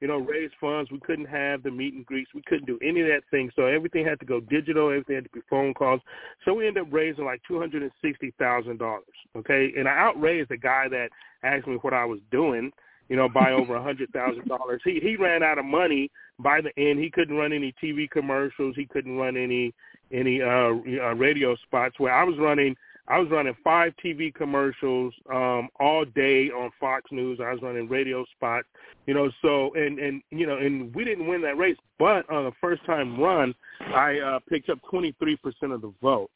You 0.00 0.06
know, 0.08 0.18
raise 0.18 0.50
funds. 0.60 0.90
We 0.90 1.00
couldn't 1.00 1.26
have 1.26 1.62
the 1.62 1.70
meet 1.70 1.94
and 1.94 2.06
greets. 2.06 2.30
We 2.34 2.42
couldn't 2.46 2.66
do 2.66 2.78
any 2.82 3.00
of 3.00 3.08
that 3.08 3.22
thing. 3.30 3.50
So 3.56 3.66
everything 3.66 4.04
had 4.04 4.20
to 4.20 4.26
go 4.26 4.40
digital. 4.40 4.88
Everything 4.88 5.16
had 5.16 5.24
to 5.24 5.30
be 5.30 5.40
phone 5.50 5.74
calls. 5.74 6.00
So 6.44 6.54
we 6.54 6.68
ended 6.68 6.84
up 6.84 6.92
raising 6.92 7.24
like 7.24 7.40
two 7.46 7.58
hundred 7.58 7.82
and 7.82 7.92
sixty 8.02 8.32
thousand 8.38 8.78
dollars. 8.78 9.04
Okay, 9.36 9.72
and 9.76 9.88
I 9.88 9.98
outraised 9.98 10.50
the 10.50 10.56
guy 10.56 10.88
that 10.88 11.08
asked 11.42 11.66
me 11.66 11.76
what 11.82 11.94
I 11.94 12.04
was 12.04 12.20
doing. 12.30 12.70
You 13.08 13.16
know, 13.16 13.28
by 13.28 13.52
over 13.52 13.74
a 13.74 13.82
hundred 13.82 14.12
thousand 14.12 14.46
dollars. 14.48 14.82
He 14.84 15.00
he 15.02 15.16
ran 15.16 15.42
out 15.42 15.58
of 15.58 15.64
money 15.64 16.10
by 16.38 16.60
the 16.60 16.70
end. 16.78 17.00
He 17.00 17.10
couldn't 17.10 17.36
run 17.36 17.52
any 17.52 17.74
TV 17.82 18.08
commercials. 18.08 18.76
He 18.76 18.84
couldn't 18.84 19.16
run 19.16 19.36
any 19.36 19.74
any 20.12 20.42
uh, 20.42 20.46
uh 20.46 21.14
radio 21.14 21.56
spots. 21.56 21.98
Where 21.98 22.12
I 22.12 22.22
was 22.22 22.36
running 22.38 22.76
I 23.08 23.18
was 23.18 23.30
running 23.30 23.56
five 23.64 23.94
TV 24.04 24.32
commercials 24.32 25.14
um, 25.32 25.68
all 25.80 26.04
day 26.04 26.50
on 26.50 26.70
Fox 26.78 27.10
News. 27.10 27.40
I 27.42 27.52
was 27.52 27.62
running 27.62 27.88
radio 27.88 28.24
spots, 28.36 28.68
you 29.06 29.14
know. 29.14 29.30
So 29.40 29.72
and 29.74 29.98
and 29.98 30.22
you 30.30 30.46
know, 30.46 30.58
and 30.58 30.94
we 30.94 31.04
didn't 31.04 31.26
win 31.26 31.40
that 31.42 31.56
race, 31.56 31.76
but 31.98 32.28
on 32.30 32.46
a 32.46 32.52
first 32.60 32.84
time 32.84 33.18
run, 33.18 33.54
I 33.80 34.18
uh, 34.18 34.38
picked 34.48 34.68
up 34.68 34.78
twenty 34.88 35.14
three 35.18 35.36
percent 35.36 35.72
of 35.72 35.80
the 35.80 35.92
vote 36.02 36.30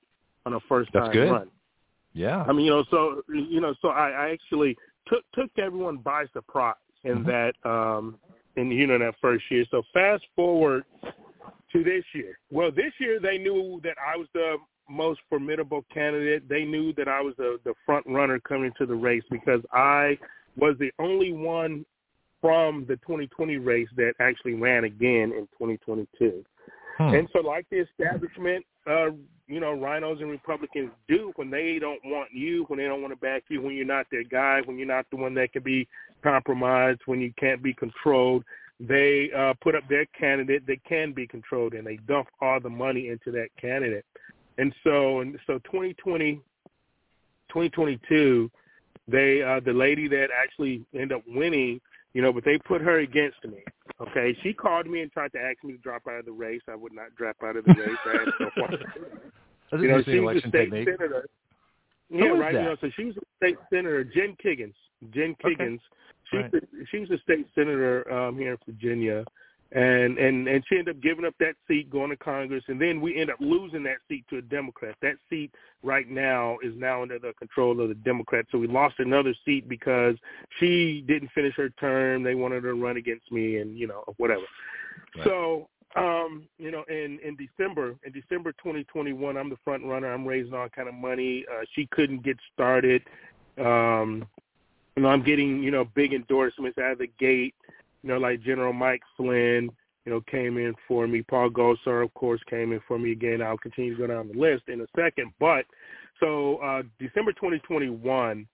on 0.46 0.54
a 0.54 0.60
first 0.60 0.92
time 0.92 1.16
run. 1.16 1.50
Yeah. 2.14 2.42
I 2.42 2.52
mean, 2.52 2.66
you 2.66 2.70
know, 2.70 2.84
so 2.90 3.22
you 3.28 3.60
know, 3.60 3.74
so 3.82 3.88
I, 3.88 4.10
I 4.10 4.30
actually 4.30 4.76
took 5.08 5.24
took 5.34 5.50
everyone 5.58 5.98
by 5.98 6.24
surprise 6.32 6.74
in 7.04 7.24
mm-hmm. 7.24 7.28
that 7.28 7.70
um 7.70 8.18
in 8.56 8.70
you 8.70 8.86
know 8.86 8.98
that 8.98 9.14
first 9.20 9.44
year. 9.50 9.64
So 9.70 9.82
fast 9.92 10.24
forward 10.34 10.84
to 11.72 11.84
this 11.84 12.04
year. 12.14 12.38
Well, 12.50 12.70
this 12.70 12.92
year 12.98 13.18
they 13.20 13.38
knew 13.38 13.80
that 13.84 13.96
I 13.98 14.16
was 14.16 14.26
the 14.34 14.56
most 14.88 15.20
formidable 15.28 15.84
candidate. 15.92 16.48
They 16.48 16.64
knew 16.64 16.92
that 16.94 17.08
I 17.08 17.20
was 17.20 17.34
the, 17.36 17.58
the 17.64 17.74
front 17.86 18.06
runner 18.06 18.40
coming 18.40 18.72
to 18.78 18.86
the 18.86 18.94
race 18.94 19.24
because 19.30 19.60
I 19.72 20.18
was 20.56 20.76
the 20.78 20.90
only 20.98 21.32
one 21.32 21.84
from 22.40 22.84
the 22.88 22.96
2020 22.96 23.56
race 23.58 23.88
that 23.96 24.14
actually 24.20 24.54
ran 24.54 24.84
again 24.84 25.32
in 25.32 25.48
2022. 25.58 26.44
Hmm. 26.98 27.14
And 27.14 27.28
so 27.32 27.40
like 27.40 27.66
the 27.70 27.78
establishment, 27.78 28.66
uh, 28.86 29.10
you 29.46 29.60
know, 29.60 29.76
RINOs 29.76 30.20
and 30.20 30.30
Republicans 30.30 30.90
do 31.08 31.32
when 31.36 31.50
they 31.50 31.78
don't 31.80 32.00
want 32.04 32.30
you, 32.32 32.64
when 32.68 32.78
they 32.78 32.86
don't 32.86 33.00
want 33.00 33.12
to 33.12 33.20
back 33.20 33.44
you, 33.48 33.62
when 33.62 33.74
you're 33.74 33.86
not 33.86 34.06
their 34.10 34.24
guy, 34.24 34.60
when 34.64 34.76
you're 34.76 34.86
not 34.86 35.06
the 35.10 35.16
one 35.16 35.34
that 35.34 35.52
can 35.52 35.62
be 35.62 35.86
compromised, 36.22 37.00
when 37.06 37.20
you 37.20 37.32
can't 37.38 37.62
be 37.62 37.72
controlled, 37.72 38.44
they 38.80 39.30
uh, 39.36 39.54
put 39.62 39.74
up 39.74 39.84
their 39.88 40.06
candidate 40.06 40.66
that 40.66 40.82
can 40.84 41.12
be 41.12 41.26
controlled 41.26 41.74
and 41.74 41.86
they 41.86 41.96
dump 42.08 42.28
all 42.40 42.58
the 42.60 42.70
money 42.70 43.08
into 43.08 43.30
that 43.30 43.48
candidate. 43.60 44.04
And 44.58 44.74
so, 44.84 45.20
and 45.20 45.38
so 45.46 45.54
2020, 45.64 46.34
2022, 47.48 48.50
they 49.08 49.42
uh, 49.42 49.60
the 49.60 49.72
lady 49.72 50.08
that 50.08 50.28
actually 50.36 50.84
ended 50.94 51.12
up 51.12 51.22
winning, 51.26 51.80
you 52.14 52.22
know, 52.22 52.32
but 52.32 52.44
they 52.44 52.58
put 52.58 52.80
her 52.80 53.00
against 53.00 53.44
me. 53.44 53.58
Okay, 54.00 54.36
she 54.42 54.52
called 54.52 54.86
me 54.86 55.00
and 55.00 55.10
tried 55.10 55.32
to 55.32 55.38
ask 55.38 55.62
me 55.64 55.72
to 55.72 55.78
drop 55.78 56.02
out 56.08 56.20
of 56.20 56.24
the 56.24 56.32
race. 56.32 56.62
I 56.68 56.76
would 56.76 56.92
not 56.92 57.14
drop 57.16 57.36
out 57.44 57.56
of 57.56 57.64
the 57.64 57.74
race. 57.74 57.96
I 58.06 58.10
had 58.10 58.28
so 58.38 58.50
far. 59.70 59.80
you 59.80 59.88
know, 59.88 60.02
she 60.02 60.20
was 60.20 60.36
a 60.36 60.40
state 60.40 60.52
technique. 60.52 60.88
senator. 60.96 61.26
Yeah, 62.10 62.26
right. 62.26 62.52
That? 62.52 62.58
You 62.60 62.64
know, 62.68 62.76
so 62.80 62.90
she 62.94 63.04
was 63.04 63.16
a 63.16 63.20
state 63.38 63.56
senator, 63.70 64.04
Jen 64.04 64.36
Kiggans. 64.44 64.74
Jen 65.12 65.34
Kiggans. 65.42 65.74
Okay. 65.74 65.80
She's 66.30 66.40
right. 66.40 66.52
the, 66.52 66.60
she's 66.90 67.10
a 67.10 67.18
state 67.22 67.46
senator 67.54 68.10
um, 68.12 68.38
here 68.38 68.52
in 68.52 68.58
Virginia, 68.66 69.24
and 69.74 70.18
and 70.18 70.48
and 70.48 70.62
she 70.68 70.78
ended 70.78 70.96
up 70.96 71.02
giving 71.02 71.24
up 71.24 71.34
that 71.40 71.54
seat, 71.66 71.90
going 71.90 72.10
to 72.10 72.16
Congress, 72.16 72.62
and 72.68 72.80
then 72.80 73.00
we 73.00 73.18
end 73.18 73.30
up 73.30 73.38
losing 73.40 73.82
that 73.84 73.98
seat 74.08 74.24
to 74.28 74.38
a 74.38 74.42
Democrat. 74.42 74.94
That 75.00 75.16
seat 75.30 75.50
right 75.82 76.08
now 76.08 76.58
is 76.62 76.74
now 76.76 77.02
under 77.02 77.18
the 77.18 77.32
control 77.38 77.80
of 77.80 77.88
the 77.88 77.94
Democrats. 77.94 78.48
So 78.52 78.58
we 78.58 78.66
lost 78.66 78.96
another 78.98 79.34
seat 79.44 79.68
because 79.68 80.16
she 80.60 81.02
didn't 81.08 81.30
finish 81.34 81.54
her 81.56 81.70
term. 81.70 82.22
They 82.22 82.34
wanted 82.34 82.64
her 82.64 82.72
to 82.72 82.82
run 82.82 82.98
against 82.98 83.32
me, 83.32 83.58
and 83.58 83.78
you 83.78 83.86
know 83.86 84.04
whatever. 84.18 84.42
Right. 85.16 85.24
So 85.24 85.68
um, 85.96 86.48
you 86.58 86.70
know, 86.70 86.84
in 86.88 87.18
in 87.24 87.36
December, 87.36 87.96
in 88.04 88.12
December 88.12 88.52
2021, 88.52 89.36
I'm 89.36 89.50
the 89.50 89.56
front 89.64 89.84
runner. 89.84 90.12
I'm 90.12 90.26
raising 90.26 90.54
all 90.54 90.68
kind 90.68 90.88
of 90.88 90.94
money. 90.94 91.44
Uh, 91.50 91.64
she 91.74 91.86
couldn't 91.86 92.22
get 92.22 92.36
started. 92.52 93.02
Um, 93.58 94.26
you 94.96 95.02
know, 95.02 95.08
I'm 95.08 95.22
getting 95.22 95.62
you 95.62 95.70
know 95.70 95.86
big 95.94 96.12
endorsements 96.12 96.78
out 96.78 96.92
of 96.92 96.98
the 96.98 97.10
gate 97.18 97.54
you 98.02 98.08
know, 98.08 98.18
like 98.18 98.42
General 98.42 98.72
Mike 98.72 99.02
Flynn, 99.16 99.70
you 100.04 100.12
know, 100.12 100.20
came 100.30 100.58
in 100.58 100.74
for 100.88 101.06
me. 101.06 101.22
Paul 101.22 101.50
Gosar, 101.50 102.04
of 102.04 102.12
course, 102.14 102.40
came 102.50 102.72
in 102.72 102.80
for 102.88 102.98
me 102.98 103.12
again. 103.12 103.40
I'll 103.40 103.58
continue 103.58 103.94
to 103.96 104.00
go 104.00 104.06
down 104.06 104.28
the 104.28 104.38
list 104.38 104.64
in 104.68 104.80
a 104.80 104.86
second. 104.96 105.32
But 105.38 105.64
so 106.20 106.56
uh, 106.56 106.82
December 106.98 107.32
2021, 107.32 108.46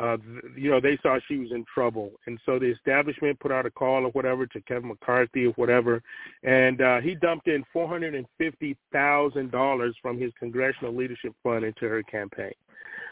uh, 0.00 0.16
you 0.56 0.70
know, 0.70 0.80
they 0.80 0.98
saw 1.02 1.18
she 1.28 1.36
was 1.36 1.52
in 1.52 1.64
trouble. 1.72 2.10
And 2.26 2.40
so 2.46 2.58
the 2.58 2.66
establishment 2.66 3.38
put 3.38 3.52
out 3.52 3.66
a 3.66 3.70
call 3.70 4.06
or 4.06 4.10
whatever 4.10 4.46
to 4.46 4.60
Kevin 4.62 4.88
McCarthy 4.88 5.44
or 5.46 5.52
whatever. 5.52 6.02
And 6.42 6.80
uh, 6.80 7.00
he 7.00 7.14
dumped 7.14 7.46
in 7.48 7.64
$450,000 7.74 9.92
from 10.00 10.18
his 10.18 10.32
congressional 10.38 10.96
leadership 10.96 11.34
fund 11.42 11.64
into 11.64 11.86
her 11.88 12.02
campaign. 12.04 12.54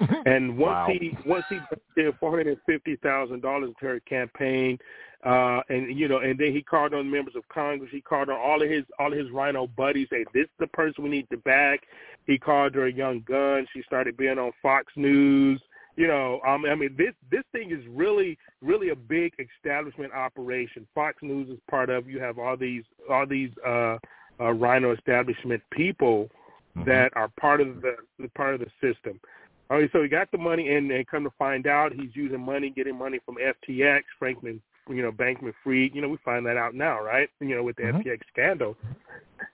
and 0.26 0.56
once 0.56 0.74
wow. 0.74 0.86
he 0.88 1.18
once 1.26 1.44
he 1.48 1.58
did 1.96 2.14
four 2.20 2.30
hundred 2.30 2.46
and 2.46 2.56
fifty 2.66 2.94
thousand 2.96 3.42
dollars 3.42 3.70
into 3.70 3.84
her 3.84 3.98
campaign, 4.00 4.78
uh, 5.26 5.60
and 5.70 5.98
you 5.98 6.06
know, 6.06 6.18
and 6.18 6.38
then 6.38 6.52
he 6.52 6.62
called 6.62 6.94
on 6.94 7.10
members 7.10 7.34
of 7.34 7.42
Congress. 7.48 7.90
He 7.90 8.00
called 8.00 8.28
on 8.28 8.38
all 8.38 8.62
of 8.62 8.70
his 8.70 8.84
all 9.00 9.12
of 9.12 9.18
his 9.18 9.28
RINO 9.32 9.66
buddies. 9.76 10.06
Say, 10.08 10.24
this 10.32 10.44
is 10.44 10.50
the 10.60 10.68
person 10.68 11.02
we 11.02 11.10
need 11.10 11.28
to 11.30 11.36
back. 11.38 11.80
He 12.26 12.38
called 12.38 12.76
her 12.76 12.86
a 12.86 12.92
young 12.92 13.24
gun. 13.26 13.66
She 13.72 13.82
started 13.82 14.16
being 14.16 14.38
on 14.38 14.52
Fox 14.62 14.92
News. 14.94 15.60
You 15.98 16.06
know, 16.06 16.40
um, 16.46 16.64
I 16.64 16.76
mean, 16.76 16.94
this 16.96 17.12
this 17.28 17.42
thing 17.50 17.72
is 17.72 17.84
really 17.88 18.38
really 18.62 18.90
a 18.90 18.94
big 18.94 19.32
establishment 19.40 20.12
operation. 20.12 20.86
Fox 20.94 21.16
News 21.22 21.48
is 21.48 21.58
part 21.68 21.90
of. 21.90 22.08
You 22.08 22.20
have 22.20 22.38
all 22.38 22.56
these 22.56 22.84
all 23.10 23.26
these 23.26 23.50
uh, 23.66 23.98
uh, 24.38 24.52
RINO 24.52 24.92
establishment 24.92 25.60
people 25.72 26.28
mm-hmm. 26.76 26.88
that 26.88 27.10
are 27.16 27.28
part 27.40 27.60
of 27.60 27.82
the 27.82 27.96
part 28.36 28.54
of 28.54 28.60
the 28.60 28.70
system. 28.80 29.18
All 29.70 29.78
right, 29.78 29.90
so 29.92 30.00
he 30.00 30.08
got 30.08 30.30
the 30.30 30.38
money, 30.38 30.72
and, 30.76 30.88
and 30.92 31.04
come 31.08 31.24
to 31.24 31.32
find 31.36 31.66
out, 31.66 31.92
he's 31.92 32.14
using 32.14 32.40
money, 32.40 32.70
getting 32.70 32.96
money 32.96 33.18
from 33.26 33.36
FTX, 33.36 34.02
Franklin 34.20 34.62
you 34.88 35.02
know, 35.02 35.12
Bankman 35.12 35.52
Fried. 35.62 35.94
You 35.94 36.00
know, 36.00 36.08
we 36.08 36.16
find 36.24 36.46
that 36.46 36.56
out 36.56 36.74
now, 36.74 37.02
right? 37.02 37.28
You 37.40 37.56
know, 37.56 37.62
with 37.62 37.76
the 37.76 37.82
mm-hmm. 37.82 37.98
FTX 37.98 38.20
scandal. 38.32 38.76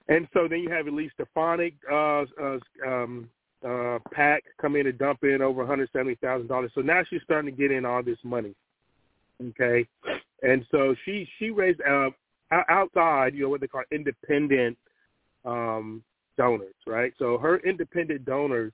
And 0.08 0.28
so 0.32 0.46
then 0.48 0.60
you 0.60 0.70
have 0.70 0.86
Elise 0.86 1.10
Stefanik, 1.14 1.74
uh, 1.90 2.24
uh, 2.40 2.58
um, 2.86 3.28
uh, 3.66 3.98
PAC 4.12 4.44
come 4.60 4.76
in 4.76 4.86
and 4.86 4.98
dump 4.98 5.24
in 5.24 5.42
over 5.42 5.64
$170,000. 5.64 6.70
So 6.74 6.80
now 6.80 7.02
she's 7.08 7.22
starting 7.24 7.54
to 7.54 7.56
get 7.56 7.70
in 7.70 7.84
all 7.84 8.02
this 8.02 8.18
money. 8.24 8.54
Okay. 9.42 9.86
And 10.42 10.64
so 10.70 10.94
she, 11.04 11.28
she 11.38 11.50
raised, 11.50 11.80
uh, 11.82 12.10
outside, 12.68 13.34
you 13.34 13.42
know, 13.42 13.48
what 13.48 13.60
they 13.60 13.66
call 13.66 13.82
independent, 13.90 14.76
um, 15.44 16.02
donors, 16.36 16.74
right? 16.86 17.12
So 17.18 17.38
her 17.38 17.58
independent 17.58 18.24
donors 18.24 18.72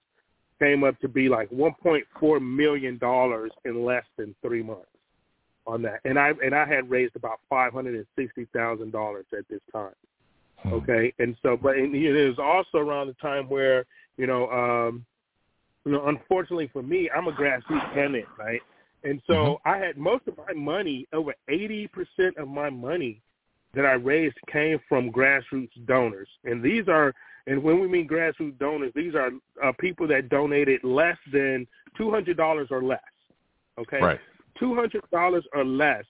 came 0.61 0.85
up 0.85 0.99
to 1.01 1.09
be 1.09 1.29
like 1.29 1.51
1.4 1.51 2.57
million 2.57 2.99
dollars 2.99 3.51
in 3.65 3.85
less 3.85 4.05
than 4.17 4.35
three 4.43 4.62
months 4.62 4.87
on 5.67 5.83
that, 5.83 6.01
and 6.05 6.19
I 6.19 6.33
and 6.45 6.55
I 6.55 6.67
had 6.67 6.91
raised 6.91 7.17
about 7.17 7.41
five 7.49 7.73
hundred 7.73 7.95
and 7.95 8.07
sixty 8.17 8.47
thousand 8.55 8.93
dollars 8.93 9.27
at 9.37 9.49
this 9.49 9.61
time. 9.73 9.95
Hmm. 10.62 10.75
Okay, 10.75 11.12
and 11.19 11.37
so 11.43 11.57
but 11.57 11.77
and 11.77 11.95
it 11.95 12.29
was 12.29 12.39
also 12.39 12.79
around 12.79 13.09
the 13.09 13.15
time 13.15 13.49
where 13.49 13.85
you 14.21 14.27
know, 14.27 14.51
um, 14.51 15.07
you 15.87 15.93
know, 15.93 16.07
unfortunately 16.09 16.69
for 16.71 16.83
me, 16.83 17.09
I'm 17.17 17.27
a 17.27 17.33
grassroots 17.33 17.95
candidate, 17.95 18.27
right? 18.39 18.61
And 19.03 19.23
so 19.27 19.33
mm-hmm. 19.33 19.69
I 19.69 19.79
had 19.79 19.97
most 19.97 20.29
of 20.29 20.37
my 20.37 20.53
money, 20.53 21.09
over 21.15 21.35
80% 21.49 21.89
of 22.37 22.47
my 22.47 22.69
money 22.69 23.23
that 23.73 23.87
I 23.87 23.93
raised 23.93 24.37
came 24.53 24.79
from 24.91 25.11
grassroots 25.11 25.71
donors. 25.87 26.29
And 26.45 26.63
these 26.63 26.87
are, 26.87 27.15
and 27.47 27.63
when 27.63 27.81
we 27.81 27.89
mean 27.89 28.07
grassroots 28.07 28.59
donors, 28.59 28.93
these 28.95 29.15
are 29.15 29.31
uh, 29.65 29.73
people 29.81 30.07
that 30.09 30.29
donated 30.29 30.85
less 30.85 31.17
than 31.33 31.67
$200 31.99 32.71
or 32.71 32.83
less. 32.83 33.01
Okay? 33.79 34.01
Right. 34.03 34.21
$200 34.61 35.43
or 35.55 35.65
less 35.65 36.05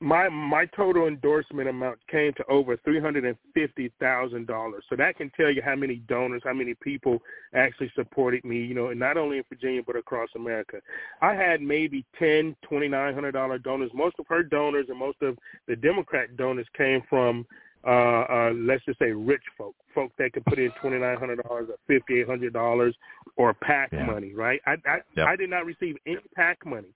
my 0.00 0.28
my 0.30 0.64
total 0.66 1.06
endorsement 1.06 1.68
amount 1.68 1.98
came 2.10 2.32
to 2.34 2.44
over 2.46 2.76
three 2.78 3.00
hundred 3.00 3.26
and 3.26 3.36
fifty 3.54 3.92
thousand 4.00 4.46
dollars. 4.46 4.82
So 4.88 4.96
that 4.96 5.16
can 5.16 5.30
tell 5.36 5.50
you 5.50 5.60
how 5.62 5.76
many 5.76 5.96
donors, 6.08 6.42
how 6.44 6.54
many 6.54 6.74
people 6.74 7.18
actually 7.54 7.92
supported 7.94 8.44
me. 8.44 8.58
You 8.64 8.74
know, 8.74 8.88
and 8.88 8.98
not 8.98 9.18
only 9.18 9.38
in 9.38 9.44
Virginia 9.48 9.82
but 9.86 9.96
across 9.96 10.30
America. 10.34 10.78
I 11.20 11.34
had 11.34 11.60
maybe 11.60 12.06
ten, 12.18 12.56
twenty 12.62 12.88
nine 12.88 13.14
hundred 13.14 13.32
dollar 13.32 13.58
donors. 13.58 13.90
Most 13.92 14.16
of 14.18 14.26
her 14.28 14.42
donors 14.42 14.86
and 14.88 14.98
most 14.98 15.20
of 15.20 15.36
the 15.68 15.76
Democrat 15.76 16.36
donors 16.36 16.66
came 16.76 17.02
from 17.08 17.46
uh, 17.86 17.90
uh, 17.90 18.52
let's 18.54 18.84
just 18.84 18.98
say 18.98 19.10
rich 19.10 19.42
folk, 19.56 19.74
folk 19.94 20.12
that 20.18 20.32
could 20.32 20.44
put 20.44 20.58
in 20.58 20.70
twenty 20.80 20.98
nine 20.98 21.18
hundred 21.18 21.42
dollars 21.42 21.68
or 21.68 21.76
fifty 21.86 22.20
eight 22.20 22.26
hundred 22.26 22.52
dollars 22.52 22.94
or 23.36 23.54
PAC 23.54 23.90
yeah. 23.92 24.04
money, 24.04 24.32
right? 24.34 24.60
I 24.66 24.72
I, 24.86 24.98
yep. 25.16 25.28
I 25.28 25.36
did 25.36 25.50
not 25.50 25.64
receive 25.66 25.96
any 26.06 26.18
PAC 26.34 26.64
money. 26.64 26.88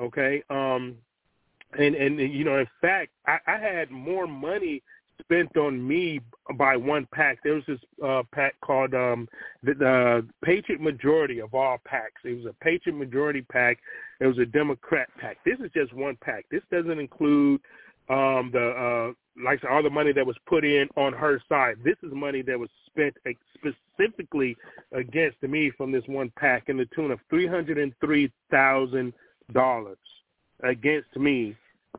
Okay, 0.00 0.42
um, 0.48 0.96
and 1.78 1.94
and 1.94 2.18
you 2.18 2.44
know, 2.44 2.58
in 2.58 2.68
fact, 2.80 3.12
I, 3.26 3.38
I 3.46 3.58
had 3.58 3.90
more 3.90 4.26
money 4.26 4.82
spent 5.20 5.56
on 5.56 5.86
me 5.86 6.20
by 6.56 6.76
one 6.76 7.06
pack. 7.12 7.38
There 7.44 7.54
was 7.54 7.64
this 7.66 7.78
uh, 8.04 8.22
PAC 8.32 8.54
called 8.60 8.94
um, 8.94 9.28
the, 9.62 9.74
the 9.74 10.26
Patriot 10.44 10.80
Majority 10.80 11.40
of 11.40 11.54
all 11.54 11.78
packs. 11.84 12.20
It 12.24 12.36
was 12.36 12.46
a 12.46 12.64
Patriot 12.64 12.96
Majority 12.96 13.42
pack. 13.42 13.78
It 14.20 14.26
was 14.26 14.38
a 14.38 14.46
Democrat 14.46 15.08
pack. 15.18 15.38
This 15.44 15.58
is 15.60 15.70
just 15.72 15.92
one 15.92 16.16
pack. 16.20 16.46
This 16.50 16.62
doesn't 16.70 16.98
include 16.98 17.60
um, 18.08 18.50
the 18.52 18.70
uh, 18.70 19.42
like 19.44 19.62
all 19.70 19.82
the 19.82 19.90
money 19.90 20.12
that 20.12 20.26
was 20.26 20.36
put 20.46 20.64
in 20.64 20.88
on 20.96 21.12
her 21.12 21.40
side. 21.48 21.76
This 21.84 21.96
is 22.02 22.12
money 22.12 22.42
that 22.42 22.58
was 22.58 22.70
spent 22.86 23.14
specifically 23.54 24.56
against 24.92 25.42
me 25.42 25.70
from 25.76 25.92
this 25.92 26.04
one 26.06 26.32
pack 26.36 26.64
in 26.68 26.76
the 26.76 26.86
tune 26.94 27.10
of 27.12 27.20
three 27.30 27.46
hundred 27.46 27.78
and 27.78 27.92
three 28.00 28.32
thousand 28.50 29.12
dollars 29.52 29.98
against 30.62 31.16
me 31.16 31.56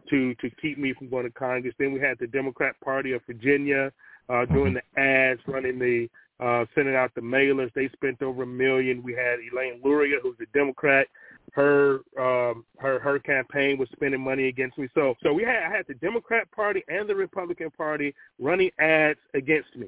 to 0.09 0.33
to 0.35 0.49
keep 0.61 0.77
me 0.77 0.93
from 0.93 1.09
going 1.09 1.25
to 1.25 1.31
Congress. 1.31 1.73
Then 1.77 1.93
we 1.93 1.99
had 1.99 2.17
the 2.19 2.27
Democrat 2.27 2.75
Party 2.83 3.13
of 3.13 3.21
Virginia 3.25 3.91
uh, 4.29 4.45
doing 4.45 4.73
the 4.73 5.01
ads, 5.01 5.41
running 5.47 5.79
the 5.79 6.09
uh, 6.39 6.65
sending 6.73 6.95
out 6.95 7.13
the 7.13 7.21
mailers. 7.21 7.71
They 7.73 7.89
spent 7.89 8.21
over 8.21 8.43
a 8.43 8.47
million. 8.47 9.03
We 9.03 9.13
had 9.13 9.39
Elaine 9.39 9.79
Luria, 9.83 10.17
who's 10.21 10.37
a 10.41 10.57
Democrat. 10.57 11.07
Her 11.53 11.99
um, 12.19 12.65
her 12.79 12.99
her 12.99 13.19
campaign 13.19 13.77
was 13.77 13.89
spending 13.91 14.21
money 14.21 14.47
against 14.47 14.77
me. 14.77 14.87
So 14.93 15.15
so 15.21 15.33
we 15.33 15.43
had 15.43 15.63
I 15.63 15.75
had 15.75 15.85
the 15.87 15.95
Democrat 15.95 16.49
Party 16.51 16.83
and 16.87 17.07
the 17.07 17.15
Republican 17.15 17.71
Party 17.71 18.13
running 18.39 18.71
ads 18.79 19.19
against 19.33 19.75
me. 19.75 19.87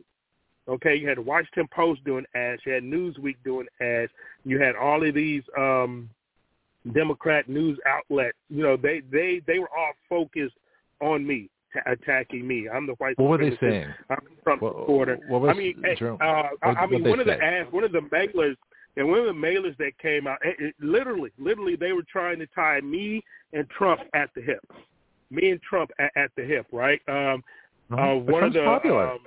Okay, 0.67 0.95
you 0.95 1.07
had 1.07 1.17
the 1.17 1.21
Washington 1.21 1.67
Post 1.73 2.03
doing 2.05 2.25
ads. 2.35 2.61
You 2.65 2.73
had 2.73 2.83
Newsweek 2.83 3.35
doing 3.43 3.67
ads. 3.81 4.11
You 4.45 4.59
had 4.59 4.75
all 4.75 5.05
of 5.05 5.13
these 5.13 5.43
um, 5.57 6.09
Democrat 6.91 7.47
news 7.47 7.79
outlets, 7.87 8.37
you 8.49 8.61
know, 8.61 8.75
they 8.75 9.01
they 9.11 9.41
they 9.47 9.59
were 9.59 9.69
all 9.69 9.93
focused 10.09 10.55
on 11.01 11.25
me, 11.25 11.49
t- 11.71 11.79
attacking 11.85 12.45
me. 12.45 12.67
I'm 12.67 12.85
the 12.85 12.93
white. 12.93 13.17
What 13.17 13.29
were 13.29 13.37
they 13.37 13.57
saying? 13.61 13.93
I'm 14.09 14.17
Trump 14.43 14.61
what, 14.61 14.73
supporter. 14.73 15.17
What 15.27 15.41
was, 15.41 15.55
I 15.55 15.57
mean, 15.57 15.81
uh, 15.85 16.25
I, 16.61 16.67
I 16.67 16.87
mean, 16.87 17.03
one 17.03 17.19
of 17.19 17.25
the 17.25 17.41
ads, 17.41 17.71
one 17.71 17.83
of 17.83 17.93
the 17.93 18.01
mailers, 18.01 18.55
and 18.97 19.07
one 19.07 19.19
of 19.19 19.25
the 19.25 19.31
mailers 19.31 19.77
that 19.77 19.97
came 20.01 20.27
out, 20.27 20.39
it, 20.43 20.55
it, 20.59 20.75
literally, 20.79 21.31
literally, 21.37 21.75
they 21.75 21.93
were 21.93 22.03
trying 22.11 22.39
to 22.39 22.47
tie 22.47 22.81
me 22.81 23.23
and 23.53 23.69
Trump 23.69 24.01
at 24.13 24.29
the 24.35 24.41
hip. 24.41 24.59
Me 25.31 25.51
and 25.51 25.61
Trump 25.61 25.89
at, 25.99 26.11
at 26.15 26.31
the 26.35 26.43
hip, 26.43 26.67
right? 26.71 27.01
Um, 27.07 27.43
uh-huh. 27.91 28.01
uh, 28.01 28.15
one 28.15 28.43
of 28.43 28.53
the 28.53 28.63
popular. 28.63 29.11
Um, 29.11 29.19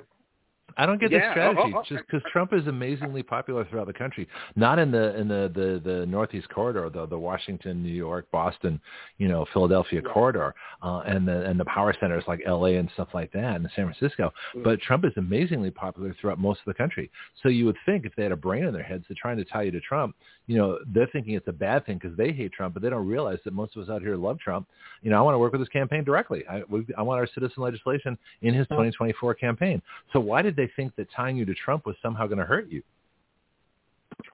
I 0.77 0.87
don't 0.87 1.01
get 1.01 1.11
yeah. 1.11 1.29
the 1.29 1.33
strategy. 1.33 1.61
Oh, 1.65 1.71
oh, 1.77 1.79
oh. 1.79 1.83
Just 1.89 2.05
because 2.07 2.23
Trump 2.31 2.53
is 2.53 2.67
amazingly 2.67 3.23
popular 3.23 3.65
throughout 3.65 3.87
the 3.87 3.93
country, 3.93 4.29
not 4.57 4.79
in 4.79 4.91
the 4.91 5.17
in 5.19 5.29
the 5.29 5.51
the, 5.55 5.91
the 5.91 6.07
Northeast 6.07 6.49
corridor, 6.51 6.91
the 6.91 7.07
the 7.07 7.19
Washington, 7.19 7.83
New 7.83 7.93
York, 7.93 8.27
Boston, 8.31 8.81
you 9.19 9.29
know, 9.29 9.47
Philadelphia 9.53 10.03
yeah. 10.05 10.13
corridor, 10.13 10.55
uh, 10.83 11.03
and 11.07 11.27
the 11.27 11.45
and 11.47 11.59
the 11.59 11.65
power 11.65 11.95
centers 11.99 12.25
like 12.27 12.41
L.A. 12.47 12.77
and 12.77 12.91
stuff 12.95 13.09
like 13.15 13.33
that, 13.33 13.57
and 13.57 13.69
San 13.75 13.87
Francisco. 13.87 14.33
Mm-hmm. 14.55 14.63
But 14.65 14.81
Trump 14.81 15.05
is 15.05 15.13
amazingly 15.17 15.71
popular 15.71 16.15
throughout 16.21 16.39
most 16.39 16.61
of 16.61 16.67
the 16.67 16.75
country. 16.75 17.11
So 17.43 17.49
you 17.49 17.65
would 17.67 17.77
think 17.87 18.05
if 18.05 18.15
they 18.17 18.23
had 18.23 18.33
a 18.33 18.37
brain 18.37 18.65
in 18.65 18.73
their 18.73 18.83
heads, 18.83 19.05
they're 19.09 19.17
trying 19.21 19.39
to 19.39 19.45
tie 19.45 19.63
you 19.63 19.71
to 19.71 19.81
Trump. 19.81 20.15
You 20.47 20.59
know, 20.59 20.79
they're 20.87 21.09
thinking 21.13 21.35
it's 21.35 21.49
a 21.49 21.53
bad 21.53 21.87
thing 21.87 21.99
because 21.99 22.17
they 22.17 22.33
hate 22.33 22.53
Trump, 22.53 22.75
but 22.75 22.83
they 22.83 22.91
don't 22.91 23.07
realize 23.07 23.39
that 23.45 23.53
most 23.53 23.77
of 23.77 23.83
us 23.83 23.89
out 23.89 24.03
here 24.03 24.17
love 24.17 24.39
Trump. 24.39 24.69
You 25.03 25.11
know, 25.11 25.19
I 25.19 25.23
want 25.23 25.35
to 25.35 25.39
work 25.39 25.53
with 25.53 25.61
his 25.61 25.69
campaign 25.69 26.05
directly. 26.05 26.45
I, 26.49 26.63
we, 26.69 26.87
I 26.97 27.03
want 27.03 27.19
our 27.19 27.27
citizen 27.35 27.63
legislation 27.63 28.17
in 28.43 28.55
his 28.55 28.67
2024 28.69 29.35
campaign. 29.35 29.83
So 30.13 30.21
why 30.21 30.43
did 30.43 30.55
they 30.55 30.66
think 30.75 30.95
that 30.97 31.09
tying 31.15 31.37
you 31.37 31.45
to 31.45 31.55
Trump 31.55 31.87
was 31.87 31.97
somehow 32.03 32.27
going 32.27 32.39
to 32.39 32.45
hurt 32.45 32.69
you? 32.71 32.83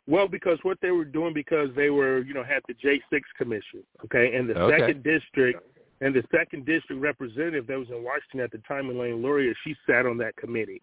Well, 0.07 0.29
because 0.29 0.59
what 0.63 0.79
they 0.81 0.91
were 0.91 1.05
doing, 1.05 1.35
because 1.35 1.69
they 1.75 1.91
were, 1.91 2.21
you 2.23 2.35
know, 2.35 2.45
had 2.45 2.63
the 2.69 2.75
J6 2.75 3.21
commission, 3.37 3.83
okay, 4.05 4.35
and 4.35 4.49
the 4.49 4.59
okay. 4.59 4.79
second 4.79 5.03
district, 5.03 5.63
and 6.01 6.15
the 6.15 6.23
second 6.35 6.67
district 6.67 7.01
representative 7.01 7.67
that 7.69 7.79
was 7.79 7.89
in 7.89 8.03
Washington 8.03 8.41
at 8.41 8.51
the 8.51 8.59
time, 8.59 8.91
Elaine 8.91 9.23
Luria, 9.23 9.55
she 9.65 9.75
sat 9.87 10.07
on 10.07 10.19
that 10.19 10.37
committee. 10.37 10.83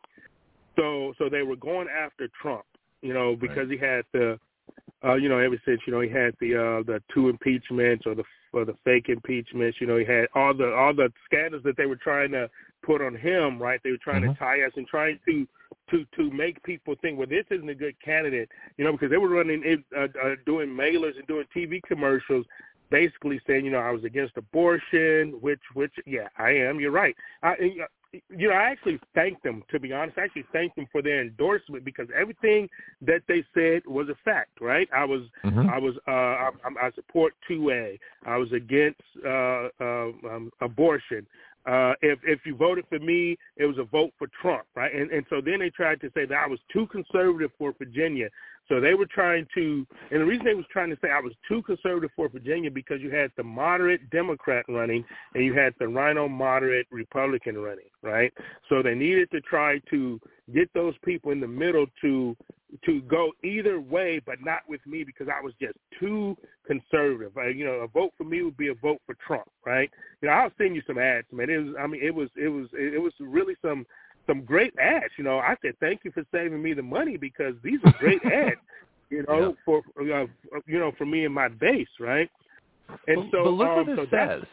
So, 0.77 1.13
so 1.17 1.29
they 1.29 1.43
were 1.43 1.57
going 1.57 1.87
after 1.89 2.29
Trump, 2.41 2.65
you 3.01 3.13
know, 3.13 3.35
because 3.35 3.69
right. 3.69 3.71
he 3.71 3.77
had 3.77 4.05
the, 4.13 4.39
uh, 5.03 5.15
you 5.15 5.29
know, 5.29 5.37
ever 5.37 5.59
since 5.65 5.81
you 5.87 5.93
know 5.93 6.01
he 6.01 6.09
had 6.09 6.33
the 6.41 6.55
uh, 6.55 6.83
the 6.83 7.01
two 7.13 7.29
impeachments 7.29 8.05
or 8.05 8.15
the 8.15 8.23
or 8.51 8.65
the 8.65 8.75
fake 8.83 9.09
impeachments, 9.09 9.77
you 9.79 9.87
know, 9.87 9.97
he 9.97 10.05
had 10.05 10.27
all 10.35 10.53
the 10.53 10.73
all 10.73 10.93
the 10.93 11.11
scandals 11.25 11.63
that 11.63 11.77
they 11.77 11.85
were 11.85 11.95
trying 11.95 12.31
to 12.31 12.49
put 12.83 13.01
on 13.01 13.15
him, 13.15 13.61
right? 13.61 13.79
They 13.83 13.91
were 13.91 13.97
trying 13.97 14.23
mm-hmm. 14.23 14.33
to 14.33 14.39
tie 14.39 14.61
us 14.61 14.71
and 14.75 14.87
trying 14.87 15.19
to 15.27 15.47
to 15.91 16.05
to 16.17 16.31
make 16.31 16.61
people 16.63 16.95
think, 17.01 17.17
well, 17.17 17.27
this 17.27 17.45
isn't 17.49 17.69
a 17.69 17.75
good 17.75 17.95
candidate, 18.03 18.49
you 18.77 18.83
know, 18.83 18.91
because 18.91 19.09
they 19.09 19.17
were 19.17 19.29
running 19.29 19.83
uh, 19.95 20.01
uh, 20.01 20.35
doing 20.45 20.69
mailers 20.69 21.17
and 21.17 21.27
doing 21.27 21.45
TV 21.55 21.81
commercials, 21.87 22.45
basically 22.89 23.39
saying, 23.47 23.65
you 23.65 23.71
know, 23.71 23.79
I 23.79 23.91
was 23.91 24.03
against 24.03 24.37
abortion, 24.37 25.37
which 25.41 25.61
which 25.73 25.93
yeah, 26.05 26.27
I 26.37 26.51
am. 26.51 26.79
You're 26.79 26.91
right. 26.91 27.15
I, 27.43 27.55
you 28.11 28.49
know, 28.49 28.55
I 28.55 28.69
actually 28.69 28.99
thanked 29.13 29.43
them. 29.43 29.63
To 29.69 29.79
be 29.79 29.93
honest, 29.93 30.17
I 30.17 30.23
actually 30.23 30.45
thanked 30.51 30.75
them 30.75 30.87
for 30.91 31.01
their 31.01 31.21
endorsement 31.21 31.85
because 31.85 32.07
everything 32.19 32.67
that 33.01 33.21
they 33.27 33.43
said 33.53 33.83
was 33.85 34.09
a 34.09 34.15
fact, 34.25 34.61
right? 34.61 34.87
I 34.95 35.05
was, 35.05 35.21
mm-hmm. 35.45 35.69
I 35.69 35.77
was, 35.77 35.95
uh, 36.07 36.11
I, 36.11 36.87
I 36.87 36.91
support 36.95 37.33
two 37.47 37.69
A. 37.71 37.99
I 38.25 38.37
was 38.37 38.51
against 38.51 39.01
uh, 39.25 39.69
uh, 39.79 40.11
um, 40.27 40.51
abortion. 40.61 41.25
Uh, 41.65 41.93
if 42.01 42.19
if 42.23 42.39
you 42.45 42.55
voted 42.55 42.85
for 42.89 42.99
me, 42.99 43.37
it 43.57 43.65
was 43.65 43.77
a 43.77 43.83
vote 43.83 44.11
for 44.17 44.27
Trump, 44.41 44.63
right? 44.75 44.93
And 44.93 45.11
and 45.11 45.25
so 45.29 45.41
then 45.41 45.59
they 45.59 45.69
tried 45.69 46.01
to 46.01 46.09
say 46.15 46.25
that 46.25 46.37
I 46.37 46.47
was 46.47 46.59
too 46.71 46.87
conservative 46.87 47.51
for 47.57 47.73
Virginia. 47.77 48.29
So 48.69 48.79
they 48.79 48.93
were 48.93 49.07
trying 49.07 49.47
to, 49.55 49.85
and 50.11 50.21
the 50.21 50.25
reason 50.25 50.45
they 50.45 50.53
was 50.53 50.65
trying 50.71 50.91
to 50.91 50.97
say 51.01 51.09
I 51.09 51.19
was 51.19 51.33
too 51.47 51.61
conservative 51.63 52.11
for 52.15 52.29
Virginia 52.29 52.69
because 52.69 53.01
you 53.01 53.09
had 53.09 53.31
the 53.35 53.43
moderate 53.43 54.09
Democrat 54.11 54.63
running 54.69 55.03
and 55.33 55.43
you 55.43 55.53
had 55.53 55.73
the 55.79 55.87
RINO 55.87 56.29
moderate 56.29 56.87
Republican 56.91 57.57
running, 57.57 57.89
right? 58.03 58.31
So 58.69 58.83
they 58.83 58.95
needed 58.95 59.31
to 59.31 59.41
try 59.41 59.79
to 59.89 60.19
get 60.53 60.71
those 60.73 60.93
people 61.03 61.31
in 61.31 61.39
the 61.39 61.47
middle 61.47 61.87
to 62.01 62.37
to 62.85 63.01
go 63.01 63.31
either 63.43 63.79
way, 63.79 64.21
but 64.23 64.35
not 64.43 64.59
with 64.67 64.85
me 64.85 65.03
because 65.03 65.27
I 65.27 65.41
was 65.41 65.53
just 65.59 65.77
too 65.99 66.37
conservative. 66.67 67.35
Uh, 67.35 67.47
you 67.47 67.65
know, 67.65 67.73
a 67.73 67.87
vote 67.87 68.13
for 68.15 68.23
me 68.23 68.43
would 68.43 68.57
be 68.57 68.67
a 68.67 68.75
vote 68.75 69.01
for 69.07 69.15
Trump, 69.25 69.49
right? 69.65 69.89
You 70.21 70.27
know, 70.27 70.35
I'll 70.35 70.51
send 70.57 70.75
you 70.75 70.83
some 70.85 70.99
ads, 70.99 71.25
man. 71.31 71.49
It 71.49 71.57
was, 71.57 71.75
I 71.79 71.87
mean, 71.87 72.01
it 72.03 72.13
was, 72.13 72.29
it 72.35 72.49
was, 72.49 72.67
it 72.73 73.01
was 73.01 73.13
really 73.19 73.55
some 73.63 73.85
some 74.29 74.41
great 74.41 74.73
ads. 74.79 75.13
You 75.17 75.23
know, 75.23 75.39
I 75.39 75.55
said 75.61 75.73
thank 75.79 76.01
you 76.03 76.11
for 76.11 76.23
saving 76.31 76.61
me 76.61 76.73
the 76.73 76.83
money 76.83 77.17
because 77.17 77.55
these 77.63 77.79
are 77.83 77.95
great 77.99 78.23
ads. 78.25 78.59
You 79.09 79.25
know, 79.27 79.39
yeah. 79.39 79.51
for 79.65 79.81
uh, 79.99 80.25
you 80.67 80.79
know, 80.79 80.91
for 80.97 81.05
me 81.05 81.25
and 81.25 81.33
my 81.33 81.47
base, 81.47 81.87
right? 81.99 82.29
And 83.07 83.25
so, 83.31 83.43
but 83.43 83.49
look 83.51 83.67
um, 83.67 83.75
what 83.77 83.85
this 83.87 83.97
so 83.97 84.05
says. 84.11 84.43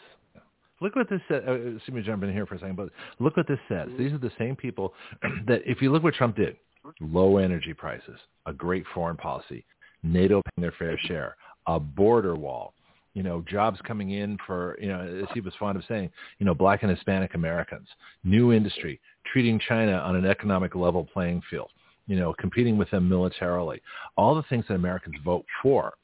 Look 0.81 0.97
what 0.97 1.09
this 1.11 1.21
says. 1.29 1.43
Uh, 1.47 1.53
excuse 1.53 1.95
me, 1.95 2.03
jump 2.03 2.23
in 2.23 2.33
here 2.33 2.47
for 2.47 2.55
a 2.55 2.59
second, 2.59 2.77
but 2.77 2.89
look 3.19 3.37
what 3.37 3.49
this 3.49 3.59
says. 3.69 3.89
These 3.99 4.13
are 4.13 4.19
the 4.19 4.33
same 4.39 4.57
people 4.57 4.95
that, 5.47 5.61
if 5.65 5.81
you 5.81 5.93
look 5.93 6.03
what 6.03 6.15
Trump 6.15 6.37
did, 6.37 6.57
low 7.01 7.39
energy 7.39 7.75
prices, 7.75 8.19
a 8.47 8.53
great 8.53 8.85
foreign 8.95 9.17
policy, 9.17 9.65
NATO 10.03 10.43
paying 10.43 10.63
their 10.63 10.75
fair 10.79 10.99
share, 11.07 11.37
a 11.67 11.81
border 11.81 12.37
wall, 12.37 12.75
you 13.17 13.23
know, 13.23 13.43
jobs 13.49 13.79
coming 13.89 14.11
in 14.11 14.37
for, 14.47 14.77
you 14.79 14.89
know, 14.89 15.01
as 15.23 15.29
he 15.33 15.41
was 15.41 15.55
fond 15.59 15.77
of 15.79 15.85
saying, 15.89 16.11
you 16.39 16.45
know, 16.45 16.55
black 16.55 16.83
and 16.83 16.91
Hispanic 16.91 17.33
Americans, 17.35 17.89
new 18.25 18.53
industry, 18.53 19.01
treating 19.33 19.59
China 19.59 19.93
on 19.93 20.15
an 20.15 20.27
economic 20.27 20.75
level 20.75 21.03
playing 21.15 21.41
field. 21.51 21.71
you 22.07 22.17
know, 22.17 22.33
competing 22.39 22.79
with 22.79 22.91
them 22.91 23.09
militarily, 23.09 23.83
all 24.17 24.35
the 24.35 24.45
things 24.45 24.65
that 24.69 24.75
Americans 24.75 25.17
vote 25.25 25.45
for. 25.63 25.95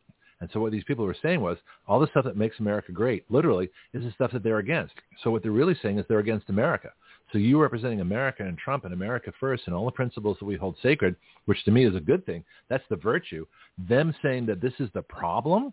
And 0.41 0.51
so 0.53 0.61
what 0.61 0.73
these 0.73 0.85
people 0.85 1.05
were 1.05 1.17
saying 1.23 1.41
was 1.41 1.57
all 1.87 2.01
the 2.01 2.09
stuff 2.09 2.25
that 2.25 2.37
makes 2.37 2.59
America 2.59 2.91
great, 2.91 3.25
literally, 3.31 3.71
is 3.95 4.03
the 4.03 4.11
stuff 4.13 4.33
that 4.33 4.43
they're 4.43 4.59
against. 4.59 4.95
So 5.23 5.31
what 5.31 5.43
they're 5.43 5.53
really 5.53 5.77
saying 5.81 5.99
is 5.99 6.05
they're 6.09 6.19
against 6.19 6.51
America. 6.51 6.91
So 7.31 7.39
you 7.39 7.63
representing 7.63 8.01
America 8.01 8.43
and 8.43 8.59
Trump 8.59 8.85
and 8.85 8.93
America 8.93 9.33
first 9.39 9.63
and 9.67 9.75
all 9.75 9.85
the 9.85 9.93
principles 9.93 10.37
that 10.41 10.45
we 10.45 10.57
hold 10.57 10.77
sacred, 10.83 11.15
which 11.45 11.65
to 11.65 11.71
me 11.71 11.87
is 11.87 11.95
a 11.95 12.01
good 12.01 12.27
thing, 12.27 12.45
that's 12.69 12.85
the 12.91 12.97
virtue. 12.97 13.47
Them 13.79 14.15
saying 14.21 14.47
that 14.47 14.61
this 14.61 14.75
is 14.81 14.91
the 14.95 15.03
problem, 15.03 15.73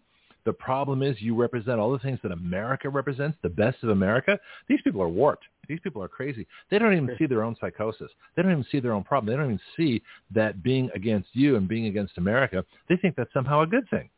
the 0.49 0.53
problem 0.53 1.03
is 1.03 1.21
you 1.21 1.35
represent 1.35 1.79
all 1.79 1.91
the 1.91 1.99
things 1.99 2.17
that 2.23 2.31
America 2.31 2.89
represents, 2.89 3.37
the 3.43 3.49
best 3.49 3.83
of 3.83 3.89
America. 3.89 4.39
These 4.67 4.81
people 4.81 4.99
are 4.99 5.07
warped. 5.07 5.43
These 5.67 5.79
people 5.81 6.01
are 6.01 6.07
crazy. 6.07 6.47
They 6.71 6.79
don't 6.79 6.93
even 6.93 7.15
see 7.19 7.27
their 7.27 7.43
own 7.43 7.55
psychosis. 7.61 8.09
They 8.35 8.41
don't 8.41 8.51
even 8.51 8.65
see 8.71 8.79
their 8.79 8.93
own 8.93 9.03
problem. 9.03 9.31
They 9.31 9.37
don't 9.37 9.45
even 9.45 9.61
see 9.77 10.01
that 10.33 10.63
being 10.63 10.89
against 10.95 11.29
you 11.33 11.55
and 11.55 11.67
being 11.67 11.85
against 11.85 12.17
America, 12.17 12.65
they 12.87 12.95
think 12.95 13.15
that's 13.15 13.31
somehow 13.31 13.61
a 13.61 13.67
good 13.67 13.87
thing. 13.91 14.09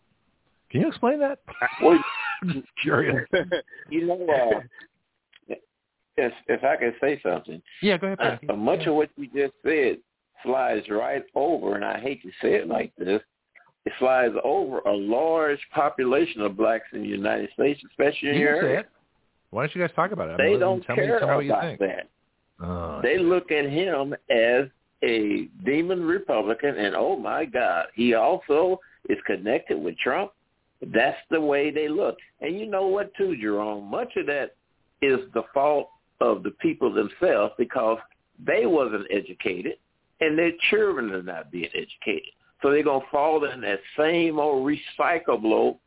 Can 0.70 0.80
you 0.80 0.88
explain 0.88 1.20
that? 1.20 1.40
Well, 1.84 2.00
I'm 2.44 2.54
just 2.54 2.68
curious. 2.82 3.28
You 3.90 4.08
know, 4.08 4.26
uh, 5.50 5.56
if, 6.16 6.32
if 6.48 6.64
I 6.64 6.78
can 6.78 6.94
say 7.02 7.20
something. 7.22 7.62
Yeah, 7.82 7.98
go 7.98 8.08
ahead. 8.08 8.40
Uh, 8.50 8.56
much 8.56 8.86
of 8.88 8.96
what 8.96 9.10
you 9.18 9.28
just 9.36 9.56
said 9.66 9.98
flies 10.44 10.84
right 10.90 11.26
over, 11.36 11.76
and 11.76 11.84
I 11.84 12.00
hate 12.00 12.22
to 12.22 12.30
say 12.42 12.54
it 12.54 12.70
like 12.70 12.94
this, 12.98 13.22
it 13.86 13.94
flies 13.98 14.32
over 14.44 14.80
a 14.80 14.96
large 14.96 15.60
population 15.74 16.42
of 16.42 16.56
blacks 16.56 16.86
in 16.94 17.02
the 17.02 17.08
United 17.08 17.50
States, 17.54 17.82
especially 17.90 18.30
in 18.30 18.36
you 18.36 18.42
your 18.42 18.56
area. 18.56 18.86
Why 19.50 19.64
don't 19.64 19.76
you 19.76 19.82
guys 19.82 19.94
talk 19.96 20.12
about 20.12 20.30
it? 20.30 20.38
They 20.38 20.58
don't 20.58 20.82
tell 20.84 20.96
care 20.96 21.16
me, 21.16 21.20
tell 21.20 21.30
about 21.30 21.46
you 21.46 21.56
think. 21.62 21.80
that. 21.80 22.10
Oh, 22.64 23.00
They 23.02 23.18
look 23.18 23.52
at 23.52 23.66
him 23.66 24.14
as 24.30 24.66
a 25.04 25.48
demon 25.66 26.04
Republican, 26.04 26.78
and 26.78 26.96
oh 26.96 27.18
my 27.18 27.46
God, 27.46 27.88
he 27.96 28.14
also 28.14 28.80
is 29.10 29.18
connected 29.26 29.82
with 29.82 29.98
Trump. 29.98 30.32
That's 30.94 31.18
the 31.30 31.42
way 31.42 31.72
they 31.72 31.90
look. 31.90 32.18
And 32.40 32.60
you 32.60 32.68
know 32.68 32.88
what, 32.88 33.12
too, 33.16 33.36
Jarome? 33.42 33.84
Much 33.84 34.16
of 34.16 34.28
that 34.28 34.56
is 35.02 35.20
the 35.34 35.44
fault 35.54 35.90
of 36.22 36.44
the 36.44 36.52
people 36.52 36.94
themselves 36.94 37.54
because 37.58 37.98
they 38.46 38.66
wasn't 38.68 39.08
educated, 39.12 39.74
and 40.22 40.38
their 40.38 40.52
children 40.70 41.12
are 41.12 41.24
not 41.24 41.52
being 41.52 41.70
educated. 41.74 42.34
So 42.62 42.72
they're 42.72 42.84
going 42.84 43.02
to 43.02 43.08
fall 43.12 43.44
in 43.46 43.62
that 43.62 43.80
same 43.98 44.40
old 44.40 44.68
recyclable, 44.68 45.78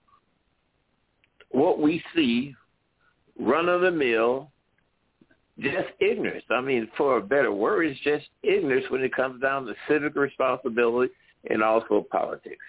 what 1.51 1.79
we 1.79 2.03
see, 2.15 2.55
run-of-the-mill, 3.39 4.51
just 5.61 5.89
ignorance. 6.01 6.45
I 6.51 6.61
mean, 6.61 6.89
for 6.97 7.19
a 7.19 7.23
better 7.23 7.53
word, 7.53 7.87
it's 7.87 8.01
just 8.01 8.27
ignorance 8.43 8.87
when 8.89 9.03
it 9.03 9.15
comes 9.15 9.41
down 9.41 9.67
to 9.67 9.75
civic 9.89 10.17
responsibility 10.17 11.13
and 11.49 11.63
also 11.63 12.05
politics. 12.11 12.65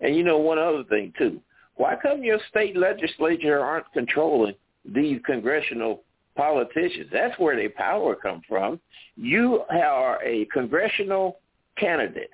And 0.00 0.14
you 0.14 0.22
know 0.22 0.38
one 0.38 0.58
other 0.58 0.84
thing 0.84 1.12
too. 1.16 1.40
Why 1.76 1.96
come 2.00 2.22
your 2.22 2.38
state 2.50 2.76
legislature 2.76 3.58
aren't 3.58 3.90
controlling 3.92 4.54
these 4.84 5.20
congressional 5.24 6.02
politicians? 6.36 7.08
That's 7.10 7.38
where 7.38 7.56
their 7.56 7.70
power 7.70 8.14
comes 8.14 8.42
from. 8.48 8.80
You 9.16 9.62
are 9.70 10.22
a 10.22 10.44
congressional 10.52 11.38
candidate. 11.78 12.30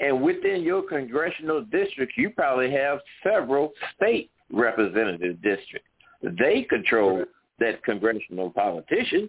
And 0.00 0.22
within 0.22 0.62
your 0.62 0.82
congressional 0.82 1.62
district, 1.62 2.12
you 2.16 2.30
probably 2.30 2.70
have 2.70 3.00
several 3.22 3.72
state 3.96 4.30
representative 4.52 5.42
districts. 5.42 5.88
They 6.22 6.62
control 6.62 7.24
that 7.58 7.82
congressional 7.84 8.50
politician. 8.50 9.28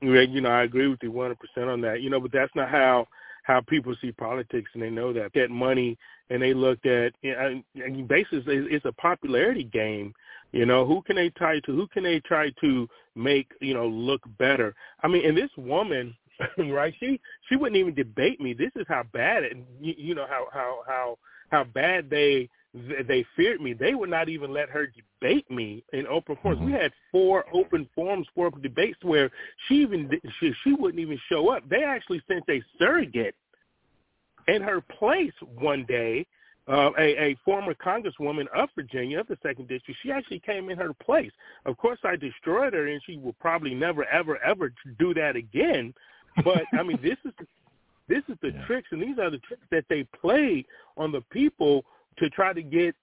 Yeah, 0.00 0.20
you 0.20 0.40
know, 0.40 0.50
I 0.50 0.62
agree 0.62 0.88
with 0.88 1.02
you 1.02 1.10
100% 1.10 1.36
on 1.72 1.80
that. 1.80 2.02
You 2.02 2.10
know, 2.10 2.20
but 2.20 2.32
that's 2.32 2.54
not 2.54 2.68
how 2.68 3.06
how 3.44 3.60
people 3.60 3.94
see 4.00 4.10
politics, 4.10 4.70
and 4.74 4.82
they 4.82 4.90
know 4.90 5.12
that. 5.12 5.32
Get 5.32 5.50
money, 5.50 5.96
and 6.30 6.42
they 6.42 6.52
looked 6.52 6.84
at. 6.86 7.12
You 7.22 7.32
know, 7.32 7.62
I 7.84 7.88
mean, 7.88 8.06
basically, 8.06 8.56
it's 8.56 8.84
a 8.84 8.92
popularity 8.92 9.64
game. 9.64 10.12
You 10.52 10.66
know, 10.66 10.84
who 10.84 11.00
can 11.02 11.16
they 11.16 11.30
try 11.30 11.60
to? 11.60 11.72
Who 11.72 11.86
can 11.88 12.02
they 12.02 12.20
try 12.20 12.50
to 12.60 12.88
make 13.14 13.48
you 13.60 13.74
know 13.74 13.86
look 13.86 14.22
better? 14.38 14.74
I 15.02 15.08
mean, 15.08 15.24
and 15.26 15.36
this 15.36 15.50
woman, 15.56 16.14
right? 16.58 16.94
She 17.00 17.20
she 17.48 17.56
wouldn't 17.56 17.78
even 17.78 17.94
debate 17.94 18.40
me. 18.40 18.52
This 18.52 18.72
is 18.76 18.86
how 18.88 19.04
bad 19.12 19.42
it. 19.42 19.56
You, 19.80 19.94
you 19.96 20.14
know 20.14 20.26
how 20.28 20.48
how 20.52 20.80
how 20.86 21.18
how 21.50 21.64
bad 21.64 22.10
they 22.10 22.48
they 23.08 23.24
feared 23.34 23.60
me. 23.60 23.72
They 23.72 23.94
would 23.94 24.10
not 24.10 24.28
even 24.28 24.52
let 24.52 24.68
her 24.68 24.86
debate 24.86 25.50
me 25.50 25.82
in 25.92 26.06
open 26.06 26.36
forums. 26.42 26.60
Mm-hmm. 26.60 26.72
We 26.72 26.78
had 26.78 26.92
four 27.10 27.44
open 27.52 27.88
forums, 27.94 28.26
four 28.34 28.46
open 28.46 28.62
debates 28.62 28.98
where 29.02 29.30
she 29.66 29.76
even 29.76 30.10
she, 30.40 30.52
she 30.62 30.72
wouldn't 30.74 31.00
even 31.00 31.18
show 31.28 31.48
up. 31.48 31.68
They 31.68 31.84
actually 31.84 32.22
sent 32.28 32.44
a 32.48 32.62
surrogate 32.78 33.34
in 34.48 34.62
her 34.62 34.80
place 34.80 35.32
one 35.58 35.84
day. 35.86 36.26
Uh, 36.68 36.90
a, 36.98 37.22
a 37.22 37.36
former 37.44 37.74
congresswoman 37.74 38.46
of 38.52 38.68
Virginia, 38.74 39.20
of 39.20 39.28
the 39.28 39.38
second 39.40 39.68
district, 39.68 40.00
she 40.02 40.10
actually 40.10 40.40
came 40.40 40.68
in 40.68 40.76
her 40.76 40.92
place. 40.92 41.30
Of 41.64 41.76
course, 41.76 42.00
I 42.02 42.16
destroyed 42.16 42.72
her, 42.72 42.88
and 42.88 43.00
she 43.06 43.18
will 43.18 43.36
probably 43.40 43.72
never, 43.72 44.04
ever, 44.06 44.36
ever 44.42 44.72
do 44.98 45.14
that 45.14 45.36
again. 45.36 45.94
But 46.44 46.64
I 46.72 46.82
mean, 46.82 46.98
this 47.02 47.18
is 47.24 47.32
this 48.08 48.22
is 48.28 48.36
the 48.40 48.52
Yeah. 48.52 48.64
tricks, 48.66 48.88
and 48.92 49.02
these 49.02 49.18
are 49.18 49.30
the 49.30 49.38
tricks 49.38 49.66
that 49.70 49.88
they 49.88 50.04
play 50.04 50.64
on 50.96 51.10
the 51.12 51.22
people 51.22 51.84
to 52.18 52.30
try 52.30 52.52
to 52.52 52.62
get 52.62 52.94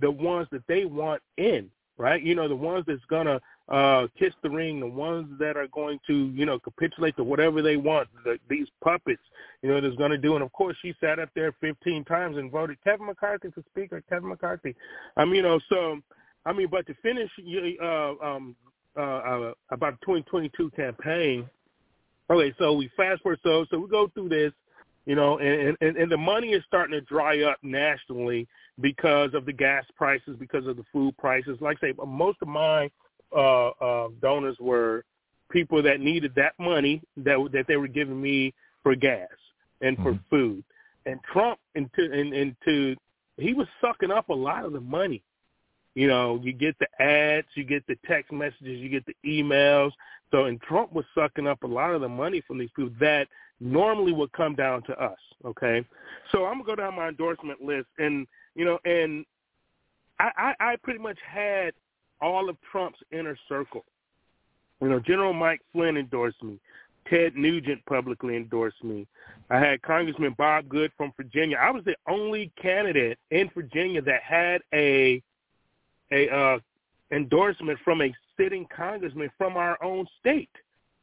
the 0.00 0.10
ones 0.10 0.48
that 0.50 0.66
they 0.66 0.84
want 0.84 1.22
in, 1.36 1.70
right? 1.96 2.22
You 2.22 2.34
know, 2.34 2.48
the 2.48 2.56
ones 2.56 2.84
that's 2.86 3.04
gonna 3.06 3.40
uh 3.68 4.08
kiss 4.18 4.34
the 4.42 4.50
ring, 4.50 4.80
the 4.80 4.86
ones 4.86 5.38
that 5.38 5.56
are 5.56 5.68
going 5.68 6.00
to, 6.06 6.30
you 6.34 6.44
know, 6.44 6.58
capitulate 6.58 7.16
to 7.16 7.24
whatever 7.24 7.62
they 7.62 7.76
want. 7.76 8.08
The, 8.24 8.38
these 8.48 8.68
puppets, 8.82 9.22
you 9.62 9.68
know, 9.70 9.80
that's 9.80 9.96
gonna 9.96 10.18
do. 10.18 10.34
And 10.34 10.42
of 10.42 10.52
course, 10.52 10.76
she 10.82 10.94
sat 11.00 11.18
up 11.18 11.30
there 11.34 11.52
15 11.60 12.04
times 12.04 12.36
and 12.36 12.50
voted 12.50 12.82
Kevin 12.82 13.06
McCarthy 13.06 13.50
for 13.50 13.62
Speaker. 13.70 14.02
Kevin 14.08 14.28
McCarthy. 14.28 14.74
I 15.16 15.24
mean, 15.24 15.36
you 15.36 15.42
know, 15.42 15.60
so 15.68 16.00
I 16.44 16.52
mean, 16.52 16.68
but 16.68 16.86
to 16.88 16.94
finish 16.94 17.30
uh, 17.80 18.14
um, 18.22 18.56
uh, 18.96 19.00
uh, 19.00 19.54
about 19.70 19.98
the 20.00 20.06
2022 20.06 20.70
campaign. 20.70 21.48
Okay, 22.32 22.54
so 22.58 22.72
we 22.72 22.90
fast 22.96 23.22
forward. 23.22 23.40
So 23.42 23.66
so 23.70 23.78
we 23.78 23.88
go 23.88 24.08
through 24.14 24.30
this 24.30 24.52
you 25.04 25.16
know, 25.16 25.38
and, 25.38 25.76
and 25.80 25.96
and 25.96 26.10
the 26.10 26.16
money 26.16 26.48
is 26.50 26.62
starting 26.66 26.92
to 26.92 27.00
dry 27.00 27.42
up 27.42 27.58
nationally 27.62 28.46
because 28.80 29.34
of 29.34 29.46
the 29.46 29.52
gas 29.52 29.84
prices, 29.96 30.36
because 30.38 30.66
of 30.66 30.76
the 30.76 30.84
food 30.92 31.16
prices. 31.18 31.58
Like 31.60 31.78
I 31.82 31.88
say, 31.88 31.94
most 32.06 32.38
of 32.40 32.48
my 32.48 32.88
uh, 33.34 33.68
uh, 33.68 34.08
donors 34.20 34.56
were 34.60 35.04
people 35.50 35.82
that 35.82 36.00
needed 36.00 36.34
that 36.36 36.52
money 36.58 37.02
that 37.16 37.36
that 37.52 37.66
they 37.66 37.76
were 37.76 37.88
giving 37.88 38.20
me 38.20 38.54
for 38.82 38.94
gas 38.94 39.28
and 39.80 39.96
for 39.98 40.12
Mhm. 40.12 40.20
food. 40.30 40.64
And 41.06 41.20
Trump 41.24 41.58
into 41.74 42.12
and 42.12 42.32
into 42.32 42.96
he 43.38 43.54
was 43.54 43.66
sucking 43.80 44.12
up 44.12 44.28
a 44.28 44.34
lot 44.34 44.64
of 44.64 44.72
the 44.72 44.80
money. 44.80 45.22
You 45.94 46.08
know, 46.08 46.40
you 46.42 46.52
get 46.52 46.76
the 46.78 46.88
ads, 47.02 47.46
you 47.54 47.64
get 47.64 47.86
the 47.86 47.96
text 48.06 48.32
messages, 48.32 48.80
you 48.80 48.88
get 48.88 49.04
the 49.06 49.16
emails. 49.26 49.92
So, 50.30 50.44
and 50.44 50.60
Trump 50.62 50.92
was 50.92 51.04
sucking 51.14 51.46
up 51.46 51.62
a 51.62 51.66
lot 51.66 51.94
of 51.94 52.00
the 52.00 52.08
money 52.08 52.42
from 52.46 52.58
these 52.58 52.70
people 52.74 52.92
that 53.00 53.28
normally 53.60 54.12
would 54.12 54.32
come 54.32 54.54
down 54.54 54.82
to 54.84 54.98
us. 55.02 55.18
Okay, 55.44 55.84
so 56.30 56.46
I'm 56.46 56.54
gonna 56.54 56.64
go 56.64 56.76
down 56.76 56.96
my 56.96 57.08
endorsement 57.08 57.60
list, 57.60 57.88
and 57.98 58.26
you 58.54 58.64
know, 58.64 58.78
and 58.84 59.26
I, 60.18 60.30
I, 60.36 60.72
I 60.72 60.76
pretty 60.76 61.00
much 61.00 61.18
had 61.26 61.74
all 62.20 62.48
of 62.48 62.56
Trump's 62.70 63.00
inner 63.10 63.36
circle. 63.48 63.84
You 64.80 64.88
know, 64.88 65.00
General 65.00 65.32
Mike 65.32 65.60
Flynn 65.72 65.96
endorsed 65.96 66.42
me. 66.42 66.58
Ted 67.08 67.34
Nugent 67.36 67.84
publicly 67.86 68.36
endorsed 68.36 68.82
me. 68.82 69.06
I 69.50 69.58
had 69.58 69.82
Congressman 69.82 70.34
Bob 70.38 70.68
Good 70.68 70.92
from 70.96 71.12
Virginia. 71.16 71.58
I 71.60 71.70
was 71.70 71.84
the 71.84 71.96
only 72.08 72.52
candidate 72.60 73.18
in 73.30 73.50
Virginia 73.54 74.00
that 74.02 74.22
had 74.22 74.62
a 74.72 75.22
a 76.12 76.28
uh, 76.28 76.58
endorsement 77.10 77.78
from 77.84 78.02
a 78.02 78.14
sitting 78.36 78.66
congressman 78.74 79.30
from 79.36 79.56
our 79.56 79.82
own 79.82 80.06
state. 80.20 80.50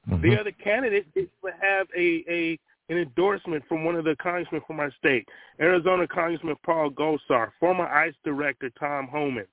Mhm. 0.09 0.21
The 0.21 0.39
other 0.39 0.51
candidate 0.51 1.13
didn't 1.13 1.31
have 1.61 1.87
a, 1.95 2.23
a 2.27 2.59
an 2.89 2.97
endorsement 2.97 3.63
from 3.67 3.83
one 3.83 3.95
of 3.95 4.03
the 4.03 4.15
congressmen 4.15 4.61
from 4.65 4.79
our 4.79 4.91
state. 4.91 5.27
Arizona 5.59 6.07
Congressman 6.07 6.55
Paul 6.63 6.89
Gosar, 6.89 7.51
former 7.59 7.85
ICE 7.85 8.15
Director 8.23 8.71
Tom 8.79 9.07
Homan. 9.07 9.45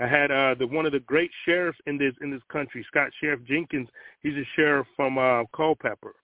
I 0.00 0.06
had 0.06 0.30
uh, 0.30 0.54
the 0.58 0.66
one 0.66 0.86
of 0.86 0.92
the 0.92 1.00
great 1.00 1.30
sheriffs 1.46 1.78
in 1.86 1.96
this 1.96 2.14
in 2.20 2.30
this 2.30 2.42
country, 2.48 2.84
Scott 2.88 3.10
Sheriff 3.20 3.40
Jenkins. 3.44 3.88
He's 4.22 4.36
a 4.36 4.44
sheriff 4.56 4.86
from 4.96 5.18
uh, 5.18 5.44
Culpeper. 5.54 6.14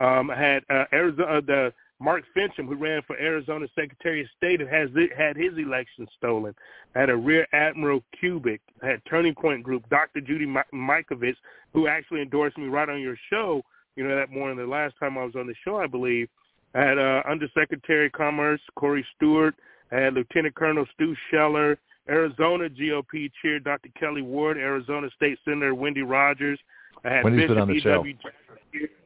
Um, 0.00 0.30
I 0.30 0.36
had 0.36 0.64
uh, 0.68 0.84
Arizona 0.92 1.38
uh, 1.38 1.40
the 1.40 1.72
Mark 2.02 2.24
Finchem, 2.36 2.66
who 2.66 2.74
ran 2.74 3.02
for 3.06 3.16
Arizona 3.16 3.66
Secretary 3.74 4.22
of 4.22 4.26
State, 4.36 4.60
and 4.60 4.68
has 4.68 4.88
had 5.16 5.36
his 5.36 5.56
election 5.56 6.08
stolen. 6.18 6.54
I 6.94 7.00
had 7.00 7.10
a 7.10 7.16
Rear 7.16 7.46
Admiral 7.52 8.02
Kubik. 8.20 8.60
I 8.82 8.88
had 8.88 9.02
Turning 9.08 9.34
Point 9.34 9.62
Group, 9.62 9.88
Dr. 9.88 10.20
Judy 10.20 10.46
Mi- 10.46 10.60
Mikovits, 10.74 11.36
who 11.72 11.86
actually 11.86 12.22
endorsed 12.22 12.58
me 12.58 12.66
right 12.66 12.88
on 12.88 13.00
your 13.00 13.16
show. 13.30 13.62
You 13.96 14.06
know 14.06 14.16
that 14.16 14.30
morning, 14.30 14.56
the 14.56 14.66
last 14.66 14.94
time 14.98 15.16
I 15.16 15.24
was 15.24 15.36
on 15.36 15.46
the 15.46 15.54
show, 15.64 15.76
I 15.76 15.86
believe. 15.86 16.28
I 16.74 16.80
had 16.80 16.98
uh, 16.98 17.22
Undersecretary 17.28 18.06
of 18.06 18.12
Commerce 18.12 18.60
Corey 18.74 19.06
Stewart. 19.16 19.54
I 19.92 19.96
had 19.96 20.14
Lieutenant 20.14 20.54
Colonel 20.54 20.86
Stu 20.94 21.14
Scheller, 21.28 21.78
Arizona 22.08 22.68
GOP 22.68 23.30
Chair 23.40 23.60
Dr. 23.60 23.90
Kelly 23.98 24.22
Ward, 24.22 24.56
Arizona 24.56 25.08
State 25.14 25.38
Senator 25.44 25.74
Wendy 25.74 26.02
Rogers. 26.02 26.58
I 27.04 27.10
had 27.10 27.24
Wendy's 27.24 27.42
Bishop 27.42 27.54
been 27.54 27.62
on 27.62 27.68
the 27.68 27.80
show. 27.80 28.04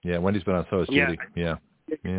Yeah, 0.04 0.18
Wendy's 0.18 0.44
been 0.44 0.54
on. 0.54 0.66
So 0.70 0.78
has 0.78 0.88
Judy. 0.88 1.18
Yeah. 1.34 1.56
Yeah. 2.04 2.18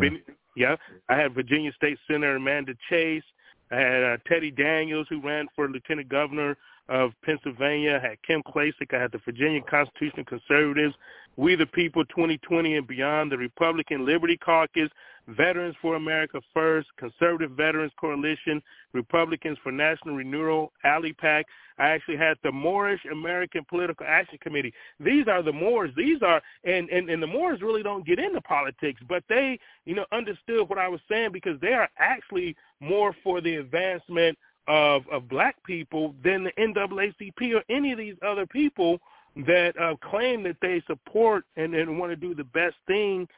Yeah. 0.58 0.76
I 1.08 1.16
had 1.16 1.34
Virginia 1.34 1.72
State 1.72 1.98
Senator 2.06 2.36
Amanda 2.36 2.74
Chase. 2.90 3.22
I 3.70 3.76
had 3.76 4.02
uh, 4.02 4.16
Teddy 4.26 4.50
Daniels, 4.50 5.06
who 5.08 5.20
ran 5.20 5.46
for 5.54 5.68
lieutenant 5.68 6.08
governor 6.08 6.56
of 6.88 7.12
Pennsylvania. 7.22 8.00
I 8.02 8.08
had 8.08 8.22
Kim 8.22 8.42
Klacik. 8.42 8.92
I 8.92 9.00
had 9.00 9.12
the 9.12 9.20
Virginia 9.24 9.60
Constitutional 9.62 10.24
Conservatives, 10.24 10.94
We 11.36 11.54
the 11.54 11.66
People 11.66 12.04
2020 12.06 12.76
and 12.76 12.86
Beyond, 12.86 13.30
the 13.30 13.38
Republican 13.38 14.04
Liberty 14.04 14.36
Caucus, 14.36 14.88
Veterans 15.28 15.76
for 15.82 15.96
America 15.96 16.40
First, 16.54 16.88
Conservative 16.96 17.50
Veterans 17.52 17.92
Coalition, 18.00 18.62
Republicans 18.94 19.58
for 19.62 19.70
National 19.70 20.16
Renewal, 20.16 20.72
Alley 20.84 21.12
Pack. 21.12 21.46
I 21.78 21.90
actually 21.90 22.16
had 22.16 22.38
the 22.42 22.50
Moorish 22.50 23.00
American 23.12 23.64
Political 23.68 24.06
Action 24.08 24.38
Committee. 24.40 24.72
These 24.98 25.28
are 25.28 25.42
the 25.42 25.52
Moors. 25.52 25.90
These 25.96 26.22
are, 26.22 26.40
and, 26.64 26.88
and, 26.88 27.10
and 27.10 27.22
the 27.22 27.26
Moors 27.26 27.60
really 27.60 27.82
don't 27.82 28.06
get 28.06 28.18
into 28.18 28.40
politics, 28.40 29.00
but 29.08 29.22
they, 29.28 29.58
you 29.84 29.94
know, 29.94 30.06
understood 30.12 30.68
what 30.68 30.78
I 30.78 30.88
was 30.88 31.00
saying 31.10 31.32
because 31.32 31.60
they 31.60 31.74
are 31.74 31.88
actually 31.98 32.56
more 32.80 33.14
for 33.22 33.40
the 33.40 33.56
advancement 33.56 34.38
of, 34.66 35.02
of 35.10 35.28
black 35.28 35.62
people 35.64 36.14
than 36.24 36.44
the 36.44 36.52
NAACP 36.58 37.54
or 37.54 37.62
any 37.68 37.92
of 37.92 37.98
these 37.98 38.16
other 38.26 38.46
people 38.46 38.98
that 39.46 39.78
uh, 39.80 39.94
claim 40.10 40.42
that 40.42 40.56
they 40.60 40.82
support 40.86 41.44
and, 41.56 41.74
and 41.74 41.98
want 41.98 42.10
to 42.10 42.16
do 42.16 42.34
the 42.34 42.44
best 42.44 42.76
thing 42.86 43.28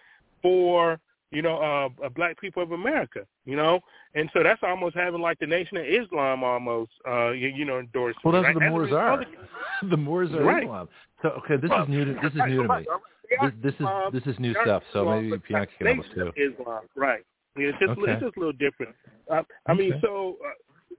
for 0.41 0.99
you 1.31 1.43
know, 1.43 1.57
uh, 1.59 2.05
uh, 2.05 2.09
black 2.09 2.41
people 2.41 2.63
of 2.63 2.73
America, 2.73 3.21
you 3.45 3.57
know, 3.57 3.81
and 4.15 4.29
so 4.33 4.43
that's 4.43 4.61
almost 4.63 4.97
having 4.97 5.21
like 5.21 5.39
the 5.39 5.47
Nation 5.47 5.77
of 5.77 5.85
Islam 5.85 6.43
almost, 6.43 6.91
uh, 7.07 7.31
you, 7.31 7.49
you 7.49 7.65
know, 7.65 7.79
endorsed. 7.79 8.19
Well, 8.25 8.33
that's 8.33 8.45
right? 8.45 8.55
what 8.55 8.65
the 8.65 8.71
Moors 8.71 8.93
are. 8.93 9.25
the 9.91 9.97
Moors 9.97 10.33
are 10.33 10.43
right. 10.43 10.65
Islam. 10.65 10.89
So 11.23 11.29
okay, 11.45 11.57
this 11.57 11.71
well, 11.71 11.85
is 11.85 11.89
new. 11.89 12.05
To, 12.05 12.15
this 12.15 12.33
is 12.33 12.41
new 12.47 12.67
to 12.67 12.79
me. 12.79 12.87
This, 13.41 13.53
this 13.63 13.75
is 13.79 13.87
this 14.13 14.35
is 14.35 14.41
new 14.41 14.53
stuff. 14.65 14.83
So 14.93 15.05
maybe 15.05 15.31
Pianki 15.49 15.69
can 15.79 15.87
help 15.87 15.99
us 16.01 16.07
too. 16.13 16.33
Islam, 16.37 16.83
right? 16.97 17.21
It's 17.55 17.79
just 17.79 17.93
okay. 17.93 18.11
it's 18.11 18.23
just 18.25 18.37
a 18.37 18.41
little 18.41 18.53
different. 18.53 18.93
Uh, 19.31 19.43
I 19.67 19.73
okay. 19.73 19.81
mean, 19.81 19.93
so. 20.03 20.37
Uh, 20.45 20.51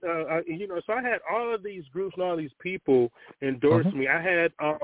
uh, 0.08 0.40
you 0.48 0.66
know, 0.66 0.80
so 0.84 0.94
I 0.94 1.02
had 1.02 1.20
all 1.30 1.54
of 1.54 1.62
these 1.62 1.84
groups 1.92 2.14
and 2.16 2.24
all 2.24 2.36
these 2.36 2.50
people 2.60 3.12
endorse 3.40 3.86
uh-huh. 3.86 3.96
me. 3.96 4.08
I 4.08 4.20
had 4.20 4.50
um, 4.58 4.78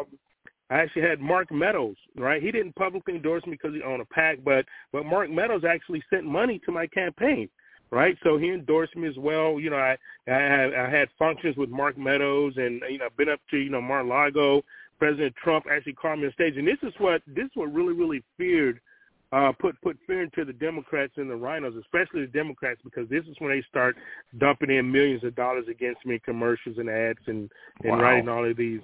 I 0.70 0.80
actually 0.80 1.02
had 1.02 1.20
Mark 1.20 1.50
Meadows, 1.50 1.96
right? 2.16 2.42
He 2.42 2.50
didn't 2.50 2.74
publicly 2.74 3.14
endorse 3.14 3.44
me 3.46 3.52
because 3.52 3.74
he 3.74 3.82
owned 3.82 4.02
a 4.02 4.04
PAC, 4.06 4.38
but 4.44 4.66
but 4.92 5.06
Mark 5.06 5.30
Meadows 5.30 5.64
actually 5.64 6.02
sent 6.10 6.24
money 6.24 6.60
to 6.66 6.72
my 6.72 6.86
campaign, 6.86 7.48
right? 7.90 8.16
So 8.22 8.36
he 8.36 8.50
endorsed 8.50 8.94
me 8.94 9.08
as 9.08 9.16
well. 9.16 9.58
You 9.58 9.70
know, 9.70 9.76
I 9.76 9.96
I 10.26 10.32
had, 10.32 10.74
I 10.74 10.90
had 10.90 11.08
functions 11.18 11.56
with 11.56 11.70
Mark 11.70 11.96
Meadows, 11.96 12.54
and 12.56 12.82
you 12.90 12.98
know, 12.98 13.06
I've 13.06 13.16
been 13.16 13.30
up 13.30 13.40
to 13.50 13.56
you 13.56 13.70
know 13.70 13.80
Mar-a-Lago. 13.80 14.62
President 14.98 15.34
Trump 15.36 15.66
actually 15.70 15.92
called 15.94 16.18
me 16.18 16.26
on 16.26 16.32
stage, 16.32 16.56
and 16.56 16.66
this 16.66 16.78
is 16.82 16.92
what 16.98 17.22
this 17.26 17.46
is 17.46 17.50
what 17.54 17.72
really 17.72 17.94
really 17.94 18.22
feared. 18.36 18.80
Uh, 19.30 19.52
put 19.52 19.80
put 19.82 19.96
fear 20.06 20.22
into 20.22 20.44
the 20.44 20.54
Democrats 20.54 21.12
and 21.16 21.30
the 21.30 21.34
RINOs, 21.34 21.78
especially 21.78 22.22
the 22.22 22.32
Democrats, 22.32 22.80
because 22.82 23.06
this 23.10 23.24
is 23.26 23.36
when 23.40 23.50
they 23.50 23.62
start 23.68 23.94
dumping 24.38 24.70
in 24.70 24.90
millions 24.90 25.22
of 25.22 25.34
dollars 25.36 25.66
against 25.70 26.04
me, 26.06 26.18
commercials 26.18 26.78
and 26.78 26.88
ads, 26.88 27.18
and 27.26 27.50
and 27.84 27.92
wow. 27.92 28.00
writing 28.00 28.28
all 28.28 28.44
of 28.44 28.56
these 28.56 28.80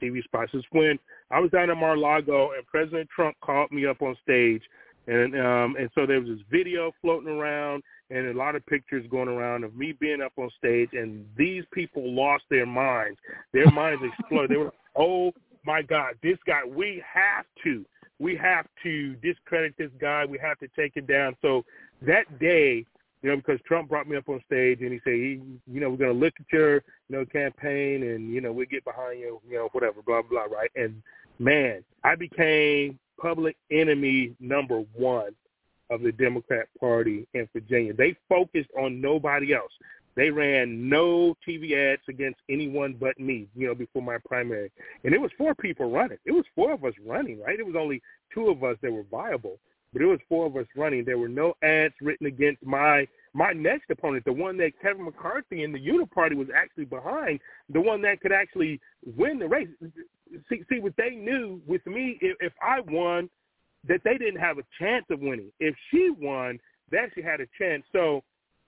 TV 0.00 0.22
spots. 0.24 0.52
Is 0.54 0.64
when 0.70 0.98
I 1.30 1.40
was 1.40 1.50
down 1.50 1.70
in 1.70 1.78
Mar-a-Lago, 1.78 2.52
and 2.56 2.66
President 2.66 3.08
Trump 3.14 3.36
called 3.40 3.70
me 3.70 3.86
up 3.86 4.02
on 4.02 4.16
stage, 4.22 4.62
and 5.06 5.34
um, 5.34 5.76
and 5.78 5.90
so 5.94 6.06
there 6.06 6.20
was 6.20 6.28
this 6.28 6.46
video 6.50 6.92
floating 7.00 7.28
around, 7.28 7.82
and 8.10 8.28
a 8.28 8.34
lot 8.34 8.56
of 8.56 8.64
pictures 8.66 9.06
going 9.10 9.28
around 9.28 9.64
of 9.64 9.74
me 9.76 9.92
being 9.92 10.22
up 10.22 10.32
on 10.36 10.50
stage, 10.58 10.90
and 10.92 11.26
these 11.36 11.64
people 11.72 12.10
lost 12.12 12.44
their 12.50 12.66
minds. 12.66 13.18
Their 13.52 13.70
minds 13.70 14.02
exploded. 14.04 14.50
They 14.50 14.56
were, 14.56 14.72
oh 14.96 15.32
my 15.64 15.82
God, 15.82 16.14
this 16.22 16.38
guy, 16.46 16.60
we 16.64 17.02
have 17.12 17.44
to, 17.64 17.84
we 18.18 18.36
have 18.36 18.66
to 18.82 19.14
discredit 19.16 19.74
this 19.78 19.90
guy. 20.00 20.24
We 20.24 20.38
have 20.38 20.58
to 20.60 20.68
take 20.76 20.96
him 20.96 21.06
down. 21.06 21.36
So 21.42 21.64
that 22.02 22.38
day, 22.38 22.84
you 23.22 23.30
know, 23.30 23.36
because 23.36 23.60
Trump 23.66 23.88
brought 23.88 24.08
me 24.08 24.16
up 24.16 24.28
on 24.28 24.40
stage 24.46 24.80
and 24.80 24.92
he 24.92 25.00
said, 25.02 25.14
he, 25.14 25.40
you 25.66 25.80
know, 25.80 25.90
we're 25.90 25.96
going 25.96 26.12
to 26.12 26.18
look 26.18 26.34
at 26.38 26.46
your, 26.52 26.74
you 26.74 26.82
know, 27.16 27.24
campaign 27.24 28.04
and, 28.04 28.32
you 28.32 28.40
know, 28.40 28.52
we'll 28.52 28.66
get 28.66 28.84
behind 28.84 29.18
you, 29.18 29.40
you 29.48 29.56
know, 29.56 29.68
whatever, 29.72 30.02
blah, 30.06 30.22
blah, 30.22 30.44
right? 30.44 30.70
And, 30.76 31.02
man, 31.38 31.82
I 32.04 32.14
became 32.14 32.98
public 33.20 33.56
enemy 33.70 34.34
number 34.38 34.84
one 34.94 35.34
of 35.90 36.02
the 36.02 36.12
Democrat 36.12 36.68
Party 36.78 37.26
in 37.34 37.48
Virginia. 37.52 37.92
They 37.92 38.16
focused 38.28 38.70
on 38.78 39.00
nobody 39.00 39.52
else. 39.52 39.72
They 40.14 40.30
ran 40.30 40.88
no 40.88 41.36
TV 41.46 41.74
ads 41.76 42.02
against 42.08 42.40
anyone 42.48 42.96
but 42.98 43.18
me, 43.18 43.46
you 43.56 43.66
know, 43.66 43.74
before 43.74 44.02
my 44.02 44.18
primary. 44.26 44.70
And 45.04 45.14
it 45.14 45.20
was 45.20 45.30
four 45.38 45.54
people 45.54 45.90
running. 45.90 46.18
It 46.24 46.32
was 46.32 46.44
four 46.54 46.72
of 46.72 46.84
us 46.84 46.94
running, 47.06 47.40
right? 47.40 47.58
It 47.58 47.66
was 47.66 47.76
only 47.76 48.02
two 48.34 48.48
of 48.48 48.62
us 48.64 48.76
that 48.82 48.92
were 48.92 49.04
viable 49.10 49.58
but 49.98 50.04
it 50.04 50.06
was 50.06 50.20
four 50.28 50.46
of 50.46 50.56
us 50.56 50.66
running. 50.76 51.04
There 51.04 51.18
were 51.18 51.28
no 51.28 51.54
ads 51.62 51.94
written 52.00 52.28
against 52.28 52.64
my 52.64 53.08
my 53.34 53.52
next 53.52 53.90
opponent, 53.90 54.24
the 54.24 54.32
one 54.32 54.56
that 54.58 54.80
Kevin 54.80 55.04
McCarthy 55.04 55.64
and 55.64 55.74
the 55.74 55.78
Uniparty 55.78 56.36
was 56.36 56.48
actually 56.54 56.84
behind, 56.84 57.40
the 57.68 57.80
one 57.80 58.00
that 58.02 58.20
could 58.20 58.32
actually 58.32 58.80
win 59.16 59.38
the 59.40 59.48
race. 59.48 59.68
See, 60.48 60.62
see 60.70 60.78
what 60.78 60.94
they 60.96 61.10
knew 61.10 61.60
with 61.66 61.84
me, 61.86 62.18
if, 62.20 62.36
if 62.40 62.52
I 62.62 62.80
won, 62.80 63.28
that 63.86 64.00
they 64.04 64.16
didn't 64.18 64.40
have 64.40 64.58
a 64.58 64.62
chance 64.78 65.04
of 65.10 65.20
winning. 65.20 65.50
If 65.60 65.74
she 65.90 66.10
won, 66.18 66.58
they 66.90 66.98
actually 66.98 67.24
had 67.24 67.40
a 67.40 67.46
chance. 67.58 67.84
So, 67.92 68.22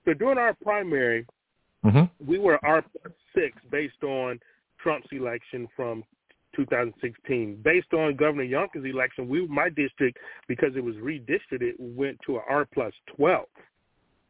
so 0.05 0.13
during 0.13 0.37
our 0.37 0.53
primary, 0.61 1.25
mm-hmm. 1.85 2.03
we 2.25 2.39
were 2.39 2.59
R 2.63 2.83
six 3.33 3.57
based 3.71 4.03
on 4.03 4.39
Trump's 4.81 5.07
election 5.11 5.67
from 5.75 6.03
2016. 6.55 7.61
Based 7.63 7.93
on 7.93 8.15
Governor 8.15 8.45
Youngkin's 8.45 8.85
election, 8.85 9.27
we 9.27 9.45
my 9.47 9.69
district 9.69 10.17
because 10.47 10.75
it 10.75 10.83
was 10.83 10.95
redistricted 10.95 11.73
went 11.79 12.17
to 12.25 12.37
a 12.37 12.41
R 12.49 12.65
plus 12.73 12.93
12. 13.15 13.45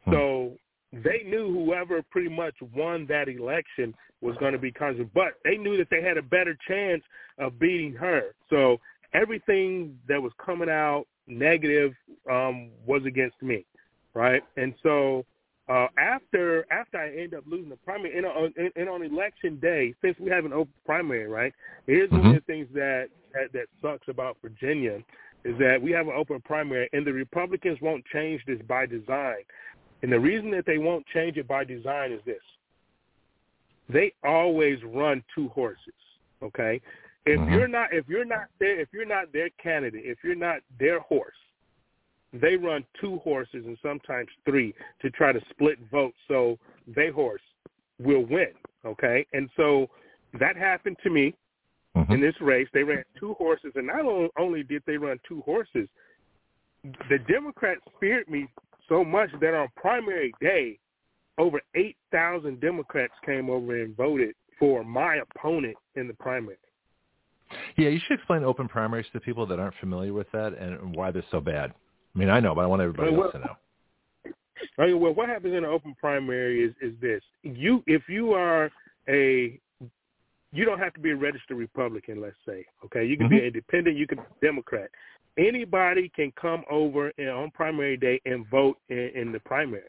Hmm. 0.05 0.11
So 0.11 0.57
they 0.93 1.23
knew 1.25 1.53
whoever 1.53 2.01
pretty 2.09 2.29
much 2.29 2.55
won 2.75 3.05
that 3.07 3.29
election 3.29 3.93
was 4.21 4.35
going 4.37 4.53
to 4.53 4.59
be 4.59 4.71
Congress, 4.71 5.07
but 5.13 5.33
they 5.43 5.57
knew 5.57 5.77
that 5.77 5.89
they 5.89 6.01
had 6.01 6.17
a 6.17 6.21
better 6.21 6.55
chance 6.67 7.01
of 7.39 7.57
beating 7.59 7.93
her. 7.93 8.35
So 8.49 8.79
everything 9.13 9.97
that 10.07 10.21
was 10.21 10.31
coming 10.43 10.69
out 10.69 11.05
negative 11.27 11.93
um, 12.29 12.69
was 12.85 13.03
against 13.05 13.41
me, 13.41 13.65
right? 14.13 14.43
And 14.57 14.73
so 14.83 15.25
uh, 15.71 15.87
after 15.97 16.65
after 16.69 16.97
I 16.97 17.15
end 17.15 17.33
up 17.33 17.45
losing 17.47 17.69
the 17.69 17.77
primary, 17.77 18.17
and 18.17 18.25
on, 18.25 18.53
and, 18.57 18.71
and 18.75 18.89
on 18.89 19.03
election 19.03 19.57
day, 19.61 19.93
since 20.01 20.17
we 20.19 20.29
have 20.29 20.43
an 20.43 20.51
open 20.51 20.73
primary, 20.85 21.27
right? 21.27 21.53
Here's 21.87 22.09
mm-hmm. 22.09 22.17
one 22.17 22.35
of 22.35 22.35
the 22.35 22.53
things 22.53 22.67
that, 22.73 23.07
that 23.33 23.53
that 23.53 23.67
sucks 23.81 24.09
about 24.09 24.35
Virginia 24.41 24.99
is 25.45 25.57
that 25.59 25.81
we 25.81 25.91
have 25.91 26.07
an 26.07 26.13
open 26.15 26.41
primary, 26.41 26.89
and 26.91 27.07
the 27.07 27.13
Republicans 27.13 27.77
won't 27.81 28.03
change 28.11 28.41
this 28.45 28.59
by 28.67 28.85
design. 28.85 29.37
And 30.01 30.11
the 30.11 30.19
reason 30.19 30.51
that 30.51 30.65
they 30.65 30.77
won't 30.77 31.05
change 31.13 31.37
it 31.37 31.47
by 31.47 31.63
design 31.63 32.11
is 32.11 32.19
this: 32.25 32.43
they 33.87 34.11
always 34.25 34.77
run 34.83 35.23
two 35.33 35.47
horses. 35.49 35.93
Okay, 36.43 36.81
if 37.25 37.39
mm-hmm. 37.39 37.53
you're 37.53 37.69
not 37.69 37.93
if 37.93 38.09
you're 38.09 38.25
not 38.25 38.47
there 38.59 38.77
if 38.77 38.89
you're 38.91 39.05
not 39.05 39.31
their 39.31 39.49
candidate, 39.51 40.03
if 40.03 40.17
you're 40.21 40.35
not 40.35 40.57
their 40.77 40.99
horse, 40.99 41.40
they 42.33 42.55
run 42.55 42.85
two 42.99 43.17
horses 43.19 43.65
and 43.65 43.77
sometimes 43.81 44.29
three 44.45 44.73
to 45.01 45.09
try 45.09 45.31
to 45.31 45.41
split 45.49 45.77
votes 45.91 46.17
so 46.27 46.57
they 46.87 47.09
horse 47.09 47.41
will 47.99 48.25
win. 48.25 48.51
Okay, 48.85 49.25
and 49.33 49.49
so 49.55 49.87
that 50.39 50.55
happened 50.55 50.97
to 51.03 51.09
me 51.09 51.35
mm-hmm. 51.95 52.11
in 52.13 52.21
this 52.21 52.35
race. 52.41 52.67
They 52.73 52.83
ran 52.83 53.03
two 53.19 53.33
horses, 53.35 53.73
and 53.75 53.87
not 53.87 54.31
only 54.39 54.63
did 54.63 54.81
they 54.87 54.97
run 54.97 55.19
two 55.27 55.41
horses, 55.41 55.87
the 57.09 57.19
Democrats 57.27 57.81
feared 57.99 58.27
me 58.27 58.47
so 58.89 59.03
much 59.03 59.29
that 59.39 59.53
on 59.53 59.67
primary 59.75 60.33
day, 60.41 60.79
over 61.37 61.61
eight 61.75 61.95
thousand 62.11 62.59
Democrats 62.59 63.13
came 63.25 63.49
over 63.49 63.81
and 63.81 63.95
voted 63.95 64.33
for 64.57 64.83
my 64.83 65.17
opponent 65.17 65.75
in 65.95 66.07
the 66.07 66.13
primary. 66.15 66.57
Yeah, 67.77 67.89
you 67.89 67.99
should 68.07 68.17
explain 68.17 68.43
open 68.43 68.67
primaries 68.67 69.05
to 69.13 69.19
people 69.19 69.45
that 69.47 69.59
aren't 69.59 69.75
familiar 69.79 70.13
with 70.13 70.27
that 70.31 70.57
and 70.57 70.95
why 70.95 71.11
they're 71.11 71.23
so 71.31 71.39
bad. 71.39 71.73
I 72.15 72.19
mean, 72.19 72.29
I 72.29 72.39
know, 72.39 72.53
but 72.53 72.61
I 72.61 72.67
want 72.67 72.81
everybody 72.81 73.13
else 73.15 73.31
to 73.33 73.39
know. 73.39 73.55
Right, 74.77 74.97
well, 74.97 75.13
what 75.13 75.29
happens 75.29 75.53
in 75.53 75.59
an 75.59 75.65
open 75.65 75.95
primary 75.99 76.63
is 76.63 76.73
is 76.81 76.93
this: 77.01 77.21
you, 77.43 77.83
if 77.87 78.03
you 78.07 78.33
are 78.33 78.69
a, 79.09 79.59
you 80.51 80.65
don't 80.65 80.79
have 80.79 80.93
to 80.93 80.99
be 80.99 81.11
a 81.11 81.15
registered 81.15 81.57
Republican. 81.57 82.21
Let's 82.21 82.35
say, 82.45 82.65
okay, 82.85 83.05
you 83.05 83.17
can 83.17 83.27
mm-hmm. 83.27 83.37
be 83.37 83.47
independent, 83.47 83.97
you 83.97 84.07
can 84.07 84.19
be 84.19 84.23
Democrat. 84.41 84.89
Anybody 85.37 86.11
can 86.15 86.31
come 86.39 86.63
over 86.69 87.11
on 87.19 87.51
primary 87.51 87.97
day 87.97 88.21
and 88.25 88.45
vote 88.49 88.77
in, 88.89 89.11
in 89.15 89.31
the 89.31 89.39
primary. 89.39 89.83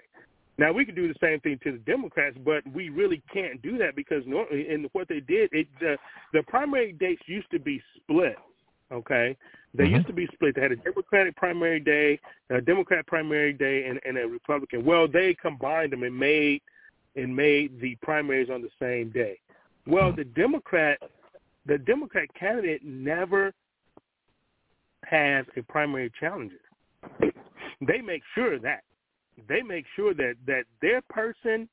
Now 0.59 0.73
we 0.73 0.85
could 0.85 0.95
do 0.95 1.09
the 1.09 1.19
same 1.21 1.41
thing 1.41 1.59
to 1.65 1.73
the 1.73 1.79
Democrats, 1.79 2.37
but 2.45 2.63
we 2.73 2.89
really 2.89 3.23
can't 3.33 3.61
do 3.63 3.79
that 3.79 3.97
because 3.97 4.23
nor 4.27 4.47
and 4.51 4.89
what 4.93 5.09
they 5.09 5.21
did, 5.21 5.51
it, 5.53 5.67
the 5.81 5.97
the 6.33 6.43
primary 6.45 6.93
dates 6.93 7.23
used 7.27 7.51
to 7.51 7.59
be 7.59 7.83
split. 7.97 8.37
Okay, 8.93 9.37
they 9.75 9.85
mm-hmm. 9.85 9.95
used 9.95 10.07
to 10.07 10.13
be 10.13 10.29
split. 10.33 10.55
They 10.55 10.63
had 10.63 10.73
a 10.73 10.77
Democratic 10.77 11.35
primary 11.37 11.81
day, 11.81 12.21
a 12.51 12.61
Democrat 12.61 13.07
primary 13.07 13.53
day, 13.53 13.87
and, 13.87 13.99
and 14.05 14.19
a 14.19 14.27
Republican. 14.27 14.85
Well, 14.85 15.09
they 15.09 15.35
combined 15.41 15.93
them 15.93 16.03
and 16.03 16.17
made 16.17 16.63
and 17.17 17.35
made 17.35 17.81
the 17.81 17.97
primaries 17.97 18.49
on 18.51 18.63
the 18.63 18.71
same 18.81 19.11
day. 19.11 19.39
Well, 19.87 20.13
the 20.15 20.25
Democrat, 20.25 20.99
the 21.67 21.79
Democrat 21.79 22.29
candidate 22.39 22.85
never 22.85 23.53
has 25.05 25.45
a 25.57 25.63
primary 25.63 26.11
challenger. 26.19 26.57
they 27.21 28.01
make 28.01 28.23
sure 28.35 28.59
that 28.59 28.83
they 29.49 29.63
make 29.63 29.87
sure 29.97 30.15
that 30.15 30.35
that 30.47 30.65
their 30.81 31.01
person 31.03 31.69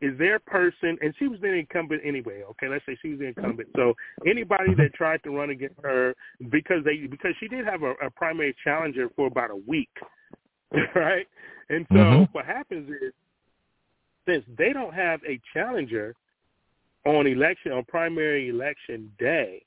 is 0.00 0.18
their 0.18 0.38
person, 0.38 0.98
and 1.00 1.14
she 1.18 1.26
was 1.26 1.40
the 1.40 1.52
incumbent 1.52 2.02
anyway. 2.04 2.42
Okay, 2.50 2.68
let's 2.68 2.84
say 2.84 2.96
she 3.00 3.10
was 3.10 3.18
the 3.18 3.26
incumbent. 3.26 3.68
So 3.76 3.94
anybody 4.26 4.74
that 4.74 4.92
tried 4.94 5.22
to 5.24 5.30
run 5.30 5.50
against 5.50 5.80
her 5.82 6.14
because 6.50 6.84
they 6.84 7.06
because 7.06 7.32
she 7.40 7.48
did 7.48 7.64
have 7.64 7.82
a, 7.82 7.92
a 8.04 8.10
primary 8.10 8.54
challenger 8.62 9.08
for 9.16 9.26
about 9.26 9.50
a 9.50 9.56
week, 9.56 9.90
right? 10.94 11.26
And 11.70 11.86
so 11.88 11.96
mm-hmm. 11.96 12.32
what 12.32 12.44
happens 12.44 12.90
is 12.90 13.12
since 14.28 14.44
they 14.58 14.72
don't 14.72 14.94
have 14.94 15.20
a 15.26 15.40
challenger 15.54 16.14
on 17.06 17.26
election 17.26 17.72
on 17.72 17.84
primary 17.84 18.50
election 18.50 19.10
day, 19.18 19.62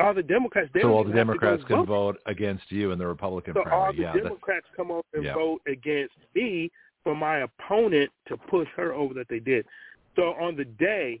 all 0.00 0.14
the 0.14 0.22
Democrats. 0.22 0.68
so 0.80 0.92
all 0.92 1.02
the 1.02 1.12
Democrats 1.12 1.64
can 1.64 1.78
vote. 1.78 1.86
vote. 1.86 2.16
against 2.26 2.70
you 2.70 2.92
in 2.92 2.98
the 2.98 3.06
Republican 3.06 3.54
so 3.54 3.62
primary. 3.62 3.84
all 3.84 3.92
the 3.92 4.02
yeah, 4.02 4.12
Democrats 4.12 4.66
come 4.76 4.92
up 4.92 5.06
and 5.12 5.24
yeah. 5.24 5.34
vote 5.34 5.60
against 5.66 6.14
me 6.34 6.70
for 7.04 7.14
my 7.14 7.38
opponent 7.38 8.10
to 8.28 8.36
push 8.36 8.68
her 8.76 8.92
over 8.92 9.14
that 9.14 9.28
they 9.28 9.38
did. 9.38 9.66
So 10.16 10.34
on 10.40 10.56
the 10.56 10.64
day, 10.64 11.20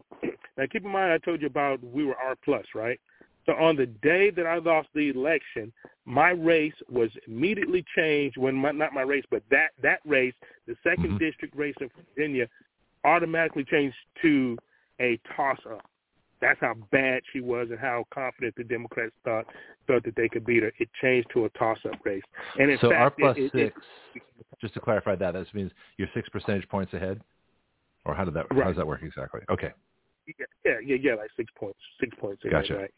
now 0.56 0.64
keep 0.70 0.84
in 0.84 0.90
mind 0.90 1.12
I 1.12 1.18
told 1.18 1.40
you 1.40 1.46
about 1.46 1.82
we 1.82 2.04
were 2.04 2.16
R 2.16 2.36
plus, 2.44 2.64
right? 2.74 3.00
So 3.46 3.52
on 3.54 3.76
the 3.76 3.86
day 3.86 4.30
that 4.30 4.46
I 4.46 4.58
lost 4.58 4.88
the 4.94 5.08
election, 5.08 5.72
my 6.04 6.30
race 6.30 6.74
was 6.90 7.10
immediately 7.26 7.84
changed. 7.96 8.36
When 8.36 8.54
my, 8.54 8.72
not 8.72 8.92
my 8.92 9.02
race, 9.02 9.24
but 9.30 9.42
that 9.50 9.70
that 9.82 10.00
race, 10.04 10.34
the 10.66 10.76
2nd 10.86 10.98
mm-hmm. 10.98 11.16
district 11.18 11.56
race 11.56 11.74
in 11.80 11.88
Virginia, 12.14 12.46
automatically 13.04 13.64
changed 13.64 13.96
to 14.22 14.58
a 15.00 15.18
toss 15.36 15.58
up. 15.70 15.89
That's 16.40 16.60
how 16.60 16.74
bad 16.90 17.22
she 17.32 17.40
was 17.40 17.68
and 17.70 17.78
how 17.78 18.04
confident 18.12 18.54
the 18.56 18.64
Democrats 18.64 19.12
thought 19.24 19.46
thought 19.86 20.04
that 20.04 20.16
they 20.16 20.28
could 20.28 20.46
beat 20.46 20.62
her. 20.62 20.72
It 20.78 20.88
changed 21.02 21.28
to 21.34 21.44
a 21.44 21.50
toss-up 21.50 21.94
race. 22.04 22.22
And 22.58 22.70
in 22.70 22.78
so 22.80 22.90
fact, 22.90 23.00
R 23.00 23.10
plus 23.10 23.36
it, 23.38 23.52
six. 23.52 23.76
It, 24.14 24.22
just 24.60 24.74
to 24.74 24.80
clarify 24.80 25.16
that, 25.16 25.32
that 25.32 25.54
means 25.54 25.70
you're 25.96 26.08
six 26.14 26.28
percentage 26.28 26.68
points 26.68 26.92
ahead, 26.94 27.20
or 28.04 28.14
how 28.14 28.24
did 28.24 28.34
that? 28.34 28.46
Right. 28.50 28.62
How 28.62 28.68
does 28.68 28.76
that 28.76 28.86
work 28.86 29.02
exactly? 29.02 29.40
Okay. 29.50 29.70
Yeah, 30.64 30.74
yeah, 30.84 30.96
yeah, 31.00 31.14
like 31.14 31.30
six 31.36 31.50
points, 31.58 31.78
six 31.98 32.16
points. 32.20 32.44
Ahead, 32.44 32.62
gotcha. 32.62 32.76
Right. 32.76 32.90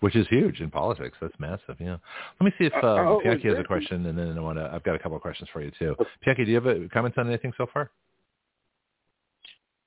Which 0.00 0.14
is 0.14 0.26
huge 0.28 0.60
in 0.60 0.70
politics. 0.70 1.16
That's 1.20 1.34
massive. 1.38 1.76
Yeah. 1.80 1.96
Let 2.38 2.44
me 2.44 2.52
see 2.58 2.66
if 2.66 2.72
uh, 2.74 2.86
uh, 2.86 3.08
oh, 3.08 3.22
Pianki 3.24 3.46
has 3.46 3.58
a 3.58 3.64
question, 3.64 4.04
and 4.06 4.18
then 4.18 4.36
I 4.36 4.40
want 4.40 4.58
to. 4.58 4.70
I've 4.72 4.82
got 4.82 4.94
a 4.94 4.98
couple 4.98 5.16
of 5.16 5.22
questions 5.22 5.48
for 5.52 5.62
you 5.62 5.72
too. 5.78 5.96
Pianki, 6.26 6.44
do 6.44 6.50
you 6.50 6.54
have 6.56 6.66
a 6.66 6.88
comments 6.90 7.16
on 7.18 7.28
anything 7.28 7.52
so 7.56 7.66
far? 7.72 7.90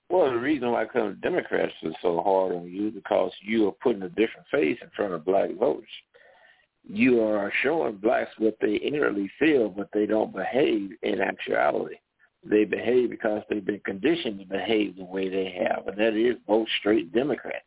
Well, 0.09 0.31
the 0.31 0.39
reason 0.39 0.71
why 0.71 0.87
some 0.91 1.19
Democrats 1.21 1.73
are 1.83 1.91
so 2.01 2.21
hard 2.21 2.53
on 2.53 2.71
you 2.71 2.89
because 2.89 3.31
you 3.41 3.67
are 3.67 3.73
putting 3.73 4.01
a 4.01 4.09
different 4.09 4.47
face 4.51 4.77
in 4.81 4.89
front 4.95 5.13
of 5.13 5.25
black 5.25 5.51
voters. 5.55 5.87
You 6.83 7.21
are 7.21 7.51
showing 7.61 7.97
blacks 7.97 8.31
what 8.39 8.57
they 8.59 8.75
inwardly 8.75 9.29
feel, 9.37 9.69
but 9.69 9.89
they 9.93 10.07
don't 10.07 10.35
behave 10.35 10.91
in 11.03 11.21
actuality. 11.21 11.97
They 12.43 12.65
behave 12.65 13.11
because 13.11 13.43
they've 13.49 13.65
been 13.65 13.81
conditioned 13.85 14.39
to 14.39 14.45
behave 14.45 14.95
the 14.95 15.03
way 15.03 15.29
they 15.29 15.55
have, 15.67 15.87
and 15.87 15.97
that 15.97 16.15
is 16.15 16.37
vote 16.47 16.67
straight 16.79 17.13
Democrat. 17.13 17.63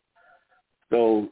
So 0.91 1.29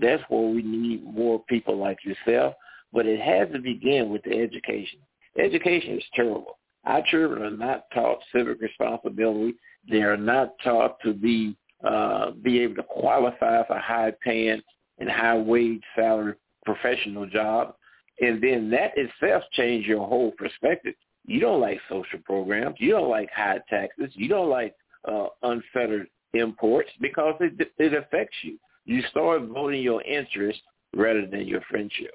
that's 0.00 0.22
where 0.28 0.48
we 0.48 0.62
need 0.62 1.04
more 1.04 1.42
people 1.48 1.76
like 1.76 1.98
yourself, 2.04 2.54
but 2.92 3.06
it 3.06 3.20
has 3.20 3.48
to 3.52 3.58
begin 3.60 4.10
with 4.10 4.22
the 4.24 4.38
education. 4.38 4.98
Education 5.38 5.98
is 5.98 6.04
terrible. 6.14 6.58
Our 6.84 7.02
children 7.02 7.42
are 7.42 7.56
not 7.56 7.84
taught 7.92 8.18
civic 8.34 8.60
responsibility. 8.60 9.54
They 9.90 10.02
are 10.02 10.16
not 10.16 10.54
taught 10.62 10.98
to 11.04 11.12
be 11.12 11.56
uh, 11.86 12.32
be 12.42 12.60
able 12.60 12.74
to 12.74 12.82
qualify 12.82 13.64
for 13.66 13.78
high 13.78 14.12
paying 14.24 14.60
and 14.98 15.08
high 15.08 15.38
wage 15.38 15.82
salary 15.94 16.34
professional 16.64 17.26
job. 17.26 17.74
And 18.20 18.42
then 18.42 18.68
that 18.70 18.92
itself 18.96 19.44
changes 19.52 19.86
your 19.86 20.06
whole 20.06 20.32
perspective. 20.32 20.94
You 21.24 21.40
don't 21.40 21.60
like 21.60 21.78
social 21.88 22.18
programs. 22.24 22.76
You 22.78 22.92
don't 22.92 23.08
like 23.08 23.30
high 23.30 23.60
taxes. 23.70 24.10
You 24.14 24.28
don't 24.28 24.50
like 24.50 24.74
uh, 25.06 25.26
unfettered 25.42 26.08
imports 26.34 26.90
because 27.00 27.34
it, 27.40 27.70
it 27.78 27.94
affects 27.94 28.36
you. 28.42 28.58
You 28.84 29.02
start 29.10 29.42
voting 29.42 29.82
your 29.82 30.02
interest 30.02 30.60
rather 30.96 31.26
than 31.26 31.46
your 31.46 31.60
friendship. 31.70 32.12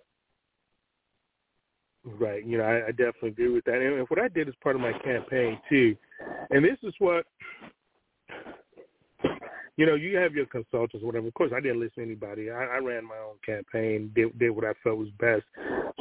Right. 2.06 2.46
You 2.46 2.58
know, 2.58 2.66
I, 2.66 2.88
I 2.88 2.92
definitely 2.92 3.30
agree 3.30 3.50
with 3.50 3.64
that. 3.66 3.76
And 3.76 4.06
what 4.10 4.20
I 4.20 4.28
did 4.28 4.50
as 4.50 4.56
part 4.62 4.76
of 4.76 4.82
my 4.82 4.92
campaign 5.00 5.58
too, 5.70 5.96
and 6.50 6.64
this 6.64 6.78
is 6.84 6.94
what 7.00 7.26
you 9.76 9.88
know, 9.88 9.96
you 9.96 10.18
have 10.18 10.36
your 10.36 10.46
consultants, 10.46 11.04
whatever. 11.04 11.28
Of 11.28 11.34
course, 11.34 11.52
I 11.56 11.60
didn't 11.60 11.80
listen 11.80 11.96
to 11.98 12.04
anybody. 12.04 12.52
I, 12.52 12.64
I 12.64 12.78
ran 12.78 13.06
my 13.06 13.18
own 13.18 13.38
campaign, 13.44 14.12
did, 14.16 14.38
did 14.38 14.52
what 14.52 14.66
I 14.66 14.74
felt 14.84 15.00
was 15.00 15.10
best. 15.20 15.44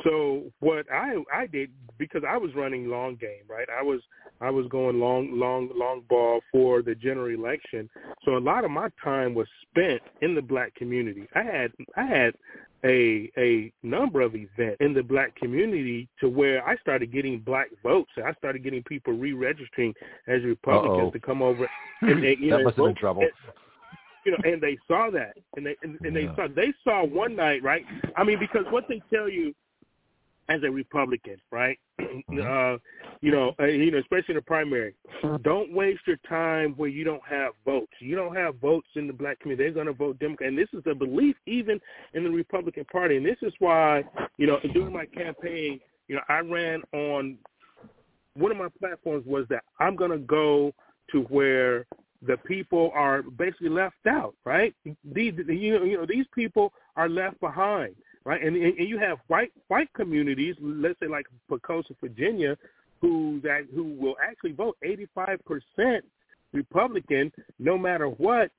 So 0.05 0.43
what 0.61 0.85
I 0.93 1.23
I 1.33 1.47
did 1.47 1.71
because 1.99 2.23
I 2.29 2.37
was 2.37 2.55
running 2.55 2.89
long 2.89 3.17
game, 3.17 3.45
right? 3.49 3.69
I 3.71 3.83
was 3.83 4.01
I 4.41 4.51
was 4.51 4.67
going 4.69 5.01
long 5.01 5.39
long 5.39 5.71
long 5.75 6.03
ball 6.09 6.41
for 6.51 6.83
the 6.83 6.95
general 6.95 7.35
election. 7.35 7.89
So 8.25 8.37
a 8.37 8.39
lot 8.39 8.65
of 8.65 8.71
my 8.71 8.89
time 9.03 9.35
was 9.35 9.47
spent 9.71 10.03
in 10.21 10.35
the 10.35 10.43
black 10.43 10.75
community. 10.75 11.27
I 11.35 11.43
had 11.43 11.73
I 11.97 12.05
had 12.05 12.35
a 12.85 13.31
a 13.39 13.73
number 13.83 14.21
of 14.21 14.35
events 14.35 14.77
in 14.81 14.93
the 14.93 15.03
black 15.03 15.35
community 15.37 16.09
to 16.21 16.29
where 16.29 16.67
I 16.67 16.77
started 16.77 17.13
getting 17.13 17.39
black 17.39 17.69
votes. 17.83 18.11
I 18.25 18.33
started 18.35 18.63
getting 18.65 18.83
people 18.83 19.13
re-registering 19.13 19.95
as 20.27 20.43
Republicans 20.43 21.07
Uh-oh. 21.07 21.11
to 21.11 21.21
come 21.21 21.43
over. 21.43 21.69
And 22.03 22.21
they, 22.21 22.37
you 22.41 22.51
that 22.51 22.59
know, 22.59 22.65
must 22.65 22.77
have 22.79 22.87
been 22.87 22.95
trouble. 22.97 23.23
And, 23.23 23.31
you 24.25 24.33
know, 24.33 24.39
and 24.45 24.61
they 24.61 24.77
saw 24.89 25.09
that, 25.11 25.37
and 25.57 25.65
they 25.65 25.77
and, 25.85 25.97
and 26.03 26.17
yeah. 26.17 26.23
they 26.23 26.35
saw 26.35 26.49
they 26.55 26.73
saw 26.83 27.05
one 27.05 27.37
night, 27.37 27.63
right? 27.63 27.85
I 28.17 28.25
mean, 28.25 28.41
because 28.41 28.65
what 28.71 28.89
they 28.89 29.01
tell 29.13 29.29
you 29.29 29.55
as 30.49 30.63
a 30.65 30.71
Republican, 30.71 31.37
right? 31.51 31.79
Mm-hmm. 32.13 32.41
uh, 32.41 32.79
you 33.23 33.31
know, 33.31 33.55
uh, 33.59 33.65
you 33.65 33.91
know, 33.91 33.99
especially 33.99 34.35
in 34.35 34.37
the 34.37 34.43
primary, 34.43 34.95
don't 35.43 35.73
waste 35.73 36.01
your 36.07 36.19
time 36.29 36.75
where 36.77 36.91
you 36.91 37.05
don't 37.05 37.23
have 37.27 37.53
votes. 37.65 37.93
You 38.01 38.17
don't 38.17 38.37
have 38.37 38.57
votes 38.57 38.89
in 38.97 39.07
the 39.07 39.15
black 39.15 39.41
community. 39.41 39.65
They're 39.65 39.73
going 39.73 39.87
to 39.87 39.93
vote 39.93 40.19
Democrat, 40.19 40.51
and 40.51 40.59
this 40.59 40.69
is 40.75 40.83
a 40.91 40.95
belief 40.95 41.37
even 41.47 41.81
in 42.13 42.25
the 42.25 42.31
Republican 42.31 42.85
Party. 42.93 43.17
And 43.17 43.25
this 43.25 43.39
is 43.41 43.53
why, 43.61 44.05
you 44.37 44.47
know, 44.47 44.59
during 44.75 44.93
my 44.93 45.07
campaign, 45.07 45.81
you 46.09 46.17
know, 46.17 46.23
I 46.29 46.41
ran 46.41 46.83
on 46.93 47.39
one 48.35 48.51
of 48.51 48.59
my 48.59 48.69
platforms 48.79 49.25
was 49.27 49.47
that 49.49 49.65
I'm 49.79 49.97
going 49.97 50.11
to 50.11 50.19
go 50.19 50.73
to 51.13 51.23
where 51.23 51.87
the 52.27 52.37
people 52.39 52.91
are 52.95 53.23
basically 53.23 53.71
left 53.71 54.07
out, 54.09 54.35
right? 54.45 54.75
These, 54.85 55.35
you 55.49 55.79
know, 55.79 55.85
you 55.85 55.97
know, 55.97 56.07
these 56.07 56.27
people 56.35 56.73
are 56.97 57.09
left 57.09 57.41
behind 57.41 57.95
right? 58.25 58.43
And, 58.43 58.57
and 58.57 58.89
you 58.89 58.99
have 58.99 59.19
white 59.29 59.53
white 59.69 59.93
communities, 59.95 60.57
let's 60.61 60.99
say 61.01 61.09
like 61.09 61.27
Poquoson, 61.51 61.97
Virginia, 62.01 62.57
who 63.01 63.41
that 63.43 63.67
who 63.75 63.85
will 63.85 64.17
actually 64.23 64.53
vote 64.53 64.77
85 64.83 65.41
percent 65.45 66.05
Republican, 66.53 67.33
no 67.59 67.77
matter 67.79 68.09
what. 68.09 68.51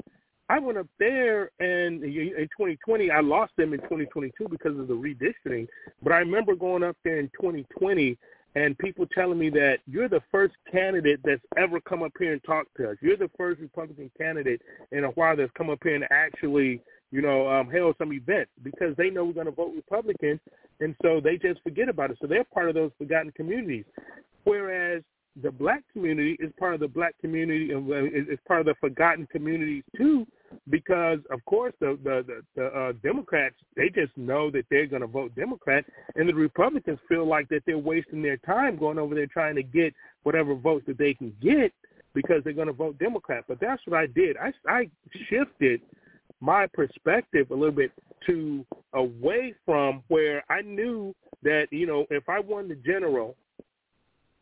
I 0.49 0.59
went 0.59 0.77
up 0.77 0.87
there, 0.99 1.51
and 1.59 2.03
in 2.03 2.49
2020, 2.57 3.09
I 3.09 3.21
lost 3.21 3.53
them 3.57 3.73
in 3.73 3.79
2022 3.79 4.49
because 4.49 4.77
of 4.77 4.87
the 4.87 4.93
redistricting. 4.93 5.67
But 6.03 6.11
I 6.11 6.17
remember 6.17 6.53
going 6.53 6.83
up 6.83 6.97
there 7.03 7.19
in 7.19 7.29
2020 7.39 8.17
and 8.55 8.77
people 8.77 9.05
telling 9.07 9.39
me 9.39 9.49
that 9.49 9.79
you're 9.87 10.09
the 10.09 10.21
first 10.31 10.53
candidate 10.71 11.19
that's 11.23 11.41
ever 11.57 11.81
come 11.81 12.03
up 12.03 12.11
here 12.19 12.33
and 12.33 12.43
talked 12.43 12.75
to 12.77 12.91
us. 12.91 12.97
You're 13.01 13.17
the 13.17 13.31
first 13.37 13.59
Republican 13.61 14.11
candidate 14.17 14.61
in 14.91 15.05
a 15.05 15.09
while 15.09 15.35
that's 15.35 15.51
come 15.57 15.69
up 15.69 15.79
here 15.81 15.95
and 15.95 16.05
actually 16.11 16.81
you 17.13 17.21
know, 17.21 17.47
um, 17.47 17.69
held 17.69 17.93
some 17.99 18.11
event 18.11 18.49
because 18.63 18.95
they 18.97 19.11
know 19.11 19.23
we're 19.23 19.33
going 19.33 19.45
to 19.45 19.51
vote 19.51 19.71
Republican, 19.75 20.39
and 20.79 20.95
so 21.03 21.21
they 21.23 21.37
just 21.37 21.61
forget 21.61 21.87
about 21.87 22.09
it. 22.09 22.17
So 22.19 22.25
they're 22.25 22.43
part 22.43 22.69
of 22.69 22.73
those 22.73 22.89
forgotten 22.97 23.31
communities. 23.33 23.85
Whereas 24.45 25.03
the 25.43 25.51
black 25.51 25.83
community 25.93 26.35
is 26.39 26.51
part 26.57 26.73
of 26.73 26.79
the 26.79 26.87
black 26.87 27.13
community, 27.21 27.71
uh, 27.71 27.79
is 27.79 28.39
part 28.47 28.61
of 28.61 28.65
the 28.65 28.73
forgotten 28.81 29.27
communities 29.27 29.83
too, 29.95 30.25
because 30.71 31.19
of 31.29 31.45
course 31.45 31.73
the 31.79 31.99
the 32.03 32.25
the, 32.25 32.41
the 32.55 32.65
uh, 32.65 32.93
Democrats 33.03 33.55
they 33.75 33.89
just 33.89 34.17
know 34.17 34.49
that 34.49 34.65
they're 34.71 34.87
going 34.87 35.03
to 35.03 35.07
vote 35.07 35.35
Democrat, 35.35 35.85
and 36.15 36.27
the 36.27 36.33
Republicans 36.33 36.97
feel 37.07 37.27
like 37.27 37.47
that 37.49 37.61
they're 37.67 37.77
wasting 37.77 38.23
their 38.23 38.37
time 38.37 38.75
going 38.75 38.97
over 38.97 39.13
there 39.13 39.27
trying 39.27 39.55
to 39.55 39.63
get 39.63 39.93
whatever 40.23 40.55
votes 40.55 40.85
that 40.87 40.97
they 40.97 41.13
can 41.13 41.31
get 41.43 41.71
because 42.15 42.43
they're 42.43 42.53
going 42.53 42.65
to 42.65 42.73
vote 42.73 42.97
Democrat. 42.97 43.43
But 43.47 43.59
that's 43.59 43.83
what 43.85 43.99
I 43.99 44.07
did. 44.07 44.35
I 44.37 44.51
I 44.67 44.89
shifted 45.29 45.79
my 46.43 46.67
perspective 46.67 47.49
a 47.51 47.53
little 47.53 47.71
bit 47.71 47.89
to 48.25 48.65
away 48.93 49.55
from 49.65 50.03
where 50.09 50.43
I 50.49 50.61
knew 50.61 51.15
that, 51.41 51.67
you 51.71 51.87
know, 51.87 52.05
if 52.09 52.27
I 52.27 52.41
won 52.41 52.67
the 52.67 52.75
general, 52.75 53.35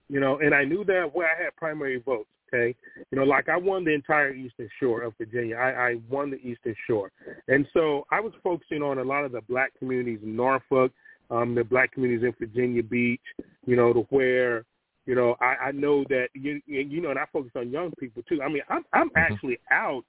you 0.10 0.20
know, 0.20 0.40
and 0.40 0.56
I 0.56 0.64
knew 0.64 0.84
that 0.86 1.12
where 1.14 1.28
I 1.28 1.44
had 1.44 1.56
primary 1.56 2.00
votes, 2.00 2.28
okay, 2.48 2.76
you 3.12 3.20
know, 3.20 3.24
like 3.24 3.50
I 3.50 3.58
won 3.58 3.86
the 3.86 3.94
entire 3.94 4.34
Eastern 4.34 4.68
Shore 4.80 5.04
of 5.04 5.14
Virginia. 5.20 5.56
I, 5.58 5.90
I 5.90 5.96
won 6.10 6.32
the 6.32 6.38
Eastern 6.38 6.76
Shore. 6.88 7.12
And 7.48 7.68
so 7.72 8.08
I 8.10 8.20
was 8.20 8.34
focusing 8.44 8.82
on 8.82 8.98
a 8.98 9.04
lot 9.04 9.24
of 9.24 9.32
the 9.32 9.42
black 9.42 9.72
communities 9.78 10.20
in 10.24 10.36
Norfolk, 10.36 10.92
um, 11.30 11.54
the 11.54 11.64
black 11.64 11.94
communities 11.94 12.26
in 12.26 12.34
Virginia 12.48 12.82
Beach, 12.82 13.22
you 13.68 13.76
know, 13.76 13.94
to 13.94 14.00
where, 14.10 14.66
you 15.06 15.14
know, 15.14 15.36
I, 15.40 15.68
I 15.68 15.72
know 15.72 16.04
that 16.10 16.30
you 16.34 16.62
you 16.66 17.00
know, 17.00 17.12
and 17.12 17.20
I 17.20 17.26
focus 17.32 17.52
on 17.56 17.70
young 17.70 17.92
people 18.00 18.24
too. 18.28 18.42
I 18.42 18.48
mean, 18.48 18.64
I'm 18.70 18.84
I'm 18.92 19.10
mm-hmm. 19.10 19.34
actually 19.34 19.60
out 19.72 20.04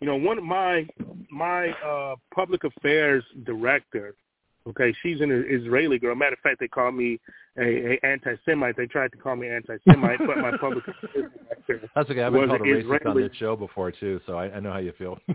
you 0.00 0.06
know, 0.06 0.16
one 0.16 0.38
of 0.38 0.44
my 0.44 0.86
my 1.30 1.68
uh, 1.70 2.16
public 2.34 2.64
affairs 2.64 3.22
director 3.44 4.14
Okay, 4.66 4.94
she's 5.02 5.20
an 5.20 5.30
Israeli 5.48 5.98
girl. 5.98 6.14
Matter 6.14 6.34
of 6.34 6.40
fact, 6.40 6.60
they 6.60 6.68
call 6.68 6.92
me 6.92 7.18
a, 7.58 7.94
a 7.94 8.00
anti-Semite. 8.06 8.76
They 8.76 8.86
tried 8.86 9.10
to 9.12 9.18
call 9.18 9.34
me 9.34 9.48
anti-Semite, 9.48 10.18
but 10.26 10.38
my 10.38 10.56
public 10.58 10.84
that's 11.94 12.10
okay. 12.10 12.22
I've 12.22 12.32
been 12.32 12.48
called 12.48 12.60
a 12.60 12.64
racist 12.64 12.84
Israeli. 12.84 13.06
on 13.06 13.16
this 13.16 13.36
show 13.38 13.56
before 13.56 13.90
too, 13.90 14.20
so 14.26 14.34
I, 14.34 14.50
I 14.50 14.60
know 14.60 14.72
how 14.72 14.78
you 14.78 14.92
feel. 14.98 15.18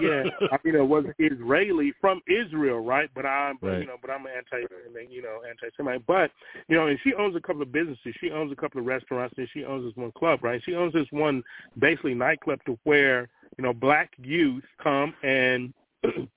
yeah, 0.00 0.24
I, 0.50 0.58
you 0.64 0.72
know, 0.72 0.84
was 0.84 1.04
Israeli 1.18 1.92
from 2.00 2.20
Israel, 2.28 2.80
right? 2.80 3.08
But 3.14 3.26
I'm, 3.26 3.58
right. 3.62 3.80
you 3.80 3.86
know, 3.86 3.96
but 4.00 4.10
I'm 4.10 4.26
an 4.26 4.32
anti, 4.36 4.66
you 5.10 5.22
know, 5.22 5.40
anti-Semite. 5.48 6.06
But 6.06 6.30
you 6.68 6.76
know, 6.76 6.88
and 6.88 6.98
she 7.02 7.14
owns 7.14 7.36
a 7.36 7.40
couple 7.40 7.62
of 7.62 7.72
businesses. 7.72 8.14
She 8.20 8.30
owns 8.30 8.52
a 8.52 8.56
couple 8.56 8.80
of 8.80 8.86
restaurants, 8.86 9.34
and 9.38 9.48
she 9.52 9.64
owns 9.64 9.84
this 9.84 9.96
one 9.96 10.12
club, 10.12 10.42
right? 10.42 10.60
She 10.64 10.74
owns 10.74 10.92
this 10.92 11.06
one 11.10 11.42
basically 11.78 12.14
nightclub 12.14 12.60
to 12.66 12.78
where 12.84 13.28
you 13.56 13.64
know 13.64 13.72
black 13.72 14.10
youth 14.18 14.64
come 14.82 15.14
and 15.22 15.72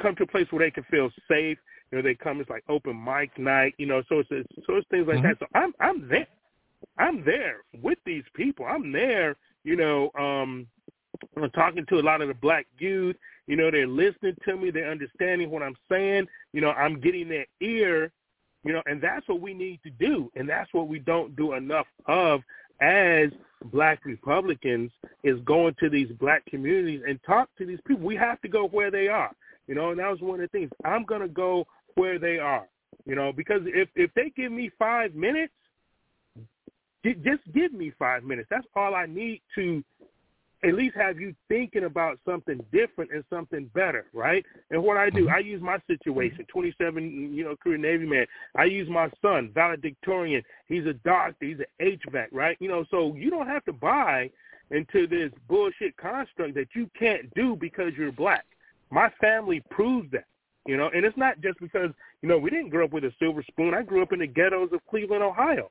come 0.00 0.14
to 0.16 0.24
a 0.24 0.26
place 0.26 0.46
where 0.50 0.64
they 0.64 0.70
can 0.70 0.84
feel 0.84 1.10
safe. 1.28 1.58
You 1.90 1.98
know, 1.98 2.02
they 2.02 2.14
come. 2.14 2.40
It's 2.40 2.50
like 2.50 2.64
open 2.68 3.02
mic 3.02 3.38
night. 3.38 3.74
You 3.78 3.86
know, 3.86 4.02
so 4.08 4.20
it's, 4.20 4.28
it's 4.30 4.66
so 4.66 4.74
it's 4.76 4.88
things 4.88 5.06
like 5.06 5.18
mm-hmm. 5.18 5.28
that. 5.28 5.38
So 5.38 5.46
I'm 5.54 5.72
I'm 5.80 6.08
there. 6.08 6.26
I'm 6.98 7.24
there 7.24 7.58
with 7.82 7.98
these 8.04 8.24
people. 8.34 8.66
I'm 8.66 8.92
there. 8.92 9.36
You 9.64 9.76
know, 9.76 10.10
um, 10.18 10.66
I'm 11.36 11.50
talking 11.50 11.84
to 11.88 11.98
a 11.98 12.02
lot 12.02 12.22
of 12.22 12.28
the 12.28 12.34
black 12.34 12.66
youth. 12.78 13.16
You 13.46 13.56
know, 13.56 13.70
they're 13.70 13.86
listening 13.86 14.36
to 14.44 14.56
me. 14.56 14.70
They're 14.70 14.90
understanding 14.90 15.50
what 15.50 15.62
I'm 15.62 15.76
saying. 15.90 16.26
You 16.52 16.60
know, 16.60 16.70
I'm 16.70 17.00
getting 17.00 17.28
their 17.28 17.46
ear. 17.60 18.10
You 18.64 18.72
know, 18.72 18.82
and 18.86 19.00
that's 19.00 19.28
what 19.28 19.40
we 19.40 19.54
need 19.54 19.80
to 19.84 19.90
do, 19.90 20.28
and 20.34 20.48
that's 20.48 20.72
what 20.74 20.88
we 20.88 20.98
don't 20.98 21.36
do 21.36 21.52
enough 21.52 21.86
of 22.06 22.40
as 22.80 23.30
black 23.66 24.04
Republicans 24.04 24.90
is 25.22 25.38
going 25.44 25.74
to 25.80 25.88
these 25.88 26.08
black 26.18 26.44
communities 26.46 27.02
and 27.06 27.18
talk 27.24 27.48
to 27.58 27.66
these 27.66 27.78
people. 27.86 28.04
We 28.04 28.16
have 28.16 28.40
to 28.42 28.48
go 28.48 28.66
where 28.68 28.90
they 28.90 29.08
are. 29.08 29.30
You 29.66 29.74
know, 29.74 29.90
and 29.90 29.98
that 29.98 30.10
was 30.10 30.20
one 30.20 30.40
of 30.40 30.50
the 30.50 30.58
things. 30.58 30.70
I'm 30.84 31.04
gonna 31.04 31.28
go 31.28 31.66
where 31.94 32.18
they 32.18 32.38
are. 32.38 32.66
You 33.04 33.14
know, 33.14 33.32
because 33.32 33.62
if 33.66 33.88
if 33.94 34.12
they 34.14 34.30
give 34.36 34.52
me 34.52 34.70
five 34.78 35.14
minutes, 35.14 35.52
just 37.04 37.42
give 37.54 37.72
me 37.72 37.92
five 37.98 38.24
minutes. 38.24 38.48
That's 38.50 38.66
all 38.74 38.94
I 38.94 39.06
need 39.06 39.40
to 39.54 39.82
at 40.64 40.74
least 40.74 40.96
have 40.96 41.20
you 41.20 41.34
thinking 41.48 41.84
about 41.84 42.18
something 42.26 42.64
different 42.72 43.12
and 43.12 43.22
something 43.30 43.70
better, 43.74 44.06
right? 44.12 44.44
And 44.70 44.82
what 44.82 44.96
I 44.96 45.10
do. 45.10 45.28
I 45.28 45.38
use 45.38 45.60
my 45.60 45.78
situation, 45.86 46.46
27, 46.48 47.34
you 47.34 47.44
know, 47.44 47.56
career 47.56 47.76
Navy 47.76 48.06
man. 48.06 48.26
I 48.56 48.64
use 48.64 48.88
my 48.88 49.10
son, 49.22 49.50
valedictorian. 49.54 50.42
He's 50.66 50.86
a 50.86 50.94
doctor. 50.94 51.46
He's 51.46 51.58
an 51.58 51.66
HVAC, 51.80 52.28
right? 52.32 52.56
You 52.58 52.68
know, 52.68 52.84
so 52.90 53.14
you 53.14 53.30
don't 53.30 53.46
have 53.46 53.64
to 53.66 53.72
buy 53.72 54.30
into 54.70 55.06
this 55.06 55.30
bullshit 55.46 55.96
construct 55.96 56.54
that 56.54 56.68
you 56.74 56.90
can't 56.98 57.32
do 57.34 57.56
because 57.56 57.92
you're 57.96 58.12
black. 58.12 58.44
My 58.90 59.10
family 59.20 59.62
proves 59.70 60.10
that, 60.12 60.24
you 60.66 60.76
know, 60.76 60.90
and 60.94 61.04
it's 61.04 61.16
not 61.16 61.40
just 61.40 61.58
because, 61.60 61.90
you 62.22 62.28
know, 62.28 62.38
we 62.38 62.50
didn't 62.50 62.70
grow 62.70 62.84
up 62.84 62.92
with 62.92 63.04
a 63.04 63.12
silver 63.18 63.44
spoon. 63.48 63.74
I 63.74 63.82
grew 63.82 64.02
up 64.02 64.12
in 64.12 64.20
the 64.20 64.26
ghettos 64.26 64.70
of 64.72 64.80
Cleveland, 64.88 65.22
Ohio. 65.22 65.70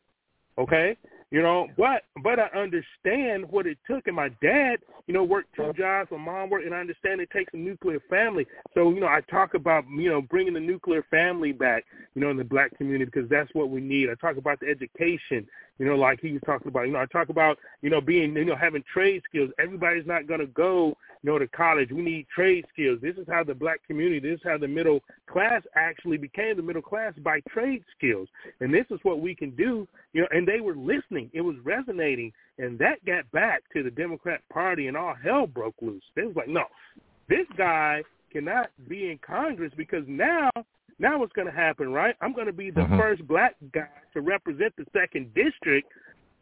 Okay? 0.58 0.96
You 1.32 1.42
know, 1.42 1.68
but 1.76 2.04
but 2.24 2.40
I 2.40 2.48
understand 2.58 3.50
what 3.50 3.66
it 3.66 3.78
took, 3.90 4.08
and 4.08 4.16
my 4.16 4.30
dad, 4.42 4.78
you 5.08 5.14
know, 5.14 5.24
worked 5.24 5.54
two 5.56 5.74
jobs. 5.74 6.12
My 6.12 6.18
mom 6.18 6.50
worked, 6.50 6.66
and 6.66 6.74
I 6.74 6.80
understand 6.80 7.20
it 7.20 7.30
takes 7.32 7.52
a 7.54 7.58
nuclear 7.58 8.00
family. 8.10 8.46
So 8.74 8.92
you 8.92 9.02
know, 9.02 9.08
I 9.08 9.22
talk 9.30 9.56
about 9.56 9.84
you 9.90 10.10
know 10.10 10.22
bringing 10.22 10.54
the 10.54 10.60
nuclear 10.60 11.04
family 11.10 11.52
back, 11.52 11.84
you 12.14 12.22
know, 12.22 12.30
in 12.30 12.38
the 12.38 12.44
black 12.44 12.78
community 12.78 13.06
because 13.06 13.28
that's 13.30 13.50
what 13.54 13.70
we 13.70 13.82
need. 13.82 14.10
I 14.10 14.14
talk 14.16 14.38
about 14.38 14.60
the 14.60 14.68
education, 14.68 15.48
you 15.78 15.86
know, 15.86 15.96
like 15.96 16.22
he 16.22 16.32
was 16.32 16.42
talking 16.46 16.68
about. 16.68 16.84
You 16.84 16.94
know, 16.94 17.00
I 17.00 17.06
talk 17.06 17.30
about 17.30 17.58
you 17.82 17.90
know 17.90 18.02
being 18.02 18.36
you 18.36 18.46
know 18.46 18.56
having 18.56 18.84
trade 18.92 19.22
skills. 19.28 19.50
Everybody's 19.60 20.06
not 20.06 20.28
going 20.28 20.40
to 20.40 20.48
go 20.48 20.96
you 21.22 21.32
know 21.32 21.38
to 21.38 21.48
college. 21.48 21.92
We 21.92 22.02
need 22.02 22.28
trade 22.34 22.66
skills. 22.72 23.00
This 23.02 23.18
is 23.18 23.26
how 23.28 23.44
the 23.44 23.54
black 23.54 23.86
community. 23.86 24.20
This 24.20 24.40
is 24.40 24.46
how 24.46 24.58
the 24.58 24.68
middle 24.68 25.02
class 25.28 25.64
actually 25.76 26.18
became 26.18 26.56
the 26.56 26.64
middle 26.64 26.82
class 26.82 27.14
by 27.24 27.42
trade 27.50 27.84
skills. 27.98 28.28
And 28.62 28.74
this 28.74 28.86
is 28.90 29.00
what 29.04 29.20
we 29.20 29.36
can 29.36 29.52
do. 29.52 29.88
You 30.14 30.22
know, 30.22 30.28
and 30.32 30.48
they 30.48 30.62
were 30.62 30.76
listening. 30.76 31.30
It 31.34 31.42
was 31.42 31.56
resonating, 31.64 32.32
and 32.58 32.80
that 32.80 33.04
got 33.06 33.30
back 33.32 33.64
to 33.74 33.84
the 33.84 33.92
Democrat 33.92 34.42
Party, 34.52 34.88
and 34.88 34.96
all 34.96 35.16
hell 35.22 35.46
broke 35.46 35.76
loose. 35.82 36.04
They 36.16 36.24
was 36.24 36.36
like, 36.36 36.48
no, 36.48 36.66
this 37.28 37.48
guy 37.58 38.04
cannot 38.32 38.70
be 38.88 39.12
in 39.12 39.20
Congress 39.26 39.72
because 39.76 40.04
now 40.08 40.50
now 41.00 41.20
what's 41.20 41.34
going 41.34 41.48
to 41.48 41.54
happen, 41.54 41.92
right? 41.92 42.16
I'm 42.22 42.34
going 42.34 42.48
to 42.48 42.54
be 42.54 42.72
the 42.72 42.82
mm-hmm. 42.82 42.98
first 42.98 43.28
black 43.28 43.56
guy 43.74 43.88
to 44.14 44.22
represent 44.22 44.74
the 44.78 44.86
second 44.94 45.34
district 45.34 45.92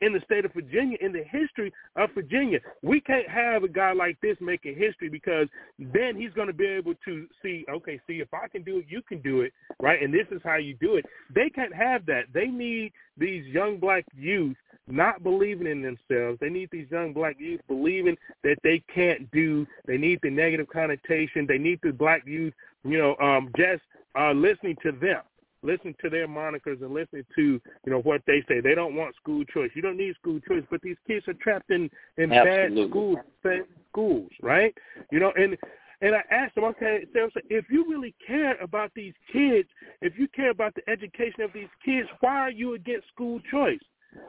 in 0.01 0.11
the 0.11 0.19
state 0.25 0.43
of 0.43 0.53
Virginia, 0.53 0.97
in 1.01 1.13
the 1.13 1.23
history 1.23 1.71
of 1.95 2.09
Virginia. 2.13 2.59
We 2.81 2.99
can't 2.99 3.27
have 3.29 3.63
a 3.63 3.67
guy 3.67 3.93
like 3.93 4.19
this 4.21 4.35
making 4.41 4.75
history 4.75 5.09
because 5.09 5.47
then 5.79 6.15
he's 6.19 6.33
going 6.33 6.47
to 6.47 6.53
be 6.53 6.65
able 6.65 6.93
to 7.05 7.27
see, 7.41 7.65
okay, 7.69 7.99
see, 8.05 8.19
if 8.19 8.33
I 8.33 8.47
can 8.47 8.63
do 8.63 8.79
it, 8.79 8.85
you 8.89 9.01
can 9.01 9.21
do 9.21 9.41
it, 9.41 9.53
right? 9.79 10.01
And 10.01 10.13
this 10.13 10.27
is 10.31 10.41
how 10.43 10.57
you 10.57 10.75
do 10.75 10.97
it. 10.97 11.05
They 11.33 11.49
can't 11.49 11.73
have 11.73 12.05
that. 12.07 12.25
They 12.33 12.47
need 12.47 12.91
these 13.17 13.45
young 13.45 13.77
black 13.77 14.05
youth 14.15 14.57
not 14.87 15.23
believing 15.23 15.67
in 15.67 15.81
themselves. 15.81 16.37
They 16.41 16.49
need 16.49 16.69
these 16.71 16.87
young 16.91 17.13
black 17.13 17.37
youth 17.39 17.61
believing 17.69 18.17
that 18.43 18.57
they 18.63 18.83
can't 18.93 19.31
do. 19.31 19.65
They 19.85 19.97
need 19.97 20.19
the 20.21 20.29
negative 20.29 20.67
connotation. 20.67 21.45
They 21.47 21.57
need 21.57 21.79
the 21.81 21.93
black 21.93 22.27
youth, 22.27 22.53
you 22.83 22.97
know, 22.97 23.15
um, 23.25 23.49
just 23.55 23.81
uh, 24.17 24.31
listening 24.31 24.75
to 24.83 24.91
them, 24.91 25.21
listening 25.63 25.95
to 26.01 26.09
their 26.09 26.27
monikers 26.27 26.81
and 26.81 26.93
listening 26.93 27.25
to, 27.35 27.41
you 27.85 27.91
know, 27.91 28.01
what 28.01 28.21
they 28.27 28.43
say. 28.47 28.59
They 28.59 28.75
don't 28.75 28.95
want 28.95 29.15
school 29.15 29.43
choice. 29.45 29.71
You 29.75 29.81
don't 29.81 29.97
need 29.97 30.15
school 30.15 30.39
choice, 30.47 30.63
but 30.69 30.81
these 30.81 30.97
kids 31.07 31.27
are 31.27 31.33
trapped 31.35 31.71
in, 31.71 31.89
in 32.17 32.29
bad 32.29 32.71
schools, 32.89 33.17
bad 33.43 33.63
schools, 33.89 34.29
right? 34.41 34.73
You 35.11 35.19
know, 35.19 35.31
and 35.35 35.57
and 36.01 36.15
I 36.15 36.23
asked 36.31 36.55
them, 36.55 36.65
okay, 36.65 37.05
so 37.13 37.29
if 37.49 37.65
you 37.69 37.89
really 37.89 38.13
care 38.27 38.57
about 38.61 38.91
these 38.93 39.13
kids, 39.31 39.69
if 40.01 40.19
you 40.19 40.27
care 40.27 40.49
about 40.49 40.75
the 40.75 40.81
education 40.91 41.41
of 41.41 41.53
these 41.53 41.69
kids, 41.83 42.09
why 42.19 42.39
are 42.39 42.51
you 42.51 42.73
against 42.73 43.07
school 43.07 43.39
choice? 43.49 43.79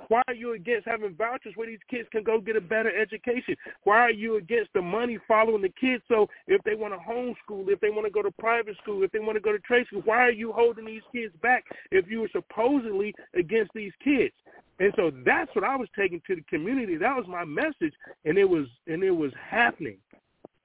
Why 0.09 0.23
are 0.29 0.35
you 0.35 0.53
against 0.53 0.87
having 0.87 1.15
vouchers 1.15 1.55
where 1.57 1.67
these 1.67 1.79
kids 1.91 2.09
can 2.13 2.23
go 2.23 2.41
get 2.41 2.57
a 2.57 2.61
better 2.61 2.95
education? 2.97 3.57
Why 3.85 3.99
are 3.99 4.11
you 4.11 4.37
against 4.37 4.73
the 4.75 4.83
money 4.83 5.19
following 5.27 5.63
the 5.63 5.73
kids? 5.81 6.03
So 6.09 6.29
if 6.47 6.63
they 6.65 6.75
want 6.75 6.95
to 6.95 6.99
homeschool, 6.99 7.69
if 7.69 7.81
they 7.81 7.91
want 7.91 8.07
to 8.07 8.11
go 8.11 8.23
to 8.23 8.31
private 8.33 8.77
school, 8.83 9.03
if 9.03 9.13
they 9.13 9.19
want 9.19 9.37
to 9.37 9.41
go 9.41 9.53
to 9.53 9.59
trade 9.61 9.87
school, 9.87 10.03
why 10.05 10.19
are 10.19 10.33
you 10.33 10.53
holding 10.53 10.85
these 10.85 11.03
kids 11.13 11.35
back 11.43 11.65
if 11.91 12.11
you 12.11 12.21
were 12.21 12.31
supposedly 12.33 13.15
against 13.35 13.73
these 13.75 13.93
kids? 14.03 14.35
And 14.81 14.93
so 14.97 15.13
that's 15.25 15.55
what 15.55 15.65
I 15.65 15.77
was 15.77 15.89
taking 15.97 16.21
to 16.27 16.37
the 16.37 16.43
community. 16.43 16.97
That 16.97 17.17
was 17.17 17.27
my 17.29 17.45
message, 17.45 17.95
and 18.25 18.37
it 18.37 18.49
was 18.49 18.67
and 18.87 19.05
it 19.05 19.13
was 19.13 19.33
happening. 19.41 19.99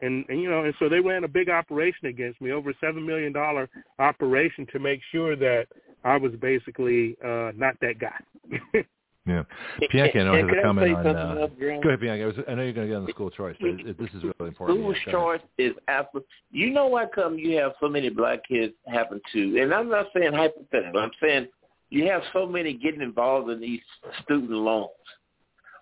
And, 0.02 0.26
and 0.30 0.42
you 0.42 0.50
know, 0.50 0.64
and 0.64 0.74
so 0.80 0.88
they 0.90 1.00
ran 1.00 1.26
a 1.26 1.28
big 1.28 1.50
operation 1.50 2.08
against 2.08 2.40
me, 2.42 2.52
over 2.52 2.72
a 2.72 2.74
seven 2.82 3.06
million 3.06 3.34
dollar 3.34 3.70
operation 4.00 4.66
to 4.72 4.80
make 4.80 5.02
sure 5.12 5.36
that 5.36 5.68
I 6.04 6.18
was 6.18 6.32
basically 6.42 7.18
uh 7.24 7.52
not 7.56 7.76
that 7.82 8.00
guy. 8.00 8.84
Yeah. 9.30 9.44
Pianki, 9.94 10.16
I 10.18 10.24
know, 10.24 10.34
has 10.34 10.46
a 10.46 10.62
comment 10.64 10.96
on. 10.96 11.08
Uh, 11.08 11.48
go 11.58 11.90
ahead, 11.90 12.00
Pianki. 12.00 12.24
I, 12.24 12.26
was, 12.26 12.36
I 12.48 12.56
know 12.56 12.64
you're 12.64 12.74
going 12.74 12.88
to 12.88 12.94
get 12.94 12.98
on 12.98 13.06
the 13.06 13.12
school 13.12 13.30
choice, 13.30 13.56
but 13.60 13.70
it, 13.70 13.98
this 14.00 14.10
is 14.16 14.24
really 14.24 14.50
important. 14.50 14.80
School 14.80 14.96
yeah, 15.06 15.12
choice 15.12 15.42
is 15.60 15.74
absolutely. 15.88 16.30
You 16.52 16.72
know 16.72 16.88
why 16.88 17.06
come 17.14 17.38
you 17.38 17.58
have 17.58 17.74
so 17.80 17.88
many 17.88 18.10
black 18.10 18.48
kids 18.48 18.74
happen 18.88 19.22
to, 19.34 19.62
and 19.62 19.74
I'm 19.74 19.90
not 19.90 20.08
saying 20.16 20.34
hypothetical. 20.34 21.00
I'm 21.00 21.12
saying 21.22 21.48
you 21.90 22.08
have 22.08 22.24
so 22.34 22.48
many 22.48 22.74
getting 22.74 23.02
involved 23.02 23.50
in 23.52 23.60
these 23.60 23.82
student 24.24 24.52
loans. 24.52 24.90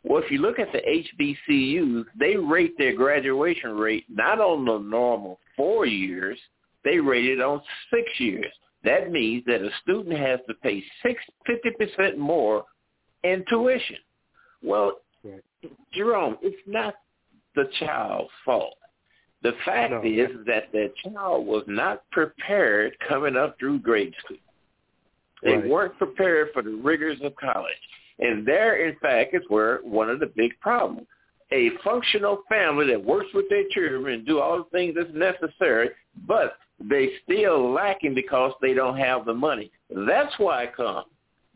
Well, 0.03 0.21
if 0.23 0.29
you 0.31 0.39
look 0.39 0.59
at 0.59 0.71
the 0.71 0.79
HBCUs, 0.79 2.05
they 2.19 2.35
rate 2.35 2.77
their 2.77 2.95
graduation 2.95 3.71
rate 3.71 4.05
not 4.09 4.39
on 4.39 4.65
the 4.65 4.77
normal 4.77 5.39
four 5.55 5.85
years, 5.85 6.37
they 6.83 6.99
rate 6.99 7.25
it 7.25 7.41
on 7.41 7.61
six 7.93 8.07
years. 8.19 8.51
That 8.83 9.11
means 9.11 9.43
that 9.47 9.61
a 9.61 9.69
student 9.81 10.17
has 10.17 10.39
to 10.47 10.53
pay 10.55 10.83
six 11.03 11.21
fifty 11.45 11.71
percent 11.71 12.17
more 12.17 12.63
intuition. 13.23 13.97
Well, 14.63 14.99
right. 15.23 15.43
Jarome, 15.95 16.37
it's 16.41 16.57
not 16.65 16.95
the 17.55 17.69
child's 17.79 18.29
fault. 18.45 18.75
The 19.43 19.53
fact 19.65 19.91
no. 19.91 20.01
is 20.03 20.29
that 20.45 20.71
the 20.71 20.91
child 21.03 21.45
was 21.45 21.63
not 21.67 22.09
prepared 22.11 22.97
coming 23.07 23.35
up 23.35 23.57
through 23.59 23.79
grade 23.79 24.13
school. 24.23 24.37
They 25.43 25.53
right. 25.53 25.67
weren't 25.67 25.97
prepared 25.97 26.49
for 26.53 26.63
the 26.63 26.71
rigors 26.71 27.19
of 27.23 27.35
college. 27.35 27.73
And 28.19 28.45
there, 28.47 28.87
in 28.87 28.95
fact, 28.99 29.35
is 29.35 29.43
where 29.47 29.79
one 29.83 30.09
of 30.09 30.19
the 30.19 30.31
big 30.35 30.59
problems. 30.59 31.07
A 31.51 31.69
functional 31.83 32.39
family 32.49 32.87
that 32.87 33.03
works 33.03 33.27
with 33.33 33.47
their 33.49 33.63
children 33.69 34.13
and 34.13 34.25
do 34.25 34.39
all 34.39 34.57
the 34.57 34.77
things 34.77 34.95
that's 34.95 35.13
necessary, 35.13 35.91
but 36.27 36.57
they 36.79 37.09
still 37.23 37.71
lacking 37.71 38.15
because 38.15 38.53
they 38.61 38.73
don't 38.73 38.97
have 38.97 39.25
the 39.25 39.33
money. 39.33 39.71
That's 39.89 40.33
why 40.39 40.63
it 40.63 40.75
comes 40.75 41.05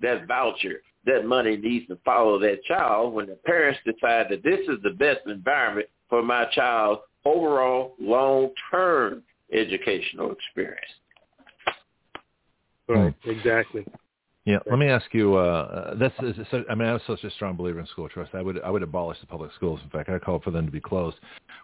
that 0.02 0.28
voucher 0.28 0.82
that 1.06 1.26
money 1.26 1.58
needs 1.58 1.88
to 1.88 1.98
follow 2.06 2.40
that 2.40 2.64
child 2.64 3.14
when 3.14 3.28
the 3.28 3.36
parents 3.36 3.80
decide 3.86 4.28
that 4.30 4.44
this 4.44 4.60
is 4.68 4.82
the 4.84 4.92
best 4.92 5.20
environment 5.28 5.88
for 6.10 6.22
my 6.22 6.46
child's 6.54 7.02
overall 7.26 7.96
long-term 8.00 9.24
educational 9.54 10.32
experience. 10.32 10.80
Right, 12.88 13.14
exactly. 13.26 13.86
Yeah, 14.46 14.58
let 14.68 14.80
me 14.80 14.88
ask 14.88 15.06
you. 15.14 15.36
Uh, 15.36 15.94
that's 15.96 16.16
I 16.20 16.74
mean, 16.74 16.88
I'm 16.88 17.00
such 17.06 17.24
a 17.24 17.30
strong 17.32 17.56
believer 17.56 17.80
in 17.80 17.86
school 17.86 18.10
choice. 18.10 18.28
I 18.34 18.42
would 18.42 18.60
I 18.64 18.72
would 18.72 18.82
abolish 18.82 19.20
the 19.20 19.28
public 19.28 19.52
schools. 19.54 19.80
In 19.84 19.90
fact, 19.92 20.10
I 20.10 20.18
called 20.18 20.44
for 20.44 20.50
them 20.50 20.66
to 20.66 20.72
be 20.72 20.82
closed. 20.82 21.18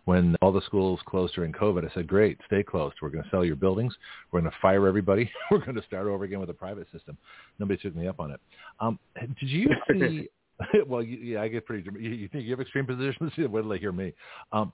when 0.05 0.35
all 0.43 0.51
the 0.51 0.61
schools 0.61 0.99
closed 1.07 1.33
during 1.33 1.51
COVID, 1.53 1.89
I 1.89 1.93
said, 1.95 2.07
great, 2.07 2.37
stay 2.45 2.61
closed. 2.61 2.95
We're 3.01 3.09
going 3.09 3.23
to 3.23 3.29
sell 3.31 3.43
your 3.43 3.55
buildings. 3.55 3.95
We're 4.31 4.41
going 4.41 4.51
to 4.51 4.57
fire 4.61 4.87
everybody. 4.87 5.29
We're 5.51 5.65
going 5.65 5.75
to 5.75 5.83
start 5.83 6.05
over 6.05 6.23
again 6.23 6.39
with 6.39 6.51
a 6.51 6.53
private 6.53 6.87
system. 6.93 7.17
Nobody 7.57 7.81
took 7.81 7.95
me 7.95 8.07
up 8.07 8.19
on 8.19 8.29
it. 8.29 8.39
Um, 8.79 8.99
did 9.19 9.49
you 9.49 9.69
see? 9.91 10.29
well, 10.87 11.01
you, 11.01 11.17
yeah, 11.17 11.41
I 11.41 11.47
get 11.47 11.65
pretty. 11.65 11.89
You, 11.99 12.09
you 12.11 12.27
think 12.27 12.43
you 12.43 12.51
have 12.51 12.61
extreme 12.61 12.85
positions? 12.85 13.31
Wait 13.37 13.47
till 13.49 13.69
they 13.69 13.79
hear 13.79 13.91
me. 13.91 14.13
Um, 14.51 14.71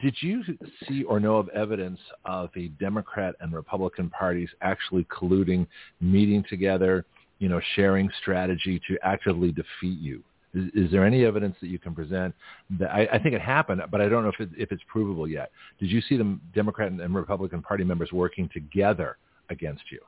did 0.00 0.14
you 0.20 0.42
see 0.86 1.04
or 1.04 1.20
know 1.20 1.36
of 1.36 1.48
evidence 1.50 2.00
of 2.26 2.50
the 2.54 2.68
Democrat 2.80 3.34
and 3.40 3.52
Republican 3.52 4.10
parties 4.10 4.50
actually 4.60 5.04
colluding, 5.04 5.66
meeting 6.00 6.44
together, 6.50 7.06
you 7.38 7.48
know, 7.48 7.60
sharing 7.74 8.10
strategy 8.20 8.80
to 8.88 8.98
actively 9.02 9.52
defeat 9.52 9.98
you? 9.98 10.22
Is, 10.54 10.70
is 10.74 10.90
there 10.90 11.04
any 11.04 11.24
evidence 11.24 11.56
that 11.60 11.68
you 11.68 11.78
can 11.78 11.94
present 11.94 12.34
that 12.78 12.90
I, 12.90 13.08
I 13.12 13.18
think 13.18 13.34
it 13.34 13.40
happened, 13.40 13.82
but 13.90 14.00
I 14.00 14.08
don't 14.08 14.22
know 14.22 14.30
if, 14.30 14.40
it, 14.40 14.48
if 14.56 14.72
it's 14.72 14.82
provable 14.88 15.28
yet. 15.28 15.50
Did 15.78 15.90
you 15.90 16.00
see 16.00 16.16
the 16.16 16.38
Democrat 16.54 16.90
and 16.90 17.14
Republican 17.14 17.62
Party 17.62 17.84
members 17.84 18.10
working 18.12 18.48
together 18.52 19.18
against 19.50 19.82
you? 19.90 20.00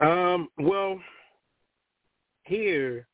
Um, 0.00 0.48
well, 0.58 1.00
here, 2.42 3.06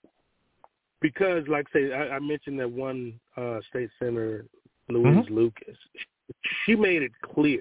because 1.00 1.46
like 1.48 1.66
I 1.74 1.78
say, 1.78 1.92
I, 1.92 2.16
I 2.16 2.18
mentioned 2.18 2.58
that 2.58 2.70
one 2.70 3.20
uh, 3.36 3.60
state 3.68 3.90
senator, 3.98 4.46
Louise 4.88 5.24
mm-hmm. 5.24 5.34
Lucas, 5.34 5.76
she 6.64 6.74
made 6.74 7.02
it 7.02 7.12
clear 7.22 7.60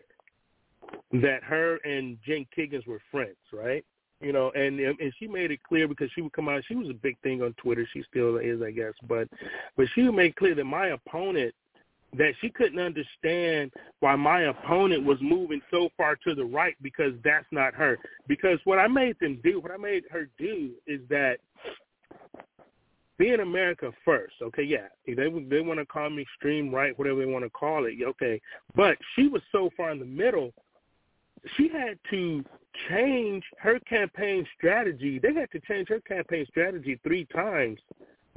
that 1.11 1.43
her 1.43 1.77
and 1.77 2.17
Jen 2.25 2.45
Kiggans 2.55 2.87
were 2.87 3.01
friends, 3.11 3.37
right? 3.51 3.83
You 4.21 4.33
know, 4.33 4.51
and 4.51 4.79
and 4.79 5.13
she 5.17 5.27
made 5.27 5.51
it 5.51 5.63
clear 5.63 5.87
because 5.87 6.09
she 6.13 6.21
would 6.21 6.33
come 6.33 6.49
out. 6.49 6.63
She 6.67 6.75
was 6.75 6.89
a 6.89 6.93
big 6.93 7.17
thing 7.21 7.41
on 7.41 7.53
Twitter. 7.53 7.87
She 7.93 8.03
still 8.09 8.37
is, 8.37 8.61
I 8.61 8.71
guess. 8.71 8.93
But 9.07 9.29
but 9.77 9.87
she 9.95 10.03
would 10.03 10.15
make 10.15 10.35
clear 10.35 10.55
that 10.55 10.65
my 10.65 10.87
opponent 10.87 11.53
that 12.17 12.33
she 12.41 12.49
couldn't 12.49 12.79
understand 12.79 13.71
why 13.99 14.15
my 14.15 14.41
opponent 14.41 15.05
was 15.05 15.17
moving 15.21 15.61
so 15.71 15.89
far 15.95 16.15
to 16.15 16.33
the 16.33 16.43
right 16.43 16.75
because 16.81 17.13
that's 17.23 17.45
not 17.51 17.73
her. 17.75 17.97
Because 18.27 18.59
what 18.63 18.79
I 18.79 18.87
made 18.87 19.15
them 19.19 19.39
do, 19.43 19.59
what 19.59 19.71
I 19.71 19.77
made 19.77 20.03
her 20.11 20.27
do, 20.37 20.71
is 20.87 21.01
that 21.09 21.37
being 23.17 23.41
America 23.41 23.91
first. 24.03 24.35
Okay, 24.41 24.63
yeah, 24.63 24.87
they 25.05 25.13
they 25.13 25.61
want 25.61 25.79
to 25.79 25.85
call 25.85 26.09
me 26.09 26.23
extreme 26.23 26.73
right, 26.73 26.97
whatever 26.97 27.19
they 27.19 27.31
want 27.31 27.45
to 27.45 27.49
call 27.51 27.85
it. 27.85 27.95
Okay, 28.01 28.41
but 28.75 28.97
she 29.15 29.27
was 29.27 29.41
so 29.51 29.69
far 29.77 29.91
in 29.91 29.99
the 29.99 30.05
middle 30.05 30.51
she 31.57 31.69
had 31.69 31.97
to 32.09 32.43
change 32.89 33.43
her 33.59 33.79
campaign 33.79 34.45
strategy. 34.57 35.19
They 35.19 35.33
had 35.33 35.51
to 35.51 35.59
change 35.61 35.89
her 35.89 35.99
campaign 36.01 36.45
strategy 36.49 36.99
three 37.03 37.25
times 37.25 37.79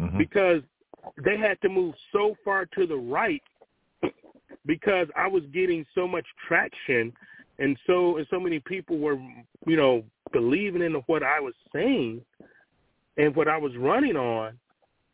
mm-hmm. 0.01 0.19
because 0.19 0.63
they 1.25 1.37
had 1.37 1.61
to 1.63 1.69
move 1.69 1.95
so 2.13 2.37
far 2.45 2.67
to 2.67 2.87
the 2.87 2.97
right 2.97 3.43
because 4.67 5.09
I 5.17 5.27
was 5.27 5.43
getting 5.53 5.85
so 5.95 6.07
much 6.07 6.27
traction 6.47 7.13
and 7.59 7.77
so 7.87 8.17
and 8.17 8.27
so 8.31 8.39
many 8.39 8.61
people 8.61 8.99
were 8.99 9.19
you 9.67 9.77
know 9.77 10.05
believing 10.33 10.83
in 10.83 10.95
what 11.07 11.23
I 11.23 11.41
was 11.41 11.55
saying 11.73 12.23
and 13.17 13.35
what 13.35 13.49
I 13.49 13.59
was 13.59 13.77
running 13.77 14.17
on 14.17 14.59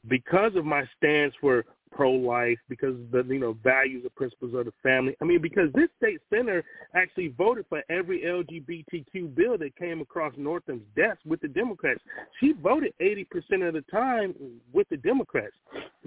because 0.07 0.55
of 0.55 0.65
my 0.65 0.84
stance 0.97 1.34
for 1.41 1.65
pro-life, 1.91 2.58
because 2.68 2.94
the 3.10 3.25
you 3.28 3.39
know 3.39 3.57
values 3.62 4.02
and 4.02 4.15
principles 4.15 4.55
of 4.55 4.67
the 4.67 4.73
family. 4.83 5.17
I 5.20 5.25
mean, 5.25 5.41
because 5.41 5.73
this 5.75 5.89
state 5.97 6.20
senator 6.31 6.65
actually 6.94 7.28
voted 7.28 7.67
for 7.68 7.83
every 7.91 8.23
LGBTQ 8.23 9.34
bill 9.34 9.58
that 9.58 9.76
came 9.76 10.00
across 10.00 10.33
Northam's 10.36 10.83
desk 10.97 11.18
with 11.25 11.41
the 11.41 11.49
Democrats. 11.49 12.00
She 12.41 12.52
voted 12.52 12.92
80% 13.00 13.67
of 13.67 13.75
the 13.75 13.84
time 13.91 14.34
with 14.73 14.89
the 14.89 14.97
Democrats. 14.97 15.55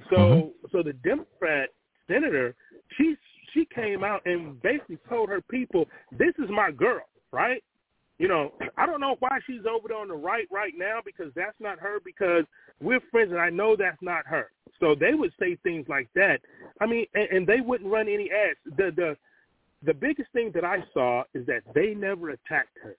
So, 0.10 0.18
mm-hmm. 0.18 0.68
so 0.72 0.84
the 0.84 0.93
Democrat 0.93 1.69
senator, 2.08 2.56
she 2.98 3.16
she 3.53 3.68
came 3.74 4.03
out 4.03 4.22
and 4.26 4.61
basically 4.61 4.98
told 5.10 5.30
her 5.30 5.42
people, 5.42 5.85
"This 6.11 6.34
is 6.40 6.50
my 6.50 6.72
girl, 6.72 7.01
right?" 7.32 7.64
You 8.22 8.27
know, 8.27 8.53
I 8.77 8.85
don't 8.85 9.01
know 9.01 9.16
why 9.17 9.40
she's 9.48 9.66
over 9.67 9.88
there 9.88 9.98
on 9.98 10.09
the 10.09 10.14
right 10.14 10.48
right 10.51 10.74
now 10.77 11.00
because 11.03 11.32
that's 11.35 11.59
not 11.59 11.80
her 11.80 11.98
because 12.06 12.43
we're 12.80 13.00
friends 13.09 13.32
and 13.32 13.41
I 13.41 13.50
know 13.50 13.75
that's 13.75 13.98
not 14.00 14.27
her. 14.27 14.51
So 14.80 14.93
they 14.93 15.16
would 15.16 15.33
say 15.40 15.58
things 15.64 15.88
like 15.90 16.08
that. 16.14 16.40
I 16.80 16.85
mean, 16.85 17.08
and, 17.16 17.27
and 17.32 17.48
they 17.48 17.61
wouldn't 17.61 17.91
run 17.91 18.08
any 18.08 18.30
ads. 18.30 18.59
The 18.77 18.91
the 18.95 19.17
the 19.83 19.95
biggest 19.95 20.32
thing 20.33 20.51
that 20.53 20.64
I 20.64 20.83
saw 20.93 21.24
is 21.33 21.48
that 21.48 21.64
they 21.74 21.95
never 21.95 22.30
attacked 22.30 22.77
her 22.83 22.95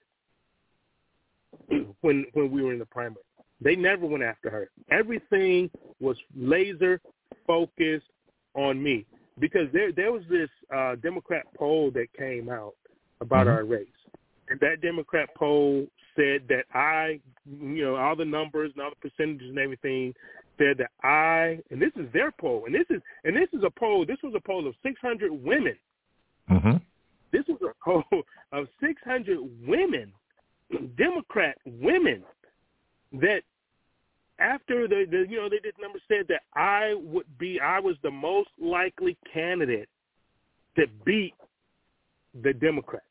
when 2.01 2.25
when 2.33 2.51
we 2.51 2.61
were 2.61 2.73
in 2.73 2.79
the 2.79 2.85
primary. 2.85 3.23
They 3.61 3.77
never 3.77 4.05
went 4.05 4.25
after 4.25 4.49
her. 4.49 4.71
Everything 4.91 5.71
was 6.01 6.17
laser 6.35 6.99
focused 7.47 8.07
on 8.55 8.83
me 8.83 9.05
because 9.39 9.69
there 9.71 9.93
there 9.93 10.11
was 10.11 10.23
this 10.29 10.49
uh, 10.75 10.95
Democrat 10.95 11.45
poll 11.57 11.91
that 11.91 12.11
came 12.11 12.49
out 12.49 12.73
about 13.21 13.47
mm-hmm. 13.47 13.55
our 13.55 13.63
race, 13.63 13.87
and 14.49 14.59
that 14.59 14.81
Democrat 14.81 15.29
poll 15.37 15.85
said 16.15 16.43
that 16.49 16.65
I, 16.73 17.19
you 17.45 17.83
know, 17.83 17.95
all 17.95 18.15
the 18.15 18.25
numbers 18.25 18.71
and 18.73 18.83
all 18.83 18.91
the 18.91 19.09
percentages 19.09 19.49
and 19.49 19.59
everything 19.59 20.13
said 20.57 20.77
that 20.77 20.91
I, 21.03 21.59
and 21.71 21.81
this 21.81 21.91
is 21.95 22.11
their 22.13 22.31
poll, 22.31 22.65
and 22.65 22.75
this 22.75 22.85
is 22.89 23.01
and 23.23 23.35
this 23.35 23.49
is 23.53 23.63
a 23.65 23.69
poll. 23.69 24.05
This 24.05 24.17
was 24.23 24.33
a 24.35 24.39
poll 24.39 24.67
of 24.67 24.75
600 24.83 25.31
women. 25.31 25.75
Mm-hmm. 26.49 26.77
This 27.31 27.43
was 27.47 27.59
a 27.61 27.73
poll 27.83 28.23
of 28.51 28.67
600 28.81 29.39
women, 29.65 30.11
Democrat 30.97 31.57
women, 31.65 32.23
that 33.13 33.41
after 34.39 34.87
the, 34.87 35.05
the 35.09 35.25
you 35.29 35.37
know 35.37 35.49
they 35.49 35.59
did 35.59 35.75
number 35.81 35.99
said 36.07 36.25
that 36.29 36.41
I 36.53 36.95
would 36.95 37.37
be 37.37 37.59
I 37.59 37.79
was 37.79 37.95
the 38.03 38.11
most 38.11 38.49
likely 38.59 39.17
candidate 39.31 39.89
to 40.75 40.85
beat 41.05 41.33
the 42.43 42.53
Democrat 42.53 43.03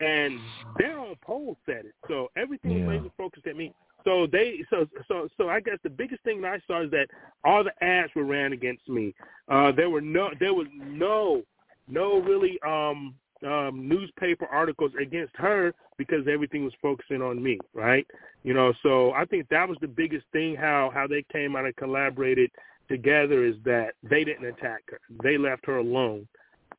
and 0.00 0.38
their 0.78 0.98
own 0.98 1.14
poll 1.22 1.56
said 1.66 1.86
it. 1.86 1.94
So 2.08 2.28
everything 2.36 2.78
yeah. 2.78 2.86
was 2.86 2.96
laser 2.96 3.10
focused 3.16 3.46
at 3.46 3.56
me. 3.56 3.72
So 4.04 4.26
they 4.30 4.64
so 4.68 4.86
so 5.08 5.28
so 5.36 5.48
I 5.48 5.60
guess 5.60 5.78
the 5.82 5.90
biggest 5.90 6.22
thing 6.24 6.42
that 6.42 6.52
I 6.52 6.60
saw 6.66 6.82
is 6.82 6.90
that 6.90 7.06
all 7.42 7.64
the 7.64 7.72
ads 7.82 8.14
were 8.14 8.24
ran 8.24 8.52
against 8.52 8.88
me. 8.88 9.14
Uh 9.48 9.72
there 9.72 9.88
were 9.90 10.00
no 10.00 10.30
there 10.40 10.52
was 10.54 10.66
no 10.76 11.42
no 11.88 12.20
really 12.20 12.58
um 12.66 13.14
um 13.46 13.88
newspaper 13.88 14.46
articles 14.46 14.92
against 15.00 15.34
her 15.36 15.72
because 15.96 16.26
everything 16.28 16.64
was 16.64 16.74
focusing 16.82 17.22
on 17.22 17.42
me, 17.42 17.58
right? 17.72 18.06
You 18.42 18.52
know, 18.52 18.74
so 18.82 19.12
I 19.12 19.24
think 19.24 19.48
that 19.48 19.68
was 19.68 19.78
the 19.80 19.88
biggest 19.88 20.26
thing 20.32 20.54
how 20.54 20.90
how 20.92 21.06
they 21.06 21.24
came 21.32 21.56
out 21.56 21.64
and 21.64 21.76
collaborated 21.76 22.50
together 22.88 23.44
is 23.44 23.54
that 23.64 23.94
they 24.02 24.24
didn't 24.24 24.44
attack 24.44 24.82
her. 24.90 25.00
They 25.22 25.38
left 25.38 25.64
her 25.64 25.78
alone 25.78 26.28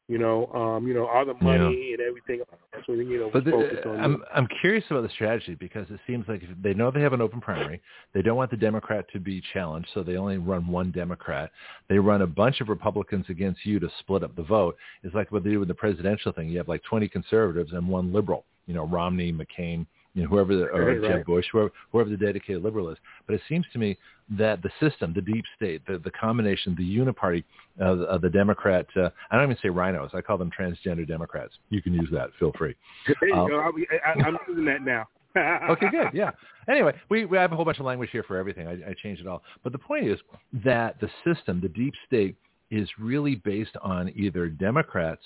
you 0.07 0.19
know, 0.19 0.47
um, 0.53 0.87
you 0.87 0.93
know, 0.93 1.07
all 1.07 1.25
the 1.25 1.33
money 1.41 1.87
yeah. 1.87 1.93
and 1.93 2.01
everything. 2.01 2.41
So 2.85 2.93
you 2.93 3.19
know, 3.19 3.29
but 3.33 3.43
the, 3.43 3.89
on 3.89 3.99
I'm 3.99 4.23
I'm 4.33 4.47
curious 4.61 4.83
about 4.91 5.01
the 5.01 5.09
strategy 5.09 5.55
because 5.55 5.87
it 5.89 5.99
seems 6.05 6.25
like 6.27 6.43
if 6.43 6.49
they 6.61 6.75
know 6.75 6.91
they 6.91 7.01
have 7.01 7.13
an 7.13 7.21
open 7.21 7.41
primary, 7.41 7.81
they 8.13 8.21
don't 8.21 8.37
want 8.37 8.51
the 8.51 8.57
Democrat 8.57 9.05
to 9.13 9.19
be 9.19 9.41
challenged, 9.53 9.89
so 9.93 10.03
they 10.03 10.15
only 10.15 10.37
run 10.37 10.67
one 10.67 10.91
Democrat. 10.91 11.51
They 11.89 11.97
run 11.97 12.21
a 12.21 12.27
bunch 12.27 12.61
of 12.61 12.69
Republicans 12.69 13.25
against 13.29 13.65
you 13.65 13.79
to 13.79 13.89
split 13.99 14.23
up 14.23 14.35
the 14.35 14.43
vote. 14.43 14.77
It's 15.03 15.15
like 15.15 15.31
what 15.31 15.43
they 15.43 15.51
do 15.51 15.59
with 15.59 15.69
the 15.69 15.73
presidential 15.73 16.31
thing. 16.31 16.49
You 16.49 16.59
have 16.59 16.67
like 16.67 16.83
20 16.83 17.07
conservatives 17.07 17.73
and 17.73 17.87
one 17.87 18.13
liberal. 18.13 18.45
You 18.67 18.75
know, 18.75 18.85
Romney, 18.85 19.33
McCain, 19.33 19.87
you 20.15 20.23
know, 20.23 20.29
whoever 20.29 20.55
the, 20.55 20.63
or 20.67 20.85
right, 20.85 21.01
Jeb 21.01 21.25
Bush, 21.25 21.45
whoever, 21.51 21.71
whoever 21.91 22.09
the 22.09 22.17
dedicated 22.17 22.63
liberal 22.63 22.89
is. 22.89 22.97
But 23.27 23.35
it 23.35 23.41
seems 23.47 23.65
to 23.73 23.79
me 23.79 23.97
that 24.37 24.63
the 24.63 24.71
system, 24.79 25.13
the 25.13 25.21
deep 25.21 25.43
state, 25.55 25.85
the, 25.85 25.99
the 25.99 26.11
combination, 26.11 26.73
the 26.77 26.97
uniparty 26.97 27.43
of, 27.79 27.99
of 28.01 28.21
the 28.21 28.29
Democrat, 28.29 28.87
uh, 28.95 29.09
I 29.29 29.35
don't 29.35 29.43
even 29.43 29.57
say 29.61 29.67
RINOs, 29.69 30.15
I 30.15 30.21
call 30.21 30.37
them 30.37 30.49
transgender 30.57 31.05
Democrats. 31.05 31.53
You 31.69 31.81
can 31.81 31.93
use 31.93 32.09
that. 32.13 32.29
Feel 32.39 32.53
free. 32.57 32.75
There 33.19 33.29
you 33.29 33.35
um, 33.35 33.49
go. 33.49 33.59
I, 33.59 34.11
I'm 34.11 34.37
using 34.47 34.65
that 34.65 34.81
now. 34.81 35.07
okay, 35.69 35.89
good. 35.91 36.07
Yeah. 36.13 36.31
Anyway, 36.69 36.93
we, 37.09 37.25
we 37.25 37.37
have 37.37 37.51
a 37.51 37.55
whole 37.57 37.65
bunch 37.65 37.79
of 37.79 37.85
language 37.85 38.09
here 38.11 38.23
for 38.23 38.37
everything. 38.37 38.67
I, 38.67 38.91
I 38.91 38.95
changed 39.03 39.21
it 39.21 39.27
all. 39.27 39.43
But 39.63 39.73
the 39.73 39.77
point 39.77 40.07
is 40.07 40.17
that 40.63 40.97
the 41.01 41.09
system, 41.25 41.59
the 41.59 41.67
deep 41.67 41.93
state, 42.07 42.37
is 42.71 42.89
really 42.97 43.35
based 43.35 43.75
on 43.83 44.11
either 44.15 44.47
Democrats 44.47 45.21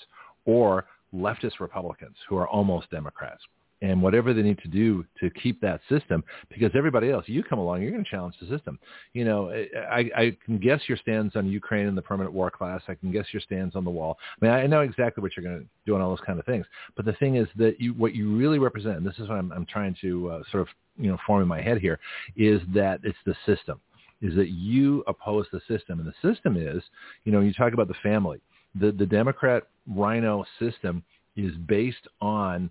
or 0.46 0.86
leftist 1.14 1.60
Republicans 1.60 2.16
who 2.28 2.38
are 2.38 2.48
almost 2.48 2.90
Democrats 2.90 3.42
and 3.82 4.02
whatever 4.02 4.34
they 4.34 4.42
need 4.42 4.60
to 4.60 4.68
do 4.68 5.06
to 5.20 5.30
keep 5.30 5.62
that 5.62 5.80
system 5.90 6.24
because 6.50 6.72
everybody 6.76 7.12
else 7.12 7.26
you 7.28 7.44
come 7.44 7.60
along 7.60 7.82
you're 7.82 7.92
going 7.92 8.04
to 8.04 8.10
challenge 8.10 8.36
the 8.42 8.48
system. 8.48 8.80
You 9.14 9.26
know 9.26 9.50
I, 9.50 10.10
I 10.16 10.38
can 10.46 10.58
guess 10.58 10.82
your 10.88 10.98
stands 10.98 11.36
on 11.36 11.48
ukraine 11.48 11.88
and 11.88 11.98
the 11.98 12.02
permanent 12.02 12.34
war 12.34 12.52
class. 12.52 12.82
I 12.88 12.96
can 12.96 13.12
guess 13.12 13.26
your 13.32 13.42
stands 13.42 13.76
on 13.76 13.84
the 13.84 13.92
wall. 13.92 14.18
I 14.42 14.46
mean 14.46 14.54
i 14.54 14.68
know 14.68 14.82
exactly 14.82 15.22
what 15.22 15.32
you're 15.36 15.46
going 15.46 15.60
to 15.60 15.68
do 15.86 15.96
on 15.96 16.02
all 16.02 16.10
those 16.10 16.26
kind 16.26 16.40
of 16.40 16.46
things. 16.46 16.66
But 16.96 17.06
the 17.06 17.14
thing 17.14 17.36
is 17.36 17.48
that 17.58 17.80
you 17.80 17.94
what 17.94 18.16
you 18.16 18.36
really 18.36 18.60
represent 18.60 18.98
and 18.98 19.06
this 19.06 19.18
is 19.20 19.28
what 19.30 19.38
i'm, 19.38 19.52
I'm 19.52 19.66
trying 19.66 19.96
to 20.02 20.30
uh, 20.32 20.42
sort 20.52 20.62
of 20.62 20.68
you 20.98 21.10
know 21.10 21.18
form 21.26 21.42
in 21.42 21.48
my 21.48 21.62
head 21.62 21.80
here 21.80 22.00
is 22.36 22.62
that 22.74 23.00
it's 23.04 23.18
the 23.26 23.36
system 23.46 23.80
is 24.22 24.36
that 24.36 24.50
you 24.50 25.04
oppose 25.08 25.46
the 25.52 25.62
system. 25.68 26.00
And 26.00 26.08
the 26.08 26.34
system 26.34 26.58
is 26.58 26.84
you 27.24 27.32
know 27.32 27.40
you 27.40 27.54
talk 27.54 27.74
about 27.74 27.88
the 27.88 27.96
family. 28.04 28.40
The 28.76 28.92
the 28.92 29.06
democrat 29.06 29.64
RINO 29.88 30.46
system 30.60 31.04
is 31.36 31.56
based 31.68 32.08
on 32.22 32.70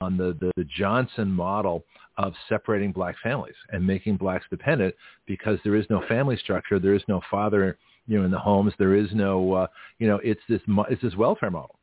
on 0.00 0.16
the, 0.16 0.36
the, 0.40 0.50
the 0.56 0.64
Johnson 0.64 1.30
model 1.30 1.84
of 2.18 2.34
separating 2.48 2.92
black 2.92 3.16
families 3.22 3.54
and 3.70 3.86
making 3.86 4.16
blacks 4.16 4.44
dependent 4.50 4.94
because 5.26 5.58
there 5.64 5.76
is 5.76 5.86
no 5.90 6.02
family 6.08 6.36
structure, 6.36 6.78
there 6.78 6.94
is 6.94 7.02
no 7.08 7.20
father, 7.30 7.78
you 8.06 8.18
know, 8.18 8.24
in 8.24 8.30
the 8.30 8.38
homes, 8.38 8.72
there 8.78 8.94
is 8.94 9.08
no, 9.12 9.52
uh, 9.54 9.66
you 9.98 10.06
know, 10.06 10.20
it's 10.22 10.40
this 10.48 10.60
it's 10.90 11.02
this 11.02 11.16
welfare 11.16 11.50
model. 11.50 11.76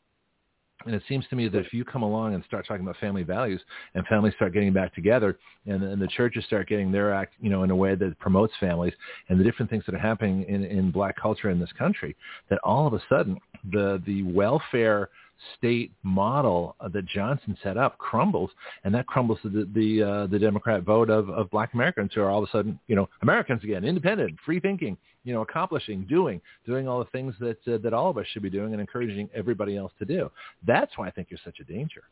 And 0.85 0.95
it 0.95 1.03
seems 1.09 1.27
to 1.29 1.35
me 1.35 1.49
that 1.49 1.59
if 1.59 1.73
you 1.73 1.83
come 1.83 2.03
along 2.03 2.35
and 2.35 2.43
start 2.45 2.65
talking 2.65 2.83
about 2.83 2.95
family 2.97 3.23
values 3.23 3.61
and 3.95 4.05
families 4.07 4.33
start 4.35 4.53
getting 4.53 4.71
back 4.71 4.95
together 4.95 5.37
and, 5.65 5.83
and 5.83 6.01
the 6.01 6.07
churches 6.07 6.45
start 6.45 6.69
getting 6.69 6.89
their 6.89 7.13
act, 7.13 7.33
you 7.41 7.49
know, 7.49 7.63
in 7.63 7.71
a 7.71 7.75
way 7.75 7.95
that 7.95 8.17
promotes 8.19 8.53
families 8.61 8.93
and 9.27 9.37
the 9.37 9.43
different 9.43 9.69
things 9.69 9.83
that 9.85 9.95
are 9.95 9.99
happening 9.99 10.43
in, 10.47 10.63
in 10.63 10.89
black 10.89 11.17
culture 11.21 11.49
in 11.49 11.59
this 11.59 11.71
country, 11.77 12.15
that 12.49 12.59
all 12.63 12.87
of 12.87 12.93
a 12.93 13.01
sudden 13.09 13.37
the, 13.71 14.01
the 14.05 14.23
welfare 14.23 15.09
state 15.57 15.91
model 16.03 16.75
that 16.91 17.05
Johnson 17.05 17.57
set 17.63 17.77
up 17.77 17.97
crumbles, 17.97 18.51
and 18.83 18.93
that 18.93 19.07
crumbles 19.07 19.39
the 19.43 19.69
the, 19.73 20.03
uh, 20.03 20.27
the 20.27 20.39
Democrat 20.39 20.83
vote 20.83 21.09
of, 21.09 21.29
of 21.29 21.49
Black 21.49 21.73
Americans 21.73 22.11
who 22.13 22.21
are 22.21 22.29
all 22.29 22.43
of 22.43 22.49
a 22.49 22.51
sudden, 22.51 22.79
you 22.87 22.95
know, 22.95 23.09
Americans 23.21 23.63
again, 23.63 23.83
independent, 23.83 24.37
free 24.45 24.59
thinking, 24.59 24.97
you 25.23 25.33
know, 25.33 25.41
accomplishing, 25.41 26.05
doing, 26.05 26.41
doing 26.65 26.87
all 26.87 26.99
the 26.99 27.09
things 27.11 27.35
that 27.39 27.57
uh, 27.67 27.77
that 27.79 27.93
all 27.93 28.09
of 28.09 28.17
us 28.17 28.25
should 28.31 28.43
be 28.43 28.49
doing, 28.49 28.73
and 28.73 28.81
encouraging 28.81 29.29
everybody 29.33 29.77
else 29.77 29.91
to 29.99 30.05
do. 30.05 30.29
That's 30.65 30.97
why 30.97 31.07
I 31.07 31.11
think 31.11 31.27
you're 31.29 31.39
such 31.43 31.59
a 31.59 31.63
danger. 31.63 32.03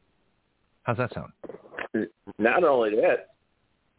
How's 0.83 0.97
that 0.97 1.13
sound? 1.13 1.33
Not 2.39 2.63
only 2.63 2.95
that. 2.95 3.31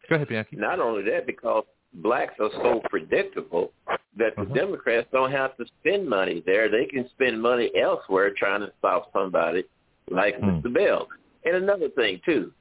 Go 0.09 0.15
ahead, 0.15 0.27
Pianki. 0.27 0.57
Not 0.57 0.79
only 0.79 1.03
that, 1.03 1.27
because 1.27 1.65
blacks 1.93 2.35
are 2.39 2.49
so 2.61 2.81
predictable 2.89 3.71
that 4.17 4.35
the 4.35 4.43
uh-huh. 4.43 4.53
Democrats 4.53 5.07
don't 5.11 5.31
have 5.31 5.55
to 5.57 5.65
spend 5.79 6.07
money 6.07 6.43
there. 6.45 6.69
They 6.69 6.85
can 6.85 7.09
spend 7.09 7.41
money 7.41 7.71
elsewhere 7.79 8.31
trying 8.35 8.61
to 8.61 8.71
stop 8.79 9.11
somebody 9.13 9.63
like 10.09 10.39
mm. 10.39 10.61
Mr. 10.61 10.73
Bell. 10.73 11.07
And 11.45 11.55
another 11.55 11.89
thing, 11.89 12.19
too, 12.25 12.51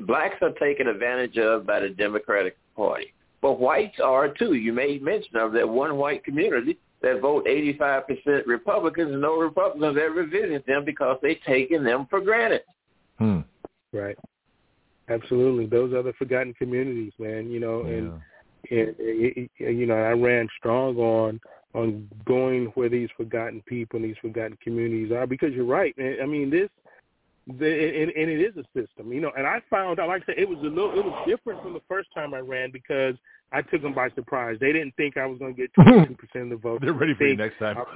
blacks 0.00 0.36
are 0.42 0.52
taken 0.52 0.88
advantage 0.88 1.38
of 1.38 1.66
by 1.66 1.80
the 1.80 1.88
Democratic 1.90 2.56
Party. 2.74 3.12
But 3.42 3.60
whites 3.60 3.98
are, 4.02 4.28
too. 4.28 4.54
You 4.54 4.72
made 4.72 5.02
mention 5.02 5.36
of 5.36 5.52
that 5.52 5.68
one 5.68 5.96
white 5.96 6.24
community 6.24 6.78
that 7.02 7.20
vote 7.20 7.46
85% 7.46 8.46
Republicans 8.46 9.12
and 9.12 9.20
no 9.20 9.36
Republicans 9.36 9.98
ever 10.00 10.26
visit 10.26 10.66
them 10.66 10.84
because 10.84 11.18
they've 11.22 11.40
taken 11.46 11.84
them 11.84 12.06
for 12.10 12.20
granted. 12.20 12.62
Hmm. 13.18 13.40
Right. 13.92 14.16
Absolutely, 15.08 15.66
those 15.66 15.92
are 15.92 16.02
the 16.02 16.12
forgotten 16.14 16.54
communities, 16.54 17.12
man. 17.18 17.50
You 17.50 17.60
know, 17.60 17.82
and 17.82 18.20
yeah. 18.70 18.78
and 18.78 18.96
it, 18.98 19.50
it, 19.58 19.76
you 19.76 19.86
know, 19.86 19.94
I 19.94 20.12
ran 20.12 20.48
strong 20.58 20.96
on 20.96 21.40
on 21.74 22.08
going 22.24 22.66
where 22.74 22.88
these 22.88 23.08
forgotten 23.16 23.62
people 23.66 24.00
and 24.00 24.08
these 24.08 24.16
forgotten 24.20 24.56
communities 24.62 25.12
are 25.12 25.26
because 25.26 25.52
you're 25.52 25.64
right, 25.64 25.96
man. 25.98 26.16
I 26.22 26.26
mean, 26.26 26.50
this 26.50 26.70
the, 27.46 28.02
and, 28.02 28.10
and 28.10 28.30
it 28.30 28.40
is 28.40 28.56
a 28.56 28.64
system, 28.78 29.12
you 29.12 29.20
know. 29.20 29.30
And 29.36 29.46
I 29.46 29.60
found 29.70 30.00
out, 30.00 30.08
like 30.08 30.22
I 30.22 30.26
said, 30.26 30.38
it 30.38 30.48
was 30.48 30.58
a 30.58 30.62
little, 30.62 30.98
it 30.98 31.04
was 31.04 31.24
different 31.28 31.62
from 31.62 31.74
the 31.74 31.82
first 31.88 32.08
time 32.12 32.34
I 32.34 32.40
ran 32.40 32.70
because 32.72 33.14
I 33.52 33.62
took 33.62 33.82
them 33.82 33.94
by 33.94 34.10
surprise. 34.10 34.58
They 34.60 34.72
didn't 34.72 34.94
think 34.96 35.16
I 35.16 35.26
was 35.26 35.38
going 35.38 35.54
to 35.54 35.60
get 35.60 35.72
22 35.74 36.14
percent 36.16 36.44
of 36.44 36.50
the 36.50 36.56
vote. 36.56 36.80
They're 36.80 36.92
ready 36.92 37.14
for 37.14 37.26
you 37.26 37.36
next 37.36 37.58
time. 37.58 37.76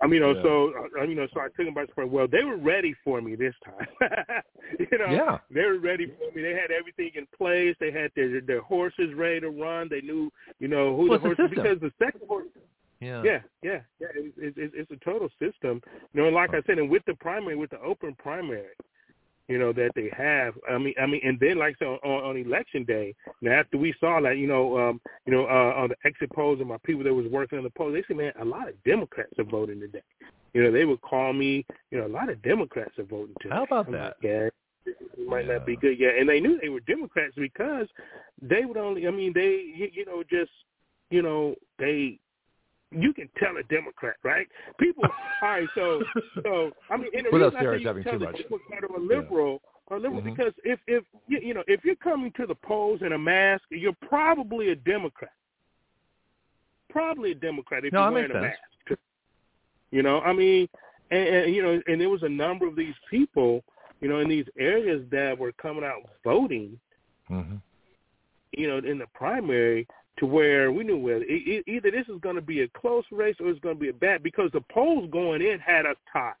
I 0.00 0.06
mean, 0.06 0.14
you 0.14 0.20
know, 0.20 0.32
yeah. 0.32 0.42
so 0.42 0.72
I 0.98 1.02
mean, 1.02 1.10
you 1.10 1.16
know, 1.16 1.26
so 1.34 1.40
I 1.40 1.48
took 1.48 1.66
them 1.66 1.74
by 1.74 1.86
surprise. 1.86 2.08
Well, 2.10 2.28
they 2.30 2.44
were 2.44 2.56
ready 2.56 2.94
for 3.04 3.20
me 3.20 3.34
this 3.34 3.54
time. 3.64 3.86
you 4.78 4.98
know, 4.98 5.10
yeah. 5.10 5.38
they 5.50 5.62
were 5.62 5.78
ready 5.78 6.06
for 6.06 6.36
me. 6.36 6.42
They 6.42 6.54
had 6.54 6.70
everything 6.70 7.10
in 7.14 7.26
place. 7.36 7.74
They 7.80 7.90
had 7.90 8.10
their 8.14 8.40
their 8.40 8.60
horses 8.60 9.14
ready 9.16 9.40
to 9.40 9.50
run. 9.50 9.88
They 9.90 10.00
knew, 10.00 10.30
you 10.60 10.68
know, 10.68 10.96
who 10.96 11.08
well, 11.08 11.18
the 11.18 11.24
horses 11.24 11.50
because 11.50 11.80
the 11.80 11.90
second 11.98 12.22
horse 12.28 12.46
yeah, 13.00 13.22
yeah, 13.24 13.40
yeah, 13.62 13.80
yeah. 14.00 14.08
It's, 14.14 14.56
it's, 14.56 14.74
it's 14.76 14.90
a 14.90 15.04
total 15.04 15.28
system. 15.38 15.80
You 16.12 16.20
know, 16.20 16.26
and 16.26 16.34
like 16.34 16.50
I 16.50 16.62
said, 16.66 16.78
and 16.78 16.90
with 16.90 17.04
the 17.06 17.14
primary, 17.14 17.54
with 17.54 17.70
the 17.70 17.80
open 17.80 18.16
primary, 18.18 18.74
you 19.48 19.58
know 19.58 19.72
that 19.72 19.90
they 19.94 20.10
have. 20.16 20.54
I 20.70 20.78
mean, 20.78 20.94
I 21.00 21.06
mean, 21.06 21.20
and 21.24 21.40
then 21.40 21.58
like 21.58 21.76
so 21.78 21.98
on, 22.04 22.24
on 22.24 22.36
election 22.36 22.84
day, 22.84 23.14
now 23.40 23.52
after 23.52 23.78
we 23.78 23.94
saw 23.98 24.20
that, 24.20 24.36
you 24.36 24.46
know, 24.46 24.78
um, 24.78 25.00
you 25.26 25.32
know, 25.32 25.46
uh, 25.46 25.80
on 25.80 25.88
the 25.88 25.96
exit 26.04 26.30
polls 26.32 26.60
and 26.60 26.68
my 26.68 26.76
people 26.84 27.02
that 27.04 27.14
was 27.14 27.26
working 27.26 27.58
on 27.58 27.64
the 27.64 27.70
polls, 27.70 27.94
they 27.94 28.04
said, 28.06 28.16
man, 28.16 28.32
a 28.40 28.44
lot 28.44 28.68
of 28.68 28.82
Democrats 28.84 29.32
are 29.38 29.44
voting 29.44 29.80
today. 29.80 30.02
You 30.52 30.62
know, 30.62 30.70
they 30.70 30.84
would 30.84 31.00
call 31.00 31.32
me, 31.32 31.64
you 31.90 31.98
know, 31.98 32.06
a 32.06 32.08
lot 32.08 32.28
of 32.28 32.42
Democrats 32.42 32.98
are 32.98 33.04
voting 33.04 33.34
today. 33.40 33.54
How 33.54 33.64
about 33.64 33.86
I'm 33.86 33.92
that? 33.92 34.04
Like, 34.04 34.16
yeah, 34.22 34.48
it 34.86 35.28
might 35.28 35.46
yeah. 35.46 35.54
not 35.54 35.66
be 35.66 35.76
good. 35.76 35.98
Yeah, 35.98 36.10
and 36.18 36.28
they 36.28 36.40
knew 36.40 36.58
they 36.60 36.68
were 36.68 36.80
Democrats 36.80 37.34
because 37.36 37.86
they 38.42 38.64
would 38.64 38.76
only. 38.76 39.06
I 39.06 39.10
mean, 39.10 39.32
they, 39.34 39.90
you 39.92 40.04
know, 40.04 40.22
just, 40.28 40.50
you 41.10 41.22
know, 41.22 41.54
they 41.78 42.18
you 42.90 43.12
can 43.12 43.28
tell 43.38 43.56
a 43.56 43.62
Democrat, 43.64 44.16
right? 44.22 44.46
People, 44.78 45.04
all 45.42 45.48
right. 45.48 45.68
So, 45.74 46.02
so 46.42 46.70
I 46.90 46.96
mean, 46.96 47.10
in 47.12 47.24
the 47.24 47.30
Without 47.30 47.52
reason 47.52 47.66
I 47.66 47.72
say 47.72 47.78
you 47.78 48.02
can 48.02 48.02
tell 48.04 48.28
a 48.28 48.32
Democrat 48.32 48.84
or 48.88 48.96
a 48.96 49.00
liberal, 49.00 49.52
yeah. 49.52 49.94
or 49.94 50.00
liberal, 50.00 50.22
mm-hmm. 50.22 50.30
because 50.30 50.52
if 50.64 50.78
if 50.86 51.04
you, 51.26 51.38
you 51.40 51.54
know 51.54 51.62
if 51.66 51.84
you're 51.84 51.96
coming 51.96 52.32
to 52.36 52.46
the 52.46 52.54
polls 52.54 53.00
in 53.04 53.12
a 53.12 53.18
mask, 53.18 53.64
you're 53.70 53.96
probably 54.08 54.70
a 54.70 54.76
Democrat. 54.76 55.32
Probably 56.88 57.32
a 57.32 57.34
Democrat 57.34 57.84
if 57.84 57.92
no, 57.92 58.04
you're 58.04 58.12
wearing 58.12 58.30
a 58.30 58.40
mask. 58.40 58.98
You 59.90 60.02
know, 60.02 60.20
I 60.20 60.32
mean, 60.32 60.68
and, 61.10 61.28
and 61.28 61.54
you 61.54 61.62
know, 61.62 61.80
and 61.86 62.00
there 62.00 62.10
was 62.10 62.22
a 62.22 62.28
number 62.28 62.66
of 62.66 62.76
these 62.76 62.94
people, 63.10 63.62
you 64.00 64.08
know, 64.08 64.20
in 64.20 64.28
these 64.28 64.46
areas 64.58 65.04
that 65.10 65.38
were 65.38 65.52
coming 65.52 65.84
out 65.84 66.02
voting. 66.24 66.78
Mm-hmm. 67.30 67.56
You 68.52 68.66
know, 68.66 68.78
in 68.78 68.98
the 68.98 69.06
primary, 69.14 69.86
to 70.18 70.26
where 70.26 70.72
we 70.72 70.84
knew 70.84 70.98
well 70.98 71.20
either 71.22 71.90
this 71.90 72.06
is 72.08 72.20
going 72.20 72.34
to 72.34 72.42
be 72.42 72.62
a 72.62 72.68
close 72.68 73.04
race 73.10 73.36
or 73.40 73.48
it's 73.48 73.60
going 73.60 73.76
to 73.76 73.80
be 73.80 73.88
a 73.88 73.94
bad 73.94 74.22
because 74.22 74.50
the 74.52 74.60
polls 74.72 75.08
going 75.10 75.42
in 75.42 75.58
had 75.58 75.86
us 75.86 75.96
tied. 76.12 76.34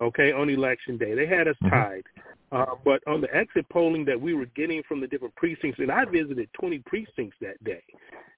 Okay, 0.00 0.32
on 0.32 0.50
election 0.50 0.98
day 0.98 1.14
they 1.14 1.26
had 1.26 1.48
us 1.48 1.56
mm-hmm. 1.62 1.74
tied. 1.74 2.02
Uh, 2.52 2.76
but 2.84 3.02
on 3.08 3.20
the 3.20 3.34
exit 3.34 3.68
polling 3.70 4.04
that 4.04 4.20
we 4.20 4.34
were 4.34 4.46
getting 4.54 4.82
from 4.86 5.00
the 5.00 5.06
different 5.06 5.34
precincts, 5.34 5.80
and 5.80 5.90
I 5.90 6.04
visited 6.04 6.48
20 6.58 6.78
precincts 6.86 7.36
that 7.40 7.62
day. 7.64 7.82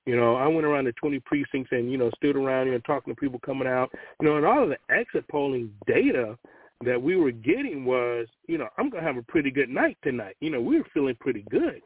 You 0.06 0.16
know, 0.16 0.36
I 0.36 0.46
went 0.46 0.66
around 0.66 0.86
the 0.86 0.92
20 0.92 1.20
precincts 1.20 1.72
and 1.72 1.90
you 1.92 1.98
know 1.98 2.10
stood 2.16 2.36
around 2.36 2.66
here 2.66 2.74
and 2.74 2.84
talking 2.84 3.14
to 3.14 3.20
people 3.20 3.40
coming 3.40 3.68
out. 3.68 3.90
You 4.20 4.28
know, 4.28 4.36
and 4.36 4.46
all 4.46 4.62
of 4.62 4.70
the 4.70 4.78
exit 4.90 5.26
polling 5.28 5.70
data 5.86 6.38
that 6.84 7.00
we 7.00 7.16
were 7.16 7.32
getting 7.32 7.84
was, 7.84 8.26
you 8.46 8.56
know, 8.56 8.68
I'm 8.78 8.88
gonna 8.88 9.02
have 9.02 9.16
a 9.16 9.22
pretty 9.22 9.50
good 9.50 9.68
night 9.68 9.98
tonight. 10.02 10.36
You 10.40 10.50
know, 10.50 10.60
we 10.60 10.78
were 10.78 10.86
feeling 10.94 11.16
pretty 11.20 11.44
good, 11.50 11.82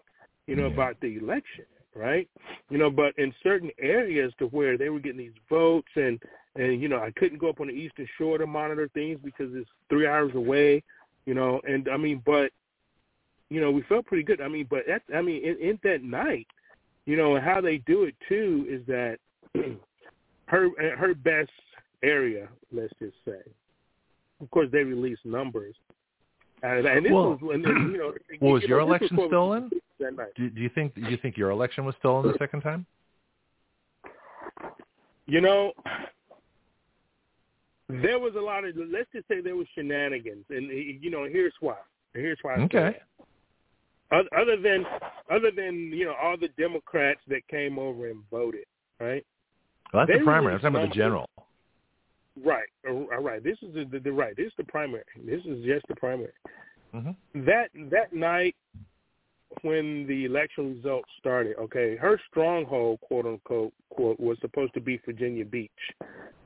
you 0.47 0.55
know, 0.55 0.67
yeah. 0.67 0.75
about 0.75 1.01
the 1.01 1.17
election 1.17 1.65
right? 1.95 2.29
You 2.71 2.79
know, 2.79 2.91
but 2.91 3.15
in 3.19 3.35
certain 3.43 3.71
areas 3.79 4.33
to 4.39 4.47
where 4.47 4.77
they 4.79 4.89
were 4.89 5.01
getting 5.01 5.19
these 5.19 5.33
votes 5.49 5.89
and 5.97 6.21
and 6.55 6.83
you 6.83 6.89
know, 6.89 6.99
I 6.99 7.11
couldn't 7.13 7.39
go 7.39 7.49
up 7.49 7.61
on 7.61 7.69
the 7.69 7.73
eastern 7.73 8.07
shore 8.19 8.39
to 8.39 8.47
monitor 8.47 8.89
things 8.93 9.19
because 9.25 9.51
it's 9.55 9.71
three 9.89 10.07
hours 10.07 10.35
away, 10.35 10.83
you 11.25 11.35
know, 11.35 11.61
and 11.67 11.89
I 11.89 11.97
mean, 11.97 12.23
but 12.25 12.53
you 13.49 13.61
know, 13.61 13.71
we 13.71 13.83
felt 13.83 14.07
pretty 14.07 14.23
good. 14.23 14.41
I 14.41 14.49
mean, 14.49 14.67
but 14.69 14.85
that 14.87 15.03
I 15.15 15.23
mean, 15.23 15.45
in, 15.45 15.57
in 15.59 15.79
that 15.85 16.03
night, 16.03 16.47
you 17.07 17.17
know, 17.17 17.39
how 17.41 17.61
they 17.61 17.79
do 17.79 18.05
it 18.05 18.15
too 18.29 18.67
is 18.69 18.87
that 18.87 19.19
her 20.47 20.97
her 20.97 21.15
best 21.15 21.51
area, 22.03 22.49
let's 22.73 22.93
just 23.01 23.17
say. 23.25 23.41
Of 24.41 24.51
course, 24.51 24.69
they 24.73 24.83
release 24.83 25.19
numbers, 25.25 25.77
and, 26.63 26.87
and 26.87 27.05
this 27.05 27.13
well, 27.13 27.31
was 27.31 27.39
when 27.41 27.61
you 27.61 27.99
know. 27.99 28.13
Was 28.41 28.63
you 28.63 28.69
your 28.69 28.81
know, 28.81 28.87
election 28.87 29.19
stolen? 29.29 29.71
Do, 30.37 30.51
do 30.51 30.61
you 30.61 30.71
think 30.75 30.95
do 30.95 31.03
you 31.03 31.17
think 31.17 31.37
your 31.37 31.51
election 31.51 31.85
was 31.85 31.95
stolen 31.99 32.27
the 32.27 32.37
second 32.39 32.63
time? 32.63 32.87
You 35.27 35.41
know, 35.41 35.73
there 37.89 38.19
was 38.19 38.35
a 38.37 38.41
lot 38.41 38.65
of 38.65 38.75
let's 38.77 39.09
just 39.15 39.29
say 39.29 39.41
there 39.41 39.55
was 39.55 39.67
shenanigans, 39.75 40.45
and 40.51 40.69
you 40.69 41.11
know, 41.11 41.27
here's 41.31 41.55
why. 41.61 41.77
Here's 42.15 42.39
why. 42.43 42.55
Okay. 42.55 42.97
Other 44.11 44.57
than 44.61 44.85
other 45.31 45.51
than 45.55 45.91
you 45.93 46.05
know 46.05 46.15
all 46.21 46.37
the 46.37 46.49
Democrats 46.59 47.21
that 47.29 47.47
came 47.49 47.79
over 47.79 48.09
and 48.09 48.23
voted, 48.31 48.65
right? 49.01 49.25
Well, 49.93 50.03
that's 50.03 50.17
they 50.17 50.19
the 50.19 50.25
primary. 50.25 50.55
I'm 50.55 50.61
talking 50.61 50.77
about 50.77 50.89
the 50.89 50.95
general. 50.95 51.27
Right, 52.43 52.69
all 52.89 53.07
right. 53.21 53.45
This 53.45 53.59
is 53.63 53.75
the, 53.75 53.85
the, 53.85 53.99
the 53.99 54.13
right. 54.13 54.35
This 54.37 54.47
is 54.47 54.53
the 54.57 54.65
primary. 54.65 55.05
This 55.25 55.41
is 55.45 55.65
just 55.65 55.87
the 55.89 55.97
primary. 55.97 56.33
Mm-hmm. 56.95 57.45
That 57.45 57.69
that 57.91 58.13
night, 58.15 58.55
when 59.61 60.07
the 60.07 60.25
election 60.25 60.77
results 60.77 61.09
started, 61.19 61.57
okay, 61.59 61.97
her 61.97 62.19
stronghold, 62.31 63.01
quote 63.01 63.27
unquote, 63.27 63.73
quote, 63.91 64.19
was 64.19 64.39
supposed 64.41 64.73
to 64.75 64.81
be 64.81 64.99
Virginia 65.05 65.45
Beach, 65.45 65.71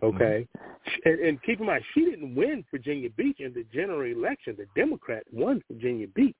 okay, 0.02 0.46
mm-hmm. 0.56 1.08
and, 1.08 1.20
and 1.20 1.42
keep 1.44 1.60
in 1.60 1.66
mind 1.66 1.84
she 1.94 2.04
didn't 2.04 2.34
win 2.34 2.64
Virginia 2.70 3.10
Beach 3.10 3.38
in 3.38 3.54
the 3.54 3.64
general 3.72 4.10
election. 4.10 4.56
The 4.58 4.66
Democrat 4.74 5.22
won 5.32 5.62
Virginia 5.70 6.08
Beach 6.08 6.34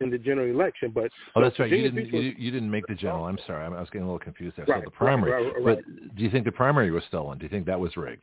in 0.00 0.10
the 0.10 0.18
general 0.18 0.50
election, 0.50 0.90
but 0.90 1.10
oh, 1.36 1.42
that's 1.42 1.58
right. 1.58 1.68
Virginia 1.68 1.90
you 1.90 1.90
didn't 1.90 2.12
was, 2.12 2.24
you, 2.24 2.34
you, 2.38 2.50
didn't 2.50 2.70
make 2.70 2.86
the 2.86 2.94
general. 2.94 3.26
I'm 3.26 3.38
sorry, 3.46 3.64
I 3.64 3.68
was 3.68 3.88
getting 3.90 4.02
a 4.02 4.06
little 4.06 4.18
confused 4.18 4.56
there. 4.56 4.64
Right, 4.66 4.82
so 4.82 4.86
the 4.86 4.90
primary, 4.90 5.32
right, 5.32 5.52
right, 5.52 5.64
right. 5.64 5.84
but 5.86 6.16
do 6.16 6.22
you 6.22 6.30
think 6.30 6.46
the 6.46 6.52
primary 6.52 6.90
was 6.90 7.04
stolen? 7.08 7.38
Do 7.38 7.44
you 7.44 7.50
think 7.50 7.66
that 7.66 7.78
was 7.78 7.94
rigged? 7.96 8.22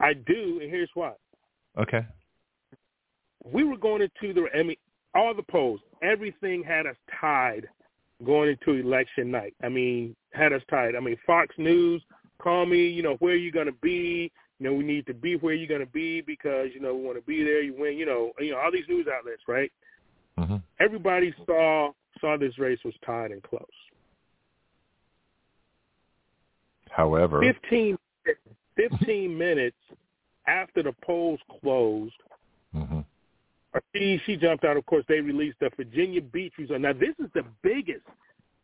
I 0.00 0.14
do, 0.14 0.58
and 0.60 0.70
here's 0.70 0.90
why. 0.94 1.12
Okay. 1.78 2.04
We 3.44 3.64
were 3.64 3.76
going 3.76 4.02
into 4.02 4.32
the. 4.32 4.46
I 4.58 4.62
mean, 4.62 4.76
all 5.14 5.34
the 5.34 5.42
polls, 5.42 5.80
everything 6.02 6.62
had 6.62 6.86
us 6.86 6.96
tied 7.20 7.68
going 8.24 8.50
into 8.50 8.80
election 8.80 9.30
night. 9.30 9.54
I 9.62 9.68
mean, 9.68 10.16
had 10.32 10.52
us 10.52 10.62
tied. 10.70 10.96
I 10.96 11.00
mean, 11.00 11.16
Fox 11.26 11.54
News 11.58 12.02
call 12.38 12.66
me, 12.66 12.88
you 12.88 13.02
know, 13.02 13.16
where 13.18 13.34
are 13.34 13.36
you 13.36 13.52
going 13.52 13.66
to 13.66 13.76
be? 13.82 14.30
You 14.58 14.70
know, 14.70 14.74
we 14.74 14.84
need 14.84 15.06
to 15.06 15.14
be 15.14 15.36
where 15.36 15.54
you're 15.54 15.68
going 15.68 15.80
to 15.80 15.92
be 15.92 16.20
because 16.20 16.68
you 16.72 16.80
know 16.80 16.94
we 16.94 17.04
want 17.04 17.18
to 17.18 17.24
be 17.24 17.42
there. 17.42 17.60
You 17.62 17.74
win. 17.76 17.98
You 17.98 18.06
know, 18.06 18.32
you 18.38 18.52
know 18.52 18.58
all 18.58 18.70
these 18.72 18.88
news 18.88 19.06
outlets, 19.12 19.42
right? 19.48 19.70
Mm-hmm. 20.38 20.56
Everybody 20.80 21.34
saw 21.46 21.90
saw 22.20 22.36
this 22.38 22.58
race 22.58 22.78
was 22.84 22.94
tied 23.04 23.32
and 23.32 23.42
close. 23.42 23.64
However, 26.90 27.40
15, 27.40 27.98
15 28.76 29.36
minutes 29.36 29.76
after 30.46 30.82
the 30.82 30.92
polls 31.04 31.40
closed, 31.60 32.14
mm-hmm. 32.74 33.00
she 33.94 34.20
she 34.26 34.36
jumped 34.36 34.64
out. 34.64 34.76
Of 34.76 34.86
course, 34.86 35.04
they 35.08 35.20
released 35.20 35.58
the 35.60 35.70
Virginia 35.76 36.20
Beach 36.20 36.52
result. 36.58 36.80
Now, 36.80 36.92
this 36.92 37.14
is 37.18 37.30
the 37.34 37.44
biggest. 37.62 38.04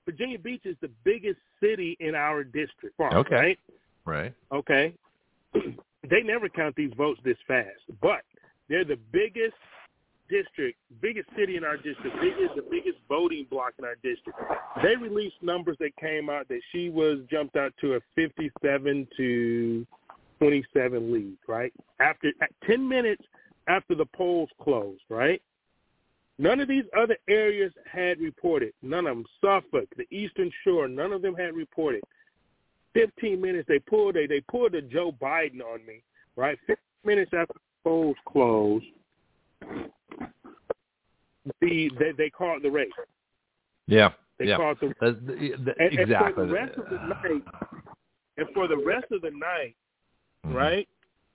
Virginia 0.05 0.39
Beach 0.39 0.63
is 0.65 0.77
the 0.81 0.91
biggest 1.05 1.39
city 1.63 1.97
in 2.01 2.15
our 2.15 2.43
district. 2.43 2.99
Okay. 3.01 3.35
Right. 3.35 3.59
Right. 4.05 4.35
Okay. 4.53 4.95
they 6.11 6.23
never 6.23 6.49
count 6.49 6.75
these 6.77 6.93
votes 6.97 7.21
this 7.25 7.37
fast, 7.47 7.81
but 8.01 8.23
they're 8.69 8.85
the 8.85 8.99
biggest 9.13 9.55
district, 10.31 10.79
biggest 11.03 11.29
city 11.37 11.57
in 11.57 11.65
our 11.65 11.77
district, 11.77 12.17
biggest 12.21 12.55
the 12.55 12.65
biggest 12.71 12.99
voting 13.09 13.47
block 13.51 13.73
in 13.79 13.85
our 13.85 13.97
district. 13.97 14.39
They 14.83 14.97
released 14.97 15.37
numbers 15.43 15.77
that 15.81 15.95
came 15.97 16.31
out 16.31 16.49
that 16.49 16.61
she 16.73 16.89
was 16.89 17.19
jumped 17.31 17.57
out 17.57 17.75
to 17.81 17.95
a 17.95 18.01
57 18.15 19.09
to 19.17 19.87
27 20.41 21.13
lead, 21.13 21.37
right? 21.47 21.73
After 22.01 22.33
10 22.67 22.89
minutes 22.89 23.23
after 23.69 23.95
the 23.95 24.07
polls 24.07 24.49
closed, 24.61 25.03
right? 25.09 25.41
None 26.39 26.61
of 26.61 26.69
these 26.69 26.85
other 26.99 27.17
areas 27.29 27.73
had 27.91 28.19
reported. 28.19 28.73
None 28.83 29.07
of 29.07 29.17
them. 29.17 29.27
Suffolk, 29.43 29.89
the 29.97 30.07
Eastern 30.11 30.51
Shore, 30.65 30.89
none 30.89 31.13
of 31.13 31.21
them 31.21 31.35
had 31.35 31.55
reported. 31.55 32.03
15 32.95 33.41
minutes 33.41 33.67
they 33.69 33.79
pulled 33.79 34.15
they 34.17 34.27
they 34.27 34.41
pulled 34.51 34.75
a 34.75 34.83
Joe 34.83 35.13
Biden 35.21 35.61
on 35.61 35.85
me, 35.87 36.03
right? 36.37 36.59
15 36.67 36.77
minutes 37.05 37.31
after 37.33 37.53
the 37.55 37.61
polls 37.85 38.17
closed, 38.27 38.87
the 41.61 41.91
they, 41.99 42.13
they 42.17 42.31
called 42.31 42.63
the 42.63 42.71
race. 42.71 42.91
Yeah. 43.87 44.11
They 44.39 44.47
yeah. 44.47 44.57
called 44.57 44.79
the, 44.81 44.95
the, 45.01 45.13
the, 45.13 45.65
the 45.65 45.75
and, 45.79 45.99
exactly. 45.99 46.27
And 46.27 46.35
for 46.35 46.47
the 46.47 46.53
rest 46.53 46.79
of 46.79 46.89
the 46.89 47.07
night, 47.07 47.43
and 48.39 48.49
for 48.55 48.67
the 48.67 48.83
rest 48.85 49.07
of 49.13 49.21
the 49.21 49.31
night, 49.31 49.77
mm-hmm. 50.47 50.57
right? 50.57 50.89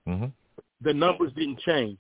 Mm-hmm. 0.07 0.25
The 0.81 0.93
numbers 0.93 1.31
didn't 1.35 1.59
change. 1.59 1.99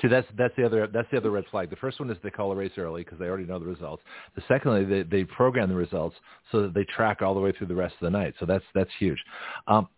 See, 0.00 0.08
that's 0.08 0.26
that's 0.36 0.54
the 0.56 0.64
other 0.64 0.88
that's 0.92 1.08
the 1.10 1.16
other 1.16 1.30
red 1.30 1.44
flag. 1.50 1.70
The 1.70 1.76
first 1.76 2.00
one 2.00 2.10
is 2.10 2.16
they 2.22 2.30
call 2.30 2.52
a 2.52 2.56
race 2.56 2.72
early 2.76 3.04
because 3.04 3.18
they 3.18 3.26
already 3.26 3.44
know 3.44 3.58
the 3.58 3.66
results. 3.66 4.02
The 4.34 4.42
secondly, 4.48 4.84
they 4.84 5.02
they 5.02 5.24
program 5.24 5.68
the 5.68 5.74
results 5.74 6.16
so 6.50 6.62
that 6.62 6.74
they 6.74 6.84
track 6.84 7.22
all 7.22 7.34
the 7.34 7.40
way 7.40 7.52
through 7.52 7.68
the 7.68 7.74
rest 7.74 7.94
of 8.00 8.06
the 8.06 8.10
night. 8.10 8.34
So 8.40 8.46
that's 8.46 8.64
that's 8.74 8.90
huge. 8.98 9.18
Um, 9.68 9.88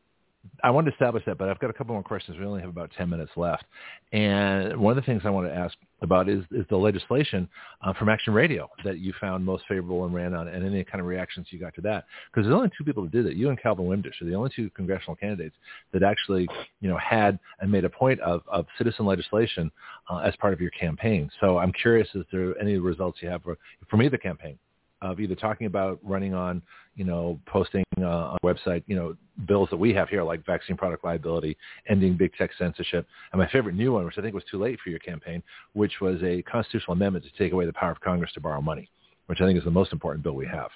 I 0.65 0.71
want 0.71 0.87
to 0.87 0.93
establish 0.93 1.25
that, 1.27 1.39
but 1.39 1.49
I've 1.49 1.59
got 1.59 1.71
a 1.71 1.73
couple 1.73 1.95
more 1.95 2.03
questions. 2.03 2.39
We 2.39 2.45
only 2.45 2.61
have 2.61 2.71
about 2.71 2.91
10 2.97 3.09
minutes 3.09 3.31
left. 3.37 3.65
And 4.13 4.77
one 4.77 4.97
of 4.97 4.97
the 4.97 5.07
things 5.07 5.23
I 5.25 5.31
want 5.31 5.47
to 5.47 5.55
ask 5.55 5.77
about 6.01 6.29
is, 6.29 6.45
is 6.51 6.67
the 6.69 6.77
legislation 6.77 7.49
uh, 7.83 7.93
from 7.95 8.09
Action 8.09 8.33
Radio 8.33 8.69
that 8.85 8.99
you 8.99 9.13
found 9.21 9.45
most 9.45 9.65
favorable 9.69 10.05
and 10.05 10.13
ran 10.13 10.35
on, 10.35 10.49
and 10.49 10.65
any 10.65 10.83
kind 10.85 11.01
of 11.01 11.07
reactions 11.07 11.47
you 11.51 11.59
got 11.59 11.75
to 11.75 11.81
that. 11.83 12.05
Because 12.31 12.47
there's 12.47 12.57
only 12.57 12.71
two 12.77 12.85
people 12.85 13.05
that 13.05 13.13
did 13.13 13.27
it. 13.27 13.37
You 13.37 13.51
and 13.51 13.61
Calvin 13.61 13.87
Wimdish 13.87 14.21
are 14.21 14.25
the 14.25 14.35
only 14.35 14.51
two 14.55 14.69
congressional 14.71 15.17
candidates 15.17 15.55
that 15.93 16.03
actually, 16.03 16.49
you 16.81 16.89
know, 16.89 16.99
had 16.99 17.39
and 17.61 17.71
made 17.71 17.85
a 17.85 17.91
point 17.91 18.21
of, 18.21 18.43
of 18.49 18.67
citizen 18.79 19.07
legislation 19.07 19.71
uh, 20.11 20.19
as 20.19 20.35
part 20.37 20.53
of 20.53 20.61
your 20.61 20.71
campaign. 20.71 21.31
So 21.41 21.59
I'm 21.59 21.73
curious, 21.73 22.09
is 22.15 22.25
there 22.33 22.59
any 22.61 22.79
results 22.79 23.19
you 23.23 23.29
have 23.29 23.43
for, 23.43 23.59
from 23.89 24.03
either 24.03 24.17
campaign? 24.17 24.59
Of 25.03 25.21
either 25.21 25.35
talking 25.35 25.67
about 25.67 25.99
running 26.03 26.33
on, 26.33 26.63
you 26.97 27.05
know, 27.05 27.39
posting 27.47 27.85
uh, 27.99 28.05
on 28.05 28.39
a 28.43 28.47
website, 28.47 28.83
you 28.87 28.97
know, 28.97 29.17
bills 29.47 29.69
that 29.71 29.77
we 29.77 29.93
have 29.93 30.09
here 30.09 30.23
like 30.23 30.45
vaccine 30.47 30.77
product 30.77 31.05
liability, 31.05 31.57
ending 31.89 32.17
big 32.17 32.33
tech 32.35 32.51
censorship, 32.59 33.07
and 33.33 33.41
my 33.41 33.49
favorite 33.49 33.75
new 33.75 33.93
one, 33.93 34.05
which 34.05 34.17
I 34.17 34.23
think 34.23 34.35
was 34.35 34.45
too 34.51 34.59
late 34.59 34.79
for 34.83 34.91
your 34.91 35.01
campaign, 35.01 35.43
which 35.75 36.01
was 36.01 36.23
a 36.23 36.43
constitutional 36.43 36.93
amendment 36.95 37.25
to 37.25 37.43
take 37.43 37.53
away 37.53 37.67
the 37.67 37.73
power 37.73 37.91
of 37.91 38.01
Congress 38.01 38.33
to 38.35 38.41
borrow 38.41 38.61
money, 38.61 38.89
which 39.27 39.41
I 39.41 39.47
think 39.47 39.59
is 39.59 39.65
the 39.65 39.71
most 39.71 39.93
important 39.93 40.23
bill 40.23 40.35
we 40.35 40.47
have. 40.47 40.71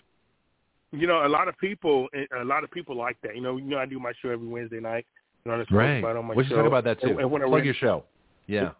You 0.92 1.06
know, 1.06 1.26
a 1.26 1.28
lot 1.28 1.48
of 1.48 1.56
people, 1.58 2.08
a 2.38 2.44
lot 2.44 2.64
of 2.64 2.70
people 2.70 2.96
like 2.96 3.20
that. 3.22 3.36
You 3.36 3.42
know, 3.42 3.56
you 3.56 3.64
know, 3.64 3.78
I 3.78 3.86
do 3.86 3.98
my 3.98 4.12
show 4.22 4.30
every 4.30 4.46
Wednesday 4.46 4.80
night. 4.80 5.06
You 5.44 5.52
know, 5.52 5.64
right. 5.70 5.98
about 5.98 6.16
on 6.16 6.24
my 6.24 6.34
we 6.34 6.44
show. 6.46 6.56
talk 6.56 6.66
about 6.66 6.84
that 6.84 7.00
too. 7.00 7.08
And, 7.08 7.20
and 7.20 7.30
when 7.30 7.42
Plug 7.42 7.64
your 7.64 7.74
show. 7.74 8.05
Yeah. 8.46 8.70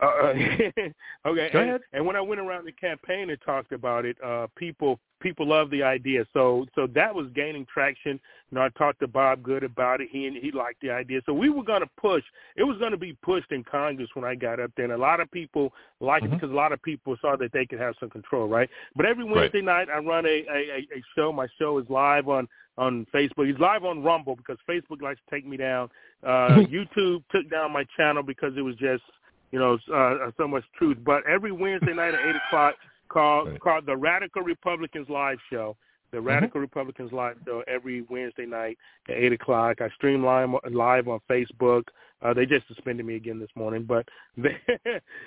Uh, 0.00 0.06
okay. 1.26 1.50
Go 1.52 1.60
and. 1.60 1.80
And 1.92 2.06
when 2.06 2.16
I 2.16 2.20
went 2.20 2.40
around 2.40 2.66
the 2.66 2.72
campaign 2.72 3.30
and 3.30 3.38
talked 3.44 3.72
about 3.72 4.04
it, 4.04 4.16
uh, 4.24 4.46
people 4.56 5.00
people 5.20 5.48
love 5.48 5.70
the 5.70 5.82
idea. 5.82 6.24
So 6.32 6.66
so 6.74 6.86
that 6.94 7.14
was 7.14 7.26
gaining 7.34 7.66
traction. 7.72 8.20
You 8.50 8.56
know, 8.56 8.62
I 8.62 8.68
talked 8.70 9.00
to 9.00 9.08
Bob 9.08 9.42
Good 9.42 9.64
about 9.64 10.00
it. 10.00 10.08
He 10.10 10.26
and 10.26 10.36
he 10.36 10.52
liked 10.52 10.80
the 10.80 10.90
idea. 10.90 11.20
So 11.26 11.32
we 11.32 11.50
were 11.50 11.64
going 11.64 11.80
to 11.80 11.90
push. 12.00 12.22
It 12.56 12.64
was 12.64 12.78
going 12.78 12.92
to 12.92 12.98
be 12.98 13.14
pushed 13.22 13.50
in 13.50 13.64
Congress 13.64 14.08
when 14.14 14.24
I 14.24 14.34
got 14.34 14.60
up 14.60 14.70
there, 14.76 14.84
and 14.84 14.94
a 14.94 14.98
lot 14.98 15.20
of 15.20 15.30
people 15.30 15.72
liked 16.00 16.24
mm-hmm. 16.24 16.34
it 16.34 16.36
because 16.36 16.52
a 16.52 16.56
lot 16.56 16.72
of 16.72 16.80
people 16.82 17.16
saw 17.20 17.36
that 17.36 17.52
they 17.52 17.66
could 17.66 17.80
have 17.80 17.94
some 17.98 18.10
control, 18.10 18.48
right? 18.48 18.70
But 18.94 19.06
every 19.06 19.24
Wednesday 19.24 19.62
right. 19.62 19.88
night, 19.88 19.94
I 19.94 19.98
run 19.98 20.26
a, 20.26 20.44
a 20.50 20.86
a 20.96 21.02
show. 21.16 21.32
My 21.32 21.48
show 21.58 21.78
is 21.78 21.86
live 21.88 22.28
on 22.28 22.48
on 22.76 23.06
Facebook. 23.12 23.50
It's 23.50 23.58
live 23.58 23.84
on 23.84 24.02
Rumble 24.04 24.36
because 24.36 24.56
Facebook 24.68 25.02
likes 25.02 25.20
to 25.28 25.34
take 25.34 25.46
me 25.46 25.56
down. 25.56 25.90
Uh, 26.22 26.48
YouTube 26.70 27.24
took 27.30 27.50
down 27.50 27.72
my 27.72 27.84
channel 27.96 28.22
because 28.22 28.52
it 28.56 28.62
was 28.62 28.76
just 28.76 29.02
you 29.50 29.58
know, 29.58 29.78
uh, 29.94 30.30
so 30.36 30.46
much 30.48 30.64
truth. 30.76 30.98
But 31.04 31.26
every 31.26 31.52
Wednesday 31.52 31.94
night 31.94 32.14
at 32.14 32.20
eight 32.20 32.36
o'clock, 32.48 32.74
called 33.08 33.48
right. 33.48 33.60
called 33.60 33.86
the 33.86 33.96
Radical 33.96 34.42
Republicans 34.42 35.08
Live 35.08 35.38
Show. 35.50 35.76
The 36.10 36.16
Mm-hmm. 36.16 36.26
Radical 36.26 36.48
mm-hmm. 36.48 36.60
Republicans 36.60 37.12
Live 37.12 37.36
Show 37.44 37.62
every 37.68 38.00
Wednesday 38.08 38.46
night 38.46 38.78
at 39.10 39.16
eight 39.16 39.32
o'clock. 39.32 39.82
I 39.82 39.90
stream 39.90 40.24
live 40.24 40.48
live 40.70 41.06
on 41.06 41.20
Facebook. 41.28 41.82
Uh, 42.22 42.32
they 42.32 42.46
just 42.46 42.66
suspended 42.66 43.04
me 43.04 43.16
again 43.16 43.38
this 43.38 43.50
morning, 43.54 43.84
but 43.84 44.08
they, 44.38 44.56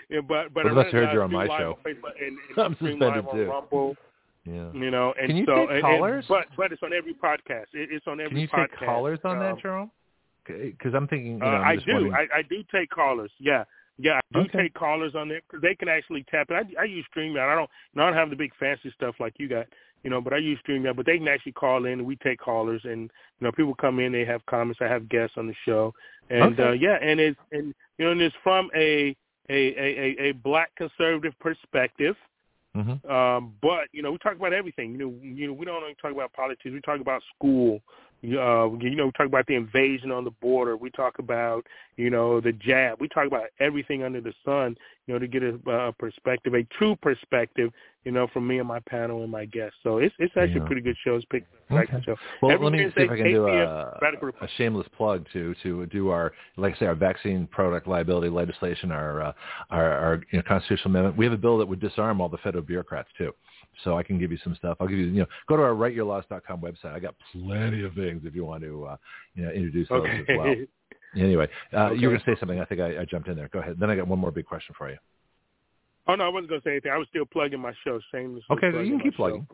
yeah, 0.09 0.22
but 0.27 0.53
but 0.53 0.66
I've 0.66 0.91
heard 0.91 1.14
you're 1.14 1.24
on 1.24 1.32
my 1.32 1.45
show. 1.45 1.77
On 1.85 1.93
Facebook 1.93 2.14
and, 2.19 2.38
and 2.50 2.58
I'm 2.58 2.74
suspended 2.74 3.25
too. 3.32 3.45
Rumble. 3.45 3.95
Yeah. 4.45 4.72
You 4.74 4.90
know, 4.90 5.14
and 5.19 5.27
Can 5.27 5.38
you 5.38 5.45
so 5.45 5.67
take 5.67 5.69
and, 5.69 5.82
callers? 5.83 6.25
And, 6.27 6.27
but 6.27 6.58
but 6.58 6.72
it's 6.72 6.82
on 6.82 6.93
every 6.93 7.14
podcast. 7.14 7.67
It, 7.74 7.90
it's 7.91 8.08
on 8.08 8.19
every. 8.19 8.32
Podcast. 8.32 8.32
Can 8.32 8.40
you 8.40 8.48
podcast. 8.48 8.80
take 8.80 8.88
callers 8.88 9.19
on 9.24 9.38
um, 9.38 9.40
that, 9.40 9.64
Jarome? 9.64 9.90
Because 10.48 10.95
I'm 10.95 11.08
thinking. 11.08 11.33
You 11.33 11.38
know, 11.38 11.45
uh, 11.45 11.50
I'm 11.50 11.80
I 11.80 11.83
do. 11.85 12.11
I, 12.11 12.40
I 12.40 12.41
do 12.41 12.64
take 12.74 12.90
callers. 12.90 13.32
Yeah. 13.40 13.66
Yeah, 13.98 14.18
I 14.18 14.22
do 14.34 14.40
Okay. 14.45 14.64
take 14.64 14.74
callers 14.74 15.16
on 15.16 15.28
there 15.28 15.42
because 15.48 15.61
they 15.61 15.76
can 15.76 15.88
actually 15.88 16.24
tap 16.24 16.50
it. 16.50 16.68
I, 16.78 16.82
I 16.82 16.86
use 16.86 17.06
StreamYard. 17.16 17.52
I 17.52 17.56
don't, 17.56 17.70
I 17.95 18.06
don't 18.06 18.14
have 18.16 18.30
the 18.30 18.36
big 18.36 18.53
fancy 18.56 18.92
stuff 18.95 19.16
like 19.20 19.34
you 19.38 19.48
got, 19.48 19.68
you 20.03 20.10
know, 20.10 20.22
but 20.22 20.34
I 20.34 20.38
use 20.38 20.60
StreamYard. 20.68 20.95
But 20.95 21.06
they 21.06 21.18
can 21.18 21.28
actually 21.28 21.52
call 21.52 21.86
in, 21.86 21.94
and 21.94 22.06
we 22.06 22.16
take 22.18 22.40
callers, 22.40 22.82
and 22.84 23.11
you 23.40 23.45
know, 23.45 23.52
people 23.52 23.76
come 23.76 24.00
in, 24.00 24.11
they 24.11 24.26
have 24.26 24.45
comments. 24.48 24.80
I 24.82 24.88
have 24.88 25.10
guests 25.10 25.38
on 25.38 25.48
the 25.48 25.56
show, 25.66 25.94
and 26.30 26.60
Okay. 26.60 26.70
uh, 26.70 26.72
yeah, 26.72 26.98
and 27.02 27.20
it's 27.20 27.40
and 27.52 27.74
you 27.98 28.06
know, 28.06 28.11
and 28.11 28.22
it's 28.22 28.36
from 28.44 28.70
a 28.76 29.16
a 29.50 29.53
a, 29.53 30.00
a, 30.00 30.30
a 30.30 30.32
black 30.32 30.74
conservative 30.76 31.38
perspective. 31.40 32.16
Mhm. 32.76 33.06
Um, 33.10 33.53
but 33.61 33.88
you 33.92 34.02
know, 34.02 34.11
we 34.11 34.18
talk 34.20 34.36
about 34.36 34.53
everything. 34.53 34.94
You 34.94 34.98
know, 34.98 35.14
you 35.22 35.48
know, 35.48 35.53
we 35.53 35.66
don't 35.66 35.84
only 35.84 35.95
talk 36.02 36.11
about 36.11 36.34
politics. 36.34 36.72
We 36.72 36.82
talk 36.82 37.02
about 37.02 37.22
school. 37.36 37.82
Uh, 38.24 38.69
you 38.80 38.95
know, 38.95 39.06
we 39.06 39.11
talk 39.14 39.25
about 39.25 39.48
the 39.48 39.56
invasion 39.56 40.11
on 40.11 40.24
the 40.24 40.32
border. 40.32 40.77
We 40.77 40.91
talk 40.91 41.19
about 41.19 41.66
you 41.98 42.09
know 42.09 42.40
the 42.40 42.51
jab. 42.51 43.01
We 43.01 43.08
talk 43.08 43.25
about 43.27 43.48
everything 43.59 44.03
under 44.03 44.22
the 44.22 44.33
sun. 44.45 44.75
You 45.08 45.16
know, 45.16 45.19
to 45.19 45.27
get 45.27 45.41
a 45.41 45.59
uh, 45.69 45.91
perspective, 45.93 46.53
a 46.53 46.64
true 46.77 46.95
perspective. 46.95 47.72
You 48.06 48.11
know, 48.11 48.27
from 48.27 48.48
me 48.48 48.59
and 48.59 48.67
my 48.67 48.80
panel 48.82 49.24
and 49.24 49.32
my 49.32 49.45
guests. 49.45 49.77
So 49.83 49.98
it's 49.98 50.14
it's 50.19 50.35
actually 50.38 50.59
Yeah. 50.59 50.64
a 50.64 50.67
pretty 50.67 50.82
good 50.82 50.98
show. 51.03 51.16
It's 51.16 51.25
picked 51.25 51.48
Okay. 51.72 52.01
show. 52.06 52.16
Well, 52.41 52.51
Every 52.51 52.66
let 52.66 52.74
me 52.74 52.91
see 52.95 53.03
if 53.03 53.11
I 53.11 53.17
can 53.17 53.32
do 53.32 53.48
a, 53.48 54.00
a 54.41 54.48
shameless 54.58 54.88
plug 54.98 55.25
to 55.33 55.56
to 55.64 55.85
do 55.88 56.09
our, 56.09 56.33
like 56.58 56.75
I 56.75 56.80
say, 56.80 56.85
our 56.85 56.95
vaccine 56.95 57.48
product 57.48 57.88
liability 57.88 58.30
legislation, 58.30 58.91
our 58.91 59.22
uh, 59.22 59.33
our, 59.69 59.91
our 59.91 60.22
you 60.32 60.40
know, 60.40 60.43
constitutional 60.48 60.91
amendment. 60.91 61.17
We 61.17 61.25
have 61.25 61.33
a 61.33 61.38
bill 61.38 61.58
that 61.59 61.67
would 61.67 61.80
disarm 61.80 62.19
all 62.22 62.30
the 62.30 62.38
federal 62.40 62.64
bureaucrats 62.64 63.09
too. 63.17 63.33
So 63.83 63.98
I 63.98 64.03
can 64.03 64.19
give 64.19 64.32
you 64.32 64.38
some 64.43 64.56
stuff. 64.56 64.77
I'll 64.80 64.88
give 64.88 65.00
you, 65.00 65.06
you 65.06 65.19
know, 65.22 65.25
go 65.48 65.58
to 65.58 65.64
our 65.64 65.72
writeyourlaws.com 65.72 66.61
website. 66.61 66.93
I 66.93 67.00
got 67.00 67.16
plenty 67.32 67.83
of 67.83 67.93
things 67.93 68.22
if 68.25 68.35
you 68.35 68.45
want 68.45 68.64
to, 68.64 68.85
uh, 68.85 68.98
you 69.35 69.43
know, 69.45 69.51
introduce 69.51 69.88
those 69.90 70.01
Okay. 70.01 70.19
as 70.30 70.38
well. 70.38 70.56
Anyway, 71.14 71.45
uh, 71.74 71.91
you 71.91 72.08
were 72.08 72.14
going 72.14 72.24
to 72.24 72.25
say 72.25 72.40
something. 72.40 72.61
I 72.61 72.64
think 72.64 72.80
I, 72.80 73.01
I 73.01 73.06
jumped 73.06 73.27
in 73.27 73.35
there. 73.35 73.50
Go 73.50 73.59
ahead. 73.59 73.75
Then 73.77 73.90
I 73.90 73.98
got 73.98 74.08
one 74.08 74.17
more 74.17 74.32
big 74.32 74.45
question 74.45 74.74
for 74.77 74.90
you. 74.90 74.95
Oh 76.11 76.15
no, 76.15 76.25
I 76.25 76.30
wasn't 76.30 76.49
gonna 76.49 76.61
say 76.64 76.72
anything. 76.72 76.91
I 76.91 76.98
was 76.98 77.07
still 77.09 77.25
plugging 77.25 77.61
my 77.61 77.72
show. 77.85 77.99
Shamelessly 78.11 78.45
Okay, 78.51 78.67
you 78.83 78.91
can 78.91 78.99
keep 78.99 79.15
plugging. 79.15 79.48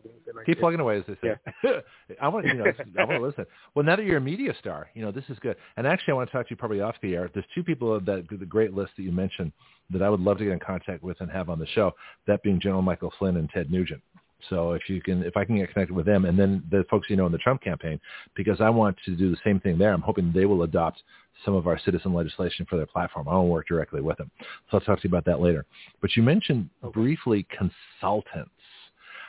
Keep 0.45 0.59
plugging 0.59 0.79
away, 0.79 0.97
as 0.97 1.03
they 1.07 1.13
say. 1.21 1.35
Yeah. 1.63 1.79
I 2.21 2.27
want 2.29 2.47
you 2.47 2.55
know, 2.55 2.65
I 2.99 3.03
want 3.03 3.21
to 3.21 3.25
listen. 3.27 3.45
Well, 3.75 3.85
now 3.85 3.95
that 3.95 4.05
you're 4.05 4.17
a 4.17 4.21
media 4.21 4.53
star, 4.59 4.89
you 4.95 5.03
know 5.03 5.11
this 5.11 5.25
is 5.29 5.37
good. 5.39 5.55
And 5.77 5.85
actually, 5.85 6.13
I 6.13 6.15
want 6.15 6.29
to 6.29 6.35
talk 6.35 6.47
to 6.47 6.51
you 6.51 6.57
probably 6.57 6.81
off 6.81 6.95
the 7.03 7.13
air. 7.13 7.29
There's 7.31 7.45
two 7.53 7.63
people 7.63 7.99
that 7.99 8.25
the 8.29 8.45
great 8.45 8.73
list 8.73 8.93
that 8.97 9.03
you 9.03 9.11
mentioned 9.11 9.51
that 9.91 10.01
I 10.01 10.09
would 10.09 10.19
love 10.19 10.39
to 10.39 10.45
get 10.45 10.53
in 10.53 10.59
contact 10.59 11.03
with 11.03 11.21
and 11.21 11.29
have 11.29 11.49
on 11.49 11.59
the 11.59 11.67
show. 11.67 11.93
That 12.25 12.41
being 12.41 12.59
General 12.59 12.81
Michael 12.81 13.13
Flynn 13.19 13.37
and 13.37 13.49
Ted 13.51 13.71
Nugent. 13.71 14.01
So 14.49 14.73
if 14.73 14.83
you 14.87 15.01
can, 15.01 15.23
if 15.23 15.35
I 15.35 15.45
can 15.45 15.57
get 15.57 15.71
connected 15.73 15.93
with 15.93 16.05
them, 16.05 16.25
and 16.25 16.37
then 16.37 16.63
the 16.71 16.85
folks 16.89 17.07
you 17.09 17.15
know 17.15 17.25
in 17.25 17.31
the 17.31 17.37
Trump 17.37 17.61
campaign, 17.61 17.99
because 18.35 18.61
I 18.61 18.69
want 18.69 18.97
to 19.05 19.15
do 19.15 19.29
the 19.29 19.37
same 19.43 19.59
thing 19.59 19.77
there. 19.77 19.93
I'm 19.93 20.01
hoping 20.01 20.31
they 20.33 20.45
will 20.45 20.63
adopt 20.63 21.01
some 21.45 21.55
of 21.55 21.67
our 21.67 21.79
citizen 21.79 22.13
legislation 22.13 22.65
for 22.69 22.77
their 22.77 22.85
platform. 22.85 23.27
I 23.27 23.31
don't 23.31 23.49
work 23.49 23.67
directly 23.67 24.01
with 24.01 24.17
them, 24.17 24.31
so 24.69 24.77
I'll 24.77 24.81
talk 24.81 25.01
to 25.01 25.07
you 25.07 25.09
about 25.09 25.25
that 25.25 25.41
later. 25.41 25.65
But 26.01 26.15
you 26.15 26.23
mentioned 26.23 26.69
briefly 26.93 27.45
consultants, 27.49 28.51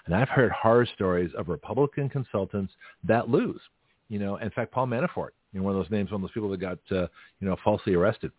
and 0.07 0.15
I've 0.15 0.29
heard 0.29 0.51
horror 0.53 0.87
stories 0.95 1.31
of 1.37 1.49
Republican 1.49 2.09
consultants 2.09 2.73
that 3.05 3.29
lose. 3.29 3.61
You 4.09 4.19
know, 4.19 4.37
in 4.37 4.51
fact, 4.51 4.73
Paul 4.73 4.87
Manafort 4.87 5.31
You 5.53 5.61
know, 5.61 5.63
one 5.63 5.75
of 5.75 5.83
those 5.83 5.91
names, 5.91 6.11
one 6.11 6.23
of 6.23 6.29
those 6.29 6.33
people 6.33 6.51
that 6.51 6.61
got 6.61 6.79
uh, 6.91 7.09
you 7.41 7.49
know 7.49 7.57
falsely 7.63 7.95
arrested. 7.95 8.33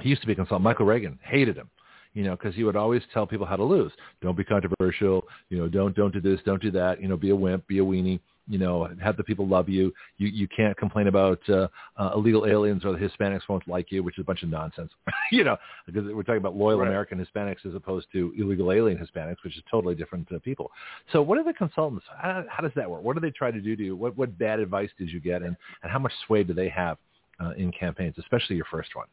He 0.00 0.08
used 0.08 0.22
to 0.22 0.26
be 0.26 0.32
a 0.32 0.36
consultant. 0.36 0.64
Michael 0.64 0.86
Reagan 0.86 1.18
hated 1.22 1.56
him 1.56 1.70
you 2.14 2.24
know, 2.24 2.32
because 2.32 2.54
he 2.54 2.64
would 2.64 2.76
always 2.76 3.02
tell 3.14 3.26
people 3.26 3.46
how 3.46 3.56
to 3.56 3.64
lose. 3.64 3.92
Don't 4.20 4.36
be 4.36 4.44
controversial. 4.44 5.24
You 5.48 5.58
know, 5.58 5.68
don't 5.68 5.94
don't 5.94 6.12
do 6.12 6.20
this, 6.20 6.40
don't 6.44 6.60
do 6.60 6.70
that. 6.72 7.00
You 7.00 7.08
know, 7.08 7.16
be 7.16 7.30
a 7.30 7.36
wimp, 7.36 7.66
be 7.66 7.78
a 7.78 7.84
weenie 7.84 8.20
you 8.50 8.58
know, 8.58 8.88
have 9.00 9.16
the 9.16 9.22
people 9.22 9.46
love 9.46 9.68
you. 9.68 9.94
You 10.18 10.26
you 10.26 10.48
can't 10.48 10.76
complain 10.76 11.06
about 11.06 11.38
uh, 11.48 11.68
uh, 11.96 12.10
illegal 12.16 12.46
aliens 12.46 12.84
or 12.84 12.92
the 12.92 12.98
Hispanics 12.98 13.42
won't 13.48 13.66
like 13.68 13.92
you, 13.92 14.02
which 14.02 14.18
is 14.18 14.22
a 14.22 14.24
bunch 14.24 14.42
of 14.42 14.48
nonsense. 14.48 14.90
you 15.32 15.44
know, 15.44 15.56
because 15.86 16.04
we're 16.12 16.24
talking 16.24 16.38
about 16.38 16.56
loyal 16.56 16.78
right. 16.80 16.88
American 16.88 17.24
Hispanics 17.24 17.64
as 17.64 17.76
opposed 17.76 18.08
to 18.12 18.34
illegal 18.36 18.72
alien 18.72 18.98
Hispanics, 18.98 19.36
which 19.44 19.56
is 19.56 19.62
totally 19.70 19.94
different 19.94 20.30
uh, 20.32 20.40
people. 20.40 20.72
So, 21.12 21.22
what 21.22 21.38
are 21.38 21.44
the 21.44 21.52
consultants? 21.52 22.04
How, 22.20 22.44
how 22.50 22.62
does 22.62 22.72
that 22.74 22.90
work? 22.90 23.04
What 23.04 23.14
do 23.14 23.20
they 23.20 23.30
try 23.30 23.52
to 23.52 23.60
do 23.60 23.76
to 23.76 23.82
you? 23.84 23.94
What 23.94 24.16
what 24.18 24.36
bad 24.36 24.58
advice 24.58 24.90
did 24.98 25.10
you 25.10 25.20
get, 25.20 25.42
and 25.42 25.56
and 25.84 25.92
how 25.92 26.00
much 26.00 26.12
sway 26.26 26.42
do 26.42 26.52
they 26.52 26.68
have 26.70 26.98
uh, 27.40 27.50
in 27.50 27.70
campaigns, 27.70 28.16
especially 28.18 28.56
your 28.56 28.66
first 28.68 28.90
one? 28.96 29.06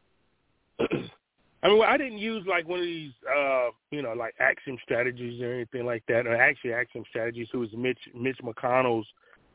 I 1.64 1.70
mean, 1.70 1.80
well, 1.80 1.90
I 1.90 1.98
didn't 1.98 2.20
use 2.20 2.46
like 2.48 2.68
one 2.68 2.80
of 2.80 2.86
these, 2.86 3.12
uh, 3.36 3.70
you 3.92 4.02
know, 4.02 4.14
like 4.14 4.36
action 4.40 4.78
strategies 4.84 5.42
or 5.42 5.54
anything 5.54 5.86
like 5.86 6.04
that. 6.08 6.28
Or 6.28 6.36
actually, 6.36 6.74
action 6.74 7.04
strategies. 7.10 7.48
Who 7.52 7.60
was 7.60 7.70
Mitch 7.76 8.00
Mitch 8.16 8.38
McConnell's 8.44 9.08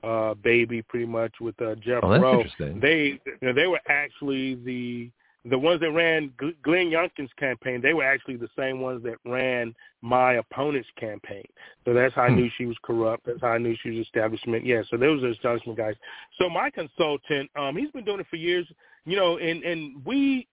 uh, 0.02 0.34
baby, 0.34 0.82
pretty 0.82 1.06
much 1.06 1.32
with 1.40 1.60
uh, 1.60 1.74
Jeff 1.76 2.00
oh, 2.02 2.18
Roe. 2.18 2.44
They 2.58 3.20
you 3.24 3.48
know, 3.48 3.52
they 3.52 3.66
were 3.66 3.81
actually 3.89 4.56
the 4.56 5.10
the 5.44 5.58
ones 5.58 5.81
that 5.81 5.90
ran 5.90 6.32
Glenn 6.62 6.90
Youngkin's 6.90 7.32
campaign. 7.36 7.81
They 7.82 7.94
were 7.94 8.05
actually 8.05 8.36
the 8.36 8.48
same 8.56 8.81
ones 8.81 9.02
that 9.02 9.16
ran 9.24 9.74
my 10.00 10.34
opponent's 10.34 10.89
campaign. 10.98 11.44
So 11.84 11.92
that's 11.92 12.14
how 12.14 12.22
I 12.22 12.28
hmm. 12.28 12.36
knew 12.36 12.50
she 12.56 12.66
was 12.66 12.76
corrupt. 12.84 13.26
That's 13.26 13.40
how 13.40 13.48
I 13.48 13.58
knew 13.58 13.74
she 13.82 13.90
was 13.90 13.98
establishment. 14.06 14.64
Yeah. 14.64 14.82
So 14.89 14.97
those 14.97 15.22
are 15.24 15.31
establishment 15.31 15.78
guys. 15.78 15.94
So 16.39 16.48
my 16.48 16.70
consultant, 16.70 17.50
um, 17.56 17.76
he's 17.76 17.90
been 17.90 18.05
doing 18.05 18.20
it 18.20 18.26
for 18.31 18.36
years. 18.36 18.66
You 19.05 19.16
know, 19.16 19.39
and 19.39 19.64
and 19.64 20.05
we 20.05 20.47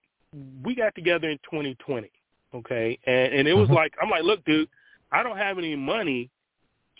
we 0.64 0.74
got 0.74 0.94
together 0.94 1.28
in 1.28 1.38
2020. 1.38 2.10
Okay, 2.52 2.98
and 3.06 3.32
and 3.32 3.48
it 3.48 3.54
was 3.54 3.66
mm-hmm. 3.66 3.76
like 3.76 3.94
I'm 4.02 4.10
like, 4.10 4.24
look, 4.24 4.44
dude, 4.44 4.68
I 5.12 5.22
don't 5.22 5.36
have 5.36 5.58
any 5.58 5.76
money, 5.76 6.30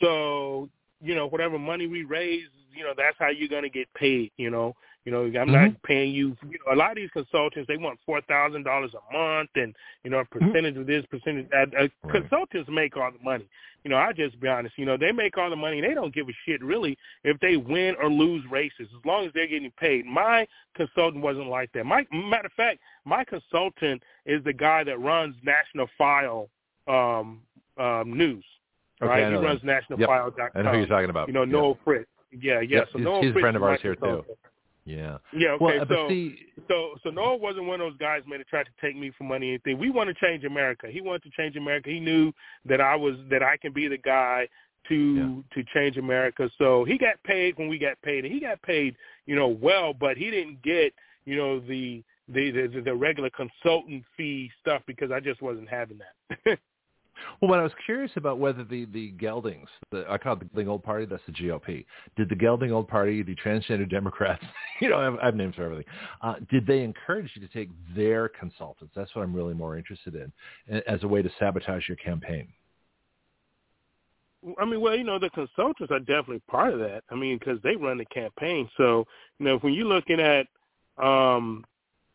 so 0.01 0.69
you 1.01 1.15
know, 1.15 1.27
whatever 1.27 1.59
money 1.59 1.87
we 1.87 2.05
raise, 2.05 2.47
you 2.75 2.85
know, 2.85 2.93
that's 2.97 3.17
how 3.19 3.29
you're 3.29 3.49
going 3.49 3.63
to 3.63 3.71
get 3.71 3.93
paid, 3.95 4.31
you 4.37 4.51
know. 4.51 4.75
You 5.05 5.13
know, 5.13 5.23
I'm 5.23 5.33
mm-hmm. 5.33 5.53
not 5.53 5.83
paying 5.83 6.13
you. 6.13 6.37
You 6.43 6.59
know, 6.67 6.75
a 6.75 6.77
lot 6.77 6.91
of 6.91 6.97
these 6.97 7.11
consultants 7.11 7.67
they 7.69 7.79
want 7.79 7.99
four 8.05 8.21
thousand 8.23 8.65
dollars 8.65 8.93
a 8.93 9.17
month, 9.17 9.49
and 9.55 9.75
you 10.05 10.11
know, 10.11 10.19
a 10.19 10.25
mm-hmm. 10.25 10.51
percentage 10.51 10.75
mm-hmm. 10.75 10.83
of 10.83 10.87
this, 10.87 11.07
percentage 11.11 11.49
that. 11.51 11.69
Uh, 11.75 11.89
right. 12.05 12.13
Consultants 12.13 12.69
make 12.71 12.97
all 12.99 13.11
the 13.11 13.25
money. 13.25 13.49
You 13.83 13.91
know, 13.91 13.97
I 13.97 14.13
just 14.13 14.39
be 14.41 14.49
honest. 14.49 14.77
You 14.77 14.85
know, 14.85 14.99
they 14.99 15.11
make 15.11 15.39
all 15.39 15.49
the 15.49 15.57
money. 15.57 15.81
They 15.81 15.95
don't 15.95 16.15
give 16.15 16.29
a 16.29 16.33
shit 16.45 16.63
really 16.63 16.99
if 17.25 17.41
they 17.41 17.57
win 17.57 17.97
or 18.01 18.11
lose 18.11 18.45
races, 18.51 18.89
as 18.95 19.05
long 19.07 19.25
as 19.25 19.33
they're 19.33 19.47
getting 19.47 19.73
paid. 19.79 20.05
My 20.05 20.47
consultant 20.75 21.25
wasn't 21.25 21.49
like 21.49 21.73
that. 21.73 21.87
My 21.87 22.07
matter 22.13 22.47
of 22.47 22.53
fact, 22.53 22.81
my 23.07 23.25
consultant 23.25 24.03
is 24.27 24.45
the 24.45 24.53
guy 24.53 24.85
that 24.85 25.01
runs 25.01 25.35
National 25.43 25.89
File 25.97 26.51
um, 26.87 27.41
um, 27.79 28.17
News. 28.17 28.45
Okay, 29.03 29.23
right? 29.23 29.33
He 29.33 29.39
runs 29.39 29.61
nationalfile.com. 29.61 30.33
Yep. 30.39 30.51
I 30.55 30.63
know 30.63 30.73
who 30.73 30.79
you're 30.79 30.87
talking 30.87 31.11
about. 31.11 31.29
You 31.29 31.35
know, 31.35 31.45
Noel 31.45 31.79
yeah. 31.79 31.85
Fritsch. 31.85 32.07
Yeah, 32.33 32.61
yeah. 32.61 32.81
So 32.93 32.99
he's, 32.99 33.05
Noel 33.05 33.23
he's 33.23 33.33
Fritsch 33.33 33.39
a 33.39 33.41
friend 33.41 33.57
of 33.57 33.63
ours 33.63 33.81
here 33.83 33.95
too. 33.97 34.25
Yeah. 34.85 35.19
Yeah. 35.33 35.51
Okay. 35.51 35.79
Uh, 35.79 35.85
well, 35.85 35.87
so, 35.89 36.09
see, 36.09 36.39
so, 36.69 36.91
so 37.03 37.11
Noel 37.11 37.39
wasn't 37.39 37.67
one 37.67 37.81
of 37.81 37.91
those 37.91 37.99
guys, 37.99 38.23
man, 38.27 38.39
that 38.39 38.49
tried 38.49 38.65
to 38.65 38.73
take 38.81 38.97
me 38.97 39.13
for 39.17 39.25
money 39.25 39.49
or 39.49 39.51
anything. 39.51 39.79
We 39.79 39.91
want 39.91 40.09
to 40.09 40.15
change 40.15 40.45
America. 40.45 40.89
He 40.91 41.01
wanted 41.01 41.23
to 41.25 41.31
change 41.31 41.57
America. 41.57 41.91
He 41.91 42.01
knew 42.01 42.33
that 42.65 42.81
I 42.81 42.97
was 42.97 43.15
that 43.31 43.43
I 43.43 43.57
can 43.57 43.73
be 43.73 43.89
the 43.89 43.99
guy 43.99 44.49
to 44.89 44.95
yeah. 44.95 45.63
to 45.63 45.69
change 45.73 45.97
America. 45.97 46.51
So 46.59 46.85
he 46.85 46.99
got 46.99 47.23
paid 47.25 47.59
when 47.59 47.69
we 47.69 47.79
got 47.79 48.01
paid, 48.03 48.25
and 48.25 48.33
he 48.33 48.41
got 48.41 48.61
paid, 48.63 48.97
you 49.27 49.37
know, 49.37 49.49
well, 49.49 49.93
but 49.93 50.17
he 50.17 50.31
didn't 50.31 50.63
get, 50.63 50.93
you 51.25 51.37
know, 51.37 51.61
the 51.61 52.03
the 52.29 52.51
the, 52.51 52.83
the 52.85 52.95
regular 52.95 53.31
consultant 53.31 54.05
fee 54.17 54.51
stuff 54.61 54.83
because 54.87 55.11
I 55.11 55.21
just 55.21 55.43
wasn't 55.43 55.69
having 55.69 55.99
that. 55.99 56.59
Well, 57.41 57.51
what 57.51 57.59
I 57.59 57.63
was 57.63 57.73
curious 57.85 58.13
about 58.17 58.39
whether 58.39 58.65
the 58.65 58.87
the 58.87 59.13
Geldings, 59.13 59.69
the, 59.91 60.05
I 60.09 60.19
call 60.19 60.35
it 60.35 60.41
the 60.41 60.45
Gelding 60.47 60.69
Old 60.69 60.83
Party, 60.83 61.07
that's 61.07 61.23
the 61.27 61.33
GOP. 61.33 61.85
Did 62.17 62.29
the 62.29 62.35
Gelding 62.35 62.73
Old 62.73 62.89
Party, 62.89 63.23
the 63.23 63.35
transgender 63.37 63.89
Democrats, 63.89 64.45
you 64.81 64.89
know, 64.89 64.99
I 64.99 65.05
have, 65.05 65.19
I 65.21 65.25
have 65.27 65.37
names 65.37 65.55
for 65.55 65.65
everything. 65.65 65.87
Uh, 66.23 66.35
did 66.51 66.67
they 66.67 66.83
encourage 66.83 67.31
you 67.35 67.47
to 67.47 67.53
take 67.53 67.71
their 67.95 68.29
consultants? 68.29 68.93
That's 68.95 69.15
what 69.15 69.23
I'm 69.23 69.35
really 69.35 69.55
more 69.55 69.77
interested 69.77 70.15
in, 70.15 70.83
as 70.87 71.03
a 71.03 71.09
way 71.09 71.23
to 71.23 71.31
sabotage 71.39 71.89
your 71.89 71.97
campaign. 71.97 72.49
I 74.59 74.65
mean, 74.65 74.81
well, 74.81 74.97
you 74.97 75.05
know, 75.05 75.19
the 75.19 75.31
consultants 75.31 75.93
are 75.93 75.99
definitely 75.99 76.43
part 76.51 76.73
of 76.73 76.81
that. 76.81 77.05
I 77.11 77.15
mean, 77.15 77.39
because 77.39 77.59
they 77.63 77.77
run 77.77 77.99
the 77.99 78.07
campaign. 78.07 78.71
So, 78.77 79.07
you 79.39 79.47
know, 79.47 79.59
when 79.59 79.75
you're 79.75 79.85
looking 79.85 80.19
at 80.19 80.47
um, 81.03 81.65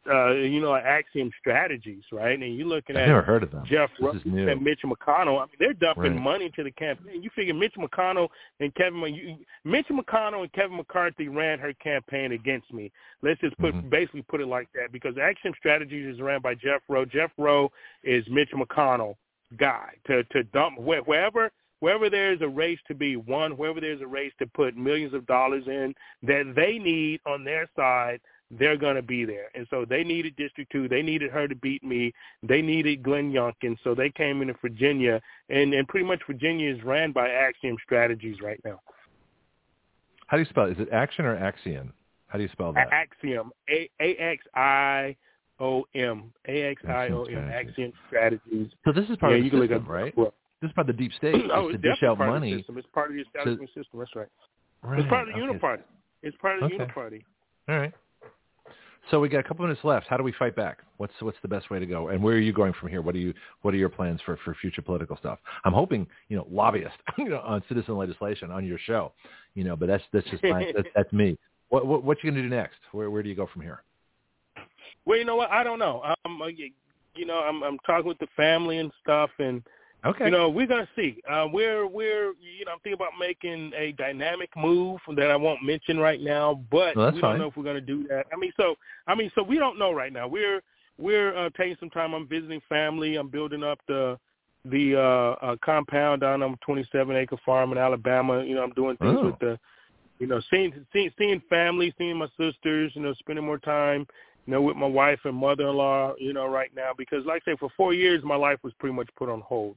uh, 0.09 0.32
you 0.32 0.61
know, 0.61 0.75
Axiom 0.75 1.32
Strategies, 1.40 2.03
right? 2.11 2.40
And 2.40 2.56
you're 2.56 2.67
looking 2.67 2.95
I've 2.95 3.03
at 3.03 3.08
never 3.08 3.22
heard 3.22 3.43
of 3.43 3.51
them. 3.51 3.64
Jeff 3.66 3.90
Rush 4.00 4.22
and 4.24 4.61
Mitch 4.61 4.82
McConnell. 4.85 5.38
I 5.38 5.45
mean, 5.45 5.56
they're 5.59 5.74
dumping 5.74 6.14
right. 6.14 6.22
money 6.22 6.51
to 6.56 6.64
the 6.64 6.72
campaign. 6.72 7.24
You 7.24 7.30
figure 7.35 7.53
Mitch 7.53 7.74
McConnell 7.77 8.30
and 8.59 8.74
Kevin, 8.75 9.01
you, 9.14 9.38
Mitch 9.64 9.88
McConnell 9.88 10.42
and 10.42 10.53
Kevin 10.53 10.77
McCarthy 10.77 11.27
ran 11.27 11.59
her 11.59 11.74
campaign 11.74 12.34
against 12.34 12.72
me. 12.74 12.92
Let's 13.22 13.42
just 13.42 13.58
put 13.58 13.74
mm-hmm. 13.74 13.90
basically 13.90 14.24
put 14.24 14.42
it 14.42 14.48
like 14.48 14.67
that 14.74 14.92
because 14.92 15.16
Axiom 15.17 15.53
Strategies 15.58 16.14
is 16.14 16.22
ran 16.22 16.42
by 16.42 16.56
Jeff 16.56 16.82
Roe. 16.88 17.06
Jeff 17.06 17.32
Roe 17.38 17.72
is 18.03 18.24
Mitch 18.30 18.51
McConnell 18.51 19.16
guy 19.58 19.90
to 20.08 20.24
to 20.25 20.43
dump 20.45 20.80
wherever 20.80 21.51
wherever 21.80 22.09
there's 22.09 22.42
a 22.42 22.48
race 22.48 22.80
to 22.88 22.95
be 22.95 23.16
won, 23.16 23.58
wherever 23.58 23.82
there's 23.82 24.01
a 24.01 24.08
race 24.08 24.32
to 24.40 24.48
put 24.48 24.75
millions 24.75 25.14
of 25.14 25.25
dollars 25.27 25.64
in 25.67 25.93
that 26.24 26.53
they 26.56 26.80
need 26.80 27.19
on 27.25 27.43
their 27.43 27.69
side 27.75 28.19
they're 28.51 28.77
going 28.77 28.95
to 28.95 29.01
be 29.01 29.25
there. 29.25 29.48
And 29.56 29.67
so 29.69 29.85
they 29.88 30.03
needed 30.03 30.35
District 30.35 30.72
2. 30.72 30.88
They 30.88 31.01
needed 31.01 31.32
her 31.32 31.48
to 31.48 31.56
beat 31.56 31.83
me. 31.83 32.14
They 32.43 32.61
needed 32.61 33.03
Glenn 33.03 33.32
Youngkin. 33.32 33.77
So 33.83 33.95
they 33.95 34.09
came 34.09 34.41
into 34.41 34.53
Virginia. 34.61 35.22
And, 35.49 35.74
and 35.74 35.88
pretty 35.88 36.06
much 36.06 36.22
Virginia 36.27 36.74
is 36.74 36.83
ran 36.83 37.11
by 37.11 37.30
Axiom 37.30 37.77
Strategies 37.83 38.38
right 38.41 38.59
now. 38.64 38.80
How 40.27 40.38
do 40.38 40.43
you 40.43 40.49
spell 40.49 40.65
it? 40.65 40.72
Is 40.72 40.80
it 40.80 40.90
Action 40.91 41.25
or 41.25 41.35
Axiom? 41.35 41.93
How 42.27 42.38
do 42.38 42.43
you 42.43 42.49
spell 42.51 42.74
that? 42.74 42.90
Axiom. 42.91 43.51
A-X-I- 43.69 45.15
O 45.59 45.85
M 45.95 46.33
A 46.48 46.64
X 46.64 46.82
I 46.88 47.07
O 47.09 47.24
M 47.24 47.49
Axiom 47.49 47.93
Strategies. 48.07 48.67
So 48.83 48.91
this 48.91 49.09
is 49.09 49.17
part 49.17 49.33
yeah, 49.33 49.45
of 49.45 49.51
the 49.51 49.59
system, 49.61 49.85
right? 49.88 50.17
Well, 50.17 50.33
this 50.61 50.69
is 50.69 50.74
part 50.74 50.90
of 50.90 50.98
the 50.98 51.01
deep 51.01 51.14
state. 51.17 51.35
oh, 51.53 51.69
to 51.69 51.75
it's 51.75 51.83
dish 51.83 52.03
out 52.03 52.17
part 52.17 52.30
money. 52.30 52.51
Of 52.51 52.57
the 52.57 52.61
system. 52.61 52.77
It's 52.77 52.88
part 52.93 53.11
of 53.11 53.15
the 53.15 53.22
establishment 53.22 53.69
to, 53.74 53.80
system. 53.80 53.99
That's 53.99 54.15
right. 54.15 54.27
right. 54.83 54.99
It's 54.99 55.09
part 55.09 55.30
of 55.30 55.35
the 55.35 55.41
okay. 55.41 55.57
Uniparty. 55.57 55.82
It's 56.24 56.38
part 56.38 56.61
of 56.61 56.69
the 56.69 56.75
okay. 56.75 56.85
Uniparty. 56.85 57.22
All 57.69 57.80
right. 57.80 57.93
So 59.11 59.19
we 59.19 59.30
got 59.30 59.40
a 59.40 59.43
couple 59.43 59.66
minutes 59.66 59.84
left. 59.84 60.08
How 60.08 60.17
do 60.17 60.24
we 60.24 60.32
fight 60.32 60.56
back? 60.56 60.80
What's 60.98 61.14
what's 61.19 61.38
the 61.42 61.48
best 61.48 61.69
way 61.69 61.80
to 61.80 61.85
go? 61.85 62.09
And 62.09 62.24
where 62.24 62.35
are 62.35 62.40
you 62.40 62.53
going 62.53 62.74
from 62.80 62.90
here? 62.90 63.01
What 63.01 63.14
are 63.16 63.19
you 63.19 63.34
what 63.61 63.74
are 63.74 63.77
your 63.77 63.90
plans 63.90 64.19
for, 64.25 64.38
for 64.43 64.56
future 64.56 64.82
political 64.82 65.16
stuff? 65.17 65.40
I'm 65.64 65.74
hoping 65.74 66.08
you 66.30 66.38
know 66.38 66.48
lobbyist 66.50 66.95
you 67.17 67.30
know, 67.30 67.42
on 67.42 67.61
citizen 67.67 67.98
legislation 67.98 68.50
on 68.51 68.66
your 68.66 68.80
show, 68.80 69.11
you 69.53 69.64
know. 69.64 69.75
But 69.75 69.88
that's 69.88 70.03
that's 70.11 70.27
just 70.30 70.43
my, 70.43 70.72
that's, 70.75 70.88
that's 70.95 71.14
me. 71.14 71.38
What 71.69 71.85
what 71.85 72.03
what 72.03 72.24
you 72.24 72.32
gonna 72.32 72.42
do 72.42 72.50
next? 72.50 72.77
Where 72.92 73.11
where 73.11 73.22
do 73.22 73.30
you 73.30 73.35
go 73.35 73.48
from 73.51 73.61
here? 73.61 73.84
Well, 75.06 75.19
you 75.19 75.25
know 75.25 75.35
what? 75.35 75.51
I 75.51 75.64
don't 75.64 75.80
know. 75.80 76.01
Um, 76.25 76.42
you 77.16 77.25
know, 77.25 77.40
I'm 77.40 77.64
I'm 77.64 77.77
talking 77.85 78.08
with 78.08 78.19
the 78.19 78.27
family 78.35 78.80
and 78.80 78.92
stuff, 79.03 79.30
and 79.38 79.61
Okay. 80.06 80.25
You 80.25 80.32
know, 80.32 80.50
we're 80.50 80.67
gonna 80.67 80.88
see. 80.95 81.22
Uh, 81.30 81.48
we're 81.51 81.88
we're 81.88 82.34
you 82.40 82.66
know 82.66 82.74
I'm 82.74 82.80
thinking 82.84 82.93
about 82.93 83.14
making 83.19 83.72
a 83.75 83.92
dynamic 83.93 84.50
move 84.56 85.00
that 85.16 85.32
I 85.32 85.35
won't 85.35 85.64
mention 85.64 85.98
right 85.98 86.22
now, 86.22 86.61
but 86.72 86.95
well, 86.95 87.11
we 87.11 87.19
don't 87.19 87.40
know 87.40 87.48
if 87.48 87.58
we're 87.58 87.64
gonna 87.64 87.82
do 87.82 88.08
that. 88.09 88.27
I 88.32 88.35
mean, 88.35 88.51
so 88.56 88.75
I 89.08 89.16
mean, 89.16 89.32
so 89.34 89.42
we 89.42 89.58
don't 89.58 89.80
know 89.80 89.92
right 89.92 90.14
now. 90.14 90.27
We're 90.27 90.61
we're 91.00 91.35
uh, 91.35 91.50
taking 91.58 91.75
some 91.80 91.90
time. 91.90 92.14
I'm 92.14 92.27
visiting 92.27 92.61
family. 92.69 93.16
I'm 93.16 93.30
building 93.30 93.64
up 93.64 93.80
the 93.88 94.19
the 94.66 94.95
uh, 94.95 95.45
uh, 95.45 95.56
compound 95.64 96.22
down 96.22 96.43
on 96.43 96.53
a 96.53 96.66
27 96.66 97.16
acre 97.16 97.38
farm 97.43 97.72
in 97.72 97.80
Alabama. 97.80 98.43
You 98.43 98.56
know, 98.56 98.64
I'm 98.64 98.74
doing 98.74 98.98
things 98.98 99.17
oh. 99.19 99.25
with 99.25 99.40
the, 99.40 99.59
you 100.19 100.27
know, 100.27 100.40
seeing 100.51 100.72
seeing 100.93 101.09
seeing 101.17 101.42
family, 101.50 101.92
seeing 101.98 102.17
my 102.17 102.27
sisters. 102.40 102.92
You 102.93 103.01
know, 103.01 103.14
spending 103.16 103.45
more 103.45 103.59
time 103.59 104.06
you 104.45 104.53
know, 104.53 104.61
with 104.61 104.77
my 104.77 104.85
wife 104.85 105.17
and 105.24 105.35
mother-in-law, 105.35 106.14
you 106.19 106.32
know, 106.32 106.45
right 106.45 106.69
now 106.75 106.92
because, 106.95 107.25
like 107.25 107.42
I 107.48 107.53
say, 107.53 107.58
for 107.59 107.69
four 107.75 107.95
years 107.95 108.24
my 108.24 108.35
life 108.35 108.59
was 108.61 108.74
pretty 108.77 108.93
much 108.93 109.09
put 109.17 109.27
on 109.27 109.42
hold 109.42 109.75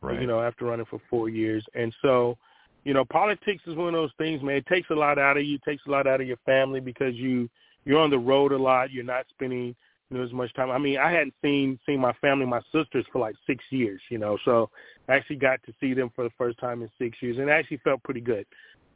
right. 0.00 0.20
you 0.20 0.26
know, 0.26 0.40
after 0.40 0.66
running 0.66 0.86
for 0.86 1.00
four 1.10 1.28
years. 1.28 1.64
And 1.74 1.94
so, 2.02 2.36
you 2.84 2.94
know, 2.94 3.04
politics 3.04 3.62
is 3.66 3.76
one 3.76 3.88
of 3.88 3.94
those 3.94 4.12
things, 4.18 4.42
man. 4.42 4.56
It 4.56 4.66
takes 4.66 4.90
a 4.90 4.94
lot 4.94 5.18
out 5.18 5.36
of 5.36 5.44
you. 5.44 5.56
It 5.56 5.62
takes 5.64 5.82
a 5.86 5.90
lot 5.90 6.06
out 6.06 6.20
of 6.20 6.26
your 6.26 6.38
family 6.46 6.80
because 6.80 7.14
you 7.14 7.48
you're 7.84 7.98
on 7.98 8.10
the 8.10 8.18
road 8.18 8.52
a 8.52 8.58
lot. 8.58 8.90
You're 8.90 9.04
not 9.04 9.26
spending 9.30 9.74
you 10.10 10.16
know 10.16 10.22
as 10.22 10.32
much 10.32 10.52
time. 10.54 10.70
I 10.70 10.78
mean, 10.78 10.98
I 10.98 11.10
hadn't 11.10 11.34
seen 11.42 11.78
seen 11.86 12.00
my 12.00 12.12
family, 12.14 12.46
my 12.46 12.60
sisters, 12.72 13.06
for 13.12 13.18
like 13.18 13.34
six 13.46 13.64
years. 13.70 14.00
You 14.10 14.18
know, 14.18 14.38
so 14.44 14.70
I 15.08 15.16
actually 15.16 15.36
got 15.36 15.62
to 15.64 15.72
see 15.80 15.94
them 15.94 16.10
for 16.14 16.24
the 16.24 16.30
first 16.38 16.58
time 16.58 16.82
in 16.82 16.90
six 16.98 17.18
years, 17.20 17.38
and 17.38 17.48
it 17.48 17.52
actually 17.52 17.78
felt 17.78 18.02
pretty 18.02 18.20
good. 18.20 18.46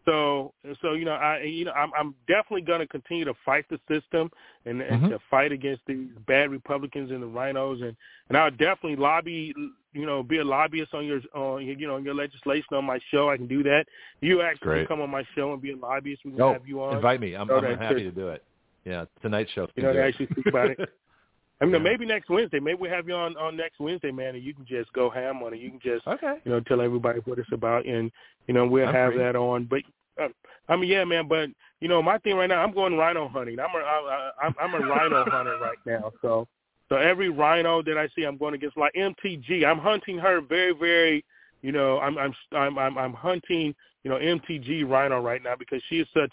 So, 0.05 0.52
so 0.81 0.94
you 0.94 1.05
know, 1.05 1.12
I 1.12 1.42
you 1.42 1.64
know, 1.64 1.72
I'm 1.72 1.90
I'm 1.97 2.14
definitely 2.26 2.62
going 2.62 2.81
to 2.81 2.86
continue 2.86 3.24
to 3.24 3.34
fight 3.44 3.64
the 3.70 3.78
system 3.89 4.31
and, 4.64 4.81
mm-hmm. 4.81 4.94
and 4.94 5.10
to 5.10 5.18
fight 5.31 5.52
against 5.52 5.82
these 5.86 6.08
bad 6.26 6.50
Republicans 6.50 7.10
and 7.10 7.22
the 7.22 7.26
RINOs, 7.26 7.82
and 7.82 7.97
and 8.28 8.36
I'll 8.36 8.50
definitely 8.50 8.97
lobby, 8.97 9.55
you 9.92 10.06
know, 10.06 10.22
be 10.22 10.39
a 10.39 10.44
lobbyist 10.44 10.94
on 10.94 11.06
your 11.06 11.20
on 11.34 11.64
you 11.64 11.86
know 11.86 11.98
your 11.98 12.14
legislation 12.14 12.72
on 12.72 12.84
my 12.84 12.98
show. 13.10 13.31
I 13.31 13.36
can 13.36 13.47
do 13.47 13.62
that. 13.62 13.84
You 14.20 14.42
actually 14.42 14.66
Great. 14.66 14.89
come 14.89 15.00
on 15.00 15.10
my 15.10 15.24
show 15.34 15.52
and 15.52 15.62
be 15.62 15.72
a 15.72 15.76
lobbyist. 15.76 16.24
We 16.24 16.32
can 16.32 16.40
oh, 16.40 16.52
have 16.52 16.66
you 16.66 16.82
on. 16.82 16.97
invite 16.97 17.20
me. 17.20 17.34
I'm, 17.34 17.48
so 17.48 17.58
I'm 17.58 17.78
happy 17.78 18.02
to 18.02 18.10
do 18.10 18.28
it. 18.28 18.42
Yeah, 18.84 19.05
Tonight 19.20 19.47
Show. 19.55 19.68
You 19.76 19.84
know, 19.84 19.97
actually 19.97 20.26
speak 20.32 20.47
about 20.47 20.70
it. 20.70 20.78
I 21.62 21.65
mean, 21.65 21.74
yeah. 21.74 21.78
maybe 21.78 22.05
next 22.05 22.28
Wednesday. 22.28 22.58
Maybe 22.58 22.81
we 22.81 22.89
have 22.89 23.07
you 23.07 23.15
on 23.15 23.36
on 23.36 23.57
next 23.57 23.78
Wednesday, 23.78 24.10
man, 24.10 24.34
and 24.34 24.42
you 24.42 24.52
can 24.52 24.66
just 24.66 24.92
go 24.94 25.08
ham 25.08 25.44
on 25.44 25.55
it. 25.55 25.60
You 25.60 25.70
can 25.70 25.81
just, 25.81 26.05
okay. 26.08 26.39
you 26.44 26.50
know, 26.50 26.58
tell 26.58 26.81
everybody 26.81 27.20
what 27.20 27.39
it's 27.39 27.52
about, 27.52 27.86
and 27.86 28.10
you 28.49 28.55
know, 28.55 28.66
we'll 28.66 28.89
I'm 28.89 28.94
have 28.94 29.12
free. 29.12 29.23
that 29.23 29.36
on. 29.36 29.68
But 29.70 29.82
uh, 30.20 30.28
I 30.68 30.74
mean, 30.74 30.91
yeah, 30.91 31.05
man. 31.05 31.28
But 31.28 31.50
you 31.81 31.86
know, 31.86 32.02
my 32.02 32.18
thing 32.18 32.34
right 32.34 32.49
now, 32.49 32.65
I'm 32.65 32.74
going 32.74 32.99
RINO 32.99 33.28
hunting. 33.28 33.60
I'm 33.60 33.70
a 33.76 33.78
I, 33.78 34.31
I'm, 34.42 34.55
I'm 34.60 34.74
a 34.74 34.78
RINO 34.78 35.24
hunter 35.31 35.57
right 35.60 35.78
now. 35.86 36.10
So 36.20 36.49
so 36.89 36.97
every 36.97 37.31
RINO 37.31 37.82
that 37.84 37.97
I 37.97 38.08
see, 38.16 38.24
I'm 38.24 38.39
going 38.39 38.55
against. 38.55 38.76
Like 38.76 38.94
MTG, 38.94 39.65
I'm 39.65 39.78
hunting 39.78 40.18
her 40.18 40.41
very 40.41 40.73
very. 40.73 41.24
You 41.62 41.70
know, 41.70 42.00
I'm 42.00 42.18
I'm 42.18 42.34
I'm 42.50 42.76
I'm, 42.76 42.99
I'm 42.99 43.12
hunting. 43.12 43.73
You 44.02 44.10
know, 44.10 44.16
MTG 44.16 44.82
RINO 44.82 45.20
right 45.20 45.41
now 45.41 45.55
because 45.57 45.81
she 45.89 46.00
is 46.00 46.08
such 46.12 46.32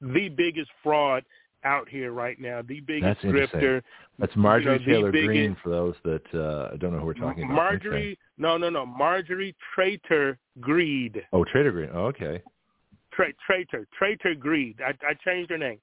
the 0.00 0.28
biggest 0.30 0.68
fraud 0.82 1.22
out 1.64 1.88
here 1.88 2.12
right 2.12 2.40
now. 2.40 2.62
The 2.62 2.80
biggest 2.80 3.22
That's 3.22 3.34
grifter. 3.34 3.82
That's 4.18 4.34
Marjorie 4.36 4.80
you 4.80 4.86
know, 4.86 4.98
Taylor 4.98 5.12
biggest, 5.12 5.26
Greene 5.26 5.56
for 5.62 5.70
those 5.70 5.94
that 6.04 6.34
uh, 6.34 6.76
don't 6.76 6.92
know 6.92 7.00
who 7.00 7.06
we're 7.06 7.14
talking 7.14 7.44
about. 7.44 7.54
Marjorie, 7.54 8.18
no, 8.38 8.56
no, 8.56 8.70
no. 8.70 8.86
Marjorie 8.86 9.54
Traitor 9.74 10.38
Greed. 10.60 11.22
Oh, 11.32 11.44
Traitor 11.44 11.72
Greene. 11.72 11.90
Oh, 11.92 12.06
okay. 12.06 12.42
Tra- 13.12 13.32
traitor, 13.46 13.86
Traitor 13.96 14.34
Greed. 14.34 14.80
I, 14.80 14.90
I 15.06 15.14
changed 15.24 15.50
her 15.50 15.58
name. 15.58 15.78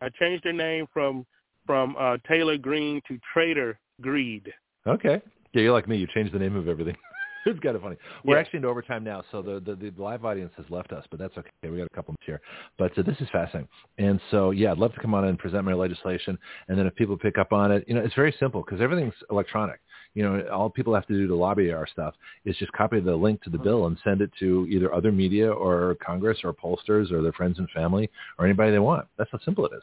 I 0.00 0.08
changed 0.08 0.44
her 0.44 0.52
name 0.52 0.86
from 0.92 1.26
from 1.64 1.96
uh, 1.98 2.16
Taylor 2.28 2.56
Greene 2.56 3.00
to 3.08 3.18
Traitor 3.32 3.78
Greed. 4.00 4.52
Okay. 4.86 5.20
Yeah, 5.52 5.62
you're 5.62 5.72
like 5.72 5.88
me. 5.88 5.96
You 5.96 6.06
change 6.14 6.30
the 6.32 6.38
name 6.38 6.56
of 6.56 6.68
everything. 6.68 6.96
it's 7.50 7.60
kind 7.60 7.76
of 7.76 7.82
funny. 7.82 7.96
We're 8.24 8.34
Yeah. 8.34 8.40
actually 8.40 8.58
in 8.58 8.64
overtime 8.64 9.04
now, 9.04 9.22
so 9.30 9.40
the, 9.40 9.60
the 9.60 9.76
the 9.76 10.02
live 10.02 10.24
audience 10.24 10.52
has 10.56 10.66
left 10.68 10.92
us, 10.92 11.04
but 11.10 11.18
that's 11.18 11.36
okay. 11.38 11.50
We 11.62 11.78
got 11.78 11.86
a 11.86 11.94
couple 11.94 12.12
minutes 12.12 12.26
here, 12.26 12.40
but 12.76 12.96
uh, 12.98 13.02
this 13.02 13.16
is 13.20 13.28
fascinating. 13.30 13.68
And 13.98 14.20
so, 14.30 14.50
yeah, 14.50 14.72
I'd 14.72 14.78
love 14.78 14.94
to 14.94 15.00
come 15.00 15.14
on 15.14 15.24
and 15.24 15.38
present 15.38 15.64
my 15.64 15.72
legislation, 15.72 16.36
and 16.68 16.78
then 16.78 16.86
if 16.86 16.94
people 16.96 17.16
pick 17.16 17.38
up 17.38 17.52
on 17.52 17.70
it, 17.70 17.84
you 17.86 17.94
know, 17.94 18.00
it's 18.00 18.14
very 18.14 18.34
simple 18.38 18.62
because 18.62 18.80
everything's 18.80 19.14
electronic. 19.30 19.80
You 20.14 20.22
know, 20.22 20.48
all 20.48 20.70
people 20.70 20.94
have 20.94 21.06
to 21.08 21.12
do 21.12 21.26
to 21.26 21.36
lobby 21.36 21.72
our 21.72 21.86
stuff 21.86 22.14
is 22.46 22.56
just 22.56 22.72
copy 22.72 23.00
the 23.00 23.14
link 23.14 23.42
to 23.42 23.50
the 23.50 23.58
bill 23.58 23.86
and 23.86 23.98
send 24.02 24.22
it 24.22 24.30
to 24.38 24.66
either 24.70 24.92
other 24.94 25.12
media 25.12 25.50
or 25.52 25.96
Congress 26.04 26.38
or 26.42 26.54
pollsters 26.54 27.12
or 27.12 27.20
their 27.20 27.32
friends 27.32 27.58
and 27.58 27.68
family 27.70 28.10
or 28.38 28.46
anybody 28.46 28.72
they 28.72 28.78
want. 28.78 29.06
That's 29.18 29.30
how 29.30 29.38
simple 29.44 29.66
it 29.66 29.72
is. 29.76 29.82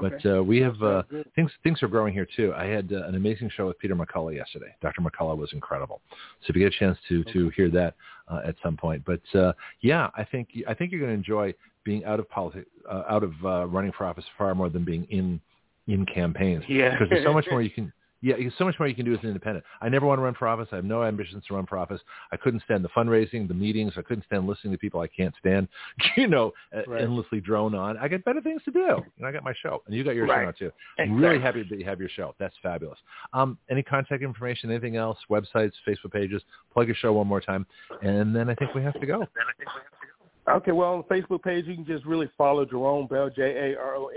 But 0.00 0.24
uh, 0.26 0.42
we 0.42 0.58
have 0.58 0.80
uh, 0.82 1.02
things 1.34 1.50
things 1.62 1.82
are 1.82 1.88
growing 1.88 2.12
here 2.12 2.26
too. 2.36 2.52
I 2.54 2.66
had 2.66 2.92
uh, 2.92 3.06
an 3.06 3.14
amazing 3.14 3.50
show 3.56 3.66
with 3.66 3.78
Peter 3.78 3.96
McCullough 3.96 4.34
yesterday. 4.34 4.74
Dr. 4.82 5.00
McCullough 5.00 5.36
was 5.36 5.50
incredible. 5.52 6.00
So 6.42 6.50
if 6.50 6.56
you 6.56 6.62
get 6.62 6.74
a 6.74 6.78
chance 6.78 6.98
to 7.08 7.24
to 7.24 7.50
hear 7.50 7.70
that 7.70 7.94
uh, 8.28 8.40
at 8.46 8.56
some 8.62 8.76
point, 8.76 9.02
but 9.06 9.38
uh, 9.38 9.52
yeah, 9.80 10.10
I 10.16 10.24
think 10.24 10.50
I 10.68 10.74
think 10.74 10.92
you're 10.92 11.00
going 11.00 11.12
to 11.12 11.18
enjoy 11.18 11.54
being 11.84 12.04
out 12.04 12.20
of 12.20 12.28
politics, 12.28 12.68
uh, 12.90 13.04
out 13.08 13.22
of 13.22 13.32
uh, 13.44 13.66
running 13.66 13.92
for 13.92 14.04
office 14.04 14.24
far 14.36 14.54
more 14.54 14.68
than 14.68 14.84
being 14.84 15.06
in 15.10 15.40
in 15.86 16.04
campaigns. 16.06 16.62
Yeah. 16.68 16.90
because 16.90 17.08
there's 17.08 17.24
so 17.24 17.32
much 17.32 17.46
more 17.50 17.62
you 17.62 17.70
can. 17.70 17.92
Yeah, 18.20 18.34
so 18.58 18.64
much 18.64 18.74
more 18.80 18.88
you 18.88 18.94
can 18.96 19.04
do 19.04 19.12
as 19.14 19.20
an 19.22 19.28
independent. 19.28 19.64
I 19.80 19.88
never 19.88 20.04
want 20.04 20.18
to 20.18 20.22
run 20.22 20.34
for 20.34 20.48
office. 20.48 20.68
I 20.72 20.76
have 20.76 20.84
no 20.84 21.04
ambitions 21.04 21.44
to 21.46 21.54
run 21.54 21.66
for 21.66 21.78
office. 21.78 22.00
I 22.32 22.36
couldn't 22.36 22.62
stand 22.64 22.84
the 22.84 22.88
fundraising, 22.88 23.46
the 23.46 23.54
meetings. 23.54 23.92
I 23.96 24.02
couldn't 24.02 24.24
stand 24.26 24.46
listening 24.46 24.72
to 24.72 24.78
people 24.78 25.00
I 25.00 25.06
can't 25.06 25.34
stand, 25.38 25.68
you 26.16 26.26
know, 26.26 26.52
Right. 26.86 27.02
endlessly 27.02 27.40
drone 27.40 27.74
on. 27.74 27.96
I 27.96 28.08
got 28.08 28.24
better 28.24 28.40
things 28.40 28.62
to 28.64 28.70
do. 28.72 28.98
And 29.18 29.26
I 29.26 29.30
got 29.32 29.44
my 29.44 29.54
show, 29.62 29.82
and 29.86 29.94
you 29.94 30.02
got 30.02 30.14
your 30.16 30.26
show 30.26 30.32
Right. 30.32 30.44
now 30.46 30.50
too. 30.52 30.72
I'm 30.98 31.16
really 31.16 31.38
happy 31.40 31.62
that 31.68 31.78
you 31.78 31.84
have 31.84 32.00
your 32.00 32.08
show. 32.08 32.34
That's 32.38 32.54
fabulous. 32.62 32.98
Um, 33.32 33.56
any 33.70 33.82
contact 33.82 34.22
information, 34.22 34.70
anything 34.70 34.96
else, 34.96 35.18
websites, 35.30 35.72
Facebook 35.86 36.12
pages? 36.12 36.42
Plug 36.72 36.86
your 36.88 36.96
show 36.96 37.12
one 37.12 37.26
more 37.26 37.40
time, 37.40 37.66
and 38.02 38.34
then 38.34 38.48
I 38.50 38.54
think 38.54 38.74
we 38.74 38.82
have 38.82 38.98
to 39.00 39.06
go. 39.06 39.26
Okay, 40.50 40.72
well, 40.72 40.92
on 40.94 41.04
the 41.08 41.14
Facebook 41.14 41.42
page, 41.42 41.66
you 41.66 41.74
can 41.74 41.84
just 41.84 42.04
really 42.06 42.28
follow 42.38 42.64
Jarome 42.64 43.08
Bell, 43.08 43.28
J-A-R-O-M-E-B-L-L. 43.30 44.14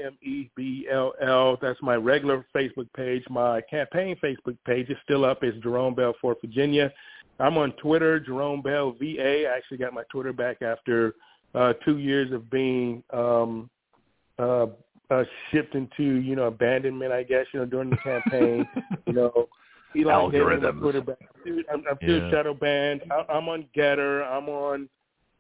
That's 1.62 1.82
my 1.82 1.96
regular 1.96 2.46
Facebook 2.56 2.88
page. 2.96 3.24
My 3.30 3.62
campaign 3.62 4.16
Facebook 4.24 4.58
page 4.66 4.90
is 4.90 4.98
still 5.04 5.26
up. 5.26 5.44
It's 5.44 5.58
Jarome 5.66 5.96
Bell 5.96 6.14
for 6.22 6.36
Virginia. 6.40 6.92
I'm 7.40 7.58
on 7.58 7.72
Twitter, 7.74 8.20
Jarome 8.20 8.64
Bell 8.64 8.96
VA. 9.00 9.48
I 9.50 9.56
actually 9.58 9.78
got 9.78 9.94
my 9.94 10.04
Twitter 10.12 10.32
back 10.34 10.62
after 10.62 11.16
uh, 11.56 11.74
two 11.84 11.98
years 11.98 12.32
of 12.32 12.50
being 12.50 13.04
um, 13.12 13.70
uh, 14.40 14.68
uh, 15.10 15.24
shipped 15.52 15.76
into, 15.76 16.04
you 16.04 16.36
know, 16.36 16.46
abandonment, 16.46 17.12
I 17.12 17.24
guess, 17.24 17.46
you 17.54 17.60
know, 17.60 17.66
during 17.66 17.90
the 17.90 17.98
campaign. 17.98 18.66
you 19.08 19.14
know, 19.14 19.48
me 19.94 20.04
Algorithms. 20.06 20.80
Twitter 20.80 21.02
back. 21.02 21.18
I'm 21.22 21.28
still, 21.42 21.58
I'm, 21.74 21.84
I'm 21.90 21.98
still 21.98 22.18
Yeah. 22.20 22.32
shadow 22.32 22.54
banned. 22.54 23.02
I, 23.12 23.26
I'm 23.34 23.50
on 23.50 23.66
Gettr. 23.76 24.26
I'm 24.26 24.48
on 24.48 24.88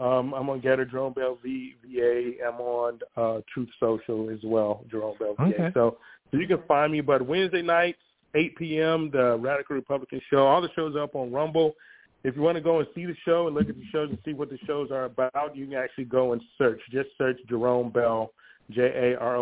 um, 0.02 0.34
I'm 0.34 0.50
on 0.50 0.62
Gettr, 0.62 0.90
Jarome 0.90 1.14
Bell 1.14 1.38
v, 1.44 1.76
VA. 1.86 2.32
I'm 2.48 2.60
on 2.60 3.00
uh, 3.16 3.42
Truth 3.54 3.70
Social 3.80 4.32
as 4.32 4.40
well, 4.44 4.84
Jarome 4.92 5.20
Bell 5.20 5.36
VA. 5.38 5.44
Okay. 5.44 5.70
So, 5.76 5.98
so 6.32 6.38
you 6.38 6.48
can 6.48 6.64
find 6.68 6.92
me. 6.92 7.02
But 7.02 7.26
Wednesday 7.26 7.62
nights, 7.62 8.00
8 8.34 8.56
p.m., 8.58 9.12
the 9.12 9.38
Radical 9.38 9.76
Republican 9.76 10.20
Show. 10.30 10.48
All 10.48 10.60
the 10.60 10.70
shows 10.76 10.96
are 10.96 11.04
up 11.04 11.16
on 11.16 11.32
Rumble. 11.32 11.76
If 12.24 12.36
you 12.36 12.42
want 12.42 12.56
to 12.56 12.62
go 12.62 12.80
and 12.80 12.88
see 12.96 13.06
the 13.06 13.16
show 13.26 13.46
and 13.48 13.56
look 13.56 13.70
at 13.70 13.76
the 13.76 13.86
shows 13.92 14.10
and 14.10 14.18
see 14.26 14.34
what 14.34 14.50
the 14.50 14.58
shows 14.66 14.90
are 14.90 15.06
about, 15.06 15.56
you 15.56 15.68
can 15.68 15.76
actually 15.76 16.06
go 16.06 16.34
and 16.34 16.42
search. 16.58 16.82
Just 16.92 17.10
search 17.18 17.40
Jarome 17.50 17.94
Bell, 17.94 18.32
J-A-R-O-M-E-B-E-L-L, 18.72 19.34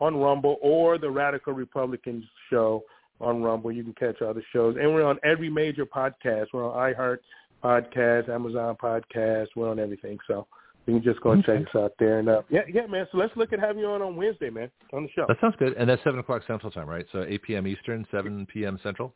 on 0.00 0.16
Rumble 0.16 0.56
or 0.62 0.96
the 0.96 1.10
Radical 1.10 1.52
Republican 1.52 2.26
Show 2.50 2.84
on 3.20 3.42
Rumble. 3.42 3.70
You 3.72 3.84
can 3.84 3.94
catch 3.94 4.22
all 4.22 4.32
the 4.34 4.42
shows. 4.52 4.76
And 4.80 4.94
we're 4.94 5.04
on 5.04 5.18
every 5.24 5.50
major 5.50 5.84
podcast. 5.86 6.46
We're 6.52 6.70
on 6.70 6.94
iHeart 6.94 7.18
Podcast, 7.64 8.28
Amazon 8.28 8.76
Podcast. 8.80 9.46
We're 9.56 9.70
on 9.70 9.78
everything. 9.78 10.18
So 10.26 10.46
you 10.86 10.94
can 10.94 11.02
just 11.02 11.20
go 11.22 11.30
and 11.32 11.42
check 11.44 11.62
us 11.62 11.74
out 11.74 11.92
there. 11.98 12.18
And 12.18 12.28
uh, 12.28 12.42
yeah, 12.50 12.60
yeah, 12.72 12.86
man. 12.86 13.06
So 13.10 13.18
let's 13.18 13.34
look 13.36 13.52
at 13.52 13.58
having 13.60 13.78
you 13.80 13.86
on 13.86 14.02
on 14.02 14.16
Wednesday, 14.16 14.50
man, 14.50 14.70
on 14.92 15.04
the 15.04 15.08
show. 15.16 15.24
That 15.28 15.38
sounds 15.40 15.54
good. 15.58 15.72
And 15.78 15.88
that's 15.88 16.02
seven 16.04 16.20
o'clock 16.20 16.42
Central 16.46 16.70
Time, 16.70 16.88
right? 16.88 17.06
So 17.12 17.24
eight 17.26 17.42
p.m. 17.42 17.66
Eastern, 17.66 18.06
seven 18.10 18.46
p.m. 18.52 18.78
Central. 18.82 19.14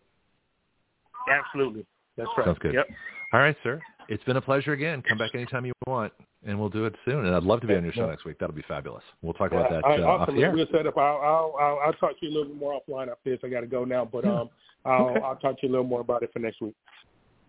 Absolutely. 1.31 1.85
That's 2.17 2.28
right. 2.36 2.47
Sounds 2.47 2.59
good. 2.60 2.75
Yep. 2.75 2.86
All 3.33 3.41
right, 3.41 3.57
sir. 3.62 3.81
It's 4.09 4.25
been 4.25 4.39
a 4.39 4.41
pleasure 4.41 4.73
again. 4.73 5.02
Come 5.07 5.18
back 5.18 5.35
anytime 5.35 5.67
you 5.67 5.73
want, 5.86 6.15
and 6.47 6.59
we'll 6.59 6.70
do 6.70 6.86
it 6.86 6.94
soon. 7.05 7.27
And 7.27 7.35
I'd 7.36 7.43
love 7.43 7.60
to 7.60 7.67
be 7.67 7.75
on 7.75 7.85
your 7.85 7.93
show 7.93 8.05
Yeah. 8.07 8.10
next 8.12 8.25
week. 8.25 8.39
That'll 8.41 8.55
be 8.55 8.65
fabulous. 8.67 9.05
We'll 9.20 9.35
talk 9.35 9.52
about 9.52 9.68
that 9.68 9.83
right, 9.85 10.01
uh, 10.01 10.05
off 10.07 10.20
awesome. 10.23 10.36
the 10.36 10.43
air. 10.44 10.52
We'll 10.52 10.67
set 10.73 10.86
up. 10.86 10.97
I'll, 10.97 11.18
I'll, 11.20 11.55
I'll, 11.60 11.78
I'll 11.86 11.93
talk 11.93 12.18
to 12.18 12.27
you 12.27 12.31
a 12.31 12.35
little 12.35 12.49
bit 12.49 12.57
more 12.57 12.81
offline 12.81 13.10
after 13.10 13.28
this. 13.31 13.41
I 13.44 13.49
got 13.49 13.60
to 13.60 13.67
go 13.67 13.85
now, 13.85 14.07
but 14.10 14.25
um, 14.25 14.49
I'll, 14.86 15.09
Okay. 15.10 15.20
I'll 15.20 15.36
talk 15.36 15.60
to 15.60 15.67
you 15.67 15.68
a 15.70 15.73
little 15.73 15.86
more 15.86 16.01
about 16.01 16.23
it 16.23 16.31
for 16.33 16.39
next 16.39 16.62
week. 16.62 16.75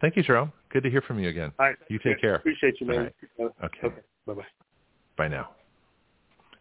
Thank 0.01 0.15
you, 0.15 0.23
Jarome. 0.23 0.51
Good 0.71 0.83
to 0.83 0.89
hear 0.89 1.01
from 1.01 1.19
you 1.19 1.29
again. 1.29 1.51
All 1.59 1.67
right. 1.67 1.75
You 1.89 1.99
take 1.99 2.21
care. 2.21 2.35
Appreciate 2.35 2.75
you, 2.79 2.87
man. 2.87 3.11
Right. 3.37 3.51
Okay. 3.63 3.79
Okay. 3.85 3.95
Bye 4.25 4.33
bye. 4.33 4.43
Bye 5.17 5.27
now. 5.27 5.49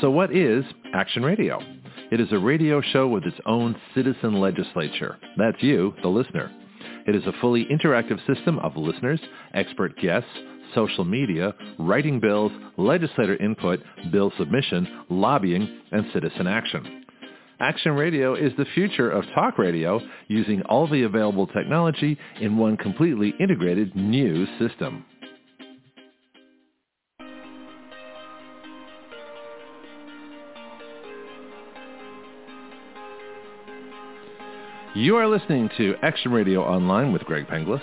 So 0.00 0.10
what 0.10 0.34
is 0.34 0.64
Action 0.94 1.22
Radio? 1.22 1.60
It 2.10 2.20
is 2.20 2.28
a 2.32 2.38
radio 2.38 2.80
show 2.80 3.06
with 3.06 3.24
its 3.24 3.36
own 3.44 3.76
citizen 3.94 4.40
legislature. 4.40 5.18
That's 5.36 5.62
you, 5.62 5.92
the 6.02 6.08
listener. 6.08 6.50
It 7.06 7.14
is 7.14 7.26
a 7.26 7.32
fully 7.40 7.66
interactive 7.66 8.18
system 8.26 8.58
of 8.60 8.76
listeners, 8.76 9.20
expert 9.52 9.98
guests, 10.00 10.30
social 10.74 11.04
media, 11.04 11.54
writing 11.78 12.20
bills, 12.20 12.52
legislator 12.76 13.36
input, 13.36 13.80
bill 14.10 14.32
submission, 14.38 15.04
lobbying, 15.08 15.80
and 15.92 16.04
citizen 16.12 16.46
action. 16.46 17.04
Action 17.60 17.92
Radio 17.92 18.34
is 18.34 18.52
the 18.56 18.66
future 18.74 19.10
of 19.10 19.24
talk 19.34 19.58
radio 19.58 20.00
using 20.28 20.62
all 20.62 20.86
the 20.86 21.02
available 21.02 21.46
technology 21.48 22.16
in 22.40 22.56
one 22.56 22.76
completely 22.76 23.34
integrated 23.40 23.96
new 23.96 24.46
system. 24.60 25.04
You 34.94 35.16
are 35.16 35.28
listening 35.28 35.68
to 35.76 35.94
Action 36.02 36.32
Radio 36.32 36.62
Online 36.62 37.12
with 37.12 37.22
Greg 37.22 37.46
Penglis. 37.46 37.82